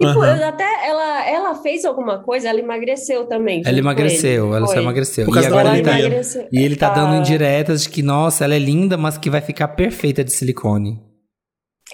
Tipo, 0.00 0.20
Aham. 0.20 0.36
eu 0.36 0.46
até 0.48 0.86
ela, 0.88 1.28
ela 1.28 1.54
fez 1.56 1.84
alguma 1.84 2.22
coisa, 2.22 2.48
ela 2.48 2.60
emagreceu 2.60 3.26
também. 3.26 3.62
Ela 3.66 3.78
emagreceu, 3.78 4.46
ele. 4.46 4.56
ela 4.56 4.66
só 4.68 4.74
Foi. 4.74 4.82
emagreceu. 4.82 5.24
Por 5.26 5.36
E 5.36 5.46
agora 5.46 5.74
ele 5.74 5.82
tá, 5.82 5.98
emagreceu. 5.98 6.48
e 6.52 6.58
ele 6.62 6.76
tá 6.76 6.88
Ah. 6.88 6.94
dando 6.94 7.16
indiretas 7.16 7.82
de 7.82 7.88
que, 7.88 8.00
nossa, 8.00 8.44
ela 8.44 8.54
é 8.54 8.58
linda, 8.60 8.96
mas 8.96 9.18
que 9.18 9.28
vai 9.28 9.40
ficar 9.40 9.68
perfeita 9.68 10.22
de 10.22 10.32
silicone. 10.32 11.00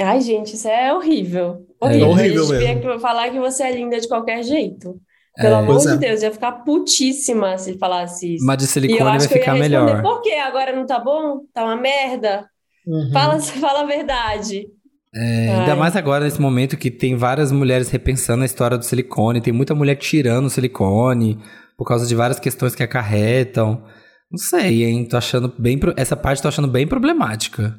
Ai, 0.01 0.21
gente, 0.21 0.55
isso 0.55 0.69
é 0.69 0.93
horrível. 0.93 1.67
É 1.83 1.87
Horrível. 1.87 2.09
horrível 2.11 2.43
a 2.57 2.61
gente 2.61 2.85
mesmo. 2.87 3.01
falar 3.01 3.31
que 3.31 3.39
você 3.39 3.63
é 3.63 3.73
linda 3.73 3.99
de 3.99 4.07
qualquer 4.09 4.43
jeito. 4.43 4.97
Pelo 5.37 5.55
É. 5.55 5.59
amor 5.59 5.67
Pois 5.77 5.83
de 5.85 5.93
é. 5.95 5.97
Deus, 5.97 6.23
eu 6.23 6.29
ia 6.29 6.33
ficar 6.35 6.53
putíssima 6.65 7.57
se 7.59 7.79
falasse 7.79 8.35
isso. 8.37 8.45
Mas 8.45 8.59
de 8.59 8.65
E 8.65 8.67
eu 8.67 8.71
silicone 8.71 9.19
vai 9.19 9.29
ficar 9.29 9.55
melhor. 9.55 10.03
por 10.03 10.21
quê? 10.21 10.33
Agora 10.35 10.75
não 10.77 10.85
tá 10.87 10.99
bom? 10.99 11.41
Tá 11.55 11.65
uma 11.65 11.77
merda? 11.77 12.47
Uhum. 12.87 13.11
Fala, 13.13 13.39
fala 13.41 13.83
a 13.83 13.87
verdade. 13.87 14.67
É, 15.15 15.51
ainda 15.51 15.73
Ai. 15.73 15.79
mais 15.79 15.95
agora 15.95 16.25
nesse 16.25 16.41
momento 16.41 16.77
que 16.77 16.91
tem 16.91 17.17
várias 17.17 17.53
mulheres 17.53 17.89
repensando 17.89 18.43
a 18.43 18.47
história 18.47 18.77
do 18.77 18.85
silicone, 18.85 19.41
tem 19.41 19.53
muita 19.53 19.75
mulher 19.75 19.95
tirando 19.95 20.47
o 20.47 20.51
silicone 20.51 21.39
por 21.79 21.87
causa 21.87 22.07
de 22.07 22.15
várias 22.15 22.41
questões 22.41 22.75
que 22.75 22.83
acarretam. 22.83 23.85
Não 24.31 24.39
sei, 24.39 24.85
hein? 24.85 25.07
Tô 25.07 25.17
achando 25.17 25.53
bem. 25.57 25.79
Essa 25.97 26.17
parte 26.17 26.43
tô 26.43 26.49
achando 26.49 26.67
bem 26.67 26.87
problemática. 26.87 27.79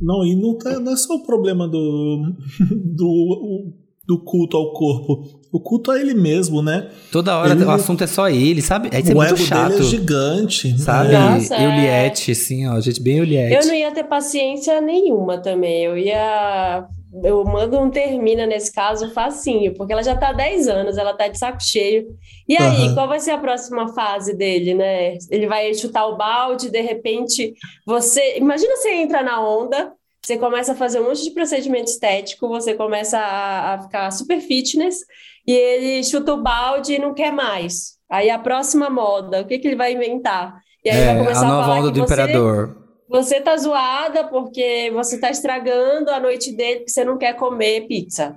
Não, 0.00 0.24
e 0.24 0.34
não, 0.34 0.56
tá, 0.58 0.78
não 0.78 0.92
é 0.92 0.96
só 0.96 1.14
o 1.14 1.24
problema 1.24 1.68
do, 1.68 2.34
do, 2.96 3.72
do 4.06 4.18
culto 4.22 4.56
ao 4.56 4.72
corpo. 4.72 5.24
O 5.52 5.60
culto 5.60 5.90
a 5.92 6.00
ele 6.00 6.14
mesmo, 6.14 6.60
né? 6.62 6.90
Toda 7.12 7.38
hora 7.38 7.52
Ele- 7.52 7.64
o 7.64 7.70
assunto 7.70 8.02
é 8.02 8.06
só 8.08 8.28
ele, 8.28 8.60
sabe? 8.60 8.88
É 8.92 8.98
o 9.00 9.16
muito 9.16 9.34
ego 9.34 9.36
chato. 9.36 9.68
dele 9.70 9.80
é 9.80 9.84
gigante. 9.84 10.78
Sabe? 10.78 11.12
né? 11.12 11.18
Nossa, 11.18 11.54
é. 11.54 11.64
Euliette, 11.64 12.32
assim, 12.32 12.66
ó. 12.68 12.80
Gente 12.80 13.00
bem 13.00 13.18
Euliette. 13.18 13.54
Eu 13.54 13.66
não 13.68 13.74
ia 13.74 13.92
ter 13.92 14.04
paciência 14.04 14.80
nenhuma 14.80 15.38
também. 15.38 15.84
Eu 15.84 15.96
ia. 15.96 16.86
Eu 17.22 17.44
mando 17.44 17.78
um 17.78 17.88
termina 17.88 18.44
nesse 18.44 18.72
caso 18.72 19.08
facinho, 19.12 19.72
porque 19.74 19.92
ela 19.92 20.02
já 20.02 20.16
tá 20.16 20.30
há 20.30 20.32
10 20.32 20.66
anos, 20.66 20.98
ela 20.98 21.12
tá 21.14 21.28
de 21.28 21.38
saco 21.38 21.62
cheio. 21.62 22.06
E 22.48 22.56
aí, 22.56 22.86
Aham. 22.86 22.94
qual 22.94 23.06
vai 23.06 23.20
ser 23.20 23.30
a 23.30 23.38
próxima 23.38 23.86
fase 23.94 24.34
dele, 24.36 24.74
né? 24.74 25.16
Ele 25.30 25.46
vai 25.46 25.72
chutar 25.74 26.08
o 26.08 26.16
balde, 26.16 26.68
de 26.68 26.80
repente, 26.80 27.54
você. 27.86 28.36
Imagina 28.38 28.74
você 28.76 28.92
entra 28.94 29.22
na 29.22 29.40
onda, 29.40 29.92
você 30.24 30.36
começa 30.38 30.72
a 30.72 30.76
fazer 30.76 31.00
um 31.00 31.04
monte 31.04 31.22
de 31.24 31.30
procedimento 31.32 31.90
estético, 31.90 32.48
você 32.48 32.74
começa 32.74 33.18
a, 33.18 33.74
a 33.74 33.82
ficar 33.82 34.10
super 34.10 34.40
fitness, 34.40 34.98
e 35.46 35.52
ele 35.52 36.04
chuta 36.04 36.32
o 36.32 36.42
balde 36.42 36.94
e 36.94 36.98
não 36.98 37.12
quer 37.12 37.32
mais. 37.32 37.94
Aí 38.10 38.30
a 38.30 38.38
próxima 38.38 38.88
moda, 38.88 39.40
o 39.42 39.46
que, 39.46 39.58
que 39.58 39.68
ele 39.68 39.76
vai 39.76 39.92
inventar? 39.92 40.56
E 40.84 40.90
aí 40.90 40.96
É, 40.98 41.06
vai 41.14 41.18
começar 41.18 41.42
a 41.42 41.48
a 41.48 41.48
nova 41.52 41.62
falar 41.64 41.78
onda 41.80 41.88
que 41.92 41.98
do 42.00 42.06
você- 42.06 42.12
imperador. 42.14 42.76
você 43.08 43.40
tá 43.40 43.56
zoada 43.56 44.24
porque 44.28 44.90
você 44.94 45.18
tá 45.18 45.30
estragando 45.30 46.10
a 46.10 46.20
noite 46.20 46.52
dele 46.56 46.76
porque 46.80 46.90
você 46.90 47.04
não 47.04 47.18
quer 47.18 47.34
comer 47.34 47.86
pizza. 47.86 48.36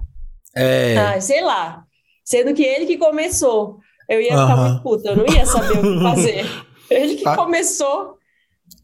É. 0.56 0.98
Ah, 0.98 1.22
sei 1.22 1.42
lá. 1.42 1.84
Sendo 2.26 2.54
que 2.54 2.64
ele 2.64 2.86
que 2.86 2.98
começou. 2.98 3.78
Eu 4.10 4.20
ia 4.22 4.30
ficar 4.32 4.44
Aham. 4.54 4.70
muito 4.70 4.84
puta, 4.84 5.10
eu 5.10 5.16
não 5.18 5.26
ia 5.28 5.46
saber 5.46 5.78
o 5.80 5.82
que 5.82 6.02
fazer. 6.04 6.46
Ele 6.90 7.16
que 7.16 7.24
Tá. 7.26 7.36
começou. 7.36 8.17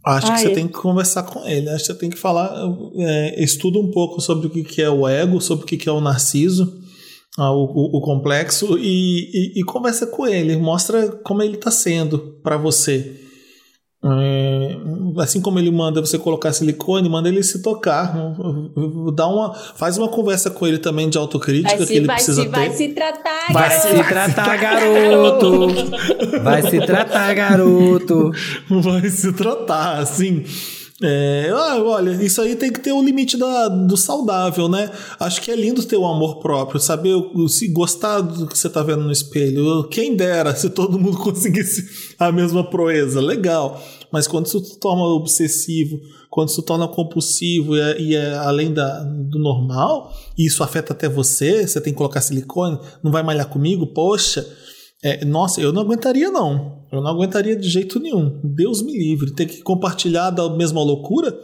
Acho 0.06 0.28
que 0.28 0.32
Ai. 0.34 0.38
você 0.40 0.50
tem 0.50 0.68
que 0.68 0.74
conversar 0.74 1.24
com 1.24 1.46
ele. 1.48 1.70
Acho 1.70 1.86
que 1.86 1.94
você 1.94 2.00
tem 2.00 2.10
que 2.10 2.18
falar. 2.18 2.54
é, 2.98 3.42
estuda 3.44 3.80
um 3.80 3.90
pouco 3.92 4.20
sobre 4.22 4.48
o 4.48 4.50
que 4.50 4.64
que 4.64 4.82
é 4.82 4.90
o 4.90 5.08
ego, 5.08 5.40
sobre 5.40 5.64
o 5.64 5.68
que 5.68 5.78
que 5.78 5.88
é 5.88 5.92
o 5.92 6.02
narciso, 6.02 6.82
ah, 7.38 7.52
o, 7.52 7.64
o- 7.64 7.98
o 7.98 8.02
complexo, 8.02 8.78
e, 8.78 9.30
e- 9.56 9.60
e 9.60 9.64
conversa 9.64 10.06
com 10.08 10.28
ele. 10.28 10.58
Mostra 10.58 11.08
como 11.24 11.42
ele 11.42 11.56
está 11.56 11.72
sendo 11.72 12.20
para 12.44 12.58
você. 12.58 13.20
É, 14.06 14.76
assim 15.20 15.40
como 15.40 15.60
ele 15.60 15.72
manda 15.72 16.02
você 16.02 16.20
colocar 16.20 16.52
silicone, 16.52 17.08
manda 17.08 17.30
ele 17.30 17.42
se 17.42 17.62
tocar. 17.62 18.14
Dá 19.16 19.28
uma, 19.28 19.54
faz 19.54 19.98
uma 19.98 20.10
conversa 20.10 20.50
com 20.50 20.68
ele 20.68 20.78
também 20.78 21.10
de 21.10 21.18
autocrítica 21.18 21.70
Vai 21.70 21.78
que 21.78 21.86
se, 21.86 21.96
ele 21.96 22.08
vai 22.08 22.16
precisa 22.18 22.42
se, 22.42 22.48
vai 22.50 22.70
ter. 22.70 22.76
se 22.76 22.88
tratar, 22.90 23.54
Vai 23.54 23.70
garoto. 23.70 23.88
se 23.98 24.04
tratar, 24.10 24.58
garoto! 24.58 25.68
Vai 26.44 26.62
se 26.70 26.82
tratar, 26.86 27.34
garoto! 27.34 28.32
vai 28.70 29.10
se 29.10 29.32
tratar, 29.32 30.00
assim. 30.00 30.44
É, 31.06 31.50
ah, 31.54 31.84
olha, 31.84 32.12
isso 32.24 32.42
aí 32.42 32.56
tem 32.56 32.72
que 32.72 32.80
ter 32.80 32.94
o 32.94 33.04
limite 33.04 33.36
da, 33.36 33.68
do 33.68 33.98
saudável, 33.98 34.70
né? 34.70 34.90
Acho 35.20 35.42
que 35.42 35.52
é 35.52 35.56
lindo 35.56 35.84
ter 35.84 35.98
o 35.98 36.06
amor 36.06 36.40
próprio, 36.40 36.80
saber 36.80 37.14
se 37.50 37.68
gostar 37.68 38.22
do 38.22 38.48
que 38.48 38.58
você 38.58 38.70
tá 38.70 38.82
vendo 38.82 39.04
no 39.04 39.12
espelho. 39.12 39.84
Quem 39.90 40.16
dera 40.16 40.56
se 40.56 40.70
todo 40.70 40.98
mundo 40.98 41.18
conseguisse 41.22 42.16
a 42.18 42.32
mesma 42.32 42.64
proeza, 42.64 43.20
legal. 43.20 43.84
Mas 44.10 44.28
quando 44.28 44.46
isso 44.46 44.64
se 44.64 44.80
torna 44.80 45.04
obsessivo, 45.04 46.00
quando 46.30 46.48
isso 46.48 46.62
se 46.62 46.66
torna 46.66 46.88
compulsivo 46.88 47.76
e 47.76 47.82
é, 47.82 48.02
e 48.02 48.16
é 48.16 48.36
além 48.36 48.74
da, 48.74 49.04
do 49.04 49.40
normal, 49.40 50.14
e 50.38 50.46
isso 50.46 50.64
afeta 50.64 50.94
até 50.94 51.10
você, 51.10 51.68
você 51.68 51.82
tem 51.82 51.92
que 51.92 51.98
colocar 51.98 52.22
silicone, 52.22 52.80
não 53.04 53.12
vai 53.12 53.24
malhar 53.24 53.50
comigo, 53.50 53.88
poxa. 53.88 54.48
É, 55.04 55.26
nossa, 55.26 55.60
eu 55.60 55.74
não 55.74 55.82
aguentaria, 55.82 56.32
não. 56.32 56.84
Eu 56.92 57.02
não 57.02 57.10
aguentaria 57.10 57.56
de 57.56 57.68
jeito 57.68 58.00
nenhum. 58.00 58.40
Deus 58.44 58.82
me 58.82 58.94
livre. 58.98 59.34
Ter 59.34 59.46
que 59.46 59.62
compartilhar 59.62 60.30
da 60.30 60.50
mesma 60.56 60.82
loucura, 60.82 61.36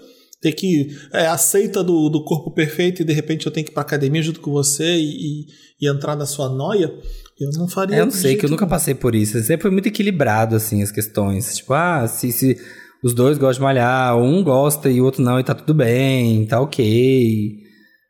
ter 0.41 0.53
que 0.53 0.87
é, 1.13 1.27
aceita 1.27 1.83
do, 1.83 2.07
do 2.09 2.23
corpo 2.23 2.51
perfeito 2.51 3.01
e 3.01 3.05
de 3.05 3.11
repente 3.13 3.45
eu 3.45 3.51
tenho 3.51 3.65
que 3.65 3.71
ir 3.71 3.73
pra 3.73 3.81
academia 3.81 4.21
junto 4.21 4.39
com 4.39 4.51
você 4.51 4.95
e, 4.95 5.09
e- 5.09 5.45
e 5.81 5.89
entrar 5.89 6.15
na 6.15 6.25
sua 6.25 6.47
noia, 6.49 6.93
eu 7.39 7.49
não 7.57 7.67
faria. 7.67 7.97
Eu 7.97 8.05
não 8.05 8.11
sei, 8.11 8.35
que 8.35 8.45
eu 8.45 8.49
nunca 8.49 8.67
passei 8.67 8.93
por 8.93 9.13
isso. 9.15 9.39
Sempre 9.41 9.63
foi 9.63 9.71
muito 9.71 9.87
equilibrado, 9.87 10.55
assim, 10.55 10.81
as 10.83 10.91
questões. 10.91 11.57
Tipo, 11.57 11.73
ah, 11.73 12.05
se, 12.07 12.31
se 12.31 12.57
os 13.03 13.13
dois 13.13 13.37
gostam 13.37 13.61
de 13.61 13.63
malhar, 13.63 14.17
um 14.17 14.43
gosta 14.43 14.89
e 14.89 15.01
o 15.01 15.05
outro 15.05 15.21
não, 15.21 15.39
e 15.39 15.43
tá 15.43 15.53
tudo 15.55 15.73
bem, 15.73 16.45
tá 16.45 16.59
ok. 16.61 17.53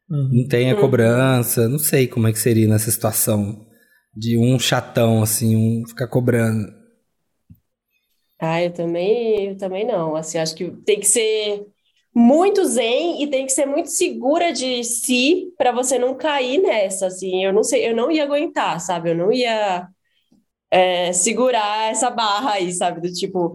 Uhum. 0.10 0.30
Não 0.34 0.48
tem 0.48 0.72
a 0.72 0.76
cobrança. 0.76 1.68
Não 1.70 1.78
sei 1.80 2.08
como 2.08 2.28
é 2.28 2.32
que 2.32 2.40
seria 2.40 2.68
nessa 2.68 2.90
situação. 2.92 3.66
De 4.16 4.38
um 4.38 4.60
chatão, 4.60 5.22
assim, 5.22 5.56
um 5.56 5.88
ficar 5.88 6.08
cobrando. 6.08 6.68
Ah, 8.40 8.64
eu 8.64 8.72
também, 8.74 9.50
eu 9.50 9.58
também 9.58 9.86
não. 9.86 10.16
Assim, 10.16 10.38
acho 10.38 10.56
que 10.56 10.72
tem 10.86 11.00
que 11.00 11.08
ser 11.08 11.66
muito 12.14 12.66
zen 12.66 13.22
e 13.22 13.28
tem 13.30 13.46
que 13.46 13.52
ser 13.52 13.66
muito 13.66 13.90
segura 13.90 14.52
de 14.52 14.84
si 14.84 15.54
para 15.58 15.72
você 15.72 16.00
não 16.00 16.16
cair 16.16 16.62
nessa, 16.62 17.08
assim. 17.08 17.44
Eu 17.44 17.54
não 17.54 17.64
sei, 17.64 17.88
eu 17.88 17.96
não 17.96 18.10
ia 18.12 18.24
aguentar, 18.24 18.80
sabe? 18.80 19.12
Eu 19.12 19.16
não 19.16 19.32
ia 19.32 19.88
é, 20.72 21.12
segurar 21.14 21.92
essa 21.92 22.10
barra 22.10 22.54
aí, 22.54 22.72
sabe? 22.72 23.02
Do 23.02 23.12
tipo, 23.12 23.54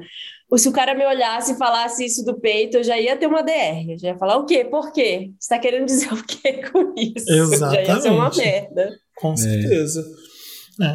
se 0.57 0.69
o 0.69 0.73
cara 0.73 0.95
me 0.95 1.05
olhasse 1.07 1.53
e 1.53 1.59
falasse 1.59 2.05
isso 2.05 2.25
do 2.25 2.39
peito, 2.39 2.77
eu 2.79 2.85
já 2.85 2.99
ia 2.99 3.17
ter 3.17 3.27
uma 3.27 3.43
DR. 3.43 3.93
Eu 3.93 3.99
já 3.99 4.09
ia 4.09 4.19
falar 4.19 4.37
o 4.37 4.47
quê? 4.47 4.65
Por 4.65 4.93
quê? 4.93 5.31
Você 5.39 5.49
tá 5.49 5.59
querendo 5.59 5.87
dizer 5.87 6.13
o 6.13 6.25
quê 6.25 6.63
com 6.71 6.93
isso? 6.97 7.25
Já 7.71 7.83
ia 7.83 8.01
ser 8.01 8.11
uma 8.11 8.29
Exatamente. 8.29 8.39
merda. 8.39 8.91
Com 9.17 9.37
certeza. 9.37 10.01
É, 10.01 10.34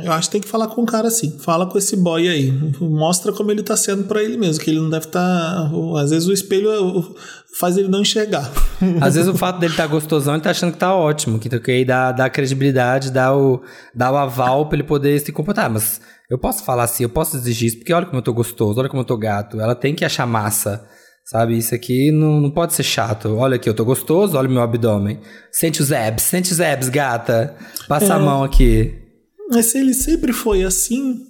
eu 0.04 0.12
acho 0.12 0.28
que 0.28 0.34
tem 0.34 0.42
que 0.42 0.48
falar 0.48 0.68
com 0.68 0.82
o 0.82 0.86
cara 0.86 1.08
assim. 1.08 1.38
Fala 1.40 1.66
com 1.66 1.78
esse 1.78 1.96
boy 1.96 2.28
aí. 2.28 2.52
Mostra 2.82 3.32
como 3.32 3.50
ele 3.52 3.64
tá 3.64 3.78
sendo 3.78 4.04
pra 4.04 4.22
ele 4.22 4.36
mesmo. 4.38 4.62
Que 4.64 4.70
ele 4.72 4.80
não 4.80 4.90
deve 4.90 5.06
estar. 5.06 5.72
às 5.98 6.10
vezes 6.10 6.28
o 6.28 6.34
espelho 6.34 7.16
faz 7.60 7.78
ele 7.78 7.88
não 7.88 8.02
enxergar. 8.02 8.52
Às 9.02 9.16
vezes 9.16 9.28
o 9.30 9.36
fato 9.38 9.60
dele 9.60 9.74
estar 9.74 9.88
gostosão, 9.88 10.36
ele 10.36 10.44
tá 10.44 10.52
achando 10.52 10.72
que 10.72 10.78
tá 10.78 10.94
ótimo. 10.96 11.40
Que, 11.40 11.50
que 11.60 11.72
aí 11.72 11.84
dá, 11.86 12.12
dá 12.12 12.30
credibilidade, 12.30 13.12
dá 13.12 13.36
o, 13.36 13.62
dá 13.94 14.12
o 14.12 14.18
aval 14.18 14.68
pra 14.68 14.78
ele 14.78 14.84
poder 14.88 15.20
se 15.20 15.32
comportar. 15.32 15.70
Mas 15.70 16.00
eu 16.30 16.38
posso 16.38 16.64
falar 16.64 16.84
assim, 16.84 17.04
eu 17.04 17.10
posso 17.10 17.36
exigir 17.38 17.68
isso, 17.70 17.78
porque 17.80 17.92
olha 17.94 18.06
como 18.06 18.18
eu 18.20 18.22
tô 18.24 18.34
gostoso, 18.34 18.80
olha 18.80 18.88
como 18.90 19.02
eu 19.02 19.06
tô 19.06 19.18
gato. 19.18 19.60
Ela 19.60 19.76
tem 19.76 19.96
que 19.96 20.06
achar 20.06 20.26
massa. 20.28 20.86
Sabe, 21.26 21.58
isso 21.58 21.76
aqui 21.76 22.12
não, 22.12 22.40
não 22.42 22.50
pode 22.52 22.74
ser 22.74 22.84
chato. 22.84 23.36
Olha 23.38 23.56
aqui, 23.56 23.70
eu 23.70 23.74
tô 23.74 23.86
gostoso, 23.86 24.38
olha 24.38 24.48
o 24.48 24.52
meu 24.52 24.62
abdômen. 24.62 25.20
Sente 25.52 25.82
os 25.82 25.92
abs, 25.92 26.24
sente 26.24 26.52
os 26.52 26.60
abs, 26.62 26.90
gata. 26.90 27.56
Passa 27.88 28.16
a 28.16 28.20
É. 28.20 28.22
mão 28.22 28.44
aqui. 28.44 29.09
Mas 29.50 29.68
se 29.68 29.78
ele 29.80 29.94
sempre 29.94 30.32
foi 30.32 30.64
assim, 30.64 31.22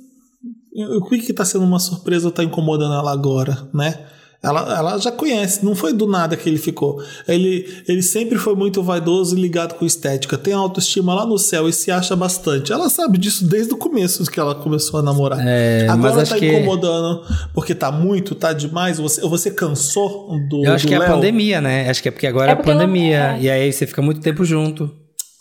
o 0.98 1.04
que 1.06 1.20
que 1.20 1.34
tá 1.34 1.46
sendo 1.46 1.64
uma 1.66 1.80
surpresa 1.80 2.30
tá 2.32 2.44
incomodando 2.44 2.94
ela 2.94 3.12
agora, 3.12 3.68
né? 3.74 4.06
Ela, 4.42 4.78
ela 4.78 4.98
já 4.98 5.12
conhece, 5.12 5.66
não 5.66 5.76
foi 5.76 5.92
do 5.92 6.08
nada 6.08 6.38
que 6.38 6.48
ele 6.48 6.58
ficou. 6.58 7.04
Ele, 7.28 7.66
ele 7.90 8.02
sempre 8.02 8.38
foi 8.38 8.56
muito 8.56 8.82
vaidoso 8.82 9.38
e 9.38 9.42
ligado 9.42 9.74
com 9.74 9.86
estética. 9.86 10.38
Tem 10.38 10.54
autoestima 10.54 11.14
lá 11.14 11.26
no 11.26 11.38
céu 11.38 11.68
e 11.68 11.74
se 11.74 11.92
acha 11.92 12.16
bastante. 12.16 12.72
Ela 12.72 12.90
sabe 12.90 13.18
disso 13.18 13.46
desde 13.46 13.74
o 13.74 13.78
começo 13.78 14.24
que 14.32 14.40
ela 14.40 14.56
começou 14.56 15.02
a 15.02 15.04
namorar. 15.04 15.46
É, 15.46 15.88
mas 15.88 15.92
Agora 16.06 16.22
acho 16.22 16.32
tá 16.36 16.40
que- 16.40 16.46
incomodando 16.54 17.22
porque 17.54 17.76
tá 17.76 17.92
muito, 17.92 18.34
tá 18.34 18.54
demais. 18.54 18.98
Você, 18.98 19.20
você 19.28 19.52
cansou 19.52 20.30
do. 20.48 20.64
Eu 20.66 20.72
acho 20.74 20.86
do 20.86 20.88
que 20.88 20.94
é 20.96 20.98
a 20.98 21.08
pandemia, 21.08 21.60
né? 21.60 21.90
Acho 21.90 22.02
que 22.02 22.08
é 22.08 22.12
porque 22.12 22.28
agora 22.28 22.52
é, 22.52 22.54
É 22.54 22.56
porque 22.56 22.72
ela- 22.72 22.80
pandemia. 22.80 23.36
é. 23.38 23.42
E 23.42 23.50
aí 23.50 23.74
você 23.74 23.86
fica 23.86 24.02
muito 24.02 24.22
tempo 24.22 24.46
junto. 24.46 24.90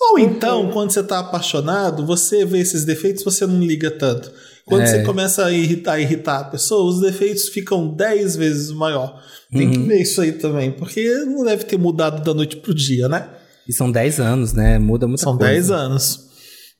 Ou 0.00 0.18
então, 0.18 0.70
quando 0.70 0.90
você 0.92 1.02
tá 1.02 1.18
apaixonado, 1.18 2.06
você 2.06 2.44
vê 2.44 2.58
esses 2.58 2.84
defeitos, 2.84 3.24
você 3.24 3.46
não 3.46 3.60
liga 3.60 3.90
tanto. 3.90 4.30
Quando 4.64 4.82
É. 4.82 4.86
você 4.86 5.02
começa 5.02 5.46
a 5.46 5.52
irritar, 5.52 5.94
a 5.94 6.00
irritar 6.00 6.40
a 6.40 6.44
pessoa, 6.44 6.88
os 6.88 7.00
defeitos 7.00 7.48
ficam 7.48 7.88
10 7.88 8.36
vezes 8.36 8.70
maior. 8.70 9.20
Tem 9.50 9.70
que 9.70 9.78
ver 9.78 10.02
isso 10.02 10.20
aí 10.20 10.32
também, 10.32 10.70
porque 10.70 11.08
não 11.24 11.42
deve 11.42 11.64
ter 11.64 11.78
mudado 11.78 12.22
da 12.22 12.34
noite 12.34 12.56
pro 12.58 12.74
dia, 12.74 13.08
né? 13.08 13.28
E 13.66 13.72
são 13.72 13.90
10 13.90 14.20
anos, 14.20 14.52
né? 14.52 14.78
Muda 14.78 15.06
muita 15.06 15.22
São 15.22 15.36
coisa. 15.36 15.52
10 15.52 15.70
anos. 15.70 16.27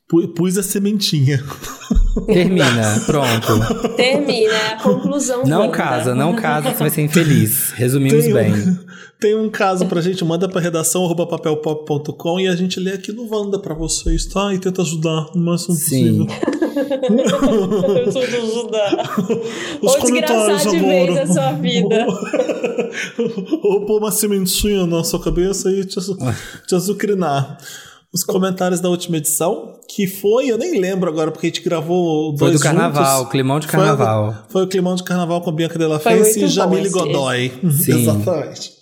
Pu- 0.09 0.29
Pus 0.29 0.57
a 0.57 0.63
sementinha. 0.63 1.43
Termina, 2.27 3.01
pronto. 3.07 3.95
Termina, 3.95 4.53
é 4.53 4.73
a 4.73 4.77
conclusão. 4.83 5.45
Não 5.45 5.71
casa, 5.71 6.15
não 6.15 6.35
casa, 6.35 6.71
você 6.71 6.79
vai 6.79 6.91
ser 6.91 7.03
infeliz. 7.03 7.71
Resumimos 7.73 8.25
Tem 8.25 8.33
um- 8.33 8.35
bem. 8.37 8.79
Tem 9.21 9.35
um 9.37 9.51
caso 9.51 9.85
pra 9.87 10.01
gente, 10.01 10.25
manda 10.25 10.49
pra 10.49 10.61
redação 10.61 11.13
papelpop.com 11.15 12.39
e 12.39 12.47
a 12.47 12.55
gente 12.55 12.79
lê 12.79 12.93
aqui 12.93 13.11
no 13.13 13.29
Wanda 13.29 13.59
pra 13.59 13.75
vocês, 13.75 14.25
tá? 14.27 14.55
E 14.55 14.59
tenta 14.61 14.83
ajudar 14.83 15.27
no 15.35 15.45
máximo 15.45 15.75
Sim. 15.75 16.25
possível. 16.25 16.27
Eu 18.07 18.13
ajudar. 18.45 19.17
Os 19.83 19.93
Ou 19.95 20.01
desgraçar 20.01 20.03
comentários, 20.07 20.63
de 20.63 20.69
amor. 20.77 20.89
vez 21.07 21.19
a 21.19 21.27
sua 21.33 21.53
vida. 21.55 22.07
Ou 23.63 23.85
pôr 23.87 23.99
uma 23.99 24.13
sementinha 24.13 24.87
na 24.87 25.03
sua 25.03 25.21
cabeça 25.21 25.69
e 25.71 25.85
te, 25.85 25.99
azu- 25.99 26.17
te 26.67 26.75
azucrinar. 26.77 27.59
Os 28.13 28.25
comentários 28.25 28.81
da 28.81 28.89
última 28.89 29.19
edição, 29.19 29.75
que 29.89 30.07
foi, 30.07 30.47
eu 30.51 30.57
nem 30.57 30.81
lembro 30.81 31.11
agora, 31.11 31.31
porque 31.31 31.47
a 31.47 31.51
gente 31.51 31.61
gravou 31.63 32.31
Foi 32.39 32.49
dois 32.49 32.61
do 32.61 32.63
carnaval, 32.63 33.19
juntos. 33.19 33.33
climão 33.33 33.61
de 33.61 33.67
Foi- 33.67 33.79
carnaval. 33.79 34.47
Foi, 34.49 34.63
o 34.65 34.67
climão 34.67 34.95
de 34.95 35.03
carnaval 35.05 35.43
com 35.43 35.53
Bianca 35.53 35.79
Della 35.79 35.99
Foi 35.99 36.13
Fence 36.25 36.43
e 36.45 36.49
Jamile 36.49 36.89
Godoy. 36.89 37.53
Sim. 37.71 38.01
Exatamente. 38.03 38.73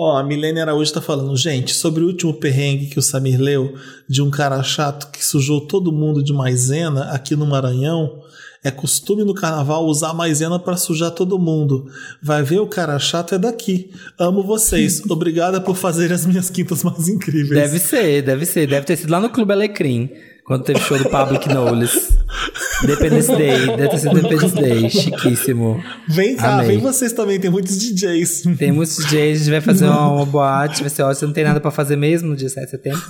Ó, 0.00 0.16
a 0.16 0.22
Milene 0.24 0.60
Araújo 0.60 0.92
tá 0.92 1.00
falando, 1.00 1.36
gente, 1.36 1.74
sobre 1.74 2.02
o 2.02 2.06
último 2.08 2.34
perrengue 2.34 2.86
que 2.86 2.98
o 2.98 3.02
Samir 3.02 3.40
leu 3.40 3.74
de 4.08 4.22
um 4.22 4.30
cara 4.30 4.60
chato 4.62 5.10
que 5.10 5.24
sujou 5.24 5.60
todo 5.66 5.92
mundo 5.92 6.22
de 6.22 6.32
maisena 6.32 7.10
aqui 7.12 7.34
no 7.36 7.46
Maranhão, 7.46 8.20
É 8.62 8.70
costume 8.70 9.24
no 9.24 9.34
carnaval 9.34 9.86
usar 9.86 10.12
maisena 10.12 10.58
pra 10.58 10.76
sujar 10.76 11.12
todo 11.12 11.38
mundo. 11.38 11.88
Vai 12.20 12.42
ver, 12.42 12.58
o 12.58 12.66
cara 12.66 12.98
chato 12.98 13.34
é 13.34 13.38
daqui. 13.38 13.90
Amo 14.18 14.42
vocês. 14.42 15.00
Obrigada 15.08 15.60
por 15.60 15.76
fazer 15.76 16.12
as 16.12 16.26
minhas 16.26 16.50
quintas 16.50 16.82
mais 16.82 17.08
incríveis. 17.08 17.50
Deve 17.50 17.78
ser, 17.78 18.22
deve 18.22 18.44
ser. 18.44 18.66
Deve 18.66 18.84
ter 18.84 18.96
sido 18.96 19.10
lá 19.10 19.20
no 19.20 19.30
Clube 19.30 19.52
Alecrim, 19.52 20.10
quando 20.48 20.64
teve 20.64 20.80
show 20.80 20.98
do 20.98 21.10
Pablo 21.10 21.38
Knowles. 21.38 22.16
Independence 22.82 23.30
Day, 23.30 23.66
deve 23.76 23.88
ter 23.90 23.98
sido 23.98 24.18
Independence 24.18 24.54
Day. 24.54 24.88
Chiquíssimo. 24.88 25.84
Vem 26.08 26.36
cá, 26.36 26.54
Amei. 26.54 26.68
vem 26.68 26.78
vocês 26.78 27.12
também, 27.12 27.38
tem 27.38 27.50
muitos 27.50 27.78
DJs. 27.78 28.44
Tem 28.58 28.72
muitos 28.72 28.96
DJs, 28.96 29.42
a 29.42 29.44
gente 29.44 29.50
vai 29.50 29.60
fazer 29.60 29.84
uma, 29.84 30.10
uma 30.10 30.24
boate, 30.24 30.80
vai 30.80 30.88
ser 30.88 31.02
ótimo. 31.02 31.18
Você 31.20 31.26
não 31.26 31.32
tem 31.34 31.44
nada 31.44 31.60
pra 31.60 31.70
fazer 31.70 31.96
mesmo 31.96 32.30
no 32.30 32.36
dia 32.36 32.48
7 32.48 32.64
de 32.64 32.70
setembro? 32.70 33.02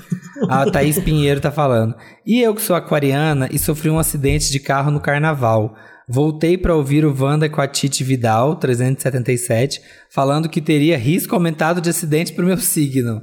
A 0.49 0.69
Thaís 0.69 0.99
Pinheiro 0.99 1.41
tá 1.41 1.53
falando. 1.53 1.95
E 2.27 2.41
eu 2.43 2.53
que 2.57 2.61
sou 2.61 2.75
aquariana 2.75 3.49
e 3.53 3.59
sofri 3.59 3.89
um 3.89 4.01
acidente 4.01 4.51
de 4.51 4.59
carro 4.59 4.91
no 4.91 4.99
carnaval. 4.99 5.77
Voltei 6.09 6.59
pra 6.59 6.75
ouvir 6.75 7.05
o 7.05 7.15
Wanda 7.17 7.49
com 7.49 7.61
a 7.61 7.69
Titi 7.69 8.03
Vidal, 8.03 8.57
377, 8.57 9.81
falando 10.11 10.49
que 10.49 10.61
teria 10.61 10.99
risco 10.99 11.37
aumentado 11.37 11.81
de 11.81 11.89
acidente 11.89 12.33
pro 12.33 12.47
meu 12.47 12.59
signo. 12.59 13.23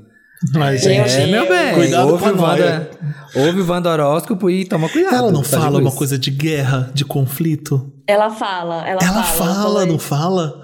Mas, 0.53 0.83
Meu 0.85 0.93
gente, 1.07 1.13
É, 1.15 1.27
meu 1.27 1.47
bem. 1.47 1.73
Cuidado 1.73 2.09
ouve 2.09 2.23
com 2.23 2.29
a 2.29 2.33
o 2.33 2.41
Wanda, 2.41 2.89
ouve 3.35 3.61
o 3.61 3.67
Wanda 3.67 3.89
horóscopo 3.91 4.49
e 4.49 4.65
toma 4.65 4.89
cuidado. 4.89 5.15
ela 5.15 5.31
não 5.31 5.41
tá 5.41 5.59
fala 5.59 5.79
uma 5.79 5.91
coisa 5.91 6.17
de 6.17 6.29
guerra, 6.31 6.91
de 6.93 7.03
conflito? 7.05 7.91
Ela 8.07 8.29
fala, 8.29 8.87
ela, 8.87 8.99
Ela 9.01 9.23
fala. 9.23 9.23
fala, 9.23 9.53
falou 9.55 9.85
não 9.85 9.95
isso. 9.95 10.05
fala? 10.05 10.61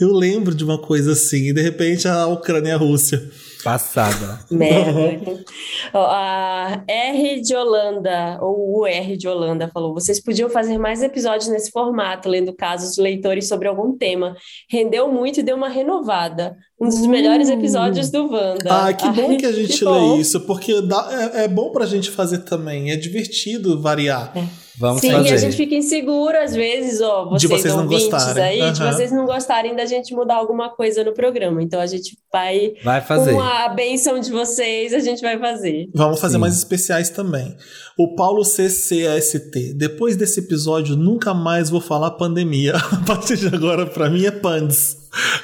Eu 0.00 0.12
lembro 0.12 0.54
de 0.54 0.62
uma 0.62 0.78
coisa 0.78 1.12
assim, 1.12 1.48
e 1.48 1.52
de 1.52 1.60
repente 1.60 2.06
a 2.06 2.26
Ucrânia 2.26 2.70
e 2.70 2.72
a 2.72 2.76
Rússia. 2.76 3.20
Passada. 3.64 4.40
Merda. 4.50 5.44
Ó, 5.92 6.06
a 6.10 6.82
R 6.86 7.40
de 7.40 7.54
Holanda, 7.56 8.38
ou 8.40 8.80
o 8.80 8.86
R 8.86 9.16
de 9.16 9.26
Holanda, 9.28 9.68
falou: 9.72 9.92
vocês 9.94 10.20
podiam 10.22 10.48
fazer 10.48 10.78
mais 10.78 11.02
episódios 11.02 11.48
nesse 11.48 11.70
formato, 11.70 12.28
lendo 12.28 12.52
casos 12.52 12.94
de 12.94 13.00
leitores 13.02 13.48
sobre 13.48 13.68
algum 13.68 13.96
tema. 13.96 14.36
Rendeu 14.70 15.10
muito 15.10 15.40
e 15.40 15.42
deu 15.42 15.56
uma 15.56 15.68
renovada. 15.68 16.56
Um 16.80 16.88
dos 16.88 17.06
melhores 17.06 17.48
episódios 17.50 18.08
do 18.10 18.30
Wanda. 18.30 18.86
Ah, 18.86 18.92
que 18.92 19.08
bom 19.10 19.30
Ai, 19.30 19.36
que 19.36 19.46
a 19.46 19.52
gente 19.52 19.78
que 19.78 19.84
bom. 19.84 20.14
lê 20.14 20.20
isso, 20.20 20.40
porque 20.46 20.80
dá- 20.82 21.30
é, 21.34 21.44
é 21.44 21.48
bom 21.48 21.72
pra 21.72 21.84
gente 21.86 22.08
fazer 22.10 22.38
também. 22.44 22.92
É 22.92 22.96
divertido 22.96 23.80
variar. 23.82 24.32
Vamos 24.78 25.00
Sim, 25.00 25.10
fazer. 25.12 25.34
a 25.34 25.36
gente 25.36 25.56
fica 25.56 25.74
inseguro 25.74 26.36
às 26.38 26.54
vezes, 26.54 27.00
ó, 27.00 27.24
De 27.36 27.46
vocês, 27.46 27.62
vocês 27.62 27.74
não 27.74 27.82
ouvintes 27.84 28.08
gostarem. 28.08 28.42
aí, 28.44 28.72
de 28.72 28.82
Aham. 28.82 28.92
vocês 28.92 29.12
não 29.12 29.26
gostarem 29.26 29.74
da 29.74 29.84
gente 29.86 30.14
mudar 30.14 30.36
alguma 30.36 30.70
coisa 30.70 31.02
no 31.02 31.12
programa. 31.12 31.62
Então 31.62 31.80
a 31.80 31.86
gente 31.86 32.16
vai, 32.32 32.74
Vai 32.84 33.00
fazer. 33.00 33.32
com 33.32 33.40
a 33.40 33.68
benção 33.70 34.20
de 34.20 34.30
vocês, 34.30 34.92
a 34.94 35.00
gente 35.00 35.20
vai 35.20 35.38
fazer. 35.38 35.88
Vamos 35.94 36.20
fazer 36.20 36.34
Sim. 36.34 36.40
mais 36.40 36.56
especiais 36.56 37.10
também. 37.10 37.56
O 37.98 38.14
Paulo 38.14 38.44
CCST. 38.44 39.74
Depois 39.74 40.16
desse 40.16 40.40
episódio, 40.40 40.96
nunca 40.96 41.34
mais 41.34 41.68
vou 41.70 41.80
falar 41.80 42.12
pandemia. 42.12 42.74
A 42.92 43.04
partir 43.04 43.36
de 43.36 43.48
agora, 43.48 43.86
pra 43.86 44.08
mim, 44.08 44.24
é 44.24 44.30
pandes. 44.30 44.96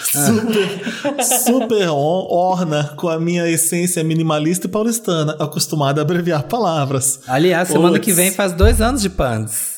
Super, 0.02 1.24
super 1.24 1.88
on- 1.90 2.26
orna 2.30 2.94
com 2.96 3.08
a 3.08 3.18
minha 3.18 3.48
essência 3.48 4.02
minimalista 4.04 4.66
e 4.66 4.70
paulistana, 4.70 5.36
acostumada 5.40 6.00
a 6.00 6.02
abreviar 6.02 6.44
palavras. 6.44 7.20
Aliás, 7.26 7.68
semana 7.68 7.94
Puts. 7.94 8.04
que 8.04 8.12
vem 8.12 8.30
faz 8.30 8.52
dois 8.52 8.80
anos 8.80 9.02
de 9.02 9.10
Pandes. 9.10 9.74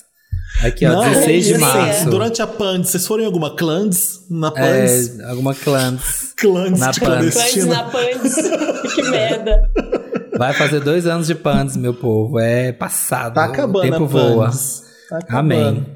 Aqui, 0.62 0.86
ó, 0.86 0.92
Não, 0.92 1.10
16 1.10 1.44
de 1.46 1.58
março. 1.58 2.08
Durante 2.10 2.40
a 2.40 2.46
Pandes, 2.46 2.90
vocês 2.90 3.06
foram 3.06 3.22
em 3.24 3.26
alguma 3.26 3.54
Clands? 3.54 4.20
Na 4.30 4.50
Pandes? 4.50 5.18
É, 5.20 5.24
alguma 5.28 5.54
clans. 5.54 6.32
Clands 6.36 6.80
na 6.80 6.90
de 6.90 7.00
Pandes. 7.00 7.66
Na 7.66 7.82
Pandes. 7.84 8.34
que 8.94 9.02
merda. 9.02 9.70
Vai 10.38 10.54
fazer 10.54 10.80
dois 10.80 11.06
anos 11.06 11.26
de 11.26 11.34
Pandes, 11.34 11.76
meu 11.76 11.92
povo. 11.92 12.38
É 12.38 12.72
passado. 12.72 13.34
Tá 13.34 13.44
acabando 13.44 13.78
o 13.86 13.90
tempo 13.90 14.04
a 14.04 14.06
voa. 14.06 14.44
Pandes. 14.46 14.82
Tá 15.10 15.18
acabando. 15.18 15.38
Amém. 15.68 15.86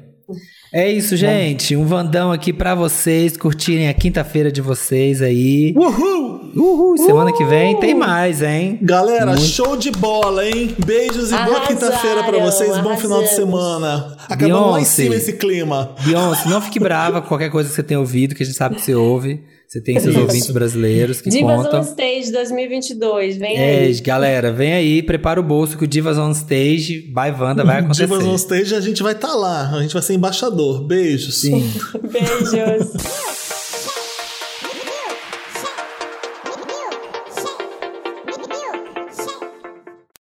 É 0.73 0.89
isso, 0.89 1.17
gente. 1.17 1.75
Um 1.75 1.85
Vandão 1.85 2.31
aqui 2.31 2.53
pra 2.53 2.73
vocês 2.73 3.35
curtirem 3.35 3.89
a 3.89 3.93
quinta-feira 3.93 4.49
de 4.49 4.61
vocês 4.61 5.21
aí. 5.21 5.73
Uhul! 5.75 6.49
Uhul! 6.55 6.97
Semana 6.97 7.33
que 7.33 7.43
vem 7.43 7.77
tem 7.77 7.93
mais, 7.93 8.41
hein? 8.41 8.79
Galera, 8.81 9.25
Muito- 9.27 9.41
show 9.41 9.75
de 9.75 9.91
bola, 9.91 10.47
hein? 10.47 10.73
Beijos 10.85 11.27
e 11.29 11.31
boa 11.31 11.41
Arrasaram, 11.41 11.67
quinta-feira 11.67 12.23
pra 12.23 12.39
vocês. 12.39 12.77
Bom 12.77 12.95
final 12.97 13.21
de 13.21 13.29
semana. 13.35 14.15
Acabamos 14.29 14.71
lá 14.71 14.79
em 14.79 14.85
cima 14.85 15.15
esse 15.15 15.33
clima. 15.33 15.93
Beyoncé, 16.05 16.47
não 16.47 16.61
fique 16.61 16.79
brava 16.79 17.21
com 17.21 17.27
qualquer 17.27 17.49
coisa 17.49 17.67
que 17.67 17.75
você 17.75 17.83
tenha 17.83 17.99
ouvido, 17.99 18.33
que 18.33 18.43
a 18.43 18.45
gente 18.45 18.57
sabe 18.57 18.75
que 18.75 18.81
você 18.81 18.95
ouve. 18.95 19.43
Você 19.71 19.79
tem 19.79 19.97
seus 20.01 20.13
Isso. 20.13 20.23
ouvintes 20.25 20.51
brasileiros 20.51 21.21
que 21.21 21.29
Divas 21.29 21.63
contam. 21.63 21.79
on 21.79 21.83
Stage 21.83 22.29
2022, 22.29 23.37
vem 23.37 23.55
É, 23.55 23.79
aí. 23.85 24.01
galera, 24.01 24.51
vem 24.51 24.73
aí, 24.73 25.01
prepara 25.01 25.39
o 25.39 25.43
bolso 25.43 25.77
que 25.77 25.85
o 25.85 25.87
Divas 25.87 26.17
on 26.17 26.31
Stage 26.31 26.99
by 27.07 27.31
Wanda 27.41 27.63
vai 27.63 27.79
acontecer. 27.79 28.01
Divas 28.01 28.25
on 28.25 28.35
Stage, 28.35 28.75
a 28.75 28.81
gente 28.81 29.01
vai 29.01 29.13
estar 29.13 29.33
lá. 29.33 29.73
A 29.73 29.81
gente 29.81 29.93
vai 29.93 30.01
ser 30.01 30.13
embaixador. 30.15 30.83
Beijos. 30.85 31.39
Sim. 31.39 31.71
Beijos. 32.03 32.91